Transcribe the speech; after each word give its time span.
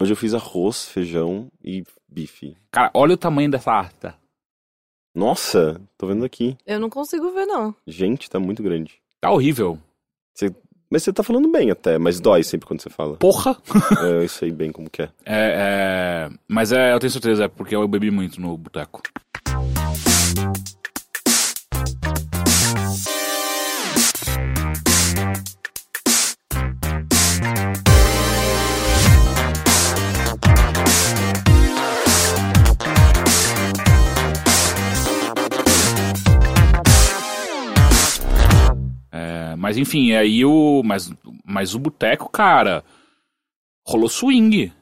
Hoje 0.00 0.12
eu 0.12 0.16
fiz 0.16 0.32
arroz, 0.32 0.88
feijão 0.88 1.50
e 1.62 1.82
bife. 2.08 2.56
Cara, 2.70 2.90
olha 2.94 3.14
o 3.14 3.18
tamanho 3.18 3.50
dessa 3.50 3.72
arte. 3.72 4.12
Nossa, 5.14 5.80
tô 5.96 6.06
vendo 6.06 6.24
aqui. 6.24 6.56
Eu 6.64 6.78
não 6.78 6.88
consigo 6.88 7.32
ver, 7.32 7.46
não. 7.46 7.74
Gente, 7.86 8.30
tá 8.30 8.38
muito 8.38 8.62
grande. 8.62 9.00
Tá 9.20 9.30
horrível. 9.30 9.78
Mas 10.90 11.02
você 11.02 11.12
tá 11.12 11.22
falando 11.22 11.50
bem 11.50 11.70
até, 11.70 11.98
mas 11.98 12.18
dói 12.18 12.42
sempre 12.42 12.66
quando 12.66 12.80
você 12.80 12.88
fala. 12.88 13.16
Porra! 13.16 13.56
É, 14.02 14.24
eu 14.24 14.28
sei 14.28 14.50
bem 14.50 14.70
como 14.70 14.88
que 14.88 15.02
é. 15.02 15.10
É, 15.24 16.28
é, 16.28 16.30
Mas 16.46 16.72
é, 16.72 16.92
eu 16.92 17.00
tenho 17.00 17.10
certeza, 17.10 17.44
é 17.44 17.48
porque 17.48 17.74
eu 17.74 17.86
bebi 17.88 18.10
muito 18.10 18.40
no 18.40 18.56
boteco. 18.56 19.02
Mas 39.68 39.76
enfim, 39.76 40.12
aí 40.12 40.44
o. 40.46 40.82
Mas, 40.82 41.12
mas 41.44 41.74
o 41.74 41.78
boteco, 41.78 42.30
cara. 42.30 42.82
Rolou 43.86 44.08
swing. 44.08 44.72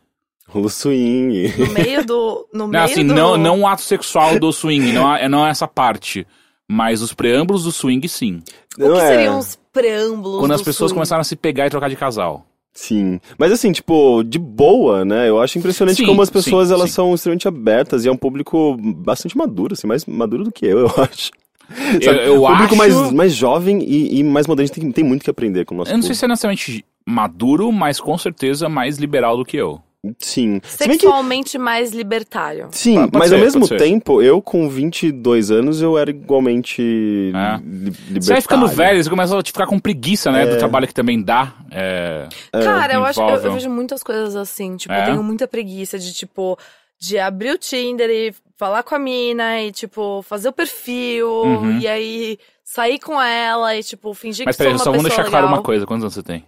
Rolou 0.49 0.69
swing. 0.69 1.53
No 1.59 1.73
meio 1.73 2.05
do. 2.07 2.49
No 2.53 2.59
Não, 2.61 2.69
meio 2.69 2.85
assim, 2.85 3.05
do... 3.05 3.13
não, 3.13 3.37
não 3.37 3.61
o 3.63 3.67
ato 3.67 3.83
sexual 3.83 4.39
do 4.39 4.53
swing, 4.53 4.93
não, 4.93 5.13
é- 5.17 5.29
não 5.29 5.45
é 5.45 5.51
essa 5.51 5.67
parte. 5.67 6.25
Mas 6.69 7.03
os 7.03 7.13
preâmbulos 7.13 7.65
do 7.65 7.73
swing, 7.73 8.09
sim. 8.09 8.43
O 8.75 8.77
que 8.77 8.81
Não 8.89 8.97
é. 8.97 9.07
seriam 9.09 9.39
os 9.41 9.59
preâmbulos 9.73 10.39
Quando 10.41 10.51
do 10.51 10.55
as 10.55 10.63
pessoas 10.63 10.91
swing? 10.91 10.95
começaram 10.95 11.21
a 11.21 11.25
se 11.25 11.35
pegar 11.37 11.67
e 11.67 11.71
trocar 11.71 11.89
de 11.91 11.97
casal. 11.97 12.45
Sim. 12.73 13.21
Mas 13.39 13.51
assim, 13.53 13.73
tipo, 13.73 14.23
de 14.23 14.39
boa, 14.39 15.05
né? 15.05 15.29
Eu 15.29 15.41
acho 15.41 15.59
impressionante 15.59 15.97
Sim, 15.97 16.07
como 16.07 16.23
as 16.23 16.29
pessoas 16.31 16.69
sim, 16.69 16.75
elas 16.75 16.91
sim. 16.91 16.95
são 16.97 17.15
extremamente 17.15 17.49
abertas 17.49 18.05
e 18.05 18.09
é 18.09 18.13
um 18.13 18.17
público 18.17 18.77
bastante 18.79 19.37
maduro, 19.37 19.73
assim, 19.75 19.87
mais 19.87 20.05
maduro 20.07 20.45
do 20.45 20.53
que 20.53 20.67
eu, 20.67 20.81
eu 20.81 20.87
acho. 21.03 21.31
Sabe, 22.03 22.27
eu 22.27 22.43
um 22.45 22.47
público 22.47 22.65
acho- 22.75 22.77
mais, 22.77 23.13
mais 23.13 23.35
jovem 23.35 23.83
e, 23.83 24.19
e 24.21 24.25
mais 24.25 24.47
moderno, 24.47 24.65
a 24.65 24.75
gente 24.75 24.81
tem, 24.81 24.93
tem 24.93 25.05
muito 25.05 25.23
que 25.25 25.31
aprender 25.31 25.65
com 25.65 25.75
o 25.75 25.79
nosso 25.79 25.91
Eu 25.91 25.95
não 25.97 26.03
sei 26.03 26.09
público. 26.11 26.19
se 26.19 26.25
é 26.25 26.29
necessariamente 26.29 26.85
maduro, 27.07 27.71
mas 27.73 28.01
com 28.01 28.17
certeza 28.19 28.69
mais 28.69 28.99
liberal 28.99 29.37
do 29.37 29.45
que 29.45 29.57
eu. 29.57 29.81
Sim. 30.21 30.61
Se 30.63 30.87
bem 30.87 30.97
que 30.97 31.03
Sexualmente 31.03 31.59
mais 31.59 31.91
libertário. 31.91 32.69
Sim, 32.71 32.95
Pode- 32.95 33.11
pode 33.11 33.19
mas 33.19 33.29
ser, 33.31 33.35
ao 33.35 33.41
mesmo 33.41 33.67
ser. 33.67 33.77
tempo, 33.77 34.23
eu 34.23 34.41
com 34.41 34.69
22 34.69 35.51
anos, 35.51 35.83
eu 35.83 35.99
era 35.99 36.11
igualmente 36.11 37.33
É. 37.35 37.59
li 37.67 37.93
Você 38.23 38.33
vai 38.33 38.41
ficando 38.41 38.63
libertário. 38.67 38.77
velho, 38.93 39.03
você 39.05 39.11
começa 39.11 39.37
a 39.37 39.43
ficar 39.45 39.67
com 39.67 39.81
preguiça, 39.81 40.31
né? 40.31 40.47
Do 40.47 40.53
É. 40.55 40.57
trabalho 40.59 40.87
que 40.87 40.95
também 40.95 41.21
dá. 41.21 41.55
É, 41.73 42.29
Cara, 42.53 42.95
eu 42.95 43.05
acho 43.05 43.21
eu, 43.21 43.29
eu 43.29 43.53
vejo 43.55 43.69
muitas 43.69 44.01
coisas 44.05 44.37
assim. 44.37 44.77
Tipo, 44.77 44.95
É? 44.95 45.01
eu 45.03 45.05
tenho 45.07 45.23
muita 45.25 45.49
preguiça 45.49 45.99
de, 45.99 46.13
tipo, 46.15 46.57
de 47.01 47.19
abrir 47.19 47.51
o 47.51 47.59
Tinder 47.59 48.09
e 48.09 48.33
falar 48.57 48.83
com 48.83 48.95
a 48.95 48.99
mina 48.99 49.61
e, 49.63 49.71
tipo, 49.73 50.23
fazer 50.23 50.49
o 50.49 50.53
perfil 50.53 51.29
Uhum. 51.29 51.79
e 51.79 51.87
aí 51.87 52.39
sair 52.65 52.99
com 52.99 53.21
ela 53.21 53.77
e, 53.77 53.83
tipo, 53.83 54.13
fingir 54.15 54.45
Mas 54.47 54.57
que 54.57 54.63
sou 54.63 54.65
peraí, 54.65 54.75
uma 54.79 54.85
só 54.85 54.91
vamos 54.91 55.05
pessoa 55.05 55.17
deixar 55.25 55.31
claro 55.31 55.47
uma 55.47 55.63
coisa. 55.63 55.87
Quantos 55.87 56.05
anos 56.05 56.15
você 56.15 56.23
tem? 56.23 56.45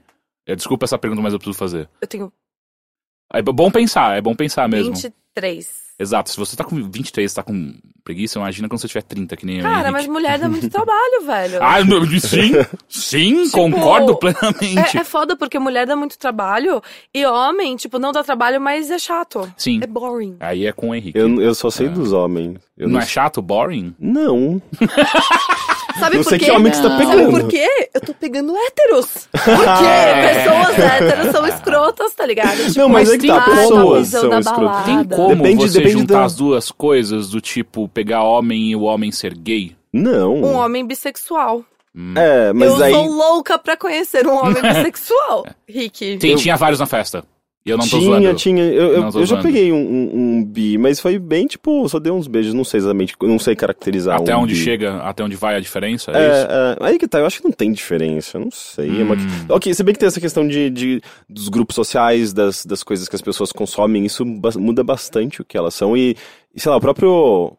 É, 0.47 0.57
Desculpa 0.57 0.85
essa 0.87 0.99
pergunta, 0.99 1.21
mas 1.23 1.33
eu 1.33 1.39
preciso 1.39 1.59
fazer. 1.59 1.89
Eu 2.01 2.09
tenho 2.09 2.33
É 3.33 3.43
bom 3.43 3.71
pensar, 3.71 4.17
é 4.17 4.21
bom 4.21 4.35
pensar 4.35 4.69
mesmo. 4.69 4.95
23. 4.95 5.88
Exato, 5.99 6.31
se 6.31 6.37
você 6.37 6.55
tá 6.55 6.63
com 6.63 6.77
23 6.91 7.33
tá 7.35 7.43
com 7.43 7.75
preguiça, 8.05 8.39
imagina 8.39 8.69
quando 8.69 8.81
você 8.81 8.87
tiver 8.89 9.03
30, 9.03 9.37
que 9.37 9.45
nem 9.45 9.57
eu. 9.57 9.63
Cara, 9.63 9.75
Henrique. 9.81 9.93
mas 9.93 10.07
mulher 10.07 10.39
dá 10.39 10.49
muito 10.49 10.71
trabalho, 10.71 11.23
velho. 11.27 11.59
Ah, 11.61 11.85
não, 11.85 12.07
sim, 12.21 12.53
sim, 12.89 13.45
Tipo, 13.45 13.51
concordo 13.53 14.17
plenamente. 14.17 14.97
É, 14.97 15.01
é 15.01 15.05
foda 15.05 15.37
porque 15.37 15.59
mulher 15.59 15.87
dá 15.87 15.97
muito 15.97 16.17
trabalho 16.17 16.81
e 17.13 17.27
homem, 17.27 17.75
tipo, 17.77 17.99
não 17.99 18.13
dá 18.13 18.23
trabalho, 18.23 18.61
mas 18.61 18.91
é 18.91 18.99
chato. 18.99 19.53
Sim, 19.57 19.81
É 19.83 19.87
boring. 19.87 20.37
aí 20.39 20.67
é 20.67 20.73
com 20.73 20.91
o 20.91 20.95
Henrique. 20.95 21.19
Eu, 21.19 21.41
eu 21.41 21.55
só 21.55 21.69
sei 21.69 21.89
dos 21.89 22.13
homens. 22.13 22.59
Eu 22.77 22.89
não 22.89 23.01
é 23.01 23.05
chato, 23.05 23.43
boring? 23.43 23.93
Não. 23.99 24.63
Sabe 25.99 26.17
Não 26.17 26.23
por 26.25 26.29
sei 26.31 26.39
quê? 26.39 26.45
que 26.47 26.51
homem 26.53 26.71
que 26.71 26.77
você 26.79 26.83
tá 26.83 26.89
Sabe 26.91 27.07
pegando. 27.07 27.31
por 27.31 27.49
quê? 27.49 27.91
Eu 27.95 28.01
tô 28.01 28.15
pegando 28.15 28.55
héteros. 28.57 29.29
Porque 29.33 29.51
É. 29.87 30.35
pessoas 30.45 30.79
héteros 30.79 31.33
são 31.33 31.47
escrotas, 31.47 32.15
tá 32.15 32.27
ligado? 32.27 32.57
Tipo, 32.67 32.79
Não, 32.79 32.89
mas 32.89 33.11
é 33.13 33.19
que 33.19 33.27
tá, 33.27 33.41
tem- 33.45 33.55
pessoas 33.55 34.09
são 34.09 34.39
escrotas. 34.39 34.85
Tem 34.85 35.05
como 35.05 35.37
Depende- 35.37 35.69
você 35.69 35.79
depende 35.79 36.01
juntar 36.01 36.15
da- 36.21 36.25
as 36.25 36.35
duas 36.37 36.71
coisas 36.71 37.29
do 37.31 37.41
tipo 37.41 37.89
pegar 37.89 38.23
homem 38.23 38.71
e 38.71 38.77
o 38.77 38.83
homem 38.83 39.11
ser 39.13 39.35
gay? 39.35 39.77
Não. 39.93 40.35
Um 40.37 40.55
homem 40.57 40.87
bissexual. 40.87 41.65
É, 42.17 42.53
mas 42.53 42.69
eu 42.71 42.85
aí... 42.85 42.93
sou 42.93 43.07
louca 43.07 43.59
pra 43.59 43.77
conhecer 43.77 44.25
um 44.27 44.37
homem 44.37 44.61
bissexual, 44.63 45.47
Rick. 45.69 46.19
Tem, 46.19 46.33
Eu- 46.33 46.37
Tinha 46.39 46.57
vários 46.57 46.79
na 46.79 46.87
festa. 46.87 47.25
E 47.69 47.71
eu 47.71 47.77
não 47.77 47.85
tô 47.87 47.99
tinha, 47.99 48.21
zoando. 48.21 48.35
tinha. 48.35 48.65
Eu, 48.65 48.93
eu, 48.95 49.13
tô 49.13 49.21
eu 49.21 49.27
já 49.27 49.43
peguei 49.43 49.71
um, 49.73 49.77
um, 49.77 50.11
um 50.39 50.45
bi, 50.45 50.79
mas 50.79 50.99
foi 51.01 51.19
bem, 51.19 51.47
tipo, 51.47 51.87
só 51.89 51.99
dei 51.99 52.11
uns 52.11 52.27
beijos, 52.27 52.55
não 52.55 52.65
sei 52.65 52.79
exatamente, 52.79 53.15
não 53.21 53.39
sei 53.39 53.55
caracterizar 53.55 54.17
Até 54.17 54.35
um 54.35 54.41
onde 54.41 54.55
bi. 54.55 54.61
chega, 54.61 54.97
até 54.99 55.23
onde 55.23 55.37
vai 55.37 55.55
a 55.57 55.61
diferença, 55.61 56.11
é, 56.13 56.15
isso? 56.31 56.47
É, 56.51 56.77
é, 56.81 56.87
aí 56.87 56.99
que 56.99 57.07
tá, 57.07 57.19
eu 57.19 57.27
acho 57.27 57.39
que 57.39 57.45
não 57.45 57.53
tem 57.53 57.71
diferença, 57.71 58.39
eu 58.39 58.41
não 58.43 58.51
sei. 58.51 59.01
é 59.01 59.05
uma- 59.05 59.15
Hum. 59.17 59.27
Ok, 59.51 59.75
se 59.75 59.83
bem 59.83 59.93
que 59.93 59.99
tem 60.01 60.07
essa 60.07 60.21
questão 60.21 60.49
de, 60.49 60.71
de- 60.71 61.01
dos 61.29 61.49
grupos 61.51 61.75
sociais, 61.77 62.33
das, 62.33 62.65
das 62.65 62.83
coisas 62.83 63.07
que 63.09 63.17
as 63.17 63.21
pessoas 63.23 63.53
consomem, 63.53 64.07
isso 64.07 64.25
muda 64.25 64.83
bastante 64.83 65.43
o 65.43 65.45
que 65.45 65.57
elas 65.59 65.75
são 65.75 65.95
e, 65.97 66.17
e, 66.55 66.61
sei 66.61 66.71
lá, 66.71 66.77
o 66.79 66.81
próprio 66.81 67.53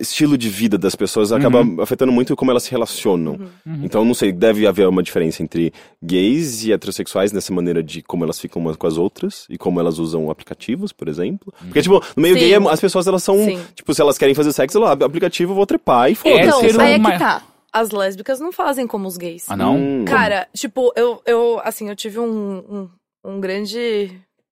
estilo 0.00 0.36
de 0.36 0.48
vida 0.48 0.76
das 0.76 0.94
pessoas 0.96 1.30
acaba 1.32 1.60
Uhum. 1.60 1.80
afetando 1.80 2.10
muito 2.10 2.34
como 2.34 2.50
elas 2.50 2.64
se 2.64 2.70
relacionam. 2.70 3.38
Então, 3.82 4.04
não 4.04 4.14
sei, 4.14 4.32
deve 4.32 4.66
haver 4.66 4.88
uma 4.88 5.02
diferença 5.02 5.42
entre 5.42 5.72
gays 6.02 6.64
e 6.64 6.72
heterossexuais 6.72 7.32
nessa 7.32 7.52
maneira 7.52 7.82
de 7.82 8.02
como 8.02 8.24
elas 8.24 8.40
ficam 8.40 8.60
umas 8.60 8.76
com 8.76 8.86
as 8.86 8.96
outras 8.96 9.46
e 9.48 9.56
como 9.56 9.78
elas 9.78 9.98
usam 9.98 10.30
aplicativos, 10.30 10.92
por 10.92 11.08
exemplo. 11.08 11.52
Porque, 11.60 11.82
tipo, 11.82 12.02
no 12.16 12.22
meio 12.22 12.34
Sim. 12.34 12.40
gay, 12.40 12.54
as 12.68 12.80
pessoas, 12.80 13.06
elas 13.06 13.22
são, 13.22 13.36
Sim. 13.44 13.60
tipo, 13.74 13.94
se 13.94 14.00
elas 14.00 14.18
querem 14.18 14.34
fazer 14.34 14.52
sexo, 14.52 14.78
lá, 14.80 14.92
aplicativo, 14.92 15.52
eu 15.52 15.56
vou 15.56 15.66
trepar 15.66 16.10
e 16.10 16.14
foda-se. 16.14 16.66
Então, 16.66 16.80
aí 16.80 16.92
é 16.94 16.98
que 16.98 17.18
tá. 17.18 17.42
As 17.72 17.90
lésbicas 17.90 18.40
não 18.40 18.50
fazem 18.52 18.86
como 18.86 19.06
os 19.06 19.16
gays. 19.16 19.44
Ah, 19.48 19.56
não? 19.56 19.76
Hum. 19.76 20.04
Cara, 20.06 20.48
tipo, 20.54 20.92
eu, 20.96 21.20
eu, 21.26 21.60
assim, 21.62 21.88
eu 21.90 21.94
tive 21.94 22.18
um, 22.18 22.24
um, 22.24 22.88
um 23.32 23.40
grande 23.40 24.10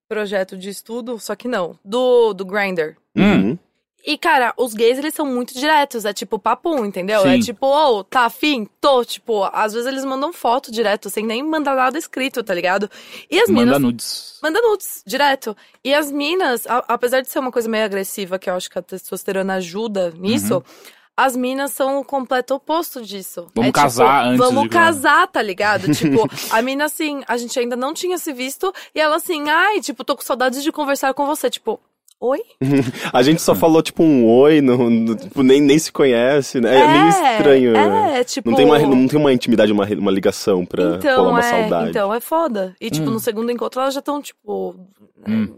projeto 0.08 0.56
de 0.58 0.68
estudo, 0.68 1.18
só 1.18 1.34
que 1.34 1.48
não, 1.48 1.76
do, 1.84 2.34
do 2.34 2.44
Grindr. 2.44 2.96
Uhum. 3.16 3.58
E, 4.06 4.18
cara, 4.18 4.52
os 4.58 4.74
gays, 4.74 4.98
eles 4.98 5.14
são 5.14 5.24
muito 5.24 5.54
diretos. 5.54 6.04
É 6.04 6.12
tipo 6.12 6.38
papum, 6.38 6.84
entendeu? 6.84 7.22
Sim. 7.22 7.38
É 7.38 7.38
tipo, 7.40 7.66
ô, 7.66 8.04
tá 8.04 8.26
afim? 8.26 8.68
Tô. 8.80 9.02
Tipo, 9.04 9.44
às 9.52 9.72
vezes 9.72 9.88
eles 9.88 10.04
mandam 10.04 10.30
foto 10.32 10.70
direto, 10.70 11.08
sem 11.08 11.24
nem 11.24 11.42
mandar 11.42 11.74
nada 11.74 11.96
escrito, 11.98 12.42
tá 12.44 12.52
ligado? 12.52 12.90
E 13.30 13.40
as 13.40 13.48
Manda 13.48 13.64
minas. 13.64 13.80
nudes. 13.80 14.38
Manda 14.42 14.60
nudes, 14.60 15.02
direto. 15.06 15.56
E 15.82 15.94
as 15.94 16.12
minas, 16.12 16.66
a- 16.66 16.84
apesar 16.88 17.22
de 17.22 17.28
ser 17.30 17.38
uma 17.38 17.50
coisa 17.50 17.68
meio 17.68 17.84
agressiva, 17.86 18.38
que 18.38 18.50
eu 18.50 18.54
acho 18.54 18.70
que 18.70 18.78
a 18.78 18.82
testosterona 18.82 19.54
ajuda 19.54 20.10
nisso, 20.18 20.62
as 21.16 21.34
minas 21.34 21.72
são 21.72 22.00
o 22.00 22.04
completo 22.04 22.54
oposto 22.56 23.00
disso. 23.00 23.40
Uhum. 23.42 23.48
Vamos 23.54 23.68
É, 23.68 23.72
casar 23.72 24.18
tipo, 24.18 24.28
antes 24.34 24.38
Vamos 24.54 24.68
casar, 24.68 25.26
tá 25.28 25.40
ligado? 25.40 25.94
tipo, 25.94 26.28
a 26.50 26.60
mina 26.60 26.84
assim, 26.84 27.22
a 27.26 27.36
gente 27.38 27.58
ainda 27.58 27.74
não 27.76 27.94
tinha 27.94 28.18
se 28.18 28.32
visto, 28.34 28.70
e 28.94 29.00
ela 29.00 29.16
assim, 29.16 29.48
ai, 29.48 29.80
tipo, 29.80 30.04
tô 30.04 30.14
com 30.14 30.22
saudades 30.22 30.62
de 30.62 30.70
conversar 30.70 31.14
com 31.14 31.24
você. 31.24 31.48
Tipo, 31.48 31.80
oi? 32.26 32.40
A 33.12 33.22
gente 33.22 33.40
só 33.42 33.54
falou, 33.54 33.82
tipo, 33.82 34.02
um 34.02 34.26
oi, 34.28 34.60
não, 34.60 34.88
não- 34.90 35.14
tipo, 35.14 35.42
nem, 35.42 35.60
nem 35.60 35.78
se 35.78 35.90
conhece, 35.92 36.60
né? 36.60 36.74
É, 36.80 36.86
meio 36.88 37.08
estranho. 37.08 37.72
né? 37.72 38.20
É, 38.20 38.24
tipo. 38.24 38.48
Não 38.50 38.56
tem, 38.56 38.64
uma, 38.66 38.78
não 38.78 39.06
tem 39.08 39.18
uma 39.18 39.32
intimidade, 39.32 39.72
uma, 39.72 39.84
uma 39.86 40.10
ligação 40.10 40.64
pra 40.64 40.82
rolar 40.84 40.96
Então, 40.98 41.28
uma 41.30 41.40
é, 41.40 41.42
saudade. 41.42 41.90
então, 41.90 42.14
é 42.14 42.20
foda. 42.20 42.74
E, 42.80 42.90
tipo, 42.90 43.08
Hum. 43.08 43.14
no 43.14 43.20
segundo 43.20 43.50
encontro 43.50 43.80
elas 43.80 43.94
já 43.94 44.00
estão, 44.00 44.20
tipo. 44.22 44.74
Hum. 45.28 45.48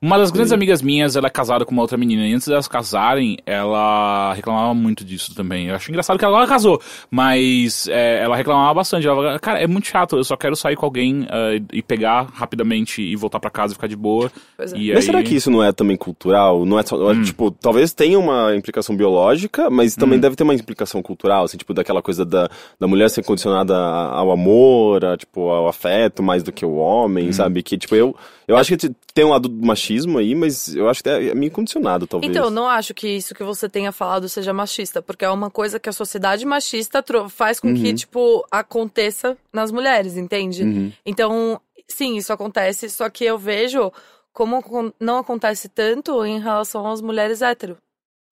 Uma 0.00 0.18
das 0.18 0.30
grandes 0.30 0.52
amigas 0.52 0.82
minhas, 0.82 1.16
ela 1.16 1.26
é 1.26 1.30
casada 1.30 1.64
com 1.64 1.72
uma 1.72 1.82
outra 1.82 1.96
menina. 1.96 2.26
E 2.26 2.32
antes 2.34 2.46
delas 2.48 2.68
casarem, 2.68 3.36
ela 3.46 4.32
reclamava 4.34 4.74
muito 4.74 5.04
disso 5.04 5.34
também. 5.34 5.66
Eu 5.68 5.74
acho 5.74 5.90
engraçado 5.90 6.18
que 6.18 6.24
ela 6.24 6.34
agora 6.36 6.48
casou. 6.48 6.80
Mas 7.10 7.88
é, 7.88 8.22
ela 8.22 8.36
reclamava 8.36 8.74
bastante. 8.74 9.06
Ela 9.06 9.16
falava, 9.16 9.38
cara, 9.38 9.58
é 9.60 9.66
muito 9.66 9.86
chato. 9.86 10.16
Eu 10.16 10.24
só 10.24 10.36
quero 10.36 10.54
sair 10.56 10.76
com 10.76 10.84
alguém 10.84 11.26
ah, 11.30 11.50
e 11.72 11.82
pegar 11.82 12.26
rapidamente 12.32 13.00
e 13.02 13.16
voltar 13.16 13.40
pra 13.40 13.50
casa 13.50 13.72
e 13.72 13.76
ficar 13.76 13.86
de 13.86 13.96
boa. 13.96 14.30
É. 14.58 14.64
E 14.76 14.88
Mas 14.88 14.96
aí... 14.96 15.02
será 15.02 15.22
que 15.22 15.34
isso 15.34 15.50
não 15.50 15.62
é 15.62 15.72
também 15.72 15.96
cultural? 15.96 16.64
Não 16.66 16.78
é 16.78 16.82
só, 16.82 16.96
Hum. 17.12 17.22
tipo, 17.22 17.50
talvez 17.50 17.92
tenha 17.92 18.18
uma 18.18 18.54
implicação 18.56 18.96
biológica, 18.96 19.70
mas 19.70 19.94
Hum. 19.96 20.00
também 20.00 20.18
deve 20.18 20.36
ter 20.36 20.42
uma 20.42 20.54
implicação 20.54 21.02
cultural, 21.02 21.44
assim, 21.44 21.56
tipo, 21.56 21.72
daquela 21.74 22.02
coisa 22.02 22.24
da, 22.24 22.48
da 22.78 22.86
mulher 22.86 23.08
ser 23.10 23.22
condicionada 23.24 23.76
ao 23.76 24.30
amor, 24.30 25.04
a, 25.04 25.16
tipo, 25.16 25.48
ao 25.50 25.68
afeto 25.68 26.22
mais 26.22 26.42
do 26.42 26.52
que 26.52 26.64
o 26.64 26.74
Hum. 26.76 26.78
homem, 26.78 27.32
sabe? 27.32 27.62
Que, 27.62 27.76
tipo, 27.78 27.94
eu, 27.94 28.14
eu 28.46 28.56
acho 28.56 28.76
que 28.76 28.88
tem 29.14 29.24
um 29.24 29.30
lado 29.30 29.48
do 29.48 29.66
machismo 29.66 30.18
aí, 30.18 30.34
mas 30.34 30.74
eu 30.74 30.88
acho 30.88 31.02
que 31.02 31.08
é, 31.08 31.28
é 31.28 31.34
meio 31.34 31.50
condicionado, 31.50 32.06
talvez. 32.06 32.30
Então, 32.30 32.50
não 32.50 32.68
acho 32.68 32.92
que 32.94 33.08
isso 33.08 33.34
que 33.34 33.42
você 33.42 33.68
tenha 33.68 33.92
falado 33.92 34.28
seja 34.28 34.52
machista, 34.52 35.00
porque 35.00 35.24
é 35.24 35.30
uma 35.30 35.50
coisa 35.50 35.78
que 35.80 35.88
a 35.88 35.92
sociedade 35.92 36.44
machista 36.44 37.04
faz 37.28 37.58
com 37.60 37.74
que, 37.74 37.88
Uhum. 37.88 37.94
tipo, 37.94 38.46
aconteça 38.50 39.36
nas 39.52 39.70
mulheres, 39.70 40.16
entende? 40.16 40.62
Uhum. 40.62 40.92
Então, 41.04 41.60
sim, 41.88 42.16
isso 42.16 42.32
acontece, 42.32 42.88
só 42.90 43.08
que 43.08 43.24
eu 43.24 43.38
vejo 43.38 43.92
como 44.32 44.62
não 44.98 45.18
acontece 45.18 45.68
tanto 45.68 46.24
em 46.24 46.40
relação 46.40 46.86
às 46.90 47.00
mulheres 47.00 47.40
hétero. 47.40 47.78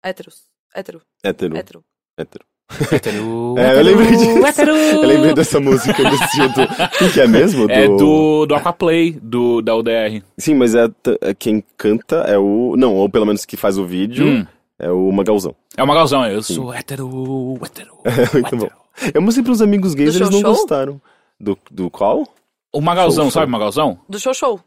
Héteros. 0.03 0.45
Hétero. 0.73 1.03
Hétero. 1.25 1.57
Hétero. 1.57 1.85
Hétero. 2.17 2.45
Hétero, 2.93 3.55
É, 3.57 3.63
eu 3.63 3.67
hétero, 3.67 3.85
lembrei 3.85 4.11
disso. 4.17 4.47
hétero. 4.47 4.71
Eu 4.77 5.03
lembrei 5.03 5.35
dessa 5.35 5.59
música 5.59 6.03
desse 6.11 6.49
do. 6.49 6.99
Quem 6.99 7.11
que 7.11 7.21
é 7.21 7.27
mesmo? 7.27 7.67
Do... 7.67 7.73
É 7.73 7.87
do, 7.89 8.47
do 8.47 8.55
Aquaplay, 8.55 9.13
do, 9.23 9.63
da 9.63 9.75
UDR. 9.75 10.23
Sim, 10.37 10.55
mas 10.55 10.75
é, 10.75 10.87
t- 10.89 11.19
é 11.23 11.33
quem 11.35 11.65
canta 11.77 12.17
é 12.29 12.37
o. 12.39 12.75
Não, 12.77 12.95
ou 12.95 13.09
pelo 13.09 13.25
menos 13.27 13.45
que 13.47 13.57
faz 13.57 13.79
o 13.79 13.87
vídeo 13.87 14.27
Hum. 14.27 14.47
é 14.79 14.91
o 14.91 15.11
Magalzão. 15.11 15.55
É 15.77 15.83
o 15.83 15.87
Magalzão, 15.87 16.27
eu 16.27 16.43
sou 16.43 16.73
hétero, 16.75 17.59
hétero, 17.65 17.93
É 18.05 18.11
muito 18.35 18.47
hétero. 18.47 18.57
bom. 18.59 18.69
Eu 19.15 19.23
mostrei 19.23 19.45
pros 19.45 19.63
amigos 19.63 19.95
gays, 19.95 20.13
Do 20.15 20.19
eles 20.19 20.31
não 20.31 20.41
show 20.41 20.51
show? 20.51 20.61
gostaram. 20.61 21.01
Do, 21.41 21.57
do 21.71 21.89
qual? 21.89 22.27
O 22.73 22.81
Magalzão, 22.81 23.25
Show, 23.25 23.31
show. 23.31 23.41
sabe 23.41 23.47
o 23.47 23.53
Magalzão? 23.53 23.99
Do 24.09 24.19
show 24.19 24.35
show. 24.35 24.61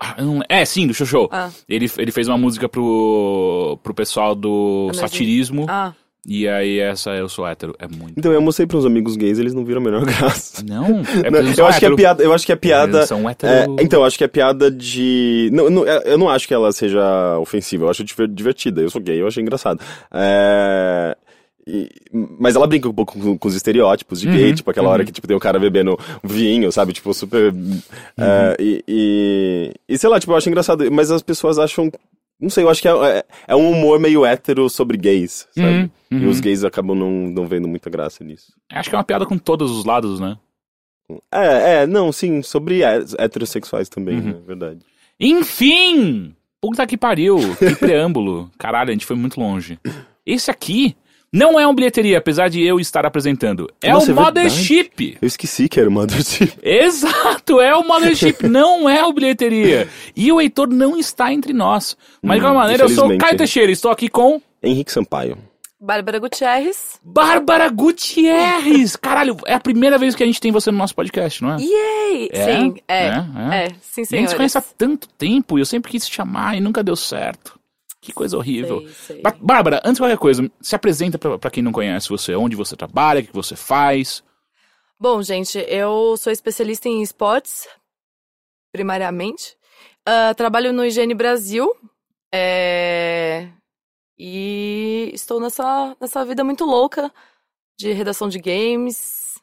Ah, 0.00 0.14
eu 0.18 0.40
É, 0.48 0.64
sim, 0.64 0.86
do 0.86 0.94
Xoxô. 0.94 1.28
Ah. 1.32 1.50
Ele, 1.68 1.90
ele 1.98 2.12
fez 2.12 2.28
uma 2.28 2.38
música 2.38 2.68
pro, 2.68 3.76
pro 3.82 3.92
pessoal 3.92 4.32
do 4.34 4.84
Imagine. 4.92 5.00
satirismo. 5.08 5.66
Ah, 5.68 5.92
E 6.30 6.46
aí 6.46 6.78
essa 6.78 7.10
Eu 7.12 7.26
Sou 7.26 7.46
Hétero. 7.46 7.74
É 7.78 7.88
muito. 7.88 8.12
Então 8.18 8.30
eu 8.30 8.40
mostrei 8.42 8.66
pros 8.66 8.84
amigos 8.84 9.16
gays, 9.16 9.38
eles 9.38 9.54
não 9.54 9.64
viram 9.64 9.80
a 9.80 9.84
menor 9.84 10.04
graça. 10.06 10.62
Não, 10.62 11.00
é 11.24 11.30
Não, 11.30 11.40
eu 11.40 11.66
acho 11.66 11.78
que 11.78 11.86
é 11.86 11.94
piada, 11.96 12.22
eu 12.22 12.34
acho 12.34 12.44
que 12.44 12.52
é 12.52 12.56
piada. 12.56 12.98
Eles 12.98 13.08
são 13.08 13.26
É, 13.26 13.32
hétero. 13.32 13.76
então, 13.80 14.00
eu 14.00 14.04
acho 14.04 14.18
que 14.18 14.24
é 14.24 14.28
piada 14.28 14.70
de. 14.70 15.48
Não, 15.54 15.70
não, 15.70 15.86
é- 15.86 16.02
eu 16.04 16.18
não 16.18 16.28
acho 16.28 16.46
que 16.46 16.52
ela 16.52 16.70
seja 16.70 17.38
ofensiva, 17.38 17.86
eu 17.86 17.90
acho 17.90 18.04
diver- 18.04 18.28
divertida. 18.28 18.82
Eu 18.82 18.90
sou 18.90 19.00
gay, 19.00 19.18
eu 19.20 19.26
achei 19.26 19.42
engraçado. 19.42 19.80
É, 20.12 21.16
e- 21.66 21.88
mas 22.38 22.56
ela 22.56 22.66
brinca 22.66 22.88
um 22.88 22.94
pouco 22.94 23.18
com, 23.18 23.38
com 23.38 23.48
os 23.48 23.54
estereótipos 23.54 24.20
de 24.20 24.28
gay, 24.28 24.48
Uhum, 24.50 24.54
tipo 24.54 24.70
aquela 24.70 24.90
hora 24.90 25.04
que 25.06 25.12
tipo, 25.12 25.26
tem 25.26 25.36
o 25.36 25.40
cara 25.40 25.58
bebendo 25.58 25.98
vinho, 26.22 26.70
sabe? 26.70 26.92
Tipo, 26.92 27.14
super. 27.14 27.54
é, 28.18 28.56
e, 28.60 28.84
e, 28.86 29.72
e 29.88 29.96
sei 29.98 30.10
lá, 30.10 30.20
tipo, 30.20 30.32
eu 30.32 30.36
acho 30.36 30.48
engraçado, 30.48 30.90
mas 30.92 31.10
as 31.10 31.22
pessoas 31.22 31.58
acham. 31.58 31.90
Não 32.40 32.48
sei, 32.50 32.62
eu 32.64 32.68
acho 32.70 32.80
que 32.80 32.86
é, 32.88 32.92
é, 32.92 33.24
é 33.48 33.56
um 33.56 33.70
humor 33.72 33.98
meio 33.98 34.24
hétero 34.24 34.68
sobre 34.70 34.96
gays, 34.96 35.48
sabe? 35.52 35.66
Uhum, 35.68 35.90
E 36.12 36.14
uhum. 36.24 36.28
os 36.30 36.38
gays 36.40 36.62
acabam 36.62 36.96
não, 36.96 37.10
não 37.10 37.46
vendo 37.46 37.66
muita 37.66 37.90
graça 37.90 38.22
nisso. 38.22 38.52
Acho 38.70 38.88
que 38.88 38.94
é 38.94 38.98
uma 38.98 39.04
piada 39.04 39.26
com 39.26 39.36
todos 39.36 39.70
os 39.72 39.84
lados, 39.84 40.20
né? 40.20 40.36
É, 41.32 41.82
é, 41.82 41.86
não, 41.86 42.12
sim, 42.12 42.42
sobre 42.42 42.82
heterossexuais 42.82 43.88
também, 43.88 44.18
Uhum. 44.18 44.22
né? 44.24 44.34
Verdade. 44.46 44.80
Enfim! 45.18 46.34
Puta 46.60 46.86
que 46.86 46.96
pariu! 46.96 47.38
Que 47.56 47.74
preâmbulo. 47.76 48.50
Caralho, 48.58 48.90
a 48.90 48.92
gente 48.92 49.06
foi 49.06 49.16
muito 49.16 49.40
longe. 49.40 49.78
Esse 50.26 50.50
aqui 50.50 50.96
não 51.32 51.58
é 51.60 51.66
um 51.66 51.74
bilheteria, 51.74 52.18
apesar 52.18 52.48
de 52.48 52.62
eu 52.62 52.80
estar 52.80 53.04
apresentando. 53.04 53.68
É 53.82 53.92
Nossa, 53.92 54.12
o 54.12 54.18
é 54.18 54.22
Mothership. 54.24 55.18
Eu 55.20 55.26
esqueci 55.26 55.68
que 55.68 55.78
era 55.78 55.88
o 55.88 55.92
Mothership. 55.92 56.52
Exato, 56.62 57.60
é 57.60 57.74
o 57.76 57.86
Mothership, 57.86 58.42
não 58.48 58.88
é 58.88 59.04
o 59.04 59.12
bilheteria. 59.12 59.88
E 60.16 60.30
o 60.32 60.40
Heitor 60.40 60.68
não 60.68 60.96
está 60.96 61.32
entre 61.32 61.52
nós. 61.52 61.96
Mas 62.22 62.38
de 62.38 62.40
Hum, 62.40 62.48
qualquer 62.48 62.58
maneira, 62.58 62.82
eu 62.84 62.88
sou 62.88 63.12
o. 63.12 63.18
Caio 63.18 63.36
Teixeira, 63.36 63.70
estou 63.70 63.90
aqui 63.90 64.08
com 64.08 64.40
Henrique 64.62 64.90
Sampaio. 64.92 65.36
Bárbara 65.80 66.18
Gutierrez. 66.18 66.98
Bárbara 67.04 67.68
Gutierrez. 67.68 68.96
Caralho, 68.96 69.36
é 69.46 69.54
a 69.54 69.60
primeira 69.60 69.96
vez 69.96 70.14
que 70.16 70.22
a 70.24 70.26
gente 70.26 70.40
tem 70.40 70.50
você 70.50 70.72
no 70.72 70.78
nosso 70.78 70.94
podcast, 70.94 71.40
não 71.42 71.54
é? 71.54 71.56
Yay! 71.60 72.28
É? 72.32 72.44
Sim, 72.44 72.74
é. 72.88 72.94
É? 72.96 73.06
É, 73.06 73.64
É? 73.66 73.68
sim, 73.80 74.00
A 74.00 74.04
gente 74.04 74.06
senhores. 74.08 74.30
se 74.30 74.36
conhece 74.36 74.58
há 74.58 74.60
tanto 74.60 75.08
tempo 75.10 75.56
e 75.56 75.60
eu 75.60 75.66
sempre 75.66 75.90
quis 75.92 76.04
te 76.08 76.14
chamar 76.16 76.56
e 76.56 76.60
nunca 76.60 76.82
deu 76.82 76.96
certo. 76.96 77.57
Que 78.00 78.12
coisa 78.12 78.36
horrível. 78.36 78.80
Sei, 78.80 79.16
sei. 79.16 79.22
Ba- 79.22 79.36
Bárbara, 79.40 79.78
antes 79.84 79.94
de 79.94 80.00
qualquer 80.00 80.18
coisa, 80.18 80.48
se 80.60 80.74
apresenta 80.76 81.18
pra 81.18 81.50
quem 81.50 81.62
não 81.62 81.72
conhece 81.72 82.08
você, 82.08 82.34
onde 82.34 82.54
você 82.56 82.76
trabalha, 82.76 83.20
o 83.20 83.24
que 83.24 83.32
você 83.32 83.56
faz. 83.56 84.22
Bom, 85.00 85.20
gente, 85.22 85.58
eu 85.68 86.16
sou 86.16 86.32
especialista 86.32 86.88
em 86.88 87.02
esportes, 87.02 87.66
primariamente. 88.72 89.56
Ah, 90.06 90.32
trabalho 90.34 90.72
no 90.72 90.84
Higiene 90.84 91.14
Brasil. 91.14 91.74
é, 92.32 93.48
E 94.18 95.10
estou 95.14 95.38
nessa, 95.40 95.96
nessa 96.00 96.24
vida 96.24 96.42
muito 96.42 96.64
louca 96.64 97.12
de 97.78 97.92
redação 97.92 98.28
de 98.28 98.38
games. 98.38 99.40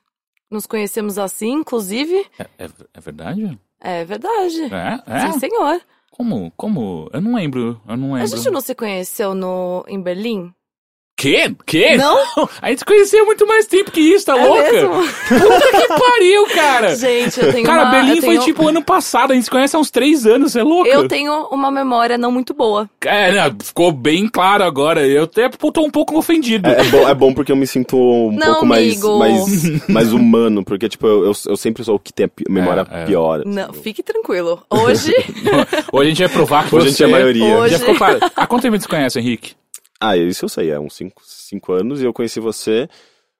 Nos 0.52 0.66
conhecemos 0.66 1.18
assim, 1.18 1.52
inclusive. 1.54 2.26
É, 2.38 2.44
é- 2.66 2.70
é 2.94 3.00
verdade? 3.02 3.60
É 3.80 4.06
verdade. 4.06 4.62
É? 4.64 5.02
É? 5.08 5.32
Sim, 5.32 5.40
senhor. 5.40 5.82
Como? 6.16 6.50
Como? 6.56 7.10
Eu 7.12 7.20
não 7.20 7.36
lembro. 7.36 7.82
Eu 7.86 7.98
não 7.98 8.14
lembro. 8.14 8.24
A 8.24 8.26
gente 8.26 8.50
não 8.50 8.62
se 8.62 8.74
conheceu 8.74 9.36
no, 9.36 9.84
em 9.86 10.02
Berlim? 10.02 10.54
Quê? 11.18 11.56
Quê? 11.66 11.96
Não? 11.96 12.18
A 12.62 12.70
gente 12.70 12.80
se 12.80 12.86
conhecia 12.86 13.22
há 13.22 13.26
muito 13.26 13.48
mais 13.48 13.66
tempo 13.68 13.90
que 13.90 14.02
isso, 14.02 14.26
tá 14.26 14.38
É 14.38 14.46
louca? 14.46 14.70
mesmo? 14.72 14.90
Puta 14.92 15.72
que 15.72 15.88
pariu, 15.88 16.46
cara! 16.54 16.94
Gente, 16.96 17.40
eu 17.40 17.54
tenho 17.54 17.66
Cara, 17.66 17.84
uma... 17.84 17.92
Berlim 17.92 18.16
eu 18.18 18.22
foi 18.22 18.30
tenho- 18.32 18.42
tipo 18.44 18.68
ano 18.68 18.84
passado, 18.84 19.32
a 19.32 19.34
gente 19.34 19.46
se 19.46 19.50
conhece 19.50 19.76
há 19.78 19.80
uns 19.80 19.90
três 19.90 20.26
anos, 20.26 20.52
você 20.52 20.60
é 20.60 20.64
louca? 20.64 20.90
Eu 20.90 21.08
tenho 21.08 21.32
uma 21.52 21.72
memória 21.72 22.18
não 22.18 22.32
muito 22.34 22.54
boa. 22.54 22.90
É, 23.02 23.32
não, 23.32 23.56
ficou 23.64 23.94
bem 23.94 24.28
claro 24.28 24.66
agora. 24.66 25.08
Eu 25.08 25.24
até 25.24 25.48
tô 25.48 25.82
um 25.86 25.90
pouco 25.90 26.18
ofendido. 26.18 26.68
É, 26.70 26.82
é 26.82 26.84
bom, 26.84 27.08
é 27.10 27.14
bom 27.14 27.34
porque 27.34 27.52
eu 27.52 27.56
me 27.56 27.66
sinto 27.66 27.96
um 27.98 28.32
Não, 28.34 28.48
pouco 28.48 28.66
mais, 28.66 28.92
amigo. 28.92 29.18
mais, 29.18 29.88
mais 29.88 30.12
humano, 30.14 30.66
porque, 30.66 30.90
tipo, 30.90 31.08
eu, 31.08 31.26
eu, 31.28 31.32
eu 31.48 31.56
sempre 31.56 31.82
sou 31.86 31.96
o 31.96 32.00
que 32.00 32.12
tem 32.12 32.26
a 32.26 32.30
memória 32.52 32.86
É, 32.92 33.04
é. 33.04 33.06
pior. 33.06 33.40
assim. 33.40 33.50
Não, 33.50 33.72
fique 33.72 34.04
tranquilo. 34.04 34.62
Hoje, 34.70 35.14
Hoje 35.94 36.08
a 36.08 36.10
gente 36.10 36.20
vai 36.24 36.30
provar 36.30 36.68
que 36.68 36.76
Hoje 36.76 36.88
a 36.88 36.92
você... 36.92 36.98
gente 36.98 37.04
é 37.04 37.06
a 37.06 37.10
maioria. 37.10 37.58
Hoje- 37.58 37.72
Já 37.74 37.80
ficou 37.80 37.96
claro. 37.96 38.20
Há 38.36 38.46
quanto 38.46 38.64
tempo 38.64 38.78
você 38.78 38.88
conhece, 38.88 39.18
Henrique? 39.18 39.54
Ah, 40.10 40.18
isso 40.18 40.46
eu 40.46 40.50
sei, 40.50 40.70
é 40.72 40.80
uns 40.80 41.00
5 41.22 41.74
anos, 41.74 42.02
e 42.02 42.06
eu 42.06 42.14
conheci 42.14 42.40
você 42.40 42.88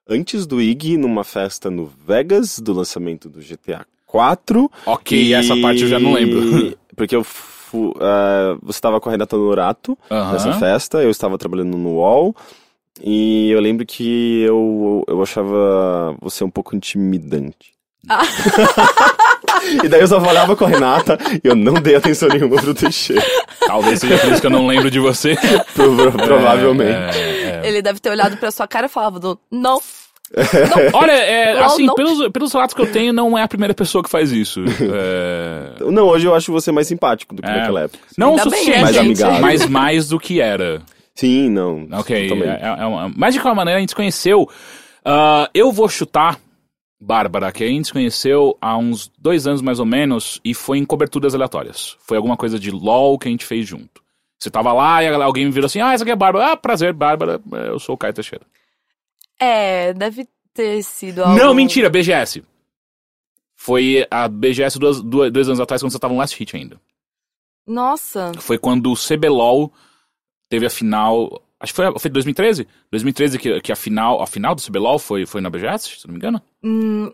antes 0.08 0.46
do 0.46 0.62
IG, 0.62 0.98
numa 0.98 1.24
festa 1.24 1.70
no 1.70 1.86
Vegas, 1.86 2.60
do 2.60 2.74
lançamento 2.74 3.30
do 3.30 3.40
GTA 3.40 3.86
4. 4.06 4.72
Ok, 4.86 5.18
e... 5.18 5.34
essa 5.34 5.56
parte 5.58 5.84
eu 5.84 5.88
já 5.88 6.00
não 6.00 6.14
lembro. 6.14 6.78
Porque 6.96 7.16
eu 7.16 7.24
fu... 7.24 7.94
ah, 8.00 8.58
você 8.62 8.78
estava 8.78 9.00
com 9.00 9.10
a 9.10 9.12
Renata 9.12 9.38
Norato 9.38 9.98
nessa 10.10 10.54
festa, 10.54 11.04
eu 11.04 11.10
estava 11.10 11.38
trabalhando 11.38 11.78
no 11.78 11.96
UOL, 11.96 12.36
e 13.04 13.50
eu 13.52 13.60
lembro 13.60 13.86
que 13.86 14.42
eu, 14.42 15.04
eu 15.08 15.22
achava 15.22 16.16
você 16.22 16.44
um 16.44 16.50
pouco 16.50 16.76
intimidante. 16.76 17.74
Ah. 18.08 18.22
e 19.84 19.88
daí 19.88 20.02
eu 20.02 20.08
só 20.08 20.20
falava 20.22 20.56
com 20.56 20.66
a 20.66 20.68
Renata 20.68 21.18
e 21.44 21.48
eu 21.48 21.56
não 21.56 21.74
dei 21.74 21.96
atenção 21.96 22.30
nenhuma 22.30 22.58
pro 22.62 22.74
Teixeira. 22.74 23.24
Talvez 23.66 24.00
seja 24.00 24.18
por 24.18 24.32
isso 24.32 24.42
que 24.42 24.48
eu 24.48 24.52
não 24.52 24.68
lembro 24.68 24.90
de 24.92 25.00
você. 25.00 25.36
Pro- 25.74 26.12
provavelmente. 26.12 27.18
É, 27.18 27.62
é. 27.64 27.68
ele 27.68 27.82
deve 27.82 28.00
ter 28.00 28.10
olhado 28.10 28.38
pra 28.38 28.52
sua 28.52 28.68
cara 28.68 28.86
e 28.86 28.90
falado 28.90 29.20
do 29.20 29.40
não. 29.52 29.80
Olha, 30.94 31.12
é, 31.12 31.54
Não, 31.56 31.66
assim, 31.66 31.86
não. 31.86 31.94
Pelos, 31.94 32.28
pelos 32.30 32.52
relatos 32.52 32.74
que 32.74 32.82
eu 32.82 32.92
tenho, 32.92 33.14
não 33.14 33.38
é 33.38 33.44
a 33.44 33.48
primeira 33.48 33.74
pessoa 33.76 34.04
que 34.04 34.10
faz 34.10 34.32
isso. 34.32 34.60
É, 35.10 35.84
Não, 35.92 36.08
hoje 36.08 36.26
eu 36.26 36.34
acho 36.36 36.52
você 36.52 36.72
mais 36.72 36.88
simpático 36.88 37.36
do 37.36 37.42
que 37.42 37.48
É. 37.48 37.58
naquela 37.60 37.82
época. 37.82 38.00
Não 38.18 38.30
o 38.30 38.32
Ainda 38.32 38.44
suficiente, 38.44 38.82
Mais 38.82 38.98
amigável. 38.98 39.40
mas 39.42 39.66
mais 39.70 40.08
do 40.10 40.20
que 40.20 40.42
era. 40.42 40.82
Sim, 41.14 41.50
não. 41.50 41.88
Ok, 41.94 42.16
é, 42.44 42.60
é 42.82 42.86
uma- 42.86 43.12
mas 43.16 43.34
de 43.36 43.40
qualquer 43.40 43.56
maneira 43.56 43.78
a 43.78 43.82
gente 43.82 43.90
se 43.90 43.96
conheceu. 43.96 44.50
ah, 45.06 45.48
eu 45.54 45.72
vou 45.72 45.88
chutar, 45.88 46.40
Bárbara, 47.06 47.52
que 47.52 47.64
a 47.64 47.68
gente 47.68 47.86
se 47.88 47.94
conheceu 47.94 48.58
há 48.60 48.76
uns 48.78 49.12
dois 49.18 49.46
anos 49.46 49.62
mais 49.62 49.80
ou 49.80 49.86
menos 49.86 50.42
e 50.44 50.54
foi 50.54 50.78
em 50.80 50.86
coberturas 50.86 51.36
aleatórias. 51.36 51.96
Foi 52.00 52.18
alguma 52.18 52.36
coisa 52.36 52.58
de 52.60 52.72
LOL 52.72 53.20
que 53.20 53.28
a 53.28 53.32
gente 53.32 53.46
fez 53.46 53.68
junto. 53.68 54.04
Você 54.40 54.50
tava 54.50 54.74
lá 54.74 55.02
e 55.04 55.08
alguém 55.08 55.46
me 55.46 55.52
virou 55.52 55.68
assim: 55.68 55.80
Ah, 55.82 55.94
essa 55.94 56.04
aqui 56.04 56.12
é 56.12 56.14
a 56.14 56.18
Bárbara. 56.18 56.52
Ah, 56.52 56.58
prazer, 56.58 56.94
Bárbara. 56.94 57.40
é, 57.54 57.70
Eu 57.70 57.80
sou 57.80 57.96
o 57.96 57.98
Caio 57.98 58.14
Teixeira. 58.14 58.46
É, 59.40 59.94
deve 59.94 60.28
ter 60.54 60.82
sido 60.84 61.24
algo. 61.24 61.38
Não, 61.38 61.54
mentira, 61.54 61.90
BGS. 61.90 62.44
Foi 63.56 64.06
a 64.12 64.28
BGS 64.28 64.78
duas, 64.78 65.02
duas- 65.02 65.32
dois 65.32 65.48
anos 65.48 65.60
atrás, 65.60 65.82
quando 65.82 65.92
você 65.92 66.00
tava 66.00 66.14
no 66.14 66.20
Last 66.20 66.36
Hit 66.38 66.56
ainda. 66.56 66.80
Nossa. 67.66 68.32
Foi 68.40 68.58
quando 68.58 68.92
o 68.92 68.96
CBLOL 68.96 69.72
teve 70.50 70.66
a 70.66 70.70
final. 70.70 71.42
Acho 71.66 71.74
que 71.74 71.76
foi, 71.82 72.00
foi 72.00 72.12
2013? 72.12 72.68
2013 72.92 73.40
que, 73.40 73.60
que 73.62 73.72
a 73.72 73.76
final 73.76 74.22
a 74.22 74.28
final 74.28 74.54
do 74.54 74.62
CBLOL 74.62 75.00
foi, 75.00 75.26
foi 75.26 75.42
na 75.42 75.50
BGS, 75.50 75.90
se 76.00 76.08
não 76.08 76.14
me 76.14 76.18
engano? 76.20 76.42
Hum, 76.64 77.12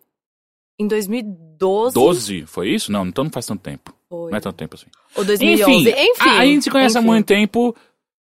em 0.78 0.88
2012. 0.88 1.94
12, 1.94 2.46
foi 2.46 2.70
isso? 2.70 2.92
Não, 2.92 3.06
então 3.06 3.24
não 3.24 3.32
faz 3.32 3.46
tanto 3.46 3.62
tempo. 3.62 3.94
Foi. 4.10 4.30
Não 4.30 4.38
é 4.38 4.42
tanto 4.42 4.56
tempo 4.58 4.76
assim. 4.76 4.88
Ou 5.16 5.24
2011. 5.24 5.90
Enfim, 5.90 5.90
Enfim. 6.12 6.30
a, 6.30 6.40
a 6.40 6.46
gente 6.46 6.64
se 6.64 6.70
conhece 6.70 6.98
há 6.98 7.00
enfim. 7.02 7.10
muito 7.10 7.26
tempo, 7.28 7.76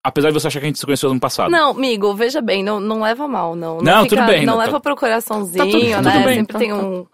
apesar 0.04 0.28
de 0.28 0.34
você 0.34 0.46
achar 0.46 0.60
que 0.60 0.66
a 0.66 0.68
gente 0.68 0.78
se 0.78 0.84
conheceu 0.86 1.10
ano 1.10 1.18
passado. 1.18 1.50
Não, 1.50 1.70
amigo, 1.72 2.14
veja 2.14 2.40
bem, 2.40 2.62
não, 2.62 2.78
não 2.78 3.00
leva 3.00 3.26
mal, 3.26 3.56
não. 3.56 3.78
Não, 3.78 4.04
fica- 4.04 4.16
tudo 4.16 4.26
bem, 4.26 4.46
Não 4.46 4.52
não, 4.54 4.60
leva 4.60 4.72
tá- 4.72 4.80
pro 4.80 4.94
coraçãozinho, 4.96 5.58
tá 5.64 5.70
tudo- 5.70 5.84
né? 5.84 5.96
tudo 5.96 6.24
bem, 6.24 6.34
Sempre 6.36 6.52
tá- 6.52 6.58
tem 6.60 6.72
um, 6.72 7.06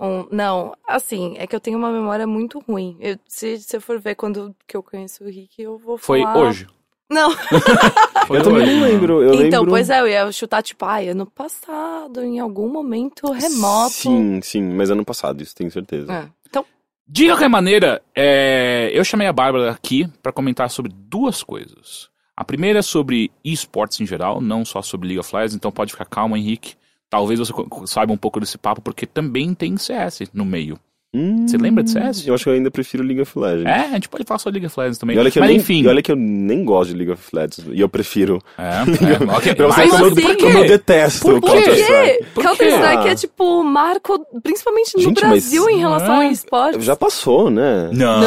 um. 0.00 0.26
Não, 0.30 0.74
assim, 0.88 1.34
é 1.38 1.46
que 1.46 1.54
eu 1.54 1.60
tenho 1.60 1.76
uma 1.76 1.90
memória 1.90 2.26
muito 2.26 2.58
ruim. 2.60 2.96
Eu, 3.00 3.18
se 3.26 3.58
você 3.60 3.78
for 3.80 4.00
ver 4.00 4.14
quando 4.14 4.54
que 4.66 4.76
eu 4.76 4.82
conheço 4.82 5.22
o 5.24 5.28
Rick, 5.28 5.60
eu 5.60 5.76
vou 5.76 5.98
Foi 5.98 6.22
falar. 6.22 6.38
hoje. 6.38 6.66
Não. 7.10 7.30
Eu 8.30 8.42
também 8.42 8.66
não 8.66 8.82
lembro. 8.82 9.22
Eu 9.22 9.34
então, 9.34 9.60
lembro... 9.60 9.70
pois 9.70 9.90
é, 9.90 10.00
eu 10.00 10.08
ia 10.08 10.32
chutar, 10.32 10.62
tipo, 10.62 10.84
ai, 10.86 11.08
ano 11.08 11.26
passado, 11.26 12.22
em 12.22 12.40
algum 12.40 12.68
momento 12.68 13.30
remoto. 13.30 13.90
Sim, 13.90 14.40
sim, 14.42 14.62
mas 14.62 14.90
ano 14.90 15.04
passado, 15.04 15.42
isso 15.42 15.54
tenho 15.54 15.70
certeza. 15.70 16.10
É. 16.10 16.28
Então, 16.48 16.64
De 17.06 17.26
qualquer 17.26 17.50
maneira, 17.50 18.00
é, 18.16 18.90
eu 18.94 19.04
chamei 19.04 19.26
a 19.26 19.32
Bárbara 19.32 19.70
aqui 19.70 20.08
pra 20.22 20.32
comentar 20.32 20.70
sobre 20.70 20.90
duas 20.94 21.42
coisas. 21.42 22.08
A 22.34 22.44
primeira 22.44 22.78
é 22.78 22.82
sobre 22.82 23.30
esportes 23.44 24.00
em 24.00 24.06
geral, 24.06 24.40
não 24.40 24.64
só 24.64 24.80
sobre 24.80 25.08
League 25.08 25.20
of 25.20 25.36
Legends, 25.36 25.54
então 25.54 25.70
pode 25.70 25.92
ficar 25.92 26.06
calmo, 26.06 26.36
Henrique. 26.36 26.74
Talvez 27.10 27.38
você 27.38 27.52
saiba 27.86 28.12
um 28.12 28.16
pouco 28.16 28.40
desse 28.40 28.58
papo, 28.58 28.80
porque 28.80 29.06
também 29.06 29.54
tem 29.54 29.76
CS 29.76 30.22
no 30.32 30.44
meio. 30.44 30.78
Hum, 31.14 31.46
Você 31.46 31.56
lembra 31.56 31.84
de 31.84 31.90
CS? 31.90 32.26
Eu 32.26 32.34
acho 32.34 32.42
que 32.44 32.50
eu 32.50 32.54
ainda 32.54 32.70
prefiro 32.70 33.04
League 33.04 33.20
of 33.20 33.38
Legends. 33.38 33.66
É, 33.66 33.86
a 33.90 33.94
gente 33.94 34.08
pode 34.08 34.24
falar 34.24 34.38
só 34.38 34.50
League 34.50 34.66
of 34.66 34.78
Legends 34.80 34.98
também. 34.98 35.14
E 35.16 35.18
olha, 35.20 35.30
que 35.30 35.38
eu 35.38 35.42
Mas 35.42 35.48
nem, 35.50 35.58
enfim. 35.58 35.82
e 35.82 35.86
olha 35.86 36.02
que 36.02 36.10
eu 36.10 36.16
nem 36.16 36.64
gosto 36.64 36.90
de 36.90 36.96
League 36.96 37.12
of 37.12 37.22
Legends. 37.32 37.64
E 37.72 37.80
eu 37.80 37.88
prefiro. 37.88 38.40
É, 38.58 38.62
é, 39.24 39.36
ok. 39.36 39.54
Pra 39.54 39.66
você 39.68 39.88
como, 39.88 40.06
assim, 40.06 40.20
eu, 40.28 40.36
como 40.38 40.58
eu 40.58 40.62
quê? 40.62 40.68
detesto 40.68 41.20
Por 41.22 41.34
o 41.34 41.40
quê? 41.40 41.46
Counter-Strike. 41.52 42.24
Counter-Strike 42.34 43.08
é 43.08 43.14
tipo 43.14 43.62
marco, 43.62 44.26
principalmente 44.42 44.96
no 44.96 45.02
Gente, 45.02 45.22
mas- 45.22 45.30
Brasil, 45.30 45.70
em 45.70 45.78
relação 45.78 46.20
É. 46.22 46.26
a 46.26 46.32
esportes. 46.32 46.84
Já 46.84 46.96
passou, 46.96 47.48
né? 47.50 47.90
Não, 47.92 48.20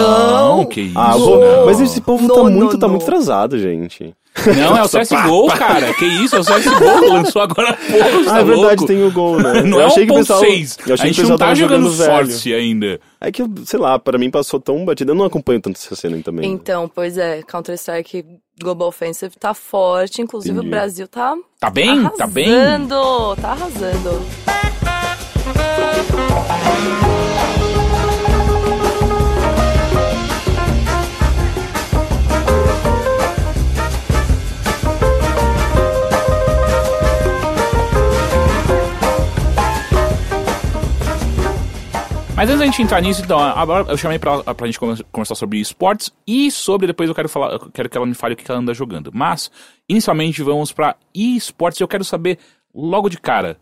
Não. 0.58 0.66
que 0.66 0.82
isso. 0.82 0.98
Ah, 0.98 1.12
vou- 1.18 1.40
não. 1.42 1.66
mas 1.66 1.82
esse 1.82 2.00
povo 2.00 2.26
Não, 2.28 2.36
tá, 2.36 2.44
não, 2.44 2.52
muito, 2.52 2.78
tá 2.80 2.88
não. 2.88 2.94
muito 2.96 3.04
atrasado, 3.04 3.60
gente. 3.60 4.14
Não, 4.56 4.78
é 4.78 4.84
o 4.84 4.88
CSGO, 4.88 5.48
cara. 5.58 5.94
Que 5.94 6.06
isso, 6.06 6.36
é 6.36 6.40
o 6.40 6.44
CSGO. 6.44 7.14
Lançou 7.14 7.42
agora 7.42 7.72
há 7.72 7.74
pouco, 7.74 8.30
Ah, 8.30 8.38
é 8.38 8.42
é 8.42 8.44
verdade, 8.44 8.54
louco. 8.56 8.86
tem 8.86 9.04
o 9.04 9.12
gol, 9.12 9.40
né? 9.42 9.62
Não 9.66 9.78
eu 9.80 9.84
é 9.84 9.86
achei 9.86 10.06
que 10.06 10.12
o 10.12 10.16
1.6. 10.16 10.18
pessoal, 10.20 10.42
eu 10.42 10.48
A 10.48 10.54
achei 10.54 10.78
que 10.78 10.92
o 10.94 10.98
gente 10.98 11.16
pessoal 11.16 11.30
não 11.30 11.38
tá 11.38 11.56
jogando 11.56 11.90
velho. 11.92 12.12
Source 12.28 12.54
ainda. 12.54 13.00
É 13.20 13.32
que, 13.32 13.44
sei 13.66 13.80
lá, 13.80 13.98
pra 13.98 14.18
mim 14.18 14.30
passou 14.30 14.60
tão 14.60 14.86
batido. 14.86 15.12
Eu 15.12 15.16
não 15.16 15.26
acompanho 15.26 15.60
tanto 15.62 15.78
essa 15.78 15.96
cena 15.96 16.18
também. 16.24 16.50
Então, 16.52 16.88
pois 16.94 17.18
é, 17.18 17.42
Counter-Strike 17.42 18.24
Global 18.62 18.88
Offensive 18.90 19.36
tá 19.40 19.54
forte, 19.54 20.22
inclusive 20.22 20.54
Entendi. 20.54 20.68
o 20.68 20.72
Brasil 20.72 21.08
tá 21.08 21.36
Tá 21.60 21.70
bem? 21.70 22.04
Tá 22.18 22.28
bem? 22.28 22.54
arrasando, 22.54 23.36
tá 23.42 23.50
arrasando. 23.52 24.22
Mas 42.38 42.52
antes 42.52 42.60
da 42.60 42.66
gente 42.68 42.84
entrar 42.84 43.02
nisso, 43.02 43.24
então, 43.24 43.40
agora 43.40 43.90
eu 43.92 43.98
chamei 43.98 44.20
pra, 44.20 44.44
pra 44.54 44.68
gente 44.68 44.80
conversar 44.80 45.34
sobre 45.34 45.60
esportes 45.60 46.12
e 46.28 46.52
sobre, 46.52 46.86
depois 46.86 47.10
eu 47.10 47.16
quero 47.16 47.28
falar, 47.28 47.54
eu 47.54 47.72
quero 47.72 47.90
que 47.90 47.98
ela 47.98 48.06
me 48.06 48.14
fale 48.14 48.36
o 48.36 48.38
que 48.38 48.50
ela 48.52 48.60
anda 48.60 48.76
jogando. 48.76 49.12
Mas, 49.12 49.50
inicialmente, 49.90 50.44
vamos 50.44 50.72
pra 50.72 50.96
esportes. 51.16 51.82
Eu 51.82 51.88
quero 51.88 52.04
saber, 52.04 52.38
logo 52.72 53.10
de 53.10 53.20
cara, 53.20 53.60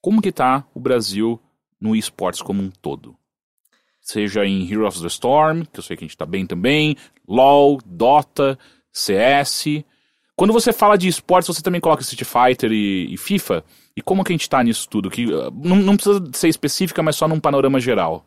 como 0.00 0.20
que 0.20 0.32
tá 0.32 0.66
o 0.74 0.80
Brasil 0.80 1.40
no 1.80 1.94
esportes 1.94 2.42
como 2.42 2.60
um 2.60 2.68
todo? 2.82 3.14
Seja 4.00 4.44
em 4.44 4.68
Heroes 4.68 4.96
of 4.96 5.02
the 5.02 5.06
Storm, 5.06 5.62
que 5.72 5.78
eu 5.78 5.82
sei 5.84 5.96
que 5.96 6.02
a 6.02 6.08
gente 6.08 6.16
tá 6.16 6.26
bem 6.26 6.44
também, 6.44 6.96
LoL, 7.28 7.78
Dota, 7.86 8.58
CS. 8.92 9.84
Quando 10.34 10.52
você 10.52 10.72
fala 10.72 10.98
de 10.98 11.06
esportes, 11.06 11.54
você 11.54 11.62
também 11.62 11.80
coloca 11.80 12.02
Street 12.02 12.24
Fighter 12.24 12.72
e, 12.72 13.14
e 13.14 13.16
FIFA? 13.16 13.62
E 13.96 14.02
como 14.02 14.24
que 14.24 14.32
a 14.32 14.34
gente 14.36 14.48
tá 14.48 14.62
nisso 14.62 14.88
tudo? 14.88 15.10
Que, 15.10 15.26
uh, 15.26 15.50
não, 15.54 15.76
não 15.76 15.96
precisa 15.96 16.22
ser 16.32 16.48
específica, 16.48 17.02
mas 17.02 17.16
só 17.16 17.26
num 17.28 17.40
panorama 17.40 17.80
geral. 17.80 18.24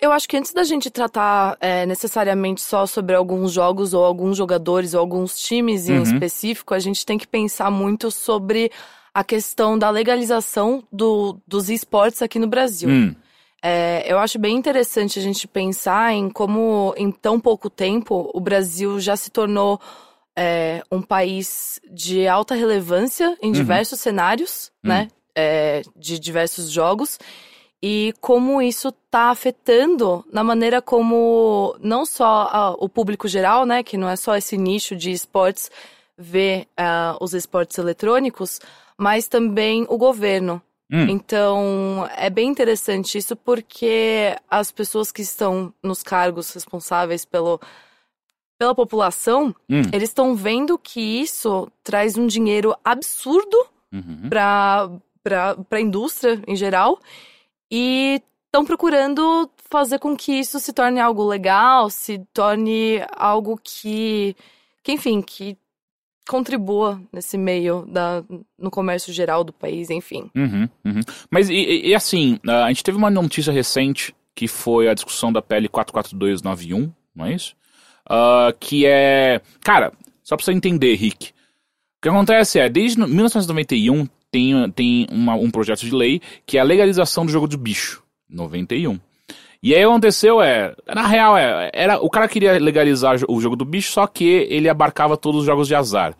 Eu 0.00 0.10
acho 0.12 0.28
que 0.28 0.36
antes 0.36 0.52
da 0.52 0.64
gente 0.64 0.90
tratar 0.90 1.56
é, 1.60 1.86
necessariamente 1.86 2.60
só 2.60 2.84
sobre 2.84 3.14
alguns 3.14 3.52
jogos 3.52 3.94
ou 3.94 4.04
alguns 4.04 4.36
jogadores 4.36 4.92
ou 4.92 5.00
alguns 5.00 5.38
times 5.38 5.88
em 5.88 5.96
Uhum. 5.96 6.02
específico, 6.02 6.74
a 6.74 6.78
gente 6.80 7.06
tem 7.06 7.16
que 7.16 7.26
pensar 7.28 7.70
muito 7.70 8.10
sobre 8.10 8.70
a 9.14 9.22
questão 9.22 9.78
da 9.78 9.88
legalização 9.90 10.82
do- 10.92 11.38
dos 11.46 11.70
esportes 11.70 12.20
aqui 12.22 12.38
no 12.38 12.48
Brasil. 12.48 12.88
Hum, 12.90 13.14
É, 13.66 14.04
eu 14.12 14.18
acho 14.18 14.38
bem 14.38 14.54
interessante 14.58 15.18
a 15.18 15.22
gente 15.22 15.48
pensar 15.48 16.12
em 16.12 16.28
como, 16.28 16.92
em 16.98 17.10
tão 17.10 17.40
pouco 17.40 17.70
tempo, 17.70 18.30
o 18.34 18.38
Brasil 18.38 19.00
já 19.00 19.16
se 19.16 19.30
tornou 19.30 19.80
é, 20.36 20.82
um 20.90 21.00
país 21.02 21.80
de 21.90 22.26
alta 22.26 22.54
relevância 22.54 23.36
em 23.40 23.52
diversos 23.52 24.00
cenários, 24.00 24.70
Uhum. 24.82 24.90
né? 24.90 25.08
É, 25.36 25.82
de 25.96 26.18
diversos 26.18 26.70
jogos. 26.70 27.18
E 27.82 28.14
como 28.20 28.62
isso 28.62 28.88
está 28.88 29.30
afetando 29.30 30.24
na 30.32 30.42
maneira 30.44 30.80
como 30.80 31.76
não 31.80 32.06
só 32.06 32.48
ah, 32.50 32.74
o 32.78 32.88
público 32.88 33.28
geral, 33.28 33.66
né? 33.66 33.82
Que 33.82 33.96
não 33.98 34.08
é 34.08 34.16
só 34.16 34.36
esse 34.36 34.56
nicho 34.56 34.96
de 34.96 35.10
esportes 35.10 35.70
vê 36.16 36.66
ah, 36.76 37.16
os 37.20 37.34
esportes 37.34 37.76
eletrônicos, 37.76 38.60
mas 38.96 39.26
também 39.28 39.84
o 39.88 39.98
governo. 39.98 40.62
hum, 40.90 41.08
Então, 41.08 42.08
é 42.16 42.30
bem 42.30 42.48
interessante 42.48 43.18
isso 43.18 43.34
porque 43.36 44.36
as 44.48 44.70
pessoas 44.70 45.10
que 45.10 45.22
estão 45.22 45.74
nos 45.82 46.02
cargos 46.02 46.52
responsáveis 46.54 47.24
pelo, 47.24 47.60
pela 48.64 48.74
população, 48.74 49.54
hum, 49.68 49.82
eles 49.92 50.08
estão 50.08 50.34
vendo 50.34 50.78
que 50.78 51.00
isso 51.00 51.70
traz 51.82 52.16
um 52.16 52.26
dinheiro 52.26 52.74
absurdo 52.82 53.56
uhum. 53.92 54.30
para 54.30 54.88
a 55.70 55.80
indústria 55.80 56.42
em 56.48 56.56
geral 56.56 56.98
e 57.70 58.22
estão 58.46 58.64
procurando 58.64 59.50
fazer 59.68 59.98
com 59.98 60.16
que 60.16 60.32
isso 60.32 60.58
se 60.58 60.72
torne 60.72 60.98
algo 60.98 61.24
legal, 61.26 61.90
se 61.90 62.20
torne 62.32 63.02
algo 63.14 63.60
que, 63.62 64.34
que 64.82 64.92
enfim, 64.92 65.20
que 65.20 65.58
contribua 66.26 66.98
nesse 67.12 67.36
meio 67.36 67.84
da, 67.86 68.24
no 68.58 68.70
comércio 68.70 69.12
geral 69.12 69.44
do 69.44 69.52
país, 69.52 69.90
enfim. 69.90 70.30
Uhum, 70.34 70.66
uhum. 70.86 71.00
Mas 71.30 71.50
e, 71.50 71.54
e- 71.54 71.88
e 71.88 71.94
assim, 71.94 72.38
a 72.48 72.68
gente 72.68 72.82
teve 72.82 72.96
uma 72.96 73.10
notícia 73.10 73.52
recente 73.52 74.16
que 74.34 74.48
foi 74.48 74.88
a 74.88 74.94
discussão 74.94 75.30
da 75.30 75.42
PL 75.42 75.68
44291, 75.68 76.90
não 77.14 77.26
é 77.26 77.34
isso? 77.34 77.54
Ah, 78.08 78.52
que 78.58 78.84
é. 78.86 79.40
Cara, 79.62 79.92
só 80.22 80.36
pra 80.36 80.44
você 80.44 80.52
entender, 80.52 80.94
Rick. 80.94 81.28
O 81.30 81.32
que 82.02 82.08
acontece 82.08 82.58
é, 82.58 82.68
desde 82.68 82.98
no- 82.98 83.08
1991 83.08 84.06
tem, 84.30 84.70
tem 84.72 85.06
uma- 85.10 85.34
um 85.36 85.50
projeto 85.50 85.80
de 85.80 85.94
lei 85.94 86.20
que 86.44 86.58
é 86.58 86.60
a 86.60 86.64
legalização 86.64 87.24
do 87.24 87.32
jogo 87.32 87.46
do 87.48 87.56
bicho. 87.56 88.02
91. 88.28 88.98
E 89.62 89.74
aí 89.74 89.82
aconteceu 89.82 90.42
é, 90.42 90.74
na 90.94 91.06
real 91.06 91.38
é, 91.38 91.70
era 91.72 91.98
o 91.98 92.10
cara 92.10 92.28
queria 92.28 92.58
legalizar 92.58 93.16
o 93.28 93.40
jogo 93.40 93.56
do 93.56 93.64
bicho, 93.64 93.92
só 93.92 94.06
que 94.06 94.24
ele 94.50 94.68
abarcava 94.68 95.16
todos 95.16 95.40
os 95.40 95.46
jogos 95.46 95.66
de 95.68 95.74
azar. 95.74 96.14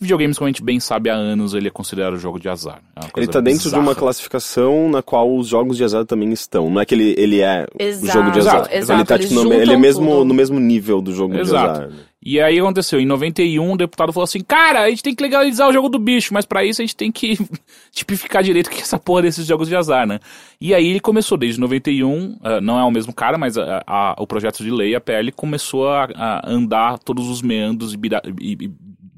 Videogames, 0.00 0.38
como 0.38 0.46
a 0.46 0.50
gente 0.50 0.62
bem 0.62 0.78
sabe, 0.80 1.10
há 1.10 1.14
anos 1.14 1.54
ele 1.54 1.68
é 1.68 1.70
considerado 1.70 2.16
jogo 2.18 2.38
de 2.40 2.48
azar. 2.48 2.80
É 2.96 3.00
Ele 3.04 3.10
coisa 3.12 3.30
tá 3.32 3.40
dentro 3.40 3.68
de 3.68 3.74
uma 3.74 3.80
bizarra. 3.82 3.96
classificação 3.96 4.90
na 4.90 5.02
qual 5.02 5.34
os 5.36 5.48
jogos 5.48 5.76
de 5.76 5.84
azar 5.84 6.04
também 6.04 6.32
estão. 6.32 6.68
Não 6.70 6.80
é 6.80 6.84
que 6.86 6.94
ele, 6.94 7.14
ele 7.18 7.40
é 7.40 7.66
o 7.78 7.82
Exato, 7.82 8.12
jogo 8.18 8.30
de 8.30 8.38
azar. 8.40 8.68
exato, 8.72 9.00
ele 9.00 9.04
tá 9.06 9.18
tipo, 9.18 9.34
no, 9.34 9.52
ele 9.52 9.72
é 9.72 9.76
mesmo 9.76 10.06
tudo. 10.10 10.24
no 10.24 10.34
mesmo 10.34 10.58
nível 10.60 11.00
do 11.00 11.12
jogo 11.14 11.36
Exato. 11.38 11.72
de 11.72 11.84
azar. 11.84 11.88
né? 11.90 11.96
E 12.24 12.40
aí 12.40 12.56
aconteceu, 12.60 13.00
em 13.00 13.04
91 13.06 13.72
o 13.72 13.76
deputado 13.76 14.12
falou 14.12 14.22
assim, 14.22 14.38
cara, 14.42 14.82
a 14.82 14.90
gente 14.90 15.02
tem 15.02 15.12
que 15.12 15.20
legalizar 15.20 15.68
o 15.68 15.72
jogo 15.72 15.88
do 15.88 15.98
bicho, 15.98 16.32
mas 16.32 16.44
pra 16.46 16.64
isso 16.64 16.80
a 16.80 16.84
gente 16.84 16.94
tem 16.94 17.10
que 17.10 17.36
tipificar 17.90 18.44
direito 18.44 18.70
que 18.70 18.80
essa 18.80 18.96
porra 18.96 19.22
desses 19.22 19.44
jogos 19.44 19.68
de 19.68 19.74
azar, 19.74 20.06
né? 20.06 20.20
E 20.60 20.72
aí 20.72 20.86
ele 20.86 21.00
começou 21.00 21.36
desde 21.36 21.60
91, 21.60 22.36
ah, 22.42 22.60
não 22.60 22.78
é 22.78 22.84
o 22.84 22.90
mesmo 22.92 23.12
cara, 23.12 23.36
mas 23.36 23.58
a- 23.58 23.82
a- 23.84 24.14
o 24.20 24.26
projeto 24.26 24.62
de 24.62 24.70
lei, 24.70 24.94
a 24.94 25.00
PL, 25.00 25.32
começou 25.32 25.88
a, 25.88 26.04
a 26.14 26.48
andar 26.48 26.96
todos 27.00 27.28
os 27.28 27.42
meandros 27.42 27.92
e, 27.92 27.96
bira- 27.96 28.22
e- 28.40 28.52
e 28.66 28.70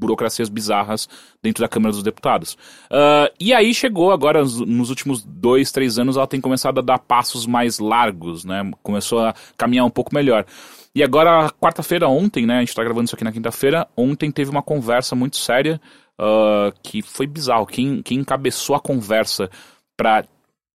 burocracias 0.04 0.48
bizarras 0.50 1.08
dentro 1.42 1.62
da 1.62 1.68
Câmara 1.68 1.92
dos 1.92 2.02
Deputados. 2.02 2.56
Ah, 2.90 3.30
e 3.40 3.52
aí 3.54 3.72
chegou 3.72 4.12
agora, 4.12 4.42
nos- 4.42 4.90
últimos 4.90 5.22
dois, 5.24 5.72
três 5.72 5.98
anos, 5.98 6.16
ela 6.16 6.26
tem 6.26 6.40
começado 6.40 6.78
a 6.78 6.82
dar 6.82 6.98
passos 6.98 7.46
mais 7.46 7.78
largos, 7.78 8.44
né? 8.44 8.70
Começou 8.82 9.20
a 9.20 9.34
caminhar 9.56 9.86
um 9.86 9.90
pouco 9.90 10.14
melhor. 10.14 10.44
E 10.94 11.02
agora, 11.02 11.50
quarta-feira, 11.60 12.06
ontem, 12.08 12.46
né? 12.46 12.58
A 12.58 12.60
gente 12.60 12.74
tá 12.74 12.84
gravando 12.84 13.06
isso 13.06 13.14
aqui 13.16 13.24
na 13.24 13.32
quinta-feira. 13.32 13.88
Ontem 13.96 14.30
teve 14.30 14.50
uma 14.50 14.62
conversa 14.62 15.16
muito 15.16 15.36
séria 15.38 15.80
ah, 16.18 16.70
que 16.82 17.00
foi 17.02 17.26
bizarro. 17.26 17.66
Quem, 17.66 18.02
quem 18.02 18.18
encabeçou 18.18 18.76
a 18.76 18.80
conversa 18.80 19.50
pra 19.96 20.24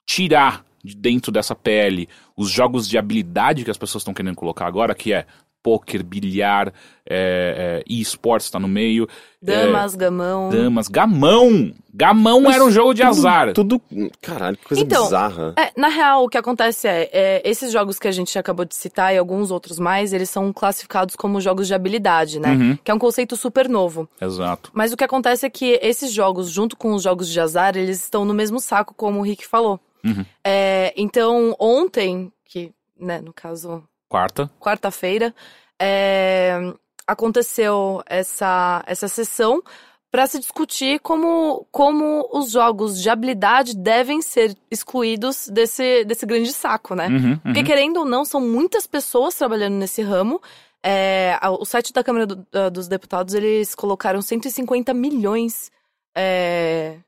tirar 0.07 0.64
de 0.85 0.95
dentro 0.95 1.33
dessa 1.33 1.54
PL 1.54 2.07
os 2.37 2.50
jogos 2.50 2.87
de 2.87 2.99
habilidade 2.99 3.64
que 3.64 3.71
as 3.71 3.78
pessoas 3.78 4.02
estão 4.02 4.12
querendo 4.12 4.37
colocar 4.37 4.66
agora, 4.66 4.95
que 4.95 5.12
é 5.14 5.25
poker, 5.64 6.04
bilhar, 6.04 6.68
é, 7.09 7.80
é, 7.80 7.85
e 7.88 7.99
esportes 7.99 8.50
tá 8.50 8.61
no 8.61 8.68
meio. 8.68 9.09
Damas, 9.40 9.94
gamão. 9.94 10.50
é, 10.52 10.56
damas. 10.56 10.88
Gamão! 10.88 11.73
Gamão 11.92 12.50
era 12.50 12.62
um 12.62 12.71
jogo 12.71 12.92
de 12.92 13.02
azar. 13.02 13.54
Tudo. 13.54 13.80
Caralho, 14.21 14.56
que 14.59 14.66
coisa 14.66 14.83
Então, 14.83 15.04
bizarra. 15.04 15.54
É, 15.56 15.73
na 15.80 15.88
real, 15.88 16.25
o 16.25 16.28
que 16.28 16.37
acontece 16.37 16.87
é, 16.87 17.09
é, 17.12 17.42
esses 17.49 17.73
jogos 17.73 17.99
que 17.99 18.06
a 18.06 18.12
gente 18.12 18.38
acabou 18.38 18.64
de 18.64 18.75
citar 18.75 19.14
e 19.14 19.18
alguns 19.18 19.50
outros 19.50 19.78
mais, 19.78 20.12
eles 20.12 20.28
são 20.28 20.52
classificados 20.52 21.16
como 21.16 21.40
jogos 21.40 21.66
de 21.66 21.75
habilidade, 21.75 22.38
né? 22.38 22.52
Uhum. 22.52 22.78
Que 22.83 22.90
é 22.90 22.94
um 22.94 22.99
conceito 22.99 23.37
super 23.37 23.68
novo. 23.68 24.09
Exato. 24.21 24.71
Mas 24.75 24.92
o 24.92 24.97
que 24.97 25.04
acontece 25.04 25.47
é 25.47 25.50
que 25.50 25.78
esses 25.80 26.12
jogos, 26.12 26.50
junto 26.50 26.76
com 26.76 26.92
os 26.92 27.02
jogos 27.02 27.28
de 27.28 27.40
azar, 27.40 27.76
eles 27.76 28.02
estão 28.02 28.25
no 28.25 28.35
mesmo 28.35 28.61
saco, 28.61 28.92
como 28.94 29.21
o 29.21 29.23
Rick 29.23 29.47
falou. 29.47 29.80
Uhum. 30.04 30.25
É, 30.44 30.92
então, 30.97 31.56
ontem, 31.59 32.30
que, 32.44 32.73
né, 32.99 33.21
no 33.21 33.33
caso, 33.33 33.83
Quarta. 34.09 34.51
quarta-feira, 34.61 35.35
é, 35.81 36.59
aconteceu 37.07 38.03
essa, 38.07 38.83
essa 38.87 39.09
sessão 39.09 39.63
para 40.11 40.27
se 40.29 40.39
discutir 40.39 41.01
como, 41.01 41.67
como 41.73 42.29
os 42.33 42.51
jogos 42.53 43.03
de 43.03 43.11
habilidade 43.11 43.77
devem 43.77 44.23
ser 44.23 44.57
excluídos 44.71 45.49
desse, 45.49 46.05
desse 46.05 46.25
grande 46.25 46.53
saco, 46.53 46.95
né? 46.95 47.09
Uhum, 47.09 47.39
Porque, 47.39 47.59
uhum. 47.61 47.65
querendo 47.67 47.97
ou 47.99 48.05
não, 48.05 48.25
são 48.25 48.41
muitas 48.41 48.87
pessoas 48.87 49.35
trabalhando 49.35 49.75
nesse 49.75 50.03
ramo. 50.03 50.41
É, 50.87 51.37
o 51.59 51.65
site 51.65 51.93
da 51.93 52.05
Câmara 52.05 52.27
do- 52.27 52.47
dos 52.73 52.87
Deputados, 52.87 53.35
eles 53.35 53.75
colocaram 53.75 54.23
150 54.23 54.95
milhões 54.95 55.73
é, 56.17 56.99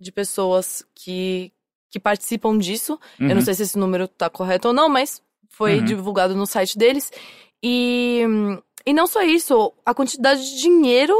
de 0.00 0.10
pessoas 0.10 0.84
que, 0.94 1.52
que 1.90 2.00
participam 2.00 2.58
disso. 2.58 2.98
Eu 3.20 3.28
Uhum. 3.28 3.34
não 3.36 3.42
sei 3.42 3.54
se 3.54 3.62
esse 3.62 3.78
número 3.78 4.08
tá 4.08 4.28
correto 4.28 4.68
ou 4.68 4.74
não, 4.74 4.88
mas 4.88 5.22
Foi 5.56 5.78
Uhum. 5.78 5.84
divulgado 5.84 6.34
no 6.36 6.44
site 6.46 6.76
deles. 6.76 7.10
E, 7.62 8.22
e 8.84 8.92
não 8.92 9.06
só 9.06 9.22
isso, 9.22 9.72
a 9.84 9.94
quantidade 9.94 10.40
de 10.54 10.60
dinheiro 10.60 11.14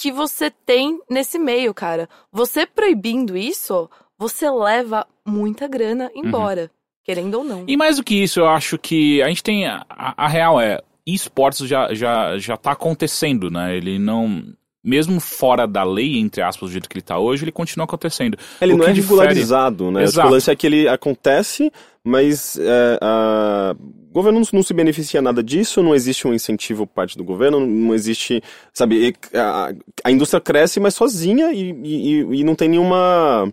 que 0.00 0.10
você 0.10 0.50
tem 0.50 0.98
nesse 1.08 1.38
meio, 1.38 1.72
cara. 1.74 2.08
Você 2.32 2.66
proibindo 2.66 3.36
isso, 3.36 3.88
você 4.18 4.50
leva 4.50 5.06
muita 5.24 5.68
grana 5.68 6.10
embora, 6.14 6.70
querendo 7.04 7.34
ou 7.34 7.44
não. 7.44 7.64
E 7.68 7.76
mais 7.76 7.96
do 7.98 8.02
que 8.04 8.14
isso, 8.22 8.40
eu 8.40 8.48
acho 8.48 8.78
que 8.78 9.22
a 9.22 9.28
gente 9.28 9.42
tem. 9.42 9.66
A, 9.66 9.84
a 9.88 10.26
real 10.28 10.60
é, 10.60 10.80
esportes 11.06 11.68
já, 11.68 11.92
já, 11.94 12.38
já 12.38 12.56
tá 12.56 12.72
acontecendo, 12.72 13.50
né? 13.50 13.76
Ele 13.76 13.98
não. 13.98 14.42
Mesmo 14.86 15.18
fora 15.18 15.66
da 15.66 15.82
lei, 15.82 16.18
entre 16.18 16.42
aspas, 16.42 16.68
do 16.68 16.72
jeito 16.72 16.88
que 16.90 16.96
ele 16.96 17.02
tá 17.02 17.18
hoje, 17.18 17.42
ele 17.44 17.52
continua 17.52 17.84
acontecendo. 17.84 18.36
Ele 18.60 18.74
O 18.74 18.76
não 18.76 18.84
que 18.84 18.90
é 18.90 18.94
difere- 18.94 19.14
regularizado, 19.16 19.90
né? 19.90 20.02
Exato. 20.02 20.28
O 20.28 20.30
lance 20.32 20.50
é 20.50 20.56
que 20.56 20.66
ele 20.66 20.86
acontece, 20.88 21.72
mas 22.04 22.58
é, 22.58 22.98
a- 23.00 23.74
o 23.80 24.12
governo 24.14 24.40
não, 24.52 24.62
se 24.62 24.72
beneficia 24.74 25.20
nada 25.22 25.42
disso, 25.42 25.82
não 25.82 25.94
existe 25.94 26.28
um 26.28 26.32
incentivo 26.34 26.86
por 26.86 26.92
parte 26.94 27.16
do 27.18 27.24
governo, 27.24 27.58
não, 27.58 27.66
existe, 27.94 28.40
sabe, 28.72 29.12
a, 29.34 29.72
a 30.04 30.10
indústria 30.12 30.40
cresce, 30.40 30.78
mas 30.78 30.94
sozinha 30.94 31.52
e, 31.52 31.70
e, 31.82 32.20
e- 32.40 32.44
não 32.44 32.54
tem 32.54 32.68
nenhuma 32.68 33.52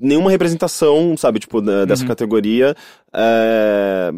nenhuma 0.00 0.28
representação, 0.30 1.16
sabe, 1.16 1.38
tipo, 1.38 1.60
dessa 1.62 2.02
Uhum. 2.02 2.08
categoria 2.08 2.74
é, 3.14 4.10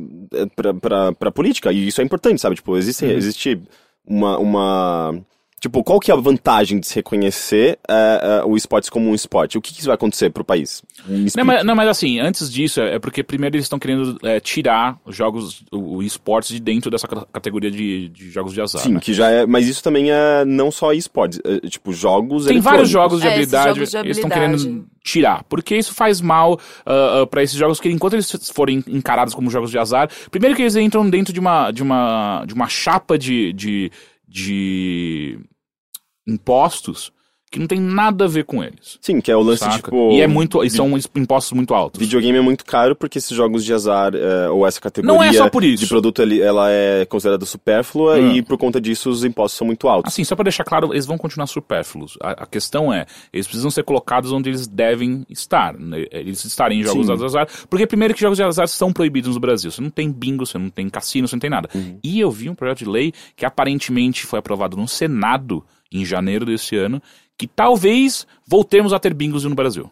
pra, 0.56 0.72
pra, 0.74 1.12
pra 1.12 1.30
política, 1.30 1.70
e 1.70 1.86
isso 1.86 2.00
é 2.00 2.04
importante, 2.04 2.40
sabe, 2.40 2.56
tipo, 2.56 2.76
existe, 2.78 3.04
Uhum. 3.04 3.10
existe 3.12 3.60
uma, 4.06 4.38
uma... 4.38 5.20
Tipo, 5.60 5.84
qual 5.84 6.00
que 6.00 6.10
é 6.10 6.14
a 6.14 6.16
vantagem 6.16 6.80
de 6.80 6.86
se 6.86 6.94
reconhecer 6.94 7.78
é, 7.86 8.40
é, 8.42 8.44
o 8.46 8.56
esportes 8.56 8.88
como 8.88 9.10
um 9.10 9.14
esporte? 9.14 9.58
O 9.58 9.60
que, 9.60 9.74
que 9.74 9.80
isso 9.80 9.88
vai 9.88 9.94
acontecer 9.94 10.30
pro 10.30 10.42
país? 10.42 10.82
Não 11.36 11.44
mas, 11.44 11.62
não, 11.64 11.74
mas 11.76 11.86
assim, 11.86 12.18
antes 12.18 12.50
disso, 12.50 12.80
é 12.80 12.98
porque 12.98 13.22
primeiro 13.22 13.56
eles 13.56 13.66
estão 13.66 13.78
querendo 13.78 14.16
é, 14.22 14.40
tirar 14.40 14.98
os 15.04 15.14
jogos, 15.14 15.62
o, 15.70 15.96
o 15.96 16.02
esportes 16.02 16.48
de 16.52 16.60
dentro 16.60 16.90
dessa 16.90 17.06
ca- 17.06 17.26
categoria 17.30 17.70
de, 17.70 18.08
de 18.08 18.30
jogos 18.30 18.54
de 18.54 18.60
azar. 18.62 18.80
Sim, 18.80 18.94
né? 18.94 19.00
que 19.00 19.12
já 19.12 19.28
é. 19.28 19.44
Mas 19.44 19.68
isso 19.68 19.82
também 19.82 20.10
é 20.10 20.46
não 20.46 20.70
só 20.70 20.94
esportes, 20.94 21.38
é, 21.44 21.68
tipo, 21.68 21.92
jogos 21.92 22.46
Tem 22.46 22.58
vários 22.58 22.88
jogos 22.88 23.20
de, 23.20 23.26
É, 23.26 23.32
habilidade, 23.32 23.74
jogos 23.74 23.90
de 23.90 23.96
eles 23.98 24.16
estão 24.16 24.30
habilidade. 24.30 24.62
querendo 24.64 24.86
tirar. 25.04 25.44
Porque 25.44 25.76
isso 25.76 25.92
faz 25.92 26.22
mal 26.22 26.58
ah, 26.86 27.20
ah, 27.20 27.26
pra 27.26 27.42
esses 27.42 27.56
jogos 27.58 27.78
que, 27.78 27.90
enquanto 27.90 28.14
eles 28.14 28.50
forem 28.50 28.82
encarados 28.88 29.34
como 29.34 29.50
jogos 29.50 29.70
de 29.70 29.76
azar, 29.78 30.08
primeiro 30.30 30.56
que 30.56 30.62
eles 30.62 30.74
entram 30.76 31.08
dentro 31.10 31.34
de 31.34 31.40
uma, 31.40 31.70
de 31.70 31.82
uma, 31.82 32.44
de 32.46 32.54
uma 32.54 32.66
chapa 32.66 33.18
de, 33.18 33.52
de, 33.52 33.92
de 34.26 35.38
impostos 36.26 37.12
que 37.52 37.58
não 37.58 37.66
tem 37.66 37.80
nada 37.80 38.26
a 38.26 38.28
ver 38.28 38.44
com 38.44 38.62
eles. 38.62 38.96
Sim, 39.00 39.20
que 39.20 39.28
é 39.28 39.34
o 39.36 39.40
lance, 39.42 39.64
saca? 39.64 39.74
tipo. 39.82 40.12
e 40.12 40.20
é 40.20 40.26
muito, 40.28 40.62
e 40.62 40.70
são 40.70 40.88
impostos 41.16 41.50
muito 41.50 41.74
altos. 41.74 41.98
Videogame 41.98 42.38
é 42.38 42.40
muito 42.40 42.64
caro 42.64 42.94
porque 42.94 43.18
esses 43.18 43.36
jogos 43.36 43.64
de 43.64 43.74
azar, 43.74 44.12
é, 44.14 44.48
ou 44.48 44.64
essa 44.64 44.80
categoria 44.80 45.12
Não 45.16 45.20
é 45.20 45.32
só 45.32 45.50
por 45.50 45.64
isso. 45.64 45.82
de 45.82 45.88
produto, 45.88 46.22
ela 46.22 46.70
é 46.70 47.04
considerada 47.06 47.44
supérflua 47.44 48.18
Hum. 48.20 48.36
e 48.36 48.42
por 48.42 48.56
conta 48.56 48.80
disso 48.80 49.10
os 49.10 49.24
impostos 49.24 49.58
são 49.58 49.66
muito 49.66 49.88
altos. 49.88 50.12
Assim, 50.12 50.22
só 50.22 50.36
pra 50.36 50.44
deixar 50.44 50.62
claro, 50.62 50.92
eles 50.92 51.06
vão 51.06 51.18
continuar 51.18 51.48
supérfluos. 51.48 52.16
A, 52.22 52.44
a 52.44 52.46
questão 52.46 52.94
é, 52.94 53.04
eles 53.32 53.48
precisam 53.48 53.68
ser 53.68 53.82
colocados 53.82 54.30
onde 54.30 54.48
eles 54.48 54.68
devem 54.68 55.26
estar. 55.28 55.74
né? 55.76 56.04
Eles 56.12 56.44
estarem 56.44 56.78
em 56.78 56.82
jogos 56.84 57.08
Sim. 57.08 57.16
de 57.16 57.24
azar. 57.24 57.48
Porque 57.68 57.84
primeiro 57.84 58.14
que 58.14 58.20
jogos 58.20 58.38
de 58.38 58.44
azar 58.44 58.68
são 58.68 58.92
proibidos 58.92 59.34
no 59.34 59.40
Brasil. 59.40 59.72
Você 59.72 59.82
não 59.82 59.90
tem 59.90 60.08
bingo, 60.12 60.46
você 60.46 60.56
não 60.56 60.70
tem 60.70 60.88
cassino, 60.88 61.26
você 61.26 61.34
não 61.34 61.40
tem 61.40 61.50
nada. 61.50 61.68
Uhum. 61.74 61.98
E 62.04 62.20
eu 62.20 62.30
vi 62.30 62.48
um 62.48 62.54
projeto 62.54 62.78
de 62.78 62.88
lei 62.88 63.12
que 63.34 63.44
aparentemente 63.44 64.24
foi 64.24 64.38
aprovado 64.38 64.76
no 64.76 64.86
Senado 64.86 65.64
em 65.92 66.04
janeiro 66.04 66.44
desse 66.44 66.76
ano, 66.76 67.02
que 67.36 67.46
talvez 67.46 68.26
voltemos 68.46 68.92
a 68.92 68.98
ter 68.98 69.14
bingos 69.14 69.44
no 69.44 69.54
Brasil. 69.54 69.90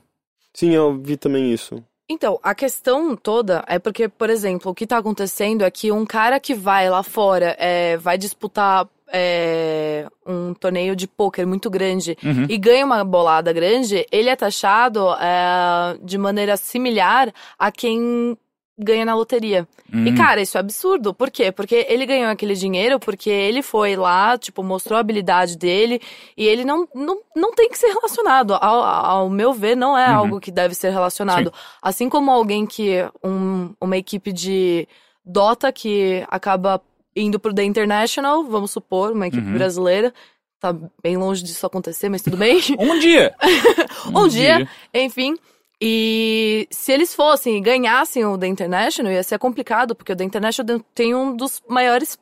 Sim, 0.54 0.70
eu 0.74 0.98
vi 1.00 1.16
também 1.16 1.52
isso. 1.52 1.82
Então, 2.10 2.40
a 2.42 2.54
questão 2.54 3.14
toda 3.14 3.62
é 3.66 3.78
porque, 3.78 4.08
por 4.08 4.30
exemplo, 4.30 4.72
o 4.72 4.74
que 4.74 4.86
tá 4.86 4.96
acontecendo 4.96 5.62
é 5.62 5.70
que 5.70 5.92
um 5.92 6.06
cara 6.06 6.40
que 6.40 6.54
vai 6.54 6.88
lá 6.88 7.02
fora, 7.02 7.54
é, 7.58 7.98
vai 7.98 8.16
disputar 8.16 8.88
é, 9.12 10.06
um 10.26 10.54
torneio 10.54 10.96
de 10.96 11.06
pôquer 11.06 11.46
muito 11.46 11.68
grande 11.70 12.16
Uhum. 12.22 12.46
e 12.48 12.56
ganha 12.58 12.84
uma 12.84 13.04
bolada 13.04 13.52
grande, 13.52 14.06
ele 14.10 14.28
é 14.28 14.36
taxado 14.36 15.06
é, 15.14 15.98
de 16.02 16.16
maneira 16.18 16.56
similar 16.56 17.32
a 17.58 17.70
quem 17.70 18.36
ganha 18.78 19.04
na 19.04 19.14
loteria. 19.14 19.66
E, 19.92 20.10
Hum. 20.10 20.14
cara, 20.14 20.40
isso 20.40 20.56
é 20.56 20.60
absurdo. 20.60 21.12
Por 21.12 21.30
quê? 21.30 21.50
Porque 21.50 21.84
ele 21.88 22.06
ganhou 22.06 22.30
aquele 22.30 22.54
dinheiro 22.54 22.98
porque 23.00 23.28
ele 23.30 23.62
foi 23.62 23.96
lá, 23.96 24.38
tipo, 24.38 24.62
mostrou 24.62 24.96
a 24.96 25.00
habilidade 25.00 25.56
dele 25.56 26.00
e 26.36 26.46
ele 26.46 26.64
não, 26.64 26.86
não, 26.94 27.20
não 27.34 27.52
tem 27.54 27.68
que 27.68 27.76
ser 27.78 27.88
relacionado. 27.88 28.54
Ao, 28.54 28.82
ao 28.84 29.30
meu 29.30 29.52
ver, 29.52 29.76
não 29.76 29.96
é 29.98 30.08
Uhum. 30.10 30.16
algo 30.16 30.40
que 30.40 30.50
deve 30.50 30.74
ser 30.74 30.90
relacionado. 30.90 31.52
Assim 31.82 32.08
como 32.08 32.30
alguém 32.30 32.66
que. 32.66 32.98
Um, 33.24 33.74
uma 33.80 33.96
equipe 33.96 34.32
de 34.32 34.86
Dota 35.24 35.72
que 35.72 36.24
acaba 36.30 36.80
indo 37.16 37.38
pro 37.40 37.52
The 37.52 37.64
International, 37.64 38.44
vamos 38.44 38.70
supor, 38.70 39.12
uma 39.12 39.26
equipe 39.26 39.46
Uhum. 39.46 39.54
brasileira. 39.54 40.14
Tá 40.60 40.74
bem 41.02 41.16
longe 41.16 41.42
disso 41.42 41.64
acontecer, 41.66 42.08
mas 42.08 42.22
tudo 42.22 42.36
bem. 42.36 42.58
Um 42.78 42.98
dia! 42.98 43.34
Um 44.14 44.28
dia. 44.28 44.68
Enfim. 44.94 45.36
E 45.80 46.66
se 46.70 46.92
eles 46.92 47.14
fossem 47.14 47.56
e 47.56 47.60
ganhassem 47.60 48.24
o 48.24 48.36
The 48.36 48.46
International, 48.48 49.12
ia 49.12 49.22
ser 49.22 49.38
complicado, 49.38 49.94
porque 49.94 50.12
o 50.12 50.16
The 50.16 50.24
International 50.24 50.80
tem 50.94 51.14
um 51.14 51.36
dos 51.36 51.62
maiores 51.68 52.18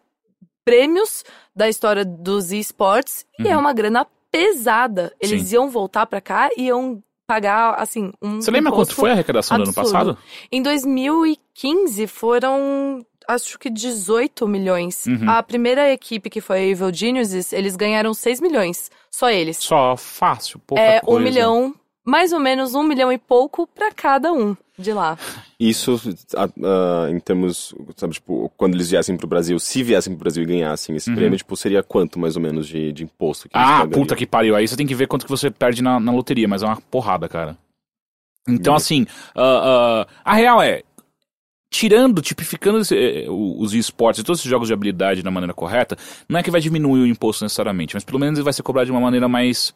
prêmios 0.65 1.25
da 1.55 1.69
história 1.69 2.05
dos 2.05 2.53
esportes 2.53 3.25
e 3.39 3.49
é 3.49 3.57
uma 3.57 3.73
grana 3.73 4.07
pesada. 4.31 5.15
Eles 5.21 5.49
Sim. 5.49 5.55
iam 5.55 5.71
voltar 5.71 6.05
pra 6.07 6.21
cá 6.21 6.51
e 6.57 6.65
iam 6.67 7.03
pagar, 7.27 7.75
assim, 7.81 8.13
um. 8.21 8.41
Você 8.41 8.51
lembra 8.51 8.71
quanto 8.73 8.95
foi 8.95 9.11
a 9.11 9.13
arrecadação 9.15 9.57
do 9.57 9.63
ano 9.63 9.71
absurdo. 9.71 9.93
passado? 9.93 10.19
Em 10.53 10.61
2015 10.63 12.07
foram, 12.07 13.05
acho 13.27 13.59
que 13.59 13.71
18 13.71 14.47
milhões. 14.47 15.07
Uhum. 15.07 15.29
A 15.31 15.43
primeira 15.43 15.91
equipe 15.93 16.29
que 16.29 16.41
foi 16.41 16.59
a 16.59 16.63
Evil 16.63 16.93
Geniuses, 16.93 17.53
eles 17.53 17.75
ganharam 17.75 18.13
6 18.13 18.41
milhões. 18.41 18.91
Só 19.11 19.31
eles. 19.31 19.57
Só 19.59 19.97
fácil, 19.97 20.59
pouca 20.67 20.83
É, 20.83 21.01
coisa. 21.01 21.21
um 21.21 21.23
milhão, 21.25 21.75
mais 22.07 22.33
ou 22.33 22.39
menos 22.41 22.75
um 22.75 22.83
milhão 22.83 23.13
e 23.13 23.19
pouco 23.19 23.67
pra 23.67 23.93
cada 23.93 24.33
um 24.33 24.57
de 24.79 24.93
lá. 24.93 25.19
Isso, 25.59 25.99
a- 26.37 27.11
em 27.11 27.19
termos, 27.19 27.75
sabe, 27.97 28.15
tipo, 28.15 28.51
quando 28.57 28.75
eles 28.75 28.91
viessem 28.91 29.17
pro 29.17 29.27
Brasil, 29.27 29.59
se 29.59 29.83
viessem 29.83 30.13
pro 30.15 30.21
Brasil 30.21 30.43
e 30.43 30.47
ganhassem 30.47 30.95
esse 30.97 31.11
Uhum. 31.11 31.17
prêmio, 31.17 31.37
tipo, 31.39 31.57
seria 31.57 31.83
quanto 31.83 32.19
mais 32.19 32.37
ou 32.37 32.43
menos 32.43 32.69
de, 32.69 32.93
de 32.93 33.03
imposto 33.05 33.49
Ah, 33.53 33.87
puta 33.87 34.15
que 34.15 34.27
pariu. 34.27 34.55
Aí 34.55 34.69
você 34.69 34.77
tem 34.77 34.87
que 34.87 34.95
ver 34.95 35.09
quanto 35.09 35.25
que 35.25 35.31
você 35.31 35.51
perde 35.51 35.83
na, 35.83 35.99
na 35.99 36.13
loteria, 36.13 36.47
mas 36.47 36.63
é 36.63 36.67
uma 36.67 36.81
porrada, 36.81 37.29
cara. 37.29 37.57
Então, 38.49 38.75
Hum. 38.75 38.77
assim, 38.77 39.07
ah, 39.35 40.05
ah, 40.05 40.07
a 40.25 40.35
real 40.35 40.63
é, 40.63 40.83
tirando, 41.73 42.23
tipificando 42.23 42.79
esse, 42.79 42.95
eh, 42.97 43.27
o- 43.29 43.61
os 43.61 43.75
esportes 43.75 44.21
e 44.21 44.25
todos 44.25 44.41
esses 44.41 44.51
jogos 44.51 44.69
de 44.69 44.75
habilidade 44.75 45.23
da 45.23 45.31
maneira 45.31 45.53
correta, 45.53 45.97
não 46.29 46.39
é 46.39 46.43
que 46.43 46.51
vai 46.51 46.61
diminuir 46.61 47.01
o 47.01 47.07
imposto 47.07 47.45
necessariamente, 47.45 47.95
mas 47.95 48.05
pelo 48.05 48.19
menos 48.21 48.39
ele 48.39 48.45
vai 48.45 48.53
ser 48.53 48.63
cobrado 48.63 48.87
de 48.87 48.93
uma 48.93 49.01
maneira 49.01 49.29
mais 49.29 49.75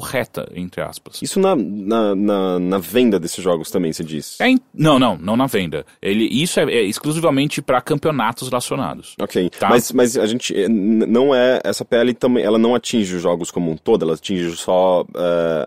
correta, 0.00 0.46
entre 0.54 0.82
aspas. 0.82 1.22
Isso 1.22 1.40
na, 1.40 1.56
na, 1.56 2.14
na, 2.14 2.58
na 2.58 2.78
venda 2.78 3.18
desses 3.18 3.42
jogos 3.42 3.70
também, 3.70 3.94
você 3.94 4.04
diz? 4.04 4.38
É 4.38 4.46
in- 4.50 4.60
não, 4.74 4.98
não, 4.98 5.16
não 5.16 5.38
na 5.38 5.46
venda. 5.46 5.86
Ele, 6.02 6.24
isso 6.30 6.60
é, 6.60 6.64
é 6.64 6.82
exclusivamente 6.82 7.62
para 7.62 7.80
campeonatos 7.80 8.48
relacionados. 8.48 9.14
Ok, 9.18 9.48
Tá. 9.58 9.70
mas, 9.70 9.90
mas 9.92 10.18
a 10.18 10.26
gente 10.26 10.52
n- 10.54 11.06
não 11.06 11.34
é 11.34 11.60
essa 11.64 11.82
PL 11.82 12.12
também, 12.12 12.44
ela 12.44 12.58
não 12.58 12.74
atinge 12.74 13.16
os 13.16 13.22
jogos 13.22 13.50
como 13.50 13.70
um 13.70 13.76
todo, 13.78 14.04
ela 14.04 14.12
atinge 14.12 14.54
só 14.54 15.02
eh, 15.16 15.66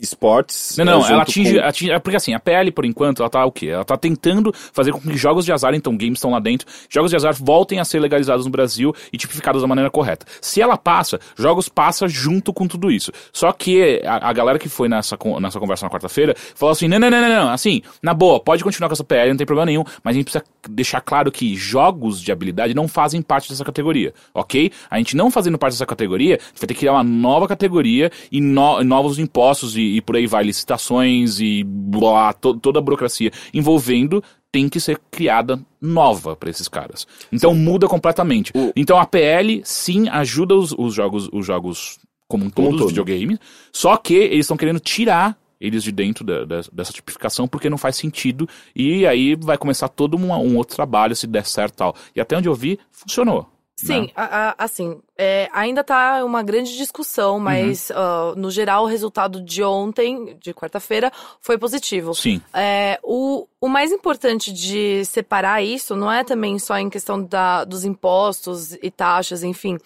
esportes. 0.00 0.76
Não, 0.78 0.84
não, 0.84 1.06
ela 1.06 1.22
atinge, 1.22 1.58
com- 1.58 1.64
atinge- 1.66 1.90
é 1.90 1.98
Porque 1.98 2.16
assim, 2.16 2.34
a 2.34 2.40
PL, 2.40 2.70
por 2.70 2.84
enquanto, 2.84 3.20
ela 3.22 3.30
tá 3.30 3.44
o 3.44 3.52
quê? 3.52 3.68
Ela 3.68 3.84
tá 3.84 3.96
tentando 3.96 4.52
fazer 4.72 4.92
com 4.92 5.00
que 5.00 5.16
jogos 5.16 5.44
de 5.44 5.52
azar, 5.52 5.74
então 5.74 5.96
games 5.96 6.18
estão 6.18 6.30
lá 6.30 6.38
dentro, 6.40 6.66
jogos 6.88 7.10
de 7.10 7.16
azar 7.16 7.34
voltem 7.34 7.80
a 7.80 7.84
ser 7.84 7.98
legalizados 8.00 8.44
no 8.44 8.50
Brasil 8.50 8.94
e 9.12 9.16
tipificados 9.16 9.62
da 9.62 9.68
maneira 9.68 9.90
correta. 9.90 10.26
Se 10.40 10.60
ela 10.60 10.76
passa, 10.76 11.18
jogos 11.36 11.68
passa 11.68 12.06
junto 12.08 12.52
com 12.52 12.66
tudo 12.66 12.90
isso. 12.90 13.10
Só 13.32 13.52
que 13.52 14.00
a, 14.04 14.28
a 14.28 14.32
galera 14.32 14.58
que 14.58 14.68
foi 14.68 14.88
nessa, 14.88 15.16
nessa 15.40 15.58
conversa 15.58 15.86
na 15.86 15.90
quarta-feira 15.90 16.34
falou 16.54 16.72
assim: 16.72 16.88
não, 16.88 16.98
não, 16.98 17.10
não, 17.10 17.20
não, 17.20 17.28
não, 17.28 17.48
assim, 17.50 17.82
na 18.02 18.12
boa, 18.14 18.38
pode 18.40 18.62
continuar 18.62 18.88
com 18.88 18.94
essa 18.94 19.04
PL, 19.04 19.30
não 19.30 19.36
tem 19.36 19.46
problema 19.46 19.66
nenhum, 19.66 19.84
mas 20.02 20.14
a 20.14 20.18
gente 20.18 20.24
precisa 20.24 20.44
deixar 20.68 21.00
claro 21.00 21.30
que 21.32 21.54
jogos 21.56 22.20
de 22.20 22.30
habilidade 22.32 22.74
não 22.74 22.86
fazem 22.88 23.22
parte 23.22 23.48
dessa 23.48 23.64
categoria, 23.64 24.12
ok? 24.34 24.70
A 24.90 24.98
gente 24.98 25.16
não 25.16 25.30
fazendo 25.30 25.58
parte 25.58 25.74
dessa 25.74 25.86
categoria, 25.86 26.36
a 26.36 26.38
gente 26.38 26.60
vai 26.60 26.66
ter 26.68 26.74
que 26.74 26.80
criar 26.80 26.92
uma 26.92 27.04
nova 27.04 27.48
categoria 27.48 28.10
e 28.30 28.40
no- 28.40 28.82
novos 28.84 29.18
impostos 29.18 29.76
e, 29.76 29.82
e 29.94 30.00
por 30.00 30.16
aí 30.16 30.26
vai, 30.26 30.44
licitações 30.44 31.38
e 31.40 31.62
blá, 31.64 32.32
to- 32.32 32.54
toda 32.58 32.78
a 32.78 32.82
burocracia 32.82 33.30
envolvendo 33.54 34.22
tem 34.50 34.68
que 34.68 34.80
ser 34.80 34.98
criada 35.10 35.60
nova 35.80 36.34
para 36.34 36.48
esses 36.50 36.66
caras. 36.68 37.06
Então 37.32 37.54
muda 37.54 37.86
completamente. 37.86 38.52
O- 38.54 38.72
Então 38.74 38.98
a 38.98 39.06
PL 39.06 39.60
sim 39.64 40.08
ajuda 40.08 40.54
os, 40.54 40.72
os 40.76 40.94
jogos, 40.94 41.28
os 41.32 41.44
jogos 41.46 41.98
como 42.28 42.44
um 42.44 42.50
Como 42.50 42.68
um 42.68 42.70
todo, 42.72 42.86
os 42.86 42.92
todo. 42.92 43.04
videogames, 43.04 43.38
só 43.72 43.96
que 43.96 44.14
eles 44.14 44.40
estão 44.46 44.56
querendo 44.56 44.80
tirar 44.80 45.36
eles 45.60 45.82
de 45.82 45.90
dentro 45.92 46.22
da- 46.24 46.44
da- 46.44 46.60
dessa 46.72 46.92
tipificação 46.92 47.46
porque 47.48 47.70
não 47.70 47.78
faz 47.78 47.96
sentido 47.96 48.46
e 48.74 49.06
aí 49.06 49.34
vai 49.36 49.56
começar 49.56 49.88
todo 49.88 50.16
um, 50.16 50.32
um 50.32 50.56
outro 50.56 50.76
trabalho 50.76 51.14
se 51.16 51.26
der 51.26 51.46
certo 51.46 51.74
e 51.74 51.76
tal. 51.76 51.96
E 52.14 52.20
até 52.20 52.36
onde 52.36 52.48
eu 52.48 52.54
vi, 52.54 52.78
funcionou. 52.90 53.46
Sim, 53.78 54.02
né? 54.02 54.08
a- 54.16 54.48
a- 54.48 54.54
assim, 54.58 55.00
é, 55.18 55.48
ainda 55.52 55.84
tá 55.84 56.24
uma 56.24 56.42
grande 56.42 56.74
discussão, 56.76 57.38
mas 57.38 57.90
ah, 57.94 58.32
no 58.36 58.50
geral 58.50 58.84
o 58.84 58.86
resultado 58.86 59.40
de 59.42 59.62
ontem, 59.62 60.36
de 60.40 60.54
quarta-feira, 60.54 61.12
foi 61.42 61.58
positivo. 61.58 62.14
Sim. 62.14 62.40
É, 62.54 62.98
o, 63.02 63.46
o 63.60 63.68
mais 63.68 63.92
importante 63.92 64.50
de 64.52 65.04
separar 65.04 65.62
isso 65.62 65.94
não 65.94 66.10
é 66.10 66.24
também 66.24 66.58
só 66.58 66.78
em 66.78 66.88
questão 66.88 67.22
da, 67.22 67.64
dos 67.64 67.84
impostos 67.84 68.72
e 68.82 68.90
taxas, 68.90 69.42
enfim. 69.44 69.76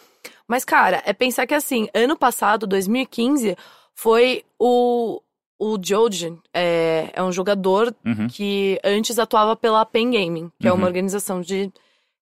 Mas, 0.47 0.65
cara, 0.65 1.03
é 1.05 1.13
pensar 1.13 1.47
que 1.47 1.55
assim, 1.55 1.89
ano 1.93 2.17
passado, 2.17 2.67
2015, 2.67 3.57
foi 3.95 4.45
o. 4.59 5.21
O 5.63 5.77
Joji 5.79 6.39
é, 6.55 7.11
é 7.13 7.23
um 7.23 7.31
jogador 7.31 7.95
Uhum. 8.03 8.29
que 8.29 8.81
antes 8.83 9.19
atuava 9.19 9.55
pela 9.55 9.85
Pen 9.85 10.11
Gaming, 10.11 10.51
que 10.59 10.67
é 10.67 10.71
Uhum. 10.73 10.79
uma 10.79 10.87
organização 10.87 11.43
de 11.43 11.71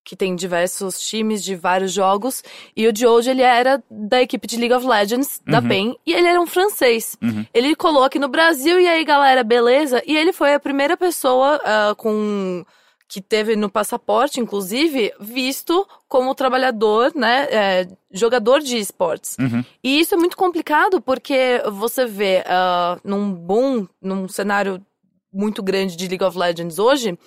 que 0.09 0.17
tem 0.17 0.35
diversos 0.35 0.99
times 0.99 1.45
de 1.45 1.55
vários 1.55 1.93
jogos. 1.93 2.43
E 2.75 2.89
o 2.89 2.97
Joji, 2.97 3.29
ele 3.29 3.43
era 3.43 3.83
da 3.91 4.23
equipe 4.23 4.47
de 4.47 4.57
League 4.57 4.73
of 4.73 4.87
Legends, 4.87 5.39
da 5.47 5.59
Uhum. 5.59 5.69
PEN, 5.69 5.99
e 6.07 6.15
ele 6.15 6.27
era 6.27 6.41
um 6.41 6.47
francês. 6.47 7.15
Uhum. 7.23 7.45
Ele 7.53 7.77
colou 7.77 8.03
aqui 8.03 8.19
no 8.19 8.27
Brasil, 8.27 8.81
e 8.81 8.89
aí, 8.89 9.05
galera, 9.05 9.45
beleza? 9.45 10.03
E 10.07 10.17
ele 10.17 10.33
foi 10.33 10.55
a 10.55 10.59
primeira 10.61 10.97
pessoa 10.97 11.61
ah, 11.63 11.95
com 11.95 12.65
que 13.07 13.21
teve 13.21 13.55
no 13.55 13.69
passaporte, 13.69 14.41
inclusive, 14.41 15.13
visto 15.21 15.87
como 16.09 16.35
trabalhador, 16.35 17.13
né, 17.15 17.47
é, 17.51 17.89
jogador 18.11 18.61
de 18.61 18.79
esportes. 18.79 19.37
Uhum. 19.39 19.63
E 19.85 20.01
isso 20.01 20.15
é 20.15 20.19
muito 20.19 20.39
complicado 20.39 21.03
porque 21.03 21.63
você 21.71 22.07
vê 22.07 22.43
ah, 22.47 22.99
num 23.05 23.31
boom, 23.31 23.87
num 24.01 24.27
cenário 24.27 24.83
muito 25.31 25.63
grande 25.63 25.97
de 25.97 26.09
League 26.09 26.25
of 26.25 26.39
Legends 26.39 26.79
hoje, 26.79 27.19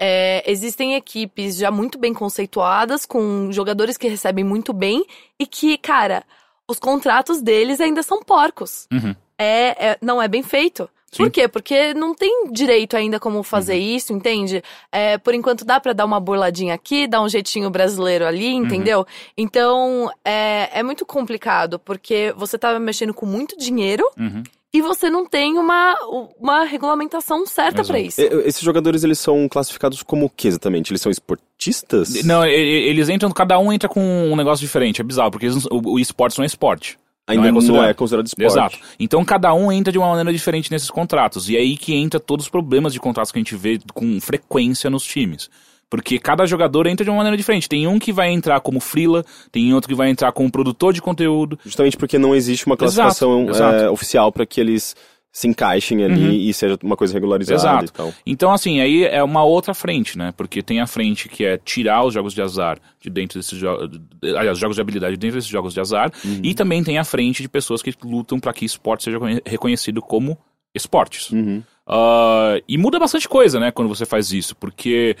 é, 0.00 0.42
existem 0.50 0.94
equipes 0.94 1.56
já 1.56 1.70
muito 1.70 1.98
bem 1.98 2.14
conceituadas, 2.14 3.04
com 3.04 3.52
jogadores 3.52 3.96
que 3.98 4.08
recebem 4.08 4.42
muito 4.42 4.72
bem 4.72 5.04
e 5.38 5.46
que, 5.46 5.76
cara, 5.76 6.24
os 6.66 6.78
contratos 6.78 7.42
deles 7.42 7.80
ainda 7.80 8.02
são 8.02 8.22
porcos. 8.22 8.88
Uhum. 8.90 9.14
É, 9.38 9.90
é- 9.90 9.98
não 10.00 10.20
é 10.20 10.26
bem 10.26 10.42
feito. 10.42 10.88
Sim. 11.12 11.24
Por 11.24 11.30
quê? 11.32 11.48
Porque 11.48 11.92
não 11.92 12.14
tem 12.14 12.52
direito 12.52 12.96
ainda 12.96 13.18
como 13.18 13.42
fazer 13.42 13.76
isso, 13.76 14.12
entende? 14.12 14.62
É, 14.92 15.18
por 15.18 15.34
enquanto 15.34 15.64
dá 15.64 15.80
pra 15.80 15.92
dar 15.92 16.04
uma 16.04 16.20
burladinha 16.20 16.72
aqui, 16.72 17.08
dar 17.08 17.20
um 17.20 17.28
jeitinho 17.28 17.68
brasileiro 17.68 18.24
ali, 18.24 18.46
entendeu? 18.54 19.04
Então 19.36 20.08
é, 20.24 20.70
é 20.72 20.82
muito 20.84 21.04
complicado, 21.04 21.80
porque 21.80 22.32
você 22.36 22.56
tá 22.56 22.78
mexendo 22.78 23.12
com 23.12 23.26
muito 23.26 23.58
dinheiro 23.58 24.08
Uhum. 24.16 24.44
E 24.72 24.80
você 24.80 25.10
não 25.10 25.26
tem 25.26 25.58
uma, 25.58 25.96
uma 26.38 26.64
regulamentação 26.64 27.44
certa 27.46 27.82
pra 27.84 27.98
Exato. 28.00 28.20
isso. 28.20 28.20
E- 28.20 28.48
Esses 28.48 28.62
jogadores, 28.62 29.02
eles 29.04 29.18
são 29.18 29.48
classificados 29.48 30.02
como 30.02 30.26
o 30.26 30.30
que 30.30 30.48
exatamente? 30.48 30.92
Eles 30.92 31.00
são 31.02 31.10
esportistas? 31.12 32.22
Não, 32.24 32.44
eles 32.46 33.08
entram, 33.08 33.30
cada 33.32 33.58
um 33.58 33.72
entra 33.72 33.88
com 33.88 34.00
um 34.00 34.36
negócio 34.36 34.64
diferente, 34.64 35.00
é 35.00 35.04
bizarro, 35.04 35.30
porque 35.30 35.46
eles 35.46 35.64
não- 35.64 35.78
o, 35.78 35.94
o 35.94 35.98
esporte 35.98 36.38
não 36.38 36.44
é 36.44 36.46
esporte. 36.46 36.98
Ainda 37.26 37.42
não 37.42 37.48
é 37.48 37.52
não 37.52 37.58
é 37.58 37.60
considerado. 37.60 37.94
considerado, 37.96 38.26
esporte. 38.26 38.46
Exato. 38.52 38.78
Então 38.98 39.24
cada 39.24 39.54
um 39.54 39.70
entra 39.70 39.92
de 39.92 39.98
uma 39.98 40.08
maneira 40.08 40.32
diferente 40.32 40.70
nesses 40.70 40.90
contratos. 40.90 41.48
E 41.48 41.56
é 41.56 41.60
aí 41.60 41.76
que 41.76 41.94
entra 41.94 42.18
todos 42.18 42.46
os 42.46 42.50
problemas 42.50 42.92
de 42.92 42.98
contratos 42.98 43.30
que 43.30 43.38
a 43.38 43.42
gente 43.42 43.54
vê 43.54 43.78
com 43.94 44.20
frequência 44.20 44.90
nos 44.90 45.04
times. 45.04 45.48
Porque 45.90 46.18
cada 46.20 46.46
jogador 46.46 46.86
entra 46.86 47.04
de 47.04 47.10
uma 47.10 47.16
maneira 47.16 47.36
diferente. 47.36 47.68
Tem 47.68 47.86
um 47.88 47.98
que 47.98 48.12
vai 48.12 48.30
entrar 48.30 48.60
como 48.60 48.78
freela, 48.78 49.24
tem 49.50 49.74
outro 49.74 49.88
que 49.88 49.94
vai 49.94 50.08
entrar 50.08 50.30
como 50.30 50.48
produtor 50.50 50.92
de 50.92 51.02
conteúdo. 51.02 51.58
Justamente 51.64 51.96
porque 51.96 52.16
não 52.16 52.32
existe 52.34 52.64
uma 52.66 52.76
classificação 52.76 53.42
Exato, 53.42 53.50
exato. 53.56 53.84
é, 53.86 53.90
oficial 53.90 54.30
para 54.30 54.46
que 54.46 54.60
eles 54.60 54.94
se 55.32 55.46
encaixem 55.46 56.02
ali 56.04 56.48
e 56.48 56.52
seja 56.54 56.76
uma 56.82 56.96
coisa 56.96 57.12
regularizada 57.14 57.56
Exato. 57.60 57.84
e 57.84 57.88
tal. 57.92 58.12
Então, 58.26 58.52
assim, 58.52 58.80
aí 58.80 59.04
é 59.04 59.22
uma 59.22 59.44
outra 59.44 59.72
frente, 59.74 60.18
né? 60.18 60.32
Porque 60.36 60.60
tem 60.62 60.80
a 60.80 60.86
frente 60.88 61.28
que 61.28 61.44
é 61.44 61.56
tirar 61.56 62.04
os 62.04 62.12
jogos 62.14 62.34
de 62.34 62.42
azar 62.42 62.78
de 63.00 63.08
dentro 63.10 63.38
desses 63.38 63.56
jogos. 63.58 64.00
Aliás, 64.22 64.58
jogos 64.58 64.74
de 64.76 64.82
habilidade 64.82 65.14
de 65.14 65.20
dentro 65.20 65.36
desses 65.36 65.50
jogos 65.50 65.72
de 65.74 65.80
azar. 65.80 66.10
E 66.42 66.52
também 66.54 66.82
tem 66.82 66.98
a 66.98 67.04
frente 67.04 67.42
de 67.42 67.48
pessoas 67.48 67.80
que 67.82 67.92
lutam 68.04 68.40
para 68.40 68.52
que 68.52 68.64
esporte 68.64 69.04
seja 69.04 69.18
reconhe- 69.18 69.42
reconhecido 69.46 70.00
como 70.02 70.36
esportes. 70.74 71.30
Uhum. 71.30 71.62
Ah, 71.86 72.60
e 72.68 72.76
muda 72.78 72.98
bastante 72.98 73.28
coisa, 73.28 73.58
né, 73.60 73.70
quando 73.70 73.88
você 73.88 74.04
faz 74.06 74.32
isso, 74.32 74.54
porque 74.56 75.16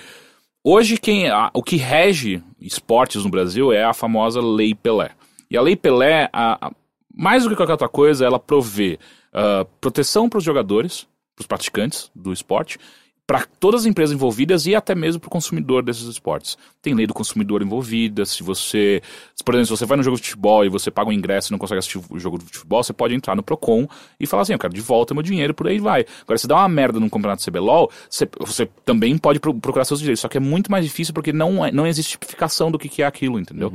hoje 0.64 0.96
quem 0.98 1.28
a- 1.28 1.50
o 1.54 1.62
que 1.62 1.76
rege 1.76 2.42
esportes 2.60 3.24
no 3.24 3.30
Brasil 3.30 3.72
é 3.72 3.84
a 3.84 3.92
famosa 3.94 4.40
Lei 4.40 4.74
Pelé. 4.74 5.10
E 5.50 5.56
a 5.56 5.62
Lei 5.62 5.76
Pelé, 5.76 6.28
a- 6.32 6.66
a- 6.68 6.72
mais 7.14 7.42
do 7.44 7.50
que 7.50 7.56
qualquer 7.56 7.72
outra 7.72 7.88
coisa, 7.88 8.24
ela 8.24 8.38
provê 8.38 8.98
ah, 9.32 9.64
proteção 9.80 10.28
para 10.28 10.38
os 10.38 10.44
jogadores, 10.44 11.06
para 11.36 11.42
os 11.42 11.46
praticantes 11.46 12.10
do 12.14 12.32
esporte, 12.32 12.78
para 13.30 13.46
todas 13.60 13.82
as 13.82 13.86
empresas 13.86 14.12
envolvidas 14.12 14.66
e 14.66 14.74
até 14.74 14.92
mesmo 14.92 15.20
para 15.20 15.28
o 15.28 15.30
consumidor 15.30 15.84
desses 15.84 16.02
esportes. 16.02 16.58
Tem 16.82 16.94
lei 16.94 17.06
do 17.06 17.14
consumidor 17.14 17.62
envolvida, 17.62 18.26
se 18.26 18.42
você, 18.42 19.00
por 19.44 19.54
exemplo, 19.54 19.66
se 19.68 19.78
você 19.78 19.86
vai 19.86 19.96
no 19.96 20.02
jogo 20.02 20.16
de 20.16 20.24
futebol 20.24 20.64
e 20.64 20.68
você 20.68 20.90
paga 20.90 21.10
um 21.10 21.12
ingresso 21.12 21.48
e 21.48 21.52
não 21.52 21.58
consegue 21.60 21.78
assistir 21.78 22.00
o 22.10 22.18
jogo 22.18 22.38
de 22.38 22.46
futebol, 22.46 22.82
você 22.82 22.92
pode 22.92 23.14
entrar 23.14 23.36
no 23.36 23.42
Procon 23.44 23.86
e 24.18 24.26
falar 24.26 24.42
assim, 24.42 24.52
eu 24.52 24.58
quero 24.58 24.74
de 24.74 24.80
volta 24.80 25.14
meu 25.14 25.22
dinheiro, 25.22 25.54
por 25.54 25.68
aí 25.68 25.78
vai. 25.78 26.04
Agora, 26.22 26.38
se 26.38 26.48
dá 26.48 26.56
uma 26.56 26.68
merda 26.68 26.98
num 26.98 27.08
campeonato 27.08 27.48
CBLOL, 27.48 27.88
você, 28.10 28.28
você 28.40 28.66
também 28.84 29.16
pode 29.16 29.38
pro- 29.38 29.54
procurar 29.54 29.84
seus 29.84 30.00
direitos, 30.00 30.22
só 30.22 30.26
que 30.28 30.36
é 30.36 30.40
muito 30.40 30.68
mais 30.68 30.84
difícil 30.84 31.14
porque 31.14 31.32
não, 31.32 31.64
é- 31.64 31.70
não 31.70 31.86
existe 31.86 32.10
tipificação 32.18 32.68
do 32.68 32.80
que, 32.80 32.88
que 32.88 33.00
é 33.00 33.06
aquilo, 33.06 33.38
entendeu? 33.38 33.70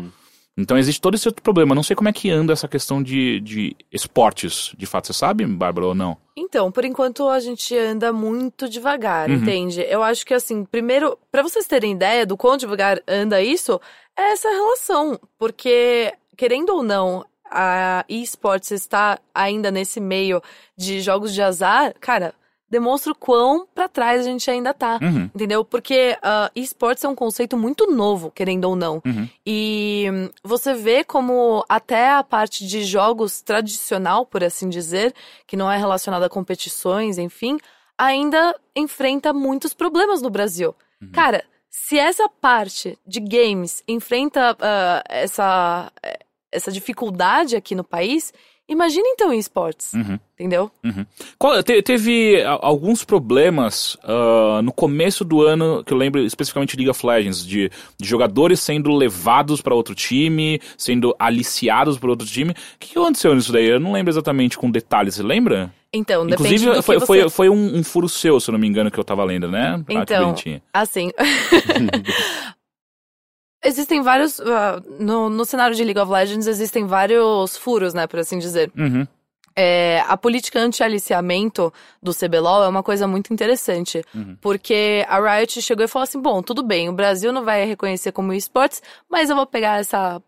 Então 0.57 0.77
existe 0.77 1.01
todo 1.01 1.15
esse 1.15 1.27
outro 1.27 1.43
problema. 1.43 1.75
Não 1.75 1.83
sei 1.83 1.95
como 1.95 2.07
é 2.07 2.13
que 2.13 2.29
anda 2.29 2.53
essa 2.53 2.67
questão 2.67 3.03
de, 3.03 3.39
de 3.41 3.75
esportes, 3.91 4.71
de 4.77 4.85
fato. 4.85 5.07
Você 5.07 5.13
sabe, 5.13 5.45
Bárbara, 5.45 5.87
ou 5.87 5.95
não? 5.95 6.17
Então, 6.35 6.71
por 6.71 6.85
enquanto 6.85 7.27
a 7.27 7.39
gente 7.39 7.77
anda 7.77 8.13
muito 8.13 8.69
devagar, 8.69 9.29
Uhum. 9.29 9.35
entende? 9.37 9.81
Eu 9.87 10.01
acho 10.01 10.25
que 10.25 10.33
assim, 10.33 10.63
primeiro, 10.63 11.17
pra 11.31 11.43
vocês 11.43 11.67
terem 11.67 11.91
ideia 11.93 12.25
do 12.25 12.37
quão 12.37 12.55
devagar 12.57 13.01
anda 13.07 13.41
isso, 13.41 13.79
é 14.17 14.31
essa 14.31 14.49
relação, 14.49 15.19
porque 15.37 16.13
querendo 16.37 16.69
ou 16.69 16.83
não, 16.83 17.25
a 17.49 18.03
esportes 18.09 18.71
está 18.71 19.19
ainda 19.33 19.71
nesse 19.71 19.99
meio 19.99 20.41
de 20.77 20.99
jogos 21.01 21.33
de 21.33 21.41
azar, 21.41 21.93
cara, 21.99 22.33
demonstra 22.75 23.13
o 23.13 23.15
quão 23.15 23.65
pra 23.73 23.87
trás 23.87 24.21
a 24.21 24.23
gente 24.23 24.49
ainda 24.51 24.73
tá. 24.73 24.99
Uhum. 25.01 25.29
Entendeu? 25.33 25.63
Porque 25.63 26.17
uh, 26.17 26.51
esportes 26.53 27.03
é 27.03 27.07
um 27.07 27.15
conceito 27.15 27.57
muito 27.57 27.89
novo, 27.89 28.29
querendo 28.29 28.65
ou 28.65 28.75
não. 28.75 29.01
Uhum. 29.05 29.29
E 29.45 30.05
você 30.43 30.73
vê 30.73 31.03
como 31.03 31.63
até 31.69 32.11
a 32.11 32.23
parte 32.23 32.67
de 32.67 32.83
jogos 32.83 33.41
tradicional, 33.41 34.25
por 34.25 34.43
assim 34.43 34.67
dizer, 34.67 35.13
que 35.47 35.55
não 35.55 35.71
é 35.71 35.77
relacionada 35.77 36.25
a 36.25 36.29
competições, 36.29 37.17
enfim, 37.17 37.57
ainda 37.97 38.53
enfrenta 38.75 39.31
muitos 39.31 39.73
problemas 39.73 40.21
no 40.21 40.29
Brasil. 40.29 40.75
Uhum. 41.01 41.11
Cara, 41.13 41.45
se 41.69 41.97
essa 41.97 42.27
parte 42.27 42.99
de 43.07 43.21
games 43.21 43.83
enfrenta 43.87 44.55
ah, 44.59 45.03
essa, 45.07 45.91
eh, 46.03 46.19
essa 46.51 46.71
dificuldade 46.71 47.55
aqui 47.55 47.73
no 47.73 47.83
país, 47.83 48.33
imagina 48.67 49.03
então 49.09 49.31
em 49.33 49.37
esportes, 49.39 49.93
Uhum. 49.93 50.19
entendeu? 50.33 50.71
Qual- 51.37 51.61
te- 51.63 51.81
teve 51.81 52.43
alguns 52.61 53.03
problemas 53.03 53.97
ah, 54.03 54.61
no 54.63 54.71
começo 54.71 55.23
do 55.23 55.41
ano, 55.41 55.83
que 55.83 55.93
eu 55.93 55.97
lembro 55.97 56.21
especificamente 56.21 56.71
de 56.71 56.77
League 56.83 56.89
of 56.89 57.05
Legends, 57.05 57.45
de, 57.45 57.69
de 57.99 58.07
jogadores 58.07 58.59
sendo 58.59 58.91
levados 58.91 59.61
para 59.61 59.75
outro 59.75 59.93
time, 59.95 60.59
sendo 60.77 61.15
aliciados 61.19 61.97
por 61.97 62.09
outro 62.09 62.27
time. 62.27 62.51
O 62.51 62.55
que, 62.79 62.93
que 62.93 62.99
aconteceu 62.99 63.33
nisso 63.35 63.51
daí? 63.51 63.65
Eu 63.67 63.79
não 63.79 63.91
lembro 63.91 64.11
exatamente 64.11 64.57
com 64.57 64.69
detalhes, 64.71 65.15
você 65.15 65.23
lembra? 65.23 65.71
Então, 65.93 66.27
Inclusive, 66.27 66.81
foi, 66.81 66.99
você... 66.99 67.05
foi, 67.05 67.29
foi 67.29 67.49
um, 67.49 67.77
um 67.77 67.83
furo 67.83 68.09
seu, 68.09 68.37
se 68.41 68.49
eu 68.49 68.51
não 68.51 68.59
me 68.59 68.67
engano, 68.67 68.91
que 68.91 68.99
eu 68.99 69.03
tava 69.03 69.23
lendo, 69.23 69.49
né? 69.49 69.75
Ah, 69.87 69.93
Então, 69.93 70.25
bonitinho. 70.25 70.61
assim. 70.73 71.09
existem 73.65 74.01
vários. 74.01 74.39
ah, 74.39 74.81
no, 74.99 75.29
no 75.29 75.45
cenário 75.45 75.75
de 75.75 75.83
League 75.83 75.99
of 75.99 76.11
Legends, 76.11 76.47
existem 76.47 76.85
vários 76.85 77.57
furos, 77.57 77.93
né, 77.93 78.07
por 78.07 78.19
assim 78.19 78.39
dizer. 78.39 78.71
Uhum. 78.77 79.05
É, 79.57 80.03
a 80.07 80.17
política 80.17 80.59
anti-aliciamento 80.59 81.73
do 82.03 82.13
CBLOL 82.13 82.65
é 82.65 82.67
uma 82.67 82.83
coisa 82.83 83.07
muito 83.07 83.33
interessante. 83.33 84.03
Uhum. 84.13 84.37
Porque 84.41 85.05
a 85.07 85.19
Riot 85.19 85.61
chegou 85.61 85.85
e 85.85 85.87
falou 85.87 86.03
assim: 86.03 86.21
bom, 86.21 86.41
tudo 86.41 86.61
bem, 86.61 86.89
o 86.89 86.93
Brasil 86.93 87.31
não 87.31 87.43
vai 87.43 87.65
reconhecer 87.65 88.11
como 88.11 88.33
esportes, 88.33 88.81
mas 89.09 89.29
eu 89.29 89.35
vou 89.35 89.45
pegar 89.45 89.79
essa 89.79 90.21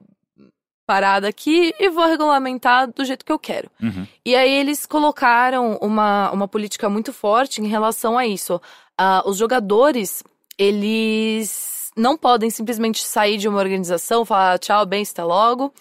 parada 0.88 1.28
aqui 1.28 1.74
e 1.78 1.90
vou 1.90 2.08
regulamentar 2.08 2.90
do 2.90 3.04
jeito 3.04 3.26
que 3.26 3.32
eu 3.32 3.38
quero. 3.38 3.70
Uhum. 3.84 4.08
E 4.26 4.34
aí 4.34 4.54
eles 4.54 4.86
colocaram 4.86 5.78
uma, 5.82 6.32
uma 6.32 6.48
política 6.48 6.90
muito 6.90 7.12
forte 7.12 7.62
em 7.62 7.68
relação 7.68 8.18
a 8.18 8.26
isso. 8.26 8.62
Ah, 8.98 9.22
os 9.26 9.36
jogadores, 9.36 10.24
eles 10.58 11.67
não 11.98 12.18
podem 12.18 12.50
simplesmente 12.50 13.04
sair 13.04 13.38
de 13.38 13.48
uma 13.48 13.60
organização, 13.60 14.24
falar 14.24 14.60
tchau, 14.60 14.86
bem, 14.86 15.02
está 15.02 15.26
logo. 15.26 15.74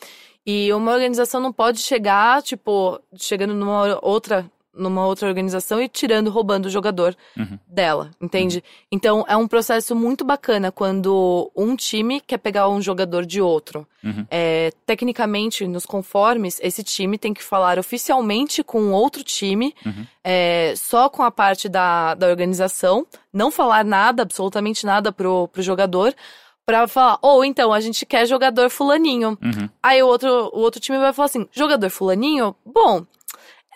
E 0.44 0.72
uma 0.72 0.92
organização 0.92 1.40
não 1.40 1.52
pode 1.52 1.80
chegar, 1.80 2.42
tipo, 2.42 3.00
chegando 3.16 3.52
numa 3.52 3.98
outra, 4.00 4.50
numa 4.76 5.06
outra 5.06 5.26
organização 5.28 5.80
e 5.80 5.88
tirando, 5.88 6.30
roubando 6.30 6.66
o 6.66 6.70
jogador 6.70 7.16
Uhum. 7.36 7.58
dela, 7.66 8.10
entende? 8.20 8.62
Então 8.92 9.24
é 9.28 9.36
um 9.36 9.48
processo 9.48 9.94
muito 9.96 10.24
bacana 10.24 10.70
quando 10.70 11.50
um 11.56 11.74
time 11.74 12.20
quer 12.20 12.38
pegar 12.38 12.68
um 12.68 12.80
jogador 12.80 13.24
de 13.26 13.40
outro. 13.40 13.86
Uhum. 14.04 14.26
É, 14.30 14.70
tecnicamente, 14.84 15.66
nos 15.66 15.84
conformes, 15.86 16.60
esse 16.62 16.82
time 16.84 17.18
tem 17.18 17.34
que 17.34 17.42
falar 17.42 17.78
oficialmente 17.78 18.62
com 18.62 18.92
outro 18.92 19.24
time, 19.24 19.74
Uhum. 19.84 20.06
é, 20.22 20.74
só 20.76 21.08
com 21.08 21.22
a 21.22 21.30
parte 21.30 21.68
da, 21.68 22.14
da 22.14 22.28
organização, 22.28 23.06
não 23.32 23.50
falar 23.50 23.84
nada, 23.84 24.22
absolutamente 24.22 24.86
nada 24.86 25.10
pro, 25.12 25.48
pro 25.48 25.62
jogador, 25.62 26.14
Pra 26.68 26.88
falar, 26.88 27.16
ou 27.22 27.44
então, 27.44 27.72
a 27.72 27.78
gente 27.78 28.04
quer 28.04 28.26
jogador 28.26 28.68
fulaninho. 28.70 29.38
Uhum. 29.40 29.68
Aí 29.80 30.02
o 30.02 30.08
outro, 30.08 30.28
o 30.52 30.58
outro 30.58 30.80
time 30.80 30.98
vai 30.98 31.12
falar 31.12 31.26
assim, 31.26 31.46
jogador 31.52 31.88
fulaninho? 31.90 32.56
Bom, 32.66 33.06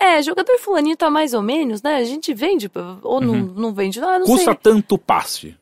é, 0.00 0.22
jogador 0.22 0.58
fulaninho 0.58 0.96
tá 0.96 1.10
mais 1.10 1.34
ou 1.34 1.42
menos, 1.42 1.82
né? 1.82 1.96
A 1.96 2.04
gente 2.04 2.32
vende, 2.34 2.70
ou 3.02 3.20
não, 3.20 3.34
não 3.34 3.72
vende, 3.74 4.00
ah, 4.00 4.18
não 4.18 4.26
Custa 4.26 4.52
sei. 4.52 4.58
tanto 4.62 4.94
o 4.94 4.98
passe. 4.98 5.54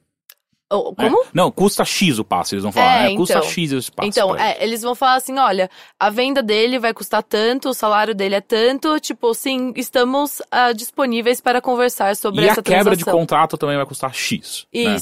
Ou- 0.71 0.95
É. 0.99 1.09
Como? 1.09 1.25
Não, 1.33 1.51
custa 1.51 1.83
X 1.83 2.19
o 2.19 2.25
passe, 2.25 2.55
eles 2.55 2.63
vão 2.63 2.71
falar. 2.71 3.07
É, 3.07 3.09
né? 3.11 3.17
Custa 3.17 3.39
então. 3.39 3.49
X 3.49 3.73
esse 3.73 3.91
passe. 3.91 4.09
Então, 4.11 4.37
é, 4.37 4.63
eles 4.63 4.83
vão 4.83 4.95
falar 4.95 5.15
assim, 5.15 5.39
olha, 5.39 5.71
a 5.99 6.11
venda 6.11 6.43
dele 6.43 6.79
vai 6.79 6.93
custar 6.93 7.23
tanto, 7.23 7.71
o 7.71 7.75
salário 7.75 8.15
dele 8.15 8.35
é 8.35 8.41
tanto, 8.43 9.01
tipo, 9.01 9.33
sim, 9.33 9.73
estamos 9.77 10.43
ah, 10.51 10.73
disponíveis 10.75 11.41
para 11.41 11.63
conversar 11.63 12.15
sobre 12.17 12.43
E 12.45 12.49
essa 12.51 12.61
a 12.61 12.63
quebra 12.63 12.95
de 12.95 13.03
transação. 13.03 13.19
contrato 13.19 13.57
também 13.57 13.77
vai 13.79 13.87
custar 13.87 14.13
X. 14.15 14.67
né? 14.75 14.95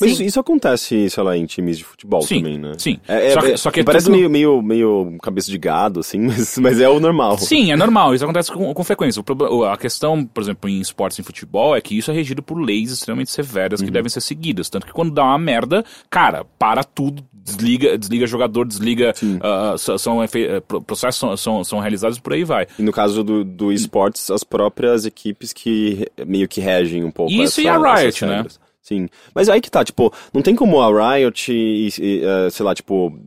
Mas 0.00 0.12
isso, 0.12 0.22
isso 0.22 0.40
acontece, 0.40 1.08
sei 1.08 1.22
lá, 1.22 1.36
em 1.36 1.46
times 1.46 1.78
de 1.78 1.84
futebol 1.84 2.20
Sim, 2.22 2.38
também, 2.42 2.58
né? 2.58 2.72
sim. 2.78 2.98
É, 3.08 3.28
é- 3.28 3.30
Só 3.32 3.40
que- 3.40 3.46
é- 3.52 3.56
só 3.56 3.70
que 3.70 3.80
é 3.80 3.84
parece 3.84 4.06
tudo- 4.06 4.16
meio, 4.16 4.28
meio, 4.30 4.62
meio 4.62 5.16
cabeça 5.22 5.50
de 5.50 5.56
gado, 5.58 6.00
assim, 6.00 6.18
mas, 6.26 6.58
mas 6.58 6.80
é 6.80 6.88
o 6.88 7.00
normal. 7.00 7.38
Sim, 7.38 7.72
é 7.72 7.76
normal, 7.76 8.14
isso 8.14 8.24
acontece 8.24 8.52
com, 8.52 8.72
com 8.74 8.84
frequência. 8.84 9.22
O 9.50 9.64
a 9.64 9.76
questão, 9.76 10.24
por 10.24 10.42
exemplo, 10.42 10.68
em 10.68 10.80
esportes 10.80 11.18
em 11.18 11.22
futebol 11.22 11.74
é 11.74 11.80
que 11.80 11.96
isso 11.96 12.10
é 12.10 12.14
regido 12.14 12.42
por 12.42 12.58
leis 12.60 12.90
extremamente 12.90 13.30
severas 13.30 13.80
Uhum. 13.80 13.86
que 13.86 13.92
devem 13.92 14.08
ser 14.10 14.20
seguidas. 14.20 14.68
Tanto 14.68 14.86
que 14.86 14.92
quando 14.92 15.12
dá 15.12 15.24
uma 15.24 15.38
merda, 15.38 15.84
cara, 16.10 16.44
para 16.58 16.84
tudo, 16.84 17.24
desliga, 17.32 17.96
desliga 17.96 18.26
jogador, 18.26 18.66
desliga. 18.66 19.14
ah, 19.40 19.74
são, 19.98 20.22
eh, 20.22 20.60
pro- 20.66 20.82
processos 20.82 21.18
são, 21.18 21.36
são, 21.36 21.64
são 21.64 21.78
realizados 21.78 22.18
e 22.18 22.20
por 22.20 22.32
aí 22.32 22.44
vai. 22.44 22.66
E 22.78 22.82
no 22.82 22.92
caso 22.92 23.22
do, 23.24 23.44
do 23.44 23.72
esportes, 23.72 24.30
as 24.30 24.42
próprias 24.44 25.06
equipes 25.06 25.52
que 25.52 26.06
meio 26.26 26.48
que 26.48 26.60
regem 26.60 27.04
um 27.04 27.10
pouco 27.10 27.32
Isso 27.32 27.60
essa, 27.60 27.62
e 27.62 27.68
a 27.68 27.78
Riot, 27.96 28.24
né? 28.26 28.34
regras. 28.36 28.60
Sim. 28.86 29.08
Mas 29.34 29.48
aí 29.48 29.60
que 29.60 29.70
tá, 29.70 29.82
tipo, 29.84 30.12
não 30.32 30.42
tem 30.42 30.54
como 30.54 30.80
a 30.80 31.16
Riot, 31.16 31.52
e, 31.52 31.88
e, 31.98 32.22
eh, 32.24 32.50
sei 32.50 32.64
lá, 32.64 32.72
tipo, 32.72 33.18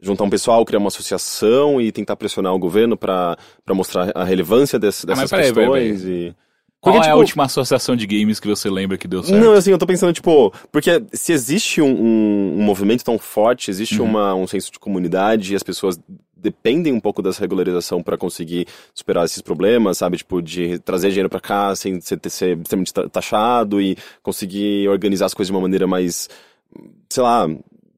juntar 0.00 0.24
um 0.24 0.30
pessoal, 0.30 0.64
criar 0.64 0.78
uma 0.78 0.88
associação 0.88 1.80
e 1.80 1.92
tentar 1.92 2.16
pressionar 2.16 2.54
o 2.54 2.58
governo 2.58 2.96
pra, 2.96 3.36
pra 3.64 3.74
mostrar 3.74 4.10
a 4.14 4.24
relevância 4.24 4.78
desse, 4.78 5.04
Ah, 5.06 5.14
mas 5.14 5.30
dessas 5.30 5.30
peraí, 5.30 5.52
peraí, 5.52 5.90
questões 5.90 6.04
e... 6.04 6.34
Qual 6.80 6.94
Porque, 6.94 7.06
é 7.06 7.10
a 7.10 7.12
tipo, 7.12 7.20
última 7.20 7.44
associação 7.44 7.94
de 7.94 8.06
games 8.08 8.40
que 8.40 8.48
você 8.48 8.68
lembra 8.68 8.98
que 8.98 9.06
deu 9.06 9.22
certo? 9.22 9.40
Não, 9.40 9.52
assim, 9.52 9.70
eu 9.70 9.78
tô 9.78 9.86
pensando, 9.86 10.12
tipo, 10.12 10.52
porque 10.72 11.00
se 11.12 11.32
existe 11.32 11.80
um, 11.80 11.86
um- 11.92 12.54
um 12.58 12.62
movimento 12.62 13.04
tão 13.04 13.18
forte, 13.20 13.70
existe 13.70 14.00
Uhum. 14.00 14.08
uma, 14.08 14.34
um 14.34 14.48
senso 14.48 14.72
de 14.72 14.80
comunidade 14.80 15.52
e 15.52 15.56
as 15.56 15.62
pessoas 15.62 15.96
dependem 16.42 16.92
um 16.92 17.00
pouco 17.00 17.22
dessa 17.22 17.40
regularização 17.40 18.02
pra 18.02 18.18
conseguir 18.18 18.66
superar 18.94 19.24
esses 19.24 19.40
problemas, 19.40 19.98
sabe? 19.98 20.16
Tipo, 20.18 20.42
de 20.42 20.78
trazer 20.80 21.08
dinheiro 21.08 21.30
pra 21.30 21.40
cá 21.40 21.74
sem 21.76 22.00
ser, 22.00 22.18
ser 22.28 22.58
extremamente 22.58 22.92
ta- 22.92 23.08
taxado 23.08 23.80
e 23.80 23.96
conseguir 24.22 24.88
organizar 24.88 25.26
as 25.26 25.34
coisas 25.34 25.48
de 25.48 25.54
uma 25.56 25.62
maneira 25.62 25.86
mais, 25.86 26.28
sei 27.08 27.22
lá, 27.22 27.48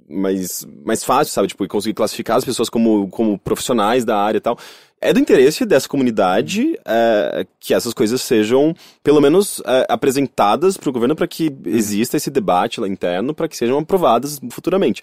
mais, 0.08 0.66
mais 0.84 1.02
fácil, 1.02 1.32
sabe? 1.32 1.48
Tipo, 1.48 1.64
e 1.64 1.68
conseguir 1.68 1.94
classificar 1.94 2.36
as 2.36 2.44
pessoas 2.44 2.68
como, 2.68 3.08
como 3.08 3.38
profissionais 3.38 4.04
da 4.04 4.16
área 4.18 4.38
e 4.38 4.40
tal. 4.40 4.58
É 5.00 5.12
do 5.12 5.20
interesse 5.20 5.66
dessa 5.66 5.86
comunidade 5.86 6.78
é, 6.84 7.46
que 7.60 7.74
essas 7.74 7.92
coisas 7.92 8.22
sejam, 8.22 8.74
pelo 9.02 9.20
menos, 9.20 9.60
é, 9.66 9.86
apresentadas 9.88 10.78
para 10.78 10.88
o 10.88 10.92
governo 10.92 11.14
para 11.14 11.26
que 11.28 11.54
exista 11.66 12.16
esse 12.16 12.30
debate 12.30 12.80
lá 12.80 12.88
interno, 12.88 13.34
para 13.34 13.46
que 13.46 13.56
sejam 13.56 13.78
aprovadas 13.78 14.40
futuramente. 14.50 15.02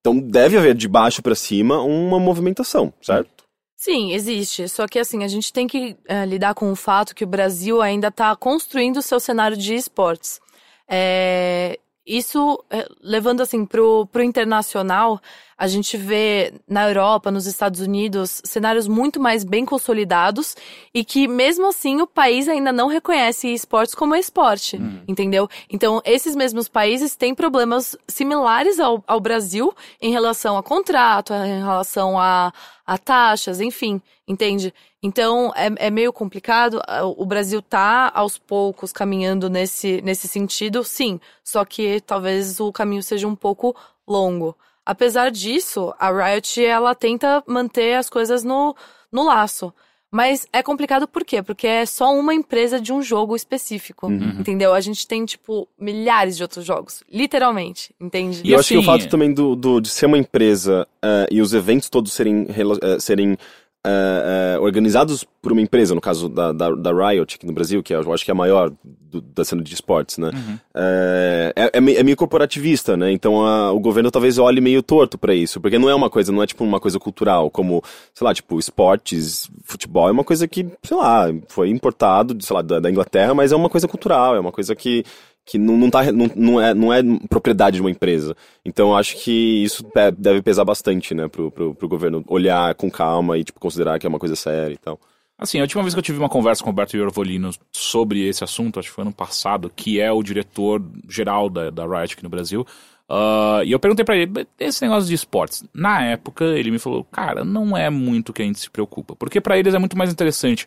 Então 0.00 0.18
deve 0.18 0.56
haver 0.56 0.74
de 0.74 0.88
baixo 0.88 1.22
para 1.22 1.34
cima 1.34 1.82
uma 1.82 2.18
movimentação, 2.18 2.92
certo? 3.02 3.44
Sim, 3.76 4.12
existe. 4.12 4.68
Só 4.68 4.86
que 4.86 4.98
assim, 4.98 5.24
a 5.24 5.28
gente 5.28 5.52
tem 5.52 5.66
que 5.66 5.96
eh, 6.06 6.26
lidar 6.26 6.54
com 6.54 6.70
o 6.70 6.76
fato 6.76 7.14
que 7.14 7.24
o 7.24 7.26
Brasil 7.26 7.80
ainda 7.80 8.08
está 8.08 8.34
construindo 8.36 8.98
o 8.98 9.02
seu 9.02 9.18
cenário 9.18 9.56
de 9.56 9.74
esportes. 9.74 10.40
É, 10.86 11.78
isso, 12.06 12.62
eh, 12.70 12.86
levando 13.00 13.40
assim 13.40 13.64
pro, 13.64 14.06
pro 14.06 14.22
internacional, 14.22 15.20
a 15.60 15.66
gente 15.66 15.98
vê 15.98 16.54
na 16.66 16.88
Europa, 16.88 17.30
nos 17.30 17.44
Estados 17.44 17.80
Unidos, 17.80 18.40
cenários 18.46 18.88
muito 18.88 19.20
mais 19.20 19.44
bem 19.44 19.66
consolidados 19.66 20.56
e 20.94 21.04
que, 21.04 21.28
mesmo 21.28 21.66
assim, 21.66 22.00
o 22.00 22.06
país 22.06 22.48
ainda 22.48 22.72
não 22.72 22.88
reconhece 22.88 23.52
esportes 23.52 23.94
como 23.94 24.16
esporte, 24.16 24.80
entendeu? 25.06 25.46
Então, 25.68 26.00
esses 26.02 26.34
mesmos 26.34 26.66
países 26.66 27.14
têm 27.14 27.34
problemas 27.34 27.94
similares 28.08 28.80
ao, 28.80 29.04
ao 29.06 29.20
Brasil 29.20 29.70
em 30.00 30.10
relação 30.10 30.56
a 30.56 30.62
contrato, 30.62 31.34
em 31.34 31.58
relação 31.58 32.18
a, 32.18 32.54
a 32.86 32.96
taxas, 32.96 33.60
enfim, 33.60 34.00
entende? 34.26 34.72
Então, 35.02 35.52
é, 35.54 35.88
é 35.88 35.90
meio 35.90 36.10
complicado. 36.10 36.80
O 37.18 37.26
Brasil 37.26 37.60
tá, 37.60 38.10
aos 38.14 38.38
poucos, 38.38 38.94
caminhando 38.94 39.50
nesse, 39.50 40.00
nesse 40.00 40.26
sentido, 40.26 40.82
sim. 40.82 41.20
Só 41.44 41.66
que 41.66 42.00
talvez 42.00 42.60
o 42.60 42.72
caminho 42.72 43.02
seja 43.02 43.28
um 43.28 43.36
pouco 43.36 43.76
longo. 44.08 44.56
Apesar 44.90 45.30
disso, 45.30 45.94
a 46.00 46.10
Riot, 46.10 46.64
ela 46.64 46.94
tenta 46.96 47.42
manter 47.46 47.94
as 47.94 48.10
coisas 48.10 48.42
no, 48.42 48.74
no 49.12 49.22
laço. 49.24 49.72
Mas 50.12 50.44
é 50.52 50.60
complicado 50.60 51.06
por 51.06 51.24
quê? 51.24 51.40
Porque 51.40 51.64
é 51.68 51.86
só 51.86 52.12
uma 52.12 52.34
empresa 52.34 52.80
de 52.80 52.92
um 52.92 53.00
jogo 53.00 53.36
específico, 53.36 54.10
entendeu? 54.10 54.74
A 54.74 54.80
gente 54.80 55.06
tem, 55.06 55.24
tipo, 55.24 55.68
milhares 55.78 56.36
de 56.36 56.42
outros 56.42 56.64
jogos. 56.64 57.04
Literalmente, 57.08 57.94
entende? 58.00 58.40
E, 58.42 58.48
E 58.48 58.52
eu 58.52 58.58
acho 58.58 58.70
que 58.70 58.74
o 58.76 58.78
assim, 58.80 58.86
fato 58.86 59.08
também 59.08 59.32
do, 59.32 59.54
do- 59.54 59.80
de 59.80 59.88
ser 59.88 60.06
uma 60.06 60.18
empresa 60.18 60.84
eh, 61.00 61.28
e 61.30 61.40
os 61.40 61.54
eventos 61.54 61.88
todos 61.88 62.12
serem, 62.12 62.44
eh, 62.48 62.98
serem 62.98 63.38
eh, 63.86 64.54
eh, 64.56 64.58
organizados 64.60 65.24
por 65.42 65.52
uma 65.52 65.60
empresa, 65.62 65.94
no 65.94 66.00
caso 66.00 66.28
da, 66.28 66.52
da, 66.52 66.70
da 66.70 66.92
Riot 66.92 67.36
aqui 67.36 67.46
no 67.46 67.52
Brasil, 67.52 67.82
que 67.82 67.94
eu 67.94 68.12
acho 68.12 68.24
que 68.24 68.30
é 68.30 68.34
a 68.34 68.36
maior 68.36 68.70
do- 68.84 69.22
da 69.22 69.42
cena 69.44 69.62
de 69.62 69.72
esportes, 69.72 70.18
né? 70.18 70.30
Eh, 70.74 71.52
é, 71.56 71.70
é, 71.74 71.80
meio- 71.80 71.98
é 71.98 72.16
corporativista, 72.16 72.96
né? 72.96 73.10
Então 73.10 73.44
a- 73.44 73.72
o 73.72 73.80
governo 73.80 74.10
talvez 74.10 74.36
olhe 74.38 74.60
meio 74.60 74.82
torto 74.82 75.16
pra 75.18 75.34
isso, 75.34 75.60
porque 75.60 75.78
não 75.78 75.88
é 75.88 75.94
uma 75.94 76.10
coisa, 76.10 76.30
não 76.30 76.42
é 76.42 76.46
tipo 76.46 76.62
uma 76.62 76.78
coisa 76.78 76.98
cultural, 76.98 77.50
como, 77.50 77.82
sei 78.14 78.24
lá, 78.24 78.34
tipo, 78.34 78.58
esportes, 78.58 79.50
futebol, 79.64 80.08
é 80.08 80.12
uma 80.12 80.24
coisa 80.24 80.46
que, 80.46 80.66
sei 80.82 80.96
lá, 80.96 81.26
foi 81.48 81.70
importado, 81.70 82.36
sei 82.44 82.54
lá, 82.54 82.62
da, 82.62 82.80
da 82.80 82.90
Inglaterra, 82.90 83.34
mas 83.34 83.50
é 83.50 83.56
uma 83.56 83.70
coisa 83.70 83.88
cultural, 83.88 84.36
é 84.36 84.40
uma 84.40 84.52
coisa 84.52 84.74
que 84.76 85.04
que 85.44 85.58
não, 85.58 85.76
não, 85.76 85.90
tá, 85.90 86.12
não, 86.12 86.30
não, 86.36 86.60
é, 86.60 86.74
não 86.74 86.92
é 86.92 87.02
propriedade 87.28 87.76
de 87.76 87.80
uma 87.82 87.90
empresa. 87.90 88.36
Então 88.64 88.96
acho 88.96 89.16
que 89.16 89.64
isso 89.64 89.84
deve 90.16 90.42
pesar 90.42 90.64
bastante, 90.64 91.14
né, 91.14 91.28
pro, 91.28 91.50
pro, 91.50 91.74
pro 91.74 91.88
governo 91.88 92.24
olhar 92.28 92.74
com 92.74 92.90
calma 92.90 93.36
e, 93.38 93.44
tipo, 93.44 93.58
considerar 93.58 93.98
que 93.98 94.06
é 94.06 94.08
uma 94.08 94.18
coisa 94.18 94.36
séria 94.36 94.74
e 94.74 94.78
tal. 94.78 94.98
Assim, 95.38 95.58
a 95.58 95.62
última 95.62 95.82
vez 95.82 95.94
que 95.94 95.98
eu 95.98 96.04
tive 96.04 96.18
uma 96.18 96.28
conversa 96.28 96.62
com 96.62 96.68
o 96.68 96.72
Roberto 96.72 96.96
Iorvolino 96.96 97.50
sobre 97.72 98.28
esse 98.28 98.44
assunto, 98.44 98.78
acho 98.78 98.88
que 98.90 98.94
foi 98.94 99.02
ano 99.02 99.12
passado, 99.12 99.72
que 99.74 99.98
é 99.98 100.12
o 100.12 100.22
diretor 100.22 100.84
geral 101.08 101.48
da, 101.48 101.70
da 101.70 101.86
Riot 101.86 102.12
aqui 102.12 102.22
no 102.22 102.28
Brasil, 102.28 102.66
ah, 103.12 103.62
e 103.64 103.72
eu 103.72 103.80
perguntei 103.80 104.04
pra 104.04 104.16
ele, 104.16 104.46
esse 104.56 104.82
negócio 104.82 105.08
de 105.08 105.14
esportes, 105.14 105.64
na 105.74 106.04
época 106.04 106.44
ele 106.44 106.70
me 106.70 106.78
falou, 106.78 107.02
cara, 107.02 107.44
não 107.44 107.76
é 107.76 107.90
muito 107.90 108.32
que 108.32 108.40
a 108.40 108.44
gente 108.44 108.60
se 108.60 108.70
preocupa, 108.70 109.16
porque 109.16 109.40
pra 109.40 109.58
eles 109.58 109.74
é 109.74 109.78
muito 109.80 109.98
mais 109.98 110.12
interessante. 110.12 110.64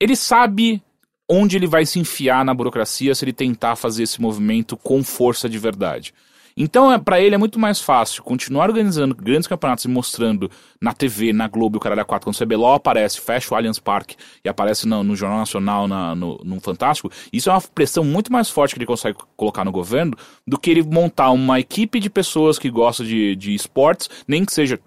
Ele 0.00 0.16
sabe 0.16 0.82
onde 1.28 1.56
ele 1.56 1.66
vai 1.66 1.84
se 1.84 1.98
enfiar 1.98 2.44
na 2.44 2.54
burocracia 2.54 3.14
se 3.14 3.24
ele 3.24 3.32
tentar 3.32 3.76
fazer 3.76 4.04
esse 4.04 4.20
movimento 4.20 4.76
com 4.76 5.02
força 5.02 5.48
de 5.48 5.58
verdade. 5.58 6.14
Então, 6.58 6.90
é, 6.90 6.98
para 6.98 7.20
ele 7.20 7.34
é 7.34 7.38
muito 7.38 7.58
mais 7.58 7.82
fácil 7.82 8.22
continuar 8.22 8.70
organizando 8.70 9.14
grandes 9.14 9.46
campeonatos 9.46 9.84
e 9.84 9.88
mostrando 9.88 10.50
na 10.80 10.94
TV, 10.94 11.30
na 11.30 11.46
Globo, 11.46 11.76
o 11.76 11.80
Caralho 11.80 12.00
a 12.00 12.04
4, 12.04 12.24
quando 12.24 12.34
o 12.34 12.38
CBLOL 12.38 12.72
aparece, 12.72 13.20
fecha 13.20 13.52
o 13.52 13.56
Allianz 13.56 13.78
Parque 13.78 14.16
e 14.42 14.48
aparece 14.48 14.88
no, 14.88 15.04
no 15.04 15.14
Jornal 15.14 15.40
Nacional, 15.40 15.86
na, 15.86 16.14
no, 16.14 16.40
no 16.42 16.58
Fantástico, 16.58 17.10
isso 17.30 17.50
é 17.50 17.52
uma 17.52 17.60
pressão 17.60 18.02
muito 18.02 18.32
mais 18.32 18.48
forte 18.48 18.74
que 18.74 18.78
ele 18.78 18.86
consegue 18.86 19.18
colocar 19.36 19.66
no 19.66 19.72
governo 19.72 20.16
do 20.46 20.58
que 20.58 20.70
ele 20.70 20.82
montar 20.82 21.30
uma 21.30 21.60
equipe 21.60 22.00
de 22.00 22.08
pessoas 22.08 22.58
que 22.58 22.70
gostam 22.70 23.04
de, 23.04 23.36
de 23.36 23.54
esportes, 23.54 24.08
nem 24.26 24.42
que 24.42 24.52
seja 24.52 24.80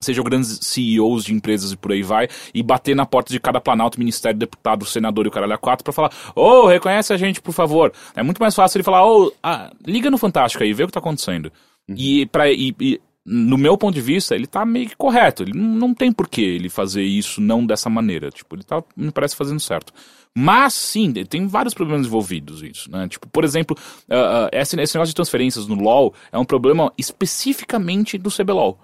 sejam 0.00 0.24
grandes 0.24 0.58
CEOs 0.62 1.24
de 1.24 1.32
empresas 1.32 1.72
e 1.72 1.76
por 1.76 1.92
aí 1.92 2.02
vai, 2.02 2.28
e 2.54 2.62
bater 2.62 2.94
na 2.94 3.06
porta 3.06 3.32
de 3.32 3.40
cada 3.40 3.60
planalto, 3.60 3.98
ministério, 3.98 4.38
deputado, 4.38 4.84
senador 4.84 5.24
e 5.24 5.28
o 5.28 5.32
caralho 5.32 5.54
a 5.54 5.58
quatro 5.58 5.84
pra 5.84 5.92
falar, 5.92 6.12
ô, 6.34 6.66
reconhece 6.66 7.12
a 7.12 7.16
gente, 7.16 7.40
por 7.40 7.52
favor. 7.52 7.92
É 8.14 8.22
muito 8.22 8.38
mais 8.38 8.54
fácil 8.54 8.78
ele 8.78 8.84
falar, 8.84 9.06
ô, 9.06 9.32
ah, 9.42 9.72
liga 9.86 10.10
no 10.10 10.18
Fantástico 10.18 10.62
aí, 10.62 10.72
vê 10.72 10.84
o 10.84 10.86
que 10.86 10.92
tá 10.92 11.00
acontecendo. 11.00 11.50
E, 11.88 12.26
pra, 12.26 12.50
e, 12.50 12.74
e, 12.80 13.00
no 13.24 13.58
meu 13.58 13.76
ponto 13.76 13.94
de 13.94 14.00
vista, 14.00 14.34
ele 14.34 14.46
tá 14.46 14.64
meio 14.64 14.88
que 14.88 14.96
correto. 14.96 15.42
Ele 15.42 15.52
não, 15.52 15.88
não 15.88 15.94
tem 15.94 16.12
por 16.12 16.28
que 16.28 16.42
ele 16.42 16.68
fazer 16.68 17.02
isso 17.02 17.40
não 17.40 17.66
dessa 17.66 17.90
maneira. 17.90 18.30
Tipo, 18.30 18.54
ele 18.54 18.62
tá, 18.62 18.82
me 18.96 19.10
parece, 19.10 19.34
fazendo 19.34 19.60
certo. 19.60 19.92
Mas 20.34 20.74
sim, 20.74 21.12
tem 21.24 21.46
vários 21.46 21.74
problemas 21.74 22.06
envolvidos 22.06 22.62
isso, 22.62 22.90
né? 22.90 23.08
Tipo, 23.08 23.26
por 23.28 23.42
exemplo, 23.42 23.76
ah, 24.08 24.46
ah, 24.46 24.48
esse, 24.52 24.78
esse 24.80 24.94
negócio 24.94 25.10
de 25.10 25.14
transferências 25.14 25.66
no 25.66 25.74
LoL 25.74 26.14
é 26.30 26.38
um 26.38 26.44
problema 26.44 26.92
especificamente 26.98 28.18
do 28.18 28.30
CBLOL. 28.30 28.78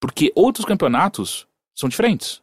Porque 0.00 0.32
outros 0.34 0.64
campeonatos 0.64 1.46
são 1.74 1.88
diferentes. 1.88 2.42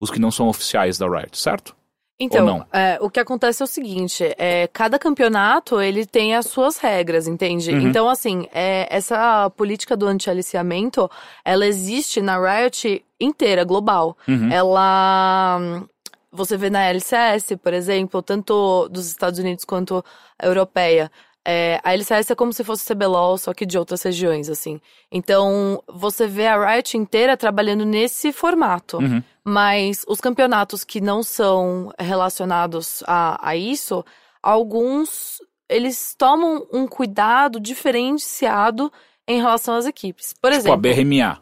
Os 0.00 0.10
que 0.10 0.18
não 0.18 0.30
são 0.30 0.48
oficiais 0.48 0.98
da 0.98 1.08
Riot, 1.08 1.38
certo? 1.38 1.74
Então, 2.18 2.66
é, 2.72 2.96
o 3.00 3.10
que 3.10 3.20
acontece 3.20 3.62
é 3.62 3.64
o 3.64 3.66
seguinte, 3.66 4.24
é, 4.38 4.66
cada 4.68 4.98
campeonato, 4.98 5.80
ele 5.80 6.06
tem 6.06 6.34
as 6.34 6.46
suas 6.46 6.78
regras, 6.78 7.26
entende? 7.28 7.70
Uhum. 7.70 7.80
Então, 7.80 8.08
assim, 8.08 8.48
é, 8.54 8.86
essa 8.90 9.50
política 9.50 9.94
do 9.94 10.06
anti-aliciamento, 10.06 11.10
ela 11.44 11.66
existe 11.66 12.22
na 12.22 12.38
Riot 12.38 13.04
inteira, 13.20 13.64
global. 13.64 14.16
Uhum. 14.26 14.50
Ela... 14.50 15.84
Você 16.32 16.56
vê 16.56 16.68
na 16.68 16.84
LCS, 16.84 17.56
por 17.62 17.72
exemplo, 17.72 18.20
tanto 18.20 18.88
dos 18.88 19.06
Estados 19.06 19.38
Unidos 19.38 19.64
quanto 19.64 20.04
europeia, 20.42 21.10
É, 21.48 21.80
a 21.84 21.92
LCS 21.92 22.32
é 22.32 22.34
como 22.34 22.52
se 22.52 22.64
fosse 22.64 22.92
CBLOL, 22.92 23.38
só 23.38 23.54
que 23.54 23.64
de 23.64 23.78
outras 23.78 24.02
regiões, 24.02 24.48
assim. 24.48 24.80
Então, 25.12 25.80
você 25.86 26.26
vê 26.26 26.48
a 26.48 26.72
Riot 26.72 26.96
inteira 26.96 27.36
trabalhando 27.36 27.84
nesse 27.84 28.32
formato. 28.32 28.96
Uhum. 28.98 29.22
Mas 29.44 30.04
os 30.08 30.20
campeonatos 30.20 30.82
que 30.82 31.00
não 31.00 31.22
são 31.22 31.92
relacionados 31.96 33.04
a, 33.06 33.38
a 33.48 33.54
isso, 33.54 34.04
alguns 34.42 35.38
eles 35.68 36.14
tomam 36.16 36.66
um 36.72 36.86
cuidado 36.86 37.60
diferenciado 37.60 38.92
em 39.26 39.40
relação 39.40 39.74
às 39.74 39.86
equipes. 39.86 40.32
Por 40.32 40.50
Tipo 40.50 40.72
a 40.72 40.74
exemplo. 40.76 40.78
BRMA. 40.78 41.40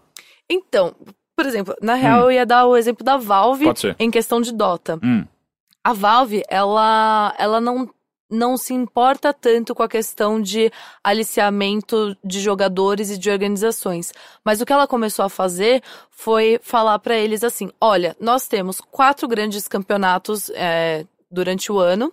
Então, 0.49 0.95
por 1.37 1.47
exemplo, 1.47 1.75
na 1.81 1.95
real 1.95 2.25
eu 2.25 2.33
ia 2.33 2.47
dar 2.47 2.67
o 2.67 2.77
exemplo 2.77 3.05
da 3.05 3.17
Valve 3.17 3.69
Hum. 3.69 3.95
Em 3.99 4.11
questão 4.11 4.41
de 4.41 4.53
Dota. 4.53 4.99
Hum. 5.03 5.25
A 5.83 5.93
Valve, 5.93 6.43
ela, 6.49 7.35
ela 7.39 7.61
não, 7.61 7.89
não 8.35 8.57
se 8.57 8.75
importa 8.75 9.33
tanto 9.33 9.75
com 9.75 9.83
a 9.83 9.89
questão 9.89 10.41
de 10.41 10.71
aliciamento 11.03 12.17
de 12.23 12.41
jogadores 12.41 13.11
e 13.11 13.19
de 13.19 13.31
organizações. 13.31 14.13
Mas 14.45 14.61
o 14.61 14.67
que 14.67 14.73
ela 14.73 14.87
começou 14.87 15.25
a 15.25 15.29
fazer 15.29 15.83
foi 16.11 16.59
falar 16.63 16.99
pra 16.99 17.17
eles 17.17 17.45
assim: 17.45 17.71
olha, 17.81 18.17
nós 18.21 18.47
temos 18.49 18.81
quatro 18.81 19.27
grandes 19.27 19.69
campeonatos 19.69 20.51
é, 20.51 21.07
durante 21.31 21.71
o 21.71 21.79
ano 21.79 22.13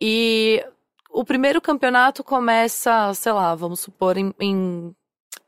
e 0.00 0.64
o 1.10 1.24
primeiro 1.24 1.60
campeonato 1.60 2.22
começa, 2.22 3.14
sei 3.14 3.32
lá, 3.32 3.54
vamos 3.54 3.80
supor, 3.80 4.16
em, 4.16 4.34
em 4.40 4.94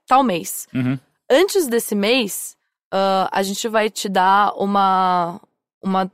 tal 0.07 0.23
mês. 0.23 0.69
Uhum. 0.73 0.99
Antes 1.29 1.67
desse 1.67 1.95
mês, 1.95 2.57
ah, 2.93 3.29
a 3.33 3.43
gente 3.43 3.69
vai 3.69 3.91
te 3.91 4.09
dar 4.09 4.53
uma, 4.57 5.41
uma 5.83 6.11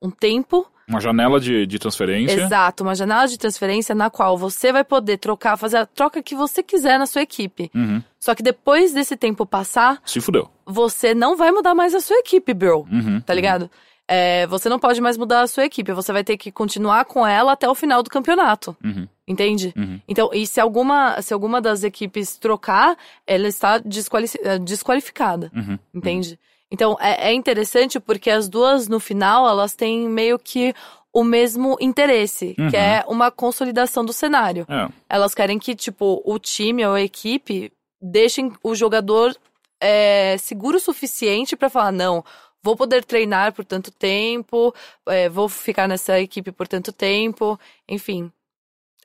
um 0.00 0.10
tempo 0.10 0.70
Uma 0.90 1.00
janela 1.00 1.38
de, 1.38 1.66
de 1.66 1.78
transferência. 1.78 2.42
Exato, 2.42 2.82
uma 2.82 2.94
janela 2.96 3.26
de 3.26 3.38
transferência 3.38 3.94
na 3.94 4.10
qual 4.10 4.36
você 4.36 4.72
vai 4.72 4.82
poder 4.82 5.18
trocar, 5.18 5.56
fazer 5.56 5.76
a 5.78 5.86
troca 5.86 6.20
que 6.22 6.34
você 6.34 6.62
quiser 6.62 6.98
na 6.98 7.06
sua 7.06 7.22
equipe. 7.22 7.70
Uhum. 7.74 8.02
Só 8.18 8.34
que 8.34 8.42
depois 8.42 8.92
desse 8.92 9.16
tempo 9.16 9.46
passar, 9.46 10.02
Se 10.04 10.20
fudeu. 10.20 10.50
você 10.66 11.14
não 11.14 11.36
vai 11.36 11.52
mudar 11.52 11.74
mais 11.74 11.94
a 11.94 12.00
sua 12.00 12.16
equipe, 12.18 12.52
bro. 12.52 12.86
Uhum. 12.90 13.20
Tá 13.20 13.32
ligado? 13.32 13.70
É, 14.12 14.44
você 14.48 14.68
não 14.68 14.80
pode 14.80 15.00
mais 15.00 15.16
mudar 15.16 15.42
a 15.42 15.46
sua 15.46 15.64
equipe, 15.64 15.92
você 15.92 16.12
vai 16.12 16.24
ter 16.24 16.36
que 16.36 16.50
continuar 16.50 17.04
com 17.04 17.24
ela 17.24 17.52
até 17.52 17.68
o 17.68 17.76
final 17.76 18.02
do 18.02 18.10
campeonato. 18.10 18.76
Uhum. 18.84 19.06
Entende? 19.28 19.72
Uhum. 19.76 20.00
Então, 20.08 20.30
e 20.34 20.44
se 20.44 20.60
alguma, 20.60 21.22
se 21.22 21.32
alguma 21.32 21.60
das 21.60 21.84
equipes 21.84 22.36
trocar, 22.36 22.96
ela 23.24 23.46
está 23.46 23.78
desquali 23.78 24.26
desqualificada. 24.64 25.52
Uhum. 25.54 25.78
Entende? 25.94 26.36
Então, 26.70 26.96
é, 27.00 27.30
é 27.30 27.32
interessante 27.34 27.98
porque 27.98 28.30
as 28.30 28.48
duas, 28.48 28.86
no 28.88 29.00
final, 29.00 29.48
elas 29.48 29.74
têm 29.74 30.08
meio 30.08 30.38
que 30.38 30.72
o 31.12 31.24
mesmo 31.24 31.76
interesse, 31.80 32.54
Uhum. 32.58 32.70
que 32.70 32.76
é 32.76 33.04
uma 33.08 33.30
consolidação 33.30 34.04
do 34.04 34.12
cenário. 34.12 34.64
É. 34.68 34.88
Elas 35.08 35.34
querem 35.34 35.58
que, 35.58 35.74
tipo, 35.74 36.22
o 36.24 36.38
time 36.38 36.86
ou 36.86 36.94
a 36.94 37.00
equipe 37.02 37.72
deixem 38.00 38.52
o 38.62 38.74
jogador 38.74 39.36
é, 39.82 40.36
seguro 40.38 40.76
o 40.76 40.80
suficiente 40.80 41.56
pra 41.56 41.68
falar, 41.70 41.90
não, 41.90 42.24
vou 42.62 42.76
poder 42.76 43.04
treinar 43.04 43.52
por 43.52 43.64
tanto 43.64 43.90
tempo, 43.90 44.72
é, 45.06 45.28
vou 45.28 45.48
ficar 45.48 45.88
nessa 45.88 46.20
equipe 46.20 46.52
por 46.52 46.68
tanto 46.68 46.92
tempo, 46.92 47.58
enfim. 47.88 48.30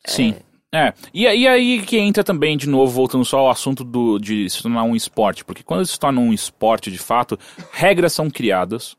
Sim. 0.06 0.36
É. 0.75 0.93
E, 1.13 1.23
e 1.23 1.47
aí 1.47 1.81
que 1.81 1.97
entra 1.97 2.21
também, 2.21 2.57
de 2.57 2.67
novo, 2.67 2.91
voltando 2.91 3.23
só 3.23 3.39
ao 3.39 3.49
assunto 3.49 3.81
do, 3.81 4.19
de 4.19 4.49
se 4.49 4.61
tornar 4.61 4.83
um 4.83 4.93
esporte. 4.93 5.45
Porque 5.45 5.63
quando 5.63 5.85
se 5.85 5.97
torna 5.97 6.19
um 6.19 6.33
esporte, 6.33 6.91
de 6.91 6.97
fato, 6.97 7.39
regras 7.71 8.11
são 8.11 8.29
criadas, 8.29 8.97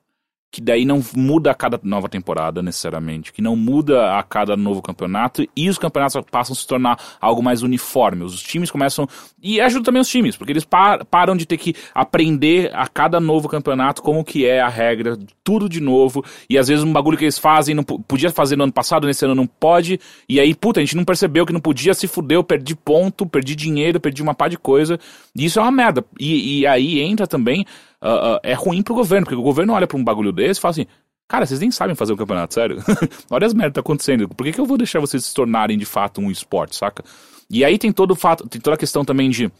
que 0.50 0.60
daí 0.60 0.84
não 0.84 1.02
muda 1.14 1.50
a 1.50 1.54
cada 1.54 1.78
nova 1.82 2.08
temporada, 2.08 2.62
necessariamente, 2.62 3.32
que 3.32 3.42
não 3.42 3.54
muda 3.54 4.16
a 4.18 4.22
cada 4.22 4.56
novo 4.56 4.80
campeonato, 4.80 5.46
e 5.54 5.68
os 5.68 5.76
campeonatos 5.76 6.22
passam 6.30 6.54
a 6.54 6.56
se 6.56 6.66
tornar 6.66 6.98
algo 7.20 7.42
mais 7.42 7.62
uniforme. 7.62 8.24
Os 8.24 8.40
times 8.42 8.70
começam. 8.70 9.06
E 9.42 9.60
ajuda 9.60 9.84
também 9.84 10.00
os 10.00 10.08
times, 10.08 10.36
porque 10.36 10.52
eles 10.52 10.64
par- 10.64 11.04
param 11.04 11.36
de 11.36 11.44
ter 11.44 11.58
que 11.58 11.74
aprender 11.94 12.70
a 12.74 12.88
cada 12.88 13.20
novo 13.20 13.48
campeonato 13.48 14.02
como 14.02 14.24
que 14.24 14.46
é 14.46 14.60
a 14.60 14.68
regra, 14.68 15.18
tudo 15.44 15.68
de 15.68 15.80
novo, 15.80 16.24
e 16.48 16.56
às 16.56 16.68
vezes 16.68 16.82
um 16.84 16.92
bagulho 16.92 17.18
que 17.18 17.24
eles 17.24 17.38
fazem, 17.38 17.74
não 17.74 17.84
po- 17.84 18.00
podia 18.00 18.30
fazer 18.30 18.56
no 18.56 18.64
ano 18.64 18.72
passado, 18.72 19.06
nesse 19.06 19.24
ano 19.24 19.34
não 19.34 19.46
pode, 19.46 20.00
e 20.28 20.40
aí, 20.40 20.54
puta, 20.54 20.80
a 20.80 20.82
gente 20.82 20.96
não 20.96 21.04
percebeu 21.04 21.44
que 21.44 21.52
não 21.52 21.60
podia, 21.60 21.92
se 21.92 22.06
fudeu, 22.06 22.42
perdi 22.42 22.74
ponto, 22.74 23.26
perdi 23.26 23.54
dinheiro, 23.54 24.00
perdi 24.00 24.22
uma 24.22 24.34
pá 24.34 24.48
de 24.48 24.56
coisa, 24.56 24.98
e 25.34 25.44
isso 25.44 25.58
é 25.58 25.62
uma 25.62 25.70
merda. 25.72 26.04
E, 26.18 26.60
e 26.60 26.66
aí 26.66 27.00
entra 27.00 27.26
também, 27.26 27.66
ah, 28.08 28.40
é 28.42 28.54
ruim 28.54 28.82
pro 28.82 28.94
governo, 28.94 29.24
porque 29.26 29.38
o 29.38 29.42
governo 29.42 29.72
olha 29.72 29.86
pra 29.86 29.96
um 29.96 30.04
bagulho 30.04 30.32
desse 30.32 30.58
e 30.58 30.62
fala 30.62 30.70
assim, 30.70 30.86
cara, 31.28 31.44
vocês 31.46 31.60
nem 31.60 31.70
sabem 31.70 31.94
fazer 31.94 32.12
o 32.12 32.16
campeonato, 32.16 32.54
sério. 32.54 32.76
olha 33.30 33.46
as 33.46 33.54
merdas 33.54 33.70
que 33.72 33.74
tá 33.74 33.80
acontecendo, 33.80 34.28
por 34.28 34.44
que, 34.44 34.52
que 34.52 34.60
eu 34.60 34.66
vou 34.66 34.78
deixar 34.78 35.00
vocês 35.00 35.24
se 35.24 35.34
tornarem 35.34 35.76
de 35.78 35.84
fato 35.84 36.20
um 36.20 36.30
esporte, 36.30 36.76
saca? 36.76 37.04
E 37.50 37.64
aí 37.64 37.78
tem 37.78 37.92
todo 37.92 38.12
o 38.12 38.16
fato, 38.16 38.48
tem 38.48 38.60
toda 38.60 38.74
a 38.74 38.78
questão 38.78 39.04
também 39.04 39.30
de 39.30 39.50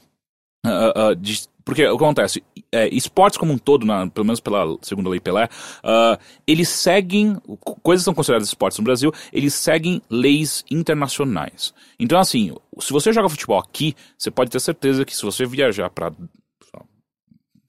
ah, 0.64 0.92
ah, 1.10 1.14
de- 1.14 1.46
porque 1.64 1.84
o 1.86 1.96
que 1.98 2.04
acontece? 2.04 2.42
É, 2.72 2.88
esportes 2.94 3.38
como 3.38 3.52
um 3.52 3.58
todo, 3.58 3.84
na- 3.84 4.06
pelo 4.08 4.24
menos 4.24 4.38
pela 4.40 4.76
segunda 4.82 5.08
lei 5.08 5.18
Pelé, 5.20 5.48
ah, 5.82 6.18
eles 6.46 6.68
seguem, 6.68 7.36
co- 7.60 7.76
coisas 7.82 8.04
são 8.04 8.14
consideradas 8.14 8.48
esportes 8.48 8.78
no 8.78 8.84
Brasil, 8.84 9.12
eles 9.32 9.54
seguem 9.54 10.00
leis 10.10 10.64
internacionais. 10.70 11.72
Então, 11.98 12.18
assim, 12.18 12.52
se 12.80 12.92
você 12.92 13.12
joga 13.12 13.28
futebol 13.28 13.58
aqui, 13.58 13.94
você 14.18 14.30
pode 14.30 14.50
ter 14.50 14.60
certeza 14.60 15.04
que 15.04 15.14
se 15.16 15.22
você 15.22 15.44
viajar 15.46 15.90
lá, 16.00 16.12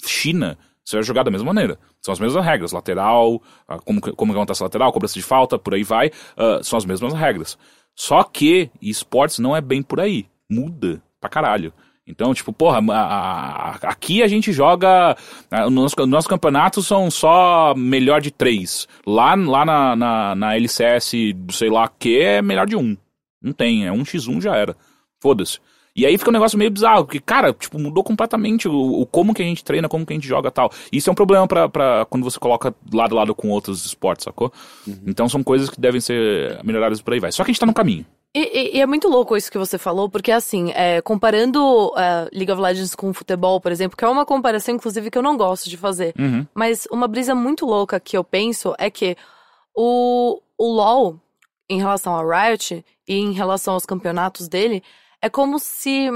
China, 0.06 0.58
você 0.90 0.96
vai 0.98 1.04
jogar 1.04 1.24
da 1.24 1.32
mesma 1.32 1.48
maneira. 1.54 1.78
São 2.02 2.14
as 2.14 2.20
mesmas 2.20 2.46
regras, 2.46 2.72
lateral, 2.72 3.42
ah, 3.68 3.78
como, 3.80 4.00
como 4.00 4.32
que 4.32 4.38
acontece 4.38 4.64
lateral, 4.64 4.92
cobrança 4.94 5.16
de 5.16 5.22
falta, 5.22 5.60
por 5.60 5.74
aí 5.74 5.84
vai, 5.84 6.12
ah, 6.38 6.60
são 6.64 6.78
as 6.78 6.86
mesmas 6.86 7.14
regras. 7.14 7.58
Só 7.96 8.24
que 8.24 8.70
esportes 8.82 9.40
não 9.40 9.56
é 9.56 9.60
bem 9.62 9.82
por 9.82 10.00
aí. 10.00 10.28
Muda 10.50 11.02
pra 11.20 11.30
caralho. 11.30 11.74
Então, 12.10 12.34
tipo, 12.34 12.54
porra, 12.54 12.80
a- 12.94 13.72
a- 13.72 13.90
aqui 13.90 14.24
a 14.24 14.28
gente 14.30 14.54
joga. 14.54 15.18
ah, 15.52 15.70
Nos 15.70 15.94
nossos 16.08 16.28
campeonatos 16.28 16.88
são 16.88 17.12
só 17.12 17.74
melhor 17.76 18.22
de 18.22 18.32
três. 18.32 18.88
Lá, 19.06 19.36
lá 19.36 19.66
na, 19.66 19.94
na, 19.96 20.36
na 20.36 20.56
LCS, 20.56 21.12
sei 21.52 21.70
lá 21.70 21.90
que, 21.90 22.18
é 22.22 22.42
melhor 22.42 22.66
de 22.66 22.78
um. 22.78 22.96
Não 23.42 23.52
tem, 23.52 23.86
é 23.86 23.92
um 23.92 24.04
x1 24.04 24.40
já 24.42 24.56
era. 24.56 24.74
Foda-se. 25.22 25.60
E 25.98 26.06
aí 26.06 26.16
fica 26.18 26.30
um 26.30 26.34
negócio 26.34 26.60
meio 26.60 26.70
bizarro, 26.70 27.06
porque, 27.06 27.20
cara, 27.20 27.52
tipo, 27.52 27.80
mudou 27.80 28.04
completamente 28.04 28.68
o, 28.68 29.02
o 29.02 29.06
como 29.08 29.34
que 29.34 29.42
a 29.42 29.46
gente 29.46 29.64
treina, 29.64 29.90
como 29.90 30.06
que 30.06 30.14
a 30.14 30.16
gente 30.16 30.28
joga 30.28 30.52
tal. 30.52 30.72
Isso 30.92 31.10
é 31.10 31.12
um 31.12 31.16
problema 31.16 31.48
pra 31.48 32.06
quando 32.08 32.24
você 32.24 32.40
coloca 32.40 32.74
lado 32.94 33.16
a 33.16 33.20
lado 33.22 33.34
com 33.34 33.50
outros 33.50 33.84
esportes, 33.84 34.26
sacou? 34.26 34.54
Então 35.08 35.28
são 35.28 35.42
coisas 35.44 35.70
que 35.72 35.82
devem 35.82 36.00
ser 36.00 36.64
melhoradas 36.64 37.02
por 37.02 37.14
aí 37.14 37.20
vai. 37.20 37.32
Só 37.32 37.44
que 37.44 37.50
a 37.50 37.52
gente 37.52 37.60
tá 37.60 37.66
no 37.66 37.74
caminho. 37.74 38.06
E, 38.36 38.42
e- 38.42 38.78
e 38.78 38.82
é 38.82 38.86
muito 38.86 39.08
louco 39.08 39.36
isso 39.36 39.52
que 39.52 39.58
você 39.58 39.80
falou, 39.80 40.08
porque 40.08 40.32
assim, 40.32 40.72
é, 40.76 41.02
comparando 41.02 41.92
é, 41.98 42.30
League 42.32 42.52
of 42.52 42.62
Legends 42.62 42.94
com 42.94 43.12
futebol, 43.12 43.60
por 43.60 43.72
exemplo, 43.72 43.98
que 43.98 44.06
é 44.06 44.08
uma 44.08 44.26
comparação, 44.26 44.76
inclusive, 44.76 45.10
que 45.10 45.18
eu 45.18 45.24
não 45.24 45.36
gosto 45.36 45.68
de 45.68 45.78
fazer. 45.78 46.14
Uhum. 46.20 46.46
Mas 46.54 46.88
uma 46.92 47.08
brisa 47.08 47.34
muito 47.34 47.66
louca 47.66 48.00
que 48.00 48.16
eu 48.16 48.24
penso 48.24 48.76
é 48.78 48.92
que 48.92 49.18
o, 49.76 50.40
o 50.58 50.72
LoL, 50.72 51.20
em 51.70 51.80
relação 51.80 52.14
ao 52.14 52.28
Riot 52.28 52.86
e 53.08 53.16
em 53.16 53.32
relação 53.32 53.74
aos 53.74 53.86
campeonatos 53.86 54.48
dele, 54.48 54.84
é 55.22 55.30
como 55.30 55.60
se. 55.60 56.08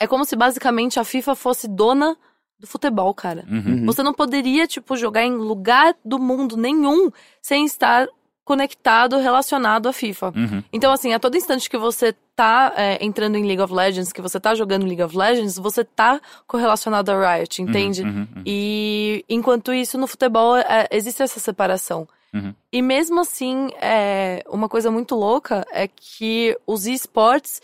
É 0.00 0.06
como 0.06 0.24
se 0.24 0.36
basicamente 0.36 1.00
a 1.00 1.04
FIFA 1.04 1.34
fosse 1.34 1.66
dona 1.66 2.16
do 2.58 2.66
futebol, 2.66 3.12
cara. 3.14 3.44
Uhum. 3.48 3.84
Você 3.86 4.02
não 4.02 4.12
poderia, 4.12 4.66
tipo, 4.66 4.96
jogar 4.96 5.22
em 5.24 5.34
lugar 5.34 5.94
do 6.04 6.18
mundo 6.18 6.56
nenhum 6.56 7.10
sem 7.40 7.64
estar 7.64 8.08
conectado, 8.48 9.18
relacionado 9.18 9.88
à 9.88 9.92
FIFA. 9.92 10.32
Uhum. 10.34 10.64
Então, 10.72 10.90
assim, 10.90 11.12
a 11.12 11.18
todo 11.18 11.36
instante 11.36 11.68
que 11.68 11.76
você 11.76 12.14
tá 12.34 12.72
é, 12.76 13.04
entrando 13.04 13.36
em 13.36 13.44
League 13.44 13.60
of 13.60 13.74
Legends, 13.74 14.10
que 14.10 14.22
você 14.22 14.40
tá 14.40 14.54
jogando 14.54 14.86
League 14.86 15.02
of 15.02 15.14
Legends, 15.14 15.58
você 15.58 15.84
tá 15.84 16.18
correlacionado 16.46 17.12
a 17.12 17.36
Riot, 17.36 17.60
entende? 17.60 18.02
Uhum, 18.02 18.26
uhum. 18.36 18.42
E 18.46 19.22
enquanto 19.28 19.70
isso, 19.70 19.98
no 19.98 20.06
futebol, 20.06 20.56
é, 20.56 20.88
existe 20.90 21.22
essa 21.22 21.38
separação. 21.38 22.08
Uhum. 22.32 22.54
E 22.72 22.80
mesmo 22.80 23.20
assim, 23.20 23.68
é, 23.80 24.42
uma 24.48 24.68
coisa 24.68 24.90
muito 24.90 25.14
louca 25.14 25.66
é 25.70 25.86
que 25.86 26.56
os 26.66 26.86
esportes, 26.86 27.60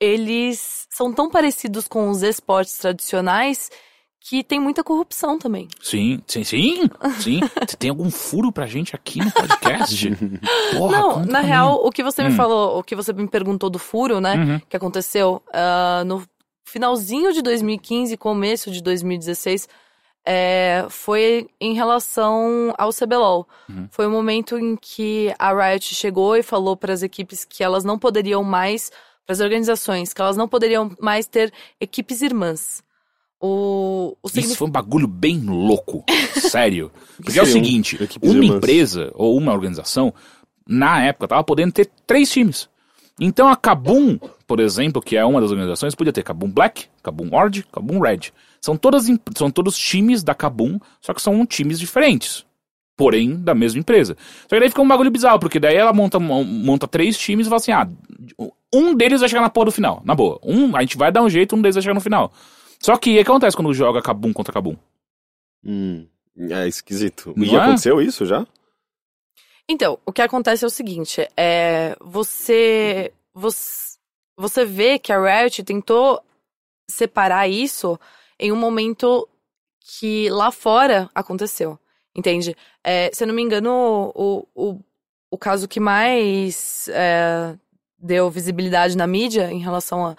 eles 0.00 0.86
são 0.90 1.12
tão 1.12 1.30
parecidos 1.30 1.86
com 1.88 2.08
os 2.10 2.22
esportes 2.22 2.76
tradicionais 2.78 3.70
que 4.26 4.42
tem 4.42 4.58
muita 4.58 4.82
corrupção 4.82 5.38
também. 5.38 5.68
Sim, 5.82 6.22
sim, 6.26 6.42
sim, 6.44 6.88
sim. 7.20 7.40
Você 7.40 7.76
tem 7.76 7.90
algum 7.90 8.10
furo 8.10 8.50
pra 8.50 8.66
gente 8.66 8.94
aqui 8.96 9.18
no 9.22 9.30
podcast? 9.30 10.08
Porra, 10.74 10.92
Não, 10.98 11.18
na 11.20 11.24
pra 11.26 11.42
mim. 11.42 11.46
real, 11.48 11.80
o 11.84 11.90
que 11.90 12.02
você 12.02 12.22
me 12.22 12.30
Hum. 12.30 12.36
falou, 12.36 12.78
o 12.78 12.82
que 12.82 12.96
você 12.96 13.12
me 13.12 13.28
perguntou 13.28 13.68
do 13.68 13.78
furo, 13.78 14.20
né? 14.20 14.34
Uhum. 14.36 14.60
que 14.68 14.76
aconteceu 14.76 15.42
ah, 15.52 16.02
no 16.06 16.24
finalzinho 16.64 17.32
de 17.34 17.42
2015, 17.42 18.16
começo 18.16 18.70
de 18.70 18.82
2016, 18.82 19.68
é, 20.26 20.86
foi 20.88 21.46
em 21.60 21.74
relação 21.74 22.74
ao 22.78 22.90
CBLOL. 22.94 23.46
Uhum. 23.68 23.88
Foi 23.90 24.06
o 24.06 24.10
momento 24.10 24.58
em 24.58 24.74
que 24.74 25.34
a 25.38 25.52
Riot 25.52 25.94
chegou 25.94 26.34
e 26.34 26.42
falou 26.42 26.78
para 26.78 26.94
as 26.94 27.02
equipes 27.02 27.44
que 27.44 27.62
elas 27.62 27.84
não 27.84 27.98
poderiam 27.98 28.42
mais, 28.42 28.90
para 29.26 29.32
as 29.32 29.40
organizações, 29.40 30.12
que 30.12 30.20
elas 30.20 30.36
não 30.36 30.48
poderiam 30.48 30.90
mais 31.00 31.26
ter 31.26 31.52
equipes 31.80 32.22
irmãs. 32.22 32.82
O, 33.40 34.16
o 34.22 34.26
Isso 34.26 34.34
significado. 34.34 34.58
foi 34.58 34.68
um 34.68 34.70
bagulho 34.70 35.06
bem 35.06 35.40
louco. 35.40 36.04
Sério. 36.50 36.90
Porque 37.22 37.38
é 37.38 37.42
o 37.42 37.46
seguinte: 37.46 37.98
uma 38.22 38.34
irmãs? 38.34 38.56
empresa 38.56 39.10
ou 39.14 39.36
uma 39.36 39.52
organização, 39.52 40.14
na 40.66 41.02
época, 41.02 41.28
tava 41.28 41.44
podendo 41.44 41.72
ter 41.72 41.90
três 42.06 42.30
times. 42.30 42.68
Então 43.20 43.48
a 43.48 43.56
Kabum, 43.56 44.18
por 44.46 44.58
exemplo, 44.60 45.00
que 45.00 45.16
é 45.16 45.24
uma 45.24 45.40
das 45.40 45.50
organizações, 45.50 45.94
podia 45.94 46.12
ter 46.12 46.22
Kabum 46.22 46.50
Black, 46.50 46.86
Kabum 47.02 47.34
Orange, 47.34 47.64
Kabum 47.70 48.00
Red. 48.00 48.32
São, 48.60 48.76
todas, 48.76 49.06
são 49.36 49.50
todos 49.50 49.76
times 49.76 50.22
da 50.22 50.34
Kabum, 50.34 50.78
só 51.00 51.12
que 51.12 51.22
são 51.22 51.44
times 51.46 51.78
diferentes. 51.78 52.44
Porém, 52.96 53.36
da 53.36 53.54
mesma 53.54 53.80
empresa. 53.80 54.16
Só 54.42 54.54
que 54.54 54.60
daí 54.60 54.68
fica 54.68 54.80
um 54.80 54.88
bagulho 54.88 55.10
bizarro, 55.10 55.38
porque 55.38 55.58
daí 55.60 55.76
ela 55.76 55.92
monta, 55.92 56.18
monta 56.18 56.86
três 56.86 57.18
times 57.18 57.46
e 57.46 57.50
fala 57.50 57.60
assim: 57.60 57.72
ah, 57.72 57.88
um 58.74 58.94
deles 58.94 59.20
vai 59.20 59.28
chegar 59.28 59.42
na 59.42 59.50
porra 59.50 59.66
do 59.66 59.72
final. 59.72 60.02
Na 60.04 60.14
boa. 60.14 60.38
Um, 60.42 60.76
a 60.76 60.80
gente 60.80 60.96
vai 60.96 61.12
dar 61.12 61.22
um 61.22 61.30
jeito, 61.30 61.54
um 61.54 61.62
deles 61.62 61.76
vai 61.76 61.82
chegar 61.82 61.94
no 61.94 62.00
final. 62.00 62.32
Só 62.80 62.96
que 62.96 63.10
o 63.10 63.14
que 63.14 63.20
acontece 63.20 63.56
quando 63.56 63.72
joga 63.72 64.02
Kabum 64.02 64.32
contra 64.32 64.52
Kabum? 64.52 64.76
Hum, 65.64 66.06
é 66.50 66.68
esquisito. 66.68 67.32
Não 67.36 67.44
e 67.44 67.54
é? 67.54 67.58
aconteceu 67.58 68.00
isso 68.00 68.26
já? 68.26 68.46
Então, 69.68 69.98
o 70.04 70.12
que 70.12 70.20
acontece 70.20 70.64
é 70.64 70.66
o 70.66 70.70
seguinte, 70.70 71.26
é 71.36 71.96
você 72.00 73.10
você, 73.32 73.96
você 74.36 74.64
vê 74.64 74.98
que 74.98 75.12
a 75.12 75.18
Riot 75.18 75.64
tentou 75.64 76.22
separar 76.88 77.48
isso 77.48 77.98
em 78.38 78.52
um 78.52 78.56
momento 78.56 79.28
que 79.80 80.28
lá 80.30 80.50
fora 80.50 81.10
aconteceu, 81.14 81.78
entende? 82.14 82.56
É, 82.82 83.10
se 83.12 83.24
eu 83.24 83.28
não 83.28 83.34
me 83.34 83.42
engano, 83.42 84.12
o, 84.14 84.46
o, 84.54 84.80
o 85.30 85.38
caso 85.38 85.66
que 85.66 85.80
mais 85.80 86.88
é, 86.88 87.56
deu 88.04 88.30
visibilidade 88.30 88.96
na 88.96 89.06
mídia 89.06 89.50
em 89.50 89.58
relação 89.58 90.06
a, 90.06 90.16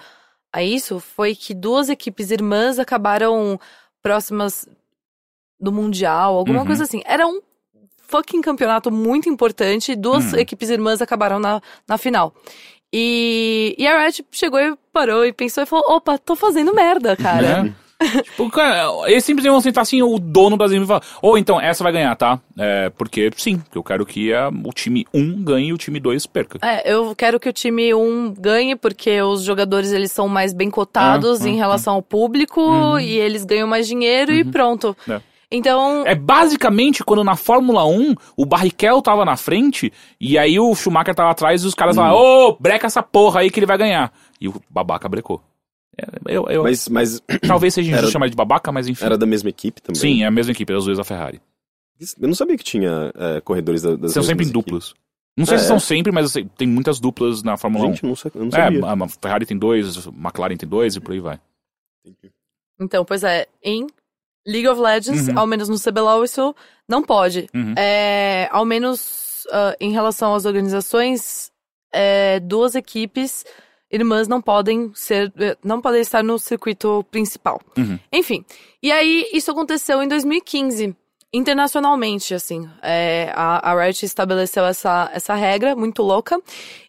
a 0.52 0.64
isso 0.64 1.00
foi 1.00 1.36
que 1.36 1.54
duas 1.54 1.88
equipes 1.90 2.32
irmãs 2.32 2.80
acabaram 2.80 3.60
próximas 4.02 4.68
do 5.60 5.72
Mundial, 5.72 6.36
alguma 6.36 6.62
Uhum. 6.62 6.66
coisa 6.66 6.84
assim. 6.84 7.02
Era 7.06 7.28
um 7.28 7.40
fucking 8.08 8.42
campeonato 8.42 8.92
muito 8.92 9.30
importante 9.30 9.92
e 9.92 9.96
duas 9.96 10.34
Uhum. 10.34 10.40
equipes 10.40 10.70
irmãs 10.70 11.02
acabaram 11.02 11.40
na, 11.40 11.62
na 11.88 11.98
final. 11.98 12.34
E, 12.94 13.76
e 13.78 13.88
a 13.88 14.00
Riot 14.00 14.26
chegou 14.32 14.60
e 14.60 14.76
parou 14.94 15.26
e 15.26 15.34
pensou 15.34 15.64
e 15.64 15.66
falou: 15.66 15.86
opa, 15.96 16.18
tô 16.18 16.36
fazendo 16.36 16.74
merda, 16.74 17.16
cara. 17.16 17.64
Né? 17.64 17.76
Tipo, 18.24 18.50
cara, 18.50 18.90
eles 19.10 19.24
simplesmente 19.24 19.52
vão 19.52 19.62
sentar 19.62 19.82
assim, 19.84 20.02
o 20.02 20.20
dono 20.20 20.58
das 20.58 20.72
empresas 20.72 20.86
e 20.86 20.88
falar, 20.88 21.04
ou 21.22 21.38
então, 21.38 21.60
essa 21.62 21.84
vai 21.84 21.94
ganhar, 21.94 22.16
tá? 22.16 22.40
É, 22.58 22.90
porque 22.92 23.30
sim, 23.38 23.62
eu 23.74 23.84
quero 23.84 24.06
que 24.06 24.34
a- 24.34 24.50
o 24.50 24.74
time 24.74 25.06
1 25.14 25.44
ganhe 25.44 25.70
e 25.70 25.74
o 25.74 25.78
time 25.78 26.00
2 26.00 26.26
perca. 26.26 26.60
É, 26.62 26.92
eu 26.92 27.16
quero 27.16 27.40
que 27.40 27.48
o 27.50 27.54
time 27.54 27.94
1 27.94 28.34
ganhe, 28.38 28.76
porque 28.76 29.22
os 29.22 29.44
jogadores 29.44 29.92
eles 29.92 30.12
são 30.12 30.28
mais 30.28 30.54
bem 30.54 30.70
cotados 30.70 31.42
Ah, 31.46 31.50
em 31.50 31.54
ah, 31.54 31.58
relação 31.64 31.94
ao 31.96 32.02
público 32.02 32.60
Uhum. 32.62 33.00
e 33.00 33.12
eles 33.18 33.46
ganham 33.46 33.68
mais 33.68 33.88
dinheiro 33.88 34.34
e 34.34 34.44
pronto. 34.44 34.96
É. 35.10 35.22
Então, 35.52 36.04
É 36.06 36.16
basicamente 36.16 37.04
quando 37.04 37.24
na 37.24 37.36
Fórmula 37.36 37.86
1 37.86 38.16
o 38.36 38.46
Barrichello 38.46 39.02
tava 39.02 39.24
na 39.24 39.38
frente 39.38 39.94
e 40.20 40.38
aí 40.38 40.60
o 40.60 40.74
Schumacher 40.76 41.16
tava 41.16 41.30
atrás 41.32 41.64
e 41.64 41.68
os 41.68 41.76
caras 41.76 41.96
falaram, 41.96 42.18
ô, 42.18 42.58
breca 42.60 42.88
essa 42.88 43.02
porra 43.04 43.40
aí 43.42 43.50
que 43.52 43.60
ele 43.60 43.66
vai 43.68 43.78
ganhar. 43.78 44.12
E 44.42 44.50
o 44.50 44.56
babaca 44.70 45.08
brecou. 45.08 45.42
É, 45.98 46.36
eu, 46.36 46.46
eu- 46.48 46.64
Mas, 46.64 46.88
mas 46.90 47.22
talvez 47.48 47.74
seja 47.74 47.88
injusto 47.90 48.06
Era- 48.06 48.12
chamar 48.12 48.30
de 48.30 48.36
babaca, 48.36 48.72
mas 48.72 48.88
enfim. 48.88 49.06
era 49.06 49.18
da 49.18 49.26
mesma 49.26 49.50
equipe 49.50 49.82
também? 49.82 50.00
Sim, 50.00 50.24
é 50.24 50.26
a 50.28 50.32
mesma 50.32 50.52
equipe, 50.52 50.74
os 50.74 50.86
dois 50.86 50.98
da 50.98 51.04
Ferrari. 51.04 51.42
Eu 52.20 52.28
não 52.28 52.36
sabia 52.36 52.58
que 52.58 52.64
tinha 52.64 53.12
é, 53.16 53.42
corredores 53.42 53.82
da, 53.82 53.96
das 53.96 54.12
São 54.12 54.22
sempre 54.24 54.46
em 54.46 54.52
duplas. 54.52 54.94
Não 55.38 55.46
sei 55.46 55.56
É, 55.56 55.60
se 55.60 55.68
são 55.68 55.80
sempre, 55.80 56.12
mas 56.12 56.32
sei- 56.32 56.46
tem 56.58 56.68
muitas 56.68 57.00
duplas 57.00 57.42
na 57.44 57.52
equipes. 57.54 57.62
Fórmula 57.62 57.88
Gente, 57.88 58.04
eu 58.04 58.10
não, 58.10 58.16
sa- 58.16 58.32
eu 58.34 58.42
não 58.42 58.48
1. 58.48 58.52
sabia. 58.52 58.80
É, 58.80 59.04
a 59.04 59.08
Ferrari 59.08 59.46
tem 59.46 59.58
dois, 59.58 60.08
a 60.08 60.10
McLaren 60.12 60.58
tem 60.58 60.68
dois 60.68 60.96
e 60.96 61.00
por 61.00 61.12
aí 61.14 61.20
vai. 61.20 61.40
então, 62.80 63.06
pois 63.06 63.24
é, 63.24 63.48
em 63.64 63.88
League 64.46 64.68
of 64.68 64.80
Legends, 64.80 65.28
Uhum. 65.30 65.40
ao 65.40 65.48
menos 65.48 65.70
no 65.70 65.80
CBLOL, 65.80 66.24
isso 66.24 66.54
não 66.88 67.02
pode. 67.02 67.48
Uhum. 67.54 67.74
É, 67.78 68.48
ao 68.52 68.66
menos 68.66 69.48
ah, 69.52 69.76
em 69.80 69.92
relação 69.92 70.34
às 70.36 70.46
organizações, 70.46 71.52
é, 71.94 72.40
duas 72.42 72.76
equipes 72.76 73.46
irmãs 73.92 74.28
não 74.28 74.42
podem 74.42 74.92
ser, 74.94 75.32
eh, 75.38 75.58
não 75.64 75.82
podem 75.82 76.02
estar 76.02 76.24
no 76.24 76.38
circuito 76.40 77.06
principal. 77.12 77.62
Uhum. 77.78 78.00
Enfim, 78.12 78.44
e 78.82 78.92
aí 78.92 79.30
isso 79.34 79.52
aconteceu 79.52 80.02
em 80.02 80.08
2015, 80.08 80.96
internacionalmente, 81.34 82.34
assim. 82.34 82.70
É, 82.82 83.32
a, 83.36 83.72
a 83.72 83.84
Riot 83.84 84.06
estabeleceu 84.06 84.66
essa, 84.66 85.10
essa 85.14 85.36
regra 85.36 85.76
muito 85.76 86.02
louca. 86.02 86.42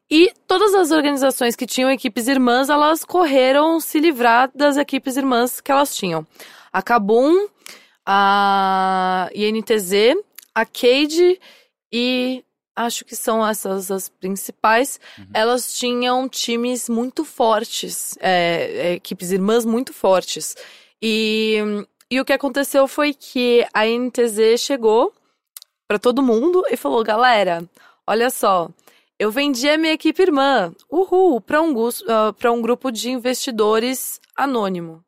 E 0.08 0.32
todas 0.46 0.72
as 0.72 0.92
organizações 0.92 1.56
que 1.56 1.66
tinham 1.66 1.90
equipes 1.90 2.28
irmãs, 2.28 2.68
elas 2.68 3.04
correram 3.04 3.80
se 3.80 3.98
livrar 3.98 4.50
das 4.54 4.76
equipes 4.76 5.16
irmãs 5.16 5.60
que 5.60 5.72
elas 5.72 5.96
tinham. 5.96 6.24
A 6.72 6.80
Kabum, 6.80 7.48
a 8.04 9.28
INTZ, 9.34 10.16
a 10.54 10.64
Cade 10.64 11.40
e 11.92 12.44
acho 12.76 13.04
que 13.04 13.16
são 13.16 13.44
essas 13.46 13.90
as 13.90 14.08
principais. 14.08 15.00
Elas 15.32 15.74
tinham 15.74 16.28
times 16.28 16.88
muito 16.88 17.24
fortes, 17.24 18.16
é, 18.20 18.90
é, 18.90 18.92
equipes 18.94 19.32
irmãs 19.32 19.64
muito 19.64 19.92
fortes. 19.92 20.54
E, 21.02 21.56
e 22.10 22.20
o 22.20 22.24
que 22.24 22.32
aconteceu 22.32 22.86
foi 22.86 23.14
que 23.14 23.66
a 23.72 23.86
INTZ 23.86 24.58
chegou 24.58 25.12
pra 25.88 25.98
todo 25.98 26.22
mundo 26.22 26.62
e 26.70 26.76
falou: 26.76 27.02
galera, 27.02 27.68
olha 28.06 28.30
só. 28.30 28.68
Eu 29.18 29.30
vendi 29.30 29.66
a 29.66 29.78
minha 29.78 29.94
equipe 29.94 30.22
irmã, 30.22 30.74
uhul, 30.90 31.40
pra 31.40 31.62
um, 31.62 31.72
pra 32.38 32.52
um 32.52 32.60
grupo 32.60 32.90
de 32.90 33.10
investidores 33.10 34.20
anônimo. 34.36 35.02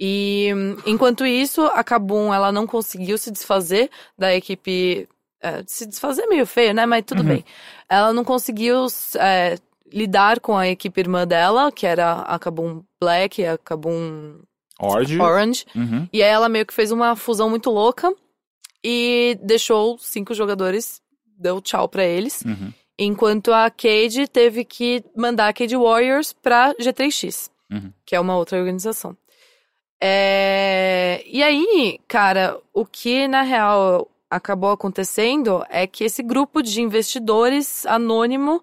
E 0.00 0.48
enquanto 0.86 1.26
isso, 1.26 1.60
a 1.66 1.84
Kabum 1.84 2.32
ela 2.32 2.50
não 2.50 2.66
conseguiu 2.66 3.18
se 3.18 3.30
desfazer 3.30 3.90
da 4.16 4.34
equipe. 4.34 5.06
É, 5.42 5.62
se 5.66 5.86
desfazer 5.86 6.22
é 6.22 6.26
meio 6.26 6.46
feio, 6.46 6.74
né? 6.74 6.86
Mas 6.86 7.04
tudo 7.06 7.20
Uhum. 7.22 7.28
bem. 7.28 7.44
Ela 7.88 8.12
não 8.12 8.24
conseguiu 8.24 8.86
é, 9.18 9.56
lidar 9.92 10.40
com 10.40 10.56
a 10.56 10.68
equipe 10.68 11.00
irmã 11.00 11.26
dela, 11.26 11.70
que 11.72 11.86
era 11.86 12.12
a 12.22 12.38
Kabum 12.38 12.82
Black 13.00 13.40
e 13.42 13.46
a 13.46 13.56
Kabum 13.58 14.40
Orge. 14.78 15.20
Orange. 15.20 15.64
Uhum. 15.74 16.08
E 16.12 16.22
aí 16.22 16.28
ela 16.30 16.48
meio 16.48 16.64
que 16.66 16.72
fez 16.74 16.90
uma 16.92 17.14
fusão 17.16 17.50
muito 17.50 17.70
louca 17.70 18.12
e 18.84 19.38
deixou 19.42 19.98
cinco 19.98 20.32
jogadores, 20.34 21.02
deu 21.36 21.60
tchau 21.60 21.88
pra 21.88 22.04
eles. 22.04 22.42
Uhum. 22.42 22.72
Enquanto 22.98 23.52
a 23.52 23.70
Cade 23.70 24.28
teve 24.28 24.64
que 24.64 25.02
mandar 25.16 25.48
a 25.48 25.52
Cade 25.52 25.76
Warriors 25.76 26.32
pra 26.34 26.74
G3X, 26.74 27.50
Uhum. 27.72 27.92
que 28.04 28.14
é 28.16 28.20
uma 28.20 28.36
outra 28.36 28.58
organização. 28.58 29.16
É, 30.02 31.22
E 31.26 31.42
aí, 31.42 31.98
cara, 32.08 32.58
o 32.72 32.84
que 32.86 33.28
na 33.28 33.42
real 33.42 34.08
acabou 34.30 34.70
acontecendo 34.70 35.64
é 35.68 35.86
que 35.86 36.04
esse 36.04 36.22
grupo 36.22 36.62
de 36.62 36.80
investidores 36.80 37.84
anônimo, 37.86 38.62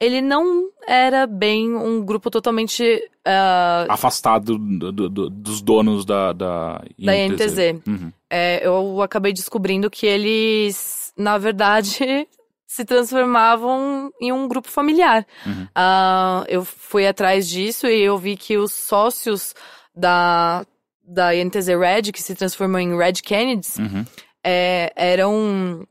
ele 0.00 0.20
não 0.20 0.68
era 0.86 1.26
bem 1.26 1.74
um 1.74 2.04
grupo 2.04 2.30
totalmente 2.30 3.02
ah, 3.24 3.86
Afastado 3.88 4.58
do- 4.58 4.90
do- 4.92 5.08
do- 5.08 5.30
dos 5.30 5.60
donos 5.62 6.04
da, 6.04 6.32
da 6.32 6.82
da 6.98 7.16
INTZ. 7.16 7.58
Uhum. 7.86 8.12
É, 8.30 8.66
eu 8.66 9.00
acabei 9.02 9.32
descobrindo 9.32 9.88
que 9.90 10.06
eles, 10.06 11.12
na 11.16 11.38
verdade, 11.38 12.26
se 12.66 12.84
transformavam 12.84 14.10
em 14.20 14.32
um 14.32 14.48
grupo 14.48 14.68
familiar. 14.68 15.26
Uhum. 15.46 15.68
Ah, 15.74 16.44
eu 16.48 16.64
fui 16.64 17.06
atrás 17.06 17.48
disso 17.48 17.86
e 17.86 18.00
eu 18.02 18.16
vi 18.18 18.36
que 18.36 18.56
os 18.56 18.72
sócios 18.72 19.54
da, 19.94 20.64
da 21.06 21.34
INTZ 21.36 21.68
Red, 21.78 22.10
que 22.12 22.22
se 22.22 22.34
transformou 22.34 22.80
em 22.80 22.96
Red 22.96 23.14
Kennedys, 23.22 23.76
Uhum. 23.78 24.04
É, 24.44 24.92
eram 24.96 25.86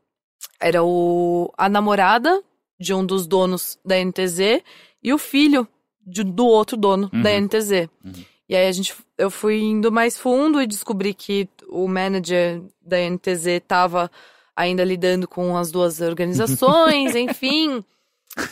era 0.60 0.82
o, 0.82 1.52
a 1.56 1.68
namorada 1.68 2.42
de 2.78 2.92
um 2.94 3.04
dos 3.04 3.26
donos 3.26 3.78
da 3.84 3.96
NTZ 3.96 4.62
e 5.02 5.12
o 5.12 5.18
filho 5.18 5.66
de- 6.06 6.24
do 6.24 6.46
outro 6.46 6.76
dono 6.76 7.08
da 7.10 7.30
Uhum. 7.30 7.36
NTZ. 7.46 7.70
Uhum. 8.04 8.12
E 8.48 8.56
aí 8.56 8.66
a 8.68 8.72
gente, 8.72 8.94
eu 9.16 9.30
fui 9.30 9.60
indo 9.60 9.90
mais 9.90 10.18
fundo 10.18 10.60
e 10.60 10.66
descobri 10.66 11.14
que 11.14 11.48
o 11.68 11.88
manager 11.88 12.60
da 12.80 12.98
NTZ 12.98 13.46
estava 13.46 14.10
ainda 14.54 14.84
lidando 14.84 15.26
com 15.26 15.56
as 15.56 15.70
duas 15.72 16.00
organizações, 16.00 17.14
enfim. 17.16 17.82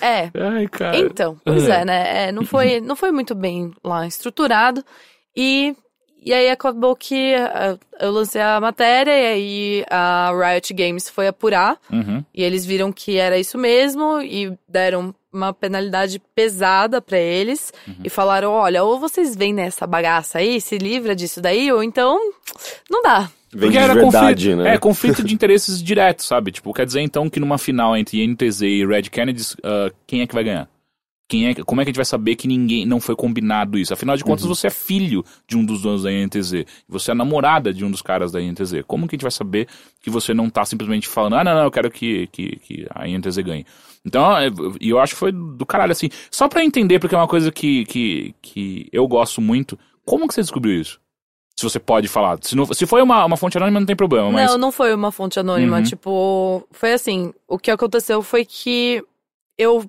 É, 0.01 0.31
Ai, 0.39 0.69
cara. 0.69 0.97
então, 0.97 1.41
pois 1.45 1.69
É. 1.69 1.81
é, 1.81 1.85
né? 1.85 2.29
É, 2.29 2.33
não, 2.33 2.45
foi, 2.45 2.81
não 2.81 2.95
foi 2.97 3.11
muito 3.13 3.35
bem 3.35 3.73
lá 3.85 4.07
estruturado. 4.07 4.85
E, 5.37 5.75
e 6.23 6.33
aí 6.33 6.51
acabou 6.51 6.95
que 6.95 7.35
ah, 7.35 7.79
eu 7.99 8.11
lancei 8.11 8.41
a 8.41 8.61
matéria 8.61 9.11
e 9.11 9.27
aí 9.27 9.85
a 9.91 10.31
Riot 10.33 10.75
Games 10.75 11.09
foi 11.09 11.29
apurar. 11.29 11.79
Uhum. 11.91 12.25
E 12.35 12.43
eles 12.43 12.67
viram 12.67 12.93
que 12.93 13.17
era 13.17 13.39
isso 13.39 13.57
mesmo 13.57 14.21
e 14.21 14.53
deram 14.69 15.15
uma 15.33 15.53
penalidade 15.53 16.21
pesada 16.35 17.01
pra 17.01 17.19
eles. 17.19 17.73
E 18.05 18.11
falaram: 18.11 18.53
olha, 18.53 18.83
ou 18.85 18.99
vocês 18.99 19.35
vendem 19.35 19.65
essa 19.65 19.87
bagaça 19.87 20.39
aí, 20.39 20.61
se 20.61 20.77
livra 20.79 21.15
disso 21.15 21.41
daí, 21.41 21.73
ou 21.73 21.83
então 21.83 22.19
não 22.91 23.03
dá. 23.03 23.31
Vem 23.53 23.71
de 23.71 23.79
verdade, 23.79 24.01
conflito, 24.01 24.57
né? 24.57 24.75
É, 24.75 24.79
conflito 24.79 25.25
de 25.25 25.35
interesses 25.35 25.83
direto, 25.83 26.23
sabe? 26.23 26.53
Tipo, 26.53 26.73
quer 26.73 26.87
dizer 26.87 27.01
então 27.01 27.29
que 27.29 27.41
numa 27.41 27.59
final 27.59 27.97
entre 27.97 28.23
INTZ 28.23 28.63
e 28.63 28.87
Red 28.87 29.03
Kennedy, 29.05 29.43
ah, 29.65 29.91
quem 30.07 30.21
é 30.21 30.27
que 30.27 30.35
vai 30.35 30.45
ganhar? 30.45 30.69
Quem 31.31 31.47
é, 31.47 31.55
como 31.55 31.81
é 31.81 31.85
que 31.85 31.91
a 31.91 31.93
gente 31.93 31.97
vai 31.97 32.05
saber 32.05 32.35
que 32.35 32.49
ninguém 32.49 32.85
não 32.85 33.01
foi 33.01 33.15
combinado 33.15 33.79
isso? 33.79 33.95
Afinal 33.95 34.17
de 34.17 34.25
contas, 34.25 34.45
você 34.45 34.67
é 34.67 34.71
filho 34.71 35.25
de 35.47 35.57
um 35.57 35.65
dos 35.65 35.81
donos 35.81 36.03
da 36.03 36.11
INTZ. 36.11 36.65
Você 36.89 37.13
é 37.13 37.15
namorada 37.15 37.73
de 37.73 37.85
um 37.85 37.91
dos 37.91 38.03
caras 38.03 38.33
da 38.33 38.43
INTZ. 38.43 38.83
Como 38.85 39.07
que 39.07 39.15
a 39.15 39.17
gente 39.17 39.23
vai 39.23 39.31
saber 39.31 39.69
que 40.03 40.11
você 40.11 40.35
não 40.35 40.51
tá 40.51 40.65
simplesmente 40.65 41.07
falando, 41.07 41.37
ah, 41.37 41.45
não, 41.45 41.55
não, 41.55 41.63
eu 41.63 41.71
quero 41.71 41.89
que, 41.89 42.27
que, 42.33 42.57
que 42.57 42.87
a 42.93 43.07
INTZ 43.07 43.39
ganhe? 43.45 43.65
Então, 44.05 44.37
é, 44.37 44.49
e 44.81 44.91
eu 44.91 44.99
acho 44.99 45.15
que 45.15 45.21
foi 45.21 45.31
do 45.31 45.65
caralho, 45.65 45.93
assim. 45.93 46.09
Só 46.33 46.49
pra 46.49 46.65
entender, 46.65 46.99
porque 46.99 47.15
é 47.15 47.19
uma 47.19 47.29
coisa 47.29 47.53
que, 47.53 47.85
que, 47.85 48.35
que 48.43 48.89
eu 48.93 49.07
gosto 49.07 49.41
muito. 49.41 49.79
Como 50.05 50.27
que 50.27 50.35
você 50.35 50.41
descobriu 50.41 50.81
isso? 50.81 51.01
Se 51.57 51.63
você 51.63 51.79
pode 51.79 52.09
falar. 52.09 52.41
Se, 52.43 52.57
não, 52.57 52.67
se 52.67 52.87
foi 52.87 53.03
uma, 53.03 53.25
uma 53.25 53.37
fonte 53.37 53.57
anônima, 53.57 53.79
não 53.79 53.87
tem 53.87 53.95
problema, 53.95 54.33
mas... 54.33 54.51
Não, 54.51 54.59
não 54.59 54.73
foi 54.73 54.93
uma 54.93 55.13
fonte 55.13 55.39
anônima. 55.39 55.77
Uhum. 55.77 55.85
Tipo, 55.85 56.67
foi 56.73 56.93
assim: 56.93 57.33
o 57.47 57.57
que 57.57 57.71
aconteceu 57.71 58.21
foi 58.21 58.45
que 58.45 59.01
eu 59.57 59.89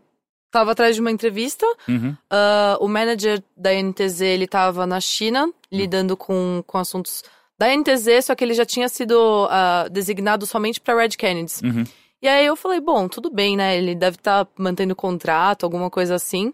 tava 0.52 0.72
atrás 0.74 0.96
de 0.96 1.02
uma 1.02 1.10
entrevista. 1.12 1.66
Uhum. 1.88 2.16
ah, 2.30 2.78
o 2.80 2.88
manager 2.88 3.42
da 3.56 3.72
NTZ, 3.74 4.22
ele 4.22 4.48
tava 4.48 4.86
na 4.86 5.00
China, 5.00 5.50
lidando 5.72 6.16
com, 6.18 6.64
com 6.68 6.78
assuntos 6.78 7.24
da 7.58 7.68
NTZ, 7.76 8.26
só 8.26 8.36
que 8.36 8.44
ele 8.44 8.54
já 8.54 8.66
tinha 8.66 8.90
sido 8.90 9.48
ah, 9.50 9.88
designado 9.90 10.46
somente 10.46 10.82
pra 10.82 10.96
Red 10.96 11.10
Kennedys. 11.10 11.62
Uhum. 11.62 11.84
E 12.22 12.28
aí 12.28 12.46
eu 12.46 12.56
falei, 12.56 12.80
bom, 12.80 13.08
tudo 13.08 13.32
bem, 13.32 13.56
né? 13.58 13.78
Ele 13.78 13.96
deve 13.96 14.18
estar 14.18 14.48
mantendo 14.58 14.96
contrato, 14.96 15.64
alguma 15.64 15.90
coisa 15.90 16.16
assim. 16.16 16.54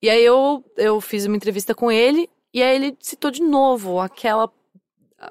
E 0.00 0.08
aí 0.08 0.22
eu, 0.24 0.62
eu 0.76 1.00
fiz 1.00 1.26
uma 1.26 1.36
entrevista 1.36 1.74
com 1.74 1.90
ele, 1.90 2.28
e 2.52 2.62
aí 2.62 2.74
ele 2.76 2.96
citou 3.00 3.30
de 3.30 3.42
novo 3.42 4.00
aquela. 4.00 4.50
ah, 5.18 5.30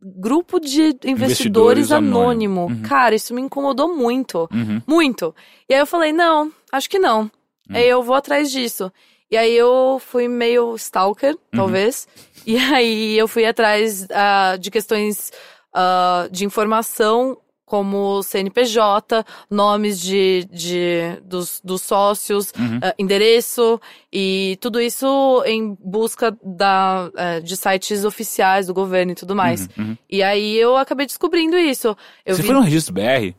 Grupo 0.00 0.60
de 0.60 0.88
investidores, 1.04 1.06
Investidores 1.08 1.92
anônimo. 1.92 2.60
anônimo. 2.62 2.66
Uhum. 2.66 2.82
Cara, 2.88 3.14
isso 3.14 3.34
me 3.34 3.40
incomodou 3.40 3.94
muito. 3.96 4.48
Uhum. 4.52 4.80
Muito. 4.86 5.34
E 5.68 5.74
aí 5.74 5.80
eu 5.80 5.86
falei, 5.86 6.12
não, 6.12 6.52
acho 6.70 6.88
que 6.90 6.98
não. 6.98 7.30
Aí 7.70 7.88
eu 7.88 8.02
vou 8.02 8.14
atrás 8.14 8.50
disso. 8.50 8.92
E 9.30 9.36
aí 9.36 9.54
eu 9.54 10.00
fui 10.04 10.26
meio 10.26 10.74
stalker, 10.76 11.36
talvez. 11.52 12.08
E 12.46 12.56
aí 12.72 13.18
eu 13.18 13.28
fui 13.28 13.44
atrás 13.44 14.06
ah, 14.10 14.56
de 14.58 14.70
questões 14.70 15.30
ah, 15.74 16.28
de 16.30 16.46
informação, 16.46 17.36
como 17.66 18.22
CNPJ, 18.22 19.22
nomes 19.50 20.00
de, 20.00 20.48
de 20.50 21.20
dos, 21.22 21.60
dos 21.62 21.82
sócios, 21.82 22.50
ah, 22.82 22.94
endereço, 22.98 23.78
e 24.10 24.56
tudo 24.62 24.80
isso 24.80 25.42
em 25.44 25.76
busca 25.78 26.34
da, 26.42 27.10
eh, 27.14 27.40
de 27.40 27.54
sites 27.54 28.06
oficiais 28.06 28.68
do 28.68 28.72
governo 28.72 29.12
e 29.12 29.14
tudo 29.14 29.36
mais. 29.36 29.68
E 30.08 30.22
aí 30.22 30.56
eu 30.56 30.78
acabei 30.78 31.04
descobrindo 31.04 31.58
isso. 31.58 31.94
Eu 32.24 32.36
Você 32.36 32.40
vi 32.40 32.48
foi 32.48 32.56
no 32.56 32.62
registro 32.62 32.94
BR? 32.94 33.34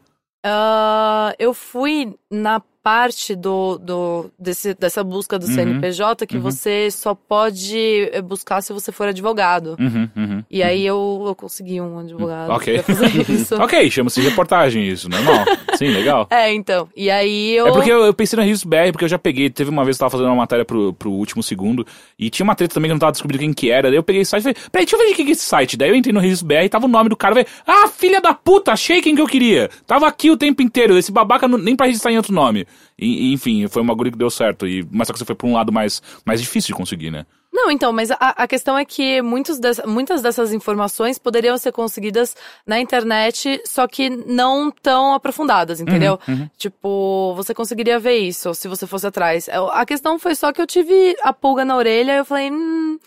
eu 1.39 1.53
fui 1.53 2.15
na 2.29 2.61
parte 2.89 3.35
do, 3.35 3.77
do 3.77 4.31
desse, 4.39 4.73
dessa 4.73 5.03
busca 5.03 5.37
do 5.37 5.45
Uhum, 5.45 5.53
CNPJ 5.53 6.25
que 6.25 6.37
uhum. 6.37 6.41
você 6.41 6.89
só 6.89 7.13
pode 7.13 8.09
eh, 8.11 8.19
buscar 8.19 8.61
se 8.61 8.73
você 8.73 8.91
for 8.91 9.07
advogado. 9.07 9.75
Uhum, 9.79 10.09
uhum. 10.15 10.43
E 10.49 10.63
aí 10.63 10.83
eu, 10.87 11.23
eu 11.27 11.35
consegui 11.35 11.79
um 11.79 11.99
advogado 11.99 12.51
Ok. 12.51 12.83
Ok, 13.59 13.91
chama-se 13.91 14.21
reportagem 14.21 14.87
isso, 14.87 15.07
normal. 15.07 15.45
Sim, 15.75 15.89
legal. 15.89 16.27
É, 16.31 16.51
então. 16.51 16.89
E 16.95 17.11
aí 17.11 17.55
eu. 17.55 17.67
É 17.67 17.71
porque 17.71 17.91
eu, 17.91 18.05
eu 18.05 18.13
pensei 18.13 18.37
no 18.37 18.43
registro 18.43 18.67
BR, 18.67 18.91
porque 18.91 19.05
eu 19.05 19.09
já 19.09 19.19
peguei, 19.19 19.51
teve 19.51 19.69
uma 19.69 19.85
vez 19.85 19.95
que 19.97 20.03
eu 20.03 20.05
tava 20.07 20.11
fazendo 20.17 20.27
uma 20.27 20.35
matéria 20.35 20.65
pro, 20.65 20.91
pro 20.93 21.11
último 21.11 21.43
segundo, 21.43 21.85
e 22.17 22.29
tinha 22.31 22.43
uma 22.43 22.55
treta 22.55 22.73
também 22.73 22.89
que 22.89 22.93
eu 22.93 22.95
não 22.95 22.99
tava 22.99 23.11
descobrindo 23.11 23.43
quem 23.43 23.53
que 23.53 23.69
era, 23.69 23.89
daí 23.89 23.97
eu 23.97 24.03
peguei 24.03 24.23
esse 24.23 24.31
site 24.31 24.41
e 24.41 24.43
falei, 24.43 24.57
peraí, 24.71 24.85
deixa 24.85 24.95
eu 24.95 25.07
ver 25.07 25.15
quem 25.15 25.25
que 25.25 25.31
é 25.31 25.33
esse 25.33 25.45
site. 25.45 25.77
Daí 25.77 25.89
eu 25.89 25.95
entrei 25.95 26.11
no 26.11 26.19
registro 26.19 26.47
BR 26.47 26.63
e 26.65 26.69
tava 26.69 26.85
o 26.85 26.89
nome 26.89 27.09
do 27.09 27.15
cara, 27.15 27.35
falei, 27.35 27.47
ah, 27.67 27.87
filha 27.87 28.19
da 28.19 28.33
puta, 28.33 28.71
achei 28.71 28.99
quem 28.99 29.15
que 29.15 29.21
eu 29.21 29.27
queria. 29.27 29.69
Tava 29.85 30.07
aqui 30.07 30.31
o 30.31 30.37
tempo 30.37 30.61
inteiro, 30.63 30.97
esse 30.97 31.11
babaca 31.11 31.47
não- 31.47 31.57
nem 31.59 31.75
pra 31.75 31.85
registrar 31.85 32.11
em 32.11 32.17
outro 32.17 32.33
nome. 32.33 32.65
E, 32.97 33.33
enfim, 33.33 33.67
foi 33.67 33.81
uma 33.81 33.93
agulha 33.93 34.11
que 34.11 34.17
deu 34.17 34.29
certo, 34.29 34.67
e, 34.67 34.85
mas 34.91 35.07
só 35.07 35.13
que 35.13 35.19
você 35.19 35.25
foi 35.25 35.35
pra 35.35 35.47
um 35.47 35.53
lado 35.53 35.71
mais, 35.71 36.01
mais 36.25 36.41
difícil 36.41 36.67
de 36.67 36.73
conseguir, 36.77 37.11
né? 37.11 37.25
Não, 37.51 37.71
então, 37.71 37.91
mas 37.91 38.11
a, 38.11 38.15
a 38.19 38.47
questão 38.47 38.77
é 38.77 38.85
que 38.85 39.21
muitos 39.21 39.59
dessa- 39.59 39.85
muitas 39.87 40.21
dessas 40.21 40.53
informações 40.53 41.17
poderiam 41.17 41.57
ser 41.57 41.71
conseguidas 41.71 42.35
na 42.65 42.79
internet, 42.79 43.61
só 43.65 43.87
que 43.87 44.09
não 44.09 44.69
tão 44.71 45.13
aprofundadas, 45.13 45.81
entendeu? 45.81 46.19
Uhum, 46.27 46.47
Tipo, 46.57 47.33
você 47.35 47.53
conseguiria 47.53 47.97
ver 47.99 48.17
isso 48.19 48.53
se 48.53 48.67
você 48.67 48.85
fosse 48.85 49.07
atrás. 49.07 49.47
Eu- 49.47 49.69
A 49.71 49.85
questão 49.85 50.19
foi 50.19 50.35
só 50.35 50.53
que 50.53 50.61
eu 50.61 50.67
tive 50.67 51.15
a 51.23 51.33
pulga 51.33 51.65
na 51.65 51.75
orelha 51.75 52.13
e 52.13 52.17
eu 52.19 52.25
falei, 52.25 52.51
hum, 52.51 52.99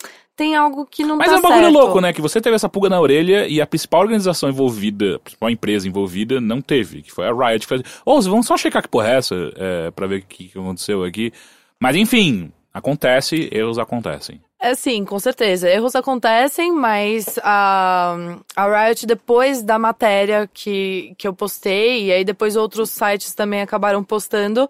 tem 0.43 0.57
algo 0.57 0.85
que 0.85 1.05
não 1.05 1.17
Mas 1.17 1.29
tá 1.29 1.35
é 1.35 1.39
um 1.39 1.43
bagulho 1.43 1.63
certo. 1.63 1.73
louco, 1.73 2.01
né? 2.01 2.13
Que 2.13 2.21
você 2.21 2.41
teve 2.41 2.57
essa 2.57 2.69
pulga 2.69 2.89
na 2.89 3.01
orelha 3.01 3.47
e 3.47 3.61
a 3.61 3.67
principal 3.67 4.01
organização 4.01 4.49
envolvida, 4.49 5.15
a 5.15 5.19
principal 5.21 5.51
empresa 5.51 5.87
envolvida, 5.87 6.41
não 6.41 6.61
teve. 6.61 7.01
Que 7.03 7.13
foi 7.13 7.29
a 7.29 7.33
Riot. 7.33 7.61
Que 7.61 7.69
fez, 7.69 7.83
ô, 8.05 8.21
vamos 8.21 8.47
só 8.47 8.57
checar 8.57 8.83
que 8.83 8.89
porra 8.89 9.11
é 9.11 9.17
essa, 9.19 9.37
é, 9.55 9.91
pra 9.93 10.09
ver 10.09 10.19
o 10.19 10.23
que, 10.27 10.49
que 10.49 10.59
aconteceu 10.59 11.05
aqui. 11.05 11.33
Mas 11.79 11.95
enfim, 11.95 12.51
acontece, 12.75 13.49
erros 13.53 13.79
acontecem. 13.79 14.41
É 14.65 14.77
sim, 14.77 15.05
com 15.05 15.19
certeza. 15.19 15.69
Erros 15.69 15.97
acontecem, 15.97 16.73
mas 16.73 17.37
a, 17.43 18.15
a 18.55 18.87
Riot, 18.87 19.05
depois 19.07 19.61
da 19.61 19.77
matéria 19.77 20.49
que, 20.55 21.17
que 21.19 21.27
eu 21.27 21.35
postei, 21.35 22.05
e 22.05 22.13
aí 22.13 22.25
depois 22.25 22.55
outros 22.55 22.91
sites 22.91 23.35
também 23.35 23.61
acabaram 23.61 24.05
postando, 24.05 24.69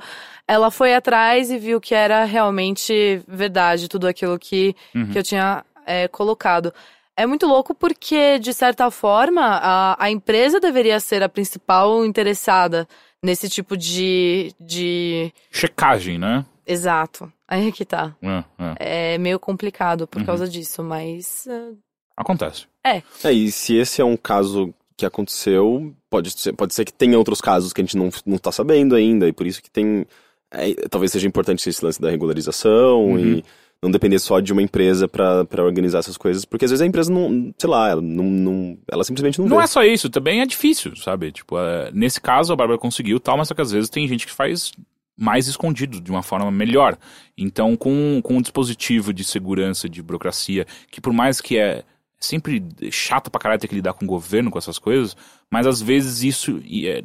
ela 0.49 0.70
foi 0.70 0.95
atrás 0.95 1.51
e 1.51 1.59
viu 1.59 1.78
que 1.78 1.95
era 1.95 2.24
realmente 2.24 3.22
verdade 3.28 3.86
tudo 3.86 4.09
aquilo 4.09 4.38
que, 4.38 4.74
que 5.12 5.18
eu 5.18 5.22
tinha 5.22 5.62
é, 5.84 6.09
colocado. 6.09 6.72
É 7.14 7.26
muito 7.26 7.47
louco 7.47 7.74
porque, 7.74 8.38
de 8.38 8.55
certa 8.55 8.90
forma, 8.90 9.43
a, 9.45 10.03
a 10.03 10.11
empresa 10.11 10.59
deveria 10.59 10.99
ser 11.01 11.22
a 11.22 11.28
principal 11.28 12.03
interessada 12.07 12.88
nesse 13.22 13.47
tipo 13.47 13.76
de. 13.76 14.55
de... 14.59 15.30
Checagem, 15.51 16.18
né? 16.18 16.47
Exato. 16.66 17.30
Aí 17.53 17.68
é 17.68 17.72
que 17.72 17.84
tá. 17.84 18.14
É, 18.22 18.44
é. 18.80 19.14
É 19.14 19.18
meio 19.18 19.38
complicado 19.38 20.07
por 20.07 20.20
Uhum. 20.20 20.26
causa 20.26 20.48
disso, 20.48 20.82
mas. 20.82 21.46
eh, 21.46 21.72
Acontece. 22.16 22.66
É, 22.84 23.03
e 23.32 23.50
se 23.53 23.74
esse 23.76 24.00
é 24.00 24.05
um 24.05 24.16
caso 24.16 24.72
que 24.96 25.05
aconteceu, 25.07 25.92
pode 26.11 26.30
ser, 26.30 26.53
pode 26.53 26.74
ser 26.74 26.84
que 26.84 26.92
tenha 26.92 27.18
outros 27.18 27.40
casos 27.40 27.72
que 27.72 27.80
a 27.80 27.84
gente 27.84 27.96
não, 27.96 28.11
não 28.26 28.38
tá 28.38 28.53
sabendo 28.53 28.94
ainda, 28.94 29.28
e 29.28 29.32
por 29.32 29.46
isso 29.46 29.62
que 29.62 29.70
tem. 29.70 30.07
é, 30.55 30.74
talvez 30.88 31.11
seja 31.12 31.26
importante 31.26 31.66
esse 31.68 31.84
lance 31.84 32.00
da 32.00 32.11
regularização 32.11 33.07
Uhum. 33.12 33.18
e 33.38 33.44
não 33.82 33.90
depender 33.90 34.18
só 34.18 34.38
de 34.38 34.53
uma 34.53 34.62
empresa 34.62 35.09
pra 35.09 35.44
pra 35.44 35.64
organizar 35.64 35.98
essas 36.00 36.16
coisas, 36.18 36.44
porque 36.44 36.64
às 36.66 36.70
vezes 36.70 36.82
a 36.82 36.86
empresa 36.86 37.11
não, 37.12 37.53
sei 37.59 37.68
lá, 37.70 37.88
ela, 37.90 38.03
não, 38.03 38.24
não- 38.24 38.78
ela 38.90 39.03
simplesmente 39.03 39.38
não, 39.40 39.48
Não 39.48 39.57
vê. 39.59 39.64
é 39.64 39.66
só 39.66 39.82
isso, 39.82 40.09
também 40.11 40.40
é 40.40 40.46
difícil, 40.46 40.94
sabe? 40.96 41.32
Tipo, 41.32 41.59
é, 41.59 41.90
nesse 41.92 42.20
caso 42.20 42.53
a 42.53 42.57
Bárbara 42.57 42.78
conseguiu 42.78 43.18
tal, 43.18 43.36
mas 43.38 43.48
só 43.48 43.55
que 43.55 43.62
às 43.62 43.72
vezes 43.72 43.88
tem 43.90 44.07
gente 44.07 44.26
que 44.26 44.32
faz 44.32 44.72
mais 45.17 45.47
escondido, 45.47 46.01
de 46.01 46.11
uma 46.11 46.23
forma 46.23 46.51
melhor. 46.51 46.97
Então, 47.37 47.77
com, 47.77 48.21
com 48.23 48.37
um 48.37 48.43
dispositivo 48.43 49.13
de 49.13 49.25
segurança, 49.25 49.89
de 49.89 50.03
burocracia, 50.03 50.67
que 50.91 51.01
por 51.01 51.13
mais 51.13 51.41
que 51.41 51.59
é 51.59 51.85
sempre 52.19 52.65
chato 52.91 53.31
pra 53.31 53.41
caralho 53.41 53.61
ter 53.61 53.69
que 53.69 53.75
lidar 53.75 53.95
com 53.95 54.05
o 54.05 54.09
governo, 54.09 54.51
com 54.51 54.59
essas 54.59 54.79
coisas, 54.79 55.17
mas 55.51 55.67
às 55.67 55.83
vezes 55.83 56.23
isso 56.23 56.63
é, 56.85 57.03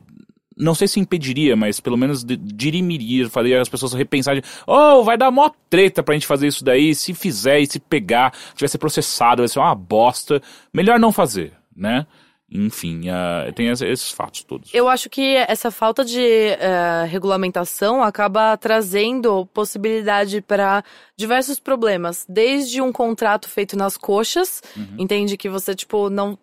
não 0.57 0.73
sei 0.73 0.87
se 0.87 0.99
impediria, 0.99 1.55
mas 1.55 1.79
pelo 1.79 1.97
menos 1.97 2.23
dirimiria, 2.23 3.29
faria 3.29 3.61
as 3.61 3.69
pessoas 3.69 3.93
repensarem, 3.93 4.41
oh, 4.65 5.03
vai 5.03 5.17
dar 5.17 5.31
mó 5.31 5.49
treta 5.69 6.01
pra 6.01 6.15
gente 6.15 6.27
fazer 6.27 6.47
isso 6.47 6.63
daí, 6.63 6.95
se 6.95 7.13
fizer 7.13 7.59
e 7.59 7.67
se 7.67 7.79
pegar, 7.79 8.33
tiver 8.55 8.67
ser 8.67 8.77
processado, 8.79 9.41
vai 9.41 9.47
ser 9.47 9.59
uma 9.59 9.75
bosta, 9.75 10.41
melhor 10.73 10.99
não 10.99 11.11
fazer, 11.11 11.53
né? 11.75 12.05
Enfim, 12.49 13.09
ah, 13.09 13.51
tem 13.53 13.67
es- 13.69 13.81
esses 13.81 14.09
fatos 14.11 14.43
todos. 14.43 14.73
Eu 14.73 14.87
acho 14.87 15.09
que 15.09 15.35
essa 15.35 15.69
falta 15.69 16.05
de 16.05 16.21
eh, 16.21 17.05
regulamentação 17.09 18.01
acaba 18.01 18.55
trazendo 18.55 19.45
possibilidade 19.47 20.41
para 20.41 20.81
diversos 21.17 21.59
problemas. 21.59 22.25
Desde 22.29 22.81
um 22.81 22.91
contrato 22.91 23.49
feito 23.49 23.75
nas 23.75 23.97
coxas, 23.97 24.61
entende 24.97 25.35
que 25.35 25.49
você, 25.49 25.75
tipo, 25.75 26.09
não. 26.09 26.37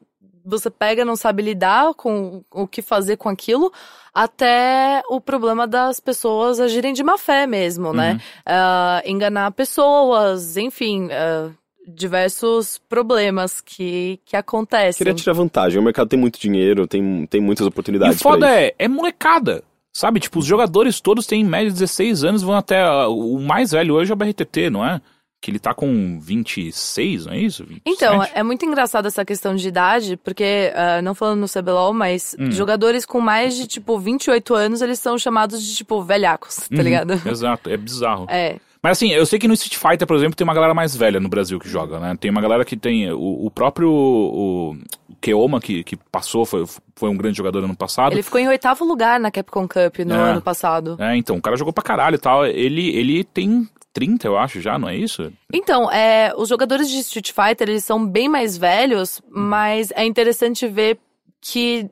Você 0.46 0.68
pega, 0.68 1.07
não 1.07 1.16
sabe 1.16 1.42
lidar 1.42 1.94
com 1.94 2.44
o 2.52 2.68
que 2.68 2.82
fazer 2.82 3.16
com 3.16 3.30
aquilo, 3.30 3.72
até 4.12 5.00
o 5.09 5.18
problema 5.18 5.66
das 5.66 5.98
pessoas 6.00 6.61
agirem 6.61 6.92
de 6.92 7.02
má 7.02 7.16
fé 7.16 7.46
mesmo, 7.46 7.94
né? 7.94 8.20
Ah, 8.44 9.02
enganar 9.07 9.50
pessoas, 9.52 10.59
enfim, 10.59 11.09
ah, 11.11 11.50
diversos 11.87 12.78
problemas 12.89 13.61
que, 13.61 14.18
que 14.24 14.37
acontecem. 14.37 14.99
Queria 14.99 15.14
tirar 15.14 15.32
vantagem. 15.35 15.78
O 15.78 15.82
mercado 15.82 16.09
tem 16.09 16.18
muito 16.18 16.39
dinheiro, 16.41 16.87
tem, 16.87 17.26
tem 17.26 17.41
muitas 17.41 17.64
E 17.64 17.68
o 17.68 17.70
oportunidades. 17.70 18.20
foda 18.22 18.47
pra 18.47 18.62
isso. 18.66 18.74
é, 18.78 18.85
é 18.85 18.89
molecada. 18.89 19.62
Sabe, 19.93 20.18
tipo, 20.18 20.41
os 20.41 20.47
jogadores 20.47 21.01
todos 21.01 21.24
têm 21.26 21.43
em 21.43 21.45
média 21.45 21.70
16 21.70 22.24
anos, 22.24 22.43
vão 22.43 22.57
até. 22.57 22.80
ah, 22.82 23.07
O 23.09 23.39
mais 23.39 23.70
velho 23.70 23.95
hoje 23.95 24.11
é 24.11 24.14
o 24.14 24.16
BRTT, 24.16 24.68
não 24.68 24.85
é? 24.85 25.01
Que 25.41 25.51
ele 25.53 25.59
tá 25.61 25.72
com 25.72 26.18
26, 26.18 27.26
não 27.26 27.32
é 27.35 27.39
isso? 27.39 27.62
27? 27.64 27.82
Então, 27.87 28.22
é 28.35 28.43
muito 28.43 28.64
engraçado 28.64 29.07
essa 29.07 29.24
questão 29.24 29.55
de 29.55 29.68
idade, 29.68 30.16
porque, 30.16 30.72
ah, 30.74 31.01
não 31.01 31.14
falando 31.14 31.39
no 31.41 31.49
CBLOL, 31.49 31.93
mas 31.95 32.35
Hum. 32.41 32.51
jogadores 32.51 33.07
com 33.07 33.20
mais 33.20 33.55
de, 33.55 33.66
tipo, 33.68 33.97
28 33.99 34.53
anos, 34.55 34.82
eles 34.82 34.99
são 34.99 35.16
chamados 35.16 35.62
de, 35.62 35.76
tipo, 35.76 36.03
velhacos, 36.03 36.57
tá 36.57 36.74
Uhum, 36.76 36.82
ligado? 36.82 37.12
Exato, 37.28 37.70
é 37.70 37.76
bizarro. 37.76 38.26
É. 38.28 38.57
Mas 38.85 38.99
assim, 38.99 39.12
eu 39.12 39.24
sei 39.24 39.39
que 39.39 39.49
no 39.49 39.55
Street 39.55 39.78
Fighter, 39.78 40.07
por 40.07 40.14
exemplo, 40.14 40.37
tem 40.37 40.45
uma 40.45 40.53
galera 40.53 40.74
mais 40.74 40.95
velha 40.95 41.18
no 41.18 41.26
Brasil 41.26 41.59
que 41.59 41.66
joga, 41.66 41.99
né? 41.99 42.14
Tem 42.20 42.30
uma 42.30 42.43
galera 42.43 42.66
que 42.66 42.76
tem. 42.76 43.11
O, 43.11 43.47
o 43.47 43.51
próprio. 43.51 43.91
O, 43.91 44.72
o 45.09 45.16
Keoma, 45.22 45.59
que, 45.59 45.82
que 45.82 45.97
passou, 45.97 46.45
foi, 46.45 46.66
foi 46.95 47.09
um 47.09 47.16
grande 47.16 47.39
jogador 47.39 47.64
ano 47.64 47.74
passado. 47.74 48.12
Ele 48.12 48.22
ficou 48.22 48.39
em 48.39 48.47
oitavo 48.47 48.85
lugar 48.85 49.18
na 49.18 49.30
Capcom 49.30 49.66
Cup 49.66 50.01
no 50.01 50.14
É. 50.14 50.18
ano 50.32 50.43
passado. 50.43 50.99
É, 51.01 51.16
então, 51.16 51.37
o 51.37 51.41
cara 51.41 51.57
jogou 51.57 51.72
pra 51.72 51.82
caralho 51.82 52.16
e 52.16 52.18
tal. 52.18 52.45
Ele, 52.45 52.95
ele 52.95 53.24
tem 53.24 53.66
30, 53.95 54.26
eu 54.26 54.37
acho, 54.37 54.61
já, 54.61 54.78
não 54.78 54.91
é 54.91 54.95
isso? 54.95 55.32
Então, 55.51 55.91
é, 55.91 56.35
os 56.37 56.51
jogadores 56.51 56.91
de 56.91 56.99
Street 56.99 57.32
Fighter, 57.32 57.70
eles 57.70 57.85
são 57.85 58.07
bem 58.07 58.28
mais 58.28 58.59
velhos, 58.59 59.22
mas 59.30 59.91
é 59.93 60.05
interessante 60.05 60.68
ver 60.68 60.99
que 61.41 61.89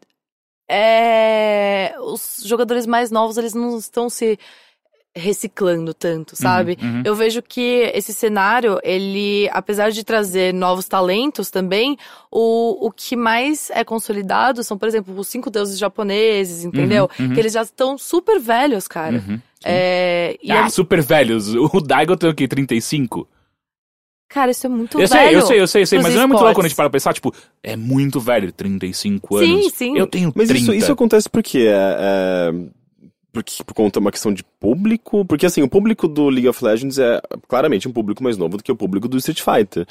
é, 0.70 1.94
os 2.00 2.42
jogadores 2.44 2.84
mais 2.86 3.10
novos, 3.10 3.38
eles 3.38 3.54
não 3.54 3.78
estão 3.78 4.10
se 4.10 4.38
reciclando 5.14 5.92
tanto, 5.92 6.34
sabe? 6.34 6.78
uhum. 6.82 7.02
Eu 7.04 7.14
vejo 7.14 7.42
que 7.42 7.90
esse 7.94 8.14
cenário, 8.14 8.78
ele, 8.82 9.48
apesar 9.52 9.90
de 9.90 10.02
trazer 10.04 10.54
novos 10.54 10.88
talentos 10.88 11.50
também, 11.50 11.98
o, 12.30 12.86
o 12.86 12.90
que 12.90 13.14
mais 13.14 13.70
é 13.70 13.84
consolidado 13.84 14.64
são, 14.64 14.78
por 14.78 14.88
exemplo, 14.88 15.14
os 15.18 15.28
cinco 15.28 15.50
deuses 15.50 15.78
japoneses, 15.78 16.64
entendeu? 16.64 17.10
Uhum, 17.20 17.26
uhum. 17.26 17.34
Que 17.34 17.40
eles 17.40 17.52
já 17.52 17.62
estão 17.62 17.98
super 17.98 18.40
velhos, 18.40 18.88
cara. 18.88 19.16
Uhum. 19.28 19.38
É, 19.64 20.36
e 20.42 20.50
Ah, 20.50 20.64
é- 20.66 20.68
super 20.70 21.02
velhos. 21.02 21.52
O 21.54 21.80
Daigo 21.80 22.16
tem 22.16 22.30
o 22.30 22.34
quê? 22.34 22.48
35? 22.48 23.28
cara, 24.28 24.50
isso 24.50 24.66
é 24.66 24.70
muito 24.70 24.98
eu 24.98 25.06
velho. 25.06 25.10
sei, 25.10 25.36
eu 25.36 25.42
sei, 25.46 25.60
eu 25.60 25.66
sei, 25.66 25.82
eu 25.82 25.86
sei, 25.86 25.98
mas 26.00 26.14
não 26.14 26.22
é 26.22 26.26
muito 26.26 26.40
louco 26.40 26.54
quando 26.54 26.64
a 26.64 26.68
esportes. 26.68 26.70
gente 26.70 26.76
para 26.76 26.90
pensar, 26.90 27.12
tipo, 27.12 27.34
é 27.62 27.76
muito 27.76 28.18
velho, 28.18 28.50
35 28.50 29.36
anos. 29.36 29.64
Sim, 29.64 29.68
sim. 29.68 29.98
Eu 29.98 30.06
tenho 30.06 30.32
Mas 30.34 30.48
30. 30.48 30.62
isso, 30.62 30.72
isso 30.72 30.92
acontece 30.92 31.28
por 31.28 31.42
quê? 31.42 31.66
É, 31.68 31.96
é, 31.98 32.52
porque, 33.32 33.64
por 33.64 33.74
conta 33.74 33.98
de 33.98 34.04
uma 34.04 34.12
questão 34.12 34.32
de 34.32 34.44
público? 34.44 35.24
Porque, 35.24 35.46
assim, 35.46 35.62
o 35.62 35.68
público 35.68 36.06
do 36.06 36.28
League 36.28 36.48
of 36.48 36.62
Legends 36.62 36.98
é 36.98 37.20
claramente 37.48 37.88
um 37.88 37.92
público 37.92 38.22
mais 38.22 38.36
novo 38.36 38.58
do 38.58 38.62
que 38.62 38.70
o 38.70 38.76
público 38.76 39.08
do 39.08 39.16
Street 39.16 39.40
Fighter. 39.40 39.86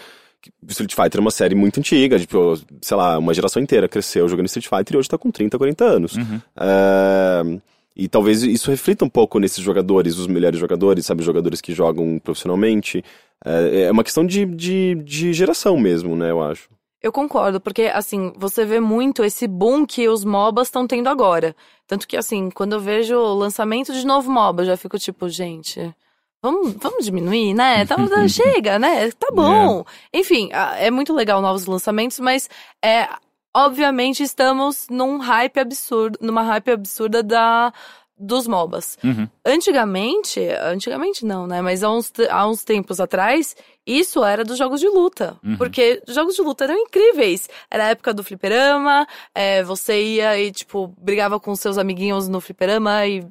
Street 0.68 0.94
Fighter 0.94 1.20
é 1.20 1.22
uma 1.22 1.32
série 1.32 1.56
muito 1.56 1.80
antiga, 1.80 2.20
tipo, 2.20 2.60
sei 2.82 2.98
lá, 2.98 3.18
uma 3.18 3.34
geração 3.34 3.62
inteira 3.62 3.88
cresceu 3.88 4.28
jogando 4.28 4.46
Street 4.48 4.68
Fighter 4.68 4.96
e 4.96 4.98
hoje 4.98 5.10
tá 5.10 5.18
com 5.18 5.32
30, 5.32 5.58
40 5.58 5.84
anos. 5.84 6.16
Uhum. 6.16 6.42
É, 6.60 7.60
e 7.96 8.08
talvez 8.08 8.44
isso 8.44 8.72
reflita 8.72 9.06
um 9.06 9.10
pouco 9.10 9.40
nesses 9.40 9.64
jogadores, 9.64 10.18
os 10.18 10.28
melhores 10.28 10.60
jogadores, 10.60 11.06
sabe, 11.06 11.24
jogadores 11.24 11.62
que 11.62 11.74
jogam 11.74 12.20
profissionalmente. 12.20 13.04
É, 13.44 13.84
é 13.84 13.92
uma 13.92 14.04
questão 14.04 14.26
de, 14.26 14.46
de, 14.46 14.96
de 15.04 15.34
geração 15.34 15.78
mesmo, 15.80 16.16
né, 16.16 16.32
eu 16.32 16.42
acho. 16.42 16.70
Eu 17.02 17.12
concordo, 17.12 17.60
porque, 17.60 17.84
assim, 17.84 18.32
você 18.38 18.64
vê 18.64 18.80
muito 18.80 19.24
esse 19.24 19.48
boom 19.48 19.86
que 19.88 20.08
os 20.08 20.24
MOBAs 20.24 20.68
estão 20.68 20.86
tendo 20.86 21.10
agora. 21.10 21.56
Tanto 21.88 22.08
que, 22.08 22.16
assim, 22.16 22.52
quando 22.52 22.74
eu 22.74 22.80
vejo 22.80 23.16
o 23.16 23.34
lançamento 23.34 23.92
de 23.92 24.06
novo 24.06 24.32
MOBA, 24.32 24.62
eu 24.62 24.68
já 24.68 24.78
fico 24.78 25.00
tipo, 25.00 25.28
gente, 25.28 25.94
vamos, 26.42 26.74
vamos 26.74 27.04
diminuir, 27.04 27.56
né? 27.56 27.86
Tá, 27.88 28.28
chega, 28.28 28.78
né? 28.78 29.10
Tá 29.12 29.28
bom. 29.34 29.84
Enfim, 30.14 30.50
é 30.78 30.92
muito 30.92 31.14
legal 31.14 31.42
novos 31.42 31.66
lançamentos, 31.66 32.20
mas 32.20 32.50
é. 32.84 33.08
Obviamente 33.54 34.24
estamos 34.24 34.88
num 34.90 35.18
hype 35.18 35.60
absurdo, 35.60 36.18
numa 36.22 36.42
hype 36.42 36.72
absurda 36.72 37.22
da, 37.22 37.74
dos 38.22 38.48
MOBAs. 38.48 38.98
Uhum. 39.04 39.28
Antigamente, 39.44 40.40
antigamente 40.62 41.26
não, 41.26 41.48
né? 41.48 41.62
Mas 41.62 41.84
há 41.84 41.92
uns, 41.92 42.14
há 42.30 42.48
uns 42.48 42.64
tempos 42.64 43.00
atrás, 43.00 43.56
isso 43.86 44.24
era 44.24 44.44
dos 44.44 44.58
jogos 44.58 44.80
de 44.80 44.88
luta. 44.88 45.38
Uhum. 45.44 45.58
Porque 45.58 46.02
jogos 46.08 46.36
de 46.36 46.42
luta 46.42 46.66
eram 46.66 46.78
incríveis. 46.78 47.50
Era 47.70 47.86
a 47.86 47.90
época 47.90 48.14
do 48.14 48.24
fliperama, 48.24 49.08
é, 49.34 49.64
você 49.64 50.02
ia 50.02 50.40
e, 50.40 50.52
tipo, 50.52 50.88
brigava 51.00 51.40
com 51.40 51.56
seus 51.56 51.78
amiguinhos 51.78 52.28
no 52.28 52.40
fliperama 52.40 53.06
e 53.08 53.26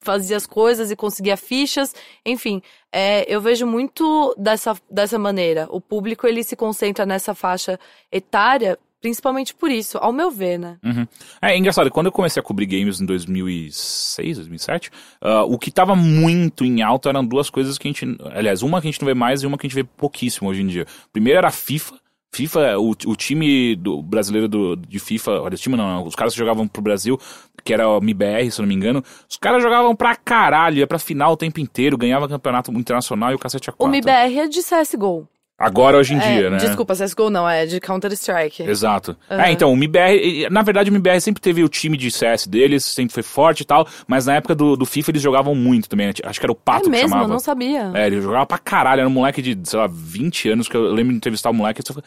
fazia 0.00 0.38
as 0.38 0.46
coisas 0.46 0.90
e 0.90 0.96
conseguia 0.96 1.36
fichas. 1.36 1.94
Enfim, 2.24 2.62
é, 2.90 3.24
eu 3.32 3.40
vejo 3.40 3.66
muito 3.66 4.34
dessa, 4.38 4.74
dessa 4.90 5.18
maneira. 5.18 5.68
O 5.70 5.80
público, 5.80 6.26
ele 6.26 6.42
se 6.42 6.56
concentra 6.56 7.04
nessa 7.04 7.34
faixa 7.34 7.78
etária, 8.10 8.78
principalmente 9.00 9.54
por 9.54 9.70
isso, 9.70 9.98
ao 9.98 10.12
meu 10.12 10.30
ver, 10.30 10.58
né? 10.58 10.78
Uhum. 10.84 11.06
É 11.40 11.56
engraçado, 11.56 11.90
quando 11.90 12.06
eu 12.06 12.12
comecei 12.12 12.40
a 12.40 12.44
cobrir 12.44 12.66
games 12.66 13.00
em 13.00 13.06
2006, 13.06 14.36
2007, 14.38 14.90
ah, 15.20 15.44
o 15.44 15.58
que 15.58 15.70
tava 15.70 15.96
muito 15.96 16.64
em 16.64 16.82
alta 16.82 17.08
eram 17.08 17.24
duas 17.24 17.48
coisas 17.48 17.78
que 17.78 17.88
a 17.88 17.90
gente. 17.90 18.06
Aliás, 18.34 18.62
uma 18.62 18.80
que 18.80 18.88
a 18.88 18.90
gente 18.90 19.00
não 19.00 19.06
vê 19.06 19.14
mais 19.14 19.42
e 19.42 19.46
uma 19.46 19.56
que 19.56 19.66
a 19.66 19.68
gente 19.68 19.76
vê 19.76 19.84
pouquíssimo 19.84 20.48
hoje 20.48 20.62
em 20.62 20.66
dia. 20.66 20.86
Primeiro 21.12 21.38
era 21.38 21.48
a 21.48 21.52
FIFA. 21.52 21.98
FIFA, 22.32 22.78
o, 22.78 22.90
o 22.90 23.16
time 23.16 23.74
do 23.74 24.00
brasileiro 24.00 24.46
do, 24.46 24.76
de 24.76 25.00
FIFA, 25.00 25.40
olha, 25.40 25.54
o 25.54 25.58
time 25.58 25.76
não, 25.76 26.04
os 26.04 26.14
caras 26.14 26.32
que 26.32 26.38
jogavam 26.38 26.68
pro 26.68 26.80
Brasil, 26.80 27.18
que 27.64 27.74
era 27.74 27.88
o 27.88 27.98
MBR, 27.98 28.48
se 28.52 28.60
eu 28.60 28.62
não 28.62 28.68
me 28.68 28.74
engano, 28.74 29.02
os 29.28 29.36
caras 29.36 29.60
jogavam 29.60 29.96
pra 29.96 30.14
caralho, 30.14 30.78
ia 30.78 30.86
pra 30.86 31.00
final 31.00 31.32
o 31.32 31.36
tempo 31.36 31.58
inteiro, 31.58 31.98
ganhava 31.98 32.28
campeonato 32.28 32.70
internacional 32.70 33.32
e 33.32 33.34
o 33.34 33.38
cacete 33.38 33.68
a 33.68 33.72
O 33.72 33.76
quatro. 33.76 33.96
MBR 33.96 34.38
é 34.38 34.46
de 34.46 34.60
CSGO. 34.62 35.28
Agora, 35.60 35.98
hoje 35.98 36.14
em 36.14 36.18
É, 36.18 36.20
dia, 36.38 36.48
né? 36.50 36.56
Desculpa, 36.56 36.94
CSGO 36.94 37.28
não, 37.28 37.46
é 37.46 37.66
de 37.66 37.78
Counter-Strike. 37.80 38.62
Exato. 38.62 39.14
Aham. 39.30 39.42
É, 39.42 39.52
então, 39.52 39.70
o 39.70 39.74
MBR, 39.76 40.48
na 40.50 40.62
verdade, 40.62 40.90
o 40.90 40.94
MBR 40.94 41.20
sempre 41.20 41.42
teve 41.42 41.62
o 41.62 41.68
time 41.68 41.98
de 41.98 42.10
CS 42.10 42.46
deles, 42.46 42.82
sempre 42.82 43.12
foi 43.12 43.22
forte 43.22 43.60
e 43.60 43.64
tal, 43.66 43.86
mas 44.08 44.24
na 44.24 44.36
época 44.36 44.54
do, 44.54 44.74
do 44.74 44.86
FIFA 44.86 45.10
eles 45.10 45.20
jogavam 45.22 45.54
muito 45.54 45.86
também. 45.88 46.06
né? 46.06 46.12
Acho 46.24 46.40
que 46.40 46.46
era 46.46 46.52
o 46.52 46.54
Pato 46.54 46.80
é 46.80 46.84
que 46.84 46.90
mesmo, 46.90 47.08
eu 47.08 47.10
chamava. 47.10 47.28
não 47.28 47.38
sabia. 47.38 47.90
É, 47.94 48.06
ele 48.06 48.22
jogava 48.22 48.46
pra 48.46 48.56
caralho, 48.58 49.00
era 49.00 49.08
um 49.08 49.12
moleque 49.12 49.42
de, 49.42 49.58
sei 49.68 49.78
lá, 49.78 49.86
20 49.86 50.48
anos, 50.48 50.66
que 50.66 50.74
eu 50.76 50.92
lembro 50.92 51.12
de 51.12 51.18
entrevistar 51.18 51.50
o 51.50 51.54
moleque 51.54 51.82
e 51.82 51.84
você 51.92 52.00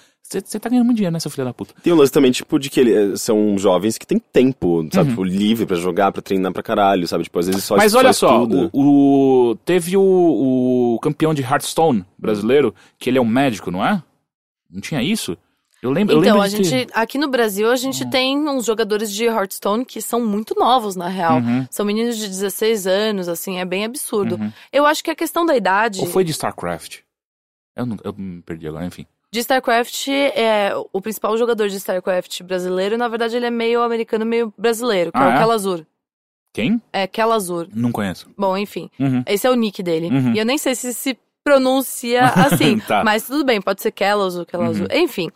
você 0.44 0.58
tá 0.60 0.68
ganhando 0.68 0.86
muito 0.86 0.96
dinheiro, 0.98 1.14
né, 1.14 1.20
seu 1.20 1.30
filho 1.30 1.46
da 1.46 1.54
puta? 1.54 1.76
Tem 1.84 1.94
um 1.94 1.98
lance 1.98 2.12
também, 2.12 2.32
tipo, 2.32 2.58
de 2.58 2.68
que 2.70 2.80
ele- 2.80 3.16
são 3.18 3.56
jovens 3.58 4.00
que 4.00 4.08
têm 4.08 4.18
tempo, 4.18 4.88
sabe? 4.92 5.10
Uhum. 5.10 5.10
Tipo, 5.12 5.24
livre 5.24 5.66
pra 5.68 5.76
jogar, 5.76 6.12
pra 6.12 6.24
treinar 6.24 6.52
pra 6.52 6.64
caralho, 6.64 7.08
sabe? 7.08 7.26
Tipo, 7.26 7.38
às 7.38 7.46
vezes 7.48 7.64
só 7.64 7.76
Mas 7.78 7.94
olha 7.94 8.12
só 8.14 8.44
o, 8.44 8.70
o- 8.74 9.56
teve 9.64 9.96
o, 9.96 10.02
o 10.96 11.00
campeão 11.04 11.36
de 11.36 11.44
Hearthstone 11.44 12.04
brasileiro, 12.18 12.74
que 12.98 13.10
ele 13.12 13.18
é 13.20 13.22
um 13.22 13.26
médico, 13.44 13.72
não 13.72 13.86
é? 13.86 14.02
Não 14.70 14.82
tinha 14.82 15.02
isso? 15.02 15.38
Eu 15.82 15.92
lembro, 15.92 16.16
eu 16.16 16.22
Então, 16.22 16.38
lembro 16.40 16.42
a 16.44 16.48
gente, 16.48 16.88
aqui 16.94 17.18
no 17.18 17.28
Brasil, 17.28 17.70
a 17.70 17.76
gente 17.76 18.10
tem 18.10 18.38
uns 18.48 18.66
jogadores 18.66 19.12
de 19.12 19.26
Hearthstone 19.26 19.84
que 19.84 20.02
são 20.02 20.26
muito 20.26 20.56
novos, 20.58 20.96
na 20.96 21.10
real. 21.10 21.40
Uhum. 21.40 21.68
São 21.70 21.86
meninos 21.86 22.18
de 22.18 22.28
16 22.28 22.88
anos, 22.88 23.28
assim, 23.28 23.60
é 23.60 23.66
bem 23.66 23.84
absurdo. 23.84 24.36
Uhum. 24.36 24.50
Eu 24.72 24.86
acho 24.86 25.04
que 25.04 25.12
a 25.12 25.16
questão 25.16 25.46
da 25.46 25.58
idade 25.58 26.00
Ou 26.00 26.06
foi 26.08 26.24
de 26.24 26.32
StarCraft? 26.32 27.00
Eu, 27.76 27.86
não, 27.86 27.98
eu 28.04 28.14
me 28.18 28.42
perdi 28.44 28.66
agora, 28.68 28.86
enfim. 28.86 29.06
de 29.32 29.40
StarCraft, 29.40 30.08
é, 30.08 30.72
o 30.94 31.02
principal 31.02 31.36
jogador 31.38 31.68
de 31.68 31.76
StarCraft 31.76 32.44
brasileiro, 32.44 32.98
na 32.98 33.08
verdade, 33.10 33.36
ele 33.36 33.48
é 33.48 33.52
meio 33.52 33.82
americano, 33.82 34.26
meio 34.26 34.54
brasileiro, 34.58 35.12
que 35.12 35.18
Ah, 35.18 35.24
é 35.24 35.28
o 35.28 35.32
é? 35.32 35.38
Kelazur. 35.40 35.86
Quem? 36.54 36.82
É, 36.94 37.08
Kelazur. 37.08 37.68
Não 37.74 37.92
conheço. 37.92 38.30
Bom, 38.38 38.56
enfim, 38.56 38.90
Uhum. 39.00 39.22
esse 39.26 39.46
é 39.46 39.50
o 39.50 39.56
nick 39.56 39.82
dele. 39.84 40.08
Uhum. 40.08 40.34
E 40.34 40.40
eu 40.40 40.46
nem 40.46 40.58
sei 40.58 40.76
se 40.76 40.94
se 40.94 41.18
pronuncia 41.44 42.26
assim, 42.36 42.80
Tá. 42.80 43.04
mas 43.04 43.24
tudo 43.28 43.44
bem, 43.44 43.62
pode 43.62 43.82
ser 43.82 43.92
Kelazur, 43.92 44.46
Kelazur, 44.46 44.88
enfim. 44.92 45.30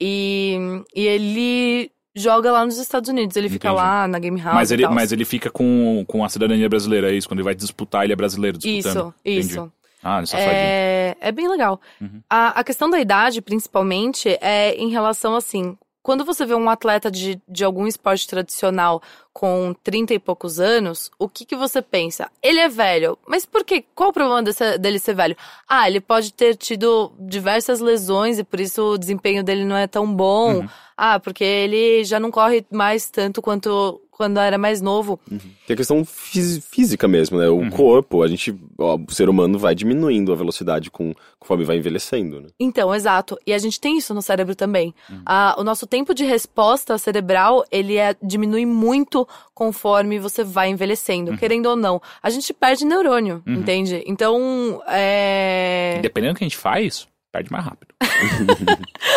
E, 0.00 0.56
e 0.94 1.06
ele 1.06 1.90
joga 2.14 2.50
lá 2.52 2.64
nos 2.64 2.76
Estados 2.78 3.08
Unidos, 3.08 3.36
ele 3.36 3.48
fica 3.48 3.68
Entendi. 3.68 3.82
lá 3.82 4.08
na 4.08 4.18
Game 4.18 4.40
House 4.40 4.54
Mas 4.54 4.70
ele, 4.70 4.86
mas 4.88 5.12
ele 5.12 5.24
fica 5.24 5.48
com, 5.50 6.04
com 6.06 6.24
a 6.24 6.28
cidadania 6.28 6.68
brasileira, 6.68 7.10
é 7.10 7.14
isso? 7.14 7.28
Quando 7.28 7.38
ele 7.38 7.44
vai 7.44 7.54
disputar, 7.54 8.04
ele 8.04 8.12
é 8.12 8.16
brasileiro 8.16 8.58
disputando. 8.58 9.14
Isso, 9.24 9.38
Entendi. 9.38 9.46
isso. 9.52 9.72
Ah, 10.04 10.20
é 10.20 10.26
safadinho. 10.26 10.52
É, 10.52 11.16
é 11.20 11.32
bem 11.32 11.48
legal. 11.48 11.80
Uhum. 12.00 12.20
A, 12.28 12.58
a 12.60 12.64
questão 12.64 12.90
da 12.90 13.00
idade, 13.00 13.40
principalmente, 13.40 14.36
é 14.40 14.74
em 14.74 14.88
relação 14.90 15.36
assim. 15.36 15.78
Quando 16.02 16.24
você 16.24 16.44
vê 16.44 16.54
um 16.54 16.68
atleta 16.68 17.10
de, 17.10 17.40
de 17.48 17.64
algum 17.64 17.86
esporte 17.86 18.26
tradicional 18.26 19.00
com 19.32 19.74
30 19.84 20.12
e 20.14 20.18
poucos 20.18 20.58
anos, 20.58 21.10
o 21.18 21.28
que, 21.28 21.44
que 21.44 21.54
você 21.56 21.80
pensa? 21.80 22.28
Ele 22.42 22.58
é 22.58 22.68
velho, 22.68 23.16
mas 23.26 23.46
por 23.46 23.64
quê? 23.64 23.84
Qual 23.94 24.10
o 24.10 24.12
problema 24.12 24.42
desse- 24.42 24.76
dele 24.78 24.98
ser 24.98 25.14
velho? 25.14 25.36
Ah, 25.68 25.88
ele 25.88 26.00
pode 26.00 26.32
ter 26.32 26.56
tido 26.56 27.12
diversas 27.18 27.78
lesões 27.80 28.38
e 28.38 28.44
por 28.44 28.58
isso 28.60 28.82
o 28.94 28.98
desempenho 28.98 29.44
dele 29.44 29.64
não 29.64 29.76
é 29.76 29.86
tão 29.86 30.12
bom. 30.12 30.56
Uhum. 30.56 30.68
Ah, 30.96 31.18
porque 31.20 31.44
ele 31.44 32.04
já 32.04 32.18
não 32.20 32.30
corre 32.30 32.66
mais 32.70 33.08
tanto 33.08 33.40
quanto 33.40 34.00
quando 34.22 34.38
era 34.38 34.56
mais 34.56 34.80
novo. 34.80 35.18
Tem 35.66 35.74
a 35.74 35.76
questão 35.76 36.04
física 36.04 37.08
mesmo, 37.08 37.38
né? 37.38 37.48
O 37.48 37.56
Uhum. 37.56 37.70
corpo, 37.70 38.22
a 38.22 38.28
gente, 38.28 38.54
ó, 38.78 38.96
o 38.96 39.12
ser 39.12 39.28
humano 39.28 39.58
vai 39.58 39.74
diminuindo 39.74 40.32
a 40.32 40.36
velocidade 40.36 40.90
com, 40.92 41.12
conforme 41.40 41.64
vai 41.64 41.76
envelhecendo, 41.76 42.40
né? 42.40 42.48
Então, 42.60 42.94
exato. 42.94 43.36
E 43.44 43.52
a 43.52 43.58
gente 43.58 43.80
tem 43.80 43.98
isso 43.98 44.14
no 44.14 44.22
cérebro 44.22 44.54
também. 44.54 44.94
Ah, 45.26 45.56
o 45.58 45.64
nosso 45.64 45.86
tempo 45.88 46.14
de 46.14 46.24
resposta 46.24 46.96
cerebral, 46.98 47.64
ele 47.70 47.96
é, 47.96 48.14
diminui 48.22 48.64
muito 48.64 49.26
conforme 49.54 50.20
você 50.20 50.44
vai 50.44 50.68
envelhecendo, 50.70 51.36
querendo 51.36 51.66
ou 51.66 51.76
não. 51.76 52.00
A 52.22 52.30
gente 52.30 52.52
perde 52.54 52.84
neurônio, 52.84 53.42
Uhum. 53.46 53.54
entende? 53.54 54.04
Então, 54.06 54.80
é... 54.86 55.98
Dependendo 56.00 56.34
do 56.34 56.38
que 56.38 56.44
a 56.44 56.48
gente 56.48 56.56
faz, 56.56 57.08
perde 57.32 57.50
mais 57.50 57.64
rápido. 57.64 57.94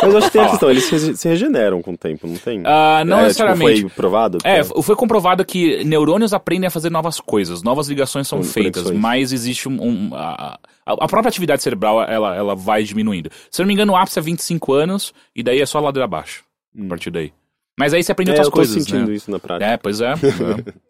Mas 0.01 0.03
eu 0.11 0.17
acho 0.17 0.27
que 0.27 0.33
tem 0.33 0.41
a 0.41 0.49
questão, 0.49 0.71
eles 0.71 0.85
se, 0.85 1.27
regeneram 1.27 1.81
com 1.81 1.91
o 1.91 1.97
tempo, 1.97 2.25
não 2.25 2.37
tem? 2.37 2.63
Ah, 2.65 3.03
não 3.05 3.19
É, 3.19 3.23
necessariamente. 3.23 3.75
Tipo, 3.75 3.89
foi 3.89 3.95
provado? 3.95 4.37
É, 4.43 4.63
Tá. 4.63 4.81
foi 4.81 4.95
comprovado 4.95 5.43
que 5.45 5.83
neurônios 5.83 6.33
aprendem 6.33 6.67
a 6.67 6.71
fazer 6.71 6.89
novas 6.89 7.19
coisas, 7.19 7.61
novas 7.61 7.87
ligações 7.89 8.27
são 8.27 8.39
Com 8.39 8.43
feitas, 8.45 8.83
conexões. 8.83 9.01
mas 9.01 9.31
existe 9.33 9.67
um. 9.67 9.81
um- 9.81 10.15
a, 10.15 10.57
a- 10.85 11.07
própria 11.07 11.29
atividade 11.29 11.61
cerebral 11.61 12.01
ela, 12.03 12.35
ela 12.35 12.55
vai 12.55 12.83
diminuindo. 12.83 13.29
Se 13.51 13.61
eu 13.61 13.63
não 13.63 13.67
me 13.67 13.73
engano, 13.73 13.93
o 13.93 13.95
ápice 13.97 14.17
é 14.17 14.21
25 14.21 14.73
anos 14.73 15.13
e 15.35 15.43
daí 15.43 15.59
é 15.61 15.65
só 15.65 15.79
ladeira 15.79 16.05
abaixo. 16.05 16.43
A 16.79 16.87
partir 16.87 17.11
daí. 17.11 17.33
Mas 17.77 17.93
aí 17.93 18.01
você 18.01 18.13
aprende 18.13 18.31
É, 18.31 18.33
outras 18.35 18.47
eu 18.47 18.51
tô 18.51 18.55
coisas, 18.55 18.83
sentindo 18.83 19.09
né? 19.09 19.15
isso 19.15 19.29
na 19.29 19.37
prática. 19.37 19.69
É, 19.71 19.75
pois 19.77 19.99
é. 19.99 20.11
é. 20.13 20.15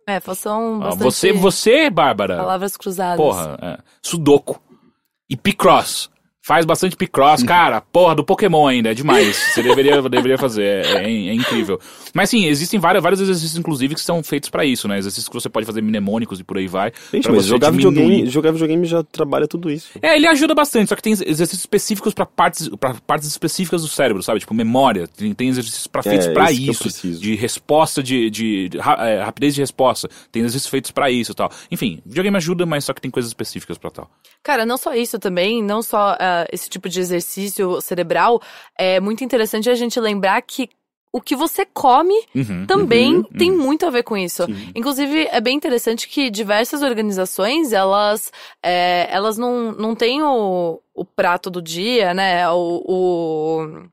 É, 0.17 0.19
são 0.35 0.75
Ah, 0.75 0.89
bastante 0.89 1.03
você, 1.03 1.33
você, 1.33 1.89
Bárbara. 1.89 2.37
palavras 2.37 2.77
cruzadas. 2.77 3.17
Porra, 3.17 3.57
é. 3.59 3.77
Sudoku. 4.03 4.61
E 5.27 5.35
Picross. 5.35 6.11
Faz 6.45 6.63
bastante 6.63 6.95
Picross, 6.95 7.41
cara, 7.43 7.81
porra, 7.81 8.13
do 8.13 8.23
Pokémon 8.23 8.67
ainda, 8.67 8.91
é 8.91 8.93
demais. 8.93 9.35
Você 9.35 9.63
deveria, 9.63 9.99
deveria 10.07 10.37
fazer, 10.37 10.63
é, 10.63 11.03
é- 11.03 11.27
é 11.29 11.33
incrível. 11.33 11.79
Mas 12.13 12.29
sim, 12.29 12.45
existem 12.45 12.79
vários, 12.79 13.01
vários 13.01 13.19
exercícios, 13.19 13.57
inclusive, 13.57 13.95
que 13.95 14.01
são 14.01 14.21
feitos 14.21 14.49
pra 14.49 14.63
isso, 14.63 14.87
né? 14.87 14.97
Exercícios 14.99 15.27
que 15.27 15.33
você 15.33 15.49
pode 15.49 15.65
fazer 15.65 15.81
mnemônicos 15.81 16.39
e 16.39 16.43
por 16.43 16.57
aí 16.57 16.67
vai. 16.67 16.91
Gente, 17.11 17.29
mas 17.31 17.45
jogar 17.45 17.71
diminuir. 17.71 17.95
videogame, 17.95 18.29
jogar 18.29 18.51
videogame 18.51 18.85
já 18.85 19.03
trabalha 19.03 19.47
tudo 19.47 19.71
isso. 19.71 19.89
É, 20.01 20.15
ele 20.15 20.27
ajuda 20.27 20.53
bastante, 20.53 20.89
só 20.89 20.95
que 20.95 21.01
tem 21.01 21.13
exercícios 21.13 21.61
específicos 21.61 22.13
pra 22.13 22.25
partes, 22.27 22.69
pra 22.79 22.93
partes 23.07 23.27
específicas 23.27 23.81
do 23.81 23.87
cérebro, 23.87 24.21
sabe? 24.21 24.39
Tipo, 24.39 24.53
memória. 24.53 25.07
Tem, 25.07 25.33
tem 25.33 25.49
exercícios 25.49 25.87
pra, 25.87 26.03
feitos 26.03 26.27
É, 26.27 26.31
pra 26.33 26.51
esse 26.51 26.61
que 26.61 26.69
eu 26.69 27.11
isso. 27.11 27.19
De 27.21 27.35
resposta, 27.35 28.03
de, 28.03 28.29
de, 28.29 28.69
de 28.69 28.77
ra- 28.77 28.97
é, 29.09 29.23
rapidez 29.23 29.55
de 29.55 29.61
resposta. 29.61 30.07
Tem 30.31 30.41
exercícios 30.41 30.69
feitos 30.69 30.91
pra 30.91 31.09
isso 31.09 31.31
e 31.31 31.35
tal. 31.35 31.49
Enfim, 31.71 32.01
videogame 32.05 32.37
ajuda, 32.37 32.65
mas 32.67 32.85
só 32.85 32.93
que 32.93 33.01
tem 33.01 33.09
coisas 33.09 33.29
específicas 33.31 33.77
pra 33.79 33.89
tal. 33.89 34.09
Cara, 34.43 34.63
não 34.63 34.77
só 34.77 34.93
isso 34.93 35.17
também, 35.17 35.63
não 35.63 35.81
só 35.81 36.15
esse 36.51 36.69
tipo 36.69 36.89
de 36.89 36.99
exercício 36.99 37.79
cerebral, 37.81 38.41
é 38.77 38.99
muito 38.99 39.23
interessante 39.23 39.69
a 39.69 39.75
gente 39.75 39.99
lembrar 39.99 40.41
que 40.41 40.69
o 41.13 41.21
que 41.21 41.33
você 41.35 41.65
come 41.65 42.13
Uhum. 42.35 42.65
também 42.67 43.15
Uhum, 43.15 43.23
tem 43.37 43.49
muito 43.49 43.85
a 43.85 43.89
ver 43.89 44.03
com 44.03 44.17
isso. 44.17 44.45
Sim. 44.45 44.71
Inclusive, 44.75 45.29
é 45.31 45.39
bem 45.39 45.55
interessante 45.55 46.09
que 46.09 46.29
diversas 46.29 46.81
organizações, 46.81 47.71
elas, 47.71 48.33
é, 48.61 49.07
elas 49.09 49.37
não, 49.37 49.71
não 49.71 49.95
têm 49.95 50.21
o, 50.21 50.81
o 50.93 51.05
prato 51.05 51.49
do 51.49 51.61
dia, 51.61 52.13
né? 52.13 52.49
O, 52.49 52.81
o- 52.85 53.87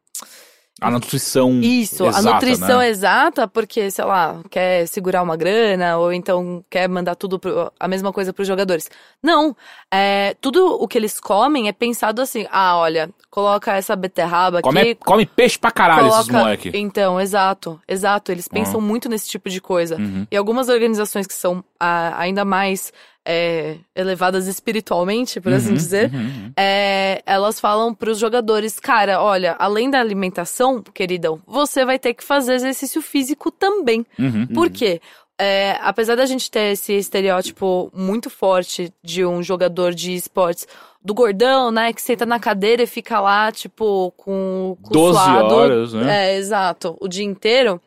A 0.82 0.90
nutrição. 0.90 1.60
isso, 1.60 2.04
exata, 2.06 2.18
a 2.28 2.32
nutrição 2.34 2.78
né? 2.78 2.88
exata, 2.88 3.48
porque, 3.48 3.90
sei 3.90 4.04
lá, 4.04 4.40
quer 4.50 4.86
segurar 4.86 5.22
uma 5.22 5.36
grana, 5.36 5.96
ou 5.98 6.12
então 6.12 6.64
quer 6.68 6.88
mandar 6.88 7.14
tudo, 7.14 7.38
pro, 7.38 7.72
a 7.78 7.88
mesma 7.88 8.12
coisa 8.12 8.32
pros 8.32 8.46
jogadores. 8.48 8.90
Não, 9.22 9.56
é, 9.92 10.34
tudo 10.40 10.66
o 10.80 10.88
que 10.88 10.98
eles 10.98 11.20
comem 11.20 11.68
é 11.68 11.72
pensado 11.72 12.20
assim, 12.20 12.46
ah, 12.50 12.76
olha, 12.76 13.10
coloca 13.30 13.72
essa 13.74 13.94
beterraba 13.96 14.58
aqui, 14.58 14.68
Come, 14.68 14.94
come 14.96 15.26
peixe 15.26 15.58
pra 15.58 15.70
caralho 15.70 16.08
esses 16.08 16.26
coloca... 16.26 16.38
moleque. 16.38 16.70
Então, 16.74 17.20
exato, 17.20 17.80
exato. 17.88 18.32
Eles 18.32 18.48
pensam 18.48 18.80
Ah. 18.80 18.82
muito 18.82 19.08
nesse 19.08 19.28
tipo 19.28 19.48
de 19.48 19.60
coisa. 19.60 19.96
Uhum. 19.96 20.26
E 20.30 20.36
algumas 20.36 20.68
organizações 20.68 21.26
que 21.26 21.34
são 21.34 21.64
ah, 21.78 22.14
ainda 22.18 22.44
mais 22.44 22.92
é, 23.24 23.76
elevadas 23.94 24.46
espiritualmente, 24.46 25.40
por 25.40 25.52
assim 25.52 25.70
Uhum, 25.70 25.74
dizer, 25.74 26.12
uhum, 26.12 26.20
uhum. 26.20 26.52
é, 26.56 27.22
elas 27.24 27.60
falam 27.60 27.94
pros 27.94 28.18
jogadores, 28.18 28.80
cara, 28.80 29.22
olha, 29.22 29.54
além 29.58 29.90
da 29.90 30.00
alimentação, 30.00 30.82
queridão, 30.82 31.40
você 31.46 31.84
vai 31.84 31.98
ter 31.98 32.14
que 32.14 32.24
fazer 32.24 32.54
exercício 32.54 33.00
físico 33.00 33.50
também. 33.50 34.04
Uhum. 34.18 34.46
Por 34.48 34.70
quê? 34.70 35.00
É, 35.40 35.76
apesar 35.80 36.14
da 36.14 36.26
gente 36.26 36.50
ter 36.50 36.72
esse 36.72 36.92
estereótipo 36.92 37.90
muito 37.94 38.28
forte 38.28 38.92
de 39.02 39.24
um 39.24 39.42
jogador 39.42 39.94
de 39.94 40.14
esportes 40.14 40.66
do 41.04 41.14
gordão, 41.14 41.70
né, 41.70 41.92
que 41.92 42.00
senta 42.00 42.24
na 42.24 42.38
cadeira 42.38 42.82
e 42.82 42.86
fica 42.86 43.20
lá, 43.20 43.50
tipo, 43.50 44.12
com, 44.16 44.76
com 44.80 44.92
12 44.92 45.18
suado, 45.18 45.54
horas, 45.54 45.92
né? 45.94 46.34
é, 46.34 46.36
exato. 46.36 46.96
O 47.00 47.08
dia 47.08 47.24
inteiro. 47.24 47.80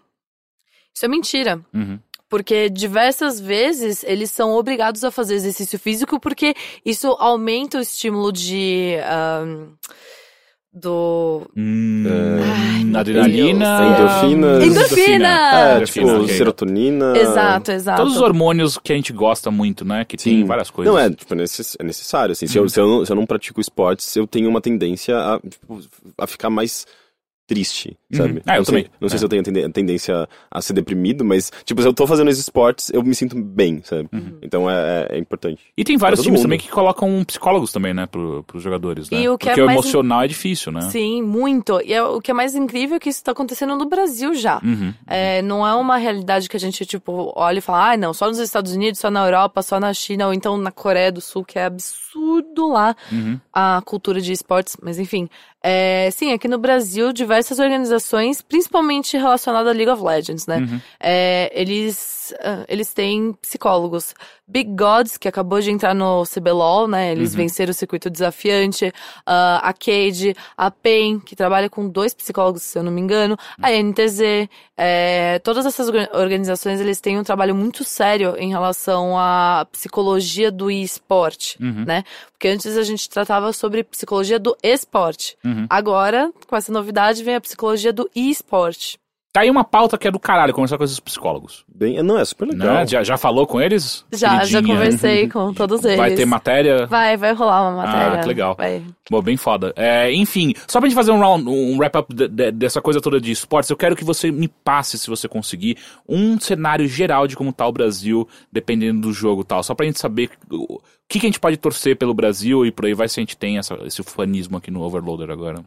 Isso 0.94 1.06
é 1.06 1.08
mentira. 1.08 1.60
Uhum. 1.74 2.00
Porque 2.30 2.69
diversas 2.69 3.39
vezes 3.39 4.03
eles 4.03 4.32
são 4.32 4.53
obrigados 4.53 5.03
a 5.03 5.11
fazer 5.11 5.36
exercício 5.36 5.78
físico 5.78 6.19
porque 6.19 6.55
isso 6.84 7.15
aumenta 7.19 7.78
o 7.78 7.82
estímulo 7.82 8.32
de. 8.32 8.95
ahn, 9.03 9.76
do. 10.76 11.49
Hum, 11.55 12.03
Ai, 12.07 12.99
adrenalina. 12.99 13.86
Endorfinas. 13.86 14.63
Endorfina! 14.63 15.28
É, 15.28 15.76
Endorfina, 15.76 16.05
tipo, 16.05 16.23
ok. 16.23 16.36
serotonina. 16.36 17.17
Exato, 17.17 17.71
exato. 17.71 18.01
Todos 18.01 18.17
os 18.17 18.21
hormônios 18.21 18.78
que 18.78 18.91
a 18.91 18.95
gente 18.95 19.13
gosta 19.13 19.49
muito, 19.49 19.86
né? 19.86 20.03
Que 20.03 20.17
tem 20.17 20.41
Sim. 20.41 20.45
várias 20.45 20.69
coisas. 20.69 20.93
Não, 20.93 20.99
é, 20.99 21.09
tipo, 21.09 21.34
é 21.34 21.38
é 21.80 21.84
necessário, 21.84 22.34
assim. 22.34 22.45
Se, 22.45 22.57
eu, 22.57 22.67
se, 22.67 22.80
eu 22.80 22.88
não, 22.88 23.05
se 23.05 23.11
eu 23.11 23.15
não 23.15 23.26
pratico 23.26 23.61
esportes, 23.61 24.13
eu 24.15 24.28
tenho 24.28 24.49
uma 24.49 24.59
tendência 24.59 25.17
a, 25.17 25.39
tipo, 25.39 25.80
a 26.17 26.28
ficar 26.28 26.49
mais 26.49 26.86
triste, 27.48 27.98
Uhum. 28.12 28.18
sabe? 28.18 28.41
Ah, 28.46 28.56
eu 28.56 28.58
não 28.60 28.66
sei, 28.66 28.84
também. 28.84 28.91
Não 29.00 29.10
sei 29.10 29.16
É. 29.16 29.20
se 29.20 29.26
eu 29.26 29.30
tenho 29.30 29.43
tende- 29.43 29.70
tendência 29.70 30.28
a 30.50 30.62
ser 30.62 30.74
deprimido, 30.74 31.24
mas, 31.24 31.52
tipo, 31.64 31.82
se 31.82 31.88
eu 31.88 31.93
tô 31.93 32.08
fazendo 32.08 32.30
esses 32.30 32.41
esportes, 32.43 32.89
eu 32.91 33.04
me 33.04 33.14
sinto 33.14 33.36
bem, 33.41 33.82
sabe? 33.84 34.10
Uhum. 34.12 34.38
Então 34.41 34.70
é, 34.70 35.08
é, 35.12 35.16
é 35.16 35.20
importante. 35.20 35.62
E 35.78 35.84
tem 35.84 35.98
vários 35.98 36.22
times 36.22 36.39
mundo. 36.39 36.46
também 36.48 36.60
que 36.60 36.70
colocam 36.70 37.24
psicólogos 37.24 37.72
também, 37.72 37.93
né, 37.93 38.06
pro, 38.08 38.43
pros 38.43 38.64
jogadores, 38.64 39.10
né? 39.10 39.22
E 39.22 39.30
o 39.30 39.38
que 39.38 39.48
é 39.48 39.52
Porque 39.52 39.62
o 39.62 39.66
mais 39.68 39.78
emocional 39.80 40.24
é 40.24 40.28
difícil, 40.28 40.72
né? 40.72 40.82
Sim, 40.89 41.22
muito. 41.22 41.80
E 41.86 41.93
é- 41.93 42.04
o 42.04 42.20
que 42.20 42.32
é 42.32 42.34
mais 42.34 42.56
incrível 42.56 42.98
é 42.98 43.00
que 43.00 43.10
isso 43.10 43.24
tá 43.24 43.32
acontecendo 43.32 43.76
no 43.76 43.86
Brasil 43.86 44.34
já. 44.34 44.60
Uhum. 44.64 44.93
É, 45.06 45.41
não 45.43 45.66
é 45.66 45.74
uma 45.76 45.98
realidade 45.98 46.50
que 46.50 46.58
a 46.58 46.60
gente, 46.60 46.86
tipo, 46.86 47.32
olha 47.36 47.60
e 47.60 47.62
fala, 47.62 47.91
ah, 47.91 47.98
não, 47.98 48.14
só 48.14 48.28
nos 48.28 48.39
Estados 48.39 48.74
Unidos, 48.74 49.00
só 49.00 49.12
na 49.12 49.24
Europa, 49.26 49.62
só 49.62 49.80
na 49.80 49.93
China, 49.93 50.28
ou 50.28 50.34
então 50.34 50.58
na 50.58 50.72
Coreia 50.72 51.12
do 51.12 51.22
Sul, 51.22 51.43
que 51.46 51.60
é 51.60 51.66
absurdo 51.66 52.68
lá 52.72 52.96
Uhum. 53.12 53.39
a 53.54 53.82
cultura 53.86 54.20
de 54.22 54.32
esportes, 54.32 54.78
mas 54.82 54.98
enfim. 55.00 55.30
É, 55.68 56.09
sim, 56.11 56.32
aqui 56.32 56.47
no 56.47 56.59
Brasil, 56.59 57.11
diversas 57.11 57.57
organizações, 57.57 58.39
principalmente 58.41 59.18
relacionadas 59.18 59.72
a 59.74 59.76
League 59.76 59.89
of 59.89 60.03
Legends, 60.03 60.45
né? 60.45 60.57
Uhum. 60.59 60.80
É, 60.99 61.51
eles, 61.59 62.34
ah, 62.39 62.63
eles 62.68 62.93
têm 62.93 63.34
psicólogos. 63.41 64.13
Big 64.47 64.70
Gods, 64.76 65.18
que 65.18 65.28
acabou 65.28 65.59
de 65.59 65.72
entrar 65.72 65.95
no 65.95 66.24
CBLOL, 66.24 66.88
né? 66.88 67.11
Eles 67.11 67.32
Uhum. 67.32 67.38
venceram 67.38 67.72
o 67.72 67.74
circuito 67.74 68.11
desafiante. 68.11 68.93
ah, 69.26 69.59
a 69.63 69.74
Cade, 69.74 70.36
a 70.55 70.70
PEN, 70.70 71.20
que 71.20 71.36
trabalha 71.36 71.68
com 71.68 71.89
dois 71.89 72.13
psicólogos, 72.13 72.61
se 72.61 72.78
eu 72.78 72.84
não 72.84 72.91
me 72.91 73.01
engano. 73.01 73.36
A 73.59 73.72
NTZ. 73.72 74.47
é, 74.78 75.39
todas 75.39 75.66
essas 75.66 75.88
orga- 75.88 76.09
organizações, 76.13 76.82
eles 76.82 76.99
têm 76.99 77.18
um 77.18 77.24
trabalho 77.24 77.55
muito 77.55 77.86
sério 77.86 78.36
em 78.38 78.49
relação 78.49 79.18
à 79.18 79.66
psicologia 79.72 80.51
do 80.51 80.70
esporte, 80.70 81.57
Uhum. 81.63 81.86
né? 81.88 82.03
Porque 82.34 82.49
antes 82.49 82.76
a 82.78 82.84
gente 82.84 83.09
tratava 83.09 83.53
sobre 83.53 83.86
psicologia 83.86 84.38
do 84.38 84.53
esporte. 84.61 85.38
Uhum. 85.56 85.68
Agora, 85.70 86.32
com 86.47 86.56
essa 86.56 86.72
novidade, 86.72 87.24
vem 87.24 87.36
a 87.36 87.41
psicologia 87.41 87.93
do 87.93 88.10
e-esporte. 88.16 88.99
Tá 89.36 89.42
aí 89.42 89.50
uma 89.52 89.66
pauta 89.66 89.98
que 89.98 90.08
é 90.08 90.12
do 90.12 90.18
caralho, 90.18 90.54
conversar 90.54 90.78
com 90.78 90.86
esses 90.86 90.98
psicólogos. 90.98 91.66
Bem, 91.68 92.02
não, 92.02 92.18
é 92.18 92.24
super 92.24 92.48
legal. 92.48 92.74
Né? 92.74 92.88
Já, 92.88 93.04
já 93.04 93.18
falou 93.18 93.46
com 93.46 93.60
eles? 93.60 94.06
Já, 94.14 94.46
já 94.46 94.60
Queridinha? 94.62 94.76
conversei 94.78 95.28
com 95.28 95.52
todos 95.54 95.84
eles. 95.84 95.98
Vai 95.98 96.14
ter 96.16 96.26
matéria? 96.26 96.86
Vai, 96.88 97.18
vai 97.18 97.34
rolar 97.34 97.64
uma 97.70 97.84
matéria. 97.86 98.14
Ah, 98.14 98.22
que 98.22 98.28
legal. 98.30 98.56
Vai. 98.56 98.82
Bom, 99.12 99.22
bem 99.22 99.36
foda. 99.36 99.74
É, 99.76 100.10
enfim, 100.14 100.54
só 100.66 100.80
pra 100.80 100.88
gente 100.88 100.96
fazer 100.96 101.12
um, 101.12 101.20
round, 101.20 101.50
um 101.50 101.78
wrap-up 101.78 102.16
de- 102.16 102.30
de- 102.30 102.52
dessa 102.54 102.82
coisa 102.82 103.02
toda 103.02 103.20
de 103.20 103.30
esportes, 103.30 103.70
eu 103.70 103.76
quero 103.76 103.94
que 103.94 104.06
você 104.06 104.32
me 104.32 104.48
passe, 104.48 104.98
se 104.98 105.10
você 105.10 105.28
conseguir, 105.28 105.78
um 106.08 106.40
cenário 106.40 106.88
geral 106.88 107.28
de 107.28 107.36
como 107.36 107.52
tá 107.52 107.68
o 107.68 107.74
Brasil, 107.74 108.26
dependendo 108.50 109.02
do 109.02 109.12
jogo 109.12 109.42
e 109.42 109.46
tal. 109.46 109.62
Só 109.64 109.76
pra 109.76 109.86
gente 109.86 110.00
saber 110.00 110.30
o 110.50 110.80
que, 111.10 111.20
que 111.20 111.26
a 111.26 111.30
gente 111.30 111.42
pode 111.42 111.58
torcer 111.58 111.98
pelo 111.98 112.14
Brasil 112.14 112.66
e 112.66 112.72
por 112.72 112.86
aí 112.86 112.94
vai 112.94 113.10
se 113.10 113.20
a 113.20 113.22
gente 113.22 113.36
tem 113.36 113.58
essa, 113.58 113.76
esse 113.86 114.02
fanismo 114.02 114.56
aqui 114.56 114.72
no 114.72 114.82
Overloader 114.82 115.30
agora. 115.30 115.62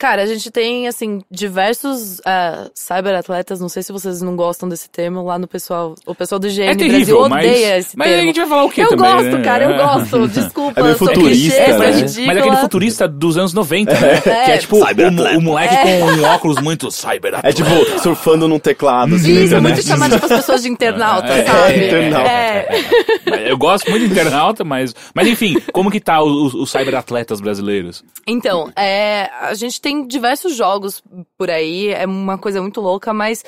Cara, 0.00 0.22
a 0.22 0.26
gente 0.26 0.50
tem, 0.50 0.88
assim, 0.88 1.20
diversos 1.30 2.22
ah, 2.24 2.70
cyberatletas, 2.74 3.60
não 3.60 3.68
sei 3.68 3.82
se 3.82 3.92
vocês 3.92 4.22
não 4.22 4.34
gostam 4.34 4.66
desse 4.66 4.88
termo, 4.88 5.22
lá 5.22 5.38
no 5.38 5.46
pessoal, 5.46 5.94
o 6.06 6.14
pessoal 6.14 6.38
do 6.38 6.48
GM 6.48 6.62
é 6.62 6.74
Brasil 6.74 6.78
terrível, 6.90 7.18
odeia 7.20 7.28
mas, 7.76 7.86
esse 7.86 7.98
mas 7.98 8.06
a 8.08 8.10
termo. 8.10 8.26
gente 8.28 8.40
vai 8.40 8.48
falar 8.48 8.64
o 8.64 8.70
quê 8.70 8.80
eu 8.80 8.88
também, 8.88 9.12
gosto, 9.12 9.36
né? 9.36 9.44
cara, 9.44 9.64
eu 9.64 9.70
É. 9.76 9.76
gosto. 9.76 10.28
Desculpa, 10.28 10.80
É 10.80 10.82
meio 10.82 10.94
eu 10.94 10.98
sou 10.98 11.08
futurista, 11.08 11.54
clichê, 11.56 11.70
sou 11.72 11.78
né? 11.80 11.90
ridícula. 11.90 12.26
Mas 12.26 12.36
é 12.36 12.40
aquele 12.40 12.56
futurista 12.56 13.06
dos 13.08 13.36
anos 13.36 13.52
90, 13.52 13.92
né? 14.00 14.20
que 14.24 14.28
é 14.30 14.56
tipo 14.58 14.76
o, 14.78 15.36
o 15.38 15.40
moleque 15.42 15.76
com 15.76 16.04
um 16.06 16.24
óculos 16.24 16.60
muito 16.62 16.90
cyber 16.90 17.38
É 17.42 17.52
tipo, 17.52 17.68
surfando 18.02 18.48
num 18.48 18.58
teclado, 18.58 19.14
assim, 19.16 19.30
Isso, 19.32 19.38
é 19.54 19.58
internet. 19.58 19.62
muito 19.74 19.86
chamado 19.86 20.16
para 20.18 20.26
as 20.26 20.40
pessoas 20.40 20.62
de 20.62 20.68
internauta, 20.70 21.28
É, 21.28 21.44
sabe? 21.44 21.72
é, 21.74 21.86
internauta. 21.86 22.30
É. 22.30 23.50
Eu 23.52 23.58
gosto 23.58 23.90
muito 23.90 24.06
de 24.06 24.10
internauta, 24.12 24.64
mas. 24.64 24.94
Mas 25.14 25.28
enfim, 25.28 25.60
como 25.72 25.90
que 25.90 26.00
tá 26.00 26.22
os, 26.22 26.54
os 26.54 26.70
cyberatletas 26.70 27.40
brasileiros? 27.40 28.02
Então, 28.26 28.72
é, 28.76 29.28
a 29.42 29.52
gente 29.54 29.80
tem 29.80 29.89
diversos 30.06 30.54
jogos 30.56 31.02
por 31.36 31.50
aí, 31.50 31.88
é 31.88 32.06
uma 32.06 32.38
coisa 32.38 32.60
muito 32.60 32.80
louca, 32.80 33.12
mas 33.12 33.44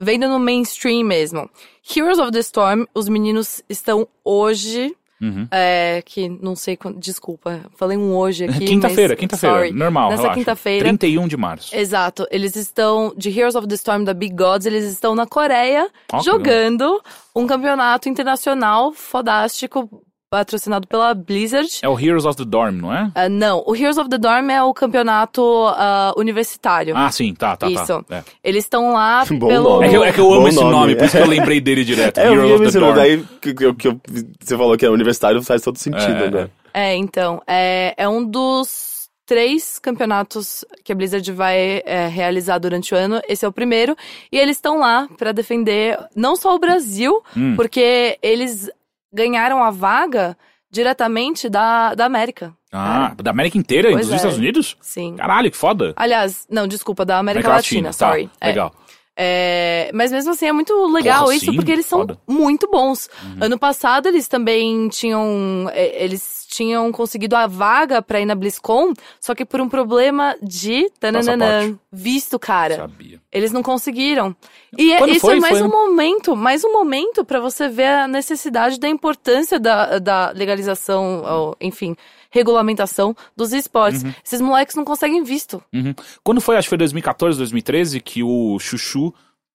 vendo 0.00 0.28
no 0.28 0.38
mainstream 0.38 1.04
mesmo. 1.04 1.48
Heroes 1.94 2.18
of 2.18 2.30
the 2.32 2.40
Storm, 2.40 2.84
os 2.94 3.08
meninos 3.08 3.62
estão 3.68 4.06
hoje. 4.24 4.94
Uhum. 5.18 5.48
É, 5.50 6.02
que 6.04 6.28
não 6.28 6.54
sei 6.54 6.76
quando. 6.76 6.98
Desculpa, 6.98 7.62
falei 7.74 7.96
um 7.96 8.14
hoje 8.14 8.44
aqui. 8.44 8.66
Quinta-feira, 8.66 9.16
quinta-feira. 9.16 9.72
Normal, 9.72 10.10
Nessa 10.10 10.34
quinta-feira. 10.34 10.84
31 10.84 11.26
de 11.26 11.38
março. 11.38 11.74
Exato, 11.74 12.26
eles 12.30 12.54
estão 12.54 13.14
de 13.16 13.30
Heroes 13.30 13.54
of 13.54 13.66
the 13.66 13.74
Storm 13.76 14.04
da 14.04 14.12
Big 14.12 14.34
Gods, 14.34 14.66
eles 14.66 14.84
estão 14.84 15.14
na 15.14 15.26
Coreia 15.26 15.88
que 16.06 16.22
jogando 16.22 17.00
um 17.34 17.46
campeonato 17.46 18.10
internacional 18.10 18.92
fodástico 18.92 20.04
patrocinado 20.30 20.86
pela 20.88 21.14
Blizzard. 21.14 21.68
É 21.82 21.88
o 21.88 21.98
Heroes 21.98 22.24
of 22.24 22.36
the 22.36 22.44
Dorm, 22.44 22.76
não 22.80 22.92
é? 22.92 23.10
Ah, 23.14 23.28
não, 23.28 23.62
o 23.66 23.74
Heroes 23.76 23.96
of 23.98 24.08
the 24.10 24.18
Dorm 24.18 24.50
é 24.50 24.62
o 24.62 24.74
campeonato 24.74 25.42
ah, 25.68 26.12
universitário. 26.16 26.96
Ah, 26.96 27.10
sim, 27.10 27.34
tá, 27.34 27.56
tá, 27.56 27.68
Isso. 27.70 28.02
tá. 28.02 28.16
É. 28.16 28.24
Eles 28.42 28.64
estão 28.64 28.92
lá 28.92 29.24
Bom 29.30 29.48
pelo. 29.48 29.70
nome. 29.70 29.86
É, 29.86 29.90
que, 29.90 29.96
eu- 29.96 30.04
é 30.04 30.12
que 30.12 30.20
eu 30.20 30.32
amo 30.32 30.42
Bom 30.42 30.48
esse 30.48 30.56
nome. 30.60 30.70
nome, 30.70 30.96
por 30.96 31.04
isso 31.04 31.16
que 31.16 31.22
eu 31.22 31.26
lembrei 31.28 31.60
dele 31.60 31.84
direto. 31.84 32.18
É, 32.18 32.26
Heroes 32.26 32.60
of 32.60 32.72
the 32.72 32.78
Dorm. 32.80 32.94
daí 32.94 33.24
que, 33.40 33.54
que, 33.54 33.72
que 33.74 33.98
você 34.42 34.56
falou 34.56 34.76
que 34.76 34.84
é 34.84 34.90
universitário 34.90 35.42
faz 35.42 35.62
todo 35.62 35.78
sentido, 35.78 36.24
É, 36.24 36.30
né? 36.30 36.50
É, 36.74 36.94
então, 36.94 37.40
é, 37.46 37.94
é 37.96 38.08
um 38.08 38.22
dos 38.24 39.06
três 39.24 39.78
campeonatos 39.78 40.64
que 40.84 40.92
a 40.92 40.94
Blizzard 40.94 41.32
vai 41.32 41.82
é, 41.84 42.06
realizar 42.06 42.58
durante 42.58 42.94
o 42.94 42.96
ano. 42.96 43.20
Esse 43.28 43.44
é 43.44 43.48
o 43.48 43.52
primeiro. 43.52 43.96
E 44.30 44.38
eles 44.38 44.56
estão 44.56 44.78
lá 44.78 45.08
pra 45.16 45.32
defender 45.32 45.98
não 46.14 46.36
só 46.36 46.54
o 46.54 46.58
Brasil, 46.58 47.22
Hum. 47.36 47.54
porque 47.56 48.18
eles 48.22 48.70
ganharam 49.16 49.62
a 49.64 49.70
vaga 49.70 50.36
diretamente 50.70 51.48
da, 51.48 51.94
da 51.94 52.04
América. 52.04 52.52
Ah, 52.72 53.14
da 53.22 53.30
América 53.30 53.56
inteira, 53.56 53.90
Pois 53.90 54.04
dos 54.06 54.12
é. 54.12 54.16
Estados 54.16 54.36
Unidos? 54.38 54.76
Sim. 54.82 55.16
Caralho, 55.16 55.50
que 55.50 55.56
foda. 55.56 55.94
Aliás, 55.96 56.46
não, 56.50 56.68
desculpa, 56.68 57.04
da 57.04 57.18
América, 57.18 57.48
Latina, 57.48 57.92
sorry. 57.92 58.26
Tá, 58.26 58.32
É. 58.40 58.48
legal. 58.48 58.74
É, 59.18 59.90
mas 59.94 60.12
mesmo 60.12 60.32
assim 60.32 60.46
é 60.46 60.52
muito 60.52 60.74
legal 60.92 61.22
Porra, 61.24 61.34
isso, 61.36 61.46
sim, 61.46 61.56
porque 61.56 61.72
eles 61.72 61.86
são 61.86 62.00
foda. 62.00 62.18
muito 62.28 62.68
bons. 62.70 63.08
Uhum. 63.22 63.36
Ano 63.40 63.58
passado 63.58 64.06
eles 64.08 64.28
também 64.28 64.88
tinham. 64.90 65.70
é, 65.72 66.04
Eles 66.04 66.45
tinham 66.56 66.90
conseguido 66.92 67.36
a 67.36 67.46
vaga 67.46 68.00
pra 68.00 68.20
ir 68.20 68.24
na 68.26 68.34
BlizzCon, 68.34 68.92
só 69.20 69.34
que 69.34 69.44
por 69.44 69.60
um 69.60 69.68
problema 69.68 70.34
de 70.42 70.90
tananana, 70.98 71.78
visto, 71.92 72.38
cara. 72.38 72.76
Sabia. 72.76 73.20
Eles 73.32 73.52
não 73.52 73.62
conseguiram. 73.62 74.34
E 74.78 74.92
é- 74.92 74.98
Quando 74.98 75.10
isso 75.10 75.20
foi? 75.20 75.36
é 75.36 75.40
mais 75.40 75.58
Foi 75.58 75.66
um 75.66 75.70
momento, 75.70 76.34
mais 76.36 76.64
um 76.64 76.72
momento 76.72 77.24
pra 77.24 77.40
você 77.40 77.68
ver 77.68 77.86
a 77.88 78.08
necessidade 78.08 78.78
da 78.80 78.88
importância 78.88 79.58
da, 79.60 79.98
da 79.98 80.30
legalização, 80.30 81.22
ou, 81.24 81.56
enfim, 81.60 81.94
regulamentação 82.30 83.14
dos 83.36 83.52
esportes. 83.52 84.02
Esses 84.24 84.40
moleques 84.40 84.74
não 84.74 84.84
conseguem 84.84 85.22
visto. 85.22 85.62
Uhum. 85.72 85.94
Quando 86.22 86.40
foi, 86.40 86.56
acho 86.56 86.66
que 86.66 86.70
foi 86.70 86.78
2014, 86.78 87.38
2013, 87.38 88.00
que 88.00 88.22
o 88.22 88.58
Chuchu 88.58 89.12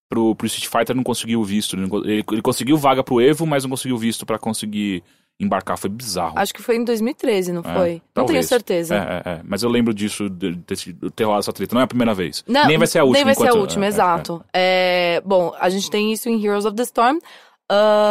pro, 0.10 0.36
pro 0.36 0.48
Street 0.48 0.68
Fighter 0.70 0.96
não 0.96 1.04
conseguiu 1.04 1.40
o 1.40 1.44
visto. 1.44 1.76
Ele, 1.76 1.86
ele- 2.12 2.24
ele 2.32 2.42
conseguiu 2.42 2.78
vaga 2.78 3.04
pro 3.04 3.22
Evo, 3.22 3.46
mas 3.46 3.64
não 3.64 3.70
conseguiu 3.70 3.98
visto 3.98 4.26
pra 4.26 4.38
conseguir 4.40 5.04
embarcar. 5.42 5.78
Foi 5.78 5.90
bizarro. 5.90 6.34
Acho 6.38 6.54
que 6.54 6.62
foi 6.62 6.76
em 6.78 6.84
2013, 6.86 7.52
não 7.52 7.62
É, 7.62 7.64
foi? 7.64 7.74
Não 7.74 7.78
tenho 7.80 8.02
talvez. 8.14 8.46
certeza. 8.48 8.96
É, 8.96 8.98
é, 8.98 9.34
é. 9.34 9.42
Mas 9.44 9.64
eu 9.64 9.70
lembro 9.70 9.94
disso, 9.94 10.30
de, 10.30 10.56
de, 10.56 10.94
de 10.94 11.10
ter 11.12 11.24
rolado 11.24 11.40
essa 11.42 11.52
treta. 11.54 11.74
Não 11.74 11.82
é 11.82 11.86
a 11.86 11.88
primeira 11.88 12.14
vez. 12.14 12.44
Não, 12.48 12.66
nem 12.68 12.78
vai 12.78 12.88
ser 12.88 13.00
a 13.00 13.04
última. 13.04 13.18
Nem 13.18 13.26
vai 13.26 13.36
ser 13.36 13.42
a 13.42 13.46
enquanto- 13.48 13.62
última, 13.62 13.86
é, 13.86 13.88
é, 13.88 13.90
exato. 13.90 14.44
É, 14.54 15.22
bom, 15.26 15.54
a 15.60 15.70
gente 15.70 15.90
tem 15.90 16.12
isso 16.14 16.30
em 16.30 16.44
Heroes 16.46 16.66
of 16.66 16.76
the 16.76 16.84
Storm. 16.84 17.18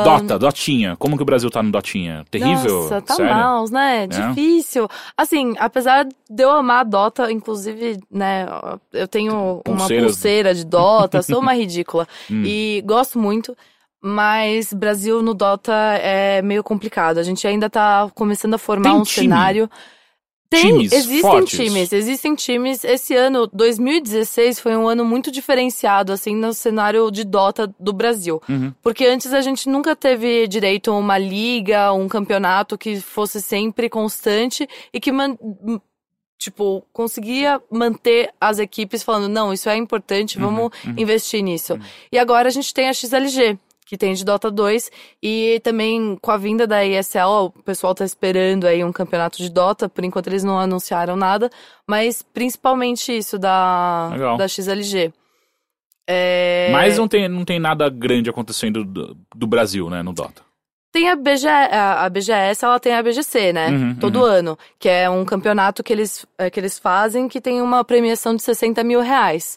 Dota, 0.05 0.39
Dotinha. 0.39 0.97
Como 0.97 1.17
que 1.19 1.23
o 1.23 1.27
Brasil 1.27 1.51
tá 1.51 1.63
no 1.63 1.71
Dotinha? 1.71 2.25
Terrível? 2.31 2.83
Nossa, 2.85 3.03
tá 3.03 3.15
Sério? 3.15 3.35
mal, 3.35 3.65
né? 3.71 4.07
Difícil. 4.07 4.89
Assim, 5.17 5.55
apesar 5.59 6.07
de 6.07 6.43
eu 6.43 6.51
amar 6.51 6.81
a 6.81 6.85
Dota, 6.85 7.31
inclusive, 7.31 8.01
né, 8.11 8.47
eu 8.91 9.07
tenho 9.07 9.61
uma 9.67 9.77
Pulseiras. 9.77 10.07
pulseira 10.13 10.55
de 10.55 10.65
Dota, 10.65 11.21
sou 11.23 11.41
uma 11.41 11.53
ridícula. 11.55 12.09
Hum. 12.31 12.43
E 12.45 12.83
gosto 12.87 13.19
muito. 13.19 13.55
Mas 14.03 14.73
Brasil 14.73 15.23
no 15.23 15.35
Dota 15.35 15.73
é 16.03 16.41
meio 16.43 16.65
complicado. 16.65 17.19
A 17.19 17.23
gente 17.23 17.47
ainda 17.47 17.69
tá 17.69 18.11
começando 18.15 18.55
a 18.55 18.59
formar 18.59 18.91
Tem 18.91 18.99
um 18.99 19.03
time? 19.03 19.27
cenário. 19.27 19.71
Tem, 20.51 20.63
Times 20.79 20.93
existem 20.93 21.21
fortes? 21.21 21.57
times, 21.57 21.93
existem 21.93 22.35
times. 22.35 22.83
Esse 22.83 23.15
ano, 23.15 23.47
2016, 23.47 24.59
foi 24.59 24.77
um 24.77 24.89
ano 24.89 25.05
muito 25.05 25.31
diferenciado, 25.31 26.13
assim, 26.13 26.35
no 26.35 26.53
cenário 26.53 27.09
de 27.13 27.23
Dota 27.23 27.73
do 27.79 27.93
Brasil. 27.93 28.43
Uhum. 28.49 28.75
Porque 28.83 29.07
antes 29.07 29.33
a 29.33 29.41
gente 29.43 29.69
nunca 29.69 29.95
teve 29.95 30.49
direito 30.49 30.91
a 30.91 30.99
uma 30.99 31.17
liga, 31.17 31.93
um 31.93 32.09
campeonato 32.09 32.77
que 32.77 33.01
fosse 33.01 33.41
sempre 33.41 33.89
constante 33.89 34.69
e 34.93 34.99
que, 34.99 35.13
tipo, 36.37 36.85
conseguia 36.93 37.63
manter 37.71 38.31
as 38.41 38.59
equipes 38.59 39.05
falando, 39.05 39.29
não, 39.29 39.53
isso 39.53 39.69
é 39.69 39.77
importante, 39.77 40.37
vamos 40.37 40.73
investir 40.97 41.45
nisso. 41.45 41.79
E 42.11 42.19
agora 42.19 42.49
a 42.49 42.53
gente 42.53 42.75
tem 42.75 42.89
a 42.89 42.93
XLG. 42.93 43.57
Que 43.91 43.99
tem 43.99 44.15
de 44.15 44.25
Dota 44.25 44.53
2, 44.53 44.89
e 45.21 45.61
também 45.65 46.17
com 46.23 46.31
a 46.31 46.37
vinda 46.37 46.65
da 46.65 46.87
ESL, 46.87 47.47
o 47.47 47.51
pessoal 47.51 47.93
tá 47.93 48.05
esperando 48.05 48.65
aí 48.65 48.85
um 48.85 48.93
campeonato 48.93 49.39
de 49.39 49.51
Dota, 49.51 49.89
por 49.89 50.05
enquanto 50.05 50.29
eles 50.29 50.45
não 50.45 50.61
anunciaram 50.61 51.17
nada, 51.17 51.51
mas 51.89 52.23
principalmente 52.23 53.11
isso 53.11 53.37
da, 53.37 54.11
Legal. 54.13 54.37
da 54.37 54.47
XLG. 54.47 55.13
É... 56.07 56.71
Mas 56.71 56.99
não 56.99 57.09
tem, 57.09 57.29
não 57.29 57.45
tem 57.45 57.59
nada 57.59 57.89
grande 57.89 58.31
acontecendo 58.31 58.85
do, 58.85 59.17
do 59.35 59.47
Brasil, 59.49 59.91
né, 59.91 60.05
no 60.05 60.13
Dota. 60.13 60.43
Tem 60.93 61.09
a, 61.09 61.15
BG, 61.15 61.47
a, 61.47 62.09
BGS, 62.09 62.65
ela 62.65 62.81
tem 62.81 62.95
a 62.95 63.03
BGC, 63.03 63.53
né? 63.53 63.69
Uhum, 63.69 63.95
Todo 63.95 64.25
ano. 64.25 64.59
Que 64.79 64.89
é 64.89 65.09
um 65.09 65.25
campeonato 65.25 65.85
que 65.85 65.93
eles, 65.93 66.27
é, 66.37 66.51
que 66.51 66.59
eles 66.59 66.79
fazem 66.79 67.29
que 67.29 67.41
tem 67.41 67.63
uma 67.63 67.85
premiação 67.85 68.35
de 68.35 68.43
60 68.43 68.83
mil 68.83 69.01
reais. 69.01 69.57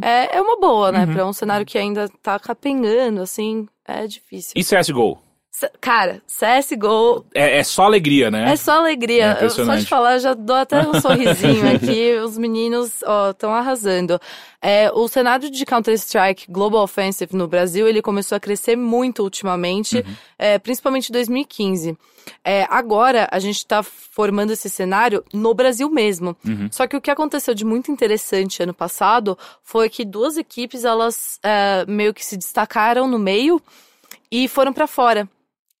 É, 0.00 0.38
é 0.38 0.40
uma 0.40 0.58
boa, 0.58 0.90
né? 0.90 1.04
Uhum. 1.04 1.12
Pra 1.12 1.26
um 1.26 1.32
cenário 1.32 1.66
que 1.66 1.76
ainda 1.76 2.08
tá 2.22 2.38
capengando, 2.38 3.20
assim, 3.20 3.68
é 3.86 4.06
difícil. 4.06 4.52
E 4.56 4.64
CSGO? 4.64 5.18
Cara, 5.80 6.22
CSGO 6.26 7.24
É, 7.34 7.58
é 7.58 7.62
só 7.64 7.84
alegria, 7.84 8.30
né? 8.30 8.52
é 8.52 8.56
só 8.56 8.78
alegria. 8.78 9.36
É 9.40 9.44
Eu, 9.44 9.50
só 9.50 9.74
de 9.74 9.86
falar, 9.86 10.18
já 10.18 10.34
dou 10.34 10.56
até 10.56 10.80
um 10.86 10.94
sorrisinho 11.00 11.74
aqui. 11.74 12.14
Os 12.24 12.38
meninos, 12.38 13.02
ó, 13.04 13.30
estão 13.30 13.52
arrasando. 13.52 14.20
É, 14.62 14.90
o 14.92 15.08
cenário 15.08 15.50
de 15.50 15.64
Counter-Strike 15.66 16.50
Global 16.50 16.82
Offensive 16.82 17.34
no 17.34 17.48
Brasil, 17.48 17.88
ele 17.88 18.02
começou 18.02 18.36
a 18.36 18.40
crescer 18.40 18.76
muito 18.76 19.22
ultimamente, 19.22 19.98
Uhum. 19.98 20.14
é, 20.38 20.58
principalmente 20.58 21.08
em 21.08 21.12
2015. 21.12 21.96
É, 22.44 22.66
agora, 22.70 23.26
a 23.30 23.38
gente 23.38 23.66
tá 23.66 23.82
formando 23.82 24.52
esse 24.52 24.68
cenário 24.68 25.24
no 25.32 25.54
Brasil 25.54 25.88
mesmo. 25.90 26.36
Uhum. 26.44 26.68
Só 26.70 26.86
que 26.86 26.96
o 26.96 27.00
que 27.00 27.10
aconteceu 27.10 27.54
de 27.54 27.64
muito 27.64 27.90
interessante 27.90 28.62
ano 28.62 28.74
passado 28.74 29.36
foi 29.62 29.88
que 29.88 30.04
duas 30.04 30.36
equipes, 30.36 30.84
elas 30.84 31.38
é, 31.42 31.84
meio 31.88 32.12
que 32.14 32.24
se 32.24 32.36
destacaram 32.36 33.08
no 33.08 33.18
meio 33.18 33.60
e 34.30 34.46
foram 34.46 34.72
pra 34.72 34.86
fora. 34.86 35.28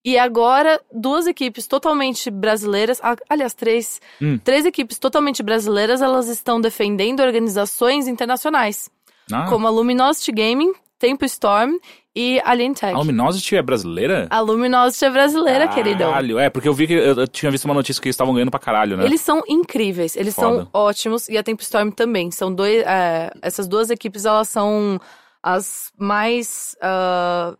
E 0.04 0.18
agora, 0.18 0.80
duas 0.92 1.26
equipes 1.26 1.66
totalmente 1.66 2.30
brasileiras, 2.30 3.00
aliás, 3.28 3.52
três, 3.52 4.00
Hum. 4.20 4.38
três 4.42 4.64
equipes 4.64 4.98
totalmente 4.98 5.42
brasileiras, 5.42 6.00
elas 6.00 6.26
estão 6.28 6.58
defendendo 6.60 7.20
organizações 7.20 8.08
internacionais, 8.08 8.88
Ah, 9.32 9.46
como 9.48 9.66
a 9.66 9.70
Luminosity 9.70 10.32
Gaming, 10.32 10.72
Tempo 10.98 11.24
Storm 11.26 11.76
e 12.16 12.40
Alien 12.44 12.72
Tech. 12.74 12.94
a 12.94 12.98
Luminosity 12.98 13.56
é 13.56 13.62
brasileira? 13.62 14.26
A 14.30 14.40
Luminosity 14.40 15.04
é 15.04 15.10
brasileira, 15.10 15.68
queridão. 15.68 16.10
Caralho, 16.10 16.38
é, 16.38 16.48
porque 16.50 16.68
eu 16.68 16.74
vi 16.74 16.86
que 16.86 16.94
eu, 16.94 17.14
eu 17.16 17.28
tinha 17.28 17.50
visto 17.52 17.66
uma 17.66 17.74
notícia 17.74 18.00
que 18.00 18.08
eles 18.08 18.14
estavam 18.14 18.32
ganhando 18.34 18.50
pra 18.50 18.58
caralho, 18.60 18.96
né? 18.96 19.04
Eles 19.04 19.20
são 19.20 19.42
incríveis, 19.46 20.16
eles 20.16 20.34
Foda. 20.34 20.48
são 20.62 20.68
ótimos 20.72 21.28
e 21.28 21.36
a 21.38 21.42
Tempo 21.42 21.62
Storm 21.62 21.90
também. 21.90 22.30
São 22.30 22.52
dois, 22.52 22.82
é, 22.86 23.30
essas 23.42 23.68
duas 23.68 23.90
equipes 23.90 24.24
elas 24.24 24.48
são 24.48 24.98
as 25.42 25.92
mais 25.98 26.76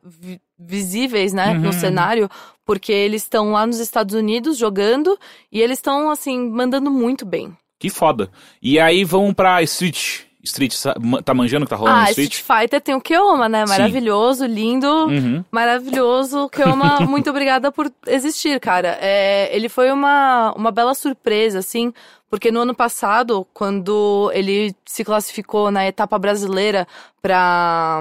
vi- 0.02 0.40
visíveis, 0.58 1.32
né, 1.32 1.52
Uhum. 1.52 1.60
no 1.60 1.72
cenário, 1.72 2.28
porque 2.66 2.92
eles 2.92 3.22
estão 3.22 3.52
lá 3.52 3.66
nos 3.66 3.78
Estados 3.78 4.14
Unidos 4.14 4.56
jogando 4.58 5.18
e 5.50 5.60
eles 5.60 5.78
estão 5.78 6.10
assim 6.10 6.50
mandando 6.50 6.90
muito 6.90 7.24
bem. 7.24 7.56
Que 7.78 7.88
foda. 7.88 8.30
E 8.62 8.78
aí 8.78 9.04
vão 9.04 9.32
pra 9.32 9.62
Street. 9.62 10.20
Street, 10.42 10.74
tá 11.22 11.34
manjando 11.34 11.66
que 11.66 11.70
tá 11.70 11.76
rolando 11.76 11.98
ah, 11.98 12.10
Street 12.10 12.32
Street? 12.32 12.62
Fighter 12.62 12.80
tem 12.80 12.94
o 12.94 13.00
Keoma, 13.00 13.46
né? 13.46 13.66
Sim. 13.66 13.72
Maravilhoso, 13.72 14.46
lindo. 14.46 14.86
Uhum. 15.06 15.44
Maravilhoso, 15.50 16.48
Keoma, 16.48 17.00
muito 17.06 17.28
obrigada 17.28 17.70
por 17.70 17.92
existir, 18.06 18.58
cara. 18.58 18.96
É, 19.02 19.54
ele 19.54 19.68
foi 19.68 19.90
uma, 19.92 20.52
uma 20.56 20.70
bela 20.70 20.94
surpresa, 20.94 21.58
assim, 21.58 21.92
porque 22.30 22.50
no 22.52 22.60
ano 22.60 22.74
passado, 22.74 23.44
quando 23.52 24.30
ele 24.32 24.74
se 24.86 25.04
classificou 25.04 25.70
na 25.70 25.86
etapa 25.86 26.16
brasileira 26.18 26.86
pra, 27.20 28.00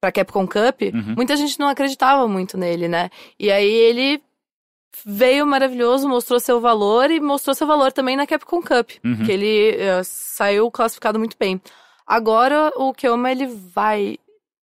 pra 0.00 0.12
Capcom 0.12 0.46
Cup, 0.46 0.82
Uhum. 0.92 1.14
muita 1.16 1.36
gente 1.36 1.58
não 1.58 1.68
acreditava 1.68 2.26
muito 2.28 2.58
nele, 2.58 2.88
né? 2.88 3.08
E 3.38 3.50
aí 3.50 3.70
ele 3.72 4.20
veio 5.06 5.46
maravilhoso, 5.46 6.08
mostrou 6.08 6.40
seu 6.40 6.60
valor 6.60 7.10
e 7.10 7.20
mostrou 7.20 7.54
seu 7.54 7.66
valor 7.66 7.92
também 7.92 8.16
na 8.16 8.26
Capcom 8.26 8.60
Cup, 8.60 8.90
Uhum. 9.04 9.24
que 9.24 9.30
ele 9.32 9.76
eh, 9.76 10.02
saiu 10.02 10.68
classificado 10.70 11.18
muito 11.18 11.36
bem. 11.38 11.60
Agora 12.06 12.72
o 12.76 12.92
Keoma 12.92 13.30
ele 13.30 13.46
vai, 13.46 14.18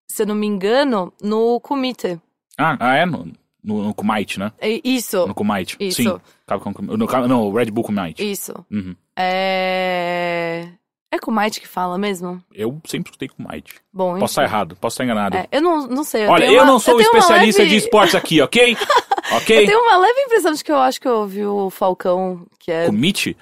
se 0.08 0.22
eu 0.22 0.26
não 0.26 0.34
me 0.34 0.46
engano, 0.46 1.12
no 1.20 1.58
Kumite. 1.60 2.20
Ah, 2.56 2.76
ah, 2.78 2.94
é? 2.94 3.06
No, 3.06 3.32
no, 3.62 3.82
no 3.82 3.94
Kumite, 3.94 4.38
né? 4.38 4.52
É 4.60 4.80
Isso, 4.84 5.26
No 5.26 5.34
Kumite. 5.34 5.76
Isso. 5.80 6.02
Sim. 6.02 6.20
Capcom, 6.46 6.72
no, 6.82 6.96
não, 7.28 7.52
Red 7.52 7.66
Bull 7.70 7.84
Kumite. 7.84 8.28
isso. 8.28 8.52
Uhum. 8.70 8.94
É. 9.16 10.68
É 11.12 11.18
Kumite 11.18 11.60
que 11.60 11.66
fala 11.66 11.98
mesmo? 11.98 12.40
Eu 12.54 12.80
sempre 12.86 13.10
escutei 13.10 13.28
Kumite. 13.28 13.74
Bom, 13.92 14.12
Posso 14.18 14.32
estar 14.32 14.44
errado, 14.44 14.76
posso 14.76 14.94
estar 14.94 15.04
enganado. 15.04 15.36
É, 15.36 15.48
eu 15.50 15.60
não, 15.60 15.86
não 15.88 16.04
sei. 16.04 16.26
Olha, 16.26 16.46
tenho 16.46 16.56
eu 16.58 16.62
uma- 16.62 16.70
não 16.72 16.78
sou 16.78 16.94
uma 16.94 17.02
especialista 17.02 17.62
leve- 17.62 17.70
de 17.74 17.76
esportes 17.84 18.14
aqui, 18.14 18.40
ok? 18.42 18.76
ok? 19.32 19.62
Eu 19.62 19.66
tenho 19.66 19.80
uma 19.82 19.96
leve 19.96 20.20
impressão 20.20 20.52
de 20.52 20.62
que 20.62 20.70
eu 20.70 20.76
acho 20.78 21.00
que 21.00 21.08
eu 21.08 21.16
ouvi 21.16 21.44
o 21.44 21.68
Falcão, 21.68 22.46
que 22.60 22.70
é 22.70 22.86
Kumite? 22.86 23.36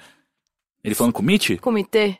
Ele 0.83 0.95
falando 0.95 1.13
Kumite? 1.13 1.57
comitê. 1.57 2.17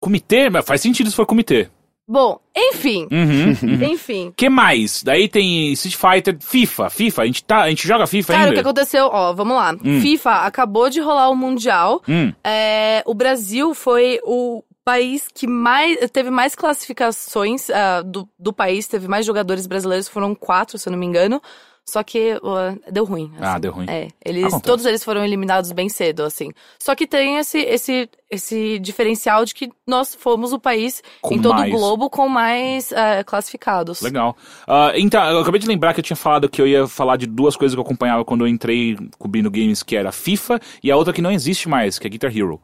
Comitê? 0.00 0.48
Mas 0.48 0.64
faz 0.64 0.80
sentido 0.80 1.10
se 1.10 1.16
for 1.16 1.26
comitê. 1.26 1.68
Bom, 2.08 2.40
enfim. 2.56 3.06
Uhum. 3.12 3.54
uhum. 3.62 3.84
Enfim. 3.92 4.32
que 4.34 4.48
mais? 4.48 5.02
Daí 5.02 5.28
tem 5.28 5.70
Street 5.74 5.94
Fighter, 5.94 6.38
FIFA, 6.40 6.88
FIFA, 6.88 7.22
a 7.22 7.26
gente, 7.26 7.44
tá, 7.44 7.58
a 7.64 7.68
gente 7.68 7.86
joga 7.86 8.06
FIFA 8.06 8.32
Cara, 8.32 8.44
o 8.44 8.46
que 8.46 8.58
ainda? 8.58 8.60
aconteceu? 8.62 9.10
Ó, 9.12 9.34
vamos 9.34 9.54
lá. 9.54 9.76
Hum. 9.84 10.00
FIFA 10.00 10.30
acabou 10.46 10.88
de 10.88 11.00
rolar 11.00 11.28
o 11.28 11.36
Mundial. 11.36 12.02
Hum, 12.08 12.32
É, 12.42 13.02
o 13.04 13.12
Brasil 13.12 13.74
foi 13.74 14.18
o 14.24 14.64
país 14.82 15.28
que 15.34 15.46
mais 15.46 15.98
teve 16.10 16.30
mais 16.30 16.54
classificações 16.54 17.68
ah, 17.68 18.00
do, 18.02 18.26
do 18.38 18.54
país, 18.54 18.86
teve 18.86 19.06
mais 19.06 19.26
jogadores 19.26 19.66
brasileiros, 19.66 20.08
foram 20.08 20.34
quatro, 20.34 20.78
se 20.78 20.88
eu 20.88 20.92
não 20.92 20.98
me 20.98 21.04
engano. 21.04 21.42
Só 21.88 22.02
que 22.02 22.34
uh, 22.34 22.92
deu 22.92 23.04
ruim. 23.04 23.32
Ah, 23.40 23.52
assim. 23.52 23.60
deu 23.60 23.72
ruim. 23.72 23.86
É, 23.88 24.08
eles, 24.22 24.44
Acontece. 24.44 24.62
todos 24.62 24.84
eles 24.84 25.02
foram 25.02 25.24
eliminados 25.24 25.72
bem 25.72 25.88
cedo, 25.88 26.22
assim. 26.22 26.50
Só 26.78 26.94
que 26.94 27.06
tem 27.06 27.38
esse, 27.38 27.58
esse, 27.60 28.10
esse 28.30 28.78
diferencial 28.78 29.42
de 29.46 29.54
que 29.54 29.70
nós 29.86 30.14
fomos 30.14 30.52
o 30.52 30.58
país 30.58 31.02
Com 31.22 31.34
em 31.34 31.40
todo 31.40 31.54
mais. 31.54 31.72
o 31.72 31.76
globo 31.76 32.10
com 32.10 32.28
mais 32.28 32.92
eh, 32.92 33.24
classificados. 33.24 34.02
Legal. 34.02 34.36
Ah, 34.66 34.92
então, 34.96 35.24
eu 35.30 35.38
acabei 35.38 35.58
de 35.58 35.66
lembrar 35.66 35.94
que 35.94 36.00
eu 36.00 36.04
tinha 36.04 36.16
falado 36.16 36.46
que 36.46 36.60
eu 36.60 36.66
ia 36.66 36.86
falar 36.86 37.16
de 37.16 37.26
duas 37.26 37.56
coisas 37.56 37.74
que 37.74 37.80
eu 37.80 37.84
acompanhava 37.84 38.22
quando 38.22 38.42
eu 38.42 38.48
entrei 38.48 38.94
cobrindo 39.18 39.50
games, 39.50 39.82
que 39.82 39.96
era 39.96 40.12
FIFA 40.12 40.60
e 40.84 40.90
a 40.90 40.96
outra 40.96 41.14
que 41.14 41.22
não 41.22 41.32
existe 41.32 41.70
mais, 41.70 41.98
que 41.98 42.06
é 42.06 42.10
Guitar 42.10 42.36
Hero. 42.36 42.60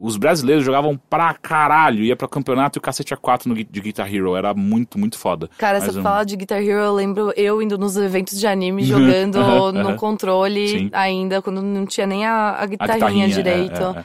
Os 0.00 0.16
brasileiros 0.16 0.64
jogavam 0.64 0.96
pra 0.96 1.34
caralho, 1.34 2.04
ia 2.04 2.14
pra 2.14 2.28
campeonato 2.28 2.78
e 2.78 2.80
o 2.80 2.82
cacete 2.82 3.12
a 3.12 3.16
4 3.16 3.48
no, 3.48 3.54
de 3.56 3.80
Guitar 3.80 4.12
Hero. 4.14 4.36
Era 4.36 4.54
muito, 4.54 4.96
muito 4.96 5.18
foda. 5.18 5.50
Cara, 5.58 5.80
Mas 5.80 5.92
você 5.92 5.98
eu- 5.98 6.02
fala 6.04 6.22
de 6.24 6.36
Guitar 6.36 6.62
Hero, 6.62 6.78
eu 6.84 6.94
lembro 6.94 7.32
eu 7.36 7.60
indo 7.60 7.76
nos 7.76 7.96
eventos 7.96 8.38
de 8.38 8.46
anime 8.46 8.84
jogando 8.86 9.72
no 9.72 9.96
controle 9.96 10.68
Sim. 10.68 10.90
ainda, 10.92 11.42
quando 11.42 11.60
não 11.60 11.84
tinha 11.84 12.06
nem 12.06 12.24
a, 12.24 12.32
a 12.50 12.62
A 12.62 12.66
guitarrinha, 12.66 13.26
é, 13.26 13.28
direito. 13.28 13.82
É, 13.82 14.04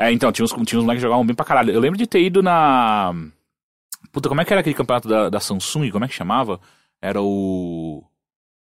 é. 0.00 0.06
É, 0.08 0.12
então, 0.12 0.32
tinha 0.32 0.44
uns, 0.44 0.50
tinha 0.66 0.78
uns 0.78 0.84
moleques 0.84 1.00
que 1.02 1.06
jogavam 1.06 1.26
bem 1.26 1.36
pra 1.36 1.44
caralho. 1.44 1.72
Eu 1.72 1.78
lembro 1.80 1.98
de 1.98 2.06
ter 2.06 2.20
ido 2.22 2.42
na. 2.42 3.14
Puta, 4.10 4.28
como 4.28 4.40
é 4.40 4.44
que 4.44 4.52
era 4.52 4.60
aquele 4.60 4.74
campeonato 4.74 5.08
da, 5.08 5.28
da 5.28 5.40
Samsung? 5.40 5.90
Como 5.90 6.04
é 6.04 6.08
que 6.08 6.14
chamava? 6.14 6.58
Era 7.02 7.20
o. 7.22 8.02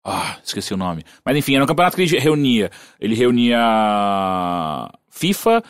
Ah, 0.05 0.37
esqueci 0.45 0.73
o 0.75 0.77
nome. 0.77 1.03
Mas 1.25 1.37
enfim, 1.37 1.55
era 1.57 1.65
um 1.65 1.67
campeonato 1.67 1.97
que 1.97 2.03
ele 2.03 2.19
reunia. 2.19 2.71
Ele 3.01 3.15
reunia 3.17 3.59
FIFA, 5.11 5.63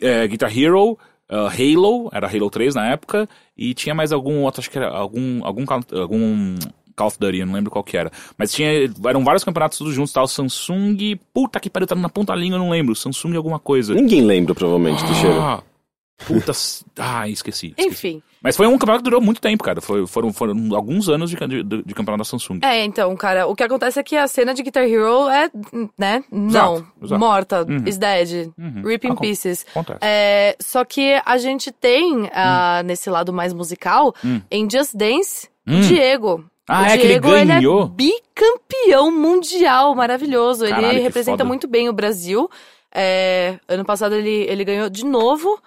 eh, 0.00 0.26
Guitar 0.26 0.56
Hero, 0.56 0.98
ah, 1.28 1.48
Halo, 1.48 2.08
era 2.12 2.26
Halo 2.28 2.50
3 2.50 2.74
na 2.74 2.88
época, 2.90 3.28
e 3.56 3.74
tinha 3.74 3.94
mais 3.94 4.12
algum 4.12 4.42
outro, 4.42 4.60
acho 4.60 4.70
que 4.70 4.78
era 4.78 4.88
algum. 4.90 5.44
algum, 5.44 5.64
Call- 5.66 5.82
algum 6.00 6.56
Call 6.94 7.06
of 7.08 7.18
Duty, 7.18 7.38
eu 7.38 7.46
não 7.46 7.54
lembro 7.54 7.70
qual 7.70 7.82
que 7.82 7.96
era. 7.96 8.10
Mas 8.36 8.52
tinha. 8.52 8.68
Eram 9.06 9.24
vários 9.24 9.42
campeonatos 9.44 9.78
todos 9.78 9.94
juntos, 9.94 10.12
tal. 10.12 10.28
Samsung. 10.28 11.16
Puta 11.32 11.58
que 11.58 11.70
pariu, 11.70 11.86
tá 11.86 11.94
na 11.94 12.08
ponta 12.08 12.32
da 12.34 12.38
língua, 12.38 12.56
eu 12.56 12.60
não 12.62 12.70
lembro. 12.70 12.94
Samsung 12.94 13.34
alguma 13.36 13.58
coisa. 13.58 13.94
Ninguém 13.94 14.20
lembra, 14.22 14.54
provavelmente, 14.54 15.02
do 15.04 15.14
cheiro. 15.14 15.62
Ah, 16.20 16.24
puta. 16.26 16.52
ah, 16.98 17.28
esqueci. 17.28 17.68
esqueci. 17.76 17.88
Enfim. 17.88 18.22
Mas 18.42 18.56
foi 18.56 18.66
um 18.66 18.72
campeonato 18.72 18.98
que 19.04 19.10
durou 19.10 19.20
muito 19.20 19.40
tempo, 19.40 19.62
cara. 19.62 19.80
Foi, 19.80 20.04
foram, 20.06 20.32
foram 20.32 20.74
alguns 20.74 21.08
anos 21.08 21.30
de, 21.30 21.36
de, 21.36 21.62
de 21.82 21.94
campeonato 21.94 22.18
da 22.18 22.24
Samsung. 22.24 22.58
É, 22.62 22.84
então, 22.84 23.14
cara, 23.16 23.46
o 23.46 23.54
que 23.54 23.62
acontece 23.62 24.00
é 24.00 24.02
que 24.02 24.16
a 24.16 24.26
cena 24.26 24.52
de 24.52 24.64
Guitar 24.64 24.82
Hero 24.84 25.28
é, 25.28 25.48
né? 25.96 26.24
Não. 26.30 26.48
Exato, 26.76 26.86
exato. 27.04 27.20
Morta. 27.20 27.62
Uhum. 27.62 27.84
Is 27.86 27.98
dead. 27.98 28.50
Uhum. 28.58 28.82
Rip 28.84 29.06
in 29.06 29.10
Acon- 29.12 29.20
pieces. 29.20 29.64
Acontece. 29.70 29.98
É, 30.02 30.56
só 30.60 30.84
que 30.84 31.20
a 31.24 31.38
gente 31.38 31.70
tem, 31.70 32.28
ah, 32.34 32.82
nesse 32.84 33.08
lado 33.08 33.32
mais 33.32 33.52
musical, 33.52 34.12
Hum. 34.24 34.40
em 34.50 34.68
Just 34.68 34.96
Dance, 34.96 35.48
Hum. 35.66 35.80
Diego. 35.82 36.44
Ah, 36.68 36.82
o 36.82 36.84
é 36.86 36.96
que 36.98 37.04
ele 37.04 37.20
Diego, 37.20 37.28
ganhou? 37.46 37.84
é 37.84 37.88
bicampeão 37.88 39.10
mundial, 39.12 39.94
maravilhoso. 39.94 40.66
Caralho, 40.66 40.86
ele 40.88 41.00
representa 41.00 41.38
foda. 41.38 41.44
muito 41.44 41.68
bem 41.68 41.88
o 41.88 41.92
Brasil. 41.92 42.50
É, 42.94 43.58
ano 43.68 43.84
passado 43.84 44.14
ele, 44.14 44.46
ele 44.48 44.64
ganhou 44.64 44.90
de 44.90 45.04
novo. 45.04 45.60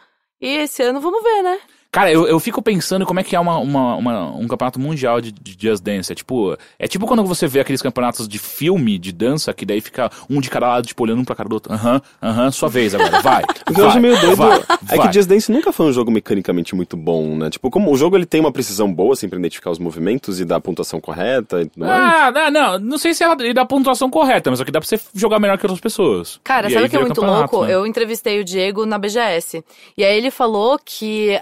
E 0.45 0.57
esse 0.57 0.83
ano 0.83 1.01
vamos 1.01 1.23
ver, 1.23 1.41
né? 1.41 1.59
Cara, 1.95 2.11
eu, 2.11 2.27
eu 2.27 2.37
fico 2.41 2.61
pensando 2.61 3.05
como 3.05 3.21
é 3.21 3.23
que 3.23 3.37
é 3.37 3.39
uma, 3.39 3.57
uma- 3.57 3.95
uma- 3.95 4.31
um 4.35 4.47
campeonato 4.49 4.77
mundial 4.77 5.21
de, 5.21 5.31
de 5.31 5.55
Just 5.57 5.81
Dance. 5.81 6.11
É 6.11 6.15
tipo, 6.15 6.57
é 6.77 6.87
tipo 6.89 7.07
quando 7.07 7.23
você 7.23 7.47
vê 7.47 7.61
aqueles 7.61 7.81
campeonatos 7.81 8.27
de 8.27 8.37
filme, 8.37 8.97
de 8.99 9.13
dança, 9.13 9.53
que 9.53 9.65
daí 9.65 9.79
fica 9.79 10.11
um 10.29 10.41
de 10.41 10.49
cada 10.49 10.67
lado, 10.67 10.85
tipo, 10.85 11.01
olhando 11.03 11.21
um 11.21 11.23
pra 11.23 11.33
cara 11.37 11.47
do 11.47 11.53
outro. 11.53 11.71
Aham, 11.73 12.01
aham, 12.21 12.51
sua 12.51 12.67
vez 12.67 12.93
agora, 12.93 13.21
vai. 13.21 13.43
O 13.69 13.73
que 13.73 13.79
eu 13.81 13.87
acho 13.87 13.99
meio 13.99 14.19
doido 14.19 14.35
vai, 14.35 14.59
é 14.89 14.97
vai. 14.97 15.07
que 15.07 15.13
Just 15.13 15.27
Dance 15.29 15.49
nunca 15.51 15.71
foi 15.71 15.85
um 15.87 15.91
jogo 15.93 16.11
mecanicamente 16.11 16.75
muito 16.75 16.97
bom, 16.97 17.35
né? 17.37 17.49
Tipo, 17.49 17.69
como 17.71 17.91
o 17.91 17.95
jogo 17.97 18.15
ele 18.17 18.25
tem 18.25 18.41
uma 18.41 18.51
precisão 18.51 18.93
boa, 18.93 19.13
assim, 19.13 19.29
pra 19.29 19.39
identificar 19.39 19.71
os 19.71 19.79
movimentos 19.79 20.39
e 20.41 20.45
dar 20.45 20.57
a 20.57 20.61
pontuação 20.61 20.99
correta 20.99 21.61
e 21.61 21.65
tudo 21.65 21.79
mais. 21.85 21.91
Ah, 21.91 22.31
não, 22.31 22.51
não, 22.51 22.79
não 22.79 22.97
sei 22.97 23.13
se 23.13 23.23
ela 23.23 23.35
dá 23.35 23.61
a 23.61 23.65
pontuação 23.65 24.09
correta, 24.09 24.51
mas 24.51 24.59
aqui 24.61 24.69
dá 24.71 24.79
pra 24.81 24.87
você 24.87 24.99
jogar 25.15 25.39
melhor 25.39 25.57
que 25.57 25.65
outras 25.65 25.79
pessoas. 25.79 26.39
Cara, 26.43 26.67
E 26.69 26.73
sabe 26.73 26.85
o 26.85 26.89
que 26.89 26.95
é 26.97 26.99
muito 26.99 27.21
louco? 27.25 27.65
né? 27.65 27.73
Eu 27.73 27.87
entrevistei 27.87 28.39
o 28.39 28.43
Diego 28.43 28.85
na 28.85 28.97
BGS. 28.99 29.63
E 29.97 30.03
aí 30.03 30.17
ele 30.17 30.29
falou 30.29 30.77
que 30.83 31.37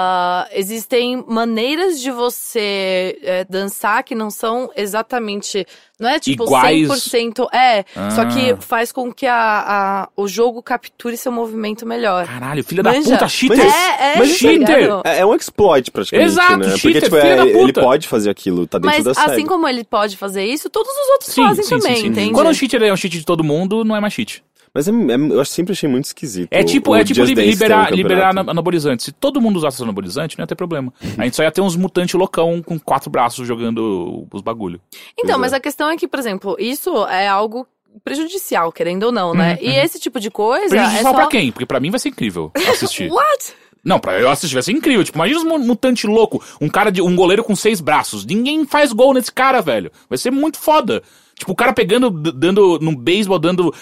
ah, 0.00 0.48
existem 0.52 1.24
maneiras 1.26 2.00
de 2.00 2.10
você 2.10 3.18
eh, 3.22 3.46
dançar 3.48 4.02
que 4.04 4.14
não 4.14 4.30
são 4.30 4.70
exatamente. 4.76 5.66
Não 5.98 6.08
é 6.08 6.20
tipo 6.20 6.44
Iguais. 6.44 6.86
100%. 6.88 7.48
É, 7.52 7.84
só 8.14 8.24
que 8.26 8.52
Ah. 8.52 8.56
faz 8.60 8.92
com 8.92 9.12
que 9.12 9.26
a, 9.26 9.34
a- 9.34 10.08
o 10.16 10.28
jogo 10.28 10.62
capture 10.62 11.16
seu 11.16 11.32
movimento 11.32 11.84
melhor. 11.84 12.24
Caralho, 12.26 12.62
filha 12.62 12.82
da 12.84 12.92
puta, 12.92 13.26
cheater! 13.28 13.56
Mas 13.58 13.74
É, 13.74 14.12
é, 14.14 14.18
mas 14.18 14.28
cheater! 14.36 14.88
É, 15.04 15.18
é 15.20 15.26
um 15.26 15.34
exploit, 15.34 15.90
praticamente, 15.90 16.30
Exato, 16.30 16.56
né? 16.58 16.64
Porque, 16.66 16.78
cheater, 16.78 17.02
tipo, 17.02 17.16
filho 17.16 17.28
é, 17.28 17.36
da 17.36 17.46
ele 17.46 17.66
puta. 17.72 17.80
pode 17.80 18.06
fazer 18.06 18.30
aquilo, 18.30 18.64
tá 18.66 18.78
dentro 18.78 18.94
Mas 18.94 19.04
da 19.04 19.10
assim 19.10 19.30
série. 19.30 19.44
como 19.44 19.66
ele 19.66 19.82
pode 19.82 20.16
fazer 20.16 20.44
isso, 20.44 20.70
todos 20.70 20.92
os 20.92 21.08
outros 21.10 21.34
fazem 21.34 21.66
também, 21.66 22.06
entende? 22.06 22.32
Quando 22.32 22.48
o 22.50 22.54
cheater 22.54 22.80
é 22.82 22.92
um 22.92 22.96
cheat 22.96 23.18
de 23.18 23.24
todo 23.24 23.42
mundo, 23.42 23.84
não 23.84 23.96
é 23.96 24.00
mais 24.00 24.12
cheat. 24.14 24.44
Mas 24.78 24.86
é- 24.86 24.92
é- 24.92 25.32
eu 25.34 25.40
acho- 25.40 25.50
sempre 25.50 25.72
achei 25.72 25.88
muito 25.88 26.04
esquisito. 26.04 26.46
É 26.52 26.62
tipo, 26.62 26.92
o 26.92 26.94
é 26.94 27.02
tipo 27.02 27.20
li- 27.24 27.34
um 27.34 27.40
liberar, 27.40 27.92
liberar 27.92 28.30
ana- 28.30 28.52
anabolizante. 28.52 29.02
Se 29.02 29.10
todo 29.10 29.40
mundo 29.40 29.56
usasse 29.56 29.82
anabolizante, 29.82 30.38
não 30.38 30.44
ia 30.44 30.46
ter 30.46 30.54
problema. 30.54 30.94
A 31.16 31.24
gente 31.24 31.34
só 31.34 31.42
ia 31.42 31.50
ter 31.50 31.60
uns 31.60 31.74
mutantes 31.74 32.14
loucão 32.14 32.62
com 32.62 32.78
quatro 32.78 33.10
braços 33.10 33.44
jogando 33.46 34.24
os 34.32 34.40
bagulho. 34.40 34.80
Então, 35.18 35.30
Pois 35.34 35.40
mas 35.40 35.52
é. 35.52 35.56
a 35.56 35.60
questão 35.60 35.90
é 35.90 35.96
que, 35.96 36.06
por 36.06 36.20
exemplo, 36.20 36.54
isso 36.60 36.94
é 37.06 37.26
algo 37.26 37.66
prejudicial, 38.04 38.70
querendo 38.70 39.02
ou 39.04 39.12
não, 39.12 39.34
né? 39.34 39.58
Uhum, 39.60 39.68
E 39.68 39.74
esse 39.78 39.98
tipo 39.98 40.20
de 40.20 40.30
coisa 40.30 40.66
é 40.66 40.68
Prejudicial 40.68 41.12
só... 41.12 41.14
pra 41.14 41.26
quem? 41.26 41.50
Porque 41.50 41.66
pra 41.66 41.80
mim 41.80 41.90
vai 41.90 41.98
ser 41.98 42.10
incrível 42.10 42.52
assistir. 42.70 43.10
What? 43.10 43.54
não, 43.84 43.98
pra 43.98 44.20
eu 44.20 44.28
assistir 44.30 44.54
vai 44.54 44.62
ser 44.62 44.72
incrível. 44.72 45.02
Tipo, 45.02 45.18
imagina 45.18 45.40
um 45.40 45.58
mutante 45.58 46.06
louco, 46.06 46.40
um 46.60 46.68
cara 46.68 46.92
de 46.92 47.02
um 47.02 47.16
goleiro 47.16 47.42
com 47.42 47.56
seis 47.56 47.80
braços. 47.80 48.24
Ninguém 48.24 48.64
faz 48.64 48.92
gol 48.92 49.14
nesse 49.14 49.32
cara, 49.32 49.60
velho. 49.60 49.90
Vai 50.08 50.18
ser 50.18 50.30
muito 50.30 50.58
foda. 50.58 51.02
Tipo, 51.36 51.52
o 51.52 51.54
cara 51.56 51.72
pegando, 51.72 52.10
dando 52.10 52.78
no 52.80 52.94
beisebol, 52.96 53.38
dando 53.38 53.72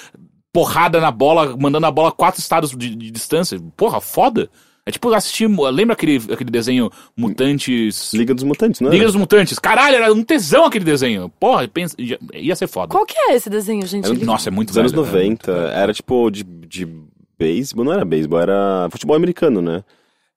porrada 0.57 0.99
na 1.01 1.11
bola, 1.11 1.55
mandando 1.59 1.87
a 1.87 1.91
bola 1.91 2.09
a 2.09 2.13
quatro 2.13 2.41
estados 2.41 2.71
de, 2.71 2.97
de 2.97 3.11
distância. 3.11 3.61
Porra, 3.77 4.01
foda. 4.01 4.49
É 4.87 4.91
tipo 4.91 5.13
assistir. 5.13 5.47
Lembra 5.49 5.93
aquele, 5.93 6.17
aquele 6.33 6.51
desenho 6.51 6.91
Mutantes. 7.15 8.13
Liga 8.15 8.33
dos 8.33 8.45
Mutantes, 8.45 8.81
não 8.81 8.89
é? 8.89 8.93
Liga 8.93 9.05
dos 9.05 9.17
Mutantes. 9.17 9.59
Caralho, 9.59 9.97
era 9.97 10.13
um 10.15 10.23
tesão 10.23 10.65
aquele 10.65 10.85
desenho. 10.85 11.29
Porra, 11.39 11.69
pensa, 11.69 11.95
ia, 11.99 12.57
ser 12.57 12.69
foda. 12.69 12.89
Qual 12.93 13.05
que 13.05 13.19
é 13.19 13.35
esse 13.35 13.51
desenho, 13.51 13.85
gente? 13.87 14.07
Era- 14.07 14.25
Nossa, 14.25 14.49
é 14.49 14.53
muito 14.53 14.69
Dos 14.69 14.79
anos 14.79 14.93
velho, 14.93 15.03
é 15.05 15.07
90. 15.09 15.27
muito 15.27 15.47
velho. 15.63 15.77
Era 15.77 15.93
tipo 15.93 16.31
de, 16.31 16.43
de 16.45 16.89
beisebol, 17.39 17.85
não 17.85 17.93
era 17.93 18.05
beisebol, 18.05 18.41
era 18.41 18.89
futebol 18.91 19.17
americano, 19.17 19.61
né? 19.61 19.85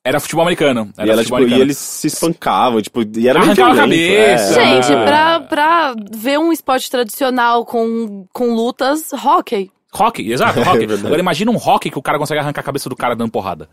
Era 0.04 0.20
futebol 0.20 0.44
americano. 0.44 0.92
Era 0.98 1.08
e, 1.08 1.12
ela, 1.12 1.22
futebol 1.22 1.40
tipo, 1.40 1.50
e 1.50 1.54
americano. 1.54 1.64
eles 1.64 1.78
se 1.78 2.08
espancavam, 2.08 2.82
tipo, 2.82 3.04
e 3.18 3.28
era 3.30 3.40
Arrancava 3.40 3.70
a 3.70 3.74
violento, 3.74 4.18
cabeça. 4.18 4.62
é. 4.62 4.82
Gente, 4.82 4.88
pra, 5.06 5.40
pra 5.42 5.96
ver 6.12 6.40
um 6.40 6.52
esporte 6.52 6.90
tradicional 6.90 7.64
com, 7.66 8.26
com 8.34 8.56
lutas, 8.56 9.14
hockey. 9.14 9.70
Rock, 9.94 10.32
exato, 10.32 10.62
rock. 10.62 10.86
É. 10.86 10.94
Agora 10.94 11.20
imagina 11.20 11.52
um 11.52 11.58
rock 11.58 11.90
que 11.90 11.98
o 11.98 12.02
cara 12.02 12.18
consegue 12.20 12.40
arrancar 12.40 12.62
a 12.62 12.64
cabeça 12.64 12.90
do 12.90 12.96
cara 12.96 13.16
dando 13.16 13.32
porrada. 13.32 13.68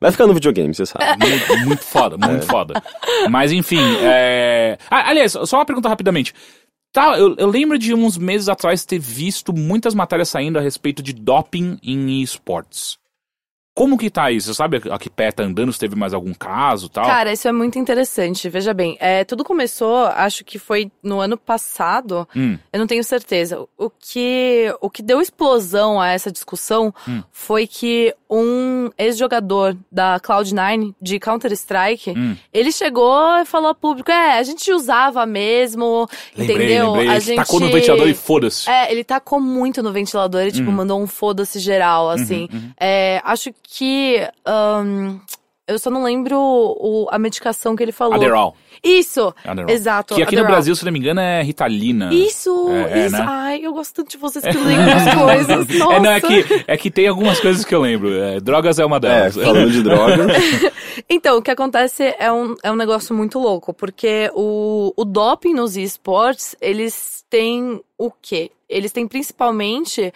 Vai 0.00 0.12
ficar 0.12 0.26
no 0.26 0.34
videogame, 0.34 0.74
você 0.74 0.86
sabe. 0.86 1.04
Muito, 1.18 1.66
muito 1.66 1.84
foda, 1.84 2.16
muito 2.16 2.44
É. 2.44 2.46
foda. 2.46 2.82
Mas 3.28 3.52
enfim, 3.52 3.82
é... 4.02 4.78
ah, 4.90 5.08
aliás, 5.10 5.32
só 5.44 5.56
uma 5.58 5.66
pergunta 5.66 5.88
rapidamente. 5.88 6.34
Tá, 6.92 7.18
eu, 7.18 7.34
eu 7.36 7.46
lembro 7.48 7.78
de 7.78 7.92
uns 7.94 8.16
meses 8.16 8.48
atrás 8.48 8.84
ter 8.84 8.98
visto 8.98 9.52
muitas 9.52 9.94
matérias 9.94 10.28
saindo 10.30 10.58
a 10.58 10.62
respeito 10.62 11.02
de 11.02 11.12
doping 11.12 11.78
em 11.82 12.22
esportes. 12.22 12.98
Como 13.78 13.96
que 13.96 14.10
tá 14.10 14.28
isso? 14.32 14.48
Você 14.48 14.54
sabe 14.54 14.82
a 14.90 14.98
que 14.98 15.08
pé 15.08 15.30
tá 15.30 15.44
andando, 15.44 15.72
se 15.72 15.78
teve 15.78 15.94
mais 15.94 16.12
algum 16.12 16.34
caso 16.34 16.86
e 16.86 16.88
tal? 16.88 17.04
Cara, 17.06 17.32
isso 17.32 17.46
é 17.46 17.52
muito 17.52 17.78
interessante. 17.78 18.48
Veja 18.48 18.74
bem, 18.74 18.96
é, 18.98 19.22
tudo 19.22 19.44
começou, 19.44 20.06
acho 20.06 20.44
que 20.44 20.58
foi 20.58 20.90
no 21.00 21.20
ano 21.20 21.36
passado. 21.36 22.26
Hum. 22.34 22.58
Eu 22.72 22.80
não 22.80 22.88
tenho 22.88 23.04
certeza. 23.04 23.64
O 23.78 23.88
que, 23.88 24.74
o 24.80 24.90
que 24.90 25.00
deu 25.00 25.20
explosão 25.20 26.00
a 26.00 26.08
essa 26.08 26.32
discussão 26.32 26.92
Hum. 27.06 27.22
foi 27.30 27.68
que 27.68 28.12
um 28.30 28.90
ex-jogador 28.98 29.76
da 29.90 30.20
Cloud9 30.20 30.94
de 31.00 31.18
Counter-Strike, 31.18 32.10
Hum. 32.16 32.36
ele 32.52 32.70
chegou 32.70 33.38
e 33.40 33.44
falou 33.44 33.68
ao 33.68 33.74
público: 33.74 34.10
é, 34.10 34.38
a 34.38 34.42
gente 34.42 34.70
usava 34.72 35.24
mesmo, 35.24 36.06
Lembrei, 36.36 36.56
entendeu? 36.56 36.92
lembrei. 36.92 37.08
A 37.08 37.12
Ele 37.12 37.20
gente. 37.20 37.36
Tacou 37.36 37.60
no 37.60 37.68
ventilador 37.70 38.08
e 38.08 38.14
foda-se. 38.14 38.68
É, 38.70 38.90
ele 38.92 39.04
tacou 39.04 39.40
muito 39.40 39.82
no 39.82 39.92
ventilador 39.92 40.42
e, 40.42 40.52
tipo, 40.52 40.68
Uhum. 40.68 40.76
mandou 40.76 41.00
um 41.00 41.06
foda-se 41.06 41.58
geral, 41.58 42.10
assim. 42.10 42.48
Uhum, 42.52 42.58
uhum. 42.58 42.70
É, 42.78 43.20
acho 43.24 43.50
que. 43.62 44.16
ahn, 44.44 45.18
eu 45.66 45.78
só 45.78 45.90
não 45.90 46.02
lembro 46.02 46.38
o- 46.38 47.06
a 47.10 47.18
medicação 47.18 47.76
que 47.76 47.82
ele 47.82 47.92
falou. 47.92 48.14
Adderall. 48.14 48.56
Isso! 48.82 49.34
Adderall. 49.44 49.70
Exato. 49.70 50.14
Que 50.14 50.22
aqui 50.22 50.36
no. 50.36 50.44
Brasil, 50.44 50.74
se 50.74 50.84
não 50.84 50.92
me 50.92 50.98
engano, 50.98 51.20
é 51.20 51.42
Ritalina. 51.42 52.12
Isso, 52.12 52.68
É, 52.70 53.00
é, 53.00 53.06
isso. 53.06 53.16
né? 53.16 53.24
Ai, 53.28 53.60
eu 53.62 53.72
gosto 53.72 53.94
tanto 53.94 54.10
de 54.10 54.16
vocês 54.16 54.44
que 54.44 54.56
lembram 54.56 54.96
as 54.96 55.14
coisas. 55.46 55.78
Nossa. 55.78 55.94
É, 55.94 56.00
não, 56.00 56.10
é 56.10 56.20
que, 56.20 56.64
é 56.66 56.76
que 56.76 56.90
tem 56.90 57.06
algumas 57.08 57.38
coisas 57.40 57.64
que 57.64 57.74
eu 57.74 57.80
lembro. 57.80 58.12
É, 58.12 58.40
drogas 58.40 58.78
é 58.78 58.84
uma 58.84 58.96
É, 58.96 59.00
delas. 59.00 59.34
falando 59.34 59.70
de 59.70 59.82
droga. 59.82 60.26
Então, 61.08 61.38
o 61.38 61.42
que 61.42 61.50
acontece 61.50 62.14
é 62.18 62.30
um, 62.30 62.54
é 62.62 62.72
um 62.72 62.76
negócio 62.76 63.14
muito 63.14 63.38
louco, 63.38 63.72
porque 63.72 64.30
o, 64.34 64.92
o 64.96 65.04
doping 65.04 65.54
nos 65.54 65.76
esportes, 65.76 66.56
eles 66.60 67.24
têm 67.30 67.80
o 67.96 68.10
quê? 68.10 68.50
Eles 68.68 68.90
têm 68.90 69.06
principalmente 69.06 70.12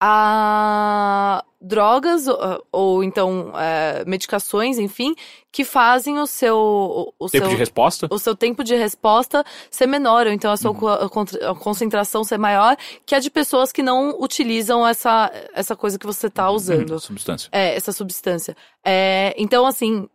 a 0.00 1.42
drogas 1.60 2.28
ou, 2.28 2.66
ou 2.70 3.04
então 3.04 3.52
é, 3.56 4.04
medicações, 4.06 4.78
enfim, 4.78 5.14
que 5.50 5.64
fazem 5.64 6.18
o 6.18 6.26
seu 6.26 6.56
o, 6.56 7.12
o 7.18 7.28
Tempo 7.28 7.46
seu 7.46 7.54
de 7.54 7.56
resposta? 7.56 8.08
o 8.10 8.18
seu 8.18 8.36
tempo 8.36 8.62
de 8.62 8.74
resposta 8.74 9.44
ser 9.70 9.86
menor, 9.86 10.26
ou 10.26 10.32
então 10.32 10.52
a 10.52 10.56
sua 10.56 10.72
a 10.72 11.54
concentração 11.54 12.22
ser 12.22 12.38
maior, 12.38 12.76
que 13.04 13.14
a 13.14 13.18
de 13.18 13.30
pessoas 13.30 13.72
que 13.72 13.82
não 13.82 14.20
utilizam 14.20 14.86
essa, 14.86 15.30
essa 15.54 15.74
coisa 15.74 15.98
que 15.98 16.06
você 16.06 16.28
tá 16.28 16.50
usando. 16.50 16.94
Hum, 16.94 16.98
substância. 16.98 17.48
É, 17.52 17.74
essa 17.74 17.92
substância. 17.92 18.56
É, 18.84 19.34
então, 19.38 19.66
assim, 19.66 20.08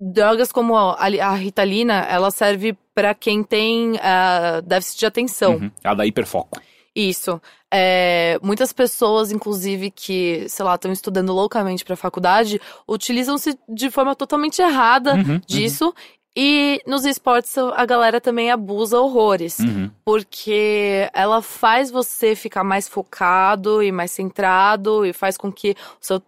drogas 0.00 0.52
como 0.52 0.76
a, 0.76 0.96
a 0.98 1.34
Ritalina, 1.34 2.06
ela 2.08 2.30
serve 2.30 2.76
pra 2.94 3.14
quem 3.14 3.42
tem 3.42 3.98
ah, 4.02 4.60
déficit 4.64 5.00
de 5.00 5.06
atenção. 5.06 5.54
Uhum. 5.54 5.70
A 5.82 5.94
da 5.94 6.06
hiperfoco. 6.06 6.60
Isso. 6.94 7.40
É, 7.70 8.38
muitas 8.42 8.72
pessoas, 8.72 9.32
inclusive, 9.32 9.90
que, 9.90 10.46
sei 10.48 10.64
lá, 10.64 10.74
estão 10.74 10.92
estudando 10.92 11.32
loucamente 11.32 11.84
pra 11.84 11.96
faculdade, 11.96 12.60
utilizam-se 12.86 13.58
de 13.68 13.90
forma 13.90 14.14
totalmente 14.14 14.60
errada 14.60 15.14
Uhum, 15.14 15.40
disso. 15.46 15.94
E 16.34 16.80
nos 16.86 17.04
esportes 17.04 17.56
a 17.58 17.84
galera 17.84 18.20
também 18.20 18.50
abusa 18.50 18.98
horrores. 18.98 19.58
Uhum. 19.58 19.90
Porque 20.04 21.08
ela 21.12 21.42
faz 21.42 21.90
você 21.90 22.34
ficar 22.34 22.64
mais 22.64 22.88
focado 22.88 23.82
e 23.82 23.92
mais 23.92 24.10
centrado 24.10 25.04
e 25.04 25.12
faz 25.12 25.36
com 25.36 25.52
que 25.52 25.72
o 25.72 25.74
seu. 26.00 26.22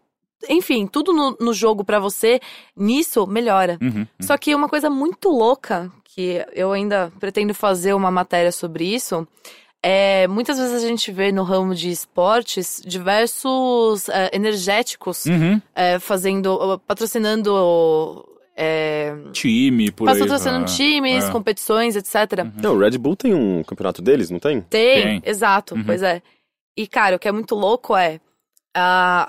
Enfim, 0.49 0.87
tudo 0.87 1.11
no, 1.15 1.37
no 1.41 1.55
jogo 1.55 1.83
pra 1.83 1.99
você, 1.99 2.39
nisso, 2.77 3.27
melhora. 3.27 3.79
Uhum. 3.81 3.89
uhum. 4.01 4.07
Só 4.21 4.37
que 4.37 4.55
uma 4.55 4.69
coisa 4.69 4.91
muito 4.91 5.31
louca, 5.31 5.91
que 6.05 6.45
eu 6.53 6.71
ainda 6.73 7.11
pretendo 7.19 7.55
fazer 7.55 7.95
uma 7.95 8.11
matéria 8.11 8.53
sobre 8.53 8.85
isso, 8.85 9.27
é 9.87 10.27
muitas 10.27 10.57
vezes 10.59 10.83
a 10.83 10.87
gente 10.89 11.13
vê 11.13 11.31
no 11.31 11.43
ramo 11.43 11.75
de 11.75 11.91
esportes 11.91 12.81
diversos 12.87 14.09
é, 14.09 14.31
energéticos 14.33 15.27
Uhum. 15.27 15.61
é, 15.75 15.99
fazendo, 15.99 16.81
patrocinando. 16.87 18.27
É, 18.57 19.15
Time, 19.33 19.91
por 19.91 20.09
aí. 20.09 20.19
patrocinando 20.19 20.65
ah, 20.65 20.69
times, 20.77 21.25
é. 21.25 21.31
competições, 21.31 21.97
etc. 21.97 22.15
Não, 22.63 22.77
o 22.77 22.79
Red 22.79 22.97
Bull 22.99 23.17
tem 23.17 23.35
um 23.35 23.63
campeonato 23.65 24.01
deles, 24.01 24.31
não 24.31 24.39
tem? 24.39 24.61
Tem, 24.63 25.21
Tem. 25.21 25.23
exato, 25.25 25.75
Uhum. 25.75 25.83
pois 25.85 26.03
é. 26.03 26.23
E, 26.77 26.87
cara, 26.87 27.17
o 27.17 27.19
que 27.19 27.29
é 27.29 27.33
muito 27.33 27.55
louco 27.55 27.97
é. 27.97 28.21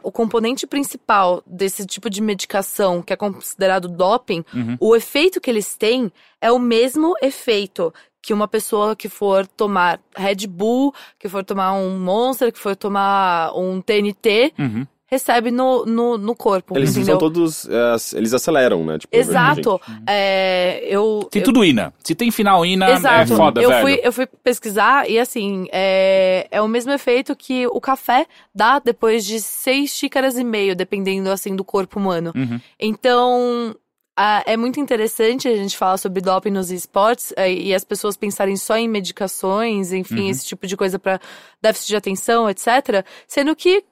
o 0.03 0.12
componente 0.12 0.66
principal 0.66 1.43
desse 1.45 1.86
tipo 1.86 2.10
de 2.10 2.20
medicação, 2.22 3.01
que 3.03 3.14
é 3.14 3.16
considerado 3.16 3.88
doping, 3.88 4.43
Uhum. 4.53 4.78
o 4.80 4.95
efeito 4.95 5.39
que 5.41 5.49
eles 5.51 5.76
têm 5.76 6.12
é 6.41 6.51
o 6.51 6.58
mesmo 6.60 7.14
efeito 7.22 7.93
que 8.26 8.34
uma 8.34 8.47
pessoa 8.47 8.95
que 8.95 9.07
for 9.07 9.45
tomar 9.45 9.99
Red 10.17 10.47
Bull, 10.47 10.93
que 11.19 11.30
for 11.30 11.43
tomar 11.43 11.73
um 11.73 11.99
Monster, 11.99 12.51
que 12.51 12.57
for 12.59 12.76
tomar 12.76 13.51
um 13.55 13.80
TNT, 13.82 14.51
Uhum. 14.57 14.88
recebe 15.05 15.51
no, 15.51 15.86
no, 15.86 16.17
no 16.17 16.36
corpo. 16.36 16.76
Eles 16.76 16.91
entendeu? 16.97 17.17
usam 17.17 17.19
todos. 17.19 17.69
é, 17.69 18.17
eles 18.17 18.34
aceleram, 18.34 18.84
né? 18.84 18.97
Tipo, 18.97 19.15
Exato. 19.15 19.80
Uhum. 19.88 20.03
É, 20.07 20.84
eu, 20.89 21.28
Tem 21.32 21.41
eu- 21.41 21.45
tudo 21.45 21.63
INA. 21.63 21.93
Se 22.03 22.15
tem 22.15 22.32
final 22.32 22.65
INA, 22.65 22.89
Exato. 22.93 23.34
é 23.34 23.36
foda, 23.38 23.61
eu 23.61 23.69
velho. 23.69 23.82
Fui, 23.82 23.99
eu 24.03 24.11
fui 24.11 24.26
pesquisar 24.43 25.07
e 25.09 25.19
assim, 25.19 25.67
é, 25.71 26.47
é 26.49 26.59
o 26.61 26.67
mesmo 26.67 26.91
efeito 26.91 27.36
que 27.36 27.67
o 27.67 27.80
café 27.80 28.26
dá 28.53 28.80
depois 28.80 29.23
de 29.23 29.39
seis 29.39 29.91
xícaras 29.91 30.36
e 30.38 30.43
meio, 30.43 30.76
dependendo 30.76 31.30
assim 31.30 31.55
do 31.55 31.63
corpo 31.63 31.99
humano. 31.99 32.32
Uhum. 32.36 32.59
Então, 32.80 33.76
ah, 34.18 34.43
é 34.45 34.55
muito 34.55 34.80
interessante 34.80 35.47
a 35.47 35.55
gente 35.55 35.78
falar 35.78 35.97
sobre 35.97 36.22
doping 36.22 36.51
nos 36.51 36.72
esportes 36.72 37.34
eh, 37.36 37.51
e 37.53 37.74
as 37.74 37.84
pessoas 37.84 38.16
pensarem 38.16 38.55
só 38.55 38.78
em 38.78 38.88
medicações, 38.88 39.91
enfim, 39.91 40.22
Uhum. 40.26 40.30
esse 40.30 40.45
tipo 40.45 40.66
de 40.68 40.78
coisa 40.78 40.97
pra 40.97 41.20
déficit 41.61 41.88
de 41.89 41.95
atenção, 41.97 42.49
etc. 42.49 43.05
Sendo 43.28 43.53
que, 43.55 43.84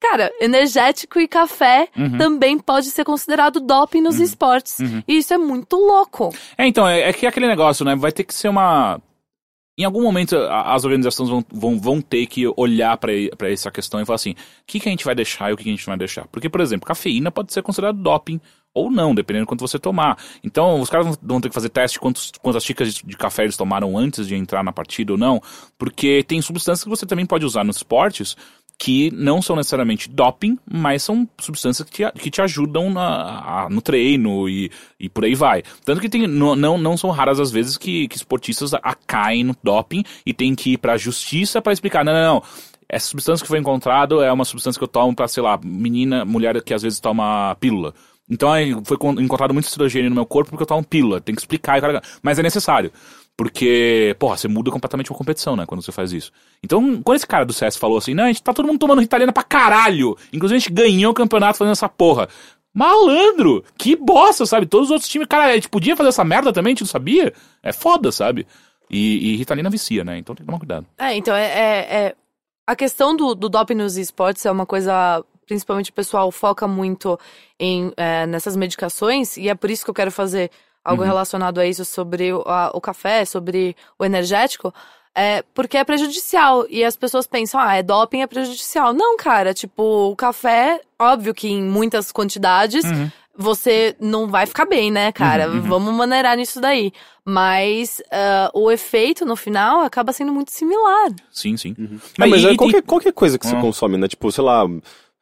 cara, 0.00 0.32
energético 0.40 1.20
e 1.20 1.28
café 1.28 1.88
Uhum. 1.96 2.16
também 2.16 2.58
pode 2.58 2.86
ser 2.90 3.04
considerado 3.04 3.60
doping 3.60 4.00
nos 4.00 4.18
esportes. 4.18 4.78
Uhum. 4.78 5.02
E 5.06 5.18
isso 5.18 5.34
é 5.34 5.38
muito 5.38 5.76
louco. 5.76 6.34
É, 6.56 6.66
então, 6.66 6.88
é, 6.88 7.00
é 7.08 7.12
que 7.12 7.26
é 7.26 7.28
aquele 7.28 7.46
negócio, 7.46 7.84
né? 7.84 7.94
Vai 7.94 8.12
ter 8.12 8.24
que 8.24 8.32
ser 8.34 8.48
uma. 8.48 8.98
Em 9.78 9.84
algum 9.84 10.02
momento, 10.02 10.36
as 10.36 10.84
organizações 10.84 11.30
vão, 11.30 11.42
vão, 11.50 11.80
vão 11.80 12.00
ter 12.02 12.26
que 12.26 12.46
olhar 12.56 12.98
pra 12.98 13.12
pra 13.38 13.50
essa 13.50 13.70
questão 13.70 14.00
e 14.00 14.04
falar 14.04 14.16
assim: 14.16 14.32
o 14.32 14.36
que, 14.66 14.78
que 14.80 14.88
a 14.88 14.90
gente 14.90 15.04
vai 15.06 15.14
deixar 15.14 15.50
e 15.50 15.54
o 15.54 15.56
que, 15.56 15.64
que 15.64 15.70
a 15.70 15.72
gente 15.72 15.86
não 15.86 15.92
vai 15.92 15.98
deixar? 15.98 16.26
Porque, 16.28 16.48
por 16.50 16.60
exemplo, 16.60 16.86
cafeína 16.86 17.30
pode 17.30 17.52
ser 17.52 17.62
considerado 17.62 17.96
doping 17.96 18.38
ou 18.74 18.90
não, 18.90 19.14
dependendo 19.14 19.44
do 19.44 19.48
quanto 19.48 19.60
você 19.60 19.78
tomar. 19.78 20.16
Então, 20.44 20.80
os 20.80 20.88
caras 20.88 21.06
vão- 21.22 21.40
ter 21.40 21.48
que 21.48 21.54
fazer 21.54 21.68
teste 21.68 21.94
de 21.96 22.00
quantos, 22.00 22.32
quantas 22.40 22.64
xícaras 22.64 22.94
de, 22.94 23.16
café 23.16 23.42
eles 23.44 23.56
tomaram 23.56 23.96
antes 23.98 24.26
de 24.28 24.34
entrar 24.34 24.62
na 24.62 24.72
partida 24.72 25.12
ou 25.12 25.18
não, 25.18 25.40
porque 25.78 26.22
tem 26.22 26.40
substâncias 26.40 26.84
que 26.84 26.90
você 26.90 27.04
também 27.06 27.26
pode 27.26 27.44
usar 27.44 27.64
nos 27.64 27.76
esportes 27.76 28.36
que 28.78 29.10
não 29.10 29.42
são 29.42 29.56
necessariamente 29.56 30.08
doping, 30.08 30.56
mas 30.66 31.02
são 31.02 31.28
substâncias 31.38 31.86
que 31.86 31.96
te, 32.02 32.12
que 32.18 32.30
te 32.30 32.40
ajudam 32.40 32.88
na- 32.90 33.64
a- 33.64 33.68
no 33.68 33.82
treino 33.82 34.48
e, 34.48 34.70
e 34.98 35.06
por 35.06 35.24
aí 35.26 35.34
vai. 35.34 35.62
Tanto 35.84 36.00
que 36.00 36.08
tem, 36.08 36.26
no- 36.26 36.56
não, 36.56 36.78
não 36.78 36.96
são 36.96 37.10
raras 37.10 37.38
as 37.38 37.50
vezes 37.50 37.76
que, 37.76 38.08
que 38.08 38.16
esportistas 38.16 38.72
a- 38.72 38.96
caem 39.06 39.44
no 39.44 39.54
doping 39.62 40.02
e 40.24 40.32
tem 40.32 40.54
que 40.54 40.72
ir 40.72 40.78
pra 40.78 40.96
justiça 40.96 41.60
pra 41.60 41.74
explicar, 41.74 42.02
não, 42.04 42.12
não, 42.14 42.34
não, 42.36 42.42
essa 42.88 43.06
substância 43.08 43.44
que 43.44 43.48
foi 43.48 43.58
encontrado 43.58 44.22
é 44.22 44.32
uma 44.32 44.46
substância 44.46 44.78
que 44.78 44.84
eu 44.84 44.88
tomo 44.88 45.14
pra, 45.14 45.28
sei 45.28 45.42
lá, 45.42 45.60
menina, 45.62 46.24
mulher 46.24 46.62
que 46.62 46.72
às 46.72 46.80
vezes 46.82 47.00
toma 47.00 47.54
pílula. 47.60 47.92
Então 48.30 48.50
aí 48.52 48.74
foi 48.84 48.96
con- 48.96 49.20
encontrado 49.20 49.52
muito 49.52 49.66
estrogênio 49.66 50.08
no 50.08 50.14
meu 50.14 50.24
corpo 50.24 50.50
porque 50.50 50.62
eu 50.62 50.66
tomo 50.66 50.84
pílula. 50.84 51.20
Tem 51.20 51.34
que 51.34 51.40
explicar, 51.40 51.80
mas 52.22 52.38
é 52.38 52.42
necessário. 52.42 52.92
Porque, 53.36 54.14
porra, 54.18 54.36
você 54.36 54.46
muda 54.48 54.70
completamente 54.70 55.10
uma 55.10 55.16
competição, 55.18 55.56
né? 55.56 55.64
Quando 55.66 55.82
você 55.82 55.90
faz 55.90 56.12
isso. 56.12 56.30
Então, 56.62 57.02
quando 57.02 57.16
esse 57.16 57.26
cara 57.26 57.44
do 57.44 57.52
CS 57.54 57.76
falou 57.76 57.96
assim, 57.96 58.12
não, 58.14 58.24
a 58.24 58.26
gente 58.26 58.42
tá 58.42 58.52
todo 58.52 58.66
mundo 58.66 58.78
tomando 58.78 59.02
italiana 59.02 59.32
pra 59.32 59.42
caralho. 59.42 60.16
Inclusive, 60.32 60.56
a 60.56 60.60
gente 60.60 60.72
ganhou 60.72 61.10
o 61.10 61.14
campeonato 61.14 61.56
fazendo 61.58 61.72
essa 61.72 61.88
porra. 61.88 62.28
Malandro! 62.74 63.64
Que 63.76 63.96
bosta, 63.96 64.46
sabe? 64.46 64.66
Todos 64.66 64.86
os 64.88 64.92
outros 64.92 65.08
times, 65.10 65.26
cara, 65.26 65.46
a 65.52 65.54
gente 65.54 65.68
podia 65.68 65.96
fazer 65.96 66.10
essa 66.10 66.24
merda 66.24 66.52
também, 66.52 66.70
a 66.70 66.74
gente 66.74 66.82
não 66.82 66.88
sabia? 66.88 67.32
É 67.62 67.72
foda, 67.72 68.12
sabe? 68.12 68.46
E, 68.88 69.32
e 69.32 69.36
Ritalina 69.36 69.68
vicia, 69.70 70.04
né? 70.04 70.18
Então 70.18 70.34
tem 70.34 70.44
que 70.44 70.46
tomar 70.46 70.58
cuidado. 70.58 70.86
É, 70.98 71.14
então 71.16 71.34
é. 71.34 71.44
é- 71.46 71.96
é- 72.06 72.14
A 72.66 72.76
questão 72.76 73.16
do, 73.16 73.34
do 73.34 73.48
doping 73.48 73.74
nos 73.74 73.96
esportes 73.96 74.44
é 74.46 74.50
uma 74.50 74.66
coisa. 74.66 75.24
Principalmente 75.50 75.90
o 75.90 75.94
pessoal 75.94 76.30
foca 76.30 76.68
muito 76.68 77.18
em, 77.58 77.92
é, 77.96 78.24
nessas 78.24 78.54
medicações, 78.54 79.36
e 79.36 79.48
é 79.48 79.54
por 79.56 79.68
isso 79.68 79.84
que 79.84 79.90
eu 79.90 79.94
quero 79.94 80.12
fazer 80.12 80.48
algo 80.84 81.02
Uhum. 81.02 81.08
relacionado 81.08 81.58
a 81.58 81.66
isso 81.66 81.84
sobre 81.84 82.32
o, 82.32 82.42
a- 82.46 82.70
o 82.72 82.80
café, 82.80 83.24
sobre 83.24 83.74
o 83.98 84.04
energético. 84.04 84.72
É, 85.12 85.42
porque 85.52 85.76
é 85.76 85.82
prejudicial. 85.82 86.64
E 86.70 86.84
as 86.84 86.94
pessoas 86.94 87.26
pensam, 87.26 87.58
ah, 87.60 87.74
é 87.74 87.82
doping, 87.82 88.22
é 88.22 88.28
prejudicial. 88.28 88.92
Não, 88.92 89.16
cara, 89.16 89.52
tipo, 89.52 89.82
o 89.82 90.14
café, 90.14 90.80
óbvio 90.96 91.34
que 91.34 91.48
em 91.48 91.60
muitas 91.64 92.12
quantidades, 92.12 92.84
Uhum. 92.84 93.10
você 93.36 93.96
não 93.98 94.28
vai 94.28 94.46
ficar 94.46 94.66
bem, 94.66 94.88
né, 94.88 95.10
cara? 95.10 95.48
Uhum, 95.48 95.56
uhum. 95.56 95.62
Vamos 95.62 95.94
maneirar 95.94 96.36
nisso 96.36 96.60
daí. 96.60 96.92
Mas 97.24 98.00
ah, 98.12 98.50
o 98.54 98.70
efeito 98.70 99.26
no 99.26 99.34
final 99.34 99.80
acaba 99.80 100.12
sendo 100.12 100.32
muito 100.32 100.52
similar. 100.52 101.10
Sim, 101.32 101.56
sim. 101.56 101.74
Ah, 102.18 102.26
mas 102.28 102.42
e- 102.44 102.46
é 102.46 102.52
e- 102.52 102.56
qualquer, 102.56 102.82
qualquer 102.82 103.12
coisa 103.12 103.36
que 103.36 103.46
você 103.46 103.56
Ah. 103.56 103.60
consome, 103.60 103.96
né? 103.98 104.06
Tipo, 104.06 104.30
sei 104.30 104.44
lá, 104.44 104.64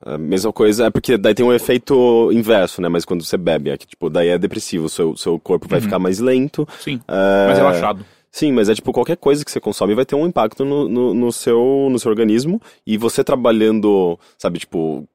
a 0.05 0.17
mesma 0.19 0.53
coisa. 0.53 0.87
É 0.87 0.91
porque 0.91 1.17
daí 1.17 1.35
tem 1.35 1.45
um 1.45 1.53
efeito 1.53 2.31
inverso, 2.33 2.81
né? 2.81 2.89
Mas 2.89 3.05
quando 3.05 3.25
você 3.25 3.37
bebe, 3.37 3.71
é 3.71 3.77
que, 3.77 3.87
tipo, 3.87 4.09
daí 4.11 4.29
é 4.29 4.39
depressivo. 4.39 4.87
O 4.87 4.89
seu, 4.89 5.17
seu 5.17 5.39
corpo 5.39 5.69
vai 5.69 5.79
Uhum. 5.79 5.85
ficar 5.85 5.99
mais 5.99 6.19
lento. 6.19 6.67
Sim, 6.81 7.01
é, 7.09 7.47
mais 7.47 7.59
relaxado. 7.59 8.05
Sim, 8.31 8.53
mas 8.53 8.69
é 8.69 8.75
tipo, 8.75 8.93
qualquer 8.93 9.17
coisa 9.17 9.45
que 9.45 9.51
você 9.51 9.59
consome 9.59 9.95
vai 9.95 10.05
ter 10.05 10.15
um 10.15 10.27
impacto 10.27 10.65
no, 10.65 10.89
no, 10.89 11.15
no 11.15 11.33
seu, 11.33 11.89
no 11.91 11.99
seu 11.99 12.11
organismo. 12.11 12.61
E 12.87 12.97
você 12.99 13.25
trabalhando, 13.25 14.19
sabe, 14.37 14.59
tipo, 14.59 15.09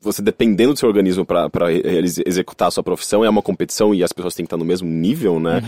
você 0.00 0.22
dependendo 0.22 0.72
do 0.72 0.78
seu 0.78 0.88
organismo 0.88 1.26
eles 1.68 2.20
executar 2.24 2.68
a 2.68 2.70
sua 2.70 2.82
profissão, 2.82 3.24
é 3.24 3.28
uma 3.28 3.42
competição 3.42 3.94
e 3.94 4.04
as 4.04 4.12
pessoas 4.12 4.34
têm 4.34 4.44
que 4.44 4.46
estar 4.46 4.56
no 4.56 4.64
mesmo 4.64 4.88
nível, 4.88 5.40
né? 5.40 5.60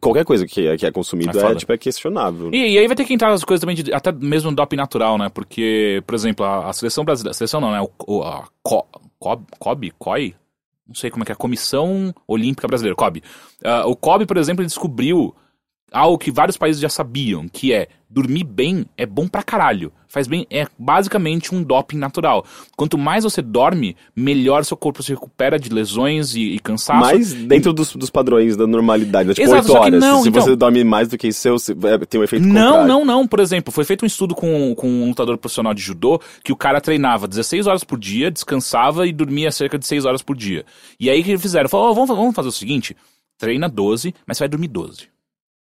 Qualquer 0.00 0.24
coisa 0.24 0.46
que 0.46 0.66
é, 0.66 0.76
que 0.76 0.86
é 0.86 0.90
consumido 0.90 1.38
É 1.38 1.52
é, 1.52 1.54
tipo, 1.54 1.72
é 1.72 1.78
questionável. 1.78 2.50
E, 2.52 2.74
e 2.74 2.78
aí 2.78 2.86
vai 2.86 2.96
ter 2.96 3.04
que 3.04 3.14
entrar 3.14 3.32
as 3.32 3.44
coisas 3.44 3.60
também, 3.60 3.76
de, 3.76 3.92
até 3.92 4.10
mesmo 4.12 4.50
no 4.50 4.56
doping 4.56 4.76
natural, 4.76 5.16
né? 5.16 5.28
Porque, 5.28 6.02
por 6.06 6.14
exemplo, 6.14 6.44
a, 6.44 6.68
a 6.68 6.72
seleção 6.72 7.04
brasileira. 7.04 7.30
A 7.30 7.34
seleção 7.34 7.60
não, 7.60 7.70
né? 7.70 7.80
O, 7.80 7.90
o, 8.06 8.22
a 8.22 8.48
Co, 8.62 8.86
COB, 9.18 9.44
COB? 9.58 9.92
COI? 9.98 10.34
Não 10.86 10.94
sei 10.94 11.10
como 11.10 11.22
é 11.22 11.26
que 11.26 11.32
é. 11.32 11.34
A 11.34 11.36
Comissão 11.36 12.14
Olímpica 12.26 12.68
Brasileira, 12.68 12.96
COB. 12.96 13.22
Ah, 13.64 13.86
o 13.86 13.96
COB, 13.96 14.26
por 14.26 14.36
exemplo, 14.36 14.62
ele 14.62 14.68
descobriu 14.68 15.34
algo 15.92 16.18
que 16.18 16.30
vários 16.30 16.56
países 16.56 16.80
já 16.80 16.88
sabiam, 16.88 17.46
que 17.48 17.72
é 17.72 17.88
dormir 18.08 18.44
bem 18.44 18.86
é 18.96 19.04
bom 19.04 19.26
pra 19.28 19.42
caralho. 19.42 19.92
Faz 20.08 20.26
bem, 20.26 20.46
é 20.48 20.66
basicamente 20.78 21.54
um 21.54 21.62
doping 21.62 21.98
natural. 21.98 22.44
Quanto 22.76 22.96
mais 22.96 23.24
você 23.24 23.42
dorme, 23.42 23.94
melhor 24.14 24.64
seu 24.64 24.76
corpo 24.76 25.02
se 25.02 25.12
recupera 25.12 25.58
de 25.58 25.68
lesões 25.68 26.34
e, 26.34 26.40
e 26.54 26.58
cansaço. 26.58 27.00
Mas 27.00 27.32
dentro 27.34 27.72
dos, 27.72 27.94
dos 27.94 28.08
padrões 28.08 28.56
da 28.56 28.66
normalidade, 28.66 29.28
né? 29.28 29.34
tipo, 29.34 29.46
Exato, 29.46 29.64
8 29.64 29.66
só 29.72 29.80
que 29.80 29.86
horas. 29.86 30.00
não, 30.00 30.22
se 30.22 30.28
então- 30.28 30.42
você 30.42 30.56
dorme 30.56 30.84
mais 30.84 31.08
do 31.08 31.18
que 31.18 31.28
isso, 31.28 31.50
você- 31.50 31.72
é, 31.72 31.98
tem 32.06 32.20
um 32.20 32.24
efeito 32.24 32.46
Não, 32.46 32.54
contrário. 32.78 32.88
não, 32.88 33.04
não. 33.04 33.26
Por 33.26 33.40
exemplo, 33.40 33.72
foi 33.72 33.84
feito 33.84 34.04
um 34.04 34.06
estudo 34.06 34.34
com, 34.34 34.74
com 34.74 34.88
um 34.88 35.08
lutador 35.08 35.36
profissional 35.36 35.74
de 35.74 35.82
judô 35.82 36.18
que 36.42 36.52
o 36.52 36.56
cara 36.56 36.80
treinava 36.80 37.28
16 37.28 37.66
horas 37.66 37.84
por 37.84 37.98
dia, 37.98 38.30
descansava 38.30 39.06
e 39.06 39.12
dormia 39.12 39.50
cerca 39.50 39.78
de 39.78 39.86
6 39.86 40.04
horas 40.06 40.22
por 40.22 40.34
dia. 40.36 40.64
E 40.98 41.10
aí 41.10 41.20
o 41.20 41.24
que 41.24 41.36
fizeram? 41.36 41.68
Falaram, 41.68 41.90
ó, 41.90 41.94
vamos, 41.94 42.16
vamos 42.16 42.34
fazer 42.34 42.48
o 42.48 42.52
seguinte: 42.52 42.96
treina 43.36 43.68
12, 43.68 44.14
mas 44.26 44.38
você 44.38 44.44
vai 44.44 44.48
dormir 44.48 44.68
12. 44.68 45.08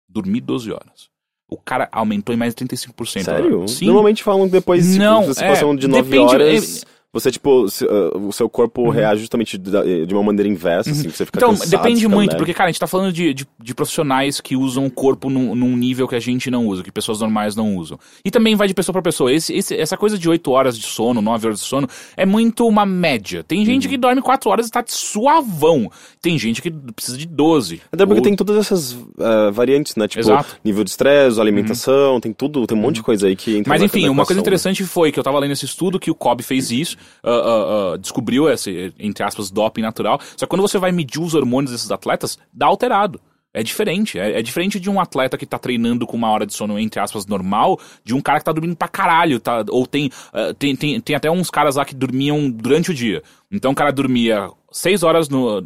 Dormir 0.09 0.41
12 0.41 0.71
horas. 0.71 1.09
O 1.47 1.57
cara 1.57 1.87
aumentou 1.91 2.33
em 2.33 2.37
mais 2.37 2.53
de 2.53 2.65
35%. 2.65 3.23
Sério? 3.23 3.67
Sim. 3.67 3.85
Normalmente 3.85 4.23
falam 4.23 4.45
que 4.45 4.51
depois, 4.51 4.85
tipo, 4.85 4.99
Não, 4.99 5.33
se 5.33 5.43
é, 5.43 5.53
de 5.55 5.87
9 5.87 6.03
depende, 6.03 6.17
horas, 6.17 6.85
você, 7.11 7.31
tipo, 7.31 7.67
se, 7.69 7.85
ah, 7.85 8.17
o 8.17 8.31
seu 8.31 8.47
corpo 8.47 8.87
reage 8.89 9.21
justamente 9.21 9.57
da- 9.57 9.83
de 9.83 10.13
uma 10.13 10.21
maneira 10.21 10.47
inversa, 10.47 10.91
assim, 10.91 11.09
que 11.09 11.17
você 11.17 11.25
fica 11.25 11.39
Então, 11.39 11.49
cansado, 11.51 11.69
depende 11.69 12.01
fica 12.01 12.09
muito, 12.15 12.29
leve. 12.31 12.37
porque, 12.37 12.53
cara, 12.53 12.69
a 12.69 12.71
gente 12.71 12.79
tá 12.79 12.85
falando 12.85 13.11
de, 13.11 13.33
de, 13.33 13.47
de 13.59 13.73
profissionais 13.73 14.39
que 14.39 14.55
usam 14.55 14.85
o 14.85 14.91
corpo 14.91 15.29
num, 15.29 15.55
num 15.55 15.75
nível 15.75 16.07
que 16.07 16.15
a 16.15 16.19
gente 16.19 16.51
não 16.51 16.67
usa, 16.67 16.83
que 16.83 16.91
pessoas 16.91 17.19
normais 17.21 17.55
não 17.55 17.75
usam. 17.75 17.97
E 18.23 18.29
também 18.29 18.55
vai 18.55 18.67
de 18.67 18.73
pessoa 18.75 18.93
pra 18.93 19.01
pessoa. 19.01 19.33
Esse, 19.33 19.53
esse- 19.53 19.75
essa 19.75 19.97
coisa 19.97 20.17
de 20.19 20.29
8 20.29 20.51
horas 20.51 20.77
de 20.77 20.85
sono, 20.85 21.19
9 21.21 21.47
horas 21.47 21.59
de 21.61 21.65
sono, 21.65 21.87
é 22.15 22.25
muito 22.27 22.67
uma 22.67 22.85
média. 22.85 23.43
Tem 23.43 23.65
gente 23.65 23.85
Uhum. 23.85 23.89
que 23.91 23.97
dorme 23.97 24.21
4 24.21 24.49
horas 24.49 24.67
e 24.67 24.71
tá 24.71 24.81
de 24.81 24.91
suavão. 24.93 25.89
Tem 26.21 26.37
gente 26.37 26.61
que 26.61 26.69
precisa 26.69 27.17
de 27.17 27.25
12. 27.25 27.81
Até 27.91 28.05
porque 28.05 28.19
Ou- 28.19 28.23
tem 28.23 28.35
todas 28.35 28.55
essas 28.57 28.97
ah, 29.19 29.49
variantes, 29.51 29.95
né? 29.95 30.07
Tipo, 30.07 30.19
Exato. 30.21 30.53
Uhum. 30.53 30.59
nível 30.63 30.83
de 30.83 30.89
estresse, 30.91 31.39
alimentação, 31.41 32.19
tem 32.19 32.31
tudo, 32.33 32.67
tem 32.67 32.77
um 32.77 32.81
monte 32.81 32.95
de 32.95 33.03
coisa 33.03 33.27
aí 33.27 33.35
que 33.35 33.57
entra 33.57 33.69
Mas 33.69 33.81
enfim, 33.81 34.07
uma 34.09 34.25
coisa 34.25 34.39
né? 34.39 34.41
interessante 34.41 34.83
foi 34.83 35.11
que 35.11 35.19
eu 35.19 35.23
tava 35.23 35.39
lendo 35.39 35.51
esse 35.53 35.65
estudo 35.65 35.99
que 35.99 36.11
o 36.11 36.15
Kobe 36.15 36.43
fez 36.43 36.71
isso, 36.71 36.97
ah, 37.23 37.93
ah, 37.93 37.97
descobriu 37.97 38.49
esse, 38.49 38.93
entre 38.99 39.23
aspas, 39.23 39.51
doping 39.51 39.81
natural. 39.81 40.19
Só 40.35 40.45
que 40.45 40.49
quando 40.49 40.61
você 40.61 40.77
vai 40.77 40.91
medir 40.91 41.21
os 41.21 41.33
hormônios 41.33 41.71
desses 41.71 41.91
atletas, 41.91 42.37
dá 42.53 42.65
alterado. 42.65 43.19
É 43.51 43.63
diferente. 43.63 44.19
É, 44.19 44.39
é 44.39 44.41
diferente 44.41 44.79
de 44.79 44.89
um 44.89 44.99
atleta 44.99 45.37
que 45.37 45.45
tá 45.45 45.57
treinando 45.57 46.05
com 46.05 46.15
uma 46.15 46.29
hora 46.29 46.45
de 46.45 46.53
sono, 46.53 46.77
entre 46.77 46.99
aspas, 46.99 47.25
normal, 47.25 47.79
de 48.03 48.13
um 48.13 48.21
cara 48.21 48.39
que 48.39 48.45
tá 48.45 48.51
dormindo 48.51 48.75
pra 48.75 48.87
caralho. 48.87 49.39
Tá, 49.39 49.65
ou 49.69 49.87
tem, 49.87 50.11
ah, 50.31 50.53
tem, 50.57 50.75
tem, 50.75 50.99
tem 51.01 51.15
até 51.15 51.29
uns 51.31 51.49
caras 51.49 51.75
lá 51.75 51.85
que 51.85 51.95
dormiam 51.95 52.49
durante 52.49 52.91
o 52.91 52.93
dia. 52.93 53.23
Então 53.51 53.71
o 53.71 53.75
cara 53.75 53.91
dormia 53.91 54.49
seis 54.71 55.01
horas 55.01 55.29
no, 55.29 55.61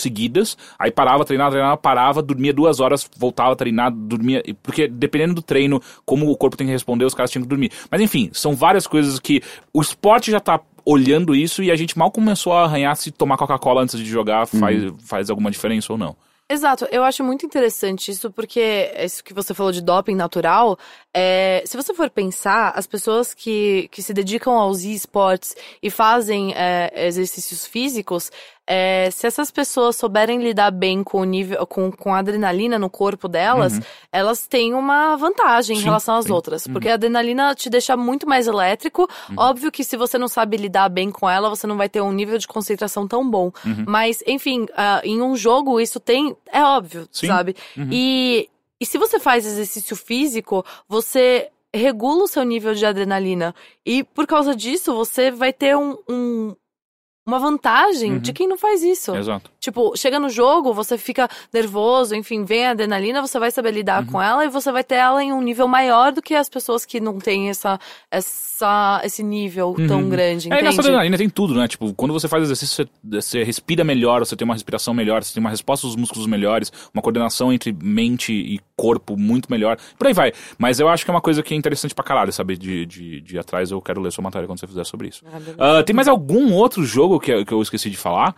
seguidas, 0.00 0.56
aí 0.78 0.90
parava, 0.90 1.24
treinava, 1.24 1.50
treinava, 1.50 1.76
parava, 1.76 2.22
dormia 2.22 2.52
duas 2.52 2.80
horas, 2.80 3.08
voltava 3.16 3.52
a 3.52 3.56
treinar, 3.56 3.92
dormia. 3.92 4.42
Porque 4.62 4.88
dependendo 4.88 5.34
do 5.34 5.42
treino, 5.42 5.80
como 6.04 6.30
o 6.30 6.36
corpo 6.36 6.56
tem 6.56 6.66
que 6.66 6.72
responder, 6.72 7.04
os 7.04 7.14
caras 7.14 7.30
tinham 7.30 7.42
que 7.42 7.48
dormir. 7.48 7.70
Mas 7.90 8.00
enfim, 8.00 8.30
são 8.32 8.54
várias 8.54 8.86
coisas 8.86 9.18
que 9.18 9.42
o 9.72 9.80
esporte 9.80 10.30
já 10.30 10.40
tá 10.40 10.60
olhando 10.84 11.34
isso 11.34 11.62
e 11.62 11.70
a 11.70 11.76
gente 11.76 11.98
mal 11.98 12.10
começou 12.10 12.54
a 12.54 12.64
arranhar 12.64 12.96
se 12.96 13.10
tomar 13.10 13.36
Coca-Cola 13.36 13.82
antes 13.82 13.98
de 13.98 14.06
jogar 14.06 14.46
faz, 14.46 14.92
faz 15.04 15.30
alguma 15.30 15.50
diferença 15.50 15.92
ou 15.92 15.98
não. 15.98 16.16
Exato, 16.50 16.88
eu 16.90 17.04
acho 17.04 17.22
muito 17.22 17.44
interessante 17.44 18.10
isso, 18.10 18.30
porque 18.30 18.90
isso 18.98 19.22
que 19.22 19.34
você 19.34 19.52
falou 19.52 19.70
de 19.70 19.82
doping 19.82 20.14
natural, 20.14 20.78
é, 21.12 21.62
se 21.66 21.76
você 21.76 21.92
for 21.92 22.08
pensar, 22.08 22.72
as 22.74 22.86
pessoas 22.86 23.34
que, 23.34 23.86
que 23.92 24.02
se 24.02 24.14
dedicam 24.14 24.54
aos 24.54 24.82
esportes 24.82 25.54
e 25.82 25.90
fazem 25.90 26.54
é, 26.54 27.06
exercícios 27.06 27.66
físicos, 27.66 28.32
é, 28.70 29.08
se 29.10 29.26
essas 29.26 29.50
pessoas 29.50 29.96
souberem 29.96 30.42
lidar 30.42 30.70
bem 30.70 31.02
com 31.02 31.22
o 31.22 31.24
nível, 31.24 31.66
com, 31.66 31.90
com 31.90 32.14
a 32.14 32.18
adrenalina 32.18 32.78
no 32.78 32.90
corpo 32.90 33.26
delas, 33.26 33.80
elas 34.12 34.46
têm 34.46 34.74
uma 34.74 35.16
vantagem 35.16 35.76
em 35.76 35.78
Sim, 35.78 35.84
relação 35.86 36.16
às 36.16 36.26
sim. 36.26 36.32
outras. 36.32 36.66
Porque 36.66 36.88
a 36.90 36.94
adrenalina 36.94 37.54
te 37.54 37.70
deixa 37.70 37.96
muito 37.96 38.28
mais 38.28 38.46
elétrico. 38.46 39.08
Óbvio 39.34 39.72
que 39.72 39.82
se 39.82 39.96
você 39.96 40.18
não 40.18 40.28
sabe 40.28 40.58
lidar 40.58 40.90
bem 40.90 41.10
com 41.10 41.28
ela, 41.28 41.48
você 41.48 41.66
não 41.66 41.78
vai 41.78 41.88
ter 41.88 42.02
um 42.02 42.12
nível 42.12 42.36
de 42.36 42.46
concentração 42.46 43.08
tão 43.08 43.28
bom. 43.28 43.50
Mas, 43.86 44.22
enfim, 44.26 44.66
ah, 44.76 45.00
em 45.02 45.22
um 45.22 45.34
jogo 45.34 45.80
isso 45.80 45.98
tem. 45.98 46.36
É 46.52 46.62
óbvio, 46.62 47.08
Sim. 47.10 47.26
sabe? 47.26 47.56
E, 47.90 48.50
e 48.78 48.84
se 48.84 48.98
você 48.98 49.18
faz 49.18 49.46
exercício 49.46 49.96
físico, 49.96 50.62
você 50.86 51.48
regula 51.74 52.24
o 52.24 52.28
seu 52.28 52.44
nível 52.44 52.74
de 52.74 52.84
adrenalina. 52.84 53.54
E 53.86 54.04
por 54.04 54.26
causa 54.26 54.54
disso, 54.54 54.94
você 54.94 55.30
vai 55.30 55.52
ter 55.54 55.74
um. 55.74 55.96
um- 56.08 56.54
uma 57.28 57.38
vantagem 57.38 58.18
de 58.18 58.32
quem 58.32 58.48
não 58.48 58.56
faz 58.56 58.82
isso. 58.82 59.14
Exato. 59.14 59.50
Tipo, 59.60 59.94
chega 59.96 60.18
no 60.18 60.30
jogo, 60.30 60.72
você 60.72 60.96
fica 60.96 61.28
nervoso, 61.52 62.14
enfim, 62.14 62.42
vem 62.44 62.66
a 62.66 62.70
adrenalina, 62.70 63.20
você 63.20 63.38
vai 63.38 63.50
saber 63.50 63.70
lidar 63.72 64.02
Uhum. 64.02 64.12
com 64.12 64.22
ela 64.22 64.44
e 64.46 64.48
você 64.48 64.72
vai 64.72 64.82
ter 64.82 64.94
ela 64.94 65.22
em 65.22 65.30
um 65.32 65.42
nível 65.42 65.68
maior 65.68 66.10
do 66.10 66.22
que 66.22 66.34
as 66.34 66.48
pessoas 66.48 66.86
que 66.86 66.98
não 67.00 67.18
têm 67.18 67.50
essa, 67.50 67.78
essa, 68.10 69.00
esse 69.04 69.22
nível 69.22 69.74
tão 69.86 70.08
grande, 70.08 70.48
É, 70.48 70.58
e 70.58 70.62
nessa 70.62 70.68
entende? 70.76 70.80
adrenalina 70.88 71.18
tem 71.18 71.28
tudo, 71.28 71.54
né? 71.54 71.68
Tipo, 71.68 71.92
quando 71.94 72.12
você 72.12 72.26
faz 72.28 72.42
exercício, 72.44 72.88
você, 73.04 73.20
você 73.20 73.44
respira 73.44 73.84
melhor, 73.84 74.20
você 74.24 74.34
tem 74.34 74.44
uma 74.44 74.54
respiração 74.54 74.94
melhor, 74.94 75.22
você 75.22 75.34
tem 75.34 75.40
uma 75.40 75.50
resposta 75.50 75.86
dos 75.86 75.96
músculos 75.96 76.26
melhores, 76.26 76.72
uma 76.94 77.02
coordenação 77.02 77.52
entre 77.52 77.76
mente 77.80 78.32
e 78.32 78.60
corpo 78.78 79.16
muito 79.16 79.50
melhor. 79.50 79.76
Por 79.98 80.06
aí 80.06 80.12
vai. 80.12 80.32
Mas 80.56 80.78
eu 80.78 80.88
acho 80.88 81.04
que 81.04 81.10
é 81.10 81.14
uma 81.14 81.20
coisa 81.20 81.42
que 81.42 81.52
é 81.52 81.56
interessante 81.56 81.94
pra 81.94 82.04
caralho, 82.04 82.32
saber 82.32 82.56
de, 82.56 82.86
de, 82.86 83.20
de 83.20 83.38
atrás. 83.38 83.70
Eu 83.72 83.82
quero 83.82 84.00
ler 84.00 84.12
sua 84.12 84.22
matéria 84.22 84.46
quando 84.46 84.60
você 84.60 84.66
fizer 84.68 84.84
sobre 84.84 85.08
isso. 85.08 85.24
Ah. 85.58 85.78
Ah, 85.78 85.82
tem 85.82 85.94
mais 85.94 86.06
algum 86.06 86.52
outro 86.54 86.84
jogo 86.84 87.18
que, 87.18 87.44
que 87.44 87.52
eu 87.52 87.60
esqueci 87.60 87.90
de 87.90 87.96
falar? 87.96 88.34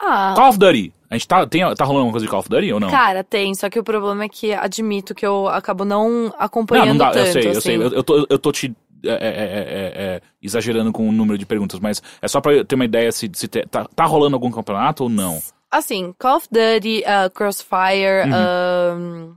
Ah, 0.00 0.34
Call 0.36 0.48
of 0.50 0.58
Duty. 0.58 0.92
A 1.10 1.14
gente 1.14 1.28
tá, 1.28 1.46
tem, 1.46 1.62
tá 1.74 1.84
rolando 1.84 2.06
uma 2.06 2.12
coisa 2.12 2.24
de 2.24 2.30
Call 2.30 2.40
of 2.40 2.48
Duty 2.48 2.72
ou 2.72 2.80
não? 2.80 2.90
cara, 2.90 3.22
tem, 3.22 3.54
só 3.54 3.68
que 3.68 3.78
o 3.78 3.84
problema 3.84 4.24
é 4.24 4.28
que 4.28 4.52
admito 4.54 5.14
que 5.14 5.26
eu 5.26 5.48
acabo 5.48 5.84
não 5.84 6.24
não, 6.24 6.34
acompanhando 6.38 6.88
não 6.88 6.96
dá, 6.96 7.10
tanto, 7.10 7.26
eu 7.26 7.32
sei, 7.32 7.46
eu 7.46 7.50
assim. 7.50 7.60
sei. 7.60 7.76
Eu, 7.76 7.88
eu 7.92 8.02
tô, 8.02 8.26
eu 8.28 8.38
tô 8.38 8.50
te 8.50 8.74
é, 9.04 9.08
é, 9.10 9.12
é, 9.14 9.18
é, 9.18 10.04
é, 10.16 10.20
exagerando 10.40 10.92
com 10.92 11.08
o 11.08 11.12
número 11.12 11.36
de 11.36 11.44
perguntas, 11.44 11.80
mas 11.80 12.00
é 12.20 12.28
só 12.28 12.40
pra 12.40 12.52
eu 12.54 12.64
ter 12.64 12.76
uma 12.76 12.84
ideia 12.84 13.10
se, 13.12 13.28
se 13.34 13.48
te- 13.48 13.66
tá, 13.66 13.84
tá 13.94 14.04
rolando 14.04 14.36
algum 14.36 14.50
campeonato 14.50 15.02
ou 15.04 15.08
não. 15.08 15.40
Assim, 15.70 16.14
Call 16.18 16.36
of 16.36 16.48
Duty, 16.50 17.02
uh, 17.02 17.30
Crossfire, 17.30 18.24
Uhum. 18.26 18.96
um, 19.28 19.34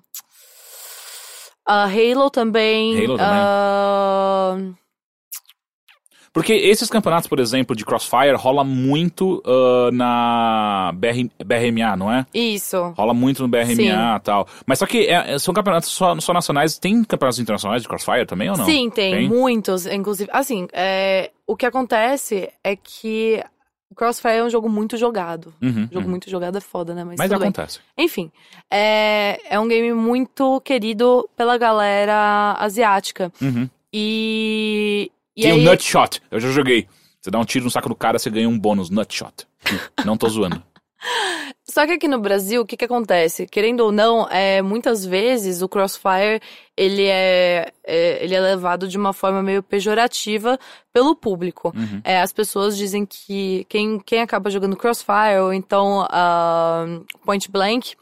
uh, 1.68 1.72
Halo 1.72 2.30
também. 2.30 3.06
Halo 3.06 3.18
também. 3.18 4.72
uh, 4.72 4.76
Porque 6.34 6.52
esses 6.54 6.90
campeonatos, 6.90 7.28
por 7.30 7.40
exemplo, 7.40 7.74
de 7.76 7.86
Crossfire, 7.86 8.36
rola 8.36 8.62
muito 8.64 9.42
ah, 9.46 9.90
na 9.94 10.92
BR, 10.94 11.30
BRMA, 11.46 11.96
não 11.96 12.12
é? 12.12 12.26
isso. 12.34 12.94
Rola 12.98 13.14
muito 13.14 13.42
no 13.42 13.48
BRMA 13.48 14.18
e 14.18 14.20
tal. 14.22 14.46
Mas 14.66 14.80
só 14.80 14.86
que 14.86 15.08
é- 15.08 15.40
são 15.40 15.54
campeonatos 15.54 15.90
só, 15.90 16.20
só 16.20 16.34
nacionais. 16.34 16.78
Tem 16.78 17.04
campeonatos 17.06 17.40
internacionais 17.40 17.84
de 17.84 17.88
Crossfire 17.88 18.26
também 18.26 18.50
ou 18.50 18.58
não? 18.58 18.66
Sim, 18.66 18.90
tem, 18.90 19.30
muitos, 19.30 19.86
inclusive. 19.86 20.30
Assim, 20.34 20.68
é, 20.74 21.32
o 21.48 21.56
que 21.56 21.66
acontece 21.66 22.52
é 22.62 22.76
que 22.76 23.42
Crossfire 23.94 24.36
é 24.36 24.44
um 24.44 24.50
jogo 24.50 24.68
muito 24.68 24.98
jogado. 24.98 25.54
Uhum, 25.62 25.88
Jogo 25.92 26.06
uhum. 26.06 26.10
muito 26.10 26.30
jogado 26.30 26.58
é 26.58 26.62
foda, 26.62 26.94
né? 26.96 27.04
Mas, 27.04 27.18
Mas 27.18 27.30
tudo 27.30 27.40
bem. 27.40 27.50
acontece. 27.50 27.80
Enfim, 27.98 28.32
é, 28.72 29.40
é 29.48 29.60
um 29.60 29.68
game 29.68 29.94
muito 29.94 30.60
querido 30.62 31.30
pela 31.36 31.58
galera 31.58 32.56
asiática. 32.60 33.32
Uhum. 33.42 33.70
E. 33.94 35.12
E 35.38 35.42
Tem 35.42 35.52
aí, 35.52 35.60
o 35.60 35.64
Nutshot. 35.64 36.22
Eu 36.32 36.40
já 36.40 36.50
joguei. 36.50 36.88
Você 37.22 37.30
dá 37.30 37.40
um 37.40 37.46
tiro 37.46 37.66
no 37.66 37.72
saco 37.72 37.90
do 37.90 37.96
cara, 37.96 38.18
você 38.18 38.30
ganha 38.30 38.48
um 38.48 38.58
bônus. 38.58 38.90
Nutshot. 38.90 39.46
não 40.06 40.18
tô 40.18 40.30
zoando. 40.30 40.62
Só 41.76 41.86
que 41.86 41.92
aqui 41.92 42.08
no 42.08 42.20
Brasil, 42.20 42.62
o 42.62 42.66
que 42.66 42.78
que 42.78 42.86
acontece? 42.86 43.46
Querendo 43.46 43.82
ou 43.82 43.92
não, 43.92 44.26
é, 44.30 44.62
muitas 44.62 45.06
vezes 45.06 45.62
o 45.62 45.68
Crossfire, 45.68 46.40
ele 46.78 47.04
é, 47.04 47.70
é- 47.86 48.24
ele 48.24 48.34
é 48.34 48.40
levado 48.40 48.88
de 48.88 48.98
uma 48.98 49.12
forma 49.12 49.44
meio 49.44 49.62
pejorativa 49.62 50.58
pelo 50.94 51.18
público. 51.18 51.74
Uhum. 51.76 52.00
É, 52.02 52.22
as 52.22 52.32
pessoas 52.32 52.78
dizem 52.78 53.06
que 53.06 53.66
quem, 53.68 54.00
quem 54.00 54.22
acaba 54.22 54.50
jogando 54.50 54.78
Crossfire 54.78 55.40
ou 55.42 55.52
então 55.52 56.08
ah, 56.10 56.86
Point 57.26 57.52
Blank 57.52 57.94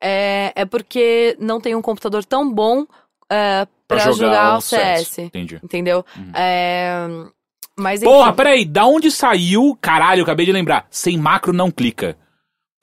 é, 0.00 0.52
é 0.54 0.64
porque 0.64 1.36
não 1.40 1.60
tem 1.60 1.74
um 1.74 1.82
computador 1.82 2.24
tão 2.24 2.48
bom 2.48 2.86
é, 3.28 3.66
Pra 3.88 3.96
pra, 3.96 4.12
jogar 4.12 4.14
jogar, 4.14 4.58
o 4.58 4.60
CS. 4.60 5.08
CS. 5.08 5.18
Entendi. 5.18 5.58
Entendeu? 5.64 6.04
É, 6.32 7.08
mas 7.76 8.04
Porra, 8.04 8.32
peraí, 8.32 8.64
da 8.64 8.86
onde 8.86 9.10
saiu? 9.10 9.76
Caralho, 9.80 10.22
acabei 10.22 10.46
de 10.46 10.52
lembrar. 10.52 10.86
Sem 10.90 11.18
macro 11.18 11.52
não 11.52 11.72
clica. 11.72 12.16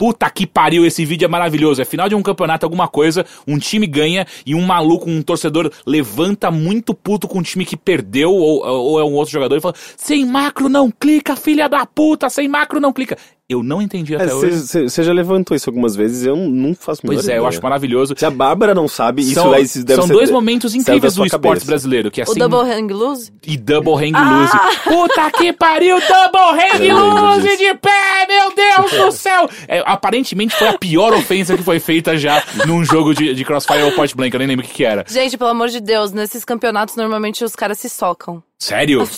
Puta 0.04 0.30
que 0.30 0.46
pariu, 0.46 0.86
esse 0.86 1.06
vídeo 1.06 1.24
é 1.24 1.30
maravilhoso. 1.30 1.82
É 1.82 1.86
final 1.86 2.10
de 2.10 2.14
um 2.14 2.22
campeonato, 2.22 2.66
alguma 2.66 2.90
coisa, 2.90 3.26
um 3.48 3.58
time 3.58 3.88
ganha 3.88 4.28
e 4.46 4.54
um 4.54 4.62
maluco, 4.62 5.10
um 5.10 5.22
torcedor, 5.22 5.72
levanta 5.86 6.52
muito 6.52 6.94
puto 6.94 7.26
com 7.26 7.40
um 7.40 7.42
time 7.42 7.66
que 7.66 7.78
perdeu, 7.78 8.34
ou, 8.34 8.66
ou 8.66 9.00
é 9.00 9.04
um 9.06 9.14
outro 9.14 9.32
jogador, 9.32 9.56
e 9.56 9.62
fala: 9.62 9.76
Sem 9.96 10.26
macro 10.26 10.68
não 10.68 10.92
clica, 10.92 11.38
filha 11.38 11.70
da 11.70 11.86
puta, 11.86 12.30
sem 12.30 12.50
macro 12.50 12.82
não 12.82 12.92
clica. 12.92 13.18
Eu 13.50 13.62
não 13.62 13.82
entendi 13.82 14.16
até 14.16 14.34
hoje. 14.34 14.58
Você 14.88 15.04
já 15.04 15.12
levantou 15.12 15.56
isso 15.56 15.70
algumas 15.70 15.96
vezes, 15.98 16.26
eu 16.26 16.36
não 16.36 16.74
faço 16.74 17.02
Pois 17.06 17.28
é, 17.28 17.34
eu 17.34 17.36
ideia. 17.36 17.48
acho 17.50 17.62
maravilhoso. 17.62 18.16
Se 18.18 18.26
a 18.26 18.32
Bárbara 18.32 18.74
não 18.74 18.88
sabe, 18.88 19.22
isso 19.22 19.34
São, 19.34 19.52
daí 19.52 19.68
deve 19.68 19.96
são 19.96 20.08
ser- 20.08 20.14
dois 20.14 20.32
momentos 20.32 20.74
incríveis 20.74 21.14
do 21.16 21.26
esporte 21.26 21.44
cabeça. 21.50 21.66
brasileiro, 21.66 22.10
que 22.10 22.22
é 22.22 22.24
O 22.24 22.28
sem 22.28 22.38
Double 22.40 22.60
Hang 22.72 22.94
Loose? 22.94 23.34
e 23.46 23.58
double 23.58 23.94
hang 23.96 24.14
Ah! 24.16 24.40
loose. 24.40 24.84
Puta 24.86 25.30
que 25.32 25.52
pariu, 25.52 25.98
double 26.00 26.62
hang 26.62 26.88
Eu 26.88 26.98
loose 26.98 27.58
de 27.58 27.74
pé, 27.76 28.28
meu 28.30 28.56
Deus 28.56 28.92
do 28.92 29.12
céu! 29.12 29.50
É, 29.68 29.84
aparentemente 29.86 30.56
foi 30.56 30.70
a 30.70 30.78
pior 30.78 31.14
ofensa 31.14 31.58
que 31.58 31.64
foi 31.64 31.80
feita 31.82 32.18
já 32.18 32.42
num 32.66 32.84
jogo 32.86 33.14
de, 33.14 33.36
de 33.36 33.44
Crossfire 33.46 33.84
ou 33.84 33.92
Point 33.92 34.16
Blank, 34.16 34.34
eu 34.34 34.40
nem 34.40 34.48
lembro 34.48 34.66
o 34.66 34.68
que 34.68 34.74
que 34.74 34.86
era. 34.86 35.04
Gente, 35.08 35.38
pelo 35.38 35.50
amor 35.50 35.68
de 35.68 35.82
Deus, 35.82 36.14
nesses 36.14 36.46
campeonatos 36.46 36.96
normalmente 36.96 37.44
os 37.44 37.56
caras 37.56 37.78
se 37.78 37.90
socam. 37.90 38.42
Sério? 38.64 39.08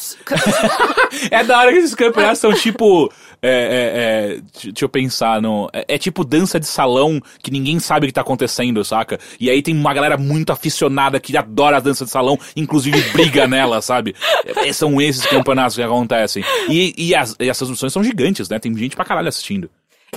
É 1.32 1.44
da 1.44 1.60
hora 1.60 1.72
que 1.72 1.78
esses 1.78 1.96
campeonatos 1.96 2.40
são 2.40 2.54
tipo. 2.54 3.12
É, 3.42 3.48
é, 3.48 3.54
é, 3.54 4.42
deixa 4.64 4.84
eu 4.84 4.90
pensar, 4.90 5.42
no, 5.42 5.70
é, 5.72 5.86
é 5.96 5.98
tipo 5.98 6.26
dança 6.26 6.60
de 6.60 6.66
salão 6.66 7.22
que 7.42 7.52
ninguém 7.52 7.80
sabe 7.80 8.06
o 8.06 8.08
que 8.08 8.14
tá 8.14 8.22
acontecendo, 8.22 8.84
saca? 8.84 9.20
E 9.40 9.50
aí 9.50 9.62
tem 9.62 9.74
uma 9.74 9.94
galera 9.94 10.18
muito 10.18 10.52
aficionada 10.52 11.20
que 11.20 11.38
adora 11.38 11.78
a 11.78 11.80
dança 11.80 12.04
de 12.04 12.12
salão, 12.12 12.38
inclusive 12.56 13.00
briga 13.12 13.48
nela, 13.48 13.82
sabe? 13.82 14.14
É, 14.46 14.74
são 14.74 15.00
esses 15.00 15.26
campeonatos 15.26 15.76
que 15.76 15.84
acontecem. 15.84 16.44
E, 16.68 16.94
e, 16.98 17.16
as, 17.16 17.36
e 17.40 17.48
essas 17.48 17.70
opções 17.70 17.94
são 17.94 18.04
gigantes, 18.04 18.50
né? 18.50 18.60
Tem 18.60 18.76
gente 18.76 18.96
pra 18.96 19.06
caralho 19.06 19.30
assistindo. 19.30 19.70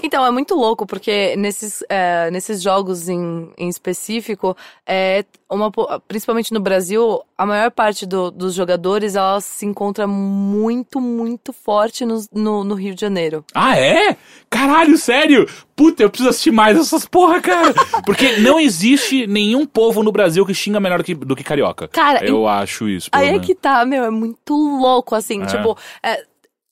Então, 0.03 0.25
é 0.25 0.31
muito 0.31 0.55
louco, 0.55 0.87
porque 0.87 1.35
nesses, 1.37 1.83
é, 1.89 2.31
nesses 2.31 2.63
jogos 2.63 3.09
em, 3.09 3.51
em 3.59 3.69
específico, 3.69 4.57
é 4.87 5.25
uma, 5.51 5.71
principalmente 6.07 6.53
no 6.53 6.61
Brasil, 6.61 7.21
a 7.37 7.45
maior 7.47 7.71
parte 7.71 8.05
do- 8.07 8.31
dos 8.31 8.55
jogadores, 8.55 9.17
ela 9.17 9.41
se 9.41 9.65
encontra 9.67 10.07
muito, 10.07 11.01
muito 11.01 11.53
forte 11.53 12.05
no, 12.05 12.23
no, 12.33 12.65
no 12.65 12.75
Rio 12.75 12.95
de 12.95 13.01
Janeiro. 13.01 13.45
Ah, 13.55 13.79
é? 13.79 14.17
Caralho, 14.51 14.97
sério? 14.97 15.49
Puta, 15.75 16.03
eu 16.03 16.11
preciso 16.11 16.31
assistir 16.31 16.51
mais 16.51 16.77
essas 16.79 17.05
porra, 17.07 17.41
cara. 17.41 17.73
Porque 18.05 18.39
não 18.39 18.59
existe 18.59 19.27
nenhum 19.27 19.65
povo 19.67 20.03
no 20.03 20.13
Brasil 20.13 20.45
que 20.45 20.55
xinga 20.55 20.81
melhor 20.81 20.99
do 20.99 21.05
que, 21.05 21.15
do 21.15 21.37
que 21.37 21.45
carioca. 21.45 21.89
Cara, 21.89 22.25
eu 22.25 22.47
acho 22.49 22.89
isso. 22.89 23.09
Aí 23.13 23.29
é 23.29 23.39
que 23.39 23.55
tá, 23.55 23.85
meu, 23.85 24.05
é 24.05 24.11
muito 24.11 24.55
louco, 24.55 25.15
assim, 25.15 25.43
É. 25.43 25.47
tipo, 25.47 25.77
é, 26.03 26.25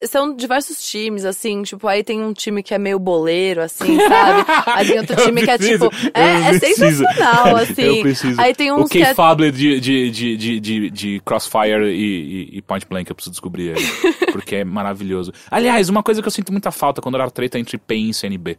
são 0.05 0.35
diversos 0.37 0.83
times, 0.87 1.25
assim, 1.25 1.63
tipo, 1.63 1.89
aí 1.89 2.05
tem 2.05 2.23
um 2.23 2.33
time 2.33 2.63
que 2.63 2.75
é 2.75 2.79
meio 2.79 2.99
boleiro, 2.99 3.63
assim, 3.63 3.99
sabe? 3.99 4.45
Aí 4.67 4.87
tem 4.87 4.99
outro 4.99 5.17
time 5.17 5.43
que 5.43 5.51
é 5.51 5.57
preciso, 5.57 5.89
tipo, 5.89 6.19
é, 6.19 6.35
é 6.35 6.59
preciso. 6.59 6.99
sensacional, 6.99 7.57
assim. 7.57 7.83
Eu 7.83 8.01
preciso. 8.03 8.41
Aí 8.41 8.55
tem 8.55 8.71
o 8.71 8.77
uns 8.77 8.91
que 8.91 9.01
é 9.01 9.07
K-Fable 9.07 9.51
de, 9.51 9.81
de, 9.81 10.11
de, 10.11 10.61
de, 10.61 10.91
de, 10.91 11.21
Crossfire 11.25 11.87
e, 11.87 12.51
e, 12.53 12.59
e 12.59 12.63
Point 12.63 12.87
Blank, 12.87 13.09
eu 13.09 13.15
preciso 13.15 13.33
descobrir 13.33 13.71
ele. 13.71 13.87
porque 14.33 14.57
é 14.57 14.65
maravilhoso. 14.65 15.33
Aliás, 15.51 15.89
uma 15.89 16.03
coisa 16.03 16.21
que 16.21 16.29
eu 16.29 16.33
sinto 16.33 16.53
muita 16.53 16.71
falta 16.71 17.01
quando 17.01 17.15
era 17.15 17.31
treta 17.31 17.59
entre 17.59 17.79
PEN 17.79 18.11
e 18.11 18.15
CNB. 18.15 18.59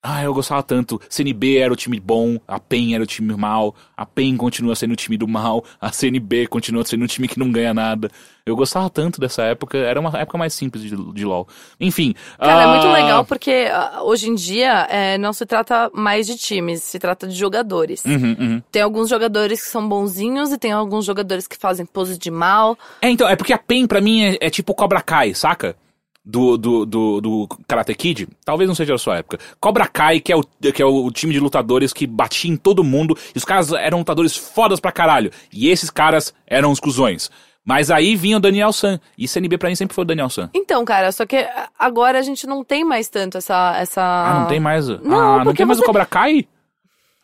Ah, 0.00 0.22
eu 0.22 0.32
gostava 0.32 0.62
tanto. 0.62 1.00
CNB 1.08 1.58
era 1.58 1.72
o 1.72 1.76
time 1.76 1.98
bom, 1.98 2.38
a 2.46 2.60
PEN 2.60 2.94
era 2.94 3.02
o 3.02 3.06
time 3.06 3.34
mal, 3.36 3.74
a 3.96 4.06
PEN 4.06 4.36
continua 4.36 4.76
sendo 4.76 4.92
o 4.92 4.96
time 4.96 5.16
do 5.16 5.26
mal, 5.26 5.64
a 5.80 5.90
CNB 5.90 6.46
continua 6.46 6.84
sendo 6.84 7.04
o 7.04 7.08
time 7.08 7.26
que 7.26 7.38
não 7.38 7.50
ganha 7.50 7.74
nada. 7.74 8.08
Eu 8.46 8.54
gostava 8.54 8.88
tanto 8.88 9.20
dessa 9.20 9.42
época, 9.42 9.76
era 9.76 9.98
uma 9.98 10.16
época 10.16 10.38
mais 10.38 10.54
simples 10.54 10.84
de, 10.84 10.90
de 11.12 11.24
LoL. 11.24 11.48
Enfim. 11.80 12.14
Cara, 12.38 12.62
é 12.62 12.66
muito 12.68 12.86
ah, 12.86 12.92
legal 12.92 13.24
porque 13.24 13.68
ah, 13.70 14.00
hoje 14.04 14.28
em 14.30 14.36
dia 14.36 14.86
é, 14.88 15.18
não 15.18 15.32
se 15.32 15.44
trata 15.44 15.90
mais 15.92 16.28
de 16.28 16.36
times, 16.36 16.82
se 16.82 16.98
trata 17.00 17.26
de 17.26 17.34
jogadores. 17.34 18.04
Uhum, 18.04 18.36
uhum. 18.38 18.62
Tem 18.70 18.82
alguns 18.82 19.08
jogadores 19.08 19.60
que 19.60 19.68
são 19.68 19.86
bonzinhos 19.86 20.52
e 20.52 20.58
tem 20.58 20.70
alguns 20.70 21.04
jogadores 21.04 21.48
que 21.48 21.56
fazem 21.56 21.84
pose 21.84 22.16
de 22.16 22.30
mal. 22.30 22.78
É, 23.02 23.10
então, 23.10 23.28
é 23.28 23.34
porque 23.34 23.52
a 23.52 23.58
PEN 23.58 23.86
pra 23.88 24.00
mim 24.00 24.22
é, 24.22 24.38
é 24.40 24.48
tipo 24.48 24.74
Cobra 24.74 25.02
Kai, 25.02 25.34
saca? 25.34 25.76
Do, 26.30 26.58
do, 26.58 26.84
do, 26.84 27.20
do 27.22 27.48
Karate 27.66 27.94
Kid, 27.94 28.28
talvez 28.44 28.68
não 28.68 28.74
seja 28.74 28.92
da 28.92 28.98
sua 28.98 29.16
época. 29.16 29.38
Cobra 29.58 29.86
Kai, 29.86 30.20
que 30.20 30.30
é, 30.30 30.36
o, 30.36 30.42
que 30.42 30.82
é 30.82 30.84
o 30.84 31.10
time 31.10 31.32
de 31.32 31.40
lutadores 31.40 31.90
que 31.90 32.06
batia 32.06 32.50
em 32.50 32.56
todo 32.56 32.84
mundo, 32.84 33.16
e 33.34 33.38
os 33.38 33.46
caras 33.46 33.72
eram 33.72 34.00
lutadores 34.00 34.36
fodas 34.36 34.78
pra 34.78 34.92
caralho. 34.92 35.32
E 35.50 35.70
esses 35.70 35.88
caras 35.88 36.34
eram 36.46 36.70
os 36.70 36.78
cuzões. 36.78 37.30
Mas 37.64 37.90
aí 37.90 38.14
vinha 38.14 38.36
o 38.36 38.40
Daniel 38.40 38.74
San, 38.74 39.00
e 39.16 39.26
CNB 39.26 39.56
pra 39.56 39.70
mim 39.70 39.74
sempre 39.74 39.94
foi 39.94 40.02
o 40.02 40.06
Daniel 40.06 40.28
San. 40.28 40.50
Então, 40.52 40.84
cara, 40.84 41.10
só 41.12 41.24
que 41.24 41.46
agora 41.78 42.18
a 42.18 42.22
gente 42.22 42.46
não 42.46 42.62
tem 42.62 42.84
mais 42.84 43.08
tanto 43.08 43.38
essa. 43.38 43.74
essa... 43.78 44.02
Ah, 44.02 44.40
não 44.40 44.46
tem 44.48 44.60
mais. 44.60 44.86
Não, 44.86 45.40
ah, 45.40 45.44
não 45.46 45.54
tem 45.54 45.64
mais 45.64 45.78
você- 45.78 45.84
o 45.84 45.86
Cobra 45.86 46.04
Kai? 46.04 46.46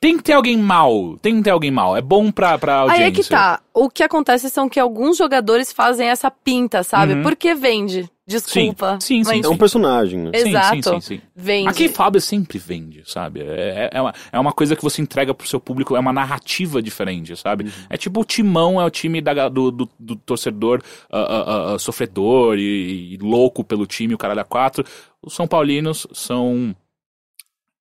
Tem 0.01 0.17
que 0.17 0.23
ter 0.23 0.33
alguém 0.33 0.57
mal. 0.57 1.19
Tem 1.19 1.37
que 1.37 1.43
ter 1.43 1.51
alguém 1.51 1.71
mal. 1.71 1.97
É 1.97 2.01
bom 2.03 2.31
pra, 2.31 2.59
pra 2.59 2.77
audiência. 2.81 3.05
Aí 3.05 3.11
é 3.11 3.15
que 3.15 3.25
tá. 3.25 3.61
O 3.73 3.89
que 3.89 4.03
acontece 4.03 4.51
são 4.51 4.69
que 4.69 4.79
alguns 4.81 5.17
jogadores 5.17 5.73
fazem 5.73 6.09
essa 6.09 6.31
pinta, 6.31 6.83
sabe? 6.83 7.15
Uhum. 7.15 7.23
Porque 7.23 7.55
vende. 7.55 8.11
Desculpa. 8.27 8.99
Sim, 9.01 9.23
sim, 9.23 9.37
mas 9.37 9.45
É 9.45 9.49
um 9.49 9.59
personagem, 9.59 10.19
né? 10.19 10.31
Sim, 10.35 10.49
Exato. 10.49 10.77
sim, 10.77 10.83
sim, 10.83 11.01
sim. 11.01 11.21
Vende. 11.37 11.69
Aqui 11.69 11.89
Fábio 11.91 12.21
sempre 12.23 12.59
vende, 12.59 13.03
sabe? 13.05 13.43
É, 13.43 13.91
é, 13.93 14.01
uma, 14.01 14.15
é 14.33 14.41
uma 14.41 14.53
coisa 14.53 14.75
que 14.75 14.83
você 14.83 15.03
entrega 15.03 15.35
pro 15.35 15.47
seu 15.47 15.61
público, 15.61 15.95
é 15.95 16.01
uma 16.01 16.13
narrativa 16.13 16.81
diferente, 16.81 17.37
sabe? 17.37 17.71
É 17.91 17.99
tipo 17.99 18.21
o 18.21 18.25
Timão 18.25 18.81
é 18.81 18.85
o 18.85 18.91
time 18.91 19.21
da, 19.21 19.49
do, 19.51 19.71
do, 19.71 19.91
do 19.99 20.17
torcedor 20.17 20.83
ah, 21.11 21.19
ah, 21.19 21.75
ah, 21.75 21.79
sofredor 21.79 22.57
e, 22.59 23.13
e 23.13 23.17
louco 23.19 23.63
pelo 23.63 23.87
time, 23.87 24.15
o 24.15 24.19
caralho 24.19 24.41
a 24.41 24.45
quatro. 24.45 24.85
Os 25.21 25.35
São 25.35 25.47
Paulinos 25.47 26.07
são, 26.13 26.75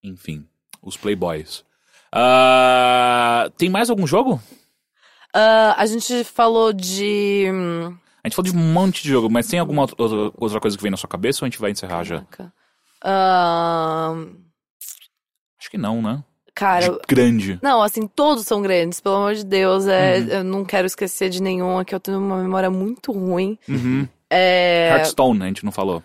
enfim, 0.02 0.46
os 0.82 0.96
Playboys. 0.96 1.64
Ah, 2.12 3.50
tem 3.56 3.70
mais 3.70 3.88
algum 3.88 4.06
jogo? 4.06 4.40
Ah, 5.34 5.74
a 5.78 5.86
gente 5.86 6.22
falou 6.22 6.72
de. 6.72 7.46
A 8.24 8.28
gente 8.28 8.36
falou 8.36 8.50
de 8.50 8.56
um 8.56 8.72
monte 8.72 9.02
de 9.02 9.10
jogo, 9.10 9.30
mas 9.30 9.46
tem 9.46 9.58
alguma 9.58 9.82
outra, 9.82 10.32
outra 10.38 10.58
coisa 10.58 10.76
que 10.76 10.82
vem 10.82 10.90
na 10.90 10.96
sua 10.96 11.08
cabeça 11.08 11.44
ou 11.44 11.46
a 11.46 11.50
gente 11.50 11.60
vai 11.60 11.70
encerrar 11.70 12.04
já? 12.04 12.24
Ah, 13.02 14.14
Acho 15.60 15.70
que 15.70 15.76
não, 15.76 16.00
né? 16.00 16.24
cara, 16.54 16.88
De 16.88 16.98
grande. 17.06 17.58
Não, 17.62 17.82
assim, 17.82 18.06
todos 18.06 18.46
são 18.46 18.62
grandes, 18.62 19.00
pelo 19.00 19.16
amor 19.16 19.34
de 19.34 19.44
Deus. 19.44 19.86
É, 19.86 20.18
Uhum. 20.18 20.28
Eu 20.28 20.44
não 20.44 20.64
quero 20.64 20.86
esquecer 20.86 21.28
de 21.28 21.42
nenhum 21.42 21.78
aqui, 21.78 21.94
eu 21.94 22.00
tenho 22.00 22.18
uma 22.18 22.38
memória 22.38 22.70
muito 22.70 23.12
ruim. 23.12 23.58
Uhum. 23.68 24.08
É, 24.30 24.88
Hearthstone, 24.92 25.42
a 25.42 25.46
gente 25.46 25.64
não 25.64 25.72
falou. 25.72 26.02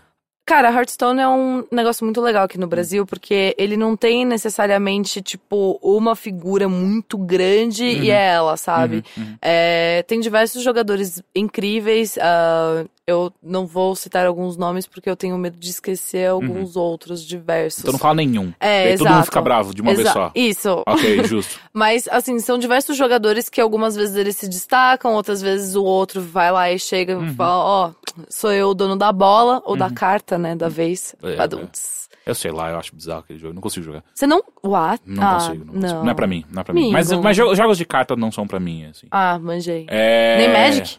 Cara, 0.50 0.72
Hearthstone 0.72 1.22
é 1.22 1.28
um 1.28 1.64
negócio 1.72 2.04
muito 2.04 2.20
legal 2.20 2.46
aqui 2.46 2.58
no 2.58 2.66
Brasil, 2.66 3.06
porque 3.06 3.54
ele 3.56 3.78
não 3.78 3.96
tem 3.96 4.26
necessariamente, 4.26 5.22
tipo, 5.22 5.80
uma 5.80 6.16
figura 6.16 6.68
muito 6.68 7.20
grande 7.20 7.86
e 7.86 8.10
é 8.10 8.30
ela, 8.30 8.58
sabe? 8.58 9.04
Uhum, 9.16 9.24
uhum. 9.26 9.38
É, 9.44 10.04
tem 10.08 10.20
diversos 10.20 10.64
jogadores 10.64 11.22
incríveis. 11.36 12.18
ah, 12.20 12.84
eu 13.10 13.34
não 13.42 13.66
vou 13.66 13.96
citar 13.96 14.26
alguns 14.26 14.56
nomes 14.58 14.86
porque 14.88 15.10
eu 15.10 15.16
tenho 15.16 15.38
medo 15.38 15.58
de 15.58 15.70
esquecer 15.70 16.30
alguns 16.30 16.76
outros 16.76 17.24
diversos. 17.26 17.80
Então 17.80 17.92
não 17.92 18.00
fala 18.00 18.16
nenhum. 18.16 18.54
É, 18.60 18.84
Daí 18.84 18.94
exato. 18.94 19.04
todo 19.04 19.14
mundo 19.16 19.26
fica 19.26 19.42
bravo 19.42 19.74
de 19.74 19.82
uma 19.82 19.90
vez 19.94 20.02
Exa- 20.02 20.14
só. 20.14 20.32
Isso. 20.36 20.84
Ok, 20.88 21.24
justo. 21.28 21.60
Mas, 21.74 22.08
assim, 22.10 22.40
são 22.40 22.58
diversos 22.58 22.96
jogadores 22.96 23.50
que 23.50 23.60
algumas 23.60 23.96
vezes 23.96 24.16
eles 24.16 24.36
se 24.36 24.48
destacam, 24.48 25.14
outras 25.14 25.42
vezes 25.42 25.76
o 25.76 25.84
outro 25.84 26.22
vai 26.22 26.52
lá 26.52 26.72
e 26.72 26.78
chega 26.80 27.18
Uhum. 27.18 27.28
e 27.28 27.34
fala, 27.34 27.64
ó, 27.64 27.92
sou 28.30 28.52
eu 28.52 28.70
o 28.70 28.74
dono 28.74 28.96
da 28.96 29.12
bola, 29.12 29.62
ou 29.66 29.76
da 29.76 29.90
carta, 29.90 30.38
né, 30.38 30.56
da 30.56 30.70
vez. 30.70 31.16
É, 31.24 31.36
Baduntz. 31.36 32.00
Eu 32.26 32.36
sei 32.36 32.52
lá, 32.52 32.70
eu 32.70 32.78
acho 32.78 32.96
bizarro 32.96 33.22
aquele 33.22 33.40
jogo. 33.40 33.54
Não 33.56 33.62
consigo 33.62 33.84
jogar. 33.86 34.04
Você 34.14 34.28
não... 34.28 34.44
What? 34.64 35.02
Não 35.06 35.24
ah, 35.28 35.34
consigo, 35.36 35.66
não, 35.66 35.74
não. 35.74 35.82
consigo. 35.82 36.04
Não 36.04 36.10
é 36.12 36.14
pra 36.14 36.28
mim, 36.28 36.46
não 36.52 36.62
é 36.62 36.64
pra 36.64 36.74
mim. 36.76 36.92
Mas, 36.92 37.12
mas 37.12 37.36
jo- 37.36 37.56
jogos 37.56 37.78
de 37.78 37.86
carta 37.86 38.16
não 38.16 38.32
são 38.32 38.46
pra 38.46 38.60
mim, 38.60 38.86
assim. 38.86 39.08
Ah, 39.10 39.40
manjei. 39.40 39.88
É... 39.90 40.38
Nem 40.38 40.50
Magic? 40.54 40.98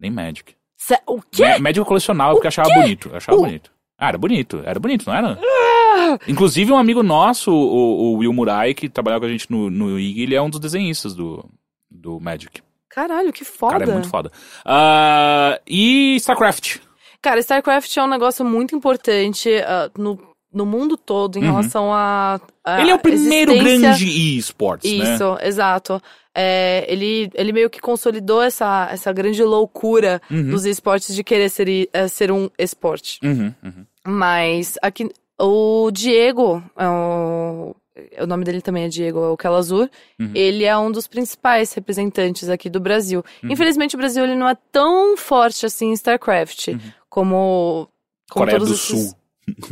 Nem 0.00 0.10
Magic. 0.10 0.54
Cê- 0.86 0.98
o 1.06 1.20
quê? 1.22 1.44
Eu 1.76 1.84
colecionava 1.84 2.32
porque 2.32 2.46
eu 2.46 2.48
achava 2.48 2.68
bonito. 2.74 3.08
Eu 3.10 3.16
achava 3.16 3.38
bonito. 3.38 3.70
Ah, 3.96 4.08
era 4.08 4.18
bonito. 4.18 4.62
Era 4.64 4.80
bonito, 4.80 5.06
não 5.06 5.14
era? 5.14 5.38
Ah! 5.40 6.18
Inclusive, 6.26 6.72
um 6.72 6.76
amigo 6.76 7.04
nosso, 7.04 7.52
o, 7.52 8.14
o 8.14 8.16
Will 8.18 8.32
Murai, 8.32 8.74
que 8.74 8.88
trabalhava 8.88 9.20
com 9.20 9.26
a 9.26 9.30
gente 9.30 9.48
no, 9.48 9.70
no 9.70 9.98
IG, 9.98 10.22
ele 10.22 10.34
é 10.34 10.42
um 10.42 10.50
dos 10.50 10.58
desenhistas 10.58 11.14
do, 11.14 11.48
do 11.88 12.18
Magic. 12.18 12.60
Caralho, 12.90 13.32
que 13.32 13.42
O 13.42 13.46
foda. 13.46 13.72
cara 13.78 13.84
é 13.88 13.92
muito 13.92 14.08
foda. 14.08 14.32
Ah, 14.64 15.60
e 15.66 16.16
StarCraft. 16.16 16.78
Cara, 17.22 17.38
StarCraft 17.38 17.96
é 17.96 18.02
um 18.02 18.08
negócio 18.08 18.44
muito 18.44 18.74
importante 18.74 19.48
ah, 19.64 19.88
no, 19.96 20.18
no 20.52 20.66
mundo 20.66 20.96
todo 20.96 21.38
em 21.38 21.42
Uhum. 21.42 21.50
relação 21.52 21.92
a, 21.92 22.40
a 22.64 22.80
ele 22.80 22.90
é 22.90 22.94
o 22.94 22.98
primeiro 22.98 23.52
existência- 23.52 23.78
grande 23.90 24.36
esportes, 24.38 24.98
né? 24.98 25.14
Isso, 25.14 25.38
exato. 25.42 26.02
É, 26.34 26.84
ele, 26.88 27.30
ele 27.34 27.52
meio 27.52 27.68
que 27.70 27.80
consolidou 27.80 28.40
essa, 28.42 28.88
essa 28.90 29.12
grande 29.12 29.42
loucura 29.42 30.20
Uhum. 30.30 30.50
dos 30.50 30.64
esportes 30.64 31.14
de 31.14 31.22
querer 31.22 31.48
ser, 31.50 31.88
é, 31.92 32.08
ser 32.08 32.30
um 32.32 32.48
esporte. 32.58 33.18
Uhum, 33.22 33.52
uhum. 33.62 33.84
Mas 34.06 34.78
aqui 34.82 35.08
o 35.40 35.90
Diego, 35.90 36.62
é 36.76 36.88
o, 36.88 37.74
o 38.22 38.26
nome 38.26 38.44
dele 38.44 38.62
também 38.62 38.84
é 38.84 38.88
Diego, 38.88 39.18
é 39.24 39.28
o 39.28 39.36
Calazur, 39.36 39.88
Uhum. 40.18 40.30
ele 40.34 40.64
é 40.64 40.76
um 40.78 40.90
dos 40.90 41.06
principais 41.06 41.72
representantes 41.74 42.48
aqui 42.48 42.70
do 42.70 42.80
Brasil. 42.80 43.22
Uhum. 43.42 43.50
Infelizmente 43.52 43.94
o 43.94 43.98
Brasil 43.98 44.24
ele 44.24 44.34
não 44.36 44.48
é 44.48 44.56
tão 44.70 45.16
forte 45.16 45.66
assim 45.66 45.88
em 45.90 45.92
StarCraft 45.92 46.68
como, 47.10 47.88
como 48.30 48.46
Coreia 48.46 48.58
do 48.58 48.64
esses- 48.66 48.80
Sul. 48.80 49.14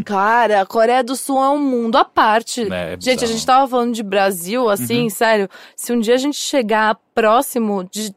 Cara, 0.05 0.60
a 0.62 0.66
Coreia 0.66 1.02
do 1.02 1.14
Sul 1.16 1.38
é 1.42 1.48
um 1.51 1.59
mundo 1.59 1.97
à 1.97 2.05
parte. 2.05 2.64
né? 2.64 2.94
É 2.94 2.97
Gente, 3.01 3.24
a 3.24 3.28
gente 3.28 3.44
tava 3.47 3.68
falando 3.68 3.94
de 3.94 4.02
Brasil, 4.02 4.68
assim, 4.68 5.05
Uhum. 5.05 5.10
sério. 5.10 5.48
Se 5.76 5.92
um 5.92 6.01
dia 6.01 6.14
a 6.14 6.18
gente 6.18 6.36
chegar 6.36 6.98
próximo 7.14 7.84
de. 7.84 8.14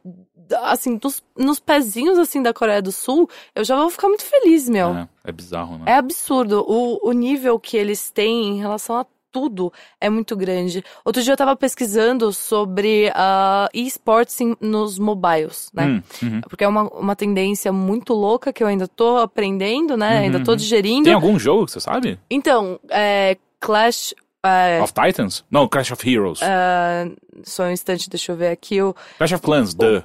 Assim, 0.64 0.98
dos, 0.98 1.24
nos 1.38 1.60
pezinhos, 1.60 2.20
assim, 2.20 2.42
da 2.42 2.54
Coreia 2.54 2.82
do 2.82 2.92
Sul, 2.92 3.28
eu 3.56 3.64
já 3.64 3.76
vou 3.76 3.90
ficar 3.90 4.08
muito 4.08 4.24
feliz, 4.24 4.70
meu. 4.70 4.90
É, 4.90 5.08
é 5.26 5.32
bizarro, 5.32 5.78
né? 5.80 5.86
É 5.88 5.96
absurdo. 5.96 6.64
O, 6.68 7.08
o 7.10 7.12
nível 7.12 7.60
que 7.60 7.76
eles 7.78 8.12
têm 8.12 8.50
em 8.50 8.60
relação 8.60 8.98
a 8.98 9.06
tudo 9.34 9.74
é 10.00 10.10
muito 10.10 10.38
grande. 10.38 10.84
Outro 11.04 11.24
dia 11.24 11.34
eu 11.34 11.38
tava 11.38 11.56
pesquisando 11.56 12.32
sobre 12.32 13.12
ah, 13.16 13.68
esportes 13.74 14.38
nos 14.62 15.00
mobiles, 15.00 15.70
né? 15.74 15.86
Hum, 15.86 16.04
uhum. 16.22 16.42
Porque 16.42 16.64
é 16.64 16.68
uma, 16.68 16.84
uma 16.84 17.16
tendência 17.16 17.74
muito 17.74 18.14
louca 18.14 18.54
que 18.54 18.64
eu 18.64 18.68
ainda 18.68 18.88
tô 18.88 19.18
aprendendo, 19.18 19.98
né? 19.98 20.20
Uhum, 20.20 20.24
ainda 20.26 20.40
tô 20.44 20.52
uhum. 20.52 20.58
digerindo. 20.58 21.06
Tem 21.06 21.14
algum 21.14 21.38
jogo 21.40 21.66
que 21.66 21.72
você 21.72 21.80
sabe? 21.80 22.20
Então, 22.30 22.80
é, 22.90 23.36
Clash. 23.60 24.14
é, 24.46 24.80
Of 24.82 24.94
Titans? 24.94 25.44
Não, 25.50 25.68
Clash 25.68 25.92
of 25.92 26.10
Heroes. 26.10 26.40
ah, 26.44 27.10
só 27.44 27.64
um 27.64 27.72
instante, 27.72 28.10
deixa 28.10 28.32
eu 28.32 28.36
ver 28.36 28.50
aqui. 28.50 28.82
O... 28.82 28.96
Clash 29.18 29.34
of 29.34 29.42
Clans, 29.42 29.74
duh. 29.74 30.04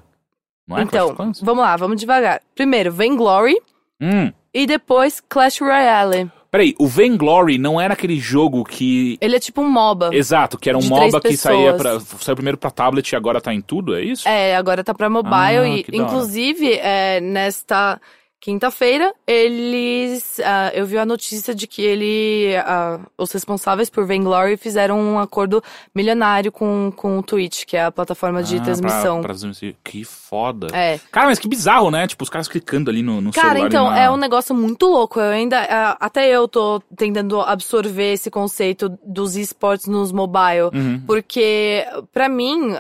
Não 0.67 0.79
é 0.79 0.81
Clash 0.81 0.89
então, 0.89 1.07
of 1.09 1.17
Clans? 1.17 1.41
vamos 1.43 1.63
lá, 1.63 1.77
vamos 1.77 2.01
devagar. 2.01 2.41
Primeiro, 2.55 2.91
Vainglory 2.91 3.61
Hum. 4.01 4.33
e 4.55 4.67
depois 4.67 5.21
Clash 5.29 5.61
Royale. 5.61 6.31
Peraí, 6.51 6.75
o 6.79 6.87
Vainglory 6.87 7.59
não 7.59 7.79
era 7.79 7.93
aquele 7.93 8.19
jogo 8.19 8.65
que... 8.65 9.19
Ele 9.21 9.37
é 9.37 9.39
tipo 9.39 9.61
um 9.61 9.69
MOBA. 9.69 10.11
Exato, 10.15 10.57
que 10.57 10.69
era 10.69 10.79
um 10.79 10.83
MOBA 10.83 11.21
que 11.21 11.37
saía 11.37 11.75
pra, 11.75 12.01
saiu 12.01 12.37
primeiro 12.37 12.57
pra 12.57 12.71
tablet 12.71 13.13
e 13.13 13.17
agora 13.17 13.41
tá 13.41 13.53
em 13.53 13.61
tudo, 13.61 13.95
é 13.95 14.03
isso? 14.03 14.27
É, 14.27 14.57
agora 14.57 14.83
tá 14.83 14.95
pra 14.95 15.11
mobile 15.11 15.35
Ah, 15.35 15.69
e, 15.69 15.85
inclusive, 15.93 16.73
é, 16.73 17.21
nesta 17.21 18.01
quinta-feira, 18.41 19.13
eles. 19.27 20.41
ah, 20.45 20.71
eu 20.75 20.87
vi 20.87 20.97
a 20.99 21.05
notícia 21.07 21.55
de 21.55 21.67
que 21.67 21.83
ele. 21.83 22.55
ah, 22.65 23.01
os 23.17 23.31
responsáveis 23.33 23.91
por 23.91 24.07
Vainglory 24.07 24.57
fizeram 24.57 24.99
um 25.01 25.19
acordo 25.19 25.63
milionário 25.95 26.51
com, 26.53 26.93
com 26.95 27.19
o 27.19 27.23
Twitch, 27.23 27.65
que 27.65 27.77
é 27.77 27.85
a 27.85 27.91
plataforma 27.91 28.43
de 28.43 28.57
Ah, 28.59 28.63
transmissão. 28.63 29.21
Pra, 29.23 29.35
pra. 29.35 29.75
Que 29.85 30.05
foda. 30.05 30.69
É. 30.73 30.99
Cara, 31.11 31.27
mas 31.27 31.39
que 31.39 31.49
bizarro, 31.49 31.91
né? 31.91 32.07
Tipo, 32.07 32.25
os 32.25 32.31
caras 32.31 32.49
clicando 32.49 32.91
ali 32.91 33.03
no, 33.03 33.21
no 33.21 33.33
Cara, 33.33 33.49
celular. 33.51 33.67
então, 33.69 33.87
e 33.89 33.91
na- 33.91 34.01
é 34.01 34.11
um 34.11 34.17
negócio 34.17 34.55
muito 34.55 34.87
louco. 34.87 35.19
Eu 35.21 35.31
ainda. 35.31 35.61
ah, 35.69 35.97
até 36.01 36.29
eu 36.29 36.47
tô 36.49 36.81
tentando 36.97 37.41
absorver 37.41 38.13
esse 38.13 38.31
conceito 38.31 38.89
dos 39.05 39.37
esportes 39.37 39.87
nos 39.87 40.13
mobile. 40.13 40.71
Uhum. 40.73 41.03
Porque, 41.07 41.85
pra 42.13 42.29
mim, 42.29 42.75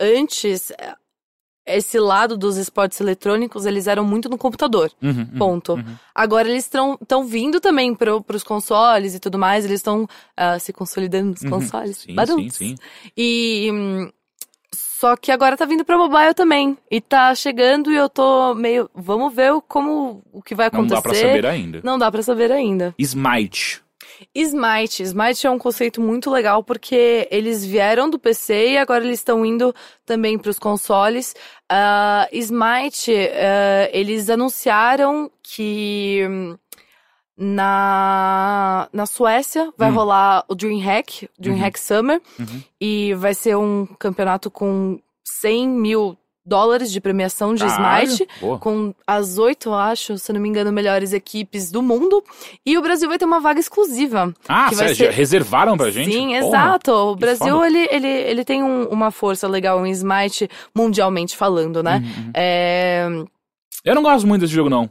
antes, 0.00 0.72
esse 1.66 1.98
lado 1.98 2.36
dos 2.36 2.56
esportes 2.56 3.00
eletrônicos, 3.00 3.64
eles 3.66 3.86
eram 3.86 4.04
muito 4.04 4.28
no 4.28 4.36
computador. 4.38 4.90
Uhum, 5.02 5.10
uhum, 5.10 5.26
Ponto. 5.38 5.72
uhum. 5.74 5.84
Agora 6.14 6.48
eles 6.48 6.64
estão 6.64 7.24
vindo 7.26 7.60
também 7.60 7.94
pro, 7.94 8.22
pros 8.22 8.42
consoles 8.42 9.14
e 9.14 9.18
tudo 9.20 9.38
mais, 9.38 9.64
eles 9.64 9.80
estão 9.80 10.06
ah, 10.36 10.58
se 10.58 10.72
consolidando 10.72 11.30
nos 11.30 11.42
Uhum. 11.42 11.50
consoles. 11.50 11.98
Sim, 11.98 12.16
sim, 12.26 12.50
sim. 12.50 12.74
E. 13.16 13.70
hum, 13.72 14.10
só 14.74 15.16
que 15.16 15.30
agora 15.30 15.56
tá 15.56 15.64
vindo 15.66 15.84
pra 15.84 15.98
mobile 15.98 16.32
também. 16.34 16.78
E 16.90 17.00
tá 17.00 17.34
chegando 17.34 17.92
e 17.92 17.96
eu 17.96 18.08
tô 18.08 18.54
meio. 18.54 18.88
Vamos 18.94 19.34
ver 19.34 19.52
como 19.68 20.22
o 20.32 20.42
que 20.42 20.54
vai 20.54 20.70
Não 20.72 20.80
acontecer. 20.80 20.94
dá 20.96 21.02
pra 21.02 21.14
saber 21.14 21.46
ainda. 21.46 21.80
Não 21.84 21.98
dá 21.98 22.10
pra 22.10 22.22
saber 22.22 22.50
ainda. 22.50 22.94
Smite. 22.98 23.83
Smite. 24.34 25.02
Smite 25.02 25.46
é 25.46 25.50
um 25.50 25.58
conceito 25.58 26.00
muito 26.00 26.30
legal 26.30 26.62
porque 26.62 27.26
eles 27.30 27.64
vieram 27.64 28.08
do 28.10 28.18
PC 28.18 28.72
e 28.72 28.78
agora 28.78 29.04
eles 29.04 29.18
estão 29.20 29.44
indo 29.44 29.74
também 30.04 30.38
para 30.38 30.50
os 30.50 30.58
consoles. 30.58 31.34
Ah, 31.68 32.28
Smite, 32.32 33.12
ah, 33.12 33.88
eles 33.92 34.28
anunciaram 34.30 35.30
que 35.42 36.24
hum, 36.28 36.56
na, 37.36 38.88
na 38.92 39.06
Suécia 39.06 39.72
vai 39.76 39.90
Hum. 39.90 39.94
rolar 39.94 40.44
o 40.48 40.54
DreamHack, 40.54 41.28
DreamHack 41.38 41.78
Summer, 41.80 42.20
Uhum. 42.38 42.62
e 42.80 43.14
vai 43.14 43.34
ser 43.34 43.56
um 43.56 43.86
campeonato 43.98 44.50
com 44.50 45.00
100 45.24 45.68
mil 45.68 46.16
dólares 46.46 46.92
de 46.92 47.00
premiação 47.00 47.54
de 47.54 47.64
Caralho. 47.64 48.06
Smite 48.08 48.28
Boa. 48.40 48.58
com 48.58 48.94
as 49.06 49.38
oito, 49.38 49.72
acho, 49.72 50.18
se 50.18 50.32
não 50.32 50.40
me 50.40 50.48
engano, 50.48 50.70
melhores 50.72 51.12
equipes 51.12 51.70
do 51.70 51.80
mundo. 51.82 52.22
E 52.66 52.76
o 52.76 52.82
Brasil 52.82 53.08
vai 53.08 53.16
ter 53.18 53.24
uma 53.24 53.40
vaga 53.40 53.58
exclusiva. 53.60 54.34
Ah, 54.48 54.68
que 54.68 54.74
vai 54.76 54.88
sério? 54.94 55.12
ser- 55.12 55.16
Reservaram 55.16 55.76
pra 55.76 55.90
gente? 55.90 56.12
Sim, 56.12 56.26
Porra. 56.28 56.38
exato. 56.46 56.92
O 56.92 57.16
Brasil, 57.16 57.64
ele, 57.64 57.88
ele, 57.90 58.08
ele 58.08 58.44
tem 58.44 58.62
um- 58.62 58.84
uma 58.88 59.10
força 59.10 59.48
legal 59.48 59.86
em 59.86 59.90
Smite, 59.90 60.48
mundialmente 60.74 61.36
falando, 61.36 61.82
né? 61.82 61.96
Uhum, 62.04 62.24
uhum. 62.24 62.30
É, 62.34 63.06
Eu 63.84 63.94
não 63.94 64.02
gosto 64.02 64.26
muito 64.26 64.40
desse 64.42 64.54
jogo, 64.54 64.70
não. 64.70 64.88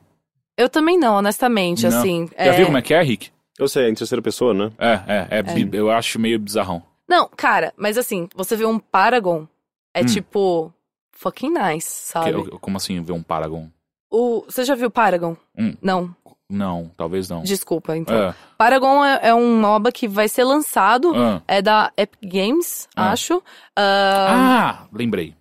Eu 0.57 0.69
também 0.69 0.99
não, 0.99 1.15
honestamente, 1.15 1.87
Não. 1.87 1.97
assim. 1.99 2.29
Já 2.37 2.51
viu 2.51 2.65
como 2.67 2.77
é 2.77 2.81
que 2.81 2.93
é, 2.93 3.01
Rick? 3.01 3.31
Eu 3.57 3.67
sei, 3.67 3.85
é 3.85 3.89
em 3.89 3.95
terceira 3.95 4.21
pessoa, 4.21 4.53
né? 4.53 4.71
É, 4.77 5.01
é, 5.07 5.27
é, 5.39 5.41
bi- 5.43 5.69
eu 5.75 5.89
acho 5.89 6.19
meio 6.19 6.39
bizarrão. 6.39 6.81
Não, 7.09 7.27
cara, 7.35 7.73
mas 7.77 7.97
assim, 7.97 8.27
você 8.35 8.55
vê 8.55 8.65
um 8.65 8.77
Paragon, 8.79 9.47
é 9.95 10.01
Hum. 10.01 10.05
tipo... 10.05 10.71
Fucking 11.13 11.51
nice, 11.51 11.87
sabe? 11.87 12.43
Que- 12.43 12.57
como 12.59 12.77
assim 12.77 13.01
ver 13.01 13.13
um 13.13 13.23
Paragon? 13.23 13.69
O, 14.11 14.43
você 14.47 14.63
já 14.65 14.75
viu 14.75 14.91
Paragon? 14.91 15.35
Hum. 15.57 15.75
Não, 15.81 16.15
Não, 16.49 16.91
talvez 16.97 17.29
não. 17.29 17.41
desculpa, 17.43 17.95
então. 17.97 18.15
É. 18.15 18.35
Paragon 18.57 19.03
é, 19.03 19.29
é 19.29 19.33
um 19.33 19.59
MOBA 19.59 19.91
que 19.91 20.07
vai 20.07 20.27
ser 20.27 20.43
lançado, 20.43 21.13
Ah. 21.15 21.41
é 21.47 21.61
da 21.61 21.91
Epic 21.97 22.19
Games, 22.23 22.87
Ah. 22.95 23.11
acho. 23.11 23.41
Ah, 23.75 24.83
Ah, 24.83 24.87
lembrei. 24.93 25.33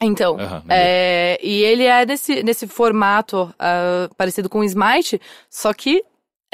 Então, 0.00 0.36
é, 0.68 1.38
e 1.42 1.62
ele 1.62 1.84
é 1.84 2.04
nesse, 2.04 2.42
nesse 2.42 2.66
formato 2.66 3.54
ah, 3.58 4.08
parecido 4.16 4.48
com 4.50 4.58
o 4.58 4.64
Smite, 4.64 5.20
só 5.48 5.72
que 5.72 6.02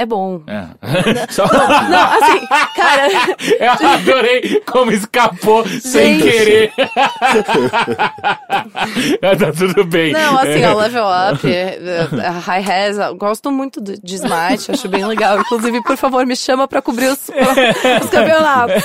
é 0.02 0.06
bom. 0.06 0.42
É. 0.46 0.66
Só- 1.30 1.44
Não, 1.46 2.12
assim, 2.12 2.46
cara, 2.76 3.08
Eu 3.82 3.88
adorei 3.88 4.60
como 4.66 4.90
escapou 4.92 5.66
sem 5.66 6.18
Gente. 6.18 6.22
querer. 6.32 6.72
Ah, 9.22 9.36
tá 9.36 9.52
tudo 9.52 9.84
bem. 9.84 10.12
não, 10.12 10.38
assim, 10.38 10.64
ó, 10.64 10.74
level 10.76 11.04
up, 11.32 11.46
é, 11.46 11.78
é, 12.22 12.28
high 12.28 12.60
res, 12.62 12.96
gosto 13.16 13.50
muito 13.50 13.80
de, 13.80 13.98
Smite, 14.14 14.70
acho 14.72 14.88
bem 14.88 15.04
legal. 15.06 15.38
Inclusive, 15.40 15.82
por 15.82 15.96
favor, 15.96 16.26
me 16.26 16.36
chama 16.36 16.66
pra 16.68 16.82
cobrir 16.82 17.06
os, 17.08 17.28
os 17.28 18.10
campeonatos. 18.10 18.84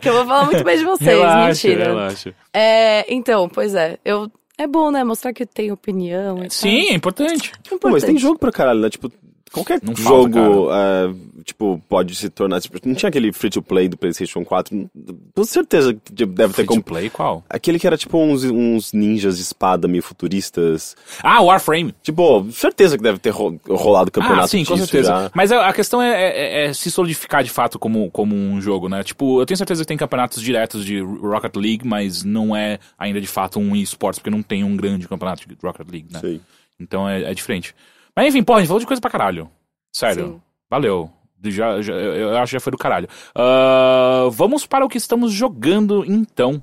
Que 0.00 0.08
eu 0.08 0.14
vou 0.14 0.26
falar 0.26 0.44
muito 0.46 0.64
bem 0.64 0.78
de 0.78 0.84
vocês, 0.84 1.08
relaxa, 1.18 1.46
mentira. 1.68 1.84
relaxa. 1.84 2.34
É, 2.52 3.04
então, 3.12 3.48
pois 3.48 3.74
é, 3.74 3.98
eu. 4.04 4.30
É 4.58 4.66
bom, 4.66 4.90
né? 4.90 5.02
Mostrar 5.02 5.32
que 5.32 5.44
tem 5.46 5.72
opinião. 5.72 6.36
e 6.38 6.40
tal. 6.42 6.50
Sim, 6.50 6.88
é 6.90 6.94
importante. 6.94 7.50
É 7.66 7.76
Pô, 7.76 7.88
mas 7.88 8.02
tem 8.04 8.10
importante. 8.12 8.20
jogo 8.20 8.38
pra 8.38 8.52
caralho, 8.52 8.80
né? 8.80 8.90
Tipo, 8.90 9.10
qualquer 9.52 9.80
Não 9.82 9.94
falta, 9.94 10.38
jogo, 10.38 10.68
é, 10.72 11.42
tipo, 11.44 11.82
pode 11.88 12.14
se 12.14 12.28
tornar... 12.30 12.60
Tipo, 12.60 12.78
não 12.86 12.94
tinha 12.94 13.08
aquele 13.08 13.32
free-to-play 13.32 13.88
do 13.88 13.96
PlayStation 13.96 14.44
4? 14.44 14.90
Com 15.34 15.44
certeza 15.44 15.92
que 15.94 16.24
deve 16.26 16.54
ter 16.54 16.64
Free 16.66 16.76
to 16.76 16.82
play 16.82 17.10
qual? 17.10 17.44
Aquele 17.48 17.78
que 17.78 17.86
era 17.86 17.96
tipo 17.96 18.18
uns, 18.18 18.44
uns 18.44 18.92
ninjas 18.92 19.36
de 19.36 19.42
espada 19.42 19.86
meio 19.86 20.02
futuristas. 20.02 20.96
Ah, 21.22 21.40
Warframe. 21.42 21.94
Tipo, 22.02 22.50
certeza 22.50 22.96
que 22.96 23.02
deve 23.02 23.18
ter 23.18 23.30
ro- 23.30 23.60
rolado 23.68 24.10
campeonato 24.10 24.44
Ah, 24.44 24.48
sim, 24.48 24.64
com 24.64 24.76
certeza. 24.76 25.08
já. 25.08 25.30
Mas 25.34 25.52
a, 25.52 25.68
a 25.68 25.72
questão 25.72 26.00
é, 26.02 26.10
é- 26.12 26.64
é 26.66 26.72
se 26.72 26.90
solidificar 26.90 27.44
de 27.44 27.50
fato 27.50 27.78
como, 27.78 28.10
como 28.10 28.34
um 28.34 28.60
jogo, 28.60 28.88
né? 28.88 29.02
Tipo, 29.02 29.40
eu 29.40 29.46
tenho 29.46 29.58
certeza 29.58 29.82
que 29.82 29.88
tem 29.88 29.96
campeonatos 29.96 30.42
diretos 30.42 30.84
de 30.84 31.00
Rocket 31.00 31.54
League, 31.56 31.86
mas 31.86 32.24
não 32.24 32.54
é 32.56 32.78
ainda 32.98 33.20
de 33.20 33.26
fato 33.26 33.58
um 33.60 33.76
esportes, 33.76 34.18
porque 34.18 34.30
não 34.30 34.42
tem 34.42 34.64
um 34.64 34.76
grande 34.76 35.06
campeonato 35.08 35.46
de 35.46 35.56
Rocket 35.62 35.88
League, 35.90 36.08
né? 36.10 36.20
Sei. 36.20 36.40
Então 36.80 37.08
é, 37.08 37.30
é 37.30 37.34
diferente. 37.34 37.74
Mas 38.16 38.26
enfim, 38.28 38.42
porra, 38.42 38.58
a 38.58 38.60
gente 38.62 38.68
falou 38.68 38.80
de 38.80 38.86
coisa 38.86 39.00
pra 39.00 39.10
caralho. 39.10 39.50
Sério. 39.94 40.26
Sim. 40.26 40.40
Valeu. 40.70 41.10
Já, 41.44 41.82
já- 41.82 41.92
eu 41.94 42.36
acho 42.36 42.50
que 42.50 42.56
já 42.56 42.60
foi 42.60 42.70
do 42.70 42.78
caralho. 42.78 43.08
Ah, 43.34 44.28
vamos 44.30 44.66
para 44.66 44.84
o 44.84 44.88
que 44.88 44.96
estamos 44.98 45.32
jogando 45.32 46.04
então. 46.06 46.62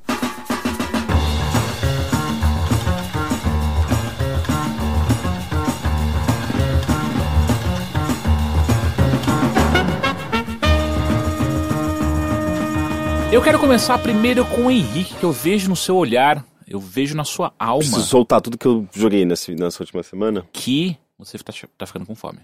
Eu 13.31 13.43
quero 13.43 13.59
começar 13.59 13.97
primeiro 13.99 14.43
com 14.45 14.65
o 14.65 14.71
Henrique, 14.71 15.13
que 15.13 15.23
eu 15.23 15.31
vejo 15.31 15.69
no 15.69 15.75
seu 15.75 15.95
olhar, 15.95 16.43
eu 16.67 16.79
vejo 16.79 17.15
na 17.15 17.23
sua 17.23 17.53
alma 17.59 17.77
Preciso 17.79 18.01
soltar 18.01 18.41
tudo 18.41 18.57
que 18.57 18.65
eu 18.65 18.87
joguei 18.91 19.23
nesse, 19.23 19.53
nessa 19.55 19.83
última 19.83 20.01
semana. 20.01 20.45
que 20.51 20.97
você 21.19 21.37
tá, 21.37 21.53
tá 21.77 21.85
ficando 21.85 22.05
com 22.05 22.15
fome. 22.15 22.39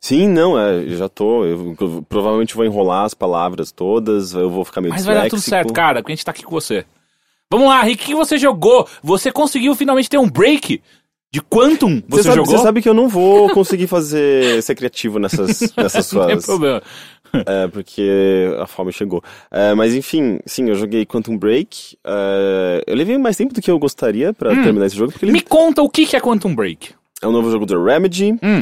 Sim, 0.00 0.28
não, 0.28 0.58
é, 0.58 0.76
eu 0.84 0.96
já 0.96 1.08
tô. 1.08 1.44
Eu, 1.44 1.76
eu 1.80 2.06
provavelmente 2.08 2.54
vou 2.54 2.64
enrolar 2.64 3.04
as 3.04 3.14
palavras 3.14 3.72
todas, 3.72 4.32
eu 4.34 4.48
vou 4.48 4.64
ficar 4.64 4.80
meio 4.80 4.94
Mas 4.94 5.04
vai 5.04 5.14
dar 5.14 5.28
tudo 5.28 5.42
certo, 5.42 5.72
cara, 5.72 6.00
porque 6.00 6.12
a 6.12 6.14
gente 6.14 6.24
tá 6.24 6.30
aqui 6.30 6.42
com 6.44 6.50
você. 6.50 6.84
Vamos 7.50 7.68
lá, 7.68 7.82
Rick, 7.82 8.04
o 8.04 8.06
que 8.06 8.14
você 8.14 8.38
jogou? 8.38 8.86
Você 9.02 9.32
conseguiu 9.32 9.74
finalmente 9.74 10.08
ter 10.08 10.18
um 10.18 10.30
break 10.30 10.80
de 11.32 11.42
Quantum? 11.42 12.00
Você, 12.08 12.22
Você 12.22 12.22
sabe, 12.24 12.36
jogou? 12.36 12.56
você 12.56 12.62
sabe 12.62 12.82
que 12.82 12.88
eu 12.88 12.94
não 12.94 13.08
vou 13.08 13.50
conseguir 13.50 13.88
fazer 13.88 14.62
ser 14.62 14.74
criativo 14.76 15.18
nessas, 15.18 15.60
nessas 15.76 16.12
Não 16.12 16.26
tem 16.26 16.34
suas. 16.40 16.46
problema. 16.46 16.82
É, 17.46 17.68
porque 17.68 18.54
a 18.60 18.66
fome 18.66 18.92
chegou. 18.92 19.22
É, 19.50 19.72
mas 19.74 19.94
enfim, 19.94 20.38
sim, 20.46 20.68
eu 20.68 20.74
joguei 20.74 21.06
Quantum 21.06 21.36
Break. 21.38 21.96
É, 22.04 22.82
eu 22.86 22.94
levei 22.94 23.16
mais 23.18 23.36
tempo 23.36 23.54
do 23.54 23.60
que 23.62 23.70
eu 23.70 23.78
gostaria 23.78 24.32
pra 24.32 24.50
terminar 24.62 24.86
esse 24.86 24.96
jogo, 24.96 25.12
ele 25.22 25.32
Me 25.32 25.40
conta 25.40 25.82
o 25.82 25.88
que 25.88 26.06
que 26.06 26.16
é 26.16 26.20
Quantum 26.20 26.54
Break. 26.54 26.94
É 27.22 27.26
um 27.28 27.32
novo 27.32 27.50
jogo 27.50 27.66
da 27.66 27.76
Remedy, 27.82 28.32
Hum. 28.32 28.60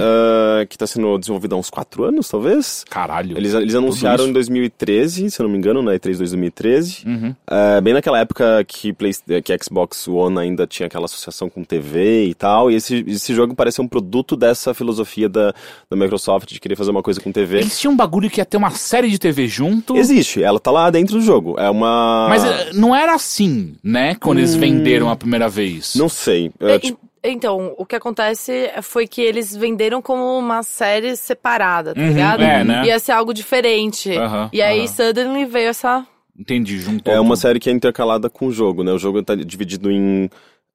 é, 0.60 0.66
que 0.66 0.76
tá 0.76 0.86
sendo 0.86 1.16
desenvolvido 1.18 1.54
há 1.54 1.58
uns 1.58 1.70
4 1.70 2.04
anos, 2.04 2.28
talvez. 2.28 2.84
Caralho. 2.90 3.36
Eles, 3.36 3.54
eles 3.54 3.74
anunciaram 3.74 4.26
em 4.26 4.32
2013, 4.32 5.30
se 5.30 5.40
eu 5.40 5.44
não 5.44 5.50
me 5.52 5.58
engano, 5.58 5.82
na 5.82 5.92
E3 5.94 6.18
2013. 6.18 7.02
Uhum. 7.06 7.34
É, 7.46 7.80
bem 7.80 7.94
naquela 7.94 8.18
época 8.18 8.64
que, 8.66 8.92
Play, 8.92 9.12
que 9.44 9.56
Xbox 9.62 10.08
One 10.08 10.38
ainda 10.38 10.66
tinha 10.66 10.86
aquela 10.86 11.04
associação 11.04 11.48
com 11.48 11.62
TV 11.62 12.26
e 12.26 12.34
tal. 12.34 12.70
E 12.70 12.74
esse, 12.74 13.04
esse 13.06 13.34
jogo 13.34 13.54
parece 13.54 13.80
um 13.80 13.86
produto 13.88 14.36
dessa 14.36 14.74
filosofia 14.74 15.28
da, 15.28 15.54
da 15.90 15.96
Microsoft 15.96 16.48
de 16.52 16.60
querer 16.60 16.76
fazer 16.76 16.90
uma 16.90 17.02
coisa 17.02 17.20
com 17.20 17.30
TV. 17.30 17.58
Eles 17.58 17.78
tinham 17.78 17.92
um 17.92 17.96
bagulho 17.96 18.28
que 18.30 18.40
ia 18.40 18.44
ter 18.44 18.56
uma 18.56 18.70
série 18.70 19.08
de 19.10 19.18
TV 19.18 19.46
junto. 19.46 19.96
Existe, 19.96 20.42
ela 20.42 20.58
tá 20.58 20.70
lá 20.70 20.90
dentro 20.90 21.14
do 21.18 21.22
jogo. 21.22 21.54
É 21.58 21.70
uma. 21.70 22.26
Mas 22.28 22.44
eh, 22.44 22.70
não 22.74 22.94
era 22.94 23.14
assim, 23.14 23.74
né? 23.82 24.14
Quando 24.16 24.38
eles 24.38 24.54
venderam 24.54 25.08
a 25.10 25.16
primeira 25.16 25.48
vez. 25.48 25.94
Não 25.94 26.08
sei. 26.08 26.50
É, 26.60 26.74
E- 26.76 26.78
tipo, 26.80 26.98
Então, 27.22 27.74
o 27.76 27.84
que 27.84 27.96
acontece 27.96 28.70
foi 28.82 29.06
que 29.06 29.20
eles 29.20 29.54
venderam 29.56 30.00
como 30.00 30.38
uma 30.38 30.62
série 30.62 31.16
separada, 31.16 31.94
tá 31.94 32.00
Uhum, 32.00 32.08
ligado? 32.08 32.42
é, 32.42 32.64
né? 32.64 32.86
Ia 32.86 32.98
ser 32.98 33.12
algo 33.12 33.34
diferente. 33.34 34.16
Aham, 34.16 34.48
e 34.52 34.62
aí, 34.62 34.78
aham. 34.80 34.86
suddenly, 34.88 35.44
veio 35.44 35.68
essa... 35.68 36.06
Entendi, 36.38 36.78
juntou. 36.78 37.12
é 37.12 37.18
uma 37.18 37.34
série 37.34 37.58
que 37.58 37.68
é 37.68 37.72
intercalada 37.72 38.30
com 38.30 38.46
o 38.46 38.52
jogo, 38.52 38.84
né? 38.84 38.92
O 38.92 38.98
jogo 38.98 39.20
tá 39.24 39.34
dividido 39.34 39.90
em 39.90 40.30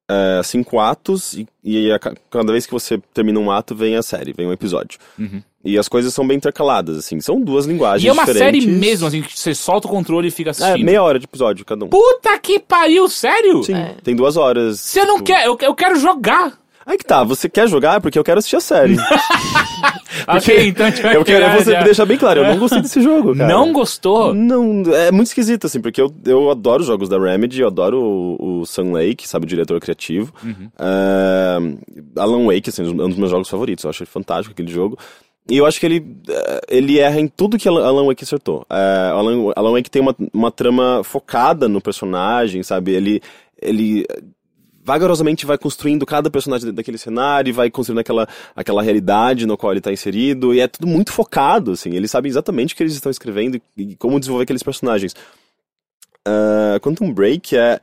é, 0.09 0.41
cinco 0.43 0.80
atos 0.80 1.34
e, 1.34 1.47
e 1.63 1.91
a 1.91 1.97
ca- 1.99 2.13
cada 2.30 2.51
vez 2.51 2.65
que 2.65 2.71
você 2.73 2.97
termina 3.13 3.39
um 3.39 3.49
ato, 3.51 3.73
vem 3.75 3.95
a 3.95 4.01
série, 4.01 4.34
vem 4.34 4.47
um 4.47 4.51
episódio. 4.53 4.99
Uhum. 5.17 5.41
E 5.65 5.77
as 5.77 5.88
coisas 5.88 6.13
são 6.13 6.27
bem 6.27 6.35
intercaladas, 6.35 6.97
assim. 6.97 7.21
São 7.21 7.39
duas 7.39 7.65
linguagens 7.65 8.03
E 8.03 8.09
é 8.09 8.11
uma 8.11 8.25
série 8.25 8.59
diferentes. 8.59 8.65
mesmo, 8.81 9.07
assim, 9.07 9.21
que 9.21 9.39
você 9.39 9.55
solta 9.55 9.88
o 9.88 9.89
controle 9.89 10.27
e 10.27 10.31
fica 10.31 10.49
É, 10.49 10.51
assistindo. 10.51 10.84
meia 10.85 11.01
hora 11.01 11.17
de 11.17 11.23
episódio 11.25 11.63
cada 11.63 11.85
um. 11.85 11.88
Puta 11.89 12.38
que 12.38 12.59
pariu, 12.59 13.07
sério? 13.07 13.63
Sim, 13.63 13.73
É. 13.75 13.95
tem 14.03 14.13
duas 14.13 14.35
horas. 14.35 14.81
Você 14.81 15.05
não 15.05 15.15
tipo- 15.15 15.27
quer, 15.27 15.45
eu, 15.47 15.57
eu 15.61 15.73
quero 15.73 15.95
jogar. 15.97 16.59
Aí 16.85 16.97
que 16.97 17.05
tá, 17.05 17.23
você 17.23 17.47
quer 17.47 17.68
jogar 17.68 18.01
porque 18.01 18.19
eu 18.19 18.23
quero 18.23 18.39
assistir 18.39 18.57
a 18.57 18.61
série. 18.61 18.97
ok, 20.27 20.68
então 20.68 20.85
a 20.85 20.89
gente 20.89 21.01
vai 21.01 21.15
eu 21.15 21.23
quero 21.23 21.64
você 21.64 21.84
deixar 21.84 22.05
bem 22.05 22.18
claro, 22.18 22.41
eu 22.41 22.47
não 22.47 22.60
gostei 22.60 22.81
desse 22.81 23.01
jogo, 23.01 23.35
cara. 23.35 23.51
Não 23.51 23.72
gostou? 23.72 24.34
Não, 24.34 24.84
é 24.93 25.11
muito 25.11 25.27
esquisito, 25.27 25.68
assim, 25.68 25.80
porque 25.80 26.01
eu, 26.01 26.14
eu 26.26 26.51
adoro 26.51 26.84
jogos 26.84 27.07
da 27.07 27.18
Remedy, 27.18 27.61
eu 27.61 27.68
adoro 27.68 28.01
o, 28.01 28.61
o 28.61 28.65
Sun 28.65 28.91
Lake, 28.91 29.27
sabe, 29.27 29.45
o 29.45 29.49
diretor 29.49 29.80
criativo. 29.80 30.34
Uhum. 30.43 30.69
É, 30.77 31.57
Alan 32.19 32.45
Wake, 32.45 32.69
assim, 32.69 32.84
é 32.84 33.03
um 33.03 33.10
dos 33.10 33.18
meus 33.18 33.31
jogos 33.31 33.49
favoritos, 33.49 33.84
eu 33.84 33.89
acho 33.89 34.05
fantástico 34.05 34.51
aquele 34.51 34.72
jogo. 34.72 34.97
E 35.49 35.57
eu 35.57 35.65
acho 35.65 35.80
que 35.80 35.85
ele, 35.85 36.18
eh, 36.30 36.61
ele 36.69 36.99
erra 36.99 37.19
em 37.19 37.27
tudo 37.27 37.57
que 37.57 37.68
Alan 37.68 38.05
Wake 38.05 38.23
acertou. 38.23 38.65
É, 38.69 39.10
Alan, 39.11 39.51
Alan 39.55 39.73
Wake 39.73 39.91
tem 39.91 40.01
uma, 40.01 40.15
uma 40.34 40.51
trama 40.51 41.03
focada 41.03 41.68
no 41.68 41.81
personagem, 41.81 42.64
sabe? 42.64 42.93
Ele, 42.93 43.22
ele 43.61 44.05
vagarosamente 44.84 45.45
vai 45.45 45.57
construindo 45.57 46.05
cada 46.05 46.30
personagem 46.30 46.73
daquele 46.73 46.97
cenário, 46.97 47.49
e 47.49 47.53
vai 47.53 47.69
construindo 47.69 47.99
aquela, 47.99 48.27
aquela 48.55 48.81
realidade 48.81 49.45
no 49.45 49.57
qual 49.57 49.72
ele 49.72 49.80
está 49.80 49.91
inserido, 49.91 50.53
e 50.53 50.60
é 50.60 50.68
tudo 50.68 50.88
muito 50.88 51.11
focado, 51.11 51.72
assim, 51.72 51.95
eles 51.95 52.11
sabem 52.11 52.30
exatamente 52.30 52.73
o 52.73 52.77
que 52.77 52.84
eles 52.84 52.93
estão 52.93 53.11
escrevendo 53.11 53.55
e, 53.55 53.61
e 53.77 53.95
como 53.95 54.19
desenvolver 54.19 54.43
aqueles 54.43 54.64
personagens. 54.64 55.14
Uh, 56.27 56.80
Quantum 56.81 57.14
Break 57.14 57.55
é 57.55 57.81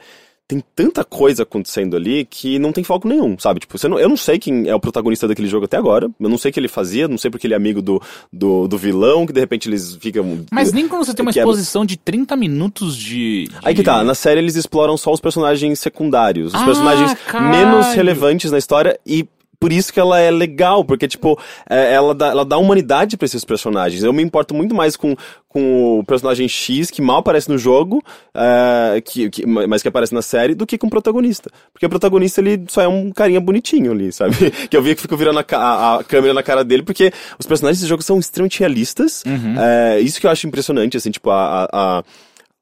tem 0.50 0.62
tanta 0.74 1.04
coisa 1.04 1.44
acontecendo 1.44 1.96
ali 1.96 2.24
que 2.24 2.58
não 2.58 2.72
tem 2.72 2.82
foco 2.82 3.06
nenhum, 3.06 3.38
sabe? 3.38 3.60
Tipo, 3.60 3.78
você 3.78 3.86
não, 3.88 3.98
eu 3.98 4.08
não 4.08 4.16
sei 4.16 4.38
quem 4.38 4.68
é 4.68 4.74
o 4.74 4.80
protagonista 4.80 5.28
daquele 5.28 5.46
jogo 5.48 5.64
até 5.66 5.76
agora, 5.76 6.10
eu 6.20 6.28
não 6.28 6.36
sei 6.36 6.50
o 6.50 6.54
que 6.54 6.58
ele 6.58 6.66
fazia, 6.68 7.06
não 7.06 7.16
sei 7.16 7.30
porque 7.30 7.46
ele 7.46 7.54
é 7.54 7.56
amigo 7.56 7.80
do, 7.80 8.02
do, 8.32 8.66
do 8.66 8.76
vilão, 8.76 9.26
que 9.26 9.32
de 9.32 9.38
repente 9.40 9.68
eles 9.68 9.94
ficam... 9.96 10.44
Mas 10.50 10.72
nem 10.72 10.88
quando 10.88 11.04
você 11.04 11.14
tem 11.14 11.24
uma 11.24 11.32
que 11.32 11.38
é- 11.38 11.42
exposição 11.42 11.84
de 11.86 11.96
30 11.96 12.34
minutos 12.36 12.96
de. 12.96 13.44
de- 13.44 13.50
Aí 13.62 13.74
que 13.74 13.82
tá, 13.82 14.02
na 14.02 14.14
série 14.14 14.40
eles 14.40 14.56
exploram 14.56 14.96
só 14.96 15.12
os 15.12 15.20
personagens 15.20 15.78
secundários, 15.78 16.52
os 16.52 16.60
Ah, 16.60 16.64
personagens 16.64 17.14
caralho. 17.26 17.50
menos 17.56 17.86
relevantes 17.94 18.50
na 18.50 18.58
história 18.58 18.98
e 19.06 19.26
por 19.60 19.70
isso 19.72 19.92
que 19.92 20.00
ela 20.00 20.18
é 20.18 20.30
legal, 20.30 20.82
porque, 20.84 21.06
tipo, 21.06 21.38
é, 21.68 21.92
ela, 21.92 22.14
dá, 22.14 22.28
ela 22.28 22.44
dá 22.46 22.56
humanidade 22.56 23.16
pra 23.18 23.26
esses 23.26 23.44
personagens. 23.44 24.02
Eu 24.02 24.12
me 24.12 24.22
importo 24.22 24.54
muito 24.54 24.74
mais 24.74 24.96
com, 24.96 25.14
com 25.48 25.98
o 26.00 26.04
personagem 26.04 26.48
X, 26.48 26.90
que 26.90 27.02
mal 27.02 27.18
aparece 27.18 27.48
no 27.50 27.58
jogo, 27.58 28.02
é, 28.34 29.00
que, 29.02 29.28
que- 29.28 29.44
mas 29.46 29.82
que 29.82 29.88
aparece 29.88 30.14
na 30.14 30.22
série, 30.22 30.54
do 30.54 30.66
que 30.66 30.78
com 30.78 30.86
o 30.86 30.90
protagonista. 30.90 31.50
Porque 31.74 31.84
o 31.84 31.90
protagonista, 31.90 32.40
ele 32.40 32.64
só 32.68 32.80
é 32.80 32.88
um 32.88 33.10
carinha 33.12 33.38
bonitinho 33.40 33.92
ali, 33.92 34.10
sabe? 34.10 34.34
que 34.70 34.74
eu 34.76 34.82
vi 34.82 34.94
que 34.94 35.02
ficou 35.02 35.18
virando 35.18 35.38
a, 35.40 35.44
a- 35.56 35.96
a 35.98 36.04
câmera 36.04 36.32
na 36.32 36.42
cara 36.42 36.64
dele, 36.64 36.82
porque 36.82 37.12
os 37.38 37.44
personagens 37.46 37.78
desse 37.80 37.88
jogo 37.88 38.02
são 38.02 38.18
extremamente 38.18 38.58
realistas. 38.58 39.22
É, 39.58 40.00
isso 40.00 40.18
que 40.18 40.26
eu 40.26 40.30
acho 40.30 40.46
impressionante, 40.46 40.96
assim, 40.96 41.10
tipo, 41.10 41.28
a- 41.30 41.68
a 41.70 42.02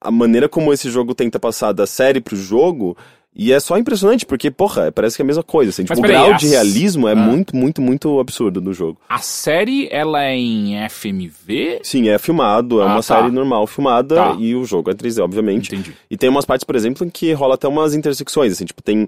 a 0.00 0.12
maneira 0.12 0.48
como 0.48 0.72
esse 0.72 0.88
jogo 0.92 1.12
tenta 1.12 1.40
passar 1.40 1.72
da 1.72 1.84
série 1.84 2.20
pro 2.20 2.36
jogo. 2.36 2.96
E 3.40 3.52
é 3.52 3.60
só 3.60 3.78
impressionante, 3.78 4.26
porque, 4.26 4.50
porra, 4.50 4.90
parece 4.90 5.14
que 5.14 5.22
é 5.22 5.24
a 5.24 5.26
mesma 5.26 5.44
coisa. 5.44 5.70
Assim, 5.70 5.84
tipo, 5.84 5.96
o 5.96 6.02
grau 6.02 6.32
as- 6.32 6.40
de 6.40 6.48
realismo 6.48 7.06
é 7.06 7.12
Ah. 7.12 7.14
muito, 7.14 7.54
muito, 7.54 7.80
muito 7.80 8.18
absurdo 8.18 8.60
no 8.60 8.72
jogo. 8.72 8.98
A 9.08 9.18
série, 9.18 9.88
ela 9.92 10.24
é 10.24 10.34
em 10.34 10.74
FMV? 10.88 11.78
Sim, 11.84 12.08
é 12.08 12.18
filmado, 12.18 12.80
é 12.80 12.82
Ah, 12.82 12.86
uma 12.86 12.96
tá. 12.96 13.02
série 13.02 13.30
normal 13.30 13.64
filmada, 13.68 14.16
Tá. 14.16 14.36
e 14.40 14.56
o 14.56 14.64
jogo 14.64 14.90
é 14.90 14.94
3D, 14.94 15.22
obviamente. 15.22 15.72
Entendi. 15.72 15.94
E 16.10 16.16
tem 16.16 16.28
umas 16.28 16.44
partes, 16.44 16.64
por 16.64 16.74
exemplo, 16.74 17.06
em 17.06 17.10
que 17.10 17.32
rola 17.32 17.54
até 17.54 17.68
umas 17.68 17.94
intersecções, 17.94 18.52
assim, 18.52 18.64
tipo, 18.64 18.82
tem. 18.82 19.06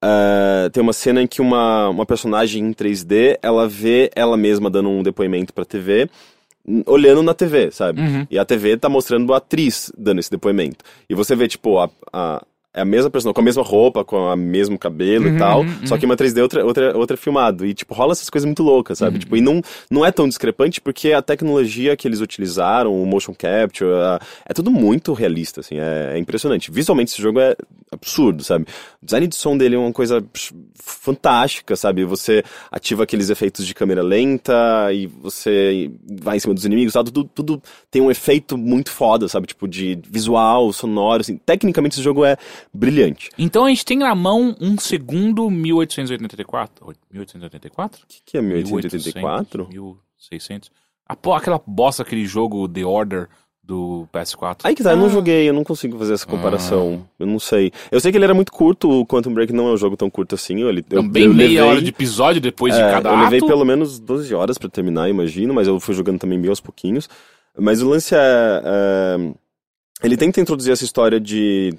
ah, 0.00 0.68
tem 0.72 0.82
uma 0.82 0.92
cena 0.92 1.20
em 1.22 1.26
que 1.26 1.40
uma, 1.40 1.88
uma 1.88 2.06
personagem 2.06 2.64
em 2.64 2.72
3D, 2.72 3.38
ela 3.42 3.68
vê 3.68 4.10
ela 4.14 4.36
mesma 4.36 4.68
dando 4.70 4.88
um 4.88 5.02
depoimento 5.02 5.52
pra 5.52 5.64
TV, 5.64 6.08
olhando 6.86 7.22
na 7.22 7.34
TV, 7.34 7.70
sabe? 7.72 8.00
Uhum. 8.00 8.26
E 8.30 8.38
a 8.38 8.44
TV 8.44 8.76
tá 8.76 8.88
mostrando 8.88 9.32
a 9.34 9.38
atriz 9.38 9.92
dando 9.98 10.18
esse 10.20 10.30
depoimento. 10.30 10.84
E 11.08 11.14
você 11.14 11.34
vê, 11.36 11.48
tipo, 11.48 11.78
a, 11.78 11.88
a- 12.12 12.42
é 12.74 12.80
a 12.80 12.84
mesma 12.84 13.10
pessoa, 13.10 13.34
com 13.34 13.40
a 13.40 13.44
mesma 13.44 13.62
roupa, 13.62 14.04
com 14.04 14.16
o 14.16 14.36
mesmo 14.36 14.78
cabelo 14.78 15.26
Uhum, 15.28 15.34
e 15.34 15.38
tal, 15.38 15.60
uhum, 15.62 15.86
só 15.86 15.98
que 15.98 16.06
uma 16.06 16.16
3D, 16.16 16.40
outra, 16.40 16.64
outra, 16.64 16.96
outra 16.96 17.16
filmado. 17.16 17.66
E, 17.66 17.74
tipo, 17.74 17.92
rola 17.94 18.12
essas 18.12 18.30
coisas 18.30 18.46
muito 18.46 18.62
loucas, 18.62 19.00
Uhum. 19.00 19.06
sabe? 19.06 19.18
Tipo, 19.18 19.36
e 19.36 19.40
não, 19.40 19.60
não 19.90 20.04
é 20.06 20.10
tão 20.10 20.26
discrepante 20.26 20.80
porque 20.80 21.12
a 21.12 21.20
tecnologia 21.20 21.96
que 21.96 22.08
eles 22.08 22.20
utilizaram, 22.20 22.94
o 23.02 23.04
motion 23.06 23.34
capture, 23.34 23.90
a- 23.92 24.20
é 24.48 24.54
tudo 24.54 24.70
muito 24.70 25.12
realista, 25.12 25.60
assim, 25.60 25.78
é, 25.78 26.12
é 26.14 26.18
impressionante. 26.18 26.70
Visualmente 26.70 27.12
esse 27.12 27.20
jogo 27.20 27.40
é 27.40 27.54
absurdo, 27.90 28.42
sabe? 28.42 28.64
O 29.02 29.04
design 29.06 29.26
de 29.26 29.36
som 29.36 29.56
dele 29.56 29.74
é 29.74 29.78
uma 29.78 29.92
coisa 29.92 30.24
fantástica, 30.74 31.76
sabe? 31.76 32.04
Você 32.04 32.42
ativa 32.70 33.02
aqueles 33.02 33.30
efeitos 33.30 33.66
de 33.66 33.74
câmera 33.74 34.02
lenta 34.02 34.54
e 34.92 35.06
você 35.06 35.90
vai 36.22 36.36
em 36.36 36.40
cima 36.40 36.54
dos 36.54 36.64
inimigos, 36.64 36.92
sabe? 36.92 37.10
Tudo, 37.10 37.30
tudo 37.34 37.62
tem 37.90 38.02
um 38.02 38.10
efeito 38.10 38.56
muito 38.56 38.90
foda, 38.90 39.28
sabe? 39.28 39.46
Tipo, 39.46 39.66
de 39.68 39.98
visual, 40.08 40.72
sonoro, 40.72 41.20
assim. 41.20 41.36
Tecnicamente 41.36 41.94
esse 41.94 42.02
jogo 42.02 42.24
é 42.24 42.36
brilhante. 42.72 43.30
Então 43.38 43.64
a 43.64 43.68
gente 43.68 43.84
tem 43.84 43.98
na 43.98 44.14
mão 44.14 44.54
um 44.60 44.78
segundo 44.78 45.50
1884? 45.50 46.86
Oi, 46.86 46.94
1884? 47.10 48.02
O 48.02 48.06
que, 48.06 48.20
que 48.24 48.38
é 48.38 48.42
1884? 48.42 49.68
1600. 49.68 50.70
A, 51.06 51.16
po- 51.16 51.34
aquela 51.34 51.60
bosta, 51.66 52.02
aquele 52.02 52.24
jogo 52.26 52.68
The 52.68 52.84
Order 52.84 53.28
do 53.64 54.08
PS4. 54.12 54.62
Aí 54.64 54.74
que 54.74 54.82
tá, 54.82 54.90
eu 54.90 54.96
não 54.96 55.08
joguei, 55.08 55.48
eu 55.48 55.52
não 55.54 55.62
consigo 55.62 55.96
fazer 55.96 56.14
essa 56.14 56.26
comparação. 56.26 57.06
Eu 57.18 57.26
não 57.26 57.38
sei. 57.38 57.70
Eu 57.92 58.00
sei 58.00 58.10
que 58.10 58.18
ele 58.18 58.24
era 58.24 58.34
muito 58.34 58.50
curto, 58.50 58.90
o 58.90 59.06
Quantum 59.06 59.32
Break 59.32 59.52
não 59.52 59.68
é 59.68 59.72
um 59.74 59.76
jogo 59.76 59.96
tão 59.96 60.10
curto 60.10 60.34
assim. 60.34 60.62
Ele, 60.62 60.84
eu, 60.90 61.02
Também 61.02 61.24
eu 61.24 61.34
meia 61.34 61.48
levei, 61.48 61.60
hora 61.70 61.80
de 61.82 61.88
episódio 61.90 62.40
depois 62.40 62.74
de 62.74 62.80
é, 62.80 62.90
cada 62.90 63.10
Eu 63.10 63.18
levei 63.20 63.38
ato. 63.38 63.46
pelo 63.46 63.64
menos 63.64 64.00
12 64.00 64.34
horas 64.34 64.58
pra 64.58 64.68
terminar, 64.68 65.08
imagino, 65.08 65.54
mas 65.54 65.68
eu 65.68 65.78
fui 65.78 65.94
jogando 65.94 66.18
também 66.18 66.40
bem 66.40 66.50
aos 66.50 66.60
pouquinhos. 66.60 67.08
Mas 67.56 67.82
o 67.82 67.88
lance 67.88 68.14
é. 68.16 68.62
é, 68.64 69.32
ele 70.02 70.16
tenta 70.16 70.40
introduzir 70.40 70.72
essa 70.72 70.84
história 70.84 71.20
de 71.20 71.72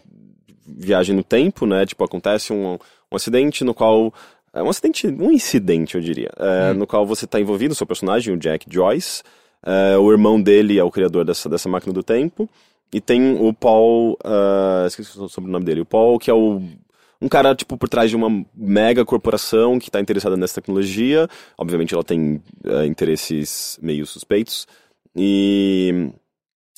viagem 0.65 1.15
no 1.15 1.23
tempo, 1.23 1.65
né? 1.65 1.85
Tipo, 1.85 2.03
acontece 2.03 2.51
um, 2.53 2.73
um 3.11 3.15
acidente 3.15 3.63
no 3.63 3.73
qual. 3.73 4.13
É 4.53 4.61
um 4.61 4.69
acidente, 4.69 5.07
um 5.07 5.31
incidente, 5.31 5.95
eu 5.95 6.01
diria. 6.01 6.29
é, 6.37 6.73
No 6.73 6.85
qual 6.85 7.05
você 7.05 7.25
tá 7.25 7.39
envolvido, 7.39 7.71
o 7.73 7.75
seu 7.75 7.87
personagem, 7.87 8.33
o 8.33 8.37
Jack 8.37 8.67
Joyce. 8.69 9.23
é, 9.65 9.97
o 9.97 10.11
irmão 10.11 10.39
dele 10.41 10.77
é 10.77 10.83
o 10.83 10.91
criador 10.91 11.25
dessa, 11.25 11.49
dessa 11.49 11.67
máquina 11.67 11.91
do 11.93 12.03
tempo. 12.03 12.47
E 12.93 13.01
tem 13.01 13.35
o 13.41 13.51
Paul. 13.51 14.15
ah, 14.23 14.85
esqueci 14.87 15.19
o 15.19 15.27
sobrenome 15.27 15.65
dele. 15.65 15.81
O 15.81 15.85
Paul, 15.85 16.19
que 16.19 16.29
é 16.29 16.33
o. 16.33 16.61
Um 17.19 17.27
cara, 17.29 17.55
tipo, 17.55 17.77
por 17.77 17.87
trás 17.87 18.09
de 18.09 18.15
uma 18.17 18.45
mega 18.53 19.03
corporação 19.05 19.79
que 19.79 19.87
está 19.89 19.99
interessada 19.99 20.35
nessa 20.37 20.55
tecnologia. 20.61 21.27
Obviamente 21.57 21.93
ela 21.93 22.03
tem 22.03 22.39
ah, 22.65 22.85
interesses 22.85 23.79
meio 23.81 24.05
suspeitos. 24.05 24.67
E. 25.15 26.11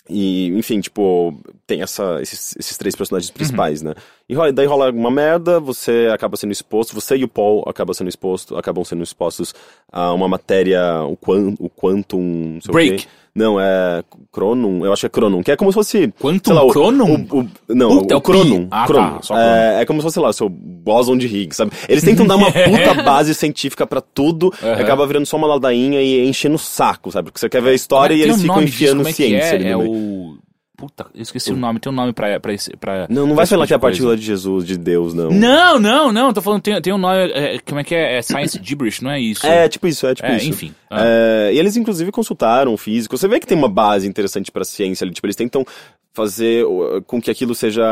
E, 0.08 0.50
enfim, 0.50 0.80
tipo, 0.82 1.34
tem 1.66 1.82
essa, 1.82 2.20
esses, 2.22 2.56
esses 2.60 2.78
três 2.78 2.96
personagens 2.96 3.32
principais, 3.32 3.82
né? 3.82 3.96
E 4.30 4.36
rola- 4.36 4.54
daí 4.54 4.66
rola 4.68 4.92
uma 4.92 5.10
merda, 5.10 5.60
você 5.60 6.10
acaba 6.14 6.38
sendo 6.38 6.52
exposto, 6.52 6.94
você 6.94 7.16
e 7.18 7.24
o 7.24 7.28
Paul 7.28 7.64
acabam 7.68 7.94
sendo 7.94 8.08
exposto, 8.10 8.56
acabam 8.56 8.84
sendo 8.84 9.04
expostos 9.04 9.54
a 9.92 10.14
uma 10.14 10.28
matéria, 10.28 11.02
o, 11.04 11.16
quan, 11.18 11.56
o 11.60 11.70
Quantum. 11.70 12.60
o 12.68 12.72
Break. 12.72 13.04
quê. 13.04 13.08
Não, 13.36 13.60
é 13.60 14.02
Chronum, 14.34 14.86
eu 14.86 14.94
acho 14.94 15.02
que 15.02 15.06
é 15.08 15.10
Chronum, 15.10 15.44
que 15.44 15.52
é 15.52 15.58
como 15.58 15.70
se 15.70 15.76
fosse. 15.76 16.08
Quantum 16.22 16.42
sei 16.46 16.54
lá, 16.54 16.64
o- 16.64 16.72
Chronum? 16.72 17.28
O, 17.30 17.40
o- 17.42 17.48
não, 17.76 17.98
Puta, 18.00 18.14
é 18.14 18.18
o 18.18 18.22
pi. 18.22 18.32
Chronum. 18.32 18.68
Ah, 18.72 18.82
tá, 18.82 18.94
Chronum. 18.94 19.22
só 19.22 19.38
é, 19.38 19.82
é 19.82 19.86
como 19.86 20.00
se 20.00 20.04
fosse, 20.04 20.14
sei 20.14 20.24
lá, 20.24 20.30
o 20.30 20.34
seu 20.34 20.48
Boson 20.48 21.18
de 21.18 21.28
Higgs, 21.28 21.58
sabe? 21.58 21.72
Eles 21.90 22.02
tentam 22.02 22.26
dar 22.26 22.38
uma 22.38 22.50
puta 22.50 22.94
base 23.04 23.36
científica 23.36 23.86
pra 23.86 24.00
tudo, 24.00 24.54
e 24.62 24.66
Aham. 24.66 24.82
acaba 24.82 25.06
virando 25.06 25.26
só 25.26 25.36
uma 25.36 25.48
ladainha 25.48 26.02
e 26.02 26.26
enchendo 26.30 26.56
o 26.56 26.60
saco, 26.60 27.12
sabe? 27.12 27.26
Porque 27.26 27.40
você 27.40 27.50
quer 27.50 27.62
ver 27.62 27.72
a 27.72 27.74
história 27.74 28.16
e 28.16 28.22
eles 28.22 28.42
ficam 28.42 28.64
disso, 28.64 28.70
enfiando 28.74 28.98
como 29.00 29.10
é 29.10 29.12
que 29.12 29.16
ciência 29.18 29.48
é? 29.48 29.56
ali 29.56 29.68
É 29.68 29.76
o... 29.78 30.38
Puta, 30.78 31.06
eu 31.16 31.22
esqueci 31.22 31.54
o 31.54 31.56
nome. 31.56 31.80
Tem 31.80 31.92
um 31.92 31.96
nome 31.96 32.12
pra... 32.12 32.40
pra, 32.40 32.54
esse, 32.54 32.76
pra 32.76 33.08
Não, 33.10 33.26
não 33.26 33.36
vai 33.36 33.46
falar 33.46 33.64
tipo 33.64 33.68
que 33.68 33.74
é 33.74 33.78
a 33.78 33.80
partícula 33.80 34.18
de 34.18 34.24
Jesus, 34.24 34.66
de 34.66 34.78
Deus, 34.78 35.14
não. 35.14 35.30
Não, 35.30 35.80
não, 35.80 36.12
não. 36.12 36.34
Tô 36.34 36.42
falando, 36.42 36.62
tem, 36.62 36.82
tem 36.82 36.94
um 36.94 36.98
nome... 36.98 37.32
é, 37.32 37.60
como 37.60 37.80
é 37.80 37.84
que 37.84 37.96
é? 37.96 38.18
É 38.18 38.22
Science 38.22 38.60
Gibberish, 38.62 39.02
não 39.02 39.12
é 39.12 39.20
isso? 39.20 39.46
É, 39.46 39.70
tipo 39.70 39.88
isso, 39.88 40.06
é 40.06 40.14
tipo 40.14 40.28
É, 40.28 40.38
isso. 40.38 40.50
enfim. 40.50 40.74
Ah. 40.90 41.02
É, 41.02 41.52
e 41.54 41.60
eles, 41.60 41.78
inclusive, 41.78 42.12
consultaram 42.12 42.74
o 42.74 42.78
físico. 42.78 43.18
Você 43.18 43.28
vê 43.28 43.40
que 43.40 43.48
tem 43.48 43.58
uma 43.58 43.70
base 43.70 44.08
interessante 44.08 44.52
pra 44.52 44.66
ciência 44.66 45.06
ali. 45.06 45.14
Tipo, 45.14 45.28
eles 45.28 45.36
tentam 45.36 45.66
fazer 46.14 46.66
com 47.08 47.22
que 47.22 47.32
aquilo 47.32 47.56
seja 47.56 47.84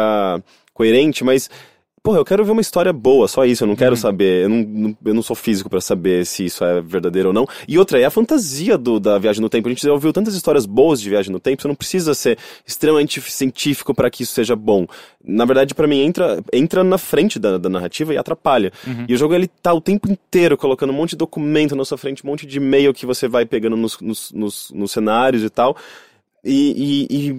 coerente, 0.73 1.23
mas. 1.23 1.49
Porra, 2.03 2.17
eu 2.19 2.25
quero 2.25 2.43
ver 2.43 2.51
uma 2.51 2.59
história 2.59 2.91
boa, 2.91 3.29
só 3.29 3.45
isso. 3.45 3.63
Eu 3.63 3.67
não 3.67 3.73
Uhum. 3.75 3.77
quero 3.77 3.95
saber. 3.95 4.43
Eu 4.43 4.49
não, 4.49 4.57
não- 4.63 4.97
eu 5.05 5.13
não 5.13 5.21
sou 5.21 5.37
físico 5.37 5.69
pra 5.69 5.79
saber 5.79 6.25
se 6.25 6.43
isso 6.43 6.61
é 6.65 6.81
verdadeiro 6.81 7.29
ou 7.29 7.33
não. 7.33 7.47
E 7.65 7.79
outra, 7.79 7.97
é 7.97 8.03
a 8.03 8.09
fantasia 8.09 8.77
do, 8.77 8.99
da 8.99 9.17
viagem 9.17 9.41
no 9.41 9.47
tempo. 9.47 9.69
A 9.69 9.71
gente 9.71 9.83
já 9.83 9.93
ouviu 9.93 10.11
tantas 10.11 10.35
histórias 10.35 10.65
boas 10.65 10.99
de 10.99 11.09
viagem 11.09 11.31
no 11.31 11.39
tempo. 11.39 11.61
Você 11.61 11.67
não 11.69 11.75
precisa 11.75 12.13
ser 12.13 12.37
extremamente 12.67 13.21
científico 13.21 13.93
pra 13.95 14.09
que 14.09 14.23
isso 14.23 14.33
seja 14.33 14.53
bom. 14.53 14.85
Na 15.23 15.45
verdade, 15.45 15.73
pra 15.73 15.87
mim, 15.87 16.01
entra, 16.01 16.43
entra 16.51 16.83
na 16.83 16.97
frente 16.97 17.39
da, 17.39 17.57
da 17.57 17.69
narrativa 17.69 18.13
e 18.13 18.17
atrapalha. 18.17 18.73
Uhum. 18.85 19.05
E 19.07 19.13
o 19.13 19.17
jogo 19.17 19.33
ele 19.33 19.47
tá 19.47 19.73
o 19.73 19.79
tempo 19.79 20.11
inteiro 20.11 20.57
colocando 20.57 20.89
um 20.91 20.95
monte 20.97 21.11
de 21.11 21.15
documento 21.15 21.73
na 21.73 21.85
sua 21.85 21.97
frente, 21.97 22.21
um 22.21 22.27
monte 22.29 22.45
de 22.45 22.57
e-mail 22.57 22.93
que 22.93 23.05
você 23.05 23.29
vai 23.29 23.45
pegando 23.45 23.77
nos, 23.77 23.97
nos, 24.01 24.29
nos, 24.33 24.71
nos 24.71 24.91
cenários 24.91 25.41
e 25.41 25.49
tal. 25.49 25.77
E, 26.43 27.07
e, 27.09 27.29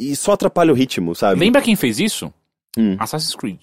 e, 0.00 0.10
e 0.10 0.16
só 0.16 0.32
atrapalha 0.32 0.72
o 0.72 0.74
ritmo, 0.76 1.14
sabe? 1.14 1.38
Lembra 1.38 1.62
quem 1.62 1.76
fez 1.76 2.00
isso? 2.00 2.34
Hum. 2.76 2.96
Assassin's 2.98 3.36
Creed. 3.36 3.60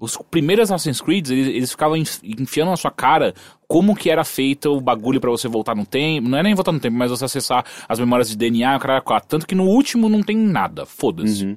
Os 0.00 0.18
primeiros 0.30 0.70
Assassin's 0.70 1.00
Creed, 1.00 1.30
eles, 1.30 1.46
eles 1.48 1.70
ficavam 1.70 1.96
enf- 1.96 2.20
enfiando 2.22 2.70
na 2.70 2.76
sua 2.76 2.90
cara 2.90 3.32
como 3.66 3.94
que 3.94 4.10
era 4.10 4.24
feito 4.24 4.70
o 4.76 4.80
bagulho 4.80 5.20
pra 5.20 5.30
você 5.30 5.48
voltar 5.48 5.74
no 5.74 5.86
tempo. 5.86 6.28
Não 6.28 6.36
é 6.38 6.42
nem 6.42 6.54
voltar 6.54 6.72
no 6.72 6.80
tempo, 6.80 6.96
mas 6.96 7.10
você 7.10 7.24
acessar 7.24 7.64
as 7.88 7.98
memórias 7.98 8.28
de 8.28 8.36
DNA, 8.36 8.78
cara. 8.78 9.00
Tanto 9.26 9.46
que 9.46 9.54
no 9.54 9.64
último 9.64 10.08
não 10.08 10.22
tem 10.22 10.36
nada. 10.36 10.84
Foda-se. 10.84 11.44
Uhum. 11.46 11.56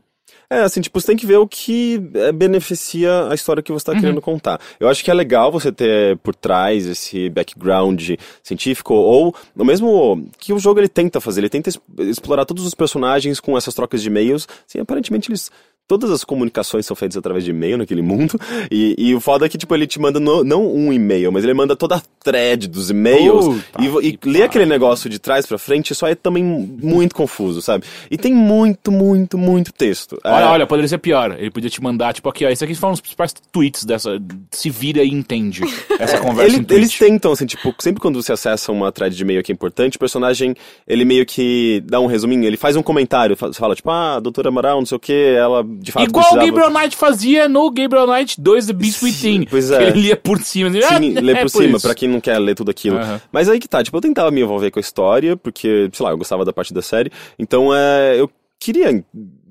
É, 0.49 0.59
assim, 0.61 0.79
tipo, 0.79 0.99
você 0.99 1.07
tem 1.07 1.17
que 1.17 1.25
ver 1.25 1.37
o 1.37 1.47
que 1.47 2.01
é, 2.13 2.31
beneficia 2.31 3.27
a 3.29 3.35
história 3.35 3.61
que 3.61 3.71
você 3.71 3.85
tá 3.85 3.93
querendo 3.99 4.21
contar. 4.21 4.61
Eu 4.79 4.87
acho 4.87 5.03
que 5.03 5.11
é 5.11 5.13
legal 5.13 5.51
você 5.51 5.71
ter 5.73 6.17
por 6.19 6.33
trás 6.33 6.85
esse 6.85 7.29
background 7.29 8.11
científico, 8.41 8.93
ou 8.93 9.35
o 9.55 9.65
mesmo 9.65 10.25
que 10.37 10.53
o 10.53 10.59
jogo 10.59 10.79
ele 10.79 10.87
tenta 10.87 11.19
fazer, 11.19 11.41
ele 11.41 11.49
tenta 11.49 11.69
explorar 11.99 12.45
todos 12.45 12.65
os 12.65 12.73
personagens 12.73 13.41
com 13.41 13.57
essas 13.57 13.73
trocas 13.73 14.01
de 14.01 14.07
e-mails. 14.07 14.47
Assim, 14.67 14.79
aparentemente 14.79 15.29
eles. 15.29 15.51
Todas 15.87 16.11
as 16.11 16.23
comunicações 16.23 16.85
são 16.85 16.95
feitas 16.95 17.15
através 17.17 17.43
de 17.45 17.51
e-mail 17.51 17.77
naquele 17.77 18.01
mundo. 18.01 18.37
E, 18.69 18.95
e 18.97 19.15
o 19.15 19.21
foda 19.21 19.45
é 19.45 19.49
que, 19.49 19.57
tipo, 19.57 19.73
ele 19.73 19.87
te 19.87 19.99
manda 19.99 20.19
no- 20.19 20.43
não 20.43 20.67
um 20.75 20.91
e-mail, 20.91 21.31
mas 21.31 21.43
ele 21.43 21.53
manda 21.53 21.75
toda 21.75 21.95
a 21.95 22.01
thread 22.23 22.67
dos 22.67 22.89
e-mails. 22.89 23.45
Puta 23.45 23.81
e 24.03 24.09
e 24.09 24.19
ler 24.29 24.43
aquele 24.43 24.65
negócio 24.65 25.09
de 25.09 25.19
trás 25.19 25.45
pra 25.45 25.57
frente 25.57 25.95
só 25.95 26.07
é 26.07 26.15
também 26.15 26.43
muito 26.43 27.15
confuso, 27.15 27.61
sabe? 27.61 27.85
E 28.11 28.17
tem 28.17 28.33
muito, 28.33 28.91
muito, 28.91 29.37
muito 29.37 29.71
texto. 29.71 30.19
Olha, 30.25 30.43
É, 30.43 30.47
olha, 30.47 30.67
poderia 30.67 30.87
ser 30.89 30.97
pior. 30.97 31.35
Ele 31.39 31.49
podia 31.49 31.69
te 31.69 31.81
mandar, 31.81 32.13
tipo, 32.13 32.27
aqui, 32.27 32.45
ó, 32.45 32.49
esse 32.49 32.63
aqui 32.63 32.75
foram 32.75 32.93
os 32.93 32.99
principais 33.01 33.33
tweets 33.51 33.85
dessa. 33.85 34.19
Se 34.51 34.69
vira 34.69 35.01
e 35.03 35.09
entende 35.09 35.61
essa 35.99 36.17
conversa 36.19 36.57
Ele- 36.57 36.65
eles 36.69 36.97
tentam, 36.97 37.31
assim, 37.31 37.45
tipo, 37.45 37.73
sempre 37.79 38.01
quando 38.01 38.21
você 38.21 38.33
acessa 38.33 38.71
uma 38.71 38.91
thread 38.91 39.15
de 39.15 39.21
e-mail 39.23 39.41
que 39.43 39.51
é 39.51 39.55
importante, 39.55 39.95
o 39.95 39.99
personagem, 39.99 40.53
ele 40.85 41.05
meio 41.05 41.25
que 41.25 41.81
dá 41.85 41.99
um 42.01 42.07
resuminho, 42.07 42.43
ele 42.45 42.57
faz 42.57 42.75
um 42.75 42.83
comentário, 42.83 43.37
fa- 43.37 43.53
fala, 43.53 43.75
tipo, 43.75 43.89
ah, 43.89 44.19
doutora 44.19 44.49
Amaral, 44.49 44.79
não 44.79 44.85
sei 44.85 44.95
o 44.97 44.99
que, 44.99 45.13
ela 45.37 45.65
de 45.79 45.91
fato 45.91 46.03
Igual 46.03 46.25
o 46.25 46.29
precisava... 46.29 46.45
Gabriel 46.45 46.81
Knight 46.81 46.97
fazia 46.97 47.47
no 47.47 47.69
Gabriel 47.71 48.07
Knight 48.07 48.39
2 48.39 48.65
The 48.67 48.73
Beast 48.73 49.01
Within. 49.01 49.45
pois 49.45 49.71
é. 49.71 49.87
Ele 49.87 50.01
lia 50.01 50.17
por 50.17 50.41
cima. 50.41 50.69
Assim, 50.69 50.79
Sim, 50.81 51.17
ah, 51.17 51.21
lê 51.21 51.33
é 51.33 51.41
por 51.41 51.49
cima, 51.49 51.79
pra 51.79 51.95
quem 51.95 52.09
não 52.09 52.19
quer 52.19 52.37
ler 52.39 52.55
tudo 52.55 52.71
aquilo. 52.71 52.97
Mas 53.31 53.49
aí 53.49 53.59
que 53.59 53.67
tá, 53.67 53.83
tipo, 53.83 53.95
eu 53.95 54.01
tentava 54.01 54.31
me 54.31 54.41
envolver 54.41 54.71
com 54.71 54.79
a 54.79 54.81
história, 54.81 55.37
porque, 55.37 55.89
sei 55.93 56.03
lá, 56.03 56.11
eu 56.11 56.17
gostava 56.17 56.43
da 56.43 56.51
parte 56.51 56.73
da 56.73 56.81
série, 56.81 57.11
então 57.37 57.73
é, 57.73 58.19
eu 58.19 58.29
queria, 58.59 59.03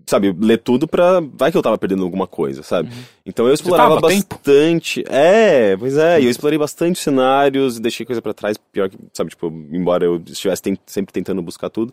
sabe, 0.06 0.34
ler 0.38 0.58
tudo 0.58 0.86
pra... 0.86 1.20
Vai 1.20 1.50
que 1.50 1.56
eu 1.56 1.62
tava 1.62 1.78
perdendo 1.78 2.02
alguma 2.02 2.26
coisa, 2.26 2.62
sabe? 2.62 2.90
Então 3.24 3.46
eu 3.46 3.54
explorava 3.54 3.98
a 3.98 4.08
tempo? 4.08 4.34
bastante... 4.34 5.04
É, 5.08 5.76
pois 5.76 5.96
é, 5.96 6.18
eu 6.18 6.30
explorei 6.30 6.58
bastante 6.58 6.98
cenários, 6.98 7.78
deixei 7.78 8.04
coisa 8.04 8.20
pra 8.20 8.34
trás, 8.34 8.56
pior 8.72 8.88
que, 8.88 8.98
sabe, 9.12 9.30
tipo, 9.30 9.46
embora 9.70 10.04
eu 10.04 10.22
estivesse 10.26 10.62
sempre 10.86 11.12
tentando 11.12 11.42
buscar 11.42 11.70
tudo, 11.70 11.92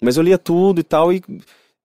mas 0.00 0.16
eu 0.16 0.22
lia 0.22 0.38
tudo 0.38 0.80
e 0.80 0.84
tal, 0.84 1.12
e... 1.12 1.22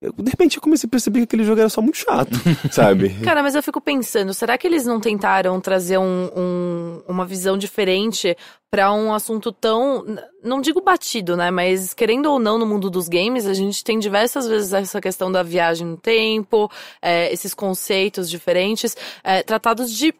eu, 0.00 0.12
de 0.12 0.30
repente 0.30 0.56
eu 0.56 0.62
comecei 0.62 0.86
a 0.86 0.90
perceber 0.90 1.18
que 1.20 1.24
aquele 1.24 1.44
jogo 1.44 1.60
era 1.60 1.68
só 1.68 1.80
muito 1.82 1.98
chato, 1.98 2.30
sabe? 2.72 3.10
Cara, 3.20 3.42
mas 3.42 3.54
eu 3.54 3.62
fico 3.62 3.80
pensando, 3.80 4.32
será 4.32 4.56
que 4.56 4.66
eles 4.66 4.86
não 4.86 4.98
tentaram 5.00 5.60
trazer 5.60 5.98
um- 5.98 6.30
um- 6.36 7.02
uma 7.08 7.26
visão 7.26 7.58
diferente 7.58 8.36
pra 8.70 8.92
um 8.92 9.12
assunto 9.12 9.50
tão. 9.50 10.04
Não 10.44 10.60
digo 10.60 10.80
batido, 10.80 11.36
né? 11.36 11.50
Mas 11.50 11.92
querendo 11.92 12.26
ou 12.30 12.38
não, 12.38 12.56
no 12.56 12.64
mundo 12.64 12.88
dos 12.88 13.08
games, 13.08 13.46
a 13.46 13.52
gente 13.54 13.82
tem 13.82 13.98
diversas 13.98 14.46
vezes 14.46 14.72
essa 14.72 15.00
questão 15.00 15.30
da 15.30 15.42
viagem 15.42 15.86
no 15.86 15.96
tempo, 15.96 16.70
é, 17.02 17.32
esses 17.32 17.52
conceitos 17.52 18.30
diferentes, 18.30 18.96
é, 19.24 19.42
tratados 19.42 19.90
de 19.92 20.14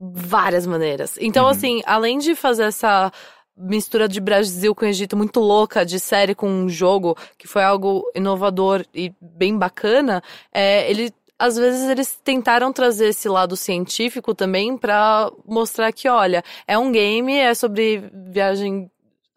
várias 0.00 0.66
maneiras. 0.66 1.16
Então, 1.20 1.46
assim, 1.46 1.80
além 1.86 2.18
de 2.18 2.34
fazer 2.34 2.64
essa 2.64 3.10
mistura 3.56 4.08
de 4.08 4.20
Brasil 4.20 4.74
com 4.74 4.84
Egito 4.84 5.16
muito 5.16 5.40
louca, 5.40 5.84
de 5.84 6.00
série 6.00 6.34
com 6.34 6.48
um 6.48 6.68
jogo, 6.68 7.16
que 7.36 7.46
foi 7.46 7.62
algo 7.62 8.04
inovador 8.14 8.84
e 8.94 9.12
bem 9.20 9.56
bacana, 9.56 10.22
é, 10.52 10.90
ele 10.90 11.12
às 11.38 11.56
vezes 11.56 11.88
eles 11.88 12.20
tentaram 12.22 12.72
trazer 12.72 13.08
esse 13.08 13.28
lado 13.28 13.56
científico 13.56 14.32
também 14.32 14.78
pra 14.78 15.28
mostrar 15.44 15.92
que, 15.92 16.08
olha, 16.08 16.44
é 16.68 16.78
um 16.78 16.92
game, 16.92 17.36
é 17.36 17.52
sobre 17.52 18.08
viagem, 18.30 18.88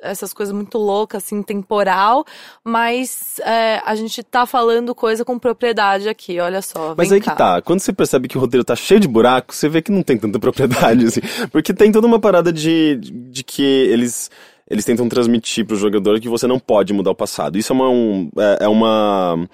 essas 0.01 0.33
coisas 0.33 0.53
muito 0.53 0.77
loucas, 0.77 1.23
assim, 1.23 1.41
temporal, 1.41 2.25
mas 2.63 3.39
é, 3.39 3.81
a 3.85 3.95
gente 3.95 4.21
tá 4.23 4.45
falando 4.45 4.93
coisa 4.93 5.25
com 5.25 5.39
propriedade 5.39 6.07
aqui, 6.09 6.39
olha 6.39 6.61
só. 6.61 6.93
Mas 6.97 7.11
aí 7.11 7.21
cá. 7.21 7.31
que 7.31 7.37
tá, 7.37 7.61
quando 7.61 7.79
você 7.79 7.93
percebe 7.93 8.27
que 8.27 8.37
o 8.37 8.41
roteiro 8.41 8.63
tá 8.63 8.75
cheio 8.75 8.99
de 8.99 9.07
buracos, 9.07 9.57
você 9.57 9.69
vê 9.69 9.81
que 9.81 9.91
não 9.91 10.03
tem 10.03 10.17
tanta 10.17 10.39
propriedade, 10.39 11.05
assim. 11.05 11.21
Porque 11.51 11.73
tem 11.73 11.91
toda 11.91 12.07
uma 12.07 12.19
parada 12.19 12.51
de, 12.51 12.95
de 12.95 13.43
que 13.43 13.63
eles, 13.63 14.29
eles 14.69 14.85
tentam 14.85 15.07
transmitir 15.07 15.65
pro 15.65 15.75
jogador 15.75 16.19
que 16.19 16.29
você 16.29 16.47
não 16.47 16.59
pode 16.59 16.93
mudar 16.93 17.11
o 17.11 17.15
passado. 17.15 17.57
Isso 17.57 17.73
é 17.73 17.75
uma. 17.75 17.89
Um, 17.89 18.29
é, 18.37 18.65
é 18.65 18.67
uma 18.67 19.47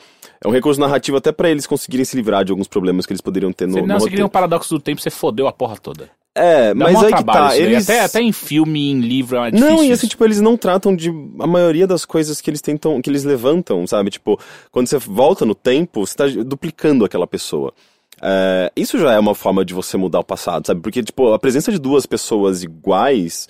é 0.44 0.48
um 0.48 0.52
recurso 0.52 0.80
narrativo 0.80 1.18
até 1.18 1.32
pra 1.32 1.50
eles 1.50 1.68
conseguirem 1.68 2.04
se 2.04 2.16
livrar 2.16 2.44
de 2.44 2.52
alguns 2.52 2.68
problemas 2.68 3.06
que 3.06 3.14
eles 3.14 3.22
poderiam 3.22 3.54
ter 3.54 3.68
no, 3.68 3.74
Se 3.74 3.80
não 3.80 3.84
roteiro. 3.84 4.04
seguiria 4.04 4.26
um 4.26 4.30
paradoxo 4.30 4.74
do 4.74 4.80
tempo, 4.80 5.00
você 5.00 5.10
fodeu 5.10 5.48
a 5.48 5.54
porra 5.54 5.78
toda. 5.78 6.10
É, 6.34 6.74
Dá 6.74 6.76
mas 6.76 7.04
aí 7.04 7.14
que 7.14 7.24
tá, 7.26 7.58
eles... 7.58 7.90
Até, 7.90 8.00
até 8.00 8.22
em 8.22 8.32
filme, 8.32 8.90
em 8.90 9.02
livro, 9.02 9.38
é 9.38 9.52
difícil. 9.52 9.76
Não, 9.76 9.84
e 9.84 9.92
assim, 9.92 10.08
tipo, 10.08 10.24
eles 10.24 10.40
não 10.40 10.56
tratam 10.56 10.96
de 10.96 11.10
a 11.40 11.46
maioria 11.46 11.86
das 11.86 12.06
coisas 12.06 12.40
que 12.40 12.50
eles 12.50 12.62
tentam, 12.62 13.02
que 13.02 13.10
eles 13.10 13.24
levantam, 13.24 13.86
sabe? 13.86 14.10
Tipo, 14.10 14.40
quando 14.72 14.88
você 14.88 14.98
volta 14.98 15.46
no 15.46 15.54
tempo, 15.54 16.06
você 16.06 16.16
tá 16.16 16.26
duplicando 16.46 17.04
aquela 17.04 17.28
pessoa. 17.28 17.74
É, 18.22 18.72
isso 18.76 18.98
já 18.98 19.12
é 19.14 19.20
uma 19.20 19.36
forma 19.36 19.66
de 19.66 19.74
você 19.74 19.98
mudar 19.98 20.20
o 20.20 20.24
passado, 20.24 20.66
sabe? 20.66 20.80
Porque, 20.80 21.04
tipo, 21.04 21.34
a 21.34 21.40
presença 21.40 21.72
de 21.72 21.78
duas 21.78 22.06
pessoas 22.06 22.64
iguais 22.64 23.50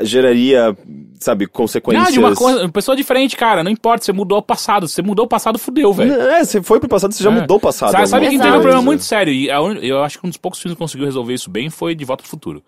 geraria, 0.00 0.76
sabe, 1.20 1.46
consequências... 1.46 2.04
Não, 2.06 2.12
de 2.12 2.18
uma 2.18 2.34
coisa, 2.34 2.60
uma 2.62 2.72
pessoa 2.72 2.96
diferente, 2.96 3.36
cara. 3.36 3.62
Não 3.64 3.70
importa, 3.70 4.04
você 4.04 4.12
mudou 4.12 4.38
o 4.38 4.42
passado. 4.42 4.86
Se 4.88 4.94
você 4.94 5.02
mudou 5.02 5.24
o 5.26 5.28
passado, 5.28 5.58
fudeu, 5.58 5.92
velho. 5.92 6.12
É, 6.12 6.44
você 6.44 6.62
foi 6.62 6.78
pro 6.80 6.88
passado, 6.88 7.12
você 7.12 7.22
já 7.24 7.30
É. 7.30 7.34
mudou 7.40 7.56
o 7.56 7.60
passado. 7.60 7.92
Sabe, 7.92 8.06
sabe 8.06 8.28
quem 8.28 8.38
teve 8.38 8.50
um 8.50 8.60
problema 8.60 8.82
muito 8.82 9.02
sério? 9.04 9.32
E 9.32 9.48
eu 9.88 10.02
acho 10.02 10.18
que 10.20 10.26
um 10.26 10.30
dos 10.30 10.38
poucos 10.38 10.60
filmes 10.60 10.74
que 10.76 10.78
conseguiu 10.82 11.06
resolver 11.06 11.34
isso 11.34 11.50
bem 11.50 11.68
foi 11.70 11.94
De 11.94 12.04
Volta 12.04 12.22
pro 12.22 12.30
Futuro. 12.30 12.62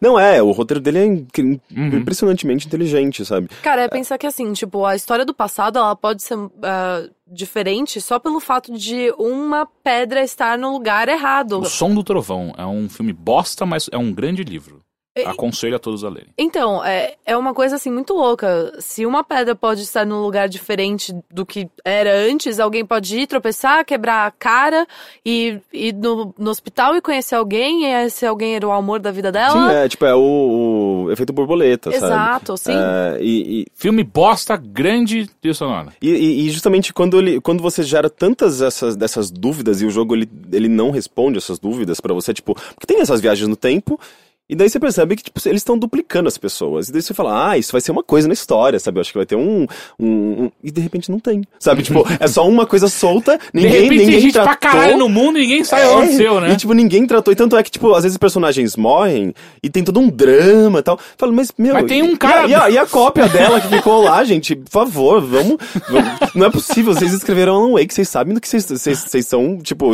Não, 0.00 0.18
é, 0.18 0.42
o 0.42 0.50
roteiro 0.50 0.80
dele 0.80 0.98
é 0.98 1.04
Uhum. 1.42 1.60
impressionantemente 1.98 2.66
inteligente, 2.66 3.22
sabe? 3.22 3.48
Cara, 3.62 3.82
é 3.82 3.88
pensar 3.88 4.16
que 4.16 4.26
assim, 4.26 4.50
tipo, 4.54 4.82
a 4.86 4.96
história 4.96 5.26
do 5.26 5.34
passado, 5.34 5.78
ela 5.78 5.94
pode 5.94 6.22
ser 6.22 6.38
ah, 6.62 7.02
diferente 7.30 8.00
só 8.00 8.18
pelo 8.18 8.40
fato 8.40 8.72
de 8.72 9.12
uma 9.18 9.66
pedra 9.82 10.22
estar 10.24 10.56
no 10.56 10.72
lugar 10.72 11.08
errado. 11.10 11.60
O 11.60 11.66
Som 11.66 11.94
do 11.94 12.02
Trovão 12.02 12.54
é 12.56 12.64
um 12.64 12.88
filme 12.88 13.12
bosta, 13.12 13.66
mas 13.66 13.90
é 13.92 13.98
um 13.98 14.10
grande 14.10 14.42
livro. 14.42 14.80
E- 15.16 15.22
Aconselho 15.22 15.76
a 15.76 15.78
todos 15.78 16.02
a 16.02 16.08
lerem. 16.08 16.28
Então, 16.36 16.84
é, 16.84 17.14
é 17.24 17.36
uma 17.36 17.54
coisa 17.54 17.76
assim 17.76 17.90
muito 17.90 18.12
louca. 18.14 18.72
Se 18.80 19.06
uma 19.06 19.22
pedra 19.22 19.54
pode 19.54 19.82
estar 19.82 20.04
num 20.04 20.20
lugar 20.20 20.48
diferente 20.48 21.14
do 21.30 21.46
que 21.46 21.68
era 21.84 22.12
antes, 22.16 22.58
alguém 22.58 22.84
pode 22.84 23.16
ir 23.20 23.26
tropeçar, 23.28 23.84
quebrar 23.84 24.26
a 24.26 24.30
cara 24.32 24.84
e 25.24 25.60
ir 25.72 25.92
no, 25.94 26.34
no 26.36 26.50
hospital 26.50 26.96
e 26.96 27.00
conhecer 27.00 27.36
alguém, 27.36 27.84
e 27.84 28.06
esse 28.06 28.26
alguém 28.26 28.56
era 28.56 28.66
o 28.66 28.72
amor 28.72 28.98
da 28.98 29.12
vida 29.12 29.30
dela. 29.30 29.52
Sim, 29.70 29.76
é, 29.76 29.88
tipo, 29.88 30.04
é 30.04 30.14
o, 30.16 31.04
o 31.06 31.12
efeito 31.12 31.32
borboleta, 31.32 31.92
sabe? 31.92 32.04
Exato, 32.06 32.56
sim. 32.56 32.72
É, 32.74 33.18
e- 33.20 33.60
e, 33.60 33.66
Filme 33.74 34.02
bosta, 34.02 34.56
grande 34.56 35.28
trilha 35.40 35.54
sonora. 35.54 35.92
E, 36.02 36.10
e- 36.10 36.46
e 36.46 36.50
justamente 36.50 36.92
quando, 36.92 37.18
ele, 37.18 37.40
quando 37.40 37.62
você 37.62 37.82
gera 37.84 38.10
tantas 38.10 38.60
essas, 38.60 38.96
dessas 38.96 39.30
dúvidas 39.30 39.80
e 39.80 39.86
o 39.86 39.90
jogo 39.90 40.16
ele, 40.16 40.28
ele 40.52 40.68
não 40.68 40.90
responde 40.90 41.38
essas 41.38 41.58
dúvidas 41.58 42.00
pra 42.00 42.12
você, 42.12 42.34
tipo, 42.34 42.54
porque 42.54 42.86
tem 42.86 43.00
essas 43.00 43.20
viagens 43.20 43.46
no 43.48 43.54
tempo. 43.56 44.00
E 44.48 44.54
daí 44.54 44.68
você 44.68 44.78
percebe 44.78 45.16
que 45.16 45.22
tipo, 45.24 45.40
eles 45.48 45.60
estão 45.60 45.78
duplicando 45.78 46.28
as 46.28 46.36
pessoas. 46.36 46.88
E 46.88 46.92
daí 46.92 47.00
você 47.00 47.14
fala, 47.14 47.50
ah, 47.50 47.56
isso 47.58 47.72
vai 47.72 47.80
ser 47.80 47.92
uma 47.92 48.02
coisa 48.02 48.28
na 48.28 48.34
história, 48.34 48.78
sabe? 48.78 48.98
Eu 48.98 49.00
acho 49.00 49.10
que 49.10 49.16
vai 49.18 49.24
ter 49.24 49.36
um. 49.36 49.66
um, 49.98 50.06
um- 50.44 50.50
E 50.62 50.70
de 50.70 50.80
repente 50.82 51.10
não 51.10 51.18
tem. 51.18 51.42
Sabe? 51.58 51.82
Tipo, 51.82 52.04
é 52.20 52.26
só 52.26 52.46
uma 52.46 52.66
coisa 52.66 52.88
solta, 52.88 53.38
ninguém, 53.54 53.70
de 53.70 53.76
repente 53.78 53.90
ninguém 54.00 54.10
tem 54.10 54.20
gente 54.20 54.32
tratou. 54.34 54.50
pra 54.50 54.56
caralho 54.70 54.98
no 54.98 55.08
mundo 55.08 55.38
e 55.38 55.42
ninguém 55.42 55.64
sabe 55.64 55.82
o 55.82 55.86
que 55.86 55.90
É, 55.90 55.96
aconteceu, 55.96 56.40
né? 56.42 56.52
E, 56.52 56.56
tipo, 56.56 56.72
ninguém 56.74 57.06
tratou. 57.06 57.32
E 57.32 57.36
tanto 57.36 57.56
é 57.56 57.62
que, 57.62 57.70
tipo, 57.70 57.90
às 57.94 58.02
vezes 58.02 58.12
os 58.14 58.18
personagens 58.18 58.76
morrem 58.76 59.32
e 59.62 59.70
tem 59.70 59.82
todo 59.82 59.98
um 59.98 60.10
drama 60.10 60.80
e 60.80 60.82
tal. 60.82 60.98
Falo, 61.16 61.32
mas, 61.32 61.50
meu... 61.56 61.72
Mas 61.72 61.86
tem 61.86 62.02
um 62.02 62.10
e- 62.12 62.16
cara- 62.18 62.46
E 62.46 62.54
a, 62.54 62.68
e 62.68 62.76
a 62.76 62.84
cópia 62.86 63.26
dela 63.28 63.58
que 63.62 63.68
ficou 63.68 64.02
lá, 64.04 64.22
gente? 64.24 64.54
Por 64.56 64.70
favor, 64.70 65.22
vamos... 65.22 65.56
vamos- 65.88 66.34
Não 66.34 66.46
é 66.46 66.50
possível. 66.50 66.92
Vocês 66.92 67.14
escreveram 67.14 67.54
Alan 67.54 67.72
Wake, 67.72 67.94
vocês 67.94 68.08
sabem 68.10 68.34
do 68.34 68.40
que 68.42 68.48
vocês... 68.48 68.66
Vocês, 68.66 68.98
vocês 68.98 69.26
são, 69.26 69.56
tipo, 69.58 69.90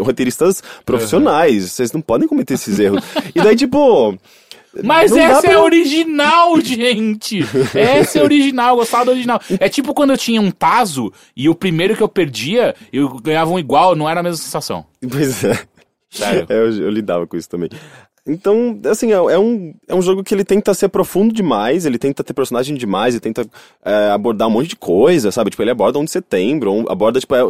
roteiristas 0.00 0.62
profissionais. 0.86 1.70
Vocês 1.70 1.92
não 1.92 2.00
podem 2.00 2.26
cometer 2.26 2.54
esses 2.54 2.78
erros. 2.78 3.04
E 3.34 3.42
daí, 3.42 3.54
tipo... 3.54 3.89
Mas 4.84 5.10
não 5.10 5.18
essa 5.18 5.46
é 5.46 5.50
pra- 5.50 5.62
original, 5.62 6.58
gente! 6.62 7.40
Essa 7.74 8.20
é 8.20 8.22
original, 8.22 8.70
eu 8.70 8.76
gostava 8.76 9.06
do 9.06 9.10
original. 9.10 9.40
É 9.58 9.68
tipo 9.68 9.92
quando 9.92 10.10
eu 10.10 10.16
tinha 10.18 10.40
um 10.40 10.50
Tazo 10.50 11.12
e 11.36 11.48
o 11.48 11.54
primeiro 11.54 11.96
que 11.96 12.02
eu 12.02 12.08
perdia, 12.08 12.74
eu 12.92 13.08
ganhava 13.20 13.50
um 13.50 13.58
igual, 13.58 13.96
não 13.96 14.08
era 14.08 14.20
a 14.20 14.22
mesma 14.22 14.36
sensação. 14.36 14.86
Pois 15.10 15.42
é. 15.44 15.58
Sério. 16.08 16.46
É, 16.48 16.54
eu, 16.54 16.82
eu 16.82 16.90
lidava 16.90 17.26
com 17.26 17.36
isso 17.36 17.48
também. 17.48 17.68
Então, 18.32 18.78
assim, 18.90 19.10
é, 19.12 19.16
é 19.16 19.38
um, 19.38 19.74
é 19.88 19.94
um 19.94 20.02
jogo 20.02 20.22
que 20.22 20.32
ele 20.34 20.44
tenta 20.44 20.72
ser 20.74 20.88
profundo 20.88 21.34
demais, 21.34 21.84
ele 21.86 21.98
tenta 21.98 22.22
ter 22.22 22.32
personagem 22.32 22.76
demais, 22.76 23.14
ele 23.14 23.20
tenta 23.20 23.46
é, 23.84 24.10
abordar 24.10 24.48
um 24.48 24.50
monte 24.52 24.68
de 24.68 24.76
coisa, 24.76 25.30
sabe? 25.32 25.50
Tipo, 25.50 25.62
ele 25.62 25.70
aborda 25.70 25.98
11 25.98 26.06
de 26.06 26.10
setembro, 26.12 26.72
um- 26.72 26.84
aborda, 26.88 27.18
tipo, 27.20 27.34
é, 27.34 27.40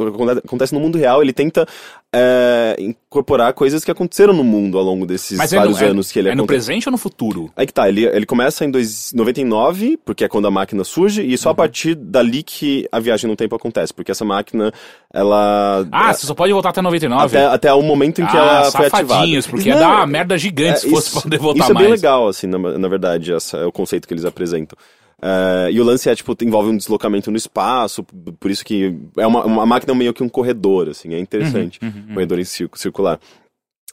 acontece 0.45 0.73
no 0.75 0.81
mundo 0.81 0.97
real, 0.99 1.23
ele 1.23 1.33
tenta 1.33 1.67
é, 2.13 2.75
incorporar 2.81 3.53
coisas 3.53 3.85
que 3.85 3.91
aconteceram 3.91 4.33
no 4.33 4.43
mundo 4.43 4.77
ao 4.77 4.83
longo 4.85 5.07
desses 5.07 5.39
Mas 5.39 5.53
é 5.53 5.57
no, 5.57 5.63
vários 5.63 5.81
é, 5.81 5.87
anos 5.87 6.11
que 6.11 6.19
ele 6.19 6.29
é 6.29 6.35
no 6.35 6.45
presente 6.45 6.89
ou 6.89 6.91
no 6.93 6.99
futuro? 6.99 7.51
Aí 7.55 7.67
que 7.67 7.73
tá, 7.73 7.89
ele, 7.89 8.05
ele 8.05 8.27
começa 8.27 8.65
em 8.65 8.71
dois- 8.71 9.13
99, 9.15 9.97
porque 10.05 10.25
é 10.25 10.29
quando 10.29 10.47
a 10.49 10.51
máquina 10.51 10.83
surge, 10.83 11.23
e 11.23 11.31
Uhum. 11.33 11.37
só 11.37 11.51
a 11.51 11.55
partir 11.55 11.95
dali 11.95 12.43
que 12.43 12.89
a 12.91 12.99
viagem 12.99 13.31
no 13.31 13.37
tempo 13.37 13.55
acontece, 13.55 13.95
porque 13.95 14.11
essa 14.11 14.25
máquina, 14.25 14.73
ela... 15.13 15.87
Ah, 15.93 16.13
você 16.13 16.27
só 16.27 16.35
pode 16.35 16.53
voltar 16.53 16.71
até 16.71 16.83
99? 16.83 17.25
até, 17.37 17.47
até 17.47 17.73
o 17.75 17.83
momento 17.83 18.21
em 18.23 18.27
que 18.27 18.37
ah, 18.37 18.41
ela 18.41 18.65
foi 18.73 18.87
ativada. 18.87 19.27
porque 19.49 19.69
ia 19.69 19.77
dar 19.77 19.89
uma 19.99 20.07
merda 20.07 20.37
gigante 20.37 20.70
se 20.77 20.87
é, 20.87 20.91
fosse 20.91 21.09
isso- 21.09 21.23
poder 21.23 21.39
voltar 21.39 21.63
Isso 21.65 21.71
é 21.71 21.75
mais. 21.75 21.87
bem 21.87 21.95
legal, 21.97 22.29
assim, 22.29 22.47
na, 22.47 22.59
na 22.59 22.89
verdade, 22.89 23.33
é 23.33 23.65
o 23.67 23.73
conceito 23.73 24.07
que 24.09 24.15
eles 24.15 24.25
apresentam. 24.25 24.77
É, 25.23 25.71
e 25.71 25.81
o 25.81 25.85
lance 25.85 26.09
é, 26.09 26.15
tipo, 26.15 26.35
envolve 26.43 26.71
um 26.71 26.77
deslocamento 26.77 27.31
no 27.31 27.37
espaço, 27.37 28.03
por 28.39 28.51
isso 28.51 28.65
que 28.65 28.97
é 29.19 29.27
uma, 29.27 29.45
uma 29.45 29.67
máquina 29.67 29.95
meio 29.95 30.15
que 30.15 30.23
um 30.23 30.29
corredor, 30.29 30.89
assim, 30.89 31.13
é 31.15 31.19
interessante. 31.19 31.79
Um 31.83 32.15
corredor 32.15 32.39
em 32.39 32.45
cir- 32.45 32.71
circular. 32.75 33.21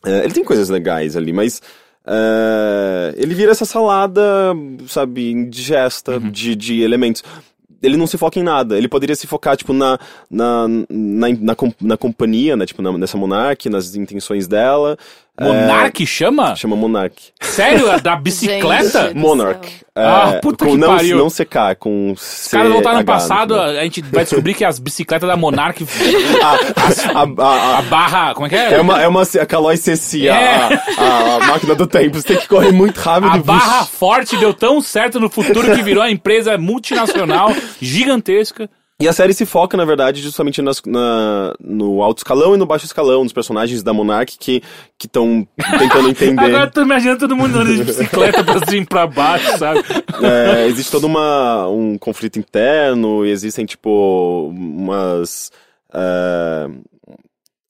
É, 0.05 0.23
ele 0.23 0.33
tem 0.33 0.43
coisas 0.43 0.69
legais 0.69 1.17
ali, 1.17 1.33
mas 1.33 1.61
é, 2.05 3.13
ele 3.17 3.33
vira 3.35 3.51
essa 3.51 3.65
salada, 3.65 4.21
sabe, 4.87 5.31
indigesta 5.31 6.19
de, 6.19 6.55
de 6.55 6.81
elementos. 6.81 7.23
Ele 7.81 7.95
não 7.97 8.07
se 8.07 8.17
foca 8.17 8.39
em 8.39 8.43
nada. 8.43 8.75
Ele 8.77 8.87
poderia 8.87 9.15
se 9.15 9.27
focar, 9.27 9.55
tipo, 9.55 9.71
na, 9.71 9.99
na, 10.31 10.67
na, 10.89 11.27
na, 11.39 11.55
na 11.81 11.97
companhia, 11.97 12.55
né? 12.57 12.65
Tipo, 12.65 12.81
na- 12.81 12.97
nessa 12.97 13.17
Monark, 13.17 13.69
nas 13.69 13.95
intenções 13.95 14.47
dela. 14.47 14.97
Monark 15.39 16.05
chama? 16.05 16.51
É, 16.51 16.55
chama 16.55 16.75
Monark. 16.75 17.15
Sério? 17.41 17.91
A 17.91 17.97
Da 17.97 18.15
bicicleta? 18.17 19.11
Monarch. 19.15 19.67
céu. 19.69 19.87
Ah, 19.95 20.31
É, 20.35 20.39
puta 20.39 20.65
com 20.65 20.71
que 20.71 20.77
não, 20.77 20.95
pariu. 20.95 21.17
Não 21.17 21.27
CK, 21.29 21.75
com 21.79 22.11
Os 22.11 22.47
caras 22.49 22.71
voltaram 22.71 22.99
no 22.99 23.05
passado, 23.05 23.53
final. 23.55 23.69
a 23.69 23.83
gente 23.83 24.01
vai 24.01 24.23
descobrir 24.23 24.53
que 24.53 24.63
as 24.65 24.79
bicicletas 24.79 25.27
da 25.27 25.35
Monark. 25.37 25.85
A, 26.43 27.19
a, 27.19 27.45
a, 27.45 27.77
A 27.79 27.81
barra. 27.83 28.33
Como 28.33 28.45
é 28.47 28.49
que 28.49 28.55
é? 28.55 28.73
é 28.75 28.81
uma, 28.81 29.01
é 29.01 29.07
uma 29.07 29.21
a 29.23 29.45
Calói 29.45 29.77
CC, 29.77 30.29
a, 30.29 30.35
É. 30.35 30.81
a, 30.97 31.35
a 31.35 31.39
máquina 31.47 31.75
do 31.75 31.85
tempo. 31.87 32.15
Você 32.19 32.27
tem 32.27 32.37
que 32.37 32.47
correr 32.47 32.71
muito 32.71 32.97
rápido. 32.99 33.31
A 33.33 33.37
barra 33.37 33.85
forte 33.85 34.37
deu 34.37 34.53
tão 34.53 34.81
certo 34.81 35.19
no 35.19 35.29
futuro 35.29 35.73
que 35.75 35.81
virou 35.83 36.03
uma 36.03 36.11
empresa 36.11 36.57
multinacional 36.57 37.53
gigantesca. 37.81 38.69
E 38.99 39.07
a 39.07 39.13
série 39.13 39.31
se 39.31 39.45
foca, 39.45 39.77
na 39.77 39.85
verdade, 39.85 40.21
justamente 40.23 40.59
nas- 40.59 40.81
na, 40.83 41.53
no 41.61 42.01
alto 42.01 42.17
escalão 42.17 42.55
e 42.55 42.57
no 42.57 42.65
baixo 42.65 42.85
escalão, 42.85 43.23
nos 43.23 43.31
personagens 43.31 43.83
da 43.83 43.93
Monarch 43.93 44.39
que 44.39 44.63
estão 45.03 45.47
tentando 45.77 46.09
entender. 46.09 46.41
Agora 46.49 46.63
eu 46.63 46.71
tô 46.71 46.81
imaginando 46.81 47.19
todo 47.19 47.35
mundo 47.35 47.55
andando 47.59 47.75
de 47.75 47.83
bicicleta 47.83 48.43
pra 48.43 48.65
cima 48.65 48.87
pra 48.87 49.05
baixo, 49.05 49.55
sabe? 49.59 49.83
É, 50.23 50.65
existe 50.65 50.91
todo 50.91 51.05
uma, 51.05 51.67
um 51.67 51.95
conflito 51.95 52.39
interno, 52.39 53.23
e 53.23 53.29
existem, 53.29 53.67
tipo, 53.67 54.47
umas. 54.51 55.51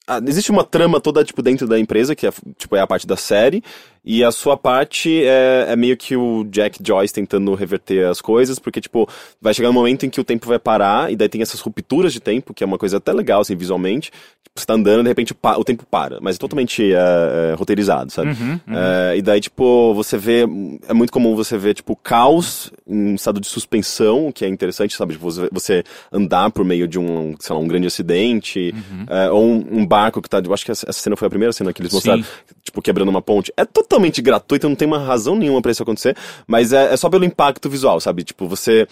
ah, 0.08 0.22
existe 0.26 0.50
uma 0.50 0.64
trama 0.64 1.02
toda, 1.02 1.26
tipo, 1.26 1.42
dentro 1.42 1.68
da 1.68 1.78
empresa, 1.78 2.16
que 2.16 2.26
é, 2.26 2.32
tipo, 2.58 2.74
é 2.76 2.80
a 2.80 2.88
parte 2.88 3.06
da 3.06 3.18
série, 3.18 3.62
e 4.10 4.24
a 4.24 4.32
sua 4.32 4.56
parte 4.56 5.22
é, 5.26 5.66
é 5.68 5.76
meio 5.76 5.98
que 5.98 6.16
o 6.16 6.46
Jack 6.46 6.80
Joyce 6.82 7.14
tentando 7.14 7.54
reverter 7.54 8.06
as 8.08 8.22
coisas, 8.22 8.58
porque, 8.58 8.80
tipo, 8.80 9.06
vai 9.42 9.54
chegar 9.54 9.70
um 9.70 9.74
momento 9.74 10.06
em 10.06 10.10
que 10.10 10.22
o 10.22 10.24
tempo 10.24 10.48
vai 10.48 10.58
parar, 10.58 11.12
e 11.12 11.16
daí 11.18 11.28
tem 11.28 11.42
essas 11.42 11.60
rupturas 11.60 12.14
de 12.14 12.22
tempo, 12.22 12.54
que 12.54 12.64
é 12.64 12.68
uma 12.68 12.78
coisa 12.78 12.98
até 12.98 13.12
legal, 13.12 13.42
assim, 13.42 13.54
visualmente. 13.54 14.10
Tipo, 14.46 14.62
você 14.62 14.66
tá 14.66 14.76
andando, 14.76 15.04
de 15.04 15.10
repente 15.10 15.34
o, 15.34 15.64
tempo 15.66 15.86
para, 15.86 16.20
mas 16.22 16.38
é 16.38 16.40
totalmente 16.40 16.94
é, 16.94 17.52
é, 17.52 17.54
roteirizado, 17.56 18.10
sabe? 18.10 18.30
É, 18.70 19.18
e 19.18 19.22
daí, 19.22 19.42
tipo, 19.42 19.94
você 19.94 20.18
vê. 20.18 20.44
É 20.88 20.94
muito 20.94 21.12
comum 21.12 21.36
você 21.36 21.58
ver, 21.58 21.74
tipo, 21.74 21.94
caos 21.94 22.72
em 22.88 23.16
estado 23.16 23.42
de 23.42 23.48
suspensão, 23.48 24.32
que 24.32 24.46
é 24.46 24.48
interessante, 24.48 24.96
sabe? 24.96 25.14
Tipo, 25.14 25.30
Você, 25.52 25.84
andar 26.14 26.50
por 26.52 26.64
meio 26.64 26.88
de 26.88 26.98
um, 26.98 27.36
sei 27.40 27.54
lá, 27.54 27.62
um 27.62 27.68
grande 27.68 27.88
acidente, 27.88 28.74
é, 29.10 29.30
ou 29.30 29.44
um, 29.46 29.80
um 29.80 29.86
barco 29.86 30.22
que 30.22 30.30
tá. 30.30 30.42
Eu 30.44 30.54
acho 30.54 30.64
que 30.64 30.72
essa 30.72 30.92
cena 30.94 31.18
foi 31.18 31.26
a 31.26 31.30
primeira 31.30 31.52
cena 31.52 31.74
que 31.74 31.82
eles 31.82 31.92
Sim. 31.92 31.98
mostraram, 31.98 32.24
tipo, 32.64 32.82
quebrando 32.82 33.10
uma 33.10 33.22
ponte. 33.22 33.52
É 33.58 33.66
totalmente 33.66 33.97
gratuito, 34.22 34.68
não 34.70 34.76
tem 34.76 34.88
uma 34.88 35.00
razão 35.00 35.36
nenhuma 35.36 35.62
pra 35.62 35.72
isso 35.72 35.84
acontecer, 35.84 36.16
mas 36.48 36.74
é, 36.74 36.94
é 36.94 36.98
só 36.98 37.10
pelo 37.10 37.26
impacto 37.26 37.70
visual, 37.70 38.00
sabe? 38.00 38.24
Tipo, 38.24 38.48
você 38.48 38.88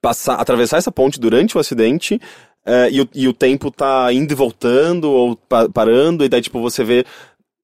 passar, 0.00 0.34
atravessar 0.34 0.78
essa 0.78 0.92
ponte 0.92 1.18
durante 1.20 1.56
o 1.56 1.60
acidente. 1.60 2.20
é, 2.64 2.90
e, 2.90 3.00
o, 3.00 3.08
e 3.14 3.28
o 3.28 3.32
tempo 3.32 3.70
tá 3.70 4.12
indo 4.12 4.32
e 4.32 4.34
voltando, 4.34 5.10
ou 5.10 5.36
pa- 5.36 5.68
parando, 5.68 6.24
e 6.24 6.28
daí, 6.28 6.40
tipo, 6.42 6.60
você 6.60 6.82
vê 6.82 7.04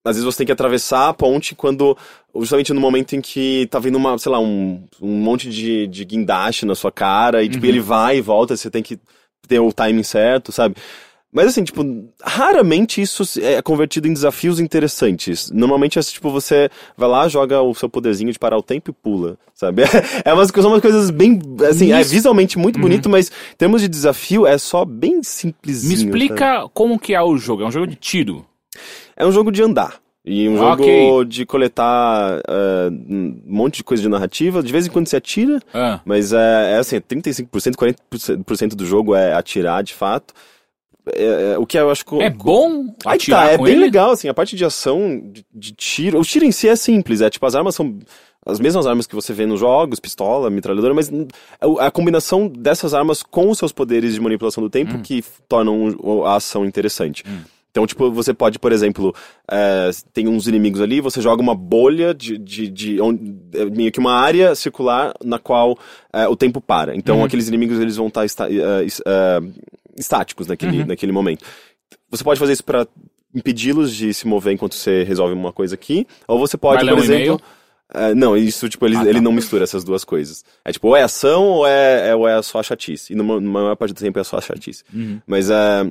às 0.05 0.17
vezes 0.17 0.25
você 0.25 0.39
tem 0.39 0.47
que 0.47 0.53
atravessar 0.53 1.09
a 1.11 1.15
ponte 1.15 1.55
quando, 1.55 1.97
justamente 2.41 2.73
no 2.73 2.81
momento 2.81 3.15
em 3.15 3.21
que 3.21 3.69
tá 3.71 3.79
vindo 3.79 3.95
uma, 3.97 4.19
sei 4.19 4.33
lá, 4.33 4.41
um, 4.41 4.83
um 5.01 5.17
monte 5.17 5.49
de, 5.49 5.87
de 5.87 6.05
guindaste 6.05 6.67
na 6.67 6.75
sua 6.75 6.91
cara, 6.91 7.43
e 7.45 7.49
tipo, 7.49 7.65
ele 7.67 7.79
vai 7.79 8.17
e 8.17 8.21
volta, 8.21 8.57
você 8.57 8.69
tem 8.69 8.83
que 8.83 8.99
ter 9.47 9.61
o 9.61 9.73
timing 9.73 10.03
certo, 10.03 10.51
sabe? 10.51 10.75
Mas 11.33 11.47
assim, 11.47 11.65
tipo, 11.65 11.83
raramente 12.23 13.01
isso 13.01 13.23
é 13.41 13.63
convertido 13.63 14.07
em 14.07 14.13
desafios 14.13 14.61
interessantes. 14.61 15.51
Normalmente 15.51 15.99
é 15.99 16.03
tipo, 16.03 16.31
você 16.31 16.69
vai 16.97 17.09
lá, 17.09 17.27
joga 17.27 17.63
o 17.63 17.75
seu 17.75 17.89
poderzinho 17.89 18.31
de 18.31 18.39
parar 18.39 18.59
o 18.59 18.63
tempo 18.63 18.91
e 18.91 18.93
pula, 18.93 19.39
sabe? 19.55 19.83
É 20.25 20.33
umas, 20.35 20.49
são 20.49 20.71
umas 20.71 20.83
coisas 20.83 21.11
bem, 21.11 21.41
assim, 21.69 21.91
é 21.93 22.01
Isso. 22.03 22.11
visualmente 22.11 22.59
muito 22.59 22.79
bonito, 22.79 23.09
mas 23.09 23.29
em 23.29 23.57
termos 23.57 23.81
de 23.81 23.89
desafio 23.89 24.47
é 24.47 24.59
só 24.59 24.85
bem 24.85 25.23
simplesinho. 25.23 25.91
Me 25.93 25.97
sabe? 25.97 26.09
explica 26.25 26.69
como 26.75 26.99
que 26.99 27.15
é 27.15 27.23
o 27.23 27.37
jogo. 27.39 27.63
É 27.63 27.67
um 27.67 27.73
jogo 27.73 27.87
de 27.87 27.97
tiro. 27.97 28.45
É 29.17 29.25
um 29.27 29.33
jogo 29.33 29.51
de 29.51 29.63
andar. 29.63 30.01
E 30.25 30.49
um 30.49 30.57
jogo 30.57 30.83
Ok. 30.85 31.25
de 31.27 31.45
coletar 31.47 32.41
eh, 32.47 32.89
um 33.09 33.41
monte 33.45 33.79
de 33.79 33.85
coisa 33.85 34.03
de 34.03 34.09
narrativa. 34.09 34.63
De 34.63 34.71
vez 34.71 34.87
em 34.87 34.91
quando 34.91 35.09
você 35.09 35.17
atira, 35.17 35.61
Ah, 35.75 35.99
mas 36.05 36.33
é, 36.33 36.75
é 36.75 36.77
assim, 36.77 37.01
35%, 37.01 37.75
40% 37.75 38.75
do 38.77 38.87
jogo 38.87 39.15
é 39.17 39.33
atirar 39.33 39.83
de 39.83 39.95
fato. 39.95 40.33
É, 41.07 41.53
é, 41.55 41.59
o 41.59 41.67
que 41.67 41.77
eu 41.79 41.91
acho 41.91 42.05
que. 42.07 42.15
é 42.23 42.31
bom 42.31 42.95
Aí 43.05 43.19
tá, 43.19 43.47
é 43.51 43.59
bem 43.59 43.73
ele? 43.73 43.81
legal, 43.81 44.13
assim, 44.13 44.29
a 44.29 44.35
parte 44.35 44.55
de 44.55 44.65
ação, 44.65 45.21
de, 45.33 45.45
de 45.53 45.73
tiro. 45.73 46.21
O 46.21 46.25
tiro 46.25 46.45
em 46.45 46.53
si 46.53 46.69
é 46.69 46.77
simples, 46.77 47.21
é 47.21 47.29
tipo, 47.29 47.45
as 47.45 47.55
armas 47.57 47.75
são 47.75 47.99
as 48.45 48.59
mesmas 48.61 48.87
armas 48.87 49.07
que 49.07 49.15
você 49.15 49.33
vê 49.33 49.47
nos 49.47 49.61
jogos, 49.61 50.01
pistola, 50.01 50.51
metralhadora, 50.51 50.95
mas 50.95 51.11
hum, 51.11 51.27
a 51.61 51.87
a 51.87 51.91
combinação 51.91 52.49
dessas 52.49 52.93
armas 52.95 53.23
com 53.23 53.49
os 53.51 53.59
seus 53.59 53.73
poderes 53.73 54.15
de 54.15 54.21
manipulação 54.21 54.63
do 54.63 54.71
tempo 54.71 54.97
Hum. 54.97 55.01
que 55.03 55.25
tornam 55.49 56.25
a 56.27 56.37
ação 56.37 56.65
interessante. 56.65 57.25
Então, 57.71 57.87
tipo, 57.87 58.11
você 58.13 58.35
pode, 58.35 58.59
por 58.59 58.71
exemplo, 58.71 59.15
é, 59.51 59.91
tem 60.13 60.29
uns 60.29 60.47
inimigos 60.47 60.81
ali, 60.81 61.01
você 61.01 61.23
joga 61.23 61.41
uma 61.41 61.55
bolha 61.55 62.13
de, 62.13 62.37
de, 62.37 62.69
de 62.69 63.01
onde- 63.01 63.35
é, 63.55 63.65
meio 63.65 63.91
que 63.91 63.99
uma 63.99 64.13
área 64.13 64.55
circular 64.55 65.15
na 65.25 65.39
qual 65.39 65.79
é, 66.13 66.29
o 66.29 66.37
tempo 66.37 66.61
para. 66.61 66.95
Então, 66.95 67.19
Uhum. 67.21 67.25
aqueles 67.25 67.49
inimigos 67.49 67.81
eles 67.81 67.97
vão 67.97 68.09
estar 68.09 68.25
esta- 68.27 68.47
é, 68.53 68.85
es- 68.85 69.01
é, 69.07 69.41
estáticos 69.97 70.47
naquele, 70.47 70.81
Uhum. 70.81 70.87
naquele 70.87 71.13
momento. 71.13 71.45
Você 72.11 72.23
pode 72.25 72.39
fazer 72.41 72.53
isso 72.53 72.65
para 72.65 72.87
impedi-los 73.35 73.95
de 73.95 74.13
se 74.13 74.27
mover 74.27 74.53
enquanto 74.53 74.75
você 74.75 75.03
resolve 75.05 75.35
uma 75.35 75.53
coisa 75.53 75.75
aqui, 75.75 76.07
ou 76.29 76.39
você 76.39 76.57
pode, 76.57 76.85
Vai 76.85 76.95
por 76.95 77.03
exemplo, 77.03 77.41
é, 77.95 78.15
não, 78.15 78.37
isso, 78.37 78.69
tipo, 78.69 78.85
ele, 78.87 78.97
Ah, 78.97 79.03
tá. 79.05 79.09
ele 79.09 79.21
não 79.21 79.33
mistura 79.33 79.65
essas 79.65 79.85
duas 79.85 80.05
coisas. 80.05 80.45
É 80.65 80.73
tipo, 80.73 80.89
ou 80.89 80.97
é 80.97 81.03
ação 81.03 81.45
ou 81.45 81.67
é, 81.67 82.09
é- 82.11 82.15
ou 82.15 82.27
é 82.29 82.41
só 82.43 82.63
chatice. 82.63 83.13
E 83.13 83.17
na 83.17 83.23
ma- 83.23 83.41
na 83.41 83.51
maior 83.51 83.77
parte 83.77 83.93
do 83.95 83.99
tempo 84.01 84.19
é 84.19 84.25
só 84.25 84.41
chatice. 84.41 84.85
Uhum. 84.93 85.21
Mas 85.27 85.51
é. 85.51 85.91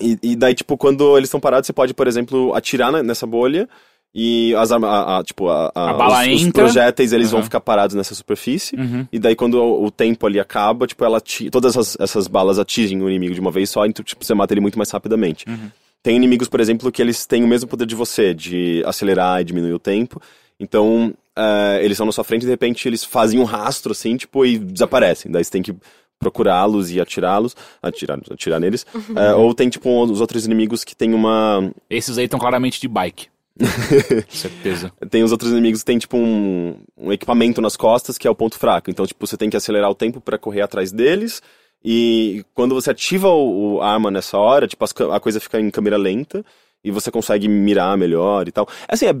E, 0.00 0.18
e 0.22 0.36
daí, 0.36 0.54
tipo, 0.54 0.76
quando 0.76 1.16
eles 1.16 1.28
estão 1.28 1.40
parados, 1.40 1.66
você 1.66 1.72
pode, 1.72 1.92
por 1.92 2.06
exemplo, 2.06 2.54
atirar 2.54 2.92
na- 2.92 3.02
nessa 3.02 3.26
bolha 3.26 3.68
e 4.14 4.54
as 4.56 4.72
armas. 4.72 4.90
a- 4.90 5.18
a- 5.18 5.24
tipo, 5.24 5.48
a, 5.48 5.70
A 5.74 5.92
bala 5.94 6.26
os, 6.28 6.42
os 6.42 6.48
projéteis 6.50 7.12
eles 7.12 7.30
vão 7.30 7.40
Uhum. 7.40 7.44
ficar 7.44 7.60
parados 7.60 7.94
nessa 7.94 8.14
superfície. 8.14 8.74
Uhum. 8.76 9.06
E 9.12 9.18
daí, 9.18 9.36
quando 9.36 9.54
o, 9.54 9.84
o 9.86 9.90
tempo 9.90 10.26
ali 10.26 10.40
acaba, 10.40 10.86
tipo, 10.86 11.04
ela 11.04 11.18
ati- 11.18 11.50
todas 11.50 11.74
essas, 11.76 11.96
essas 12.00 12.26
balas 12.26 12.58
atingem 12.58 13.00
o 13.02 13.08
inimigo 13.08 13.34
de 13.34 13.40
uma 13.40 13.50
vez 13.50 13.70
só, 13.70 13.84
então, 13.86 14.04
tipo, 14.04 14.24
você 14.24 14.34
mata 14.34 14.52
ele 14.54 14.60
muito 14.60 14.78
mais 14.78 14.90
rapidamente. 14.90 15.44
Uhum. 15.48 15.70
Tem 16.02 16.16
inimigos, 16.16 16.48
por 16.48 16.60
exemplo, 16.60 16.90
que 16.92 17.02
eles 17.02 17.26
têm 17.26 17.42
o 17.44 17.48
mesmo 17.48 17.68
poder 17.68 17.84
de 17.86 17.94
você, 17.94 18.32
de 18.32 18.82
acelerar 18.86 19.40
e 19.40 19.44
diminuir 19.44 19.72
o 19.74 19.78
tempo. 19.80 20.20
Então, 20.60 21.12
eh, 21.36 21.78
eles 21.80 21.92
estão 21.92 22.06
na 22.06 22.12
sua 22.12 22.24
frente 22.24 22.42
e 22.42 22.44
de 22.46 22.50
repente 22.50 22.86
eles 22.88 23.04
fazem 23.04 23.38
um 23.38 23.44
rastro, 23.44 23.92
assim, 23.92 24.16
tipo, 24.16 24.44
e 24.46 24.58
desaparecem. 24.58 25.30
Daí 25.30 25.44
você 25.44 25.50
tem 25.50 25.62
que 25.62 25.74
procurá-los 26.18 26.90
e 26.90 27.00
atirá-los, 27.00 27.54
atirar, 27.82 28.18
atirar 28.30 28.58
neles. 28.60 28.84
Eh, 29.14 29.34
ou 29.34 29.54
tem, 29.54 29.68
tipo, 29.68 30.02
os 30.04 30.20
outros 30.20 30.46
inimigos 30.46 30.82
que 30.84 30.96
tem 30.96 31.14
uma... 31.14 31.70
Esses 31.88 32.18
aí 32.18 32.24
estão 32.24 32.38
claramente 32.40 32.80
de 32.80 32.88
bike. 32.88 33.26
Certeza. 34.28 34.92
Tem 35.10 35.22
os 35.22 35.32
outros 35.32 35.50
inimigos 35.50 35.80
que 35.80 35.86
tem, 35.86 35.98
tipo, 35.98 36.16
um, 36.16 36.76
um 36.96 37.12
equipamento 37.12 37.60
nas 37.60 37.76
costas 37.76 38.16
que 38.16 38.26
é 38.26 38.30
o 38.30 38.34
ponto 38.34 38.58
fraco. 38.58 38.90
Então, 38.90 39.06
tipo, 39.06 39.26
você 39.26 39.36
tem 39.36 39.50
que 39.50 39.56
acelerar 39.56 39.90
o 39.90 39.94
tempo 39.94 40.20
pra 40.20 40.38
correr 40.38 40.62
atrás 40.62 40.92
deles. 40.92 41.42
E 41.84 42.44
quando 42.54 42.74
você 42.74 42.90
ativa 42.90 43.28
o, 43.28 43.74
o 43.74 43.82
arma 43.82 44.10
nessa 44.10 44.38
hora, 44.38 44.66
tipo, 44.66 44.84
as 44.84 44.92
a 45.12 45.20
coisa 45.20 45.40
fica 45.40 45.60
em 45.60 45.70
câmera 45.70 45.96
lenta. 45.96 46.44
E 46.84 46.90
você 46.90 47.10
consegue 47.10 47.48
mirar 47.48 47.98
melhor 47.98 48.46
e 48.46 48.52
tal. 48.52 48.68
Assim, 48.86 49.06
é, 49.06 49.14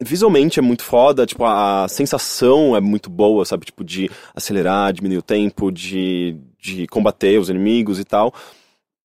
visualmente 0.00 0.58
é 0.58 0.62
muito 0.62 0.82
foda. 0.82 1.26
Tipo, 1.26 1.44
a, 1.44 1.84
a 1.84 1.88
sensação 1.88 2.74
é 2.74 2.80
muito 2.80 3.10
boa, 3.10 3.44
sabe? 3.44 3.66
Tipo, 3.66 3.84
de 3.84 4.10
acelerar, 4.34 4.92
diminuir 4.92 5.18
o 5.18 5.22
tempo, 5.22 5.70
de, 5.70 6.36
de 6.58 6.86
combater 6.86 7.38
os 7.38 7.50
inimigos 7.50 8.00
e 8.00 8.04
tal. 8.04 8.32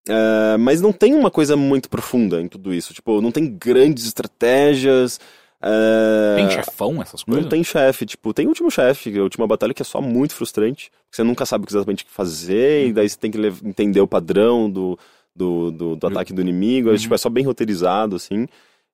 É, 0.07 0.57
mas 0.57 0.81
não 0.81 0.91
tem 0.91 1.13
uma 1.13 1.29
coisa 1.29 1.55
muito 1.55 1.89
profunda 1.89 2.41
em 2.41 2.47
tudo 2.47 2.73
isso. 2.73 2.93
Tipo, 2.93 3.21
não 3.21 3.31
tem 3.31 3.45
grandes 3.47 4.05
estratégias. 4.05 5.19
é, 5.61 6.35
Tem 6.37 6.49
chefão, 6.49 7.01
essas 7.01 7.23
coisas? 7.23 7.43
não 7.43 7.49
tem 7.49 7.63
chefe, 7.63 8.05
tipo, 8.05 8.33
tem 8.33 8.45
o 8.47 8.49
último 8.49 8.71
chefe, 8.71 9.15
a 9.17 9.21
última 9.23 9.45
batalha 9.45 9.73
que 9.73 9.81
é 9.81 9.85
só 9.85 10.01
muito 10.01 10.33
frustrante. 10.33 10.89
Você 11.11 11.23
nunca 11.23 11.45
sabe 11.45 11.65
exatamente 11.69 12.03
o 12.03 12.07
que 12.07 12.11
fazer, 12.11 12.87
e 12.87 12.93
daí 12.93 13.07
você 13.07 13.17
tem 13.17 13.29
que 13.29 13.37
entender 13.63 14.01
o 14.01 14.07
padrão 14.07 14.69
do, 14.69 14.97
do, 15.35 15.71
do, 15.71 15.95
do 15.95 16.07
ataque 16.07 16.33
do 16.33 16.41
inimigo. 16.41 16.91
é, 16.91 16.97
Tipo, 16.97 17.13
é 17.13 17.17
só 17.17 17.29
bem 17.29 17.45
roteirizado, 17.45 18.15
assim. 18.15 18.47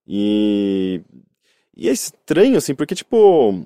E. 0.05 1.01
E 1.75 1.87
é 1.87 1.91
estranho, 1.91 2.57
assim, 2.57 2.73
porque, 2.75 2.95
tipo. 2.95 3.63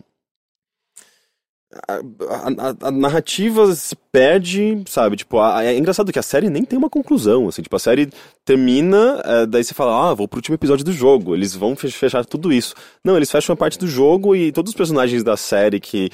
A, 1.88 1.94
a- 1.96 2.88
a 2.88 2.92
narrativa 2.92 3.74
se 3.76 3.96
perde, 4.12 4.84
sabe? 4.88 5.16
Tipo, 5.16 5.40
a- 5.40 5.64
é 5.64 5.78
engraçado 5.78 6.12
que 6.12 6.20
a 6.20 6.24
série 6.24 6.50
nem 6.50 6.66
tem 6.66 6.78
uma 6.78 6.90
conclusão, 6.90 7.48
assim. 7.48 7.62
Tipo, 7.62 7.76
a 7.76 7.80
série 7.80 8.10
termina, 8.44 9.22
é, 9.24 9.46
daí 9.46 9.64
você 9.64 9.74
fala, 9.74 10.10
ah, 10.10 10.14
vou 10.14 10.28
pro 10.28 10.38
último 10.40 10.56
episódio 10.56 10.84
do 10.84 10.92
jogo. 10.92 11.34
Eles 11.36 11.56
vão 11.56 11.76
fe- 11.76 11.90
fechar 11.92 12.26
tudo 12.26 12.52
isso. 12.52 12.76
Não, 13.04 13.16
eles 13.16 13.32
fecham 13.32 13.54
a 13.54 13.58
parte 13.58 13.80
do 13.80 13.88
jogo 13.88 14.36
e 14.36 14.52
todos 14.52 14.72
os 14.72 14.76
personagens 14.76 15.24
da 15.24 15.38
série 15.38 15.80
que 15.80 16.10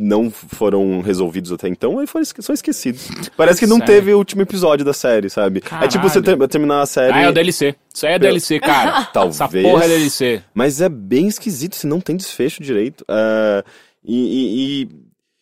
não 0.00 0.30
foram 0.30 1.00
resolvidos 1.00 1.50
até 1.50 1.66
então, 1.68 1.98
aí 1.98 2.06
foram, 2.06 2.22
esque- 2.22 2.42
são 2.42 2.54
esquecidos. 2.54 3.08
Parece 3.36 3.58
que 3.60 3.66
não 3.66 3.78
Sério? 3.78 3.94
teve 3.94 4.14
o 4.14 4.18
último 4.18 4.42
episódio 4.42 4.84
da 4.84 4.92
série, 4.92 5.30
sabe? 5.30 5.62
É 5.80 5.88
tipo 5.88 6.08
você 6.08 6.20
Caralho. 6.20 6.38
ter- 6.40 6.48
terminar 6.48 6.82
a 6.82 6.86
série. 6.86 7.12
Ah, 7.14 7.22
é 7.22 7.28
o 7.28 7.32
DLC. 7.32 7.74
Isso 7.92 8.06
aí 8.06 8.12
é 8.12 8.18
DLC, 8.18 8.60
cara. 8.60 9.06
Talvez. 9.12 9.40
Essa 9.40 9.48
porra 9.48 9.84
é 9.86 9.88
DLC. 9.88 10.42
Mas 10.54 10.80
é 10.80 10.88
bem 10.88 11.26
esquisito 11.26 11.74
se 11.74 11.86
não 11.86 12.00
tem 12.00 12.16
desfecho 12.16 12.62
direito. 12.62 13.04
É, 13.08 13.64
e, 14.08 14.16
e, 14.16 14.82
e, 14.82 14.88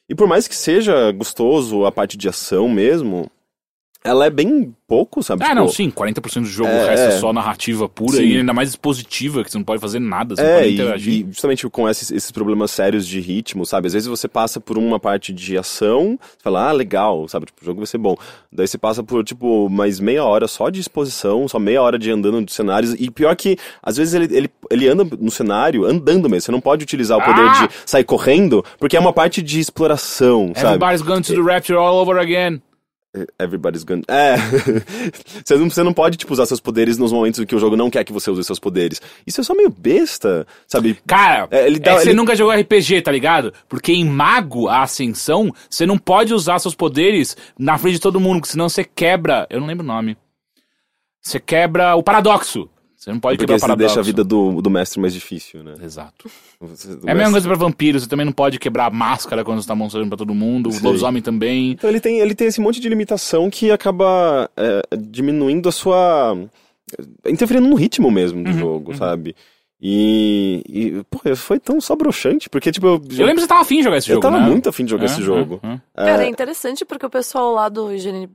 e 0.09 0.15
por 0.15 0.27
mais 0.27 0.49
que 0.49 0.55
seja 0.57 1.13
gostoso 1.13 1.85
a 1.87 1.93
parte 1.93 2.17
de 2.17 2.29
ação 2.29 2.69
mesmo, 2.69 3.31
ela 4.07 4.27
é 4.27 4.31
bem 4.31 4.75
pouco, 4.89 5.23
sabe? 5.23 5.43
Ah, 5.43 5.49
Tipo, 5.49 5.61
não, 5.61 5.69
sim, 5.69 5.91
40% 5.91 6.41
do 6.43 6.47
jogo, 6.47 6.71
É, 6.71 6.85
o 6.85 6.87
resto 6.87 7.03
é 7.03 7.09
é. 7.09 7.19
só 7.19 7.33
narrativa 7.33 7.89
pura 7.89 8.19
Sim. 8.19 8.23
e 8.25 8.37
ainda 8.39 8.53
mais 8.53 8.69
expositiva, 8.71 9.43
que 9.43 9.51
você 9.51 9.59
não 9.59 9.65
pode 9.65 9.81
fazer 9.81 9.99
nada, 9.99 10.37
você 10.37 10.43
não 10.43 10.49
É, 10.49 10.55
pode 10.59 10.69
e, 10.69 10.75
interagir. 10.75 11.13
e 11.15 11.27
justamente 11.33 11.69
com 11.69 11.89
esses, 11.89 12.11
esses 12.13 12.31
problemas 12.31 12.71
sérios 12.71 13.07
de 13.07 13.19
ritmo, 13.21 13.67
sabe? 13.67 13.89
Às 13.89 13.95
vezes 13.95 14.07
você 14.09 14.29
passa 14.29 14.61
por 14.61 14.79
uma 14.79 15.01
parte 15.01 15.33
de 15.33 15.59
ação, 15.59 16.19
você 16.21 16.43
fala, 16.43 16.69
ah, 16.69 16.73
legal, 16.73 17.27
sabe? 17.29 17.47
Tipo, 17.47 17.63
o 17.63 17.65
jogo 17.65 17.81
vai 17.81 17.87
ser 17.87 17.99
bom. 17.99 18.17
Daí 18.53 18.69
você 18.69 18.79
passa 18.79 19.03
por, 19.03 19.25
tipo, 19.25 19.69
mais 19.69 19.99
meia 19.99 20.25
hora 20.25 20.47
só 20.47 20.71
de 20.71 20.79
exposição, 20.81 21.49
só 21.49 21.59
meia 21.59 21.83
hora 21.83 21.99
de 21.99 22.11
andando 22.11 22.45
de 22.45 22.53
cenários. 22.53 22.95
E 22.99 23.11
pior 23.11 23.35
que, 23.35 23.57
às 23.83 23.97
vezes 23.97 24.15
ele, 24.15 24.37
ele, 24.37 24.51
ele 24.71 24.89
anda 24.89 25.05
no 25.21 25.31
cenário, 25.33 25.85
andando 25.85 26.29
mesmo. 26.31 26.43
Você 26.43 26.53
não 26.53 26.61
pode 26.61 26.85
utilizar 26.85 27.19
o 27.19 27.23
poder 27.25 27.43
Ah! 27.43 27.67
de 27.67 27.75
sair 27.91 28.05
correndo, 28.05 28.65
porque 28.79 28.97
é 28.97 29.01
uma 29.01 29.13
parte 29.13 29.43
de 29.43 29.59
exploração, 29.59 30.53
sabe? 30.55 30.67
Everybody's 30.77 31.03
going 31.03 31.23
to 31.23 31.35
the 31.35 31.41
Rapture 31.55 31.77
all 31.79 31.97
over 31.97 32.19
again. 32.21 32.61
Everybody's 33.39 33.85
gonna. 33.85 34.03
É. 34.09 34.37
você, 35.45 35.57
não, 35.57 35.71
você 35.71 35.83
não 35.83 35.93
pode, 35.93 36.17
tipo, 36.17 36.33
usar 36.33 36.47
seus 36.47 36.61
poderes 36.61 36.99
nos 36.99 37.13
momentos 37.13 37.41
em 37.41 37.47
que 37.47 37.55
o 37.55 37.59
jogo 37.59 37.77
não 37.77 37.91
quer 37.91 38.05
que 38.05 38.13
você 38.13 38.31
use 38.31 38.43
seus 38.45 38.59
poderes. 38.59 39.01
Isso 39.27 39.41
é 39.41 39.45
só 39.45 39.55
meio 39.55 39.71
besta, 39.71 40.47
sabe? 40.67 40.99
Cara, 41.07 41.49
É, 41.51 41.67
ele 41.67 41.79
dá- 41.79 41.93
é 41.93 41.95
que 41.97 42.01
você 42.03 42.09
ele- 42.11 42.17
nunca 42.17 42.35
jogou 42.37 42.53
RPG, 42.53 43.03
tá 43.03 43.13
ligado? 43.13 43.53
Porque 43.69 43.93
em 43.93 44.05
Mago, 44.05 44.69
a 44.69 44.83
Ascensão, 44.83 45.53
você 45.69 45.87
não 45.87 45.99
pode 45.99 46.33
usar 46.35 46.59
seus 46.59 46.75
poderes 46.75 47.37
na 47.59 47.79
frente 47.79 47.95
de 47.95 48.01
todo 48.01 48.21
mundo, 48.21 48.41
porque 48.41 48.53
senão 48.53 48.69
você 48.69 48.85
quebra. 48.85 49.47
Eu 49.51 49.61
não 49.61 49.67
lembro 49.67 49.85
o 49.85 49.87
nome. 49.87 50.17
Você 51.23 51.41
quebra 51.41 51.97
o 51.97 52.03
paradoxo. 52.03 52.69
Você 53.07 53.13
não 53.13 53.21
pode 53.21 53.37
Porque 53.39 53.45
quebrar 53.45 53.55
o 53.55 53.59
você 53.61 53.67
paradoxo. 53.67 53.87
deixa 53.95 54.01
a 54.01 54.03
vida 54.03 54.25
do, 54.25 54.61
do 54.61 54.69
mestre 54.69 54.99
mais 55.01 55.15
difícil, 55.15 55.63
né? 55.63 55.75
Exato. 55.81 56.29
Você- 56.61 56.89
É 56.89 56.93
a 56.93 56.95
mestre- 56.97 57.15
mesma 57.15 57.31
coisa 57.31 57.47
pra 57.49 57.57
vampiro, 57.57 58.01
você 58.01 58.09
também 58.09 58.27
não 58.27 58.33
pode 58.33 58.59
quebrar 58.59 58.87
a 58.87 58.91
máscara 58.91 59.45
quando 59.45 59.63
você 59.63 59.69
tá 59.69 59.77
mostrando 59.77 60.09
pra 60.09 60.17
todo 60.17 60.35
mundo, 60.35 60.71
o 60.71 60.73
Sei. 60.73 60.83
lobisomem 60.83 61.23
também. 61.23 61.71
Então 61.71 61.89
ele 61.89 62.01
tem, 62.01 62.19
ele 62.19 62.35
tem 62.35 62.49
esse 62.49 62.61
monte 62.61 62.81
de 62.81 62.89
limitação 62.89 63.49
que 63.49 63.71
acaba 63.71 64.51
é, 64.57 64.83
diminuindo 64.97 65.69
a 65.69 65.73
sua. 65.73 66.37
interferindo 67.25 67.69
no 67.69 67.77
ritmo 67.77 68.11
mesmo 68.11 68.39
Uhum, 68.39 68.45
do 68.45 68.53
jogo, 68.53 68.97
sabe? 68.97 69.37
E, 69.81 70.63
e, 70.69 71.05
pô, 71.09 71.21
foi 71.37 71.61
tão 71.61 71.81
só 71.81 71.95
broxante, 71.95 72.49
porque, 72.51 72.73
tipo, 72.73 72.87
eu, 72.87 72.95
Eu 72.95 73.19
lembro 73.27 73.35
que 73.37 73.41
você 73.43 73.47
tava 73.47 73.61
afim 73.61 73.77
de 73.79 73.85
jogar 73.85 73.99
esse 73.99 74.09
eu 74.11 74.15
jogo, 74.15 74.23
tava 74.27 74.41
né? 74.41 74.49
muito 74.49 74.69
afim 74.69 74.85
de 74.85 74.91
jogar 74.91 75.05
É, 75.05 75.07
esse 75.07 75.23
jogo. 75.23 75.61
é, 75.63 75.75
é. 76.03 76.05
Cara, 76.07 76.25
é 76.25 76.29
interessante 76.29 76.85
porque 76.85 77.07
o 77.07 77.11
pessoal 77.11 77.53
lá 77.53 77.69
do 77.69 77.93
Higiene, 77.93 78.29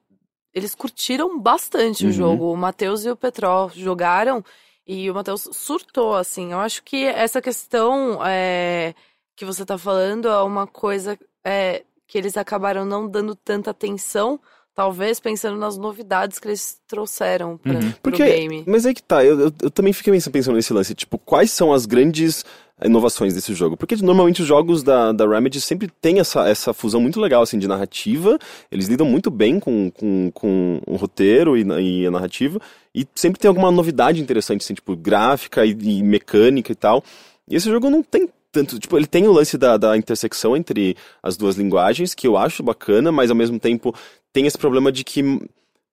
eles 0.53 0.75
curtiram 0.75 1.39
bastante 1.39 2.03
Uhum. 2.05 2.09
o 2.09 2.13
jogo. 2.13 2.51
O 2.53 2.57
Matheus 2.57 3.05
e 3.05 3.09
o 3.09 3.15
Petró 3.15 3.69
jogaram 3.73 4.43
e 4.85 5.09
o 5.09 5.13
Matheus 5.13 5.47
surtou, 5.53 6.15
assim. 6.15 6.51
Eu 6.51 6.59
acho 6.59 6.83
que 6.83 7.05
essa 7.05 7.41
questão 7.41 8.19
é, 8.25 8.93
que 9.35 9.45
você 9.45 9.65
tá 9.65 9.77
falando 9.77 10.27
é 10.27 10.41
uma 10.43 10.67
coisa 10.67 11.17
é, 11.43 11.83
que 12.07 12.17
eles 12.17 12.35
acabaram 12.35 12.83
não 12.85 13.07
dando 13.07 13.33
tanta 13.35 13.71
atenção, 13.71 14.39
talvez 14.73 15.19
pensando 15.19 15.57
nas 15.57 15.77
novidades 15.77 16.39
que 16.39 16.47
eles 16.47 16.79
trouxeram 16.87 17.57
pra, 17.57 17.73
Uhum. 17.73 17.79
pro 17.91 17.99
Porque, 18.03 18.23
game. 18.25 18.63
mas 18.67 18.85
aí 18.85 18.93
que 18.93 19.03
tá, 19.03 19.23
eu, 19.23 19.39
eu, 19.39 19.53
eu 19.61 19.71
também 19.71 19.93
fiquei 19.93 20.11
pensando 20.31 20.55
nesse 20.55 20.73
lance, 20.73 20.93
tipo, 20.95 21.17
quais 21.17 21.51
são 21.51 21.71
as 21.73 21.85
grandes 21.85 22.43
inovações 22.83 23.33
desse 23.33 23.53
jogo? 23.53 23.77
Porque 23.77 23.95
normalmente 23.97 24.41
os 24.41 24.47
jogos 24.47 24.83
da, 24.83 25.11
da 25.11 25.27
Remedy 25.27 25.61
sempre 25.61 25.89
tem 26.01 26.19
essa, 26.19 26.47
essa 26.47 26.73
fusão 26.73 27.01
muito 27.01 27.19
legal, 27.19 27.41
assim, 27.41 27.59
de 27.59 27.67
narrativa, 27.67 28.37
eles 28.71 28.87
lidam 28.87 29.05
muito 29.05 29.29
bem 29.29 29.59
com, 29.59 29.91
com, 29.91 30.31
com 30.33 30.81
o 30.87 30.95
roteiro 30.95 31.57
e, 31.57 31.63
e 31.63 32.05
a 32.05 32.11
narrativa, 32.11 32.59
e 32.93 33.07
sempre 33.15 33.39
tem 33.39 33.49
alguma 33.49 33.71
novidade 33.71 34.21
interessante, 34.21 34.63
assim, 34.63 34.73
tipo, 34.73 34.95
gráfica 34.95 35.65
e, 35.65 35.71
e 35.71 36.03
mecânica 36.03 36.71
e 36.71 36.75
tal. 36.75 37.03
E 37.47 37.55
esse 37.55 37.69
jogo 37.69 37.89
não 37.89 38.01
tem 38.01 38.29
tanto, 38.51 38.77
tipo, 38.77 38.97
ele 38.97 39.07
tem 39.07 39.27
o 39.27 39.31
lance 39.31 39.57
da, 39.57 39.77
da 39.77 39.97
intersecção 39.97 40.57
entre 40.57 40.95
as 41.23 41.37
duas 41.37 41.55
linguagens, 41.55 42.13
que 42.13 42.27
eu 42.27 42.37
acho 42.37 42.61
bacana, 42.61 43.11
mas 43.11 43.29
ao 43.29 43.35
mesmo 43.35 43.57
tempo 43.59 43.95
tem 44.33 44.45
esse 44.45 44.57
problema 44.57 44.91
de 44.91 45.03
que, 45.03 45.21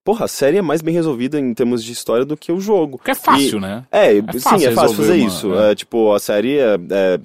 porra, 0.09 0.25
a 0.25 0.29
série 0.29 0.57
é 0.57 0.63
mais 0.63 0.81
bem 0.81 0.95
resolvida 0.95 1.39
em 1.39 1.53
termos 1.53 1.85
de 1.85 1.93
história 1.93 2.25
do 2.25 2.35
que 2.35 2.51
o 2.51 2.59
jogo. 2.59 2.97
Porque 2.97 3.11
é 3.11 3.15
fácil, 3.15 3.59
E- 3.59 3.61
né? 3.61 3.85
É, 3.93 4.23
fácil 4.41 4.59
sim, 4.61 4.65
é 4.67 4.73
fácil 4.73 4.97
fazer 4.97 5.13
uma- 5.21 5.27
isso. 5.29 5.55
é. 5.55 5.71
É, 5.71 5.75
tipo, 5.75 6.15
a 6.15 6.19
série 6.19 6.57
é, 6.57 6.75
é 6.91 7.21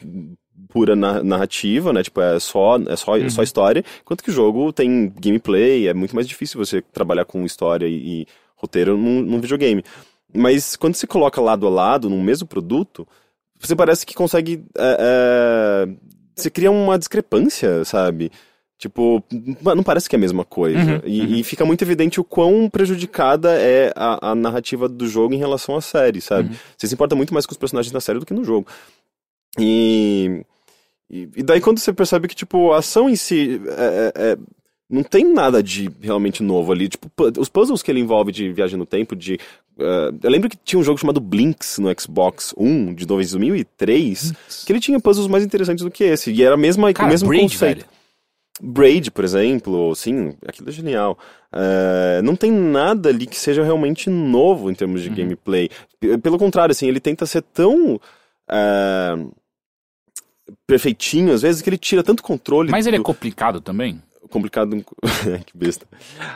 pura 0.68 0.94
na- 0.94 1.24
narrativa, 1.24 1.94
né? 1.94 2.04
Tipo, 2.04 2.20
é 2.20 2.38
só, 2.42 2.78
é 2.86 2.96
só, 2.98 3.14
Uhum. 3.14 3.30
só 3.30 3.42
história, 3.42 3.86
enquanto 4.02 4.22
que 4.22 4.30
o 4.32 4.34
jogo 4.34 4.74
tem 4.74 5.14
gameplay, 5.18 5.88
é 5.88 5.94
muito 5.94 6.14
mais 6.14 6.28
difícil 6.28 6.58
você 6.58 6.82
trabalhar 6.82 7.24
com 7.24 7.46
história 7.46 7.86
e, 7.88 8.24
e 8.24 8.28
roteiro 8.58 8.98
num, 8.98 9.22
num 9.22 9.40
videogame. 9.40 9.82
Mas 10.36 10.76
quando 10.76 10.96
você 10.96 11.08
coloca 11.08 11.40
lado 11.40 11.66
a 11.66 11.70
lado 11.70 12.10
num 12.10 12.22
mesmo 12.22 12.46
produto, 12.48 13.08
você 13.60 13.76
parece 13.78 14.06
que 14.06 14.14
consegue. 14.14 14.62
é, 14.78 14.98
é, 15.88 15.90
você 16.36 16.50
cria 16.50 16.70
uma 16.72 16.98
discrepância, 17.00 17.86
sabe? 17.86 18.30
Tipo, 18.84 19.24
não 19.64 19.82
parece 19.82 20.10
que 20.10 20.16
é 20.16 20.18
a 20.18 20.20
mesma 20.20 20.44
coisa. 20.44 20.78
Uhum, 20.96 21.02
e, 21.06 21.40
e 21.40 21.44
fica 21.46 21.64
muito 21.64 21.82
evidente 21.86 22.20
o 22.20 22.24
quão 22.24 22.70
prejudicada 22.70 23.54
é 23.54 23.94
a, 23.96 24.32
a 24.32 24.36
narrativa 24.36 24.90
do 24.90 25.08
jogo 25.08 25.34
em 25.34 25.38
relação 25.38 25.78
à 25.78 25.80
série, 25.80 26.20
sabe? 26.20 26.50
Uhum. 26.50 26.56
Você 26.78 26.88
se 26.90 26.94
importa 26.94 27.16
muito 27.16 27.34
mais 27.34 27.46
com 27.46 27.54
os 27.54 27.58
personagens 27.58 27.94
na 27.94 28.02
série 28.02 28.20
do 28.20 28.26
que 28.26 28.34
no 28.34 28.44
jogo. 28.44 28.68
E, 29.58 30.44
e, 31.10 31.44
daí 31.44 31.62
quando 31.62 31.80
você 31.80 31.94
percebe 31.94 32.28
que, 32.28 32.36
tipo, 32.36 32.74
a 32.74 32.80
ação 32.80 33.10
em 33.10 33.16
si 33.16 33.62
é- 33.68 34.12
é- 34.18 34.32
é- 34.34 34.38
não 34.90 35.02
tem 35.02 35.24
nada 35.34 35.64
de 35.64 35.90
realmente 36.02 36.44
novo 36.44 36.74
ali. 36.74 36.90
Tipo, 36.90 37.10
os 37.40 37.48
puzzles 37.48 37.82
que 37.82 37.90
ele 37.90 38.02
envolve 38.02 38.34
de 38.34 38.52
viagem 38.52 38.78
no 38.78 38.86
tempo, 38.86 39.16
de. 39.16 39.40
eh, 39.80 40.12
eu 40.22 40.30
lembro 40.30 40.50
que 40.50 40.58
tinha 40.58 40.78
um 40.78 40.84
jogo 40.84 41.00
chamado 41.00 41.22
Blinks 41.22 41.80
no 41.80 41.90
Xbox 42.00 42.54
1, 42.58 42.94
de 42.94 43.06
2003, 43.06 44.34
que 44.66 44.72
ele 44.74 44.82
tinha 44.82 45.00
puzzles 45.00 45.28
mais 45.28 45.44
interessantes 45.44 45.86
do 45.86 45.90
que 45.90 46.04
esse. 46.04 46.32
E 46.34 46.44
era 46.44 46.56
a 46.56 46.58
mesma, 46.58 46.90
o 46.90 46.94
Cara, 46.94 47.10
mesmo 47.10 47.30
Braid, 47.30 47.54
conceito. 47.54 47.78
velho. 47.78 48.03
Braid, 48.62 49.10
por 49.12 49.24
exemplo, 49.24 49.96
sim, 49.96 50.36
aquilo 50.48 50.70
é 50.70 50.72
genial. 50.72 51.18
É, 51.52 52.22
não 52.24 52.36
tem 52.36 52.52
nada 52.52 53.10
ali 53.10 53.26
que 53.26 53.36
seja 53.36 53.64
realmente 53.64 54.10
novo 54.10 54.70
em 54.70 54.76
termos 54.76 55.02
de 55.02 55.10
Uhum. 55.10 55.16
gameplay. 55.16 55.70
P- 56.00 56.18
Pelo 56.20 56.38
contrário, 56.38 56.72
assim, 56.72 56.88
ele 56.88 57.00
tenta 57.00 57.26
ser 57.26 57.42
tão 57.42 58.00
é, 58.50 59.16
perfeitinho, 60.68 61.34
às 61.34 61.42
vezes, 61.42 61.62
que 61.62 61.70
ele 61.70 61.78
tira 61.78 62.04
tanto 62.04 62.22
controle. 62.24 62.70
Mas 62.72 62.86
ele 62.86 62.96
é 62.98 63.00
do- 63.00 63.04
complicado 63.04 63.60
também? 63.62 64.02
Complicado. 64.34 64.76
que 65.46 65.56
besta. 65.56 65.86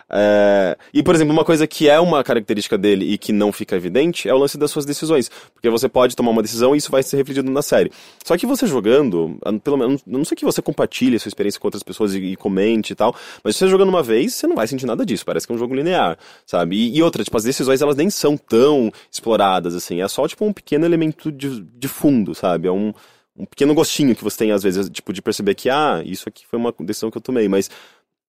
É, 0.09 0.77
e, 0.93 1.01
por 1.01 1.15
exemplo, 1.15 1.33
uma 1.33 1.43
coisa 1.43 1.65
que 1.65 1.89
é 1.89 1.99
uma 1.99 2.23
característica 2.23 2.77
dele 2.77 3.11
e 3.11 3.17
que 3.17 3.33
não 3.33 3.51
fica 3.51 3.75
evidente 3.75 4.29
é 4.29 4.33
o 4.33 4.37
lance 4.37 4.57
das 4.57 4.69
suas 4.71 4.85
decisões. 4.85 5.29
Porque 5.53 5.69
você 5.69 5.89
pode 5.89 6.15
tomar 6.15 6.31
uma 6.31 6.41
decisão 6.41 6.75
e 6.75 6.77
isso 6.77 6.91
vai 6.91 7.01
ser 7.01 7.17
refletido 7.17 7.49
na 7.51 7.61
série. 7.61 7.91
Só 8.23 8.37
que 8.37 8.45
você 8.45 8.67
jogando, 8.67 9.37
pelo 9.63 9.77
menos, 9.77 10.01
não 10.05 10.23
sei 10.23 10.37
que 10.37 10.45
você 10.45 10.61
compartilhe 10.61 11.15
a 11.15 11.19
sua 11.19 11.29
experiência 11.29 11.59
com 11.59 11.67
outras 11.67 11.83
pessoas 11.83 12.13
e, 12.13 12.19
e 12.19 12.35
comente 12.35 12.93
e 12.93 12.95
tal, 12.95 13.15
mas 13.43 13.55
você 13.55 13.67
jogando 13.67 13.89
uma 13.89 14.03
vez, 14.03 14.35
você 14.35 14.45
não 14.45 14.55
vai 14.55 14.67
sentir 14.67 14.85
nada 14.85 15.05
disso. 15.05 15.25
Parece 15.25 15.47
que 15.47 15.51
é 15.51 15.55
um 15.55 15.59
jogo 15.59 15.73
linear, 15.73 16.17
sabe? 16.45 16.75
E, 16.75 16.97
e 16.97 17.03
outra, 17.03 17.23
tipo, 17.23 17.35
as 17.35 17.43
decisões 17.43 17.81
elas 17.81 17.95
nem 17.95 18.09
são 18.09 18.37
tão 18.37 18.91
exploradas, 19.11 19.75
assim. 19.75 20.01
É 20.01 20.07
só, 20.07 20.27
tipo, 20.27 20.45
um 20.45 20.53
pequeno 20.53 20.85
elemento 20.85 21.31
de, 21.31 21.61
de 21.61 21.87
fundo, 21.87 22.35
sabe? 22.35 22.67
É 22.67 22.71
um 22.71 22.93
um 23.37 23.45
pequeno 23.45 23.73
gostinho 23.73 24.15
que 24.15 24.23
você 24.23 24.37
tem, 24.37 24.51
às 24.51 24.63
vezes, 24.63 24.89
tipo, 24.89 25.13
de 25.13 25.21
perceber 25.21 25.55
que, 25.55 25.69
ah, 25.69 26.01
isso 26.05 26.27
aqui 26.27 26.45
foi 26.47 26.57
uma 26.57 26.73
decisão 26.79 27.11
que 27.11 27.17
eu 27.17 27.21
tomei, 27.21 27.47
mas 27.47 27.69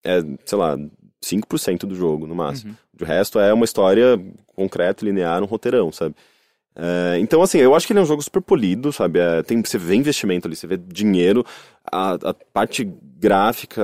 é, 0.04 0.20
sei 0.44 0.58
lá, 0.58 0.76
5% 1.24 1.86
do 1.86 1.94
jogo, 1.94 2.26
no 2.26 2.34
máximo. 2.34 2.76
O 3.00 3.04
resto 3.04 3.38
é 3.40 3.52
uma 3.52 3.64
história 3.64 4.20
concreta, 4.54 5.04
linear, 5.04 5.42
um 5.42 5.46
roteirão, 5.46 5.90
sabe? 5.90 6.14
É, 6.80 7.18
então, 7.18 7.42
assim, 7.42 7.58
eu 7.58 7.74
acho 7.74 7.86
que 7.86 7.92
ele 7.92 7.98
é 7.98 8.02
um 8.02 8.06
jogo 8.06 8.22
super 8.22 8.40
polido, 8.40 8.92
sabe? 8.92 9.18
É, 9.18 9.42
tem, 9.42 9.60
você 9.60 9.76
vê 9.78 9.96
investimento 9.96 10.46
ali, 10.46 10.54
você 10.54 10.66
vê 10.66 10.76
dinheiro, 10.76 11.44
a, 11.90 12.12
a 12.14 12.34
parte 12.52 12.88
gráfica, 13.18 13.82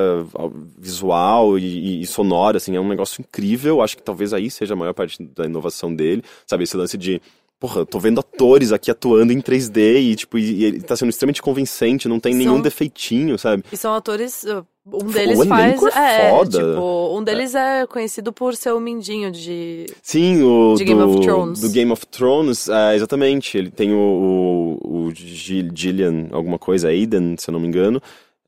visual 0.78 1.58
e, 1.58 1.62
e- 1.64 2.00
e 2.02 2.06
sonora, 2.06 2.58
assim, 2.58 2.76
é 2.76 2.80
um 2.80 2.88
negócio 2.88 3.20
incrível. 3.20 3.82
Acho 3.82 3.96
que 3.96 4.02
talvez 4.02 4.32
aí 4.32 4.50
seja 4.50 4.74
a 4.74 4.76
maior 4.76 4.92
parte 4.94 5.22
da 5.22 5.44
inovação 5.44 5.94
dele, 5.94 6.22
sabe? 6.46 6.64
Esse 6.64 6.76
lance 6.76 6.96
de 6.96 7.20
porra, 7.66 7.80
eu 7.80 7.86
tô 7.86 7.98
vendo 7.98 8.20
atores 8.20 8.72
aqui 8.72 8.90
atuando 8.90 9.32
em 9.32 9.40
3D 9.40 9.96
e, 10.00 10.14
tipo, 10.16 10.36
e, 10.36 10.64
ele 10.64 10.80
tá 10.82 10.94
sendo 10.94 11.08
extremamente 11.08 11.40
convincente, 11.40 12.06
não 12.08 12.20
tem 12.20 12.34
nenhum 12.34 12.54
São- 12.54 12.60
defeitinho, 12.62 13.38
sabe? 13.38 13.64
E 13.72 13.76
são 13.76 13.94
atores. 13.94 14.42
uh, 14.44 14.66
Um 14.86 14.96
O 14.98 15.02
deles 15.04 15.42
faz. 15.48 15.64
elenco 15.64 15.88
é 15.88 16.28
foda. 16.30 16.58
tipo, 16.58 17.18
um 17.18 17.24
deles 17.24 17.54
é 17.54 17.86
conhecido 17.86 18.34
por 18.34 18.54
ser 18.54 18.72
o 18.74 18.78
Mindinho 18.80 19.30
de. 19.30 19.86
Sim, 20.02 20.42
o 20.42 20.74
De 20.76 20.84
do, 20.84 20.88
Game 20.88 21.00
of 21.02 21.20
Thrones. 21.22 21.60
do 21.60 21.70
Game 21.70 21.90
of 21.90 22.06
Thrones, 22.06 22.68
é, 22.68 22.94
exatamente. 22.94 23.56
Ele 23.56 23.70
tem 23.70 23.94
o, 23.94 24.78
o, 24.82 25.06
o 25.06 25.14
Gil- 25.14 25.70
Gillian, 25.74 26.26
alguma 26.32 26.58
coisa, 26.58 26.88
Aiden, 26.88 27.34
se 27.38 27.48
eu 27.48 27.52
não 27.52 27.60
me 27.60 27.66
engano. 27.66 27.98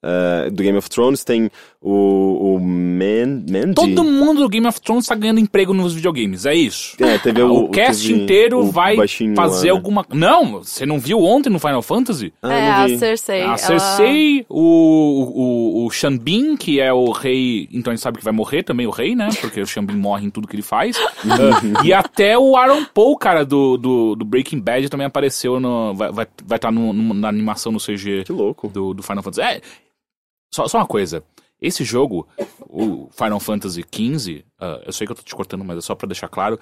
eh, 0.02 0.50
do 0.50 0.62
Game 0.62 0.76
of 0.76 0.88
Thrones, 0.90 1.24
tem 1.24 1.50
o, 1.80 2.54
o 2.56 2.60
Man, 2.60 3.44
Mandy. 3.50 3.74
Todo 3.74 4.02
mundo 4.04 4.40
do 4.42 4.48
Game 4.48 4.66
of 4.66 4.80
Thrones 4.80 5.06
tá 5.06 5.14
ganhando 5.14 5.40
emprego 5.40 5.72
nos 5.74 5.94
videogames, 5.94 6.46
é 6.46 6.54
isso. 6.54 6.96
É, 7.02 7.18
teve 7.18 7.40
o, 7.42 7.64
o, 7.64 7.68
cast 7.70 8.06
teve 8.06 8.22
inteiro 8.22 8.60
o 8.60 8.70
vai 8.70 8.96
fazer 9.34 9.68
lá, 9.68 9.74
né? 9.74 9.78
alguma. 9.78 10.06
Não, 10.12 10.62
você 10.64 10.84
não 10.86 10.98
viu 10.98 11.20
ontem 11.22 11.50
no 11.50 11.58
Final 11.58 11.82
Fantasy? 11.82 12.32
Ah, 12.42 12.52
é, 12.54 12.70
a. 12.70 12.98
Cersei. 12.98 13.40
a 13.42 13.44
ela- 13.44 13.58
Cersei, 13.58 14.46
o, 14.48 15.82
o, 15.84 15.86
o 15.86 15.90
Xambin, 15.90 16.56
que 16.56 16.80
é 16.80 16.92
o 16.92 17.10
rei, 17.10 17.68
então 17.72 17.92
a 17.92 17.96
gente 17.96 18.02
sabe 18.02 18.18
que 18.18 18.24
vai 18.24 18.32
morrer 18.32 18.62
também, 18.62 18.86
o 18.86 18.90
rei, 18.90 19.14
né? 19.14 19.28
Porque 19.40 19.60
o 19.60 19.66
Xambin 19.66 19.94
morre 19.96 20.26
em 20.26 20.30
tudo 20.30 20.48
que 20.48 20.56
ele 20.56 20.62
faz. 20.62 20.96
E 21.84 21.92
até 21.92 22.38
o 22.38 22.56
Aaron 22.56 22.84
Paul, 22.92 23.16
cara, 23.16 23.44
do, 23.44 23.76
do, 23.76 24.14
do 24.16 24.24
Breaking 24.24 24.60
Bad, 24.60 24.88
também 24.88 25.06
apareceu 25.06 25.60
no. 25.60 25.94
Vai 25.94 26.08
estar 26.08 26.12
vai, 26.16 26.26
vai 26.46 26.58
tá 26.58 26.70
no- 26.70 26.92
no- 26.92 27.14
na 27.14 27.28
animação 27.28 27.70
no 27.72 27.78
CG 27.78 28.24
Que 28.24 28.32
louco. 28.32 28.68
do, 28.68 28.94
do 28.94 29.02
Final 29.02 29.22
Fantasy. 29.22 29.40
É, 29.42 29.60
só, 30.54 30.66
só 30.68 30.78
uma 30.78 30.86
coisa. 30.86 31.22
Esse 31.60 31.84
jogo, 31.84 32.28
o 32.68 33.08
Final 33.10 33.40
Fantasy 33.40 33.82
XV, 33.82 34.44
ah, 34.60 34.82
eu 34.84 34.92
sei 34.92 35.06
que 35.06 35.12
eu 35.12 35.16
tô 35.16 35.22
te 35.22 35.34
cortando, 35.34 35.64
mas 35.64 35.78
é 35.78 35.80
só 35.80 35.94
pra 35.94 36.06
deixar 36.06 36.28
claro, 36.28 36.58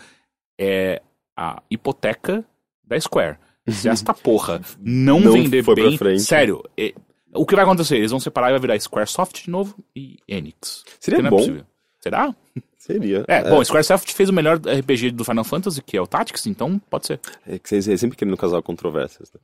é 0.59 1.03
a 1.37 1.63
hipoteca 1.71 2.45
da 2.85 2.99
Square. 3.01 3.39
Se 3.69 3.89
esta 3.89 4.13
porra 4.15 4.61
não, 4.79 5.19
Não 5.21 5.33
vender 5.33 5.65
bem, 5.75 6.19
sério, 6.19 6.63
é- 6.77 6.95
o 7.35 7.45
que 7.45 7.57
vai 7.57 7.65
acontecer? 7.65 7.97
Eles 7.97 8.13
vão 8.13 8.21
separar 8.21 8.49
e 8.49 8.53
vai 8.53 8.61
virar 8.61 8.79
Squaresoft 8.81 9.43
de 9.45 9.51
novo 9.51 9.75
e 9.97 10.19
Enix. 10.29 10.85
Seria 11.01 11.19
é 11.19 11.23
bom. 11.31 11.37
possível. 11.39 11.65
Será? 12.01 12.33
Seria. 12.79 13.25
É, 13.27 13.49
bom, 13.51 13.65
Squaresoft 13.65 14.13
fez 14.13 14.29
o 14.29 14.33
melhor 14.33 14.59
RPG 14.59 15.11
do 15.11 15.25
Final 15.25 15.43
Fantasy, 15.43 15.83
que 15.83 15.97
é 15.97 16.01
o 16.01 16.07
Tactics, 16.07 16.47
então 16.47 16.79
pode 16.79 17.07
ser. 17.07 17.19
É 17.47 17.59
que 17.59 17.69
vocês 17.69 17.99
sempre 17.99 18.17
querendo 18.17 18.37
causar 18.37 18.63
controvérsias. 18.63 19.33
né? 19.33 19.41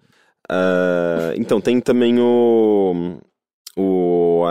Ah, 0.49 1.33
então, 1.37 1.61
tem 1.61 1.81
também 1.81 2.19
o. 2.21 3.19
O. 3.81 4.45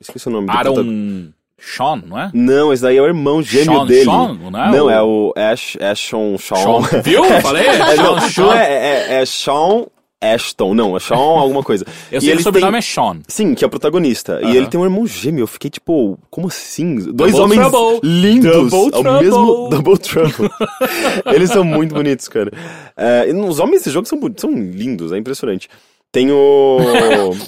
esqueci 0.00 0.28
o 0.28 0.30
nome 0.30 0.46
do 0.46 0.52
Aaron 0.52 0.74
protagonista. 0.74 1.32
Sean, 1.64 2.02
não 2.08 2.18
é? 2.18 2.30
Não, 2.34 2.72
esse 2.72 2.82
daí 2.82 2.96
é 2.96 3.00
o 3.02 3.06
irmão 3.06 3.40
gêmeo 3.40 3.72
Sean, 3.76 3.86
dele. 3.86 4.04
Sean, 4.04 4.34
não 4.50 4.64
é? 4.64 4.70
Não, 4.72 4.86
O- 4.86 4.90
é 4.90 5.02
o 5.02 5.32
Ash, 5.36 5.76
Ashton 5.80 6.36
Sean. 6.38 6.56
Sean. 6.82 7.02
Viu? 7.02 7.22
Falei? 7.40 7.66
É, 7.66 7.96
não, 7.96 8.20
Sean, 8.20 8.54
é, 8.56 8.72
é, 8.72 9.22
é 9.22 9.26
Sean 9.26 9.86
Ashton. 10.20 10.74
Não, 10.74 10.96
é 10.96 11.00
Sean 11.00 11.16
alguma 11.16 11.62
coisa. 11.62 11.84
Eu 12.10 12.18
E 12.18 12.20
sei 12.20 12.30
que 12.30 12.34
o 12.34 12.36
ele 12.36 12.42
sobrenome 12.42 12.72
tem- 12.72 12.78
é 12.78 12.82
Sean. 12.82 13.20
Sim, 13.28 13.54
que 13.54 13.62
é 13.62 13.66
o 13.68 13.70
protagonista. 13.70 14.40
E 14.42 14.56
ele 14.56 14.66
tem 14.66 14.80
um 14.80 14.82
irmão 14.82 15.06
gêmeo. 15.06 15.42
Eu 15.44 15.46
fiquei 15.46 15.70
tipo, 15.70 16.18
como 16.30 16.48
assim? 16.48 16.96
Dois 17.12 17.32
Double 17.32 17.40
homens 17.60 17.70
trouble. 17.70 18.00
lindos 18.10 18.70
Double 18.70 18.78
ao 18.96 19.02
trouble. 19.02 19.22
mesmo. 19.24 19.68
Double 19.68 19.98
Trouble. 19.98 20.50
Eles 21.32 21.50
são 21.50 21.62
muito 21.62 21.94
bonitos, 21.94 22.26
cara. 22.26 22.50
É, 22.96 23.32
os 23.32 23.60
homens 23.60 23.78
desse 23.82 23.90
jogo 23.90 24.08
são, 24.08 24.18
são 24.36 24.50
lindos, 24.50 25.12
é 25.12 25.16
impressionante. 25.18 25.68
Tem 26.10 26.30
o. 26.32 26.78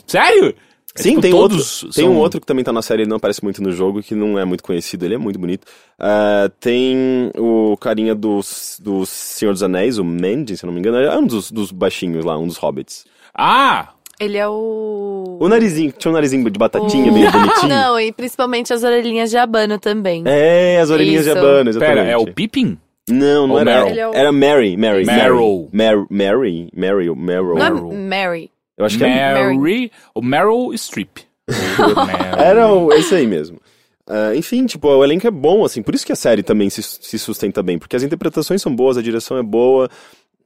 Sério? 0.07 0.55
É 0.97 1.03
Sim, 1.03 1.09
tipo, 1.11 1.23
tem 1.23 1.31
todos 1.33 1.83
outro. 1.83 1.95
Tem 1.97 2.05
são- 2.05 2.13
um 2.15 2.19
outro 2.19 2.41
que 2.41 2.47
também 2.47 2.65
tá 2.65 2.73
na 2.73 2.81
série, 2.81 3.03
ele 3.03 3.09
não 3.11 3.17
aparece 3.17 3.43
muito 3.43 3.61
no 3.63 3.73
jogo, 3.73 4.01
que 4.03 4.15
não 4.15 4.39
é 4.39 4.45
muito 4.45 4.63
conhecido, 4.63 5.05
ele 5.05 5.15
é 5.15 5.19
muito 5.19 5.39
bonito. 5.39 5.67
Ah, 5.99 6.49
tem 6.61 7.33
o 7.37 7.77
carinha 7.81 8.15
do, 8.15 8.41
do 8.81 9.05
Senhor 9.05 9.53
dos 9.53 9.63
Anéis, 9.63 9.99
o 9.99 10.05
Mandy, 10.05 10.57
se 10.57 10.65
eu 10.65 10.69
não 10.69 10.75
me 10.75 10.79
engano, 10.81 10.99
é 10.99 11.19
um 11.19 11.27
dos, 11.27 11.51
dos 11.51 11.73
baixinhos 11.73 12.25
lá, 12.25 12.39
um 12.39 12.47
dos 12.47 12.57
hobbits. 12.59 13.05
Ah! 13.35 13.89
Ele 14.21 14.39
é 14.39 14.47
o. 14.49 15.39
O 15.41 15.49
narizinho, 15.49 15.91
tinha 15.99 16.09
um 16.11 16.15
narizinho 16.15 16.49
de 16.49 16.57
batatinha, 16.57 17.11
o- 17.11 17.15
meio 17.15 17.29
bonitinho. 17.33 17.69
Não, 17.69 17.99
e 17.99 18.13
principalmente 18.13 18.73
as 18.73 18.85
orelhinhas 18.85 19.29
de 19.29 19.37
abano 19.37 19.77
também. 19.81 20.23
É, 20.25 20.79
as 20.81 20.89
orelhinhas 20.91 21.25
de 21.25 21.31
Isso. 21.31 21.39
abano, 21.41 21.71
exatamente. 21.71 21.97
Pera, 21.97 22.09
é 22.09 22.17
o 22.17 22.33
Pippin? 22.33 22.79
Não, 23.11 23.49
não 23.49 23.57
Ou 23.57 23.61
era. 23.61 23.85
Meryl? 23.85 23.99
É 24.01 24.09
o- 24.09 24.15
Era 24.15 24.31
Mary, 24.33 24.77
Mary. 24.77 25.05
Meryl. 25.05 25.69
Mary, 25.73 26.07
Mary, 26.09 26.71
Mary, 26.73 27.11
Meryl. 27.17 27.55
Não 27.57 27.67
é 27.67 27.71
Meryl. 27.71 27.93
Mary. 27.93 28.51
Eu 28.77 28.85
acho 28.85 28.97
que 28.99 29.05
é. 29.05 29.35
Mary. 29.55 29.91
O 30.15 30.23
Meryl 30.23 30.73
Streep. 30.75 31.19
Meryl. 31.49 31.97
Era 32.39 32.69
o- 32.73 32.93
esse 32.93 33.15
aí 33.15 33.27
mesmo. 33.27 33.61
Ah, 34.07 34.35
enfim, 34.37 34.67
tipo, 34.67 34.89
o 34.89 35.03
elenco 35.05 35.27
é 35.27 35.31
bom, 35.31 35.65
assim, 35.65 35.83
por 35.83 35.95
isso 35.95 36.05
que 36.05 36.13
a 36.13 36.17
série 36.17 36.43
também 36.43 36.69
se, 36.69 36.83
se 36.83 37.19
sustenta 37.19 37.63
bem, 37.63 37.79
porque 37.79 37.97
as 37.97 38.03
interpretações 38.03 38.61
são 38.61 38.75
boas, 38.75 38.99
a 38.99 39.03
direção 39.03 39.39
é 39.39 39.43
boa. 39.43 39.89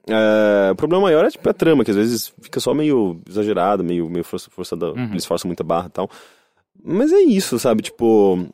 Ah, 0.09 0.69
o 0.71 0.75
problema 0.75 1.03
maior 1.03 1.25
é 1.25 1.29
tipo 1.29 1.47
a 1.49 1.53
trama, 1.53 1.83
que 1.83 1.91
às 1.91 1.97
vezes 1.97 2.33
fica 2.41 2.59
só 2.59 2.73
meio 2.73 3.19
exagerado, 3.29 3.83
meio, 3.83 4.09
meio 4.09 4.23
força, 4.23 4.49
força 4.49 4.75
da, 4.75 4.87
eles 5.11 5.25
forçam 5.25 5.47
muita 5.49 5.63
barra 5.63 5.87
e 5.87 5.91
tal. 5.91 6.09
Mas 6.83 7.11
é 7.11 7.19
isso, 7.19 7.59
sabe? 7.59 7.81
Tipo. 7.81 8.47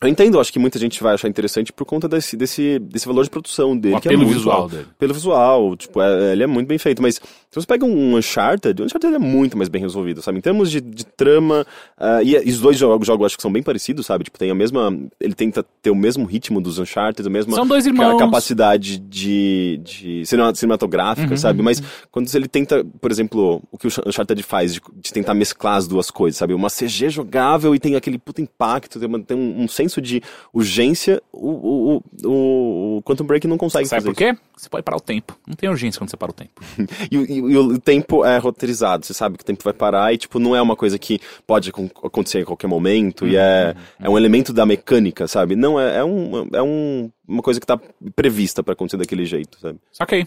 Eu 0.00 0.08
entendo, 0.08 0.38
acho 0.38 0.52
que 0.52 0.58
muita 0.60 0.78
gente 0.78 1.02
vai 1.02 1.14
achar 1.14 1.28
interessante 1.28 1.72
por 1.72 1.84
conta 1.84 2.08
desse, 2.08 2.36
desse, 2.36 2.78
desse 2.78 3.06
valor 3.06 3.24
de 3.24 3.30
produção 3.30 3.76
dele. 3.76 3.96
O 3.96 4.00
que 4.00 4.08
é 4.08 4.16
muito 4.16 4.32
visual 4.32 4.62
alto. 4.62 4.74
dele. 4.76 4.86
Pelo 4.98 5.12
visual, 5.12 5.76
tipo, 5.76 6.00
é- 6.00 6.32
ele 6.32 6.44
é 6.44 6.46
muito 6.46 6.68
bem 6.68 6.78
feito, 6.78 7.02
mas 7.02 7.16
se 7.16 7.22
você 7.54 7.66
pega 7.66 7.84
um 7.84 8.14
Uncharted, 8.16 8.80
o 8.80 8.84
Uncharted 8.84 9.14
é 9.14 9.18
muito 9.18 9.56
mais 9.56 9.68
bem 9.68 9.80
resolvido, 9.82 10.22
sabe? 10.22 10.38
Em 10.38 10.40
termos 10.40 10.70
de, 10.70 10.80
de 10.80 11.04
trama, 11.04 11.66
ah, 11.96 12.22
e, 12.22 12.30
e 12.36 12.50
os 12.50 12.60
dois 12.60 12.76
jogos, 12.78 13.06
jogos 13.06 13.26
acho 13.26 13.36
que 13.36 13.42
são 13.42 13.50
bem 13.52 13.62
parecidos, 13.62 14.06
sabe? 14.06 14.22
Tipo, 14.24 14.38
tem 14.38 14.50
a 14.50 14.54
mesma. 14.54 14.96
Ele 15.18 15.34
tenta 15.34 15.64
ter 15.82 15.90
o 15.90 15.96
mesmo 15.96 16.24
ritmo 16.26 16.60
dos 16.60 16.78
Uncharted, 16.78 17.26
a 17.26 17.30
mesma 17.30 17.56
São 17.56 17.66
dois 17.66 17.84
irmãos. 17.84 18.18
capacidade 18.18 18.98
de, 18.98 19.80
de 19.82 20.26
cinema- 20.26 20.54
cinematográfica, 20.54 21.30
Uhum, 21.30 21.36
sabe? 21.36 21.60
Mas 21.62 21.82
quando 22.12 22.28
ele 22.36 22.46
tenta, 22.46 22.84
por 23.00 23.10
exemplo, 23.10 23.60
o 23.72 23.76
que 23.78 23.88
o 23.88 23.90
Uncharted 24.06 24.42
faz, 24.44 24.74
de, 24.74 24.80
de 24.94 25.12
tentar 25.12 25.34
mesclar 25.34 25.76
as 25.76 25.88
duas 25.88 26.08
coisas, 26.10 26.38
sabe? 26.38 26.54
Uma 26.54 26.68
CG 26.70 27.08
jogável 27.10 27.74
e 27.74 27.78
tem 27.80 27.96
aquele 27.96 28.18
puta 28.18 28.40
impacto, 28.40 29.00
tem, 29.00 29.08
uma- 29.08 29.20
tem 29.20 29.36
um, 29.36 29.62
um 29.62 29.68
senso 29.88 30.00
de 30.02 30.22
urgência, 30.52 31.22
o, 31.32 31.48
o, 31.48 32.02
o, 32.24 32.96
o, 32.98 33.02
Quantum 33.02 33.24
Break 33.24 33.46
não 33.46 33.56
consegue 33.56 33.86
Sabe 33.86 34.02
fazer 34.02 34.12
por 34.12 34.16
quê? 34.16 34.36
Você 34.56 34.68
pode 34.68 34.82
parar 34.82 34.96
o 34.96 35.00
tempo. 35.00 35.36
Não 35.46 35.54
tem 35.54 35.68
urgência 35.68 35.98
quando 35.98 36.10
você 36.10 36.16
para 36.16 36.30
o 36.30 36.34
tempo. 36.34 36.60
e, 37.10 37.16
o- 37.18 37.24
e 37.24 37.38
e 37.52 37.56
o 37.56 37.78
tempo 37.78 38.24
é 38.24 38.38
roteirizado, 38.38 39.06
você 39.06 39.14
sabe 39.14 39.36
que 39.38 39.42
o 39.42 39.46
tempo 39.46 39.62
vai 39.64 39.72
parar 39.72 40.12
e, 40.12 40.18
tipo, 40.18 40.38
não 40.38 40.54
é 40.54 40.60
uma 40.60 40.76
coisa 40.76 40.98
que 40.98 41.20
pode 41.46 41.70
acon- 41.70 41.88
acontecer 42.04 42.42
a 42.42 42.44
qualquer 42.44 42.66
momento 42.66 43.26
e 43.26 43.36
é, 43.36 43.74
é 44.00 44.08
um 44.10 44.16
elemento 44.18 44.52
da 44.52 44.66
mecânica, 44.66 45.26
sabe? 45.28 45.56
Não, 45.56 45.78
é, 45.80 45.98
é, 45.98 46.04
um, 46.04 46.48
é 46.52 46.62
um, 46.62 47.10
uma 47.26 47.42
coisa 47.42 47.60
que 47.60 47.66
tá 47.66 47.78
prevista 48.14 48.62
pra 48.62 48.72
acontecer 48.74 48.96
daquele 48.96 49.24
jeito, 49.24 49.58
sabe? 49.60 49.78
Saquei. 49.92 50.26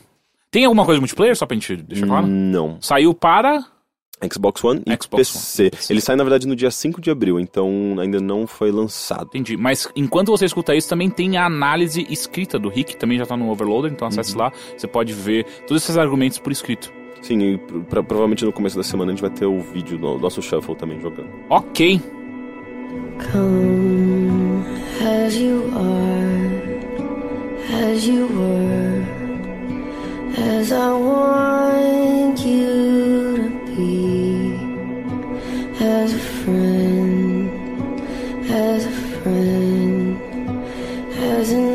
Tem 0.49 0.65
alguma 0.65 0.85
coisa 0.85 0.99
multiplayer, 0.99 1.35
só 1.35 1.45
pra 1.45 1.55
gente 1.55 1.75
deixar 1.77 2.05
claro? 2.07 2.27
Não. 2.27 2.77
Saiu 2.81 3.13
para. 3.13 3.63
Xbox 4.31 4.63
One 4.63 4.81
e 4.85 4.91
Xbox 5.01 5.29
PC. 5.31 5.63
One. 5.63 5.71
Ele 5.89 6.01
sai, 6.01 6.15
na 6.15 6.23
verdade, 6.23 6.47
no 6.47 6.55
dia 6.55 6.69
5 6.71 6.99
de 7.01 7.09
abril, 7.11 7.39
então 7.39 7.95
ainda 7.99 8.19
não 8.19 8.45
foi 8.45 8.71
lançado. 8.71 9.27
Entendi. 9.27 9.55
Mas 9.57 9.87
enquanto 9.95 10.29
você 10.29 10.45
escuta 10.45 10.75
isso, 10.75 10.89
também 10.89 11.09
tem 11.09 11.37
a 11.37 11.45
análise 11.45 12.05
escrita 12.09 12.57
do 12.59 12.69
Rick, 12.69 12.95
também 12.97 13.17
já 13.17 13.25
tá 13.25 13.35
no 13.37 13.49
Overloader, 13.49 13.91
então 13.91 14.07
acesse 14.07 14.35
lá. 14.37 14.51
Você 14.77 14.87
pode 14.87 15.13
ver 15.13 15.45
todos 15.67 15.83
esses 15.83 15.97
argumentos 15.97 16.37
por 16.39 16.51
escrito. 16.51 16.91
Sim, 17.21 17.39
e 17.53 17.57
pra- 17.89 18.01
provavelmente 18.01 18.43
no 18.43 18.51
começo 18.51 18.75
da 18.75 18.83
semana 18.83 19.11
a 19.11 19.15
gente 19.15 19.21
vai 19.21 19.29
ter 19.29 19.45
o 19.45 19.59
vídeo 19.61 19.97
do 19.97 20.17
nosso 20.17 20.41
Shuffle 20.41 20.75
também 20.75 20.99
jogando. 20.99 21.29
Ok. 21.49 22.01
Come 23.31 24.63
as 25.05 25.35
you 25.35 25.63
are, 25.75 26.61
as 27.93 28.05
you 28.07 28.27
were, 28.27 29.03
as 30.59 30.71
I 30.71 30.91
want 30.91 32.39
you 32.43 33.10
as 35.81 36.13
a 36.13 36.17
friend, 36.17 37.49
as 38.49 38.85
a 38.85 38.91
friend, 39.21 40.17
as 41.39 41.51
an. 41.51 41.71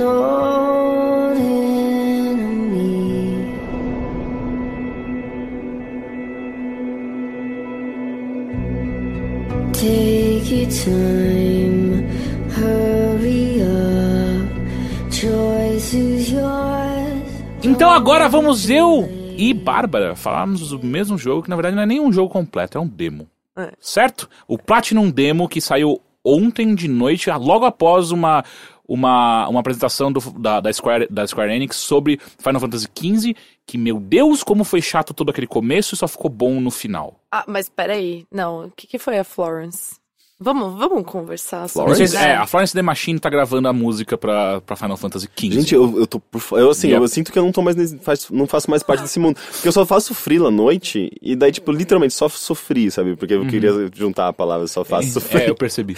Take 9.87 10.67
time, 10.69 12.09
hurry 12.51 13.63
up. 13.63 15.13
Choice 15.13 15.95
is 15.95 16.31
yours. 16.31 17.45
Então 17.63 17.91
agora 17.91 18.29
vamos 18.29 18.69
eu 18.71 19.09
e 19.37 19.53
Bárbara 19.53 20.17
falarmos 20.17 20.71
do 20.71 20.85
mesmo 20.85 21.19
jogo, 21.19 21.43
que 21.43 21.51
na 21.51 21.57
verdade 21.57 21.77
não 21.77 21.83
é 21.83 21.87
nem 21.87 22.01
um 22.01 22.13
jogo 22.13 22.33
completo, 22.33 22.79
é 22.79 22.81
um 22.81 22.89
demo. 22.89 23.29
É. 23.57 23.73
Certo? 23.81 24.29
O 24.47 24.59
Platinum 24.59 25.11
Demo 25.11 25.49
que 25.49 25.61
saiu 25.61 26.01
ontem 26.25 26.75
de 26.75 26.89
noite, 26.89 27.31
logo 27.31 27.65
após 27.65 28.11
uma, 28.11 28.45
uma, 28.87 29.49
uma 29.49 29.61
apresentação 29.61 30.13
do- 30.13 30.21
da, 30.39 30.61
da, 30.61 30.73
Square, 30.73 31.07
da 31.11 31.27
Square 31.27 31.53
Enix 31.55 31.77
sobre 31.77 32.21
Final 32.39 32.61
Fantasy 32.61 32.89
XV, 32.97 33.37
que, 33.65 33.79
meu 33.79 33.99
Deus, 34.01 34.43
como 34.43 34.65
foi 34.65 34.83
chato 34.83 35.15
todo 35.15 35.31
aquele 35.31 35.47
começo 35.47 35.95
e 35.95 35.99
só 35.99 36.09
ficou 36.09 36.29
bom 36.31 36.61
no 36.61 36.71
final. 36.71 37.21
Ah, 37.31 37.45
mas 37.47 37.69
peraí. 37.69 38.27
Não, 38.31 38.67
o 38.67 38.71
que, 38.73 38.87
que 38.87 38.99
foi 38.99 39.19
a 39.19 39.25
Florence? 39.25 39.97
Vamos, 40.39 40.79
vamos 40.79 41.03
conversar 41.07 41.67
sobre 41.67 41.95
Florence? 41.95 42.15
Isso. 42.15 42.23
é, 42.23 42.37
a 42.37 42.47
Florence 42.47 42.75
The 42.75 42.83
Machine 42.83 43.19
tá 43.19 43.31
gravando 43.31 43.69
a 43.69 43.73
música 43.73 44.19
pra, 44.19 44.61
pra 44.61 44.77
Final 44.77 44.97
Fantasy 44.99 45.27
XV. 45.35 45.51
Gente, 45.53 45.75
eu, 45.75 45.99
eu 46.01 46.07
tô 46.07 46.21
Eu, 46.53 46.69
assim, 46.71 46.89
Yep. 46.89 47.01
eu 47.01 47.09
sinto 47.09 47.33
que 47.33 47.39
eu 47.39 47.43
não 47.43 47.51
tô 47.53 47.63
mais 47.63 47.75
nesse, 47.75 47.97
faz- 48.01 48.29
não 48.31 48.47
faço 48.47 48.71
mais 48.71 48.83
parte 48.83 49.01
desse 49.01 49.19
mundo. 49.19 49.39
Porque 49.53 49.67
eu 49.67 49.73
só 49.73 49.87
faço 49.87 50.15
frila 50.15 50.49
à 50.49 50.51
noite 50.51 51.11
e 51.23 51.35
daí, 51.35 51.51
tipo, 51.51 51.73
literalmente 51.73 52.13
só 52.13 52.29
sofri, 52.29 52.91
sabe? 52.91 53.17
Porque 53.17 53.33
eu 53.33 53.47
queria 53.47 53.71
juntar 53.95 54.29
a 54.29 54.33
palavra 54.33 54.67
só 54.67 54.85
faço 54.85 55.09
sofrer. 55.11 55.45
É, 55.45 55.49
eu 55.51 55.55
percebi. 55.55 55.97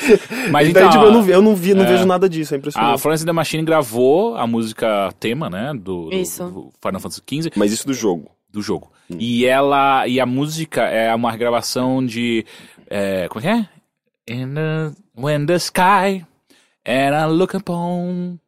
Mas 0.52 0.68
e 0.68 0.70
então, 0.70 0.82
daí, 0.82 0.90
tipo, 0.92 1.04
eu 1.04 1.12
não, 1.12 1.22
vi- 1.22 1.32
eu 1.32 1.42
não 1.42 1.56
vi, 1.56 1.74
não 1.74 1.82
é. 1.84 1.86
vejo 1.88 2.06
nada 2.06 2.28
disso, 2.28 2.54
é 2.54 2.58
impressionante. 2.58 2.94
a 2.94 2.98
Florence 2.98 3.24
The 3.26 3.32
Machine 3.32 3.64
gravou 3.64 4.36
a 4.36 4.46
música 4.46 5.12
tema, 5.18 5.50
né, 5.50 5.72
do, 5.74 6.10
Isso. 6.12 6.44
do 6.44 6.72
Final 6.80 7.00
Fantasy 7.00 7.22
XV. 7.28 7.50
Mas 7.56 7.72
isso 7.72 7.84
do 7.84 7.92
jogo. 7.92 8.30
do 8.52 8.62
jogo. 8.62 8.88
E 9.18 9.44
ela. 9.46 10.06
E 10.06 10.20
a 10.20 10.26
música 10.26 10.82
é 10.82 11.12
uma 11.12 11.32
regravação 11.32 12.06
de. 12.06 12.46
É, 12.88 13.26
como 13.28 13.44
é 13.44 13.48
que 13.56 13.60
é? 13.62 13.68
In 14.28 14.54
the, 14.54 14.94
when 15.14 15.46
the 15.46 15.58
sky 15.58 16.26
and 16.84 17.14
I 17.14 17.26
look 17.28 17.54
upon 17.54 18.40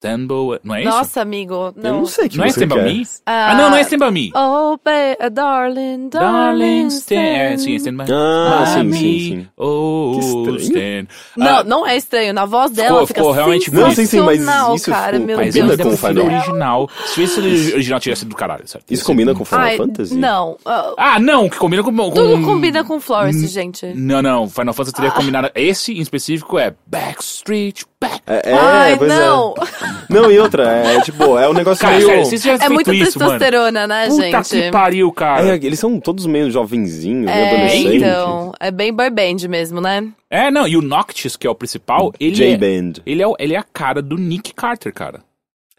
Tembo... 0.00 0.58
Não 0.64 0.74
é 0.74 0.80
isso? 0.80 0.88
Nossa, 0.90 1.20
amigo. 1.20 1.74
Não. 1.76 1.90
Eu 1.90 1.96
não 1.98 2.06
sei 2.06 2.26
o 2.26 2.30
que 2.30 2.38
não 2.38 2.44
é 2.46 2.48
você 2.50 2.64
Stand 2.64 2.74
By 2.74 2.82
quer. 2.82 2.94
Me? 2.94 3.06
Ah, 3.26 3.54
não, 3.54 3.68
não 3.70 3.76
é 3.76 3.80
Stand 3.82 3.98
By 3.98 4.10
Me. 4.10 4.32
Oh, 4.34 4.78
ba- 4.82 5.28
darling, 5.30 6.08
darling, 6.08 6.08
Darling, 6.08 6.86
stand... 6.86 7.16
É, 7.18 7.56
sim, 7.58 7.74
stand. 7.74 7.92
Stand 8.04 8.04
By 8.06 8.12
Ah, 8.12 8.64
by 8.64 8.70
sim, 8.72 8.82
Me. 8.84 8.96
sim, 8.98 9.18
sim. 9.42 9.48
Oh, 9.58 10.12
Que 10.14 10.20
estranho. 10.24 10.56
stand... 10.58 11.06
Não, 11.36 11.46
Ah, 11.58 11.64
não 11.64 11.86
é 11.86 11.96
estranho. 11.98 12.32
Na 12.32 12.46
voz 12.46 12.70
dela 12.70 12.88
Ficou- 12.88 13.06
fica 13.08 13.20
ficou 13.20 13.32
realmente 13.32 13.70
Não, 13.74 13.90
sim, 13.90 14.06
sim, 14.06 14.20
mas 14.20 14.40
isso 14.40 14.90
cara. 14.90 15.12
ficou- 15.12 15.26
Meu 15.26 15.36
Mas 15.36 15.46
combina 15.54 15.72
eu 15.72 15.76
Deus 15.76 15.82
com 16.00 16.06
o 16.06 16.08
ainda 16.08 16.20
céu. 16.20 16.24
Final. 16.24 16.38
original. 16.38 16.90
Se 17.06 17.22
esse 17.22 17.40
original 17.74 18.00
tivesse 18.00 18.20
sido 18.20 18.28
do 18.30 18.36
caralho, 18.36 18.66
certo? 18.66 18.90
Isso 18.90 19.04
combina 19.04 19.34
com 19.34 19.44
Final 19.44 19.60
Ai, 19.64 19.76
Fantasy? 19.76 20.14
Não. 20.16 20.56
ah, 20.64 20.94
Ah, 20.96 21.18
não, 21.20 21.46
que 21.46 21.58
combina 21.58 21.82
com... 21.82 21.94
com... 21.94 22.10
tudo 22.10 22.42
combina 22.42 22.82
com 22.84 22.98
Florence, 23.00 23.46
gente. 23.48 23.84
Não, 23.94 24.22
não, 24.22 24.48
Final 24.48 24.72
Fantasy 24.72 24.94
teria 24.94 25.10
combinado... 25.10 25.50
Esse, 25.54 25.92
em 25.92 26.00
específico, 26.00 26.58
é 26.58 26.72
Backstreet 26.86 27.82
Back. 28.00 28.20
É, 28.26 28.50
é, 28.50 28.54
Ai, 28.58 28.96
pois 28.96 29.10
não. 29.12 29.54
é. 29.58 29.89
Não, 30.08 30.30
e 30.30 30.38
outra, 30.38 30.64
é 30.70 31.00
tipo, 31.02 31.38
é 31.38 31.48
um 31.48 31.52
negócio 31.52 31.80
Cara, 31.82 31.96
meio... 31.96 32.08
sério, 32.08 32.24
tivesse 32.28 32.64
É 32.64 32.68
muito 32.68 32.92
isso, 32.92 33.18
mano... 33.18 33.30
testosterona, 33.32 33.86
né, 33.86 34.08
Puta 34.08 34.22
gente? 34.42 34.48
que 34.50 34.70
pariu, 34.70 35.12
cara. 35.12 35.48
É, 35.48 35.54
eles 35.54 35.78
são 35.78 36.00
todos 36.00 36.26
meio 36.26 36.50
jovenzinhos, 36.50 37.24
meio 37.26 37.30
É, 37.36 37.48
adolescentes. 37.54 37.94
então. 37.94 38.52
É 38.58 38.70
bem 38.70 38.92
boy 38.92 39.10
band 39.10 39.48
mesmo, 39.48 39.80
né? 39.80 40.08
É, 40.28 40.50
não, 40.50 40.66
e 40.66 40.76
o 40.76 40.82
Noctis, 40.82 41.36
que 41.36 41.46
é 41.46 41.50
o 41.50 41.54
principal, 41.54 42.12
ele 42.18 42.32
é, 42.32 42.56
J-Band. 42.56 43.02
ele, 43.06 43.22
é, 43.22 43.26
ele 43.38 43.54
é 43.54 43.58
a 43.58 43.62
cara 43.64 44.00
do 44.02 44.16
Nick 44.16 44.52
Carter, 44.54 44.92
cara. 44.92 45.20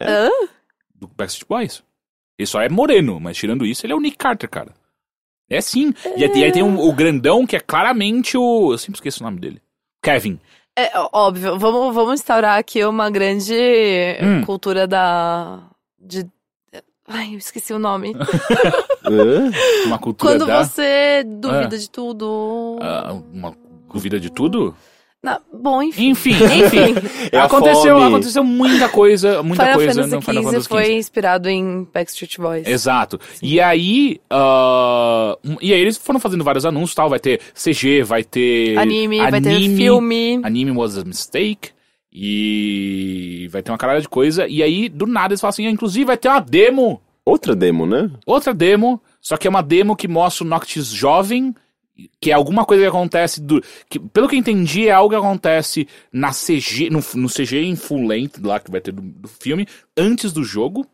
Hã? 0.00 0.28
Do 0.94 1.08
Backstreet 1.08 1.46
Boys. 1.48 1.82
Ele 2.38 2.46
só 2.46 2.60
é 2.60 2.68
moreno, 2.68 3.20
mas 3.20 3.36
tirando 3.36 3.64
isso, 3.66 3.84
ele 3.86 3.92
é 3.92 3.96
o 3.96 4.00
Nick 4.00 4.16
Carter, 4.16 4.48
cara. 4.48 4.72
É 5.50 5.60
sim. 5.60 5.92
E, 6.16 6.24
aí- 6.24 6.30
e 6.34 6.44
aí 6.44 6.52
tem 6.52 6.62
um- 6.62 6.80
o 6.80 6.92
grandão, 6.92 7.46
que 7.46 7.54
é 7.54 7.60
claramente 7.60 8.38
o... 8.38 8.72
Eu 8.72 8.78
sempre 8.78 8.96
esqueço 8.96 9.22
o 9.22 9.26
nome 9.26 9.38
dele. 9.38 9.60
Kevin. 10.02 10.40
É 10.76 10.90
óbvio, 11.12 11.58
vamos, 11.58 11.94
vamos 11.94 12.14
instaurar 12.14 12.58
aqui 12.58 12.82
uma 12.84 13.10
grande 13.10 13.54
Hum. 14.22 14.42
cultura 14.44 14.86
da. 14.86 15.64
De. 15.98 16.26
Ai, 17.06 17.34
eu 17.34 17.38
esqueci 17.38 17.74
o 17.74 17.78
nome. 17.78 18.14
Uma 19.84 19.98
cultura 19.98 20.32
Quando 20.32 20.46
da... 20.46 20.64
você 20.64 21.24
duvida 21.26 21.76
de 21.76 21.90
tudo. 21.90 22.78
ah, 22.80 23.12
uma 23.32 23.54
duvida 23.92 24.18
de 24.18 24.30
tudo? 24.30 24.74
Na- 25.22 25.40
bom, 25.52 25.80
enfim. 25.82 26.10
Enfim, 26.10 26.30
enfim. 26.34 26.94
É 27.30 27.38
aconteceu, 27.38 27.94
fome. 27.96 28.06
aconteceu 28.08 28.42
muita 28.42 28.88
coisa, 28.88 29.42
muita 29.42 29.62
Final 29.62 29.76
coisa 29.78 29.94
Fantasy 29.94 30.14
no 30.16 30.20
Final 30.22 30.42
XV 30.42 30.50
Fantasy 30.50 30.68
foi 30.68 30.92
inspirado 30.94 31.48
em 31.48 31.86
Backstreet 31.94 32.38
Boys. 32.38 32.66
Exato. 32.66 33.20
E 33.40 33.60
aí, 33.60 34.20
um- 35.44 35.56
e 35.60 35.72
aí 35.72 35.80
eles 35.80 35.96
foram 35.96 36.18
fazendo 36.18 36.42
vários 36.42 36.66
anúncios, 36.66 36.94
tal, 36.94 37.08
vai 37.08 37.20
ter 37.20 37.40
CG, 37.54 38.02
vai 38.02 38.24
ter 38.24 38.76
Anime, 38.78 39.18
vai 39.30 39.40
ter 39.40 39.50
anime, 39.54 39.76
filme. 39.76 40.40
Anime 40.42 40.70
was 40.72 40.98
a 40.98 41.04
mistake. 41.04 41.70
E 42.14 43.48
vai 43.50 43.62
ter 43.62 43.70
uma 43.70 43.78
caralho 43.78 44.02
de 44.02 44.08
coisa. 44.08 44.46
E 44.46 44.62
aí, 44.62 44.88
do 44.88 45.06
nada, 45.06 45.32
eles 45.32 45.40
falam 45.40 45.50
assim: 45.50 45.66
ah, 45.66 45.70
inclusive 45.70 46.04
vai 46.04 46.16
ter 46.16 46.28
uma 46.28 46.40
demo. 46.40 47.00
Outra 47.24 47.54
demo, 47.54 47.86
né? 47.86 48.10
Outra 48.26 48.52
demo. 48.52 49.00
Só 49.20 49.36
que 49.36 49.46
é 49.46 49.50
uma 49.50 49.62
demo 49.62 49.96
que 49.96 50.08
mostra 50.08 50.44
o 50.44 50.48
Noctis 50.48 50.88
jovem. 50.88 51.54
Que 52.20 52.30
é 52.30 52.34
alguma 52.34 52.64
coisa 52.64 52.82
que 52.82 52.88
acontece 52.88 53.40
do. 53.40 53.62
Que, 53.88 53.98
pelo 53.98 54.28
que 54.28 54.36
eu 54.36 54.40
entendi, 54.40 54.88
é 54.88 54.92
algo 54.92 55.10
que 55.10 55.16
acontece 55.16 55.86
na 56.12 56.30
CG. 56.30 56.90
No, 56.90 57.00
no 57.14 57.28
CG 57.28 57.62
em 57.62 57.76
full 57.76 58.06
length 58.06 58.40
lá 58.42 58.58
que 58.60 58.70
vai 58.70 58.80
ter 58.80 58.92
do, 58.92 59.02
do 59.02 59.28
filme, 59.28 59.66
antes 59.96 60.32
do 60.32 60.44
jogo. 60.44 60.86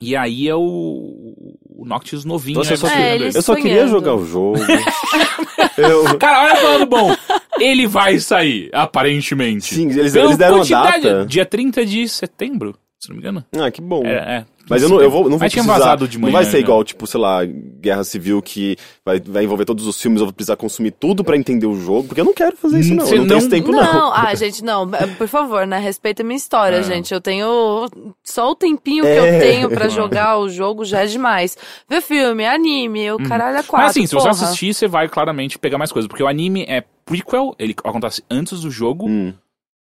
E 0.00 0.14
aí 0.14 0.48
é 0.48 0.54
o. 0.54 1.56
O 1.78 1.84
Noctis 1.84 2.24
novinho. 2.24 2.58
Nossa, 2.58 2.72
eu 2.74 2.76
só, 2.76 2.88
é, 2.88 3.28
eu 3.28 3.42
só 3.42 3.54
queria 3.54 3.86
jogar 3.86 4.14
o 4.14 4.24
jogo. 4.24 4.58
eu... 5.76 6.18
Cara, 6.18 6.44
olha 6.44 6.60
o 6.60 6.72
lado 6.72 6.86
bom. 6.86 7.14
Ele 7.58 7.86
vai 7.86 8.18
sair, 8.18 8.70
aparentemente. 8.72 9.74
Sim, 9.74 9.90
eles, 9.90 10.14
eles 10.14 10.36
deram 10.36 10.60
a 10.60 10.64
data. 10.64 11.26
Dia 11.26 11.44
30 11.44 11.84
de 11.84 12.08
setembro, 12.08 12.76
se 12.98 13.08
não 13.08 13.16
me 13.16 13.22
engano. 13.22 13.44
Ah, 13.58 13.70
que 13.70 13.80
bom. 13.80 14.04
É, 14.04 14.38
é. 14.38 14.46
Mas 14.68 14.82
eu 14.82 14.88
não, 14.88 15.00
eu 15.00 15.10
vou, 15.10 15.22
não 15.24 15.30
vou 15.30 15.38
precisar, 15.38 15.62
vazado 15.78 16.08
de 16.08 16.18
manhã. 16.18 16.32
não 16.32 16.32
vai 16.32 16.44
ser 16.44 16.52
já. 16.52 16.58
igual, 16.58 16.82
tipo, 16.82 17.06
sei 17.06 17.20
lá, 17.20 17.44
Guerra 17.44 18.02
Civil 18.04 18.42
que 18.42 18.76
vai, 19.04 19.20
vai 19.20 19.44
envolver 19.44 19.64
todos 19.64 19.86
os 19.86 20.00
filmes, 20.00 20.20
eu 20.20 20.26
vou 20.26 20.32
precisar 20.32 20.56
consumir 20.56 20.90
tudo 20.90 21.22
pra 21.22 21.36
entender 21.36 21.66
o 21.66 21.74
jogo, 21.80 22.08
porque 22.08 22.20
eu 22.20 22.24
não 22.24 22.34
quero 22.34 22.56
fazer 22.56 22.80
isso 22.80 22.94
não, 22.94 23.06
Você 23.06 23.14
eu 23.14 23.18
não 23.18 23.26
tenho 23.26 23.38
não- 23.38 23.38
esse 23.38 23.48
tempo 23.48 23.70
Não, 23.70 23.82
não. 23.82 24.12
ah, 24.12 24.34
gente, 24.34 24.64
não, 24.64 24.88
por 25.16 25.28
favor, 25.28 25.66
né? 25.66 25.78
Respeita 25.78 26.22
a 26.22 26.26
minha 26.26 26.36
história, 26.36 26.76
É. 26.78 26.82
gente. 26.82 27.14
Eu 27.14 27.20
tenho. 27.20 27.88
Só 28.24 28.50
o 28.50 28.54
tempinho 28.56 29.04
que 29.04 29.08
É. 29.10 29.36
eu 29.36 29.40
tenho 29.40 29.68
pra 29.70 29.88
jogar 29.88 30.38
o 30.38 30.48
jogo 30.48 30.84
já 30.84 31.02
é 31.02 31.06
demais. 31.06 31.56
Ver 31.88 32.00
filme, 32.00 32.44
anime, 32.44 33.12
o 33.12 33.18
caralho 33.18 33.58
é 33.58 33.62
quatro. 33.62 33.76
Uhum. 33.76 33.82
Mas 33.82 33.90
assim, 33.90 34.06
se 34.06 34.14
você 34.14 34.28
porra. 34.28 34.42
assistir, 34.44 34.74
você 34.74 34.88
vai 34.88 35.08
claramente 35.08 35.58
pegar 35.58 35.78
mais 35.78 35.92
coisas. 35.92 36.08
Porque 36.08 36.22
o 36.22 36.26
anime 36.28 36.64
é 36.68 36.82
prequel, 37.04 37.54
ele 37.58 37.74
acontece 37.84 38.22
antes 38.28 38.60
do 38.62 38.70
jogo. 38.70 39.06
Hum. 39.08 39.32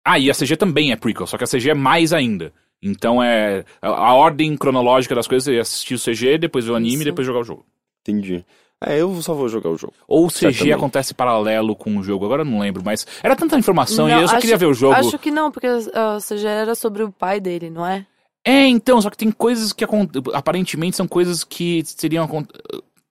Ah, 0.05 0.19
e 0.19 0.31
a 0.31 0.35
CG 0.35 0.57
também 0.57 0.93
é 0.93 0.97
prequel, 0.97 1.27
só 1.27 1.37
que 1.37 1.45
a 1.45 1.47
CG 1.47 1.71
é 1.71 1.75
mais 1.75 2.13
ainda. 2.13 2.53
Então 2.83 3.23
é. 3.23 3.65
A, 3.83 4.15
ordem 4.15 4.57
cronológica 4.57 5.15
das 5.15 5.27
coisas 5.27 5.53
é 5.53 5.59
assistir 5.59 5.95
o 5.95 5.99
CG, 5.99 6.39
depois 6.39 6.65
ver 6.65 6.73
o 6.73 6.77
anime 6.77 7.03
e 7.03 7.05
depois 7.05 7.27
jogar 7.27 7.41
o 7.41 7.45
jogo. 7.45 7.67
Entendi. 8.03 8.45
É, 8.81 9.01
eu 9.01 9.21
só 9.21 9.35
vou 9.35 9.49
jogar 9.49 9.71
o 9.71 9.77
jogo. 9.77 9.93
Ou 10.07 10.27
o 10.27 10.29
CG 10.29 10.53
Certamente. 10.53 10.73
acontece 10.73 11.13
paralelo 11.13 11.75
com 11.75 11.97
o 11.97 12.03
jogo, 12.03 12.25
agora 12.25 12.43
eu 12.43 12.47
não 12.47 12.61
lembro, 12.61 12.81
mas 12.85 13.05
era 13.23 13.35
tanta 13.35 13.59
informação 13.59 14.09
e 14.09 14.13
Não, 14.13 14.21
eu 14.21 14.29
só 14.29 14.35
acho- 14.35 14.41
queria 14.41 14.57
ver 14.57 14.67
o 14.67 14.75
jogo. 14.75 14.95
Acho 14.95 15.19
que 15.19 15.33
não, 15.33 15.51
porque 15.51 15.67
você 15.69 16.39
já 16.39 16.51
era 16.51 16.75
sobre 16.77 17.03
o 17.03 17.11
pai 17.11 17.41
dele, 17.41 17.71
não 17.71 17.85
é? 17.85 18.07
É, 18.45 18.67
então, 18.67 19.03
só 19.03 19.11
que 19.11 19.17
tem 19.17 19.33
coisas 19.33 19.73
que 19.73 19.85
aparentemente 20.33 20.97
são 20.97 21.09
coisas 21.09 21.43
que 21.43 21.83
seriam 21.85 22.29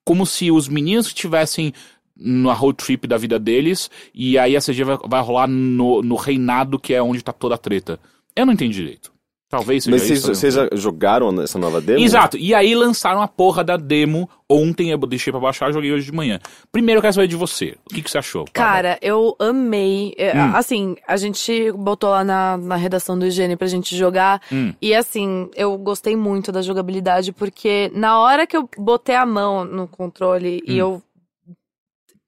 como 0.05 0.25
se 0.25 0.49
os 0.49 0.69
meninos 0.69 1.07
estivessem 1.07 1.73
na 2.15 2.53
road 2.53 2.77
trip 2.77 3.05
da 3.05 3.17
vida 3.17 3.37
deles 3.37 3.91
e 4.13 4.39
aí 4.39 4.55
a 4.55 4.61
CG 4.61 4.83
vai, 4.83 4.97
vai 5.05 5.21
rolar 5.21 5.47
no, 5.47 6.01
no 6.01 6.15
reinado 6.15 6.79
que 6.79 6.93
é 6.93 7.03
onde 7.03 7.21
tá 7.21 7.33
toda 7.33 7.55
a 7.55 7.57
treta. 7.57 7.99
Eu 8.35 8.45
não 8.45 8.53
entendi 8.53 8.77
direito. 8.77 9.11
Talvez 9.49 9.85
seja 9.85 9.95
Mas 9.95 10.03
vocês, 10.03 10.19
isso. 10.19 10.27
né? 10.27 10.33
vocês 10.35 10.53
já 10.55 10.67
jogaram 10.73 11.41
essa 11.41 11.57
nova 11.57 11.79
demo? 11.79 11.99
Exato, 11.99 12.37
e 12.37 12.53
aí 12.53 12.75
lançaram 12.75 13.21
a 13.21 13.27
porra 13.29 13.63
da 13.63 13.77
demo 13.77 14.29
ontem, 14.49 14.89
eu 14.91 14.97
deixei 14.99 15.31
pra 15.31 15.39
baixar, 15.39 15.71
joguei 15.71 15.89
hoje 15.93 16.05
de 16.05 16.11
manhã. 16.11 16.37
Primeiro 16.69 16.97
eu 16.97 17.01
quero 17.01 17.13
saber 17.13 17.27
de 17.27 17.37
você, 17.37 17.77
o 17.89 17.93
que, 17.95 18.01
que 18.01 18.11
você 18.11 18.17
achou? 18.17 18.43
Cara, 18.51 18.97
eu 19.01 19.35
amei. 19.39 20.13
É, 20.17 20.33
Hum. 20.37 20.51
Assim, 20.53 20.95
a 21.07 21.15
gente 21.15 21.71
botou 21.71 22.09
lá 22.09 22.25
na, 22.25 22.57
na 22.57 22.75
redação 22.75 23.17
do 23.17 23.25
Higiene 23.25 23.55
pra 23.55 23.67
gente 23.67 23.95
jogar. 23.95 24.41
Hum. 24.51 24.73
E 24.81 24.93
assim, 24.93 25.49
eu 25.55 25.77
gostei 25.77 26.15
muito 26.17 26.51
da 26.51 26.61
jogabilidade, 26.61 27.31
porque 27.31 27.89
na 27.93 28.19
hora 28.19 28.45
que 28.45 28.57
eu 28.57 28.69
botei 28.77 29.15
a 29.15 29.25
mão 29.25 29.63
no 29.63 29.87
controle 29.87 30.61
e 30.67 30.73
Hum. 30.73 30.77
eu 30.77 31.03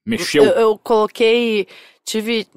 Mexeu? 0.05 0.43
Eu, 0.43 0.51
eu 0.53 0.77
coloquei, 0.77 1.67
tive 2.05 2.47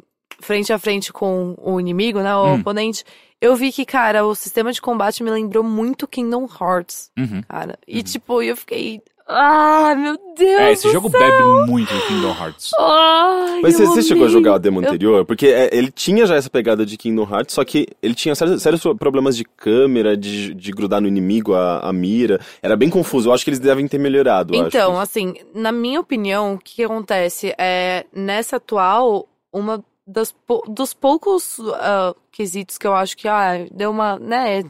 frente 0.40 0.72
a 0.72 0.78
frente 0.78 1.12
com 1.12 1.54
o 1.60 1.78
inimigo, 1.80 2.20
né, 2.20 2.34
o 2.34 2.46
Hum. 2.46 2.60
oponente. 2.60 3.04
Eu 3.42 3.56
vi 3.56 3.72
que, 3.72 3.84
cara, 3.84 4.24
o 4.24 4.34
sistema 4.34 4.72
de 4.72 4.80
combate 4.80 5.22
me 5.22 5.30
lembrou 5.30 5.64
muito 5.64 6.06
Kingdom 6.06 6.48
Hearts, 6.60 7.10
Uhum. 7.18 7.42
cara. 7.48 7.76
E, 7.88 8.02
tipo, 8.02 8.40
eu 8.40 8.56
fiquei. 8.56 9.02
Ah, 9.28 9.94
meu 9.96 10.18
Deus! 10.36 10.60
É, 10.60 10.72
esse 10.72 10.86
do 10.88 10.92
jogo 10.92 11.08
céu! 11.10 11.18
bebe 11.20 11.70
muito 11.70 11.92
do 11.94 12.00
Kingdom 12.06 12.30
Hearts. 12.38 12.70
Ai, 12.78 13.60
Mas 13.62 13.74
você, 13.76 13.82
eu 13.84 13.86
você 13.86 14.02
chegou 14.02 14.26
a 14.26 14.28
jogar 14.28 14.54
a 14.54 14.58
demo 14.58 14.80
Eu- 14.82 14.88
anterior? 14.88 15.24
Porque 15.24 15.46
é, 15.46 15.70
ele 15.72 15.90
tinha 15.90 16.26
já 16.26 16.34
essa 16.34 16.50
pegada 16.50 16.84
de 16.84 16.96
Kingdom 16.96 17.22
Hearts, 17.30 17.54
só 17.54 17.64
que 17.64 17.86
ele 18.02 18.14
tinha 18.14 18.34
sérios, 18.34 18.62
sérios 18.62 18.82
problemas 18.98 19.36
de 19.36 19.44
câmera, 19.44 20.16
de, 20.16 20.52
de 20.54 20.70
grudar 20.72 21.00
no 21.00 21.08
inimigo 21.08 21.54
a, 21.54 21.78
a 21.80 21.92
mira. 21.92 22.40
Era 22.60 22.76
bem 22.76 22.90
confuso. 22.90 23.28
Eu 23.28 23.32
acho 23.32 23.44
que 23.44 23.50
eles 23.50 23.60
devem 23.60 23.86
ter 23.88 23.98
melhorado. 23.98 24.54
eu 24.54 24.66
Então, 24.66 24.92
acho. 24.92 25.00
assim, 25.02 25.34
na 25.54 25.70
minha 25.72 26.00
opinião, 26.00 26.54
o 26.54 26.58
que 26.58 26.82
acontece? 26.84 27.54
É, 27.56 28.04
nessa 28.12 28.56
atual, 28.56 29.28
uma 29.52 29.82
das 30.06 30.34
dos 30.68 30.92
poucos 30.94 31.58
ah, 31.76 32.14
quesitos 32.30 32.76
que 32.78 32.86
eu 32.86 32.94
acho 32.94 33.16
que, 33.16 33.28
ah, 33.28 33.52
deu 33.72 33.90
uma, 33.90 34.18
né, 34.18 34.62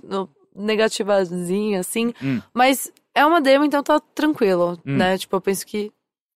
negativazinha, 0.55 1.81
assim. 1.81 2.13
Hum. 2.23 2.41
Mas 2.53 2.93
é 3.15 3.25
uma 3.25 3.41
demo, 3.41 3.65
então 3.65 3.83
tá 3.83 4.01
tranquilo, 4.15 4.79
Hum. 4.87 4.97
né? 4.97 5.19
Tipo, 5.19 5.37
eu 5.37 5.41
penso 5.41 5.67
que 5.67 5.93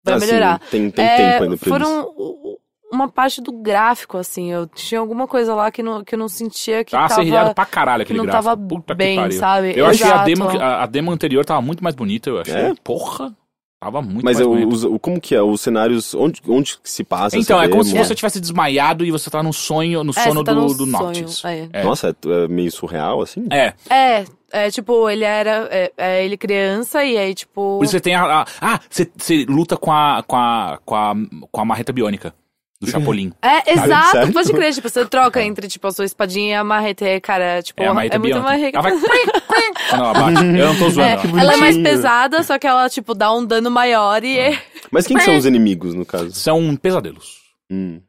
vai 0.03 0.15
Assim, 0.15 0.25
melhorar. 0.27 0.59
Tem, 0.69 0.89
tem 0.91 1.05
É, 1.05 1.15
tempo 1.31 1.43
ainda 1.43 1.57
pra 1.57 1.69
foram 1.69 1.99
eles. 2.01 2.13
o- 2.15 2.59
uma 2.91 3.07
parte 3.09 3.41
do 3.41 3.51
gráfico, 3.51 4.17
assim. 4.19 4.51
Eu 4.51 4.67
tinha 4.67 4.99
alguma 4.99 5.27
coisa 5.27 5.55
lá 5.55 5.71
que, 5.71 5.81
não, 5.81 6.03
que 6.03 6.13
eu 6.13 6.19
não 6.19 6.27
sentia 6.29 6.83
que 6.85 6.91
Tá 6.91 7.07
tava... 7.07 7.15
serrilhado 7.15 7.55
pra 7.55 7.65
caralho 7.65 8.01
que 8.05 8.11
aquele 8.13 8.17
não 8.19 8.25
gráfico. 8.25 8.43
tava 8.55 8.67
Puta 8.67 8.93
que 8.93 8.97
bem, 8.97 9.17
pariu. 9.17 9.39
sabe? 9.39 9.73
Eu 9.75 9.85
achei 9.87 10.05
a 10.05 10.09
Exato. 10.09 10.25
demo, 10.25 10.47
a, 10.61 10.83
a 10.83 10.85
demo 10.85 11.11
anterior 11.11 11.43
tava 11.43 11.61
muito 11.61 11.83
mais 11.83 11.95
bonita, 11.95 12.29
eu 12.29 12.39
achei. 12.41 12.53
É? 12.53 12.73
Porra, 12.83 13.35
tava 13.83 14.01
muito 14.01 14.23
Mas 14.23 14.39
os- 14.39 14.83
o- 14.83 14.99
como 14.99 15.19
que 15.19 15.35
é? 15.35 15.41
Os 15.41 15.61
cenários, 15.61 16.13
onde, 16.15 16.41
onde 16.47 16.77
que 16.79 16.89
se 16.89 17.03
passa 17.03 17.37
Então, 17.37 17.61
é 17.61 17.67
como 17.67 17.83
se 17.83 17.95
você 17.97 18.15
tivesse 18.15 18.39
desmaiado 18.39 19.05
e 19.05 19.11
você 19.11 19.29
tá 19.29 19.43
no 19.43 19.51
sonho, 19.53 20.03
no 20.03 20.11
É, 20.11 20.23
sono 20.23 20.43
tá 20.43 20.53
do, 20.53 20.61
num 20.61 20.73
do 20.75 20.85
Noctis. 20.85 21.43
é. 21.45 21.67
É. 21.73 21.83
Nossa, 21.83 22.09
é, 22.09 22.43
é 22.45 22.47
meio 22.47 22.71
surreal, 22.71 23.21
assim? 23.21 23.45
É, 23.51 23.73
É, 23.89 24.25
é 24.51 24.71
tipo, 24.71 25.09
ele 25.09 25.23
era. 25.23 25.67
É, 25.71 25.91
é 25.97 26.25
ele 26.25 26.37
criança 26.37 27.03
e 27.03 27.17
aí, 27.17 27.33
tipo. 27.33 27.77
por 27.79 27.83
isso 27.83 27.91
você 27.91 27.99
tem 27.99 28.15
a... 28.15 28.41
a- 28.41 28.45
ah, 28.61 28.79
você, 28.89 29.09
você 29.15 29.45
luta 29.47 29.75
com 29.77 29.91
a, 29.91 30.23
com, 30.25 30.35
a, 30.35 30.79
com, 30.85 30.95
a, 30.95 31.13
com 31.51 31.61
a 31.61 31.65
marreta 31.65 31.91
biônica 31.93 32.33
do 32.83 32.91
Chapolin. 32.91 33.31
É, 33.41 33.73
exato, 33.73 34.31
pode 34.31 34.51
crer. 34.51 34.73
Tipo, 34.73 34.89
você 34.89 35.05
troca 35.05 35.41
entre, 35.41 35.67
tipo, 35.67 35.87
a 35.87 35.91
sua 35.91 36.05
espadinha 36.05 36.49
e 36.51 36.53
a 36.53 36.63
marrete, 36.63 37.19
cara. 37.21 37.61
Tipo, 37.61 37.81
É 37.83 37.87
a 37.87 37.93
marreta 37.93 38.19
muito 38.19 38.33
biônica. 38.33 38.49
marreta. 38.49 38.77
Ela 38.77 38.91
vai... 38.93 39.11
quando 39.89 40.03
ela 40.03 40.13
bate. 40.13 40.45
Eu 40.45 40.67
não 40.67 40.77
tô 40.77 40.89
zoando. 40.89 41.01
É, 41.01 41.13
ela. 41.13 41.41
ela 41.41 41.53
é 41.53 41.57
mais 41.57 41.77
pesada, 41.77 42.43
só 42.43 42.59
que 42.59 42.67
ela, 42.67 42.89
tipo, 42.89 43.13
dá 43.13 43.33
um 43.33 43.45
dano 43.45 43.71
maior 43.71 44.23
e 44.23 44.37
é. 44.37 44.59
Mas 44.91 45.07
quem 45.07 45.17
que 45.17 45.23
são 45.23 45.35
os 45.37 45.45
inimigos, 45.45 45.93
no 45.93 46.05
caso? 46.05 46.31
São 46.31 46.75
pesadelos. 46.75 47.41
Hum. 47.71 48.01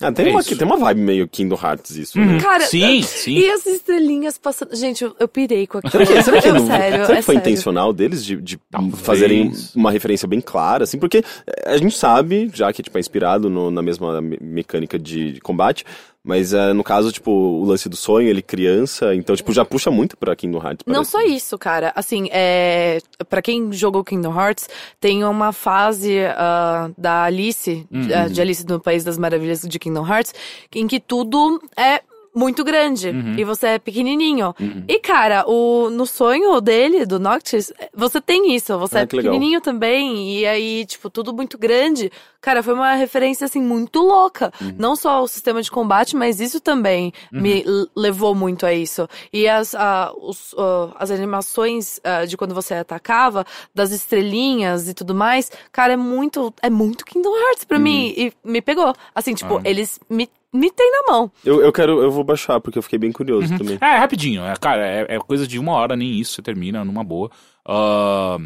Ah, 0.00 0.10
tem, 0.10 0.28
É 0.28 0.30
uma, 0.30 0.40
isso. 0.40 0.56
tem 0.56 0.66
uma 0.66 0.76
vibe 0.78 1.00
meio 1.02 1.28
Kingdom 1.28 1.58
Hearts 1.62 1.90
isso, 1.96 2.18
Uhum. 2.18 2.24
né? 2.24 2.40
Cara, 2.40 2.64
Sim, 2.64 3.02
sim. 3.02 3.34
E 3.34 3.50
as 3.50 3.66
estrelinhas 3.66 4.38
passando. 4.38 4.74
Gente, 4.74 5.04
eu, 5.04 5.14
eu 5.20 5.28
pirei 5.28 5.66
com 5.66 5.78
aquilo. 5.78 5.92
Será 5.92 6.06
que, 6.06 6.22
será 6.22 6.40
que, 6.42 6.48
Eu, 6.48 6.54
não- 6.54 6.66
sério, 6.66 7.04
será 7.06 7.18
é 7.18 7.20
que 7.20 7.22
foi 7.22 7.34
sério. 7.34 7.40
intencional 7.48 7.92
deles 7.92 8.24
de, 8.24 8.36
de 8.36 8.58
fazerem 9.02 9.52
uma 9.74 9.90
referência 9.90 10.26
bem 10.26 10.40
clara, 10.40 10.84
assim? 10.84 10.98
Porque 10.98 11.22
a 11.66 11.76
gente 11.76 11.96
sabe, 11.96 12.50
já 12.54 12.72
que 12.72 12.82
tipo, 12.82 12.96
é 12.96 13.00
inspirado 13.00 13.50
no- 13.50 13.70
na 13.70 13.82
mesma 13.82 14.20
me- 14.20 14.38
mecânica 14.40 14.98
de, 14.98 15.32
de 15.34 15.40
combate, 15.40 15.84
mas 16.22 16.52
eh, 16.52 16.72
no 16.72 16.84
caso, 16.84 17.10
tipo, 17.10 17.30
o 17.30 17.64
lance 17.64 17.88
do 17.88 17.96
sonho, 17.96 18.28
ele 18.28 18.42
criança, 18.42 19.14
então, 19.14 19.34
tipo, 19.34 19.52
já 19.52 19.64
puxa 19.64 19.90
muito 19.90 20.16
pra 20.16 20.36
Kingdom 20.36 20.58
Hearts. 20.58 20.84
Não 20.86 20.94
parece. 20.94 21.10
só 21.10 21.22
isso, 21.22 21.58
cara. 21.58 21.92
Assim, 21.96 22.28
é... 22.30 22.98
para 23.28 23.40
quem 23.40 23.72
jogou 23.72 24.04
Kingdom 24.04 24.38
Hearts, 24.38 24.68
tem 25.00 25.24
uma 25.24 25.52
fase 25.52 26.18
ah, 26.36 26.90
da 26.96 27.24
Alice, 27.24 27.86
de- 27.90 28.12
ah, 28.12 28.28
de 28.28 28.40
Alice 28.40 28.66
no 28.66 28.78
País 28.78 29.02
das 29.02 29.16
Maravilhas 29.16 29.62
de 29.62 29.78
Kingdom 29.78 30.06
Hearts, 30.06 30.34
em 30.74 30.86
que 30.86 31.00
tudo 31.00 31.60
é 31.76 32.02
muito 32.34 32.62
grande 32.62 33.10
e 33.36 33.44
você 33.44 33.66
é 33.68 33.78
pequenininho. 33.78 34.54
E, 34.86 34.98
cara, 35.00 35.44
o, 35.48 35.90
no 35.90 36.06
sonho 36.06 36.60
dele, 36.60 37.04
do 37.04 37.18
Noctis, 37.18 37.72
você 37.94 38.20
tem 38.20 38.54
isso. 38.54 38.78
Você 38.78 38.98
Ah, 38.98 39.00
é 39.00 39.06
que 39.06 39.16
legal. 39.16 39.32
pequenininho 39.32 39.60
também. 39.60 40.38
E 40.38 40.46
aí, 40.46 40.84
tipo, 40.86 41.10
tudo 41.10 41.32
muito 41.32 41.58
grande. 41.58 42.10
Cara, 42.40 42.62
foi 42.62 42.72
uma 42.72 42.94
referência, 42.94 43.44
assim, 43.44 43.60
muito 43.60 44.00
louca. 44.00 44.50
Uhum. 44.60 44.74
Não 44.78 44.96
só 44.96 45.22
o 45.22 45.28
sistema 45.28 45.60
de 45.62 45.70
combate, 45.70 46.16
mas 46.16 46.40
isso 46.40 46.58
também 46.60 47.12
me 47.30 47.62
l- 47.62 47.86
levou 47.94 48.34
muito 48.34 48.64
a 48.64 48.72
isso. 48.72 49.06
E 49.32 49.46
as, 49.48 49.74
ah, 49.74 50.10
os, 50.16 50.54
ah, 50.56 50.94
as 50.98 51.10
animações 51.10 52.00
ah, 52.02 52.24
de 52.24 52.36
quando 52.36 52.54
você 52.54 52.74
atacava, 52.74 53.44
das 53.74 53.90
estrelinhas 53.92 54.88
e 54.88 54.94
tudo 54.94 55.14
mais, 55.14 55.50
cara, 55.72 55.92
é 55.94 55.96
muito, 55.96 56.52
é 56.62 56.70
muito 56.70 57.04
Kingdom 57.04 57.36
Hearts 57.36 57.64
pra 57.64 57.78
mim. 57.78 58.14
Uhum. 58.16 58.24
E 58.26 58.32
me 58.44 58.62
pegou. 58.62 58.94
Assim, 59.14 59.34
tipo, 59.34 59.58
Ah. 59.58 59.62
eles 59.64 59.98
me, 60.08 60.28
me 60.52 60.70
têm 60.70 60.90
na 60.90 61.12
mão. 61.12 61.32
Eu, 61.44 61.60
eu 61.60 61.72
quero, 61.72 62.02
eu 62.02 62.10
vou 62.10 62.24
baixar, 62.24 62.60
porque 62.60 62.78
eu 62.78 62.82
fiquei 62.82 62.98
bem 62.98 63.12
curioso 63.12 63.56
também. 63.56 63.78
É, 63.80 63.96
rapidinho. 63.96 64.44
É, 64.44 64.54
cara, 64.56 64.86
é, 64.86 65.16
é 65.16 65.18
coisa 65.18 65.46
de 65.46 65.58
uma 65.58 65.72
hora, 65.72 65.96
nem 65.96 66.18
isso, 66.18 66.34
você 66.34 66.42
termina 66.42 66.84
numa 66.84 67.04
boa. 67.04 67.30
Ah, 67.66 68.38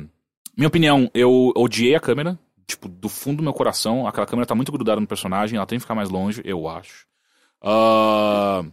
minha 0.57 0.69
opinião, 0.69 1.11
eu 1.15 1.53
odiei 1.57 1.95
a 1.95 2.01
câmera. 2.01 2.39
Tipo, 2.67 2.89
do 2.89 3.11
fundo 3.11 3.39
do 3.39 3.43
meu 3.43 3.53
coração, 3.53 4.07
aquela 4.07 4.27
câmera 4.27 4.47
tá 4.47 4.55
muito 4.55 4.73
grudada 4.73 4.99
no 4.99 5.07
personagem, 5.07 5.59
ela 5.59 5.67
tem 5.67 5.77
que 5.77 5.83
ficar 5.83 5.95
mais 5.95 6.09
longe, 6.09 6.41
eu 6.47 6.67
acho. 6.67 7.07
Ah, 7.63 8.65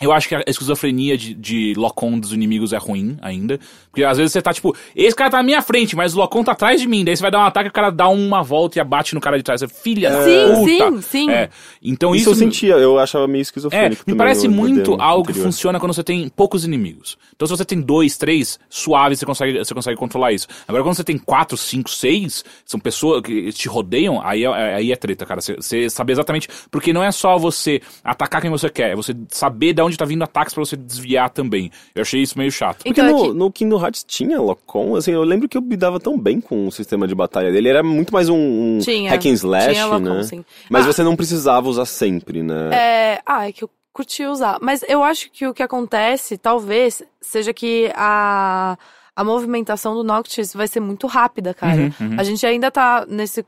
eu 0.00 0.12
acho 0.12 0.28
que 0.28 0.34
a 0.34 0.44
esquizofrenia 0.46 1.16
de, 1.18 1.34
de 1.34 1.74
lock-on 1.76 2.18
dos 2.18 2.32
inimigos 2.32 2.72
é 2.72 2.76
ruim 2.76 3.16
ainda. 3.20 3.58
Porque 3.90 4.04
às 4.04 4.16
vezes 4.16 4.32
você 4.32 4.40
tá 4.40 4.52
tipo, 4.52 4.74
esse 4.94 5.16
cara 5.16 5.30
tá 5.30 5.36
na 5.38 5.42
minha 5.42 5.60
frente, 5.60 5.96
mas 5.96 6.14
o 6.14 6.18
lock-on 6.18 6.44
tá 6.44 6.52
atrás 6.52 6.80
de 6.80 6.86
mim. 6.86 7.04
Daí 7.04 7.16
você 7.16 7.22
vai 7.22 7.30
dar 7.32 7.40
um 7.40 7.42
ataque 7.46 7.68
e 7.68 7.70
o 7.70 7.72
cara 7.72 7.90
dá 7.90 8.08
uma 8.08 8.42
volta 8.42 8.78
e 8.78 8.80
abate 8.80 9.14
no 9.14 9.20
cara 9.20 9.36
de 9.36 9.42
trás. 9.42 9.60
Você, 9.60 9.66
filha 9.68 10.10
da 10.10 10.22
Sim, 10.22 10.54
puta. 10.54 10.90
sim, 10.92 11.02
sim. 11.02 11.30
É, 11.30 11.48
então 11.82 12.14
Isso, 12.14 12.30
isso, 12.30 12.30
eu 12.30 12.46
me- 12.46 12.52
sentia, 12.52 12.74
eu 12.74 12.98
achava 12.98 13.26
meio 13.26 13.40
é, 13.40 13.42
esquizofrênico 13.42 14.02
me 14.06 14.12
também 14.12 14.16
parece 14.18 14.46
muito 14.46 14.94
algo 15.00 15.26
que 15.26 15.34
funciona 15.34 15.80
quando 15.80 15.92
você 15.94 16.04
tem 16.04 16.28
poucos 16.28 16.64
inimigos. 16.64 17.18
Então, 17.34 17.46
se 17.48 17.56
você 17.56 17.64
tem 17.64 17.80
dois, 17.80 18.16
três, 18.16 18.58
suave, 18.68 19.16
você 19.16 19.26
consegue, 19.26 19.58
você 19.58 19.74
consegue 19.74 19.96
controlar 19.96 20.32
isso. 20.32 20.46
Agora, 20.68 20.84
quando 20.84 20.94
você 20.96 21.04
tem 21.04 21.18
quatro, 21.18 21.56
cinco, 21.56 21.90
seis, 21.90 22.44
são 22.64 22.78
pessoas 22.78 23.22
que 23.22 23.52
te 23.52 23.68
rodeiam, 23.68 24.20
aí 24.24 24.44
é, 24.44 24.74
aí 24.74 24.92
é 24.92 24.96
treta, 24.96 25.26
cara. 25.26 25.40
Você, 25.40 25.56
você 25.56 25.90
saber 25.90 26.12
exatamente. 26.12 26.48
Porque 26.70 26.92
não 26.92 27.02
é 27.02 27.10
só 27.10 27.36
você 27.36 27.80
atacar 28.04 28.40
quem 28.40 28.50
você 28.50 28.68
quer, 28.68 28.90
é 28.92 28.96
você 28.96 29.16
saber 29.28 29.72
de 29.72 29.82
onde 29.82 29.87
tá 29.96 30.04
vindo 30.04 30.22
ataques 30.22 30.52
pra 30.52 30.64
você 30.64 30.76
desviar 30.76 31.30
também. 31.30 31.70
Eu 31.94 32.02
achei 32.02 32.20
isso 32.20 32.36
meio 32.36 32.50
chato. 32.52 32.78
Porque 32.84 32.90
Então, 32.90 33.06
é 33.06 33.10
no, 33.12 33.22
que- 33.22 33.32
no 33.38 33.52
Kingdom 33.52 33.80
Hearts 33.80 34.04
tinha 34.04 34.40
Lock-on, 34.40 34.96
assim, 34.96 35.12
eu 35.12 35.22
lembro 35.22 35.48
que 35.48 35.56
eu 35.56 35.62
me 35.62 35.76
dava 35.76 35.98
tão 35.98 36.18
bem 36.18 36.40
com 36.40 36.66
o 36.66 36.72
sistema 36.72 37.06
de 37.08 37.14
batalha 37.14 37.50
dele, 37.52 37.68
era 37.68 37.82
muito 37.82 38.12
mais 38.12 38.28
um, 38.28 38.36
um 38.36 38.78
Tinha. 38.80 39.10
hack 39.10 39.24
and 39.26 39.30
slash, 39.32 39.70
Tinha 39.72 39.86
Lock-on, 39.86 40.14
né? 40.14 40.22
sim. 40.24 40.44
Mas 40.68 40.84
Ah. 40.84 40.92
você 40.92 41.02
não 41.02 41.16
precisava 41.16 41.68
usar 41.68 41.84
sempre, 41.86 42.42
né? 42.42 42.70
É, 42.72 43.22
ah, 43.24 43.48
é 43.48 43.52
que 43.52 43.64
eu 43.64 43.70
curti 43.92 44.24
usar. 44.24 44.58
Mas 44.60 44.84
eu 44.88 45.02
acho 45.02 45.30
que 45.30 45.46
o 45.46 45.54
que 45.54 45.62
acontece, 45.62 46.36
talvez, 46.38 47.02
seja 47.20 47.52
que 47.52 47.90
a, 47.96 48.76
a 49.16 49.24
movimentação 49.24 49.94
do 49.94 50.04
Noctis 50.04 50.52
vai 50.54 50.68
ser 50.68 50.80
muito 50.80 51.06
rápida, 51.06 51.52
cara. 51.52 51.92
Uhum, 52.00 52.14
A 52.16 52.22
gente 52.22 52.46
ainda 52.46 52.70
tá 52.70 53.04
nesse, 53.08 53.44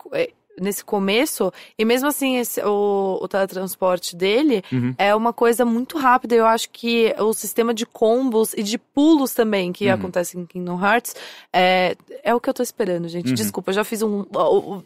nesse 0.60 0.84
começo, 0.84 1.52
e 1.78 1.84
mesmo 1.84 2.08
assim, 2.08 2.36
esse- 2.36 2.60
o, 2.62 3.18
o 3.20 3.26
teletransporte 3.28 4.14
dele 4.14 4.62
Uhum. 4.72 4.94
é 4.98 5.14
uma 5.14 5.32
coisa 5.32 5.64
muito 5.64 5.96
rápida. 5.98 6.34
Eu 6.34 6.46
acho 6.46 6.68
que 6.70 7.14
o 7.18 7.32
sistema 7.32 7.72
de 7.74 7.86
combos 7.86 8.52
e 8.54 8.62
de 8.62 8.78
pulos 8.78 9.32
também, 9.32 9.72
que 9.72 9.86
Uhum. 9.88 9.94
acontece 9.94 10.38
em 10.38 10.44
Kingdom 10.46 10.78
Hearts, 10.84 11.14
é, 11.52 11.96
é 12.22 12.34
o 12.34 12.40
que 12.40 12.48
eu 12.50 12.54
tô 12.54 12.62
esperando, 12.62 13.08
gente. 13.08 13.28
Uhum. 13.28 13.34
Desculpa, 13.34 13.70
eu 13.70 13.74
já 13.74 13.84
fiz 13.84 14.02
um- 14.02 14.24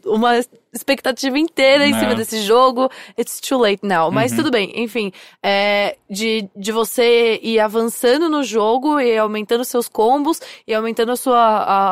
uma 0.06 0.38
expectativa 0.72 1.38
inteira 1.38 1.86
em 1.86 1.94
É. 1.94 1.98
cima 1.98 2.14
desse 2.14 2.40
jogo. 2.42 2.88
It's 3.18 3.40
too 3.40 3.58
late 3.60 3.80
now. 3.84 4.10
Mas 4.10 4.30
Uhum. 4.32 4.38
tudo 4.38 4.50
bem, 4.50 4.72
enfim. 4.76 5.12
É, 5.42 5.96
de, 6.08 6.48
de 6.56 6.72
você 6.72 7.38
ir 7.42 7.58
avançando 7.60 8.28
no 8.28 8.42
jogo 8.42 9.00
e 9.00 9.16
aumentando 9.18 9.64
seus 9.64 9.88
combos 9.88 10.40
e 10.66 10.74
aumentando 10.74 11.12
a 11.12 11.16
sua 11.16 11.44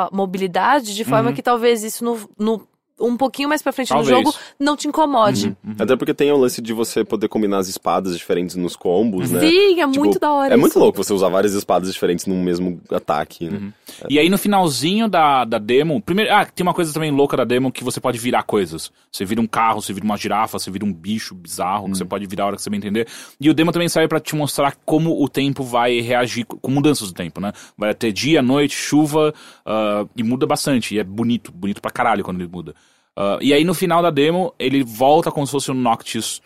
a 0.07 0.09
mobilidade, 0.13 0.95
de 0.95 1.05
forma 1.05 1.31
Uhum. 1.31 1.35
que 1.35 1.43
talvez 1.43 1.83
isso 1.83 2.05
no, 2.05 2.29
no- 2.39 2.67
um 3.01 3.17
pouquinho 3.17 3.49
mais 3.49 3.63
pra 3.63 3.73
frente 3.73 3.89
Talvez. 3.89 4.11
no 4.11 4.25
jogo 4.25 4.37
não 4.59 4.77
te 4.77 4.87
incomode. 4.89 5.57
Até 5.79 5.97
porque 5.97 6.15
tem 6.15 6.31
o 6.31 6.37
lance 6.37 6.61
de 6.63 6.73
você 6.73 7.05
poder 7.05 7.29
combinar 7.29 7.59
as 7.59 7.69
espadas 7.69 8.17
diferentes 8.17 8.55
nos 8.57 8.77
combos, 8.77 9.31
né? 9.31 9.41
Sim, 9.41 9.81
é 9.81 9.87
Tipo, 9.87 9.99
muito 9.99 10.19
da 10.21 10.33
hora 10.33 10.55
É 10.55 10.57
muito 10.57 10.73
isso. 10.73 10.79
louco 10.79 11.03
você 11.03 11.13
usar 11.13 11.29
várias 11.29 11.55
espadas 11.55 11.93
diferentes 11.93 12.27
num 12.27 12.43
mesmo 12.43 12.81
ataque, 12.91 13.49
né? 13.49 13.59
Uhum. 13.59 13.73
E 14.09 14.19
aí 14.19 14.29
no 14.29 14.39
finalzinho 14.39 15.09
da, 15.09 15.45
da 15.45 15.59
demo, 15.59 16.01
primeiro, 16.01 16.33
ah, 16.33 16.45
tem 16.45 16.63
uma 16.65 16.75
coisa 16.75 16.93
também 16.93 17.11
louca 17.11 17.37
da 17.37 17.45
demo 17.45 17.73
que 17.73 17.83
você 17.83 18.01
pode 18.01 18.19
virar 18.19 18.43
coisas. 18.45 18.91
Você 19.11 19.25
vira 19.25 19.41
um 19.41 19.47
carro, 19.47 19.83
você 19.83 19.93
vira 19.93 20.05
uma 20.05 20.17
girafa, 20.17 20.59
você 20.59 20.71
vira 20.71 20.85
um 20.85 20.93
bicho 20.93 21.35
bizarro 21.35 21.91
que 21.91 21.99
você 21.99 22.05
pode 22.05 22.27
virar 22.27 22.45
a 22.45 22.47
hora 22.49 22.57
que 22.57 22.63
você 22.63 22.71
bem 22.71 22.79
entender. 22.79 23.09
E 23.41 23.51
o 23.51 23.55
demo 23.55 23.73
também 23.73 23.89
serve 23.89 24.09
pra 24.09 24.21
te 24.21 24.35
mostrar 24.37 24.77
como 24.85 25.23
o 25.23 25.29
tempo 25.29 25.65
vai 25.65 26.01
reagir 26.01 26.45
com 26.45 26.71
mudanças 26.71 27.09
do 27.09 27.15
tempo, 27.15 27.41
né? 27.41 27.53
Vai 27.77 27.93
ter 27.95 28.13
dia, 28.13 28.41
noite, 28.43 28.75
chuva 28.77 29.35
ah, 29.67 30.05
e 30.17 30.23
muda 30.23 30.47
bastante. 30.47 30.95
E 30.95 30.99
é 30.99 31.05
bonito, 31.05 31.51
bonito 31.53 31.81
pra 31.83 31.91
caralho 31.91 32.23
quando 32.25 32.41
ele 32.41 32.51
muda. 32.53 32.75
Ah, 33.17 33.39
e 33.41 33.53
aí 33.53 33.65
no 33.65 33.75
final 33.75 34.03
da 34.03 34.11
demo, 34.11 34.55
ele 34.59 34.83
volta 34.85 35.31
como 35.31 35.47
se 35.47 35.53
fosse 35.53 35.71
um 35.71 35.75
Noctis 35.75 36.41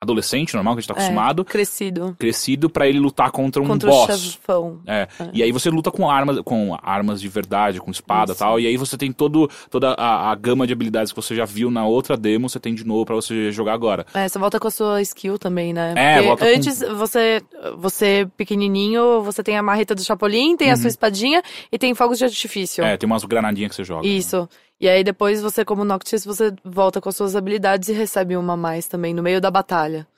adolescente, 0.00 0.52
normal, 0.56 0.74
que 0.74 0.78
a 0.78 0.80
gente 0.80 0.88
tá 0.88 0.94
É, 0.94 0.96
acostumado, 0.96 1.44
crescido. 1.44 2.16
crescido 2.18 2.68
pra 2.68 2.88
ele 2.88 2.98
lutar 2.98 3.30
contra 3.30 3.62
um 3.62 3.66
Contra 3.68 3.88
o 3.88 3.92
boss. 3.92 4.20
chefão. 4.32 4.80
É. 4.84 5.06
E 5.32 5.44
aí 5.44 5.52
você 5.52 5.70
luta 5.70 5.92
com 5.92 6.10
armas, 6.10 6.40
com 6.40 6.76
armas 6.82 7.20
de 7.20 7.28
verdade, 7.28 7.78
com 7.78 7.88
espada 7.88 8.32
e 8.32 8.34
tal. 8.34 8.58
E 8.58 8.66
aí 8.66 8.76
você 8.76 8.98
tem 8.98 9.12
todo, 9.12 9.48
toda 9.70 9.92
a, 9.92 10.32
a 10.32 10.34
gama 10.34 10.66
de 10.66 10.72
habilidades 10.72 11.12
que 11.12 11.16
você 11.22 11.36
já 11.36 11.44
viu 11.44 11.70
na 11.70 11.86
outra 11.86 12.16
demo, 12.16 12.48
você 12.48 12.58
tem 12.58 12.74
de 12.74 12.84
novo 12.84 13.06
pra 13.06 13.14
você 13.14 13.52
jogar 13.52 13.74
agora. 13.74 14.04
É, 14.12 14.26
você 14.28 14.40
volta 14.40 14.58
com 14.58 14.66
a 14.66 14.72
sua 14.72 15.00
skill 15.02 15.38
também, 15.38 15.72
né? 15.72 15.94
É, 15.96 16.14
Porque 16.14 16.26
volta 16.26 16.44
com- 16.46 16.50
antes, 16.56 16.80
você, 16.96 17.40
você 17.78 18.28
pequenininho, 18.36 19.22
você 19.22 19.40
tem 19.40 19.56
a 19.56 19.62
marreta 19.62 19.94
do 19.94 20.02
Chapolin, 20.02 20.56
tem 20.56 20.72
a 20.72 20.76
sua 20.76 20.88
espadinha 20.88 21.40
e 21.70 21.78
tem 21.78 21.94
fogos 21.94 22.18
de 22.18 22.24
artifício. 22.24 22.82
Uhum. 22.82 22.90
É, 22.90 22.96
tem 22.96 23.06
umas 23.06 23.24
granadinhas 23.24 23.70
que 23.70 23.76
você 23.76 23.84
joga. 23.84 24.04
Isso. 24.04 24.48
E 24.82 24.88
aí 24.88 25.04
depois 25.04 25.40
você, 25.40 25.64
como 25.64 25.84
Noctis, 25.84 26.24
você 26.24 26.52
volta 26.64 27.00
com 27.00 27.08
as 27.08 27.14
suas 27.14 27.36
habilidades 27.36 27.88
e 27.88 27.92
recebe 27.92 28.36
uma 28.36 28.54
a 28.54 28.56
mais 28.56 28.88
também, 28.88 29.14
no 29.14 29.22
meio 29.22 29.40
da 29.40 29.48
batalha. 29.48 30.08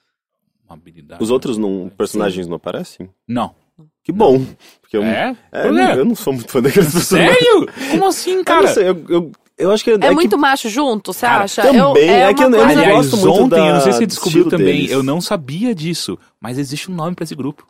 Uma 0.66 0.74
habilidade. 0.74 1.22
Os 1.22 1.30
outros 1.30 1.58
não, 1.58 1.90
personagens 1.94 2.46
não 2.46 2.56
aparecem? 2.56 3.10
Não. 3.28 3.54
Que 4.02 4.10
bom. 4.10 4.42
Porque 4.80 4.96
eu, 4.96 5.02
É? 5.02 5.36
é, 5.52 5.62
quê? 5.64 5.98
eu 6.00 6.04
não 6.06 6.14
sou 6.14 6.32
muito 6.32 6.50
fã 6.50 6.62
daqueles 6.62 6.90
personagens. 6.94 7.36
Sério? 7.38 7.68
Como 7.90 8.06
assim, 8.06 8.42
Cara, 8.42 8.60
eu, 8.60 8.66
não 8.66 8.72
sei, 8.74 8.88
eu, 8.88 9.04
eu, 9.10 9.32
eu 9.58 9.70
acho 9.70 9.84
que 9.84 9.90
é, 9.90 9.94
É, 9.94 9.98
que- 9.98 10.10
muito 10.12 10.38
macho 10.38 10.70
junto, 10.70 11.12
você 11.12 11.26
Cara, 11.26 11.44
acha? 11.44 11.60
também, 11.62 11.78
eu, 11.80 11.96
é 11.96 12.24
uma 12.28 12.34
que 12.34 12.42
eu- 12.42 12.44
eu 12.46 12.50
não 12.50 12.60
Aliás, 12.60 12.94
gosto 13.10 13.16
muito 13.18 13.42
ontem, 13.42 13.68
eu 13.68 13.74
não 13.74 13.80
sei 13.82 13.92
se 13.92 13.98
da- 13.98 13.98
você 13.98 14.06
descobriu 14.06 14.48
também, 14.48 14.66
deles. 14.66 14.90
eu 14.90 15.02
não 15.02 15.20
sabia 15.20 15.74
disso, 15.74 16.18
mas 16.40 16.56
existe 16.56 16.90
um 16.90 16.94
nome 16.94 17.14
pra 17.14 17.24
esse 17.24 17.34
grupo. 17.34 17.66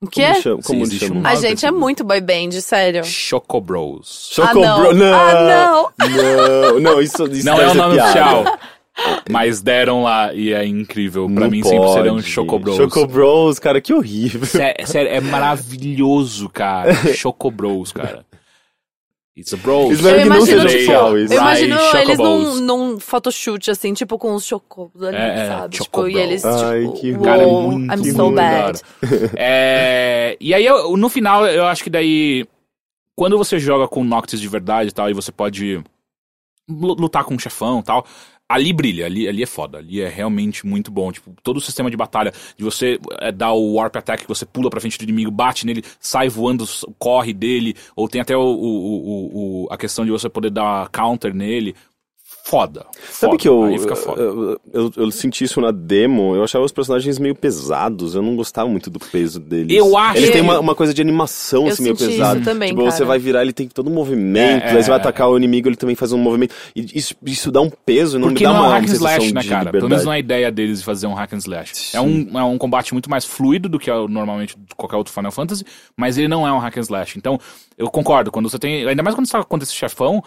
O 0.00 0.06
quê? 0.06 0.22
Como 0.32 0.42
chama? 0.42 0.62
Como 0.62 0.86
chama? 0.86 1.20
um- 1.20 1.26
A 1.26 1.34
gente 1.36 1.64
é 1.64 1.70
muito 1.70 2.04
boy 2.04 2.20
band, 2.20 2.50
sério. 2.60 3.04
Chocobros. 3.04 4.30
Chocobro... 4.32 4.90
Ah, 4.90 4.94
não. 4.94 5.90
Ah, 5.98 6.08
não! 6.08 6.80
Não, 6.80 7.00
isso, 7.00 7.24
isso 7.28 7.46
Não 7.46 7.60
é 7.60 7.68
o 7.70 7.74
nome 7.74 7.94
piada. 7.94 8.10
oficial. 8.10 8.58
Mas 9.30 9.60
deram 9.60 10.02
lá 10.04 10.32
e 10.34 10.52
é 10.52 10.64
incrível. 10.66 11.26
Pra 11.28 11.44
Não 11.44 11.50
mim 11.50 11.62
sempre 11.62 11.88
serão 11.92 12.14
pode. 12.16 12.26
Chocobros. 12.28 12.76
Chocobros, 12.76 13.58
cara, 13.58 13.80
que 13.80 13.92
horrível. 13.94 14.44
Sé- 14.46 14.76
Sério, 14.84 15.10
é 15.10 15.20
maravilhoso, 15.20 16.48
cara. 16.48 16.94
Chocobros, 17.14 17.90
cara. 17.92 18.24
It's 19.36 19.52
a 19.52 19.56
bros. 19.56 19.90
Espero 19.94 20.16
Eu 20.16 20.22
que 20.22 20.28
não 20.28 20.36
imagino, 20.36 20.62
seja 20.68 20.78
tipo, 20.78 20.92
eu 20.92 21.26
imagino 21.26 21.76
eles 21.96 22.18
num, 22.18 22.54
num 22.60 23.00
photoshoot, 23.00 23.68
assim, 23.70 23.92
tipo 23.92 24.16
com 24.16 24.32
os 24.34 24.44
chocobos 24.44 25.02
ali, 25.02 25.16
É, 25.16 25.40
é, 25.40 25.48
sabe? 25.48 25.76
Tipo, 25.76 26.08
e 26.08 26.16
eles, 26.16 26.44
Ai, 26.44 26.80
tipo, 26.82 26.92
que 27.00 27.12
"Whoa, 27.12 27.22
Cara, 27.24 27.42
é 27.42 27.46
I'm 27.46 27.48
muito, 27.50 27.96
so 27.96 28.22
muito 28.22 28.34
bad. 28.36 28.80
É, 29.36 30.36
e 30.40 30.54
aí, 30.54 30.64
eu- 30.64 30.96
no 30.96 31.08
final, 31.08 31.46
eu 31.46 31.66
acho 31.66 31.82
que 31.82 31.90
daí... 31.90 32.46
Quando 33.16 33.38
você 33.38 33.58
joga 33.58 33.86
com 33.88 34.02
Noctis 34.04 34.40
de 34.40 34.48
verdade 34.48 34.90
e 34.90 34.92
tal, 34.92 35.08
e 35.10 35.14
você 35.14 35.30
pode 35.32 35.82
lu- 36.68 36.94
lutar 36.94 37.24
com 37.24 37.34
um 37.34 37.38
chefão 37.38 37.80
e 37.80 37.82
tal... 37.82 38.06
Ali 38.46 38.72
brilha, 38.74 39.06
ali, 39.06 39.26
ali 39.26 39.42
é 39.42 39.46
foda, 39.46 39.78
ali 39.78 40.02
é 40.02 40.08
realmente 40.08 40.66
muito 40.66 40.90
bom. 40.90 41.10
Tipo, 41.10 41.34
todo 41.42 41.56
o 41.56 41.60
sistema 41.60 41.90
de 41.90 41.96
batalha, 41.96 42.32
de 42.56 42.62
você 42.62 42.98
é, 43.20 43.32
dar 43.32 43.52
o 43.54 43.74
Warp 43.74 43.96
Attack, 43.96 44.22
que 44.24 44.28
você 44.28 44.44
pula 44.44 44.68
pra 44.68 44.80
frente 44.80 44.98
do 44.98 45.04
inimigo, 45.04 45.30
bate 45.30 45.64
nele, 45.64 45.82
sai 45.98 46.28
voando, 46.28 46.64
corre 46.98 47.32
dele, 47.32 47.74
ou 47.96 48.06
tem 48.06 48.20
até 48.20 48.36
o, 48.36 48.40
o- 48.40 48.44
o- 48.44 49.64
o- 49.64 49.68
a 49.72 49.78
questão 49.78 50.04
de 50.04 50.10
você 50.10 50.28
poder 50.28 50.50
dar 50.50 50.88
counter 50.90 51.32
nele. 51.34 51.74
Foda. 52.46 52.84
Sabe 53.10 53.32
Foda. 53.32 53.36
que 53.38 53.48
eu, 53.48 53.64
Aí 53.64 53.78
fica 53.78 53.96
foda. 53.96 54.20
eu, 54.20 54.60
eu, 54.70 54.92
eu 54.98 55.10
senti 55.10 55.44
isso 55.44 55.62
na 55.62 55.70
demo, 55.70 56.36
eu 56.36 56.44
achava 56.44 56.62
os 56.62 56.72
personagens 56.72 57.18
meio 57.18 57.34
pesados, 57.34 58.14
eu 58.14 58.20
não 58.20 58.36
gostava 58.36 58.68
muito 58.68 58.90
do 58.90 58.98
peso 58.98 59.40
deles. 59.40 59.74
Eu 59.74 59.96
acho 59.96 60.18
Eles 60.18 60.28
que- 60.28 60.34
têm 60.34 60.42
uma, 60.42 60.60
uma 60.60 60.74
coisa 60.74 60.92
de 60.92 61.00
animação, 61.00 61.62
Eu 61.66 61.72
assim, 61.72 61.82
meio 61.84 61.96
senti 61.96 62.10
isso 62.10 62.18
pesada. 62.20 62.40
também, 62.42 62.68
tipo, 62.68 62.82
você 62.82 62.98
cara. 62.98 63.04
vai 63.06 63.18
virar, 63.18 63.40
ele 63.42 63.54
tem 63.54 63.66
todo 63.66 63.88
um 63.90 63.94
movimento, 63.94 64.62
É, 64.62 64.70
aí 64.76 64.82
você 64.82 64.90
vai 64.90 64.98
é, 64.98 65.00
atacar 65.00 65.30
o 65.30 65.38
inimigo, 65.38 65.68
ele 65.70 65.76
também 65.76 65.96
faz 65.96 66.12
um 66.12 66.18
movimento. 66.18 66.54
E 66.76 66.86
isso, 66.98 67.14
isso 67.24 67.50
dá 67.50 67.62
um 67.62 67.70
peso, 67.70 68.18
não 68.18 68.28
Porque 68.28 68.46
me 68.46 68.52
dá 68.52 68.58
não 68.58 68.64
é 68.64 68.68
uma, 68.68 68.68
um 68.68 68.72
hack 68.72 68.84
and 68.84 68.88
sensação 68.88 69.08
slash, 69.16 69.34
né, 69.34 69.40
de 69.40 69.48
cara? 69.48 69.70
Pelo 69.72 69.88
menos 69.88 70.04
não 70.04 70.12
é 70.12 70.16
a 70.16 70.18
ideia 70.18 70.52
deles 70.52 70.80
de 70.80 70.84
fazer 70.84 71.06
um 71.06 71.14
hack 71.14 71.32
and 71.32 71.38
slash. 71.38 71.96
É 71.96 72.00
um, 72.02 72.28
é 72.38 72.44
um 72.44 72.58
combate 72.58 72.92
muito 72.92 73.08
mais 73.08 73.24
fluido 73.24 73.70
do 73.70 73.78
que 73.78 73.90
é 73.90 73.94
normalmente 74.06 74.54
qualquer 74.76 74.96
outro 74.96 75.14
Final 75.14 75.32
Fantasy, 75.32 75.64
mas 75.96 76.18
ele 76.18 76.28
não 76.28 76.46
é 76.46 76.52
um 76.52 76.58
hack 76.58 76.76
and 76.76 76.80
slash. 76.82 77.16
Então, 77.18 77.38
eu 77.78 77.88
concordo, 77.90 78.30
quando 78.30 78.50
você 78.50 78.58
tem. 78.58 78.86
Ainda 78.86 79.02
mais 79.02 79.14
quando 79.16 79.26
você 79.26 79.32
tá 79.32 79.42
contra 79.44 79.64
esse 79.64 79.74
chefão. 79.74 80.22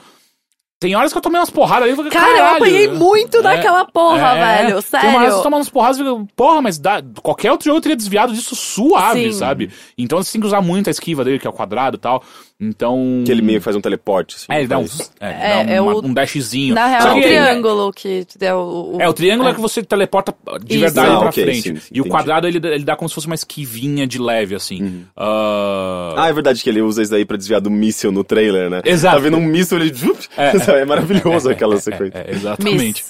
Tem 0.80 0.96
horas 0.96 1.12
que 1.12 1.18
eu 1.18 1.22
tomei 1.24 1.40
umas 1.40 1.50
porradas 1.50 1.86
ali 1.86 1.94
e 1.94 1.96
falei, 1.96 2.12
Cara, 2.12 2.30
eu 2.30 2.36
"Caralho". 2.38 2.56
apanhei 2.58 2.88
muito 2.88 3.42
daquela 3.42 3.84
porra, 3.86 4.38
É, 4.38 4.58
velho. 4.58 4.68
Tem 4.68 4.76
uma 4.76 4.82
Sério. 4.82 5.16
hora 5.18 5.26
que 5.26 5.32
você 5.34 5.44
toma 5.44 5.58
umas 5.58 5.70
porradas 5.70 5.98
e 5.98 6.04
fica, 6.04 6.28
porra, 6.36 6.62
mas 6.62 6.78
dá, 6.78 7.02
qualquer 7.24 7.52
outro 7.52 7.66
jogo 7.66 7.82
teria 7.82 7.96
desviado 7.96 8.32
disso 8.32 8.56
suave, 8.56 9.32
Sim. 9.32 9.40
sabe? 9.40 9.72
Então 9.98 10.22
você 10.22 10.32
tem 10.34 10.40
que 10.42 10.46
usar 10.46 10.62
muito 10.62 10.88
a 10.88 10.92
esquiva 10.92 11.24
dele, 11.26 11.40
que 11.40 11.48
é 11.48 11.50
o 11.50 11.54
quadrado 11.54 11.98
e 11.98 12.00
tal. 12.00 12.22
Então. 12.60 13.22
Que 13.24 13.32
ele 13.32 13.44
meio 13.44 13.60
que 13.60 13.64
faz 13.64 13.76
um 13.76 13.82
teleporte, 13.82 14.36
assim. 14.36 14.46
É, 14.50 14.58
ele 14.60 14.68
dá 14.68 14.80
um, 14.80 14.88
faz- 14.88 15.12
é, 15.20 15.30
ele 15.30 15.36
É, 15.40 15.64
dá 15.66 15.72
é 15.74 15.82
uma- 15.82 15.94
o- 15.94 16.06
um 16.08 16.12
dashzinho. 16.12 16.74
Na 16.74 16.88
real, 16.88 17.02
Só 17.04 17.08
é 17.10 17.12
o 17.12 17.16
que- 17.16 17.22
triângulo 17.22 17.94
que 17.94 18.26
te 18.26 18.38
deu 18.40 18.58
o. 18.58 18.98
é, 19.00 19.08
o 19.08 19.14
triângulo 19.14 19.50
é, 19.50 19.54
que 19.54 19.62
você 19.62 19.84
teleporta 19.84 20.34
de 20.64 20.74
Isso. 20.74 20.80
verdade 20.80 21.08
Ah, 21.12 21.20
pra 21.20 21.30
ok, 21.30 21.44
frente. 21.44 21.62
sim, 21.62 21.70
e 21.70 21.76
o 21.76 22.02
entendi. 22.02 22.10
quadrado 22.10 22.48
ele, 22.48 22.58
ele 22.58 22.84
dá 22.84 22.96
como 22.96 23.08
se 23.08 23.14
fosse 23.14 23.28
uma 23.28 23.36
esquivinha 23.36 24.08
de 24.08 24.18
leve, 24.20 24.56
assim. 24.56 25.06
Ah, 25.16 26.16
Ah, 26.18 26.30
é 26.30 26.34
verdade 26.34 26.64
que 26.64 26.68
ele 26.70 26.82
usa 26.82 27.04
isso 27.04 27.12
daí 27.12 27.26
pra 27.26 27.38
desviar 27.38 27.62
do 27.62 27.70
míssil 27.70 28.12
no 28.12 28.24
trailer, 28.24 28.72
né? 28.72 28.82
Exato. 28.84 29.18
Tá 29.18 29.22
vendo 29.22 29.38
um 29.38 29.46
míssil, 29.46 29.78
ele... 29.80 29.94
É, 30.36 30.52
é 30.82 30.86
maravilhoso 30.86 31.50
aquela 31.52 31.78
sequência. 31.80 32.18
é, 32.18 32.32
é, 32.32 32.34
exatamente. 32.34 33.06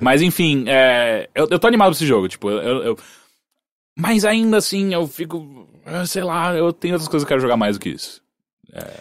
Mas 0.00 0.22
enfim, 0.22 0.66
é, 0.68 1.28
eu, 1.34 1.48
eu 1.50 1.58
tô 1.58 1.66
animado 1.66 1.88
pra 1.88 1.96
esse 1.96 2.06
jogo, 2.06 2.28
tipo, 2.28 2.48
eu, 2.48 2.58
eu- 2.62 2.82
eu- 2.84 2.98
Mas 3.98 4.24
ainda 4.24 4.56
assim, 4.58 4.94
eu 4.94 5.04
fico. 5.08 5.66
ah, 5.84 6.06
Sei 6.06 6.22
lá, 6.22 6.54
eu 6.54 6.72
tenho 6.72 6.94
outras 6.94 7.08
coisas 7.08 7.24
que 7.24 7.32
eu 7.32 7.36
quero 7.36 7.40
jogar 7.42 7.56
mais 7.56 7.76
do 7.76 7.80
que 7.80 7.88
isso. 7.90 8.22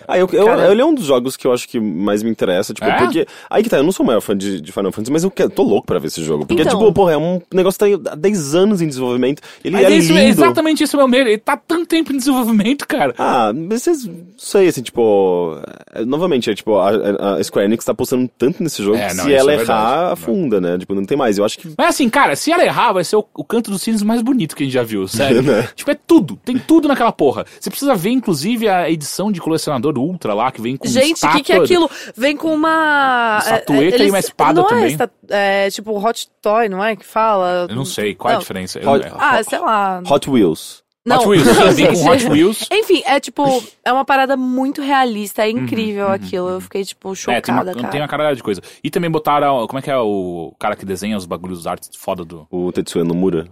Ah, 0.07 0.17
eu, 0.17 0.29
eu, 0.31 0.45
Cara. 0.45 0.71
ele 0.71 0.81
é 0.81 0.85
um 0.85 0.93
dos 0.93 1.05
jogos 1.05 1.35
que 1.35 1.47
eu 1.47 1.53
acho 1.53 1.67
que 1.67 1.79
mais 1.79 2.21
me 2.21 2.29
interessa, 2.29 2.73
tipo, 2.73 2.85
É? 2.87 2.97
porque... 2.97 3.25
Aí 3.49 3.63
que 3.63 3.69
tá, 3.69 3.77
eu 3.77 3.83
não 3.83 3.91
sou 3.91 4.03
o 4.03 4.07
maior 4.07 4.21
fã 4.21 4.35
de, 4.37 4.61
de 4.61 4.71
Final 4.71 4.91
Fantasy, 4.91 5.11
mas 5.11 5.23
eu 5.23 5.31
quero, 5.31 5.49
tô 5.49 5.63
louco 5.63 5.87
pra 5.87 5.97
ver 5.99 6.07
esse 6.07 6.23
jogo. 6.23 6.45
Porque, 6.45 6.61
Então. 6.61 6.77
tipo, 6.79 6.93
porra, 6.93 7.13
é 7.13 7.17
um 7.17 7.41
negócio 7.53 7.79
que 7.79 7.97
tá 7.97 8.11
há 8.11 8.15
10 8.15 8.55
anos 8.55 8.81
em 8.81 8.87
desenvolvimento, 8.87 9.41
ele 9.63 9.75
Mas 9.75 9.85
é 9.85 9.95
esse- 9.97 10.07
lindo. 10.13 10.19
exatamente 10.21 10.83
esse 10.83 10.95
é 10.95 10.97
o 10.97 11.01
meu 11.01 11.07
medo. 11.07 11.29
Ele 11.29 11.37
tá 11.37 11.57
tanto 11.57 11.85
tempo 11.87 12.13
em 12.13 12.17
desenvolvimento, 12.17 12.87
cara. 12.87 13.13
Ah, 13.17 13.51
mas 13.53 13.83
vocês, 13.83 14.09
sei, 14.37 14.67
assim, 14.67 14.81
tipo, 14.81 15.57
é, 15.93 16.05
novamente, 16.05 16.49
é 16.49 16.55
tipo, 16.55 16.77
a, 16.77 16.89
a 17.37 17.43
Square 17.43 17.65
Enix 17.65 17.83
tá 17.85 17.91
apostando 17.93 18.29
tanto 18.37 18.61
nesse 18.61 18.83
jogo 18.83 18.97
É, 18.97 19.07
que 19.09 19.15
não, 19.15 19.23
se 19.23 19.29
isso 19.31 19.39
ela 19.39 19.51
é 19.51 19.55
errar, 19.55 19.89
verdade. 19.97 20.13
afunda, 20.13 20.61
né? 20.61 20.77
Tipo, 20.77 20.93
não 20.93 21.05
tem 21.05 21.17
mais. 21.17 21.37
Eu 21.37 21.45
acho 21.45 21.57
que 21.57 21.69
Mas 21.77 21.87
assim, 21.89 22.09
cara, 22.09 22.35
se 22.35 22.51
ela 22.51 22.63
errar, 22.63 22.93
vai 22.93 23.03
ser 23.03 23.15
o, 23.15 23.25
o 23.35 23.43
canto 23.43 23.71
dos 23.71 23.81
cisnes 23.81 24.03
mais 24.03 24.21
bonito 24.21 24.55
que 24.55 24.63
a 24.63 24.65
gente 24.65 24.73
já 24.73 24.83
viu, 24.83 25.07
sério. 25.09 25.41
Né? 25.41 25.67
tipo, 25.75 25.89
é 25.89 25.95
tudo, 25.95 26.35
tem 26.45 26.57
tudo 26.59 26.87
naquela 26.87 27.11
porra. 27.11 27.45
Você 27.59 27.69
precisa 27.69 27.95
ver, 27.95 28.11
inclusive, 28.11 28.67
a 28.67 28.89
edição 28.89 29.31
de 29.31 29.39
colecionador 29.63 29.97
Ultra 29.97 30.33
lá, 30.33 30.51
que 30.51 30.61
vem 30.61 30.75
com 30.77 30.87
Gente, 30.87 31.25
o 31.25 31.31
que, 31.31 31.43
que 31.43 31.53
é 31.53 31.57
aquilo? 31.57 31.89
Vem 32.15 32.35
com 32.35 32.53
uma. 32.53 33.39
Estatueta 33.41 34.03
e 34.03 34.09
uma 34.09 34.19
espada 34.19 34.61
não 34.61 34.67
também. 34.67 34.85
É, 34.85 34.87
esta- 34.91 35.11
é 35.29 35.69
tipo 35.69 35.97
hot 35.97 36.27
toy, 36.41 36.69
não 36.69 36.83
é? 36.83 36.95
Que 36.95 37.05
fala. 37.05 37.67
Eu 37.69 37.75
não 37.75 37.85
sei, 37.85 38.13
qual 38.13 38.29
é 38.31 38.33
a 38.33 38.35
Não. 38.35 38.41
diferença? 38.41 38.79
Hot- 38.79 39.09
não- 39.09 39.17
Ah, 39.19 39.43
sei 39.43 39.59
lá. 39.59 40.01
Hot 40.09 40.29
Wheels. 40.29 40.83
Não. 41.05 41.17
Hot 41.17 41.27
Wheels, 41.27 41.47
sim, 41.47 41.73
vem 41.75 41.93
com 41.93 42.07
Hot 42.09 42.25
Wheels. 42.29 42.65
Enfim, 42.71 43.01
é 43.05 43.19
tipo, 43.19 43.63
é 43.83 43.91
uma 43.91 44.05
parada 44.05 44.37
muito 44.37 44.81
realista, 44.81 45.43
é 45.45 45.49
incrível 45.49 46.07
aquilo. 46.09 46.49
Eu 46.49 46.61
fiquei, 46.61 46.83
tipo, 46.85 47.09
Uhum, 47.09 47.13
É, 47.13 47.41
tem 47.41 47.53
chocada, 47.53 47.71
uma, 47.71 47.75
cara. 47.81 47.87
tem 47.91 48.01
uma 48.01 48.07
caralhada 48.07 48.35
de 48.37 48.43
coisa. 48.43 48.61
E 48.83 48.89
também 48.89 49.11
botaram, 49.11 49.67
como 49.67 49.79
é 49.79 49.81
que 49.81 49.91
é 49.91 49.97
o 49.97 50.53
cara 50.57 50.75
que 50.77 50.85
desenha 50.85 51.17
os 51.17 51.25
bagulhos 51.25 51.67
artes 51.67 51.89
foda 51.97 52.23
do... 52.23 52.47
O 52.49 52.71
Tetsuya 52.71 53.03
Nomura. 53.03 53.47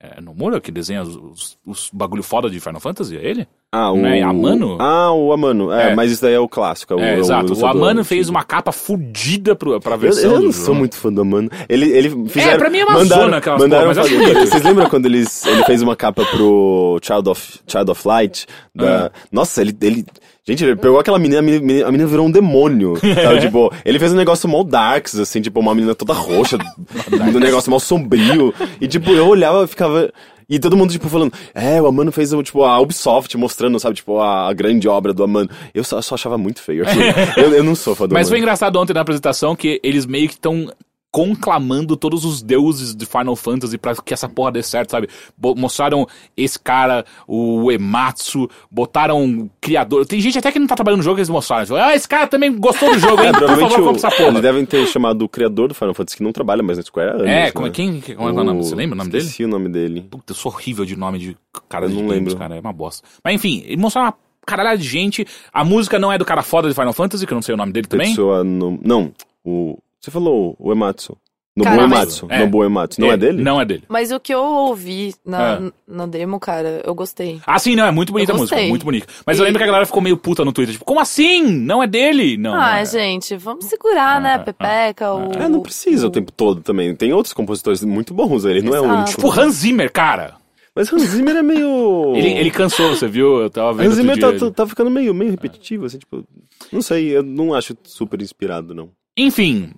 É 0.00 0.20
Nomura, 0.22 0.58
que 0.60 0.70
desenha 0.70 1.02
os, 1.02 1.16
os, 1.16 1.58
os 1.66 1.90
bagulho 1.92 2.22
foda 2.22 2.48
de 2.48 2.60
Final 2.60 2.80
Fantasy? 2.80 3.16
É 3.16 3.24
ele? 3.24 3.46
Ah, 3.72 3.90
o... 3.92 3.96
Não 3.96 4.08
é 4.08 4.22
Amano? 4.22 4.76
Ah, 4.80 5.12
o 5.12 5.32
Amano. 5.32 5.70
É, 5.72 5.90
É. 5.90 5.94
mas 5.94 6.10
isso 6.10 6.22
daí 6.22 6.34
é 6.34 6.38
o 6.40 6.48
clássico. 6.48 6.94
É, 6.94 6.96
o, 6.96 7.00
É, 7.00 7.14
é 7.14 7.16
o 7.16 7.20
exato. 7.20 7.44
O 7.44 7.46
ilustrador 7.48 7.76
Amano 7.82 8.04
fez 8.04 8.28
uma 8.28 8.42
capa 8.42 8.72
fudida 8.72 9.54
pro, 9.54 9.78
pra 9.80 9.94
Eu, 9.94 9.98
versão 9.98 10.22
eu 10.22 10.28
do 10.38 10.44
não 10.46 10.52
jogo. 10.52 10.64
sou 10.64 10.74
muito 10.74 10.96
fã 10.96 11.12
do 11.12 11.20
Amano. 11.20 11.50
Ele, 11.68 11.90
ele 11.90 12.28
fizeram, 12.28 12.58
pra 12.58 12.70
mim 12.70 12.78
é 12.78 12.84
uma 12.84 12.94
mandaram, 12.94 13.22
zona 13.24 13.36
aquelas 13.38 13.60
mandaram 13.60 13.92
porra, 13.92 14.02
mas 14.02 14.12
é 14.12 14.16
fazer-. 14.18 14.46
Vocês 14.46 14.62
lembram 14.62 14.88
quando 14.88 15.06
eles, 15.06 15.44
ele 15.46 15.64
fez 15.64 15.82
uma 15.82 15.96
capa 15.96 16.24
pro 16.24 16.98
Child 17.02 17.28
of, 17.28 17.60
Child 17.66 17.90
of 17.90 18.08
Light? 18.08 18.46
Da, 18.74 19.10
Nossa, 19.30 19.60
ele, 19.60 19.76
ele... 19.82 20.06
Gente, 20.48 20.64
ele 20.64 20.76
pegou 20.76 21.00
aquela 21.00 21.18
menina, 21.18 21.40
a 21.40 21.42
menina, 21.42 21.88
a 21.88 21.90
menina 21.90 22.08
virou 22.08 22.24
um 22.24 22.30
demônio, 22.30 22.94
sabe? 23.02 23.40
tipo, 23.40 23.72
ele 23.84 23.98
fez 23.98 24.12
um 24.12 24.16
negócio 24.16 24.48
mal 24.48 24.62
darks, 24.62 25.18
assim, 25.18 25.40
tipo, 25.42 25.58
uma 25.58 25.74
menina 25.74 25.92
toda 25.92 26.12
roxa, 26.14 26.56
um 27.34 27.40
negócio 27.40 27.68
mal 27.68 27.80
sombrio. 27.80 28.54
E, 28.80 28.86
tipo, 28.86 29.10
eu 29.10 29.26
olhava 29.26 29.64
e 29.64 29.66
ficava... 29.66 30.08
E 30.48 30.58
todo 30.60 30.76
mundo, 30.76 30.92
tipo, 30.92 31.08
falando, 31.08 31.32
é, 31.54 31.80
o 31.82 31.86
Amano 31.86 32.12
fez, 32.12 32.30
tipo, 32.44 32.62
a 32.62 32.78
Ubisoft 32.78 33.36
mostrando, 33.36 33.80
sabe, 33.80 33.96
tipo, 33.96 34.20
a, 34.20 34.52
grande 34.52 34.86
obra 34.88 35.12
do 35.12 35.24
Amano. 35.24 35.50
Eu 35.74 35.82
só, 35.82 36.00
só 36.00 36.14
achava 36.14 36.38
muito 36.38 36.62
feio 36.62 36.86
aquilo. 36.86 37.02
eu, 37.36 37.54
eu 37.54 37.64
não 37.64 37.74
sou 37.74 37.94
fã 37.94 38.06
do 38.06 38.12
Mas 38.12 38.28
foi 38.28 38.36
Amano. 38.36 38.44
engraçado 38.44 38.76
ontem 38.76 38.94
na 38.94 39.00
apresentação 39.00 39.56
que 39.56 39.80
eles 39.82 40.06
meio 40.06 40.28
que 40.28 40.34
estão 40.34 40.70
conclamando 41.16 41.96
todos 41.96 42.26
os 42.26 42.42
deuses 42.42 42.94
de 42.94 43.06
Final 43.06 43.34
Fantasy 43.34 43.78
pra 43.78 43.94
que 43.96 44.12
essa 44.12 44.28
porra 44.28 44.52
dê 44.52 44.62
certo, 44.62 44.90
sabe? 44.90 45.08
Bo- 45.34 45.54
mostraram 45.56 46.06
esse 46.36 46.58
cara, 46.58 47.06
o 47.26 47.72
Ematsu, 47.72 48.50
botaram 48.70 49.22
um 49.24 49.48
criador. 49.58 50.04
Tem 50.04 50.20
gente 50.20 50.36
até 50.38 50.52
que 50.52 50.58
não 50.58 50.66
tá 50.66 50.74
trabalhando 50.74 50.98
no 50.98 51.02
jogo, 51.04 51.18
eles 51.18 51.30
mostraram. 51.30 51.74
Ah, 51.76 51.96
esse 51.96 52.06
cara 52.06 52.26
também 52.26 52.52
gostou 52.54 52.92
do 52.92 52.98
jogo, 52.98 53.22
hein? 53.24 53.30
É, 53.30 53.32
Por 53.32 53.48
favor, 53.48 53.70
compra 53.78 53.96
essa 53.96 54.10
porra. 54.10 54.28
eles 54.28 54.42
devem 54.42 54.66
ter 54.66 54.86
chamado 54.88 55.22
o 55.22 55.28
criador 55.28 55.68
do 55.68 55.74
Final 55.74 55.94
Fantasy, 55.94 56.18
que 56.18 56.22
não 56.22 56.32
trabalha 56.32 56.62
mais 56.62 56.76
na 56.76 56.84
Square 56.84 57.08
há 57.08 57.12
anos, 57.14 57.26
É, 57.26 57.44
né? 57.46 57.50
como 57.52 57.66
é, 57.66 57.70
quem, 57.70 57.98
quem- 58.00 58.14
como 58.14 58.28
é 58.28 58.32
que 58.32 58.38
é 58.38 58.42
o 58.42 58.44
nome? 58.44 58.62
Você 58.62 58.74
lembra 58.74 58.94
o 58.94 58.98
nome 58.98 59.10
dele? 59.10 59.24
Esqueci 59.24 59.44
o 59.44 59.48
nome 59.48 59.68
dele. 59.70 60.02
Puta, 60.10 60.32
eu 60.32 60.36
sou 60.36 60.52
horrível 60.52 60.84
de 60.84 60.96
nome 60.96 61.18
de 61.18 61.36
cara 61.68 61.86
Eu 61.86 61.90
não 61.90 61.96
games, 62.02 62.12
lembro. 62.12 62.36
cara. 62.36 62.56
É 62.56 62.60
uma 62.60 62.72
bosta. 62.74 63.06
Mas 63.24 63.34
enfim, 63.34 63.62
eles 63.66 63.78
mostraram 63.80 64.08
uma 64.08 64.16
caralhada 64.46 64.76
de 64.76 64.86
gente. 64.86 65.26
A 65.50 65.64
música 65.64 65.98
não 65.98 66.12
é 66.12 66.18
do 66.18 66.24
cara 66.26 66.42
foda 66.42 66.68
de 66.68 66.74
Final 66.74 66.92
Fantasy, 66.92 67.26
que 67.26 67.32
eu 67.32 67.36
não 67.36 67.42
sei 67.42 67.54
o 67.54 67.58
nome 67.58 67.72
dele 67.72 67.86
também. 67.86 68.08
Tetsuya 68.08 68.44
no... 68.44 68.78
Não, 68.84 69.12
o... 69.42 69.78
Você 70.06 70.10
falou 70.12 70.54
o 70.56 70.70
Ematsu. 70.70 71.16
Mas- 71.58 71.66
Ematsu. 71.78 72.26
É. 72.28 72.38
Nobuo 72.40 72.62
Ematsu. 72.64 73.00
Não 73.00 73.10
é, 73.10 73.16
dele? 73.16 73.42
Não 73.42 73.60
é 73.60 73.64
dele. 73.64 73.82
Mas 73.88 74.12
o 74.12 74.20
que 74.20 74.32
eu 74.32 74.40
ouvi 74.40 75.14
na, 75.24 75.54
É. 75.54 75.72
na 75.88 76.06
demo, 76.06 76.38
cara, 76.38 76.80
eu 76.84 76.94
gostei. 76.94 77.40
Ah, 77.44 77.58
sim, 77.58 77.74
não, 77.74 77.86
é 77.86 77.90
muito 77.90 78.12
bonita 78.12 78.32
a 78.32 78.36
música, 78.36 78.60
muito 78.68 78.84
bonita. 78.84 79.06
Mas 79.26 79.36
E- 79.36 79.40
eu 79.40 79.44
lembro 79.44 79.58
que 79.58 79.64
a 79.64 79.66
galera 79.66 79.84
ficou 79.86 80.00
meio 80.00 80.16
puta 80.16 80.44
no 80.44 80.52
Twitter, 80.52 80.74
tipo, 80.74 80.84
como 80.84 81.00
assim? 81.00 81.42
Não 81.44 81.82
é 81.82 81.88
dele? 81.88 82.36
Não. 82.36 82.54
ah, 82.54 82.56
não 82.58 82.76
é. 82.76 82.84
gente, 82.84 83.34
vamos 83.36 83.64
segurar, 83.64 84.20
né? 84.20 84.34
Ah, 84.34 84.38
Pepeca, 84.38 85.12
o. 85.12 85.32
É, 85.32 85.48
não 85.48 85.60
precisa 85.60 86.06
o 86.06 86.10
tempo 86.10 86.30
todo 86.30 86.60
também. 86.62 86.94
Tem 86.94 87.12
outros 87.12 87.32
compositores 87.32 87.82
muito 87.82 88.14
bons, 88.14 88.44
ele 88.44 88.62
não 88.62 88.72
é 88.74 88.80
o 88.80 88.84
Exato. 88.84 88.94
único. 89.00 89.10
Tipo, 89.16 89.40
Hans 89.40 89.54
Zimmer, 89.54 89.90
cara. 89.90 90.34
Mas 90.74 90.92
Hans 90.92 91.02
Zimmer 91.04 91.36
é 91.36 91.42
meio... 91.42 92.12
Ele, 92.14 92.28
ele 92.34 92.50
cansou, 92.50 92.90
você 92.94 93.08
viu? 93.08 93.40
Eu 93.40 93.48
tava 93.48 93.72
vendo 93.72 93.88
Hans 93.88 93.94
Zimmer 93.94 94.18
tá, 94.20 94.28
ele- 94.28 94.50
tá 94.50 94.66
ficando 94.66 94.90
meio, 94.90 95.14
meio 95.14 95.30
repetitivo, 95.30 95.86
assim, 95.86 95.96
tipo... 95.96 96.22
Não 96.70 96.82
sei, 96.82 97.16
eu 97.16 97.22
não 97.22 97.54
acho 97.54 97.74
super 97.82 98.20
inspirado, 98.20 98.74
não. 98.74 98.90
Enfim, 99.16 99.72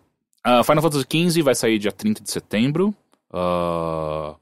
ah, 0.49 0.65
Final 0.65 0.83
Fantasy 0.83 1.05
XV 1.31 1.43
vai 1.43 1.55
sair 1.55 1.79
dia 1.79 1.93
30 1.93 2.23
de 2.23 2.31
setembro. 2.31 2.95
Ah, 3.33 4.35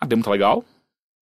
a 0.00 0.06
demo 0.06 0.22
tá 0.22 0.30
legal. 0.30 0.64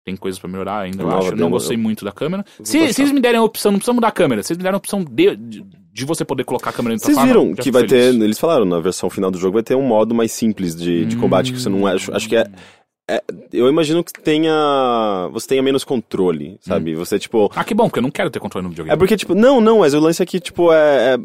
Tem 0.05 0.17
coisas 0.17 0.39
pra 0.41 0.49
melhorar 0.49 0.79
ainda, 0.81 1.03
eu 1.03 1.11
acho. 1.11 1.37
Não 1.37 1.51
gostei 1.51 1.77
eu- 1.77 1.81
muito 1.81 2.05
da 2.05 2.13
câmera. 2.13 2.45
Se, 2.63 2.79
eles 2.79 3.13
me 3.13 3.21
derem 3.21 3.39
a 3.39 3.43
opção, 3.43 3.71
não 3.71 3.79
precisa 3.79 3.93
mudar 3.93 4.09
a 4.09 4.13
câmera. 4.13 4.43
Se 4.43 4.53
eles 4.53 4.59
me 4.59 4.63
derem 4.63 4.75
a 4.75 4.79
opção 4.79 5.05
de, 5.05 5.37
de, 5.37 5.63
de 5.93 6.05
você 6.07 6.25
poder 6.25 6.45
colocar 6.45 6.71
a 6.71 6.73
câmera 6.73 6.95
dentro 6.95 7.05
Vocês 7.07 7.17
da 7.19 7.25
viram 7.25 7.55
que 7.55 7.71
vai 7.71 7.83
ter, 7.83 8.07
feliz. 8.13 8.23
eles 8.23 8.39
falaram 8.39 8.65
na 8.65 8.81
versão 8.81 9.11
final 9.11 9.31
do 9.31 9.39
jogo, 9.39 9.55
vai 9.55 9.63
ter 9.63 9.75
um 9.75 9.83
modo 9.87 10.15
mais 10.15 10.33
simples 10.33 10.75
de, 10.75 11.05
de 11.05 11.17
combate, 11.17 11.53
que 11.53 11.61
você 11.61 11.69
não 11.69 11.87
acho, 11.87 12.15
acho 12.17 12.29
que 12.29 12.35
é, 12.37 12.47
é- 13.11 13.23
eu 13.53 13.69
imagino 13.69 14.03
que 14.03 14.13
tenha, 14.23 15.29
você 15.33 15.49
tenha 15.49 15.63
menos 15.63 15.85
controle, 15.85 16.59
sabe? 16.63 16.95
Você, 16.95 17.19
tipo, 17.19 17.51
Ah, 17.55 17.63
que 17.63 17.75
bom, 17.75 17.85
porque 17.85 17.99
eu 17.99 18.03
não 18.05 18.11
quero 18.11 18.31
ter 18.31 18.41
controle 18.41 18.65
no 18.65 18.71
videogame. 18.71 18.95
é 18.95 18.99
porque, 18.99 19.17
tipo, 19.19 19.35
não, 19.35 19.61
não, 19.61 19.81
mas 19.81 19.93
o 19.93 20.01
lance 20.01 20.23
aqui, 20.23 20.41
tipo, 20.41 20.73
é, 20.73 21.15
é- 21.15 21.19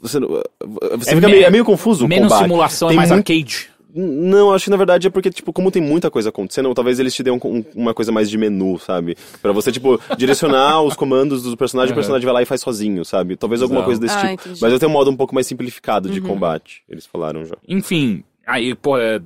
você, 0.00 0.18
não- 0.20 0.28
você 0.28 1.10
É 1.10 1.14
fica 1.14 1.26
me- 1.28 1.34
meio, 1.34 1.44
é 1.46 1.50
meio 1.50 1.64
confuso 1.64 2.04
o 2.04 2.08
Menos 2.08 2.28
combate. 2.28 2.42
simulação, 2.42 2.88
é 2.88 2.90
Tem 2.90 2.96
mais 2.96 3.10
muito- 3.10 3.30
arcade. 3.32 3.70
Não, 3.92 4.52
acho 4.52 4.64
que 4.66 4.70
na 4.70 4.76
verdade 4.76 5.08
é 5.08 5.10
porque, 5.10 5.30
tipo, 5.30 5.52
como 5.52 5.68
tem 5.68 5.82
muita 5.82 6.12
coisa 6.12 6.28
acontecendo, 6.28 6.72
talvez 6.74 7.00
eles 7.00 7.12
te 7.12 7.24
dêem 7.24 7.36
um- 7.36 7.48
um- 7.48 7.64
uma 7.74 7.92
coisa 7.92 8.12
mais 8.12 8.30
de 8.30 8.38
menu, 8.38 8.78
sabe? 8.78 9.16
Pra 9.42 9.50
você, 9.50 9.72
tipo, 9.72 10.00
direcionar 10.16 10.80
os 10.84 10.94
comandos 10.94 11.42
do 11.42 11.56
personagem, 11.56 11.90
o 11.92 11.96
personagem 11.96 12.24
vai 12.24 12.34
lá 12.34 12.40
e 12.42 12.46
faz 12.46 12.60
sozinho, 12.60 13.04
sabe? 13.04 13.34
Talvez 13.36 13.62
alguma 13.62 13.80
Exato. 13.80 13.86
coisa 13.88 14.00
desse 14.00 14.14
Ah, 14.14 14.20
tipo. 14.20 14.32
entendi. 14.48 14.60
Mas 14.62 14.72
eu 14.72 14.78
tenho 14.78 14.90
um 14.90 14.94
modo 14.94 15.10
um 15.10 15.16
pouco 15.16 15.34
mais 15.34 15.46
simplificado 15.48 16.08
de 16.08 16.20
combate, 16.20 16.82
eles 16.88 17.04
falaram 17.04 17.44
já. 17.44 17.56
Enfim, 17.66 18.22
aí, 18.46 18.76
pô, 18.76 18.96
é 18.96 19.18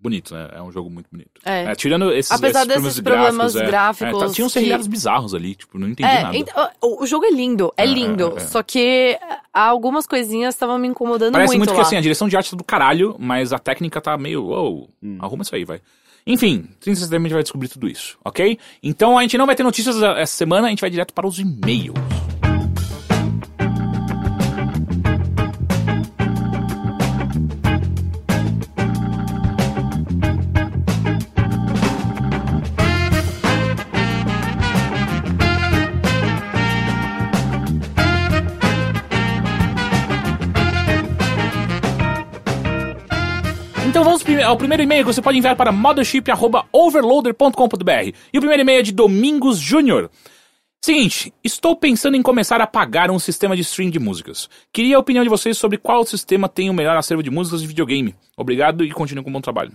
bonito, 0.00 0.34
né? 0.34 0.48
É 0.54 0.62
um 0.62 0.70
jogo 0.72 0.88
muito 0.90 1.08
bonito. 1.10 1.30
É. 1.44 1.74
tirando 1.74 2.12
esses, 2.12 2.30
Apesar 2.30 2.66
esses 2.66 2.82
desses 2.82 3.00
problemas 3.00 3.52
problemas 3.52 3.54
gráficos, 3.54 3.62
é, 3.62 3.70
gráficos 3.70 4.20
tá- 4.30 4.34
tinha 4.34 4.46
uns 4.46 4.52
que- 4.52 4.58
serrilhados 4.58 4.86
bizarros 4.86 5.34
ali, 5.34 5.54
tipo, 5.54 5.78
não 5.78 5.88
entendi 5.88 6.08
É, 6.08 6.22
nada. 6.22 6.36
então, 6.36 6.68
o 6.82 7.06
jogo 7.06 7.24
é 7.24 7.30
lindo, 7.30 7.72
é, 7.76 7.82
É, 7.82 7.86
lindo. 7.86 8.34
é, 8.36 8.42
é. 8.42 8.46
Só 8.46 8.62
que 8.62 9.18
há 9.52 9.62
algumas 9.66 10.06
coisinhas 10.06 10.54
estavam 10.54 10.78
me 10.78 10.88
incomodando 10.88 11.32
Parece 11.32 11.50
muito, 11.50 11.60
muito, 11.60 11.70
que 11.72 11.76
lá. 11.76 11.82
assim, 11.86 11.96
a 11.96 12.00
direção 12.00 12.28
de 12.28 12.36
arte 12.36 12.50
tá 12.50 12.56
do 12.56 12.64
caralho, 12.64 13.16
mas 13.18 13.52
a 13.52 13.58
técnica 13.58 14.00
tá 14.00 14.16
meio, 14.16 14.44
uou, 14.44 14.88
arruma 15.20 15.42
isso 15.42 15.54
aí, 15.54 15.64
vai. 15.64 15.80
Enfim, 16.26 16.68
30 16.80 16.98
de 17.00 17.04
setembro 17.06 17.24
a 17.24 17.28
gente 17.28 17.34
vai 17.34 17.42
descobrir 17.42 17.68
tudo 17.68 17.88
isso, 17.88 18.18
ok? 18.24 18.58
Então 18.82 19.16
a 19.18 19.22
gente 19.22 19.38
não 19.38 19.46
vai 19.46 19.56
ter 19.56 19.62
notícias 19.62 20.02
essa 20.02 20.26
semana, 20.36 20.66
a 20.66 20.70
gente 20.70 20.80
vai 20.80 20.90
direto 20.90 21.14
para 21.14 21.26
os 21.26 21.38
e-mails. 21.38 21.94
É 44.40 44.48
o 44.48 44.56
primeiro 44.56 44.82
e-mail 44.82 45.04
que 45.04 45.12
você 45.12 45.20
pode 45.22 45.38
enviar 45.38 45.56
para 45.56 45.72
mothership.overloader.com.br. 45.72 48.12
E 48.32 48.38
o 48.38 48.40
primeiro 48.40 48.62
e-mail 48.62 48.80
é 48.80 48.82
de 48.82 48.92
Domingos 48.92 49.58
Júnior. 49.58 50.10
Seguinte, 50.84 51.32
estou 51.42 51.74
pensando 51.74 52.16
em 52.16 52.22
começar 52.22 52.60
a 52.60 52.66
pagar 52.66 53.10
um 53.10 53.18
sistema 53.18 53.56
de 53.56 53.62
stream 53.62 53.90
de 53.90 53.98
músicas. 53.98 54.48
Queria 54.72 54.96
a 54.96 55.00
opinião 55.00 55.24
de 55.24 55.30
vocês 55.30 55.58
sobre 55.58 55.76
qual 55.76 56.04
sistema 56.06 56.48
tem 56.48 56.70
o 56.70 56.74
melhor 56.74 56.96
acervo 56.96 57.22
de 57.22 57.30
músicas 57.30 57.60
de 57.60 57.66
videogame. 57.66 58.14
Obrigado 58.36 58.84
e 58.84 58.90
continue 58.92 59.24
com 59.24 59.30
o 59.30 59.32
bom 59.32 59.40
trabalho. 59.40 59.72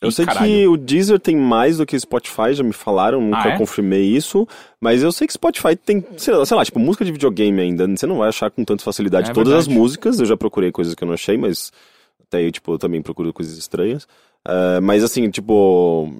Eu 0.00 0.08
Ih, 0.08 0.12
sei 0.12 0.24
caralho. 0.24 0.46
que 0.46 0.66
o 0.68 0.76
Deezer 0.76 1.18
tem 1.18 1.36
mais 1.36 1.78
do 1.78 1.84
que 1.84 1.96
o 1.96 2.00
Spotify, 2.00 2.54
já 2.54 2.62
me 2.62 2.72
falaram, 2.72 3.20
nunca 3.20 3.48
Ah, 3.48 3.54
é? 3.54 3.58
confirmei 3.58 4.02
isso. 4.04 4.46
Mas 4.80 5.02
eu 5.02 5.10
sei 5.12 5.26
que 5.26 5.32
Spotify 5.32 5.74
tem, 5.76 6.04
sei 6.16 6.32
lá, 6.34 6.46
sei 6.46 6.56
lá, 6.56 6.64
tipo, 6.64 6.78
música 6.78 7.04
de 7.04 7.10
videogame 7.12 7.60
ainda. 7.60 7.86
Você 7.88 8.06
não 8.06 8.18
vai 8.18 8.28
achar 8.28 8.48
com 8.50 8.64
tanta 8.64 8.82
facilidade 8.84 9.30
É 9.30 9.34
todas 9.34 9.52
as 9.52 9.66
verdade. 9.66 9.80
músicas. 9.80 10.18
Eu 10.20 10.26
já 10.26 10.36
procurei 10.36 10.70
coisas 10.72 10.94
que 10.94 11.02
eu 11.02 11.06
não 11.06 11.14
achei, 11.14 11.36
mas 11.36 11.72
até 12.28 12.38
aí, 12.38 12.52
tipo, 12.52 12.72
eu 12.72 12.78
também 12.78 13.02
procuro 13.02 13.32
coisas 13.32 13.56
estranhas. 13.58 14.06
Ah, 14.44 14.80
mas 14.82 15.02
assim, 15.02 15.28
tipo, 15.30 16.12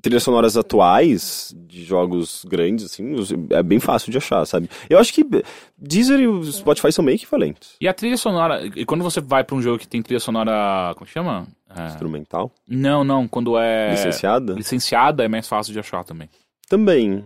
trilhas 0.00 0.22
sonoras 0.22 0.56
atuais 0.56 1.52
de 1.66 1.84
jogos 1.84 2.44
grandes, 2.48 2.84
assim, 2.84 3.14
é 3.50 3.62
bem 3.62 3.80
fácil 3.80 4.12
de 4.12 4.18
achar, 4.18 4.44
sabe? 4.46 4.68
Eu 4.88 4.98
acho 4.98 5.12
que 5.12 5.24
Deezer 5.76 6.20
e 6.20 6.28
o 6.28 6.44
Spotify 6.44 6.92
são 6.92 7.04
meio 7.04 7.16
equivalentes. 7.16 7.74
E 7.80 7.88
a 7.88 7.94
trilha 7.94 8.16
sonora, 8.16 8.64
e 8.76 8.84
quando 8.84 9.02
você 9.02 9.20
vai 9.20 9.42
pra 9.44 9.56
um 9.56 9.62
jogo 9.62 9.78
que 9.78 9.88
tem 9.88 10.00
trilha 10.02 10.20
sonora, 10.20 10.92
como 10.94 11.06
que 11.06 11.12
chama? 11.12 11.46
É, 11.74 11.86
Instrumental. 11.86 12.50
Não, 12.68 13.02
não, 13.04 13.26
quando 13.28 13.58
é 13.58 13.90
Licenciada. 13.90 14.52
licenciada 14.54 15.24
é 15.24 15.28
mais 15.28 15.48
fácil 15.48 15.72
de 15.72 15.78
achar 15.80 16.04
também. 16.04 16.28
Também. 16.68 17.24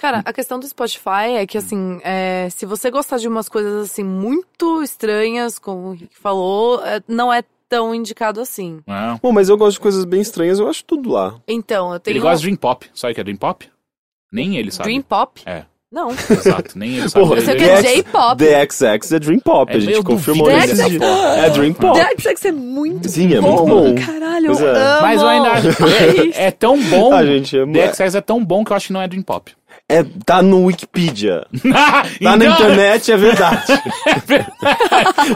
Cara, 0.00 0.22
a 0.24 0.32
questão 0.32 0.58
do 0.58 0.66
Spotify 0.66 1.36
é 1.36 1.46
que, 1.46 1.58
assim, 1.58 2.00
é, 2.02 2.48
se 2.50 2.64
você 2.64 2.90
gostar 2.90 3.18
de 3.18 3.28
umas 3.28 3.50
coisas, 3.50 3.90
assim, 3.90 4.02
muito 4.02 4.82
estranhas, 4.82 5.58
como 5.58 5.88
o 5.88 5.92
Rick 5.92 6.16
falou, 6.18 6.82
é, 6.82 7.02
não 7.06 7.30
é 7.30 7.42
tão 7.68 7.94
indicado 7.94 8.40
assim. 8.40 8.80
É. 8.86 9.18
Bom, 9.22 9.30
mas 9.30 9.50
eu 9.50 9.58
gosto 9.58 9.74
de 9.74 9.80
coisas 9.80 10.06
bem 10.06 10.22
estranhas, 10.22 10.58
eu 10.58 10.66
acho 10.70 10.82
tudo 10.86 11.10
lá. 11.10 11.34
Então, 11.46 11.92
eu 11.92 12.00
tenho... 12.00 12.14
Ele 12.14 12.20
gosta 12.20 12.38
de 12.38 12.44
Dream 12.44 12.56
Pop. 12.56 12.86
Sabe 12.94 13.12
o 13.12 13.14
que 13.14 13.20
é 13.20 13.24
Dream 13.24 13.36
Pop? 13.36 13.68
Nem 14.32 14.56
ele 14.56 14.70
sabe. 14.70 14.88
Dream 14.88 15.02
Pop? 15.02 15.42
É, 15.44 15.64
Não. 15.92 16.10
exato, 16.12 16.78
nem 16.78 16.96
ele 16.96 17.08
sabe. 17.08 17.24
Porra, 17.26 17.38
Eu 17.38 17.44
sei 17.44 17.56
que 17.56 17.64
é 17.64 17.82
J-pop. 17.82 18.38
The 18.38 18.68
XX 18.70 19.12
é 19.12 19.18
Dream 19.18 19.40
Pop, 19.40 19.70
É, 19.70 19.76
a 19.76 19.80
gente 19.80 20.02
confirmou 20.02 20.50
isso. 20.50 20.98
porra. 20.98 21.36
É 21.36 21.50
Dream 21.50 21.74
Pop. 21.74 21.98
The 21.98 22.32
XX 22.34 22.44
é 22.46 22.52
muito 22.52 23.08
Sim, 23.08 23.34
é 23.34 23.40
bom. 23.40 23.66
muito 23.66 23.66
bom. 23.66 24.06
Caralho, 24.06 24.46
eu 24.46 24.68
é. 24.68 24.70
amo. 24.70 25.02
Mas 25.02 25.20
eu 25.20 25.28
ainda 25.28 25.50
acho 25.50 25.68
é, 25.68 26.46
é 26.46 26.50
tão 26.50 26.80
bom. 26.84 27.12
A 27.14 27.26
gente 27.26 27.58
é, 27.58 27.66
The 27.66 27.92
XX 27.92 28.14
é 28.14 28.20
tão 28.22 28.42
bom 28.42 28.64
que 28.64 28.72
eu 28.72 28.76
acho 28.76 28.86
que 28.86 28.92
não 28.94 29.02
é 29.02 29.06
Dream 29.06 29.22
Pop. 29.22 29.52
É 29.90 30.04
tá 30.24 30.42
no 30.42 30.64
Wikipedia. 30.66 31.46
Tá 31.70 32.04
Então, 32.20 32.36
na 32.36 32.44
internet, 32.46 33.12
é 33.12 33.16
verdade. 33.16 33.64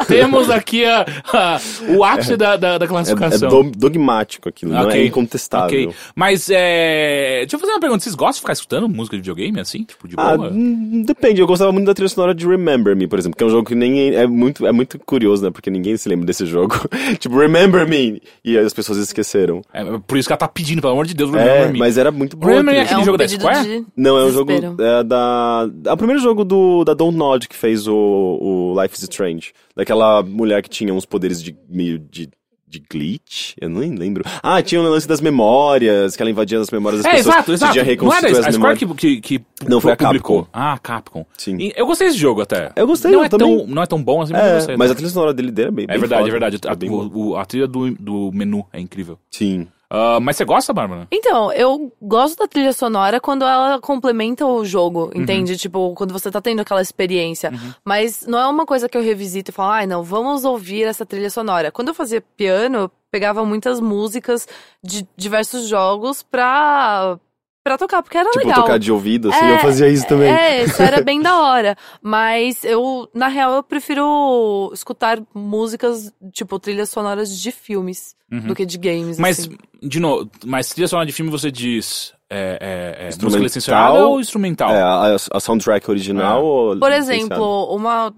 Temos 0.06 0.50
aqui 0.50 0.84
a, 0.84 1.04
a- 1.32 1.60
o 1.96 2.04
ápice 2.04 2.36
da, 2.36 2.56
da, 2.56 2.78
da 2.78 2.84
É, 2.84 2.86
é 2.86 2.88
classificação. 2.88 3.48
do- 3.48 3.70
dogmático 3.70 4.48
aquilo, 4.48 4.72
não 4.72 4.84
Ok, 4.86 5.00
é 5.00 5.06
incontestável. 5.06 5.88
Ok. 5.88 5.94
Mas 6.14 6.48
é. 6.50 7.40
Deixa 7.40 7.56
eu 7.56 7.60
fazer 7.60 7.72
uma 7.72 7.80
pergunta. 7.80 8.02
Vocês 8.02 8.14
gostam 8.14 8.34
de 8.34 8.40
ficar 8.40 8.52
escutando 8.52 8.88
música 8.88 9.16
de 9.16 9.22
videogame 9.22 9.60
assim? 9.60 9.84
Tipo, 9.84 10.08
de 10.08 10.14
Ah, 10.18 10.36
boa? 10.36 10.50
hum, 10.50 11.02
depende. 11.06 11.40
Eu 11.40 11.46
gostava 11.46 11.72
muito 11.72 11.86
da 11.86 11.94
trilha 11.94 12.08
sonora 12.08 12.34
de 12.34 12.46
Remember 12.46 12.94
Me, 12.96 13.06
por 13.06 13.18
exemplo, 13.18 13.36
que 13.36 13.44
é 13.44 13.46
um 13.46 13.50
jogo 13.50 13.68
que 13.68 13.74
nem 13.74 14.14
é 14.14 14.26
muito, 14.26 14.66
é 14.66 14.72
muito 14.72 14.98
curioso, 14.98 15.44
né? 15.44 15.50
Porque 15.50 15.70
ninguém 15.70 15.96
se 15.96 16.08
lembra 16.08 16.26
desse 16.26 16.46
jogo. 16.46 16.74
tipo, 17.18 17.36
Remember 17.38 17.88
Me! 17.88 18.22
E 18.44 18.56
as 18.58 18.72
pessoas 18.72 18.98
esqueceram. 18.98 19.62
É 19.72 19.82
por 20.06 20.18
isso 20.18 20.28
que 20.28 20.32
ela 20.32 20.38
tá 20.38 20.48
pedindo, 20.48 20.80
pelo 20.80 20.92
amor 20.92 21.06
de 21.06 21.14
Deus, 21.14 21.30
Remember 21.30 21.52
É, 21.68 21.68
Me. 21.72 21.78
mas 21.78 21.96
era 21.98 22.10
muito 22.10 22.36
bom. 22.36 22.46
Remember 22.46 22.72
Me 22.74 22.78
é 22.78 22.82
É 22.82 22.84
aquele 22.84 23.00
um 23.00 23.04
jogo 23.04 23.18
da 23.18 23.24
pedido 23.24 23.40
Square? 23.40 23.62
de... 23.68 23.86
Não, 23.96 24.18
é 24.18 24.24
um 24.24 24.32
jogo 24.32 24.43
Desespero. 24.44 24.76
é, 24.82 25.02
da. 25.04 25.68
É 25.86 25.92
o 25.92 25.96
primeiro 25.96 26.20
jogo 26.22 26.44
do, 26.44 26.84
da 26.84 26.94
Don't 26.94 27.16
Nod 27.16 27.48
que 27.48 27.56
fez 27.56 27.86
o, 27.86 27.94
o 27.94 28.80
Life 28.82 28.94
is 28.94 29.02
Strange. 29.02 29.52
Daquela 29.76 30.22
mulher 30.22 30.62
que 30.62 30.68
tinha 30.70 30.92
uns 30.92 31.04
poderes 31.06 31.42
de 31.42 31.56
meio 31.68 31.98
de. 31.98 32.28
De 32.66 32.82
glitch? 32.90 33.52
Eu 33.60 33.68
nem 33.68 33.94
lembro. 33.94 34.24
Ah, 34.42 34.60
tinha 34.60 34.80
o 34.80 34.84
lance 34.84 35.06
das 35.06 35.20
memórias, 35.20 36.16
que 36.16 36.22
ela 36.22 36.30
invadia 36.30 36.58
as 36.58 36.68
memórias 36.72 37.02
das 37.04 37.12
É, 37.12 37.16
pessoas. 37.18 37.34
exato, 37.36 37.52
exato. 37.52 37.72
Podia 37.78 37.96
Não 37.96 38.12
era 38.12 38.26
as 38.30 38.32
a 38.38 38.50
Square 38.52 38.52
memórias. 38.80 38.98
que, 38.98 39.20
que, 39.20 39.38
que 39.38 39.68
Não, 39.68 39.80
foi 39.80 39.92
a 39.92 39.96
publicou. 39.96 40.42
Capcom. 40.42 40.50
Ah, 40.52 40.76
Capcom. 40.78 41.24
Sim. 41.38 41.56
E 41.60 41.72
eu 41.76 41.86
gostei 41.86 42.08
desse 42.08 42.18
jogo 42.18 42.40
até. 42.40 42.72
Eu 42.74 42.84
gostei, 42.88 43.12
não 43.12 43.20
eu 43.20 43.24
é 43.26 43.28
também. 43.28 43.58
Tão, 43.58 43.66
não 43.68 43.80
é 43.82 43.86
tão 43.86 44.02
bom 44.02 44.22
assim, 44.22 44.32
mas 44.32 44.42
eu 44.42 44.48
É, 44.50 44.54
gostei. 44.56 44.76
mas 44.76 44.90
a 44.90 44.94
trilha 44.96 45.10
sonora 45.10 45.32
dele, 45.32 45.52
dele 45.52 45.68
é 45.68 45.70
bem 45.70 45.84
É 45.84 45.86
bem 45.86 45.98
verdade, 46.00 46.22
foda. 46.22 46.28
é 46.28 46.32
verdade. 46.32 46.58
A, 46.66 46.72
É 46.72 46.90
o- 46.90 47.36
a 47.36 47.44
trilha 47.46 47.68
do, 47.68 47.90
do 47.94 48.30
menu 48.34 48.66
é 48.72 48.80
incrível. 48.80 49.20
Sim. 49.30 49.68
Ah, 49.96 50.18
mas 50.20 50.36
você 50.36 50.44
gosta, 50.44 50.72
Bárbara? 50.72 51.06
Então, 51.12 51.52
eu 51.52 51.92
gosto 52.02 52.36
da 52.38 52.48
trilha 52.48 52.72
sonora 52.72 53.20
quando 53.20 53.44
ela 53.44 53.80
complementa 53.80 54.44
o 54.44 54.64
jogo, 54.64 55.12
Uhum. 55.14 55.22
entende? 55.22 55.56
Tipo, 55.56 55.94
quando 55.94 56.12
você 56.12 56.30
tá 56.32 56.40
tendo 56.40 56.60
aquela 56.60 56.82
experiência. 56.82 57.52
Mas 57.84 58.26
não 58.26 58.38
é 58.40 58.46
uma 58.48 58.66
coisa 58.66 58.88
que 58.88 58.98
eu 58.98 59.02
revisito 59.02 59.50
e 59.50 59.54
falo, 59.54 59.70
ai, 59.70 59.86
não, 59.86 60.02
vamos 60.02 60.44
ouvir 60.44 60.82
essa 60.82 61.06
trilha 61.06 61.30
sonora. 61.30 61.70
Quando 61.70 61.88
eu 61.88 61.94
fazia 61.94 62.20
piano, 62.36 62.78
eu 62.78 62.90
pegava 63.10 63.44
muitas 63.44 63.78
músicas 63.78 64.48
de 64.82 65.06
diversos 65.16 65.68
jogos 65.68 66.24
pra, 66.24 67.16
pra 67.64 67.78
tocar, 67.78 68.02
porque 68.02 68.18
era 68.18 68.30
Tipo, 68.30 68.46
legal. 68.46 68.62
tocar 68.62 68.78
de 68.78 68.92
ouvido, 68.92 69.30
assim, 69.30 69.44
É, 69.44 69.54
eu 69.54 69.58
fazia 69.58 69.88
isso 69.88 70.06
também. 70.06 70.30
É, 70.30 70.64
isso 70.64 70.80
era 70.82 71.02
bem 71.02 71.20
da 71.22 71.40
hora. 71.40 71.76
Mas 72.02 72.62
eu, 72.62 73.08
na 73.14 73.26
real, 73.28 73.54
eu 73.54 73.62
prefiro 73.62 74.70
escutar 74.74 75.18
músicas, 75.34 76.12
tipo, 76.32 76.58
trilhas 76.58 76.90
sonoras 76.90 77.36
de 77.36 77.50
filmes 77.50 78.14
Uhum. 78.32 78.40
do 78.48 78.54
que 78.54 78.66
de 78.66 78.76
games. 78.78 79.18
Mas, 79.18 79.40
assim. 79.40 79.56
de 79.82 80.00
novo, 80.00 80.28
mas 80.44 80.68
trilha 80.70 80.88
sonora 80.88 81.06
de 81.06 81.12
filme 81.12 81.30
você 81.30 81.50
diz 81.52 82.12
é, 82.28 82.58
é, 82.60 83.02
é 83.02 83.04
música 83.04 83.08
Instrumental. 83.08 83.42
licenciada 83.42 84.06
ou 84.06 84.20
instrumental? 84.20 84.70
É, 84.74 84.82
a, 84.82 85.16
a 85.32 85.40
soundtrack 85.40 85.88
original 85.90 86.40
É. 86.40 86.42
ou 86.42 86.76
Por 86.78 86.90
exemplo, 86.90 87.74
uma, 87.76 88.12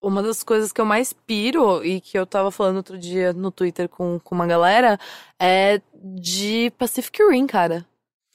uma 0.00 0.22
das 0.22 0.44
coisas 0.44 0.70
que 0.70 0.80
eu 0.80 0.84
mais 0.84 1.12
piro 1.12 1.84
e 1.84 2.00
que 2.00 2.16
eu 2.16 2.24
tava 2.24 2.50
falando 2.52 2.76
outro 2.76 2.96
dia 2.96 3.32
no 3.32 3.50
Twitter 3.50 3.88
com, 3.88 4.20
com 4.22 4.34
uma 4.34 4.46
galera 4.46 4.96
é 5.40 5.80
de 5.94 6.70
Pacific 6.78 7.18
Rim, 7.28 7.46
cara. 7.46 7.84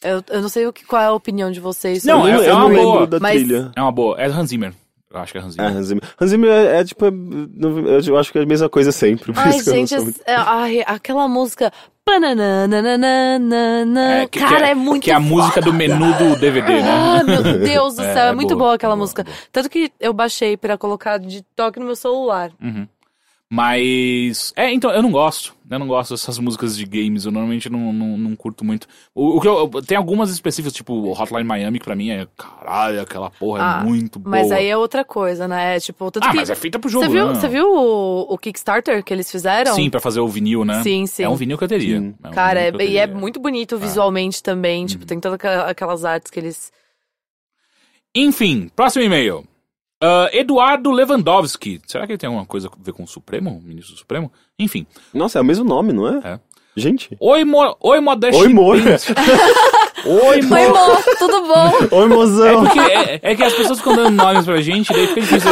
Eu, 0.03 0.23
eu 0.29 0.41
não 0.41 0.49
sei 0.49 0.67
o 0.67 0.73
que, 0.73 0.85
qual 0.85 1.01
é 1.01 1.05
a 1.05 1.13
opinião 1.13 1.51
de 1.51 1.59
vocês. 1.59 2.03
Não, 2.03 2.27
eu 2.27 2.35
sobre 2.35 2.35
é- 2.35 2.37
não, 2.37 2.43
é 2.43 2.49
eu 2.49 2.55
uma 2.55 2.63
não 2.63 2.69
lembro 2.69 2.91
boa, 2.91 3.07
da 3.07 3.19
mas- 3.19 3.39
trilha. 3.41 3.71
É 3.75 3.81
uma 3.81 3.91
boa. 3.91 4.19
É 4.21 4.25
Hans 4.27 4.49
Zimmer. 4.49 4.73
Eu 5.13 5.19
acho 5.19 5.31
que 5.31 5.37
é 5.37 5.41
Hans 5.41 5.55
É, 5.57 5.63
Zimmer. 5.63 5.77
Hans 5.77 5.85
Zimmer. 5.87 6.03
Hans 6.19 6.29
Zimmer 6.31 6.49
é, 6.51 6.79
é, 6.79 6.83
tipo, 6.83 7.05
é, 7.05 7.09
eu 8.09 8.17
acho 8.17 8.31
que 8.31 8.39
é 8.39 8.41
a 8.41 8.45
mesma 8.45 8.67
coisa 8.67 8.91
sempre. 8.91 9.31
Por 9.31 9.39
Ai, 9.39 9.59
eu 9.59 9.63
gente, 9.63 9.93
é, 10.25 10.35
ai, 10.35 10.83
aquela 10.87 11.27
música. 11.27 11.71
É, 12.05 14.27
que- 14.27 14.39
cara, 14.39 14.57
que 14.57 14.63
é, 14.71 14.75
muito 14.75 15.03
Que 15.03 15.11
é 15.11 15.13
a 15.13 15.19
música 15.19 15.61
do 15.61 15.73
menu 15.73 16.13
do 16.17 16.35
DVD, 16.37 16.81
né? 16.81 16.91
Ah, 16.91 17.23
meu 17.23 17.43
Deus 17.59 17.95
do 17.95 18.03
É, 18.03 18.13
céu, 18.13 18.25
é, 18.25 18.29
é 18.29 18.33
muito 18.33 18.49
boa, 18.49 18.59
boa 18.59 18.75
aquela 18.75 18.95
boa, 18.95 19.03
música. 19.03 19.23
boa. 19.23 19.35
Tanto 19.51 19.69
que 19.69 19.91
eu 19.99 20.13
baixei 20.13 20.57
pra 20.57 20.77
colocar 20.77 21.17
de 21.17 21.41
toque 21.55 21.79
no 21.79 21.85
meu 21.85 21.95
celular. 21.95 22.51
Uhum. 22.61 22.87
Mas. 23.55 24.51
É, 24.55 24.73
então, 24.73 24.89
eu 24.89 25.03
não 25.03 25.11
gosto. 25.11 25.53
Eu 25.69 25.77
não 25.77 25.87
gosto 25.87 26.11
dessas 26.11 26.39
músicas 26.39 26.75
de 26.75 26.85
games. 26.85 27.25
Eu 27.25 27.31
normalmente 27.31 27.69
não, 27.69 27.93
não, 27.93 28.17
não 28.17 28.35
curto 28.35 28.65
muito. 28.65 28.87
O, 29.13 29.37
o 29.37 29.41
que 29.41 29.47
eu, 29.47 29.69
tem 29.85 29.95
algumas 29.95 30.31
específicas, 30.31 30.73
tipo 30.73 30.91
o 30.93 31.11
Hotline 31.11 31.43
Miami, 31.43 31.77
que 31.77 31.85
pra 31.85 31.95
mim 31.95 32.09
é. 32.09 32.27
Caralho, 32.35 33.01
aquela 33.01 33.29
porra 33.29 33.59
Ah, 33.61 33.81
é 33.81 33.83
muito 33.83 34.17
boa. 34.17 34.37
Mas 34.37 34.51
aí 34.51 34.65
é 34.65 34.75
outra 34.75 35.05
coisa, 35.05 35.47
né? 35.47 35.75
É, 35.75 35.79
Tipo, 35.79 36.09
tanto 36.09 36.25
Ah, 36.25 36.31
que. 36.31 36.35
mas 36.37 36.49
é 36.49 36.55
feita 36.55 36.79
pro 36.79 36.89
jogo, 36.89 37.05
Você 37.05 37.11
viu, 37.11 37.27
né? 37.27 37.33
você 37.35 37.47
viu 37.47 37.67
o, 37.71 38.33
o 38.33 38.37
Kickstarter 38.39 39.03
que 39.03 39.13
eles 39.13 39.29
fizeram? 39.31 39.75
Sim, 39.75 39.87
pra 39.89 39.99
fazer 39.99 40.19
o 40.19 40.27
vinil, 40.27 40.65
né? 40.65 40.81
Sim, 40.81 41.05
sim. 41.05 41.23
É 41.23 41.29
um 41.29 41.35
vinil 41.35 41.55
que 41.57 41.63
eu 41.63 41.67
teria. 41.67 41.97
É 42.23 42.27
um 42.27 42.31
Cara, 42.31 42.59
é, 42.59 42.69
eu 42.69 42.81
e 42.81 42.97
é 42.97 43.05
teria. 43.05 43.19
muito 43.19 43.39
bonito 43.39 43.77
visualmente 43.77 44.41
também. 44.41 44.85
Tipo, 44.87 45.05
tem 45.05 45.19
todas 45.19 45.39
aquelas 45.67 46.03
artes 46.03 46.31
que 46.31 46.39
eles. 46.39 46.71
Enfim, 48.15 48.69
próximo 48.75 49.03
e-mail. 49.05 49.43
Ah, 50.05 50.29
Eduardo 50.33 50.91
Lewandowski. 50.91 51.79
Será 51.87 52.05
que 52.05 52.11
ele 52.11 52.17
tem 52.17 52.27
alguma 52.27 52.45
coisa 52.45 52.67
a 52.67 52.83
ver 52.83 52.91
com 52.91 53.03
o 53.03 53.07
Supremo? 53.07 53.51
O 53.57 53.61
ministro 53.61 53.93
do 53.93 53.99
Supremo? 53.99 54.29
Enfim. 54.59 54.85
Nossa, 55.13 55.39
é 55.39 55.41
o 55.41 55.45
mesmo 55.45 55.63
nome, 55.63 55.93
não 55.93 56.07
é? 56.07 56.19
É. 56.33 56.39
Gente. 56.75 57.15
Oi, 57.19 57.45
mo 57.45 57.77
Oi 57.79 57.99
Modeste. 58.01 58.41
Oi, 58.41 58.47
amor. 58.47 58.75
Oi, 58.75 60.41
mo 60.41 60.55
Oi, 60.55 60.67
mo, 60.67 61.03
tudo 61.17 61.41
bom? 61.47 61.95
Oi, 61.97 62.07
mozão. 62.07 62.65
Porque 62.65 62.79
é, 62.79 63.19
é 63.21 63.35
que 63.35 63.43
as 63.43 63.53
pessoas 63.53 63.77
ficam 63.79 63.95
dando 63.95 64.11
nomes 64.17 64.43
pra 64.43 64.59
gente, 64.59 64.91
daí 64.91 65.07
fica 65.07 65.21
difícil. 65.21 65.51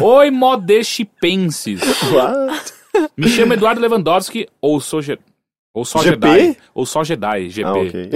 Oi, 0.00 0.30
Modestipenses. 0.30 1.80
What? 2.12 2.72
Me 3.16 3.28
chamo 3.28 3.54
Eduardo 3.54 3.80
Lewandowski, 3.80 4.46
ou 4.60 4.78
sou, 4.80 5.00
Je- 5.02 5.18
ou 5.74 5.84
só 5.84 5.98
GP? 6.00 6.28
Jedi. 6.28 6.56
Ou 6.74 6.86
só 6.86 7.02
Jedi, 7.02 7.48
GP. 7.48 7.66
Ah, 7.68 7.72
ok. 7.72 8.10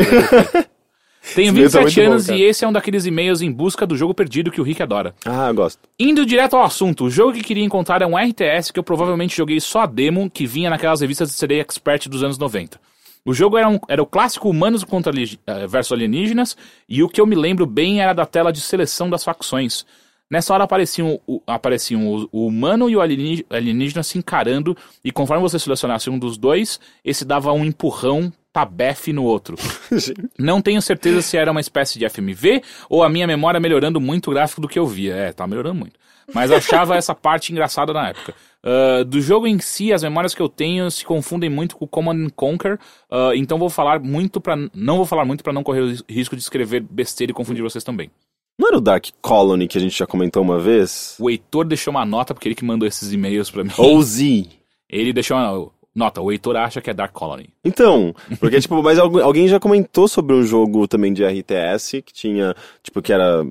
Tenho 1.35 1.47
Esse 1.47 1.57
e-mail 1.57 1.71
tá 1.71 1.79
27 1.79 1.83
muito 1.85 2.07
bom, 2.09 2.13
anos 2.15 2.27
cara. 2.27 2.39
e 2.39 2.43
esse 2.43 2.65
é 2.65 2.69
um 2.69 2.73
daqueles 2.73 3.07
e-mails 3.07 3.41
em 3.43 3.51
busca 3.53 3.87
do 3.87 3.97
jogo 3.97 4.13
perdido 4.13 4.51
que 4.51 4.61
o 4.61 4.65
Rick 4.65 4.83
adora. 4.83 5.15
Ah, 5.25 5.49
eu 5.49 5.55
gosto. 5.55 5.79
Indo 5.99 6.27
direto 6.27 6.57
ao 6.57 6.65
assunto, 6.65 7.05
o 7.05 7.11
jogo 7.11 7.33
que 7.33 7.43
queria 7.43 7.65
encontrar 7.65 8.03
é 8.03 8.07
um 8.07 8.17
RTS 8.19 8.73
que 8.73 8.79
eu 8.79 8.83
provavelmente 8.83 9.37
joguei 9.37 9.61
só 9.61 9.83
a 9.83 9.87
demo 9.87 10.29
que 10.29 10.47
vinha 10.47 10.69
naquelas 10.69 11.01
revistas 11.01 11.29
de 11.31 11.35
CD 11.37 11.61
Expert 11.61 12.09
dos 12.09 12.23
anos 12.25 12.39
90. 12.39 12.81
O 13.25 13.33
jogo 13.33 13.57
era, 13.57 13.69
um- 13.69 13.79
era 13.89 14.03
o 14.03 14.07
clássico 14.07 14.49
humanos 14.51 14.83
contra 14.83 15.13
eh, 15.13 15.67
versus 15.69 15.93
alienígenas, 15.93 16.57
e 16.89 17.05
o 17.05 17.09
que 17.09 17.21
eu 17.21 17.27
me 17.27 17.37
lembro 17.37 17.67
bem 17.67 18.01
era 18.03 18.13
da 18.13 18.27
tela 18.27 18.53
de 18.53 18.61
seleção 18.61 19.09
das 19.09 19.23
facções. 19.23 19.87
Nessa 20.29 20.53
hora 20.53 20.65
apareciam, 20.65 21.21
o, 21.25 21.41
apareciam 21.47 22.09
o, 22.09 22.29
o 22.33 22.47
humano 22.49 22.91
e 22.91 22.97
o 22.97 23.01
alienígena 23.01 24.03
se 24.03 24.19
encarando, 24.19 24.77
e 25.05 25.13
conforme 25.13 25.41
você 25.43 25.57
selecionasse 25.59 26.11
um 26.11 26.19
dos 26.19 26.37
dois, 26.37 26.81
esse 27.05 27.25
dava 27.25 27.53
um 27.53 27.65
empurrão 27.65 28.33
Tabef 28.53 29.13
no 29.13 29.25
outro. 29.25 29.57
Não 30.39 30.61
tenho 30.61 30.83
certeza 30.83 31.23
se 31.23 31.37
era 31.37 31.51
uma 31.51 31.61
espécie 31.61 31.99
de 31.99 32.09
FMV 32.09 32.63
ou 32.89 33.03
a 33.03 33.09
minha 33.09 33.27
memória 33.27 33.59
melhorando 33.59 34.01
muito 34.01 34.31
o 34.31 34.35
gráfico 34.35 34.61
do 34.61 34.69
que 34.69 34.79
eu 34.79 34.87
via. 34.87 35.15
É, 35.15 35.33
tá 35.33 35.47
melhorando 35.47 35.77
muito. 35.77 35.99
Mas 36.33 36.51
achava 36.51 36.97
essa 36.97 37.15
parte 37.15 37.53
engraçada 37.53 37.93
na 37.93 38.09
época. 38.09 38.35
Uh, 38.65 39.05
do 39.05 39.21
jogo 39.21 39.47
em 39.47 39.59
si, 39.59 39.93
as 39.93 40.03
memórias 40.03 40.35
que 40.35 40.41
eu 40.41 40.49
tenho 40.49 40.91
se 40.91 41.05
confundem 41.05 41.51
muito 41.51 41.77
com 41.77 41.87
Command 41.87 42.27
and 42.27 42.31
Conquer, 42.31 42.79
uh, 43.11 43.35
então 43.35 43.59
vou 43.59 43.69
falar 43.69 43.99
muito 43.99 44.41
para 44.41 44.57
não 44.73 44.99
vou 44.99 45.07
falar 45.07 45.25
muito 45.25 45.43
para 45.43 45.53
não 45.53 45.65
correr 45.65 45.81
o 45.81 45.97
risco 46.09 46.37
de 46.37 46.43
escrever 46.43 46.81
besteira 46.81 47.33
e 47.33 47.35
confundir 47.35 47.63
vocês 47.63 47.83
também. 47.83 48.11
Não 48.59 48.69
era 48.69 48.79
o 48.79 48.81
Dark 48.81 49.07
Colony 49.21 49.67
que 49.67 49.79
a 49.79 49.81
gente 49.81 49.99
já 49.99 50.07
comentou 50.07 50.43
uma 50.43 50.61
vez? 50.61 51.17
O 51.19 51.29
Heitor 51.29 51.65
deixou 51.65 51.91
uma 51.91 52.05
nota 52.05 52.35
porque 52.35 52.49
ele 52.49 52.55
que 52.55 52.65
mandou 52.65 52.87
esses 52.87 53.13
e-mails 53.13 53.51
para 53.51 53.65
mim. 53.65 53.73
Ou 53.77 54.01
Z. 54.03 54.47
Ele 54.89 55.13
deixou 55.13 55.37
uma 55.37 55.69
nota, 55.95 56.21
o 56.21 56.31
Heitor 56.33 56.57
acha 56.57 56.81
que 56.81 56.89
é 56.91 56.95
Dark 56.95 57.13
Colony. 57.13 57.49
Então, 57.65 58.15
porque, 58.41 58.59
tipo, 58.63 58.83
mas 58.83 58.99
algu- 58.99 59.21
alguém 59.21 59.47
já 59.49 59.61
comentou 59.61 60.09
sobre 60.09 60.35
um 60.35 60.43
jogo 60.43 60.87
também 60.89 61.13
de 61.13 61.25
RTS 61.25 62.03
que 62.03 62.13
tinha, 62.13 62.55
tipo, 62.83 63.01
que 63.03 63.13
era. 63.13 63.45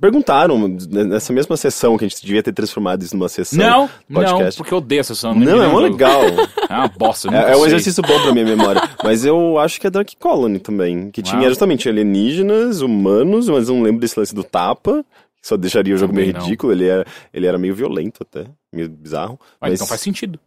Perguntaram 0.00 0.68
nessa 0.90 1.32
mesma 1.32 1.56
sessão 1.56 1.96
que 1.98 2.04
a 2.04 2.08
gente 2.08 2.24
devia 2.24 2.42
ter 2.42 2.52
transformado 2.52 3.02
isso 3.02 3.16
numa 3.16 3.28
sessão. 3.28 3.58
Não, 3.58 3.90
não, 4.08 4.22
podcast. 4.22 4.56
porque 4.58 4.72
eu 4.74 4.78
odeio 4.78 5.00
essa 5.00 5.14
sessão. 5.14 5.34
Não, 5.34 5.62
é 5.62 5.68
mó 5.68 5.78
legal. 5.78 6.22
É 6.72 6.74
uma 6.74 6.88
bosta. 6.88 7.28
É, 7.34 7.52
é 7.52 7.56
um 7.56 7.66
exercício 7.66 8.02
bom 8.02 8.18
pra 8.22 8.32
minha 8.32 8.46
memória. 8.46 8.80
Mas 9.04 9.26
eu 9.26 9.58
acho 9.58 9.78
que 9.78 9.86
é 9.86 9.90
Dark 9.90 10.08
Colony 10.18 10.58
também. 10.58 11.10
Que 11.10 11.20
tinha 11.20 11.40
Uau. 11.40 11.48
justamente 11.50 11.86
alienígenas, 11.86 12.80
humanos, 12.80 13.46
mas 13.46 13.68
não 13.68 13.82
lembro 13.82 14.00
desse 14.00 14.18
lance 14.18 14.34
do 14.34 14.42
tapa. 14.42 15.04
Só 15.42 15.54
deixaria 15.56 15.94
o 15.94 15.98
jogo 15.98 16.12
Também 16.12 16.26
meio 16.28 16.38
não. 16.38 16.44
ridículo. 16.44 16.72
Ele 16.72 16.86
era, 16.86 17.04
ele 17.34 17.46
era 17.46 17.58
meio 17.58 17.74
violento 17.74 18.22
até. 18.22 18.46
Meio 18.72 18.88
bizarro. 18.88 19.38
Mas... 19.60 19.74
Então 19.74 19.86
faz 19.86 20.00
sentido. 20.00 20.38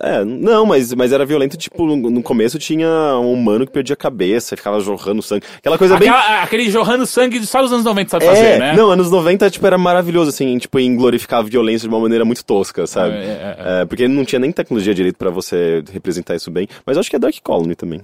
É, 0.00 0.24
não, 0.24 0.64
mas, 0.64 0.92
mas 0.94 1.12
era 1.12 1.24
violento, 1.24 1.56
tipo, 1.56 1.84
no, 1.84 2.10
no 2.10 2.22
começo 2.22 2.58
tinha 2.58 2.88
um 3.18 3.32
humano 3.32 3.66
que 3.66 3.72
perdia 3.72 3.94
a 3.94 3.96
cabeça, 3.96 4.56
ficava 4.56 4.78
jorrando 4.80 5.20
sangue. 5.22 5.44
Aquela 5.58 5.76
coisa 5.78 5.96
bem. 5.98 6.08
Aquela- 6.08 6.42
Aquele 6.42 6.70
jorrando 6.70 7.06
sangue 7.06 7.44
só 7.46 7.60
nos 7.62 7.72
anos 7.72 7.84
90 7.84 8.10
sabe 8.10 8.24
É, 8.24 8.28
fazer, 8.28 8.58
né? 8.58 8.74
não, 8.76 8.90
anos 8.90 9.10
90, 9.10 9.50
tipo, 9.50 9.66
era 9.66 9.76
maravilhoso, 9.78 10.30
assim, 10.30 10.56
tipo, 10.58 10.78
em 10.78 10.94
glorificar 10.96 11.40
a 11.40 11.42
violência 11.42 11.88
de 11.88 11.94
uma 11.94 12.00
maneira 12.00 12.24
muito 12.24 12.44
tosca, 12.44 12.86
sabe? 12.86 13.14
É, 13.14 13.18
é, 13.18 13.56
é. 13.58 13.82
É, 13.82 13.84
porque 13.84 14.06
não 14.06 14.24
tinha 14.24 14.38
nem 14.38 14.52
tecnologia 14.52 14.94
direito 14.94 15.16
pra 15.16 15.30
você 15.30 15.82
representar 15.92 16.34
isso 16.34 16.50
bem. 16.50 16.68
Mas 16.86 16.96
acho 16.96 17.10
que 17.10 17.16
é 17.16 17.18
Dark 17.18 17.34
Colony 17.42 17.74
também. 17.74 18.00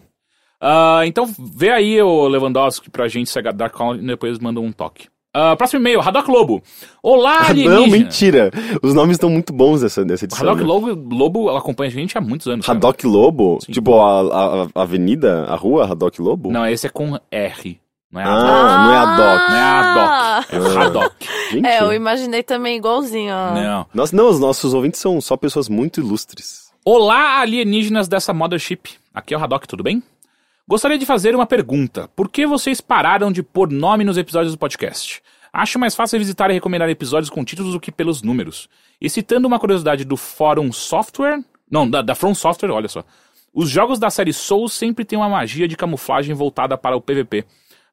Ah, 0.61 1.03
então 1.07 1.25
vê 1.55 1.71
aí 1.71 2.03
o 2.03 2.27
Lewandowski 2.27 2.91
pra 2.91 3.07
gente 3.07 3.31
se 3.31 3.39
é 3.39 3.43
Dark 3.53 3.73
Colony 3.75 4.03
e 4.03 4.07
depois 4.07 4.39
manda 4.41 4.59
um 4.61 4.73
toque. 4.73 5.07
Ah, 5.33 5.55
próximo 5.57 5.81
e-mail, 5.81 6.01
Haddock 6.01 6.31
Lobo. 6.31 6.63
Olá, 7.03 7.41
Ah, 7.47 7.51
alienígena. 7.51 7.81
não, 7.81 7.87
mentira! 7.87 8.51
Os 8.83 8.95
nomes 8.95 9.17
estão 9.17 9.29
muito 9.29 9.53
bons 9.53 9.83
dessa, 9.83 10.05
dessa 10.05 10.25
edição. 10.25 10.49
Haddock 10.49 10.63
né? 10.63 10.67
Lobo, 10.67 11.15
Lobo 11.15 11.49
ela 11.51 11.59
acompanha 11.59 11.89
a 11.91 11.93
gente 11.93 12.17
há 12.17 12.21
muitos 12.21 12.47
anos. 12.49 12.65
cara. 12.67 12.77
Haddock 12.79 13.07
Lobo? 13.07 13.59
Tipo, 13.61 14.01
a, 14.01 14.21
a, 14.21 14.69
a 14.75 14.83
avenida, 14.83 15.45
a 15.45 15.55
rua 15.55 15.85
Haddock 15.91 16.21
Lobo? 16.21 16.51
Não, 16.51 16.67
esse 16.67 16.87
é 16.87 16.91
com 16.91 17.19
R. 17.31 17.81
Não 18.11 18.21
é 18.23 18.25
Ah, 18.25 18.31
Haddock. 18.31 18.81
não 18.83 18.93
é 18.95 18.97
Haddock. 18.97 19.51
Não 19.51 19.57
é 19.57 19.63
Haddock. 19.63 20.55
É 20.55 20.83
Haddock. 20.87 21.15
Gente. 21.53 21.67
É, 21.67 21.83
eu 21.83 21.93
imaginei 21.93 22.43
também 22.43 22.77
igualzinho. 22.79 23.33
ó. 23.35 23.53
Não. 23.55 23.87
Nossa, 23.93 24.17
não, 24.17 24.31
os 24.31 24.41
nossos 24.41 24.73
ouvintes 24.73 24.99
são 24.99 25.21
só 25.21 25.37
pessoas 25.37 25.69
muito 25.69 26.01
ilustres. 26.01 26.69
Olá, 26.85 27.41
alienígenas 27.41 28.09
dessa 28.09 28.33
Mothership. 28.33 28.89
Aqui 29.13 29.35
é 29.35 29.37
o 29.37 29.45
Haddock, 29.45 29.69
tudo 29.69 29.83
bem? 29.83 30.03
Gostaria 30.69 30.99
de 30.99 31.07
fazer 31.07 31.35
uma 31.35 31.47
pergunta. 31.47 32.09
Por 32.15 32.29
que 32.29 32.47
vocês 32.47 32.79
pararam 32.81 33.33
de 33.33 33.43
pôr 33.43 33.71
nome 33.71 34.05
nos 34.05 34.19
episódios 34.19 34.53
do 34.53 34.59
podcast? 34.59 35.23
Acho 35.51 35.79
mais 35.79 35.95
fácil 35.95 36.19
visitar 36.19 36.51
e 36.51 36.55
recomendar 36.55 36.91
episódios 36.91 37.31
com 37.31 37.43
títulos 37.43 37.73
do 37.73 37.81
que 37.81 37.91
pelos 37.91 38.21
números. 38.23 38.69
E 39.01 39.09
citando 39.09 39.49
uma 39.49 39.59
curiosidade 39.59 40.05
do 40.05 40.17
Fórum 40.17 40.71
Software... 40.71 41.43
Não, 41.71 41.89
da, 41.89 42.03
da 42.03 42.15
From 42.15 42.35
Software, 42.35 42.71
olha 42.71 42.89
só. 42.89 43.03
Os 43.53 43.71
jogos 43.71 43.99
da 43.99 44.11
série 44.11 44.33
Souls 44.33 44.75
sempre 44.75 45.05
têm 45.07 45.19
uma 45.19 45.29
magia 45.29 45.67
de 45.67 45.77
camuflagem 45.77 46.35
voltada 46.35 46.77
para 46.77 46.97
o 46.97 47.01
PVP. 47.01 47.45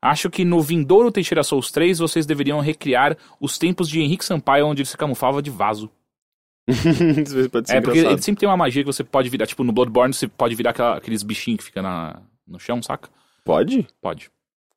Acho 0.01 0.29
que 0.29 0.43
no 0.43 0.61
Vindouro 0.61 1.11
Teixeira 1.11 1.43
Souls 1.43 1.71
3 1.71 1.99
vocês 1.99 2.25
deveriam 2.25 2.59
recriar 2.59 3.17
os 3.39 3.57
tempos 3.57 3.87
de 3.89 4.01
Henrique 4.01 4.23
Sampaio 4.25 4.67
onde 4.67 4.81
ele 4.81 4.87
se 4.89 4.97
camuflava 4.97 5.41
de 5.41 5.49
vaso. 5.49 5.89
Isso 6.67 7.49
pode 7.49 7.67
ser 7.69 7.77
É, 7.77 7.81
porque 7.81 7.99
engraçado. 7.99 8.13
ele 8.17 8.21
sempre 8.21 8.39
tem 8.41 8.49
uma 8.49 8.57
magia 8.57 8.83
que 8.83 8.87
você 8.91 9.03
pode 9.03 9.29
virar, 9.29 9.47
tipo, 9.47 9.63
no 9.63 9.71
Bloodborne 9.71 10.13
você 10.13 10.27
pode 10.27 10.55
virar 10.55 10.71
aquela- 10.71 10.97
aqueles 10.97 11.23
bichinhos 11.23 11.59
que 11.59 11.65
fica 11.65 11.81
na, 11.81 12.21
no 12.47 12.59
chão, 12.59 12.81
saca? 12.81 13.09
Pode? 13.43 13.87
Pode. 14.01 14.29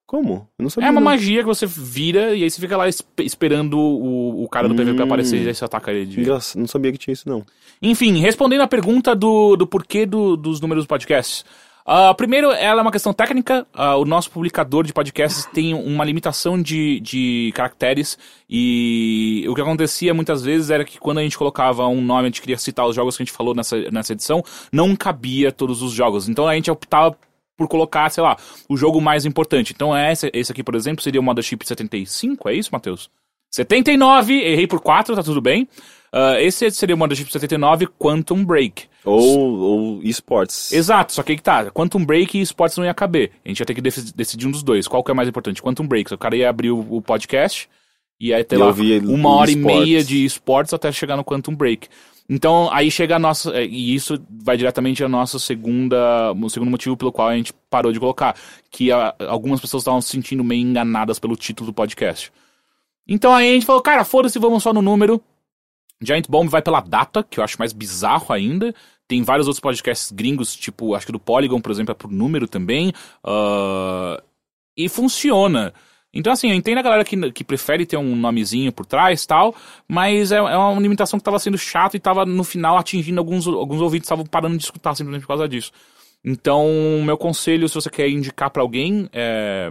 Como? 0.06 0.48
Eu 0.58 0.62
não 0.62 0.70
sabia. 0.70 0.88
É 0.88 0.90
uma 0.90 1.00
não. 1.00 1.04
magia 1.04 1.40
que 1.42 1.46
você 1.46 1.66
vira 1.66 2.34
e 2.34 2.42
aí 2.42 2.50
você 2.50 2.58
fica 2.60 2.76
lá 2.78 2.88
esp- 2.88 3.20
esperando 3.20 3.78
o, 3.78 4.42
o 4.44 4.48
cara 4.48 4.66
do 4.66 4.74
PVP 4.74 5.02
Hum. 5.02 5.04
aparecer 5.04 5.42
e 5.42 5.46
aí 5.48 5.54
você 5.54 5.64
ataca 5.64 5.92
ele. 5.92 6.06
De... 6.06 6.20
Engraçado, 6.20 6.58
não 6.60 6.66
sabia 6.66 6.90
que 6.92 6.98
tinha 6.98 7.12
isso, 7.12 7.28
não. 7.28 7.44
Enfim, 7.82 8.18
respondendo 8.18 8.62
a 8.62 8.66
pergunta 8.68 9.14
do, 9.14 9.54
do 9.56 9.66
porquê 9.66 10.06
do- 10.06 10.36
dos 10.36 10.60
números 10.62 10.84
do 10.84 10.88
podcast. 10.88 11.44
Ah, 11.90 12.12
primeiro, 12.14 12.50
ela 12.52 12.80
é 12.80 12.82
uma 12.82 12.92
questão 12.92 13.14
técnica. 13.14 13.66
Ah, 13.72 13.96
o 13.96 14.04
nosso 14.04 14.30
publicador 14.30 14.84
de 14.84 14.92
podcasts 14.92 15.46
tem 15.46 15.72
uma 15.74 16.04
limitação 16.04 16.60
de, 16.60 17.00
de 17.00 17.50
caracteres. 17.54 18.18
E 18.48 19.44
o 19.48 19.54
que 19.54 19.60
acontecia 19.60 20.12
muitas 20.12 20.42
vezes 20.42 20.68
era 20.70 20.84
que 20.84 20.98
quando 20.98 21.18
a 21.18 21.22
gente 21.22 21.38
colocava 21.38 21.86
um 21.86 22.00
nome, 22.02 22.22
a 22.22 22.26
gente 22.26 22.40
queria 22.40 22.58
citar 22.58 22.86
os 22.86 22.94
jogos 22.94 23.16
que 23.16 23.22
a 23.22 23.26
gente 23.26 23.34
falou 23.34 23.54
nessa, 23.54 23.90
nessa 23.90 24.12
edição, 24.12 24.42
não 24.72 24.94
cabia 24.96 25.50
todos 25.52 25.80
os 25.82 25.92
jogos. 25.92 26.28
Então 26.28 26.46
a 26.46 26.54
gente 26.54 26.70
optava 26.70 27.16
por 27.58 27.68
colocar, 27.68 28.08
sei 28.08 28.22
lá, 28.22 28.36
o 28.68 28.76
jogo 28.76 29.00
mais 29.00 29.26
importante. 29.26 29.72
Então 29.74 29.94
esse, 29.96 30.30
esse 30.32 30.52
aqui, 30.52 30.62
por 30.62 30.76
exemplo, 30.76 31.02
seria 31.02 31.20
o 31.20 31.24
Mothership 31.24 31.66
75, 31.66 32.48
é 32.48 32.54
isso, 32.54 32.70
Matheus? 32.72 33.10
79, 33.50 34.32
errei 34.32 34.66
por 34.66 34.80
4, 34.80 35.16
tá 35.16 35.22
tudo 35.22 35.40
bem. 35.40 35.68
Ah, 36.12 36.40
esse 36.40 36.70
seria 36.70 36.94
o 36.94 36.98
Mothership 36.98 37.30
79, 37.30 37.88
Quantum 37.98 38.44
Break. 38.44 38.84
Ou, 39.04 39.58
ou 39.58 40.02
esportes. 40.02 40.72
Exato, 40.72 41.12
só 41.12 41.22
que 41.22 41.32
aí 41.32 41.36
que 41.36 41.42
tá. 41.42 41.70
Quantum 41.70 42.04
Break 42.04 42.38
e 42.38 42.42
Sports 42.42 42.76
não 42.76 42.84
ia 42.84 42.94
caber. 42.94 43.32
A 43.44 43.48
gente 43.48 43.60
ia 43.60 43.66
ter 43.66 43.74
que 43.74 43.80
decidir 43.80 44.46
um 44.46 44.50
dos 44.50 44.62
dois. 44.62 44.86
Qual 44.86 45.02
que 45.02 45.10
é 45.10 45.14
mais 45.14 45.28
importante? 45.28 45.62
Quantum 45.62 45.86
Break. 45.86 46.12
O 46.12 46.18
cara 46.18 46.36
ia 46.36 46.48
abrir 46.48 46.70
o, 46.70 46.80
o 46.96 47.02
podcast 47.02 47.68
e 48.20 48.32
aí 48.34 48.42
ter 48.44 48.56
E 48.56 48.58
lá 48.58 48.66
uma 48.66 49.30
hora 49.30 49.50
esportes. 49.50 49.54
e 49.54 49.58
meia 49.84 50.04
de 50.04 50.24
esportes 50.24 50.74
até 50.74 50.90
chegar 50.92 51.16
no 51.16 51.24
Quantum 51.24 51.54
Break. 51.54 51.88
Então, 52.30 52.68
aí 52.72 52.90
chega 52.90 53.16
a 53.16 53.18
nossa. 53.18 53.50
é, 53.56 53.64
E 53.64 53.94
isso 53.94 54.18
vai 54.30 54.56
diretamente 54.56 55.02
a 55.02 55.08
nossa 55.08 55.38
segunda. 55.38 56.32
O 56.32 56.50
segundo 56.50 56.70
motivo 56.70 56.94
pelo 56.96 57.10
qual 57.10 57.28
a 57.28 57.36
gente 57.36 57.54
parou 57.70 57.90
de 57.90 57.98
colocar. 57.98 58.36
Que 58.70 58.92
a- 58.92 59.14
algumas 59.28 59.60
pessoas 59.60 59.80
estavam 59.82 60.00
se 60.02 60.10
sentindo 60.10 60.44
meio 60.44 60.60
enganadas 60.60 61.18
pelo 61.18 61.36
título 61.36 61.70
do 61.70 61.74
podcast. 61.74 62.30
Então 63.08 63.32
aí 63.34 63.48
a 63.48 63.54
gente 63.54 63.64
falou, 63.64 63.80
cara, 63.80 64.04
foda-se, 64.04 64.38
vamos 64.38 64.62
só 64.62 64.74
no 64.74 64.82
número. 64.82 65.22
Giant 66.02 66.26
Bomb 66.28 66.48
vai 66.50 66.60
pela 66.60 66.80
data, 66.80 67.22
que 67.24 67.40
eu 67.40 67.44
acho 67.44 67.56
mais 67.58 67.72
bizarro 67.72 68.30
ainda. 68.32 68.74
Tem 69.08 69.22
vários 69.22 69.46
outros 69.46 69.60
podcasts 69.60 70.12
gringos, 70.12 70.54
tipo, 70.54 70.94
acho 70.94 71.06
que 71.06 71.12
do 71.12 71.18
Polygon, 71.18 71.62
por 71.62 71.72
exemplo, 71.72 71.92
é 71.92 71.94
por 71.94 72.10
número 72.10 72.46
também. 72.46 72.92
Ah, 73.24 74.22
e 74.76 74.86
funciona. 74.88 75.72
Então, 76.12 76.32
assim, 76.32 76.48
eu 76.50 76.54
entendo 76.56 76.78
a 76.78 76.82
galera 76.82 77.04
que, 77.04 77.32
que 77.32 77.44
prefere 77.44 77.84
ter 77.84 77.96
um 77.98 78.16
nomezinho 78.16 78.72
por 78.72 78.86
trás 78.86 79.26
tal, 79.26 79.54
mas 79.86 80.32
é, 80.32 80.36
é 80.36 80.56
uma 80.56 80.80
limitação 80.80 81.18
que 81.18 81.24
tava 81.24 81.38
sendo 81.38 81.58
chata 81.58 81.96
e 81.96 82.00
tava, 82.00 82.24
no 82.24 82.42
final, 82.44 82.78
atingindo 82.78 83.18
alguns, 83.20 83.46
alguns 83.46 83.80
ouvintes, 83.80 84.06
estavam 84.06 84.24
parando 84.24 84.56
de 84.56 84.64
escutar 84.64 84.94
simplesmente 84.94 85.22
por 85.22 85.28
causa 85.28 85.48
disso. 85.48 85.70
Então, 86.24 86.66
meu 87.04 87.16
conselho, 87.16 87.68
se 87.68 87.74
você 87.74 87.90
quer 87.90 88.08
indicar 88.08 88.50
pra 88.50 88.62
alguém, 88.62 89.08
é, 89.12 89.70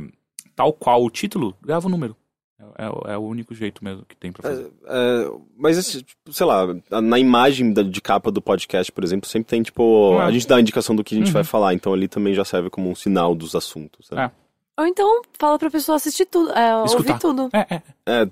tal 0.55 0.71
qual 0.71 1.03
o 1.03 1.09
título, 1.09 1.55
grava 1.61 1.87
o 1.87 1.89
número. 1.89 2.15
É, 2.59 2.85
é- 2.85 3.13
é 3.13 3.17
o 3.17 3.21
único 3.21 3.53
jeito 3.53 3.83
mesmo 3.83 4.03
que 4.07 4.15
tem 4.15 4.31
pra 4.31 4.43
fazer. 4.49 4.71
É, 4.87 5.31
mas, 5.57 5.77
esse, 5.77 6.01
tipo, 6.03 6.33
sei 6.33 6.45
lá, 6.45 6.65
na 7.01 7.19
imagem 7.19 7.71
da- 7.73 7.83
de 7.83 8.01
capa 8.01 8.31
do 8.31 8.41
podcast, 8.41 8.91
por 8.91 9.03
exemplo, 9.03 9.27
sempre 9.29 9.49
tem, 9.49 9.61
tipo, 9.61 10.17
É. 10.21 10.25
a 10.25 10.31
gente 10.31 10.47
dá 10.47 10.55
a 10.55 10.61
indicação 10.61 10.95
do 10.95 11.03
que 11.03 11.13
a 11.13 11.17
gente 11.17 11.27
Uhum. 11.27 11.33
vai 11.33 11.43
falar, 11.43 11.73
então 11.73 11.93
ali 11.93 12.07
também 12.07 12.33
já 12.33 12.43
serve 12.45 12.69
como 12.69 12.89
um 12.89 12.95
sinal 12.95 13.35
dos 13.35 13.55
assuntos. 13.55 14.09
Né? 14.11 14.25
É. 14.25 14.46
Ou 14.79 14.85
então, 14.85 15.21
fala 15.39 15.57
pra 15.57 15.71
pessoa 15.71 15.95
assistir 15.95 16.25
tudo, 16.25 16.51
é, 16.51 16.75
ouvir 16.75 17.17
tudo. 17.17 17.49
É, 17.51 17.75
é. 17.75 17.81
É, 18.05 18.29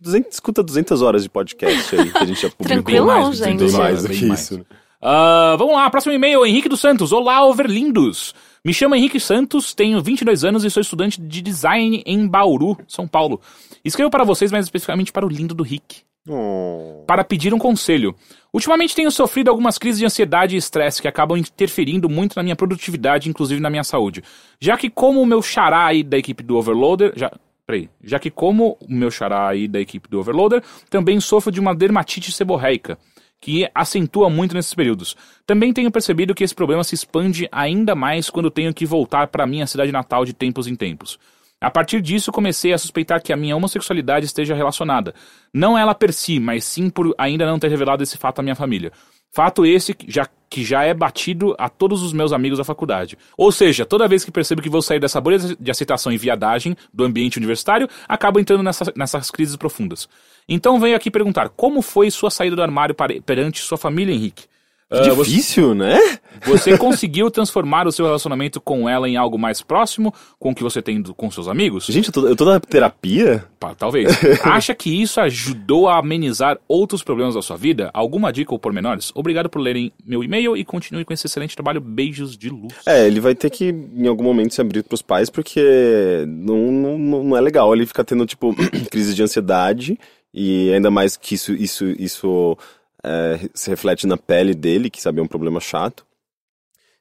200, 0.00 0.32
escuta 0.32 0.62
200 0.62 1.02
horas 1.02 1.22
de 1.22 1.28
podcast 1.28 1.94
aí, 1.94 2.10
que 2.10 2.18
a 2.18 2.24
gente 2.24 2.40
já 2.40 2.48
publicou. 2.48 2.66
Tranquilão, 2.82 3.24
mais, 3.24 3.36
gente. 3.36 3.72
Mais 3.72 4.02
do 4.02 4.08
que 4.08 4.24
mais. 4.24 4.40
isso. 4.40 4.66
Ah, 5.02 5.54
vamos 5.58 5.74
lá, 5.74 5.90
próximo 5.90 6.14
e-mail, 6.14 6.46
Henrique 6.46 6.68
dos 6.68 6.80
Santos. 6.80 7.12
Olá, 7.12 7.44
overlindos. 7.44 8.34
Me 8.64 8.72
chamo 8.72 8.94
Henrique 8.94 9.18
Santos, 9.20 9.74
tenho 9.74 10.00
22 10.00 10.44
anos 10.44 10.64
e 10.64 10.70
sou 10.70 10.80
estudante 10.80 11.20
de 11.20 11.42
design 11.42 12.02
em 12.06 12.26
Bauru, 12.26 12.78
São 12.88 13.06
Paulo. 13.06 13.40
Escrevo 13.84 14.10
para 14.10 14.24
vocês, 14.24 14.52
mais 14.52 14.64
especificamente 14.64 15.12
para 15.12 15.26
o 15.26 15.28
lindo 15.28 15.54
do 15.54 15.64
Rick, 15.64 16.02
Oh. 16.28 17.02
para 17.04 17.24
pedir 17.24 17.52
um 17.52 17.58
conselho. 17.58 18.14
Ultimamente 18.52 18.94
tenho 18.94 19.10
sofrido 19.10 19.50
algumas 19.50 19.76
crises 19.76 19.98
de 19.98 20.06
ansiedade 20.06 20.54
e 20.54 20.58
estresse 20.58 21.02
que 21.02 21.08
acabam 21.08 21.36
interferindo 21.36 22.08
muito 22.08 22.36
na 22.36 22.44
minha 22.44 22.54
produtividade, 22.54 23.28
inclusive 23.28 23.60
na 23.60 23.68
minha 23.68 23.82
saúde. 23.82 24.22
Já 24.60 24.76
que 24.76 24.88
como 24.88 25.20
o 25.20 25.26
meu 25.26 25.42
xará 25.42 25.86
aí 25.86 26.04
da 26.04 26.16
equipe 26.16 26.42
do 26.42 26.56
Overloader... 26.56 27.12
Já, 27.16 27.32
peraí. 27.66 27.90
Já 28.04 28.20
que 28.20 28.30
como 28.30 28.76
o 28.80 28.92
meu 28.92 29.10
xará 29.10 29.48
aí 29.48 29.66
da 29.66 29.80
equipe 29.80 30.08
do 30.08 30.20
Overloader, 30.20 30.62
também 30.88 31.18
sofro 31.18 31.50
de 31.50 31.58
uma 31.58 31.74
dermatite 31.74 32.30
seborreica 32.30 32.96
que 33.40 33.68
acentua 33.74 34.30
muito 34.30 34.54
nesses 34.54 34.72
períodos. 34.72 35.16
Também 35.44 35.72
tenho 35.72 35.90
percebido 35.90 36.32
que 36.32 36.44
esse 36.44 36.54
problema 36.54 36.84
se 36.84 36.94
expande 36.94 37.48
ainda 37.50 37.96
mais 37.96 38.30
quando 38.30 38.48
tenho 38.48 38.72
que 38.72 38.86
voltar 38.86 39.26
para 39.26 39.48
minha 39.48 39.66
cidade 39.66 39.90
natal 39.90 40.24
de 40.24 40.32
tempos 40.32 40.68
em 40.68 40.76
tempos. 40.76 41.18
A 41.62 41.70
partir 41.70 42.00
disso, 42.00 42.32
comecei 42.32 42.72
a 42.72 42.78
suspeitar 42.78 43.22
que 43.22 43.32
a 43.32 43.36
minha 43.36 43.56
homossexualidade 43.56 44.26
esteja 44.26 44.52
relacionada. 44.52 45.14
Não 45.54 45.78
ela 45.78 45.94
per 45.94 46.12
si, 46.12 46.40
mas 46.40 46.64
sim 46.64 46.90
por 46.90 47.14
ainda 47.16 47.46
não 47.46 47.58
ter 47.58 47.68
revelado 47.68 48.02
esse 48.02 48.18
fato 48.18 48.40
à 48.40 48.42
minha 48.42 48.56
família. 48.56 48.90
Fato 49.30 49.64
esse 49.64 49.94
que 49.94 50.10
já, 50.10 50.28
que 50.50 50.64
já 50.64 50.82
é 50.82 50.92
batido 50.92 51.54
a 51.56 51.68
todos 51.68 52.02
os 52.02 52.12
meus 52.12 52.32
amigos 52.32 52.58
da 52.58 52.64
faculdade. 52.64 53.16
Ou 53.38 53.52
seja, 53.52 53.86
toda 53.86 54.08
vez 54.08 54.24
que 54.24 54.30
percebo 54.32 54.60
que 54.60 54.68
vou 54.68 54.82
sair 54.82 54.98
dessa 54.98 55.20
bolha 55.20 55.38
de 55.38 55.70
aceitação 55.70 56.12
e 56.12 56.18
viadagem 56.18 56.76
do 56.92 57.04
ambiente 57.04 57.38
universitário, 57.38 57.88
acabo 58.08 58.40
entrando 58.40 58.62
nessa, 58.62 58.92
nessas 58.96 59.30
crises 59.30 59.56
profundas. 59.56 60.08
Então 60.48 60.80
venho 60.80 60.96
aqui 60.96 61.10
perguntar, 61.10 61.48
como 61.48 61.80
foi 61.80 62.10
sua 62.10 62.30
saída 62.30 62.56
do 62.56 62.62
armário 62.62 62.94
perante 63.24 63.62
sua 63.62 63.78
família, 63.78 64.12
Henrique? 64.12 64.51
Que 64.92 65.08
Ah, 65.10 65.14
você- 65.14 65.30
difícil, 65.30 65.74
né? 65.74 65.98
você 66.44 66.76
conseguiu 66.76 67.30
transformar 67.30 67.86
o 67.86 67.92
seu 67.92 68.04
relacionamento 68.04 68.60
com 68.60 68.88
ela 68.88 69.08
em 69.08 69.16
algo 69.16 69.38
mais 69.38 69.62
próximo 69.62 70.12
com 70.38 70.50
o 70.50 70.54
que 70.54 70.62
você 70.62 70.82
tem 70.82 71.00
do- 71.00 71.14
com 71.14 71.30
seus 71.30 71.46
amigos? 71.48 71.86
Gente, 71.86 72.08
eu 72.08 72.12
tô, 72.12 72.26
eu 72.28 72.36
tô 72.36 72.44
na 72.44 72.58
terapia? 72.58 73.44
Pá, 73.60 73.74
talvez. 73.74 74.08
Acha 74.44 74.74
que 74.74 74.90
isso 75.02 75.20
ajudou 75.20 75.88
a 75.88 75.98
amenizar 75.98 76.58
outros 76.66 77.02
problemas 77.02 77.34
da 77.34 77.42
sua 77.42 77.56
vida? 77.56 77.90
Alguma 77.94 78.32
dica 78.32 78.52
ou 78.52 78.58
pormenores? 78.58 79.12
Obrigado 79.14 79.48
por 79.48 79.60
lerem 79.60 79.92
meu 80.04 80.22
e-mail 80.24 80.56
e 80.56 80.64
continue 80.64 81.04
com 81.04 81.12
esse 81.12 81.26
excelente 81.26 81.54
trabalho. 81.54 81.80
Beijos 81.80 82.36
de 82.36 82.48
luz. 82.50 82.72
É, 82.86 83.06
ele 83.06 83.20
vai 83.20 83.34
ter 83.34 83.48
que, 83.50 83.66
em 83.68 84.06
algum 84.08 84.24
momento, 84.24 84.52
se 84.52 84.60
abrir 84.60 84.82
pros 84.82 85.00
pais, 85.02 85.30
porque 85.30 86.24
não, 86.26 86.70
não, 86.72 86.98
não 87.24 87.36
é 87.36 87.40
legal 87.40 87.72
ele 87.74 87.86
ficar 87.86 88.04
tendo, 88.04 88.26
tipo, 88.26 88.54
crise 88.90 89.14
de 89.14 89.22
ansiedade, 89.22 89.98
e 90.34 90.72
ainda 90.72 90.90
mais 90.90 91.16
que 91.16 91.34
isso, 91.34 91.52
isso, 91.52 91.84
isso 91.98 92.56
é, 93.04 93.48
se 93.54 93.68
reflete 93.70 94.06
na 94.06 94.16
pele 94.16 94.54
dele, 94.54 94.90
que 94.90 95.00
sabe, 95.02 95.20
é 95.20 95.22
um 95.22 95.26
problema 95.28 95.60
chato. 95.60 96.06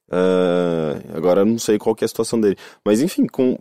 Ah, 0.09 0.99
agora 1.15 1.41
eu 1.41 1.45
não 1.45 1.57
sei 1.57 1.77
qual 1.77 1.95
que 1.95 2.03
é 2.03 2.05
a 2.05 2.09
situação 2.09 2.39
dele. 2.39 2.57
Mas 2.83 3.01
enfim, 3.01 3.25
com. 3.27 3.57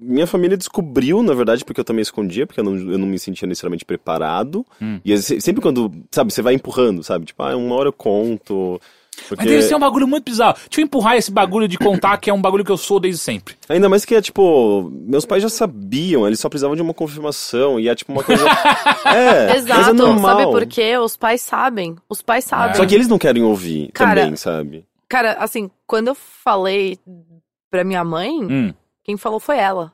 Minha 0.00 0.28
família 0.28 0.56
descobriu, 0.56 1.24
na 1.24 1.34
verdade, 1.34 1.64
porque 1.64 1.80
eu 1.80 1.84
também 1.84 2.02
escondia, 2.02 2.46
porque 2.46 2.60
eu 2.60 2.64
não, 2.64 2.76
eu 2.76 2.98
não 2.98 3.06
me 3.06 3.18
sentia 3.18 3.48
necessariamente 3.48 3.84
preparado. 3.84 4.64
Hum. 4.80 5.00
E 5.04 5.16
se- 5.18 5.40
sempre 5.40 5.60
quando, 5.60 5.90
sabe, 6.12 6.32
você 6.32 6.40
vai 6.40 6.54
empurrando, 6.54 7.02
sabe? 7.02 7.24
Tipo, 7.24 7.42
ah, 7.42 7.56
uma 7.56 7.74
hora 7.74 7.88
eu 7.88 7.92
conto. 7.92 8.80
Porque... 9.28 9.44
Mas 9.44 9.46
deve 9.52 9.62
ser 9.62 9.74
um 9.74 9.78
bagulho 9.80 10.06
muito 10.06 10.24
bizarro. 10.24 10.54
Deixa 10.68 10.80
eu 10.80 10.84
empurrar 10.84 11.16
esse 11.16 11.30
bagulho 11.30 11.66
de 11.68 11.76
contar 11.78 12.16
que 12.18 12.30
é 12.30 12.32
um 12.34 12.40
bagulho 12.40 12.64
que 12.64 12.70
eu 12.72 12.76
sou 12.76 13.00
desde 13.00 13.20
sempre. 13.20 13.54
Ainda 13.68 13.88
mais 13.88 14.04
que 14.04 14.14
é 14.14 14.20
tipo, 14.22 14.90
meus 14.92 15.24
pais 15.24 15.42
já 15.42 15.48
sabiam, 15.48 16.26
eles 16.26 16.40
só 16.40 16.48
precisavam 16.48 16.76
de 16.76 16.82
uma 16.82 16.94
confirmação 16.94 17.78
e 17.80 17.88
é 17.88 17.94
tipo 17.94 18.12
uma 18.12 18.22
coisa. 18.22 18.44
é, 19.06 19.46
mas 19.48 19.56
é 19.56 19.56
Exato, 19.56 19.94
normal. 19.94 20.38
sabe 20.38 20.50
por 20.52 20.66
quê? 20.66 20.96
Os 20.98 21.16
pais 21.16 21.40
sabem. 21.42 21.96
Os 22.08 22.22
pais 22.22 22.44
sabem. 22.44 22.74
Só 22.76 22.86
que 22.86 22.94
eles 22.94 23.08
não 23.08 23.18
querem 23.18 23.42
ouvir 23.42 23.90
Cara, 23.92 24.22
também, 24.22 24.36
sabe? 24.36 24.84
Cara, 25.08 25.32
assim, 25.40 25.70
quando 25.86 26.08
eu 26.08 26.14
falei 26.14 26.98
pra 27.70 27.84
minha 27.84 28.04
mãe, 28.04 28.30
Hum. 28.42 28.74
quem 29.04 29.16
falou 29.16 29.40
foi 29.40 29.58
ela. 29.58 29.92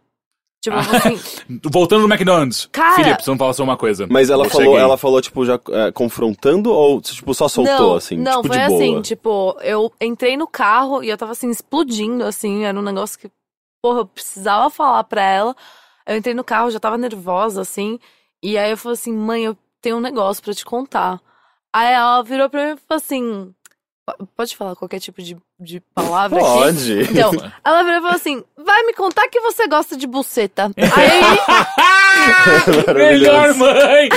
Tipo, 0.64 0.76
assim, 0.78 1.20
Voltando 1.70 2.06
no 2.08 2.12
McDonald's. 2.14 2.68
Cara- 2.72 2.94
Felipe, 2.94 3.14
precisamos 3.16 3.38
falar 3.38 3.52
só 3.52 3.62
uma 3.62 3.76
coisa. 3.76 4.06
Mas 4.10 4.30
ela 4.30 4.48
falou, 4.48 4.78
ela 4.78 4.96
falou, 4.96 5.20
tipo, 5.20 5.44
já 5.44 5.60
é, 5.70 5.92
confrontando 5.92 6.72
ou 6.72 7.02
tipo, 7.02 7.34
só 7.34 7.48
soltou, 7.48 7.90
não, 7.90 7.94
assim? 7.96 8.16
não, 8.16 8.42
tipo, 8.42 8.48
foi 8.54 8.58
de 8.62 8.66
boa. 8.68 8.78
assim, 8.82 9.02
tipo, 9.02 9.56
eu 9.60 9.92
entrei 10.00 10.36
no 10.38 10.46
carro 10.46 11.02
e 11.04 11.10
eu 11.10 11.18
tava 11.18 11.32
assim, 11.32 11.50
explodindo, 11.50 12.24
assim, 12.24 12.64
era 12.64 12.78
um 12.78 12.82
negócio 12.82 13.18
que, 13.18 13.30
porra, 13.82 13.98
eu 14.00 14.06
precisava 14.06 14.70
falar 14.70 15.04
pra 15.04 15.22
ela. 15.22 15.54
Eu 16.06 16.16
entrei 16.16 16.34
no 16.34 16.42
carro, 16.44 16.70
já 16.70 16.80
tava 16.80 16.96
nervosa, 16.96 17.60
assim, 17.60 17.98
e 18.42 18.56
aí 18.56 18.70
eu 18.70 18.76
falei 18.78 18.94
assim, 18.94 19.12
mãe, 19.12 19.44
eu 19.44 19.56
tenho 19.82 19.98
um 19.98 20.00
negócio 20.00 20.42
pra 20.42 20.54
te 20.54 20.64
contar. 20.64 21.20
Aí 21.74 21.92
ela 21.92 22.22
virou 22.22 22.48
pra 22.48 22.64
mim 22.66 22.72
e 22.72 22.76
falou 22.88 23.02
assim, 23.04 23.54
"Po- 23.63 23.63
pode 24.36 24.56
falar 24.56 24.76
qualquer 24.76 25.00
tipo 25.00 25.22
de, 25.22 25.36
de 25.58 25.80
palavra 25.94 26.38
aqui? 26.38 26.46
Pode. 26.48 27.00
Então, 27.10 27.32
ela 27.64 27.82
virou 27.82 27.98
e 27.98 28.02
falou 28.02 28.16
assim: 28.16 28.44
vai 28.56 28.82
me 28.84 28.92
contar 28.94 29.28
que 29.28 29.40
você 29.40 29.66
gosta 29.66 29.96
de 29.96 30.06
buceta. 30.06 30.70
Aí. 30.76 31.24
Melhor 32.94 33.54
mãe! 33.54 34.08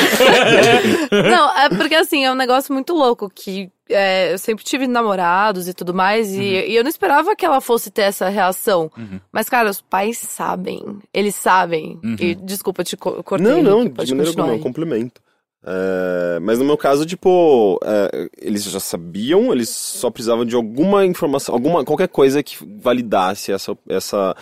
Não, 1.30 1.58
é 1.58 1.70
porque 1.70 1.96
assim, 1.96 2.26
é 2.26 2.32
um 2.32 2.36
negócio 2.36 2.74
muito 2.74 2.94
louco 2.94 3.30
que 3.34 3.70
é, 3.90 4.34
eu 4.34 4.38
sempre 4.38 4.64
tive 4.66 4.88
namorados 4.88 5.68
e 5.68 5.74
tudo 5.74 5.94
mais, 5.94 6.30
e, 6.34 6.42
e 6.42 6.76
eu 6.76 6.84
não 6.84 6.90
esperava 6.90 7.36
que 7.36 7.46
ela 7.46 7.62
fosse 7.62 7.90
ter 7.90 8.02
essa 8.04 8.28
reação. 8.30 8.92
Uhum. 8.98 9.20
Mas, 9.32 9.48
cara, 9.50 9.70
os 9.70 9.82
pais 9.82 10.18
sabem. 10.18 11.00
Eles 11.14 11.36
sabem. 11.36 12.00
Uhum. 12.04 12.16
E 12.20 12.36
desculpa, 12.36 12.84
te 12.84 12.98
co- 12.98 13.24
cortei. 13.24 13.48
Não, 13.48 13.62
não, 13.62 13.86
de 13.86 14.14
maneira 14.14 14.30
alguma, 14.32 14.50
é 14.50 14.56
um 14.56 14.60
complemento. 14.60 15.22
É, 15.69 16.39
mas 16.39 16.60
no 16.60 16.64
meu 16.64 16.77
caso, 16.77 17.06
tipo, 17.06 17.77
é, 17.84 18.30
eles 18.41 18.64
já 18.64 18.80
sabiam, 18.80 19.52
eles 19.52 19.68
só 19.68 20.10
precisavam 20.10 20.45
de 20.45 20.56
alguma 20.56 21.06
informação, 21.06 21.53
alguma, 21.53 21.84
qualquer 21.84 22.07
coisa 22.07 22.41
que 22.41 22.56
validasse 22.81 23.52
essa, 23.52 23.77
essa 23.89 24.34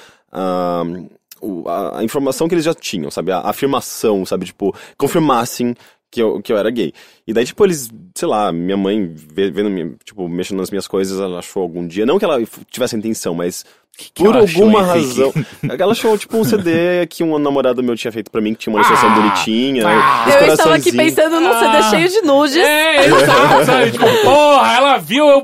o- 1.41 1.68
a, 1.68 1.99
a 1.99 2.03
informação 2.03 2.47
que 2.47 2.53
eles 2.56 2.64
já 2.65 2.73
tinham, 2.73 3.10
sabe? 3.10 3.31
A 3.31 3.39
afirmação, 3.39 4.26
sabe? 4.26 4.45
Tipo, 4.45 4.76
confirmassem 4.97 5.76
que 6.16 6.22
eu, 6.22 6.42
que 6.42 6.54
eu 6.54 6.58
era 6.58 6.70
gay. 6.72 6.94
E 7.28 7.34
daí, 7.34 7.44
tipo, 7.44 7.62
eles, 7.66 7.90
sei 8.16 8.28
lá, 8.28 8.50
minha 8.50 8.78
mãe 8.78 9.14
vendo, 9.34 9.98
tipo, 10.06 10.30
mexendo 10.30 10.60
nas 10.60 10.72
minhas 10.72 10.88
coisas, 10.88 11.20
ela 11.20 11.40
achou 11.40 11.62
algum 11.62 11.86
dia, 11.86 12.06
não 12.06 12.18
que 12.18 12.24
ela 12.24 12.42
tivesse 12.72 12.96
a 12.96 12.98
intenção, 12.98 13.34
mas 13.36 13.66
que 13.98 14.24
por 14.24 14.36
ela 14.36 14.44
achou, 14.44 14.64
alguma 14.64 14.82
razão. 14.84 15.34
Ela 15.78 15.92
achou, 15.94 16.18
tipo, 16.18 16.38
um 16.38 16.44
CD 16.44 17.06
que 17.10 17.24
um 17.24 17.38
namorado 17.40 17.82
meu 17.84 17.96
tinha 17.96 18.12
feito 18.12 18.30
pra 18.32 18.42
mim, 18.42 18.54
que 18.54 18.60
tinha 18.62 18.74
uma 18.74 18.80
ilustração 18.80 19.10
Ah! 19.10 19.16
bonitinha. 19.16 19.84
Ah! 19.88 20.26
Eu 20.48 20.54
estava 20.54 20.76
aqui 20.76 20.92
pensando 20.92 21.40
num 21.40 21.52
CD 21.54 21.78
Ah. 21.78 21.90
cheio 21.90 22.10
de 22.10 22.22
nudes. 22.22 22.56
É, 22.58 23.06
exato, 23.06 23.66
sabe? 23.66 23.92
Tipo, 23.92 24.06
porra, 24.24 24.74
ela 24.76 24.98
viu 24.98 25.26
eu, 25.28 25.44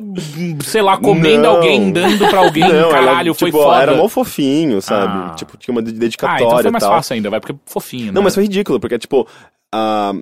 sei 0.63 0.81
lá, 0.81 0.97
comendo 0.97 1.43
Não. 1.43 1.55
alguém, 1.57 1.91
dando 1.91 2.17
pra 2.29 2.39
alguém, 2.39 2.63
Não, 2.63 2.89
caralho, 2.89 3.27
ela, 3.29 3.33
foi 3.35 3.49
tipo, 3.51 3.61
foda. 3.63 3.81
era 3.81 3.95
mó 3.95 4.07
fofinho, 4.07 4.81
sabe? 4.81 5.13
Ah. 5.31 5.35
Tipo, 5.35 5.57
tinha 5.57 5.73
uma 5.73 5.81
ah, 5.81 5.91
dedicatória 5.91 6.43
então 6.45 6.61
foi 6.61 6.71
mais 6.71 6.83
tal. 6.83 6.93
fácil 6.93 7.13
ainda, 7.15 7.29
vai, 7.29 7.39
porque 7.39 7.53
é 7.53 7.55
fofinho, 7.65 8.05
né? 8.07 8.11
Não, 8.11 8.21
mas 8.21 8.33
foi 8.35 8.43
ridículo, 8.43 8.79
porque, 8.81 8.97
tipo, 8.99 9.25
a 9.73 10.13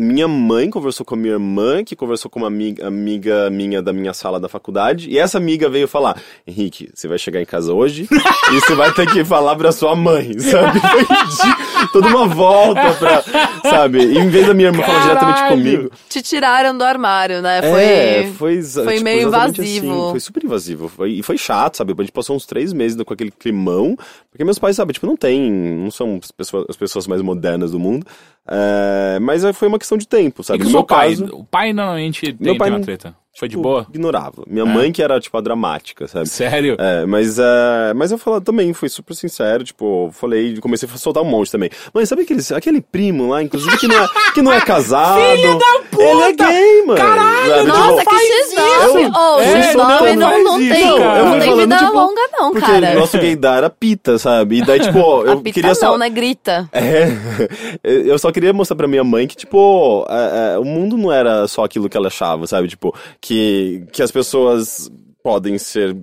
minha 0.00 0.26
mãe 0.26 0.70
conversou 0.70 1.04
com 1.04 1.14
a 1.14 1.18
minha 1.18 1.34
irmã, 1.34 1.84
que 1.84 1.94
conversou 1.94 2.30
com 2.30 2.38
uma 2.40 2.48
amiga, 2.48 2.86
amiga 2.86 3.50
minha 3.50 3.82
da 3.82 3.92
minha 3.92 4.12
sala 4.14 4.40
da 4.40 4.48
faculdade, 4.48 5.10
e 5.10 5.18
essa 5.18 5.38
amiga 5.38 5.68
veio 5.68 5.86
falar, 5.86 6.20
Henrique, 6.46 6.90
você 6.94 7.06
vai 7.06 7.18
chegar 7.18 7.40
em 7.40 7.44
casa 7.44 7.72
hoje 7.74 8.08
e 8.10 8.60
você 8.60 8.74
vai 8.74 8.92
ter 8.92 9.10
que 9.12 9.24
falar 9.24 9.56
pra 9.56 9.70
sua 9.72 9.94
mãe, 9.94 10.32
sabe? 10.40 10.80
Foi 10.80 11.88
toda 11.92 12.08
uma 12.08 12.26
volta 12.26 12.92
pra, 12.94 13.22
sabe? 13.62 13.98
E 14.04 14.18
em 14.18 14.28
vez 14.28 14.46
da 14.46 14.54
minha 14.54 14.68
irmã 14.68 14.82
falar 14.82 15.02
diretamente 15.02 15.38
Caralho. 15.40 15.56
comigo, 15.56 15.90
Te 16.08 16.22
tiraram 16.22 16.76
do 16.76 16.84
armário, 16.84 17.42
né? 17.42 17.60
Foi. 17.60 17.82
é, 17.82 18.32
foi, 18.36 18.62
foi 18.62 18.92
tipo, 18.94 19.04
meio 19.04 19.28
invasivo. 19.28 19.60
assim, 19.60 20.10
foi 20.10 20.20
super 20.20 20.44
invasivo. 20.44 20.88
Foi, 20.88 21.12
e 21.12 21.22
foi 21.22 21.36
chato, 21.36 21.76
sabe? 21.76 21.94
A 21.96 22.02
gente 22.02 22.12
passou 22.12 22.34
uns 22.36 22.46
três 22.46 22.72
meses 22.72 23.00
com 23.02 23.12
aquele 23.12 23.30
climão. 23.30 23.96
Porque 24.30 24.44
meus 24.44 24.58
pais, 24.60 24.76
sabe, 24.76 24.92
tipo, 24.92 25.06
não 25.06 25.16
tem. 25.16 25.50
Não 25.50 25.90
são 25.90 26.20
as 26.22 26.30
pessoas, 26.30 26.66
as 26.68 26.76
pessoas 26.76 27.06
mais 27.06 27.20
modernas 27.20 27.72
do 27.72 27.80
mundo. 27.80 28.06
É, 28.48 29.18
mas 29.20 29.42
foi 29.56 29.66
uma 29.68 29.78
questão 29.78 29.98
de 29.98 30.06
tempo, 30.06 30.42
E 30.42 30.44
sabe? 30.44 30.58
que 30.60 30.64
No 30.64 30.70
o 30.70 30.72
meu 30.74 30.84
pai, 30.84 31.10
caso, 31.10 31.24
o 31.36 31.44
pai 31.44 31.72
normalmente 31.72 32.20
tem, 32.20 32.36
Meu 32.40 32.56
pai 32.56 32.66
tem 32.68 32.72
uma 32.72 32.78
não- 32.78 32.84
treta. 32.84 33.14
Foi 33.38 33.48
de 33.48 33.52
tipo, 33.56 33.62
boa? 33.62 33.86
ignorava. 33.88 34.42
Minha 34.46 34.64
É. 34.64 34.68
mãe 34.68 34.92
que 34.92 35.02
era, 35.02 35.18
tipo, 35.20 35.36
a 35.38 35.40
dramática, 35.40 36.06
sabe? 36.08 36.28
Sério? 36.28 36.76
É, 36.78 37.06
mas, 37.06 37.38
é, 37.38 37.94
mas 37.94 38.10
eu 38.10 38.18
falei 38.18 38.40
também, 38.40 38.72
fui 38.74 38.88
super 38.88 39.14
sincero, 39.14 39.62
tipo, 39.64 40.10
falei, 40.12 40.58
comecei 40.60 40.88
a 40.92 40.98
soltar 40.98 41.22
um 41.22 41.26
monte 41.26 41.50
também. 41.50 41.70
Mãe, 41.94 42.04
sabe 42.04 42.22
aquele, 42.22 42.42
aquele 42.54 42.80
primo 42.80 43.28
lá, 43.30 43.42
inclusive, 43.42 43.76
que 43.78 43.86
não 43.86 43.96
é, 44.02 44.08
que 44.34 44.42
não 44.42 44.52
é 44.52 44.60
casado? 44.66 45.20
Filho 45.20 45.58
da 45.58 45.80
puta! 45.90 46.02
Ele 46.02 46.22
é 46.22 46.32
gay, 46.32 46.82
mano. 46.86 46.98
Caralho, 46.98 47.50
sabe? 47.50 47.66
Nossa, 47.68 47.98
Tipo, 48.00 48.10
que 48.10 48.16
X9! 48.16 49.00
isso! 49.00 49.12
Oh, 49.16 49.40
É, 49.40 49.72
X9 49.72 49.76
não, 49.76 50.16
não, 50.16 50.16
não 50.16 50.44
não, 50.44 50.58
tem, 50.58 50.84
não 50.98 51.16
Eu 51.16 51.26
fui 51.30 51.40
tem 51.40 51.56
vida 51.56 51.76
tipo, 51.78 51.92
longa, 51.92 52.20
não, 52.32 52.50
Porque 52.52 52.66
cara. 52.66 52.90
o 52.90 53.00
nosso 53.00 53.16
gaydar 53.18 53.58
era 53.58 53.70
pita, 53.70 54.18
sabe? 54.18 54.58
E 54.58 54.64
daí, 54.64 54.80
tipo, 54.80 54.98
eu 54.98 55.32
A 55.32 55.36
pita 55.36 55.52
queria 55.54 55.68
não, 55.68 55.74
só. 55.76 55.96
né? 55.98 56.08
Grita. 56.10 56.68
É, 56.72 57.06
eu 57.84 58.18
só 58.18 58.30
queria 58.32 58.52
mostrar 58.52 58.76
pra 58.76 58.88
minha 58.88 59.04
mãe 59.04 59.26
que, 59.26 59.36
tipo, 59.36 60.04
é, 60.10 60.54
é, 60.54 60.58
o 60.58 60.64
mundo 60.64 60.96
não 60.98 61.12
era 61.12 61.46
só 61.46 61.64
aquilo 61.64 61.88
que 61.88 61.96
ela 61.96 62.08
achava, 62.08 62.46
sabe? 62.46 62.68
Tipo, 62.68 62.94
que, 63.20 63.84
que 63.92 64.02
as 64.02 64.10
pessoas 64.10 64.90
podem 65.22 65.58
ser, 65.58 65.94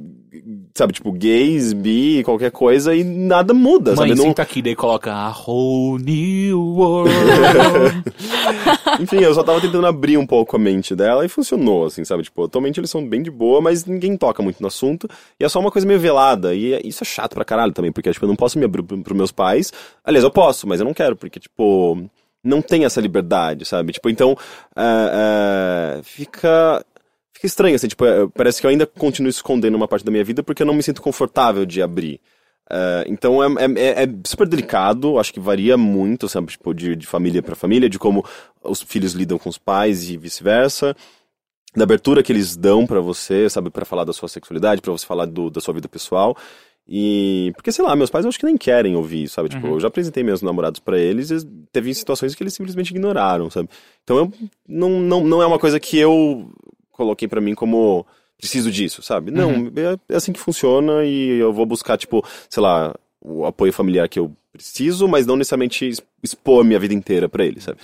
sabe, 0.75 0.93
tipo, 0.93 1.11
gays, 1.11 1.73
bi, 1.73 2.21
qualquer 2.23 2.51
coisa 2.51 2.93
e 2.95 3.03
nada 3.03 3.53
muda, 3.53 3.95
Mãe, 3.95 4.09
sabe? 4.09 4.15
Não, 4.19 4.25
senta 4.25 4.41
aqui, 4.43 4.61
daí 4.61 4.75
coloca 4.75 5.11
a 5.11 5.31
whole 5.31 6.03
new 6.03 6.59
world. 6.61 7.11
enfim, 9.01 9.17
eu 9.17 9.33
só 9.33 9.43
tava 9.43 9.59
tentando 9.61 9.87
abrir 9.87 10.17
um 10.17 10.25
pouco 10.25 10.55
a 10.55 10.59
mente 10.59 10.95
dela 10.95 11.25
e 11.25 11.29
funcionou, 11.29 11.85
assim, 11.85 12.03
sabe? 12.05 12.23
Tipo, 12.23 12.43
atualmente 12.45 12.79
eles 12.79 12.89
são 12.89 13.07
bem 13.07 13.21
de 13.21 13.31
boa, 13.31 13.61
mas 13.61 13.85
ninguém 13.85 14.15
toca 14.17 14.41
muito 14.43 14.61
no 14.61 14.67
assunto 14.67 15.07
e 15.39 15.43
é 15.45 15.49
só 15.49 15.59
uma 15.59 15.71
coisa 15.71 15.87
meio 15.87 15.99
velada. 15.99 16.53
E 16.53 16.73
é- 16.73 16.81
isso 16.85 17.03
é 17.03 17.05
chato 17.07 17.33
pra 17.33 17.45
caralho 17.45 17.73
também, 17.73 17.91
porque, 17.91 18.11
tipo, 18.11 18.25
eu 18.25 18.29
não 18.29 18.35
posso 18.35 18.57
me 18.59 18.65
abrir 18.65 18.83
pro- 18.83 18.97
pros 19.01 19.17
meus 19.17 19.31
pais. 19.31 19.71
Aliás, 20.03 20.23
eu 20.23 20.31
posso, 20.31 20.67
mas 20.67 20.79
eu 20.79 20.85
não 20.85 20.93
quero, 20.93 21.15
porque, 21.15 21.39
tipo, 21.39 21.97
não 22.43 22.61
tem 22.61 22.85
essa 22.85 23.01
liberdade, 23.01 23.65
sabe? 23.65 23.91
Tipo, 23.93 24.09
então, 24.09 24.37
é, 24.75 25.97
é, 25.97 26.03
fica. 26.03 26.85
Fica 27.37 27.45
estranho, 27.45 27.75
assim, 27.75 27.87
tipo, 27.87 28.03
é, 28.03 28.27
parece 28.33 28.59
que 28.59 28.65
eu 28.65 28.71
ainda 28.71 28.87
continuo 28.87 29.29
escondendo 29.29 29.75
uma 29.75 29.87
parte 29.87 30.03
da 30.03 30.09
minha 30.11 30.23
vida 30.23 30.41
porque 30.41 30.63
eu 30.63 30.65
não 30.65 30.73
me 30.73 30.81
sinto 30.81 31.03
confortável 31.03 31.67
de 31.67 31.83
abrir. 31.83 32.19
É, 32.67 33.05
então 33.07 33.43
é, 33.43 33.47
é- 33.63 33.79
é- 33.79 34.03
é 34.05 34.09
super 34.25 34.47
delicado, 34.47 35.19
acho 35.19 35.31
que 35.31 35.39
varia 35.39 35.77
muito, 35.77 36.27
sabe, 36.27 36.47
tipo, 36.47 36.73
de, 36.73 36.95
de 36.95 37.05
família 37.05 37.43
para 37.43 37.55
família, 37.55 37.87
de 37.87 37.99
como 37.99 38.25
os 38.63 38.81
filhos 38.81 39.13
lidam 39.13 39.37
com 39.37 39.49
os 39.49 39.57
pais 39.59 40.09
e 40.09 40.17
vice-versa, 40.17 40.95
da 41.75 41.83
abertura 41.83 42.23
que 42.23 42.31
eles 42.31 42.57
dão 42.57 42.87
pra 42.87 42.99
você, 43.01 43.47
sabe, 43.51 43.69
Pra 43.69 43.85
falar 43.85 44.03
da 44.03 44.13
sua 44.13 44.27
sexualidade, 44.27 44.81
pra 44.81 44.91
você 44.91 45.05
falar 45.05 45.25
do- 45.27 45.51
da 45.51 45.61
sua 45.61 45.75
vida 45.75 45.87
pessoal. 45.87 46.35
E 46.89 47.51
porque 47.55 47.71
sei 47.71 47.85
lá, 47.85 47.95
meus 47.95 48.09
pais 48.09 48.25
eu 48.25 48.29
acho 48.29 48.39
que 48.39 48.45
nem 48.45 48.57
querem 48.57 48.95
ouvir, 48.95 49.27
sabe? 49.27 49.49
Tipo, 49.49 49.67
eu 49.67 49.79
já 49.79 49.89
apresentei 49.89 50.23
meus 50.23 50.41
namorados 50.41 50.79
pra 50.79 50.97
eles, 50.97 51.29
e 51.29 51.45
teve 51.71 51.93
situações 51.93 52.33
que 52.33 52.41
eles 52.41 52.53
simplesmente 52.55 52.89
ignoraram, 52.91 53.49
sabe? 53.51 53.69
Então 54.03 54.17
eu 54.17 54.33
não, 54.67 54.89
não, 55.01 55.23
não 55.23 55.41
é 55.41 55.45
uma 55.45 55.59
coisa 55.59 55.79
que 55.79 55.97
eu 55.99 56.49
coloquei 56.97 57.27
pra 57.27 57.39
mim 57.39 57.55
como 57.55 58.05
preciso 58.37 58.71
disso, 58.71 59.01
sabe? 59.01 59.31
Não, 59.31 59.71
é, 59.75 60.13
é 60.13 60.15
assim 60.17 60.33
que 60.33 60.39
funciona 60.39 61.03
e 61.05 61.37
eu 61.39 61.53
vou 61.53 61.65
buscar, 61.65 61.97
tipo, 61.97 62.23
sei 62.49 62.61
lá, 62.61 62.93
o 63.21 63.45
apoio 63.45 63.71
familiar 63.71 64.09
que 64.09 64.19
eu 64.19 64.31
preciso, 64.51 65.07
mas 65.07 65.25
não 65.25 65.35
necessariamente 65.35 65.87
es- 65.87 66.01
expor 66.23 66.63
minha 66.63 66.79
vida 66.79 66.93
inteira 66.93 67.29
pra 67.29 67.45
ele, 67.45 67.61
sabe? 67.61 67.77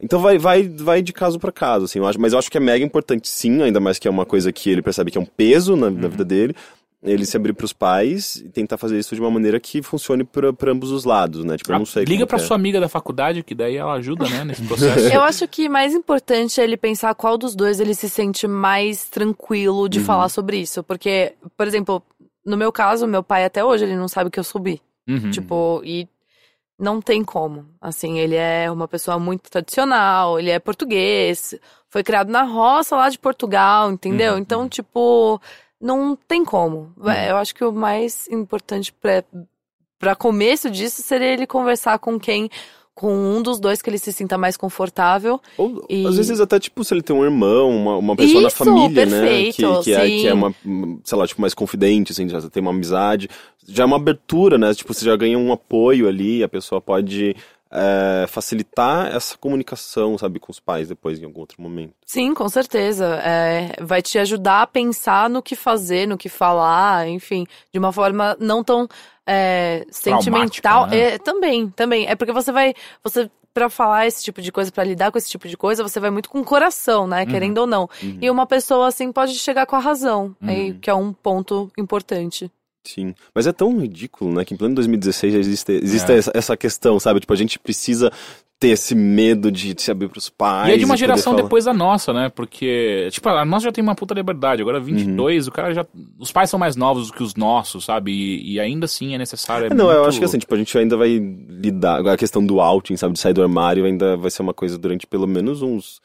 Então 0.00 0.20
vai, 0.20 0.38
vai, 0.38 0.62
vai 0.68 1.02
de 1.02 1.12
caso 1.12 1.38
pra 1.38 1.50
caso, 1.50 1.86
assim, 1.86 1.98
eu 1.98 2.06
acho, 2.06 2.20
mas 2.20 2.32
eu 2.32 2.38
acho 2.38 2.50
que 2.50 2.56
é 2.56 2.60
mega 2.60 2.84
importante 2.84 3.28
sim, 3.28 3.62
ainda 3.62 3.80
mais 3.80 3.98
que 3.98 4.06
é 4.06 4.10
uma 4.10 4.24
coisa 4.26 4.52
que 4.52 4.70
ele 4.70 4.80
percebe 4.82 5.10
que 5.10 5.18
é 5.18 5.20
um 5.20 5.26
peso 5.26 5.74
na, 5.74 5.90
na 5.90 6.06
vida 6.08 6.24
dele, 6.24 6.54
ele 7.02 7.24
se 7.24 7.36
abrir 7.36 7.52
pros 7.52 7.72
pais 7.72 8.36
e 8.36 8.48
tentar 8.48 8.76
fazer 8.76 8.98
isso 8.98 9.14
de 9.14 9.20
uma 9.20 9.30
maneira 9.30 9.60
que 9.60 9.80
funcione 9.82 10.24
pra, 10.24 10.52
pra 10.52 10.72
ambos 10.72 10.90
os 10.90 11.04
lados, 11.04 11.44
né? 11.44 11.56
Tipo, 11.56 11.72
eu 11.72 11.78
não 11.78 11.86
sei 11.86 12.04
Liga 12.04 12.26
que 12.26 12.34
é. 12.34 12.38
sua 12.38 12.56
amiga 12.56 12.80
da 12.80 12.88
faculdade, 12.88 13.42
que 13.44 13.54
daí 13.54 13.76
ela 13.76 13.94
ajuda, 13.94 14.28
né, 14.28 14.44
nesse 14.44 14.62
processo. 14.62 15.06
Eu 15.14 15.22
acho 15.22 15.46
que 15.46 15.68
mais 15.68 15.94
importante 15.94 16.60
é 16.60 16.64
ele 16.64 16.76
pensar 16.76 17.14
qual 17.14 17.38
dos 17.38 17.54
dois 17.54 17.78
ele 17.78 17.94
se 17.94 18.08
sente 18.08 18.48
mais 18.48 19.04
tranquilo 19.04 19.88
de 19.88 20.00
falar 20.00 20.28
sobre 20.28 20.58
isso. 20.58 20.82
Porque, 20.82 21.34
por 21.56 21.66
exemplo, 21.66 22.02
no 22.44 22.56
meu 22.56 22.72
caso, 22.72 23.06
meu 23.06 23.22
pai 23.22 23.44
até 23.44 23.64
hoje 23.64 23.84
ele 23.84 23.96
não 23.96 24.08
sabe 24.08 24.28
o 24.28 24.30
que 24.30 24.40
eu 24.40 24.44
subi. 24.44 24.80
Uhum. 25.08 25.30
Tipo, 25.30 25.80
e 25.84 26.08
não 26.78 27.00
tem 27.00 27.22
como. 27.24 27.66
Assim, 27.80 28.18
ele 28.18 28.34
é 28.34 28.70
uma 28.70 28.88
pessoa 28.88 29.18
muito 29.18 29.48
tradicional, 29.50 30.38
ele 30.38 30.50
é 30.50 30.58
português, 30.58 31.54
foi 31.88 32.02
criado 32.02 32.30
na 32.30 32.42
roça 32.42 32.96
lá 32.96 33.08
de 33.08 33.18
Portugal, 33.18 33.90
entendeu? 33.90 34.34
Uhum, 34.34 34.38
Então, 34.38 34.68
tipo, 34.68 35.40
não 35.80 36.16
tem 36.16 36.44
como. 36.44 36.92
É, 37.06 37.30
Eu 37.30 37.36
acho 37.36 37.54
que 37.54 37.64
o 37.64 37.72
mais 37.72 38.26
importante 38.28 38.92
pra, 38.92 39.22
pra 39.98 40.14
começo 40.16 40.70
disso 40.70 41.02
seria 41.02 41.28
ele 41.28 41.46
conversar 41.46 41.98
com 41.98 42.18
quem. 42.18 42.48
Com 42.94 43.14
um 43.14 43.40
dos 43.40 43.60
dois 43.60 43.80
que 43.80 43.88
ele 43.88 43.96
se 43.98 44.12
sinta 44.12 44.36
mais 44.36 44.56
confortável. 44.56 45.40
Ou, 45.56 45.86
E- 45.88 46.04
às 46.04 46.16
vezes 46.16 46.40
até, 46.40 46.58
tipo, 46.58 46.82
se 46.82 46.92
ele 46.92 47.00
tem 47.02 47.14
um 47.14 47.22
irmão, 47.24 47.70
uma, 47.70 47.96
uma 47.96 48.16
pessoa 48.16 48.44
Isso, 48.48 48.56
família, 48.56 49.06
né? 49.06 49.20
perfeito, 49.20 49.54
Que, 49.54 49.84
que, 49.84 49.92
é, 49.94 50.06
que 50.10 50.26
é 50.26 50.34
uma, 50.34 50.52
hum, 50.66 51.00
sei 51.04 51.16
lá, 51.16 51.24
tipo, 51.24 51.40
mais 51.40 51.54
confidente, 51.54 52.10
assim, 52.10 52.28
já 52.28 52.40
tem 52.50 52.60
uma 52.60 52.72
amizade. 52.72 53.28
Já 53.68 53.84
é 53.84 53.86
uma 53.86 53.94
abertura, 53.96 54.58
né? 54.58 54.74
Tipo, 54.74 54.92
você 54.92 55.04
já 55.04 55.14
ganha 55.14 55.38
um 55.38 55.52
apoio 55.52 56.08
ali, 56.08 56.42
a 56.42 56.48
pessoa 56.48 56.80
pode 56.80 57.36
é, 57.70 58.26
facilitar 58.28 59.14
essa 59.14 59.36
comunicação, 59.36 60.16
sabe, 60.16 60.38
com 60.38 60.50
os 60.50 60.60
pais 60.60 60.88
depois, 60.88 61.20
em 61.20 61.24
algum 61.24 61.40
outro 61.40 61.60
momento. 61.60 61.94
Sim, 62.04 62.34
com 62.34 62.48
certeza. 62.48 63.20
É, 63.22 63.76
vai 63.80 64.02
te 64.02 64.18
ajudar 64.18 64.62
a 64.62 64.66
pensar 64.66 65.28
no 65.28 65.42
que 65.42 65.54
fazer, 65.54 66.06
no 66.06 66.18
que 66.18 66.28
falar, 66.28 67.08
enfim, 67.08 67.46
de 67.72 67.78
uma 67.78 67.92
forma 67.92 68.36
não 68.40 68.64
tão 68.64 68.88
é, 69.26 69.84
sentimental. 69.90 70.86
né? 70.86 70.98
É, 70.98 71.18
também, 71.18 71.68
também. 71.70 72.06
É 72.06 72.16
porque 72.16 72.32
você 72.32 72.50
vai. 72.50 72.74
Você, 73.04 73.30
pra 73.52 73.68
falar 73.68 74.06
esse 74.06 74.22
tipo 74.22 74.40
de 74.40 74.52
coisa, 74.52 74.70
pra 74.70 74.84
lidar 74.84 75.10
com 75.10 75.18
esse 75.18 75.28
tipo 75.28 75.48
de 75.48 75.56
coisa, 75.56 75.82
você 75.82 75.98
vai 75.98 76.10
muito 76.10 76.30
com 76.30 76.40
o 76.40 76.44
coração, 76.44 77.06
né? 77.06 77.26
Querendo 77.26 77.58
ou 77.58 77.66
não. 77.66 77.90
E 78.20 78.30
uma 78.30 78.46
pessoa 78.46 78.86
assim 78.86 79.10
pode 79.10 79.34
chegar 79.34 79.66
com 79.66 79.74
a 79.74 79.80
razão, 79.80 80.34
aí, 80.40 80.74
que 80.74 80.88
é 80.88 80.94
um 80.94 81.12
ponto 81.12 81.70
importante. 81.76 82.50
Sim. 82.84 83.14
Mas 83.34 83.46
é 83.46 83.52
tão 83.52 83.78
ridículo, 83.78 84.32
né? 84.34 84.44
Que 84.44 84.54
em 84.54 84.56
pleno 84.56 84.74
2016 84.76 85.32
já 85.34 85.38
existe, 85.38 85.72
existe 85.72 86.10
É. 86.12 86.18
essa, 86.34 86.56
questão, 86.56 86.98
sabe? 86.98 87.20
Tipo, 87.20 87.32
a 87.32 87.36
gente 87.36 87.58
precisa 87.58 88.10
ter 88.58 88.68
esse 88.68 88.92
medo 88.94 89.52
de, 89.52 89.72
se 89.80 89.88
abrir 89.90 90.08
pros 90.08 90.28
pais. 90.28 90.68
E 90.70 90.72
é 90.72 90.76
de 90.76 90.84
uma 90.84 90.96
geração 90.96 91.32
depois 91.36 91.66
da 91.66 91.72
nossa, 91.74 92.12
né? 92.12 92.28
Porque, 92.28 93.08
tipo, 93.12 93.28
a 93.28 93.44
nossa 93.44 93.64
já 93.66 93.72
tem 93.72 93.82
uma 93.84 93.94
puta 93.94 94.14
liberdade. 94.14 94.60
Agora, 94.62 94.80
22, 94.80 95.46
Uhum. 95.46 95.50
o 95.50 95.54
cara 95.54 95.72
já. 95.72 95.86
Os 96.18 96.32
pais 96.32 96.50
são 96.50 96.58
mais 96.58 96.74
novos 96.74 97.06
do 97.08 97.12
que 97.12 97.22
os 97.22 97.36
nossos, 97.36 97.84
sabe? 97.84 98.10
E, 98.10 98.54
e 98.54 98.60
ainda 98.60 98.86
assim 98.86 99.14
é 99.14 99.18
necessário. 99.18 99.66
é 99.66 99.70
É, 99.70 99.74
não, 99.74 99.90
eu 99.90 99.96
muito- 99.98 100.08
acho 100.08 100.18
que 100.18 100.24
assim, 100.24 100.38
tipo, 100.38 100.52
a 100.54 100.58
gente 100.58 100.76
ainda 100.76 100.96
vai 100.96 101.18
lidar. 101.18 101.96
Agora 101.98 102.14
a 102.14 102.18
questão 102.18 102.44
do 102.44 102.60
outing, 102.60 102.96
sabe, 102.96 103.12
de 103.14 103.20
sair 103.20 103.32
do 103.34 103.42
armário, 103.42 103.84
ainda 103.84 104.16
vai 104.16 104.30
ser 104.30 104.42
uma 104.42 104.54
coisa 104.54 104.76
durante 104.76 105.06
pelo 105.06 105.26
menos 105.28 105.62
uns 105.62 106.00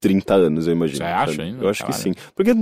30 0.00 0.34
anos, 0.34 0.66
eu 0.66 0.72
imagino. 0.72 0.98
Você 0.98 1.04
acha 1.04 1.32
sabe? 1.32 1.42
ainda? 1.42 1.62
Eu 1.64 1.68
acho 1.68 1.84
que 1.84 1.92
sim. 1.92 2.12
Porque, 2.34 2.52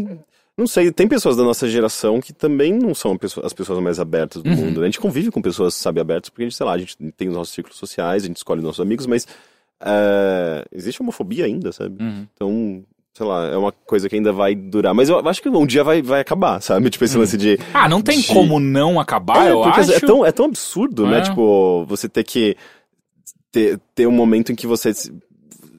não 0.57 0.66
sei, 0.66 0.91
tem 0.92 1.08
pessoas 1.08 1.36
da 1.36 1.42
nossa 1.42 1.68
geração 1.68 2.20
que 2.20 2.33
também 2.33 2.73
não 2.73 2.94
são 2.94 3.16
pessoa- 3.16 3.44
as 3.47 3.52
pessoas 3.52 3.81
mais 3.83 3.99
abertas 3.99 4.42
do 4.42 4.49
Uhum. 4.50 4.57
mundo. 4.57 4.81
né? 4.81 4.86
A 4.86 4.91
gente 4.91 5.00
convive 5.00 5.31
com 5.31 5.42
pessoas, 5.42 5.74
sabe, 5.74 6.00
abertas, 6.00 6.31
porque 6.31 6.42
a 6.42 6.47
gente, 6.47 6.57
sei 6.57 6.66
lá, 6.66 6.73
a 6.73 6.78
gente 6.78 6.97
tem 7.16 7.28
os 7.28 7.34
nossos 7.34 7.52
círculos 7.55 7.78
sociais, 7.78 8.23
a 8.24 8.26
gente 8.26 8.36
escolhe 8.36 8.62
nossos 8.62 8.81
amigos, 8.81 9.07
mas 9.07 9.26
é, 9.81 10.65
existe 10.73 11.02
homofobia 11.02 11.44
ainda, 11.44 11.73
sabe? 11.73 12.02
Uhum. 12.02 12.26
Então. 12.34 12.84
Sei 13.16 13.24
lá, 13.24 13.47
é 13.47 13.57
uma 13.57 13.70
coisa 13.70 14.08
que 14.08 14.16
ainda 14.16 14.33
vai 14.33 14.57
durar. 14.57 14.92
Mas 14.92 15.08
eu 15.08 15.20
acho 15.28 15.41
que 15.41 15.49
um 15.49 15.65
dia 15.65 15.84
vai, 15.84 16.02
vai 16.02 16.20
acabar, 16.20 16.60
sabe? 16.60 16.91
Tipo, 16.91 17.05
esse 17.05 17.16
lance 17.16 17.36
de. 17.36 17.57
Ah, 17.73 17.89
não 17.89 18.02
tem 18.02 18.20
de- 18.20 18.26
como 18.26 18.58
não 18.58 18.99
acabar, 18.99 19.47
É, 19.47 19.52
eu 19.52 19.62
porque 19.62 19.78
acho. 19.83 19.92
é 19.92 20.00
tão, 20.00 20.26
é 20.26 20.33
tão 20.33 20.47
absurdo, 20.47 21.07
né? 21.07 21.18
É. 21.18 21.20
Tipo, 21.20 21.84
você 21.86 22.08
ter 22.08 22.24
que 22.24 22.57
ter, 23.52 23.78
ter 23.94 24.08
um 24.08 24.10
momento 24.10 24.50
em 24.50 24.57
que 24.57 24.66
você 24.66 24.91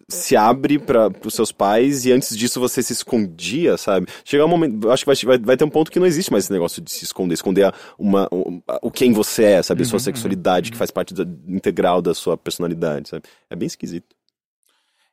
se, 0.08 0.36
abre 0.36 0.78
para 0.78 1.12
os 1.26 1.34
seus 1.34 1.52
pais 1.52 2.06
e 2.06 2.12
antes 2.12 2.38
disso 2.38 2.60
você 2.60 2.84
se 2.84 2.94
escondia, 2.94 3.76
sabe? 3.78 4.08
Chegar 4.24 4.46
um 4.46 4.50
momento, 4.50 4.92
acho 4.92 5.04
que 5.04 5.08
vai, 5.08 5.38
vai, 5.38 5.46
vai 5.46 5.58
ter 5.58 5.64
um 5.64 5.70
ponto 5.70 5.90
que 5.92 6.00
não 6.00 6.06
existe 6.06 6.32
mais 6.32 6.44
esse 6.44 6.54
negócio 6.54 6.82
de 6.82 6.92
se 6.92 7.04
esconder, 7.04 7.34
esconder 7.34 7.74
uma, 7.98 8.28
um- 8.32 8.62
o 8.84 8.92
quem 8.92 9.12
você 9.14 9.44
é, 9.44 9.64
sabe? 9.64 9.82
A 9.82 9.86
sua 9.86 10.00
sexualidade 10.00 10.72
que 10.72 10.78
faz 10.78 10.92
parte 10.92 11.14
da- 11.14 11.26
integral 11.48 12.02
da 12.02 12.14
sua 12.14 12.38
personalidade, 12.38 13.10
sabe? 13.10 13.24
É 13.50 13.56
bem 13.56 13.66
esquisito. 13.68 14.16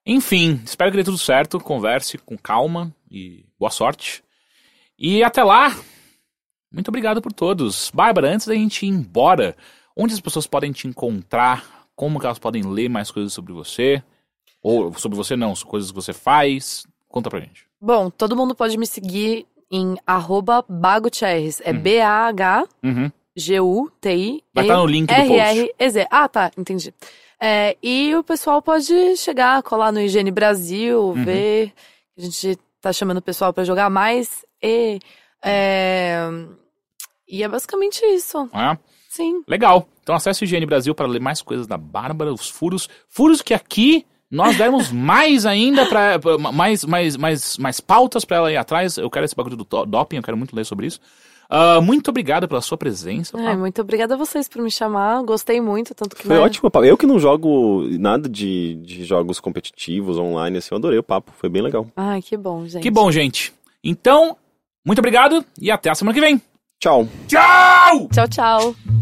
Enfim, 0.05 0.61
espero 0.65 0.91
que 0.91 0.97
dê 0.97 1.05
tudo 1.05 1.19
certo. 1.19 1.61
Converse 1.61 2.19
com 2.19 2.37
calma 2.37 2.95
e 3.11 3.45
boa 3.59 3.71
sorte. 3.71 4.23
E 4.99 5.23
até 5.23 5.43
lá, 5.45 5.75
muito 6.73 6.89
obrigado 6.89 7.23
por 7.23 7.33
todos. 7.33 7.91
Bárbara, 7.95 8.33
antes 8.35 8.47
da 8.47 8.55
gente 8.55 8.85
ir 8.85 8.89
embora, 8.89 9.57
onde 9.97 10.13
as 10.13 10.21
pessoas 10.21 10.47
podem 10.47 10.73
te 10.73 10.87
encontrar? 10.89 11.87
Como 11.95 12.19
que 12.19 12.27
elas 12.27 12.39
podem 12.39 12.63
ler 12.63 12.89
mais 12.89 13.11
coisas 13.11 13.33
sobre 13.33 13.53
você? 13.53 14.03
Ou 14.63 14.93
sobre 14.95 15.17
você 15.17 15.35
não, 15.37 15.53
coisas 15.55 15.91
que 15.91 15.95
você 15.95 16.13
faz? 16.13 16.87
Conta 17.09 17.29
pra 17.29 17.41
gente. 17.41 17.67
Bom, 17.81 18.09
todo 18.11 18.37
mundo 18.37 18.55
pode 18.55 18.79
me 18.79 18.87
seguir 18.87 19.45
em 19.71 19.97
arroba. 20.07 20.65
É 21.65 21.73
Uhum. 21.73 21.81
B-A-H-G-U-T-I. 23.37 24.31
Uhum. 24.31 24.41
Vai 24.55 24.65
estar 24.65 24.77
no 24.77 24.87
link 24.87 25.07
do. 25.09 25.15
R-R-E-Z. 25.15 26.07
Ah, 26.11 26.29
tá, 26.29 26.51
entendi. 26.57 26.95
É, 27.41 27.77
e 27.83 28.15
o 28.15 28.23
pessoal 28.23 28.63
pode 28.63 29.17
chegar, 29.17 29.63
colar 29.65 29.91
no 29.91 30.01
Higiene 30.01 30.31
Brasil, 30.31 31.01
Uhum. 31.09 31.25
ver. 31.25 31.73
A 32.17 32.21
gente 32.21 32.57
tá 32.81 32.93
chamando 32.93 33.19
o 33.19 33.23
pessoal 33.23 33.53
pra 33.53 33.65
jogar 33.65 33.91
mais. 33.91 34.45
E 34.63 35.01
é, 35.45 36.21
e 37.29 37.43
é 37.43 37.49
basicamente 37.49 38.01
isso. 38.07 38.49
Ah, 38.53 38.79
Sim. 39.09 39.43
legal. 39.49 39.89
Então 40.03 40.15
acesse 40.15 40.43
o 40.43 40.45
Higiene 40.45 40.67
Brasil 40.67 40.95
para 40.95 41.07
ler 41.09 41.21
mais 41.21 41.43
coisas 41.43 41.67
da 41.67 41.77
Bárbara, 41.77 42.33
os 42.33 42.49
furos. 42.49 42.89
Furos 43.09 43.43
que 43.43 43.53
aqui 43.55 44.07
nós 44.33 44.57
demos 44.57 44.91
mais 44.91 45.45
ainda 45.45 45.85
para 45.85 46.19
mais, 46.53 46.85
mais, 46.85 47.17
mais, 47.19 47.59
mais 47.59 47.81
pautas 47.81 48.25
para 48.25 48.39
ela 48.39 48.53
ir 48.53 48.57
atrás. 48.57 48.97
Eu 48.97 49.11
quero 49.11 49.27
esse 49.27 49.37
bagulho 49.37 49.57
do 49.57 49.65
doping, 49.85 50.17
eu 50.17 50.23
quero 50.23 50.39
muito 50.39 50.57
ler 50.57 50.65
sobre 50.65 50.87
isso. 50.87 50.99
Ah, 51.51 51.83
muito 51.83 52.09
obrigado 52.09 52.49
pela 52.49 52.63
sua 52.63 52.79
presença. 52.79 53.37
Ai, 53.39 53.55
muito 53.55 53.83
obrigada 53.83 54.15
a 54.15 54.17
vocês 54.17 54.49
por 54.49 54.63
me 54.63 54.71
chamar. 54.71 55.23
Gostei 55.23 55.61
muito, 55.61 55.95
tanto 55.95 56.17
que 56.17 56.23
Foi 56.23 56.37
né, 56.37 56.41
ótimo 56.41 56.71
papo. 56.71 56.87
Eu 56.87 56.97
que 56.97 57.05
não 57.05 57.19
jogo 57.19 57.87
nada 57.99 58.27
de, 58.27 58.77
de 58.77 59.05
jogos 59.05 59.39
competitivos 59.39 60.17
online, 60.17 60.57
assim, 60.57 60.69
eu 60.73 60.79
adorei 60.79 60.99
o 60.99 61.03
papo. 61.03 61.31
Foi 61.37 61.51
bem 61.51 61.61
legal. 61.61 61.87
Ai, 61.95 62.23
que 62.23 62.39
bom, 62.39 62.67
gente. 62.67 62.83
Que 62.83 62.91
bom, 62.91 63.13
gente. 63.13 63.53
Então, 63.85 64.35
muito 64.83 65.01
obrigado 65.01 65.45
e 65.61 65.71
até 65.71 65.91
a 65.91 65.95
semana 65.95 66.15
que 66.15 66.21
vem. 66.23 66.41
Tchau. 66.81 67.07
Tchau! 67.29 68.09
Tchau, 68.11 68.29
tchau. 68.29 69.02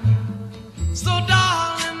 So 0.93 1.09
darling, 1.25 2.00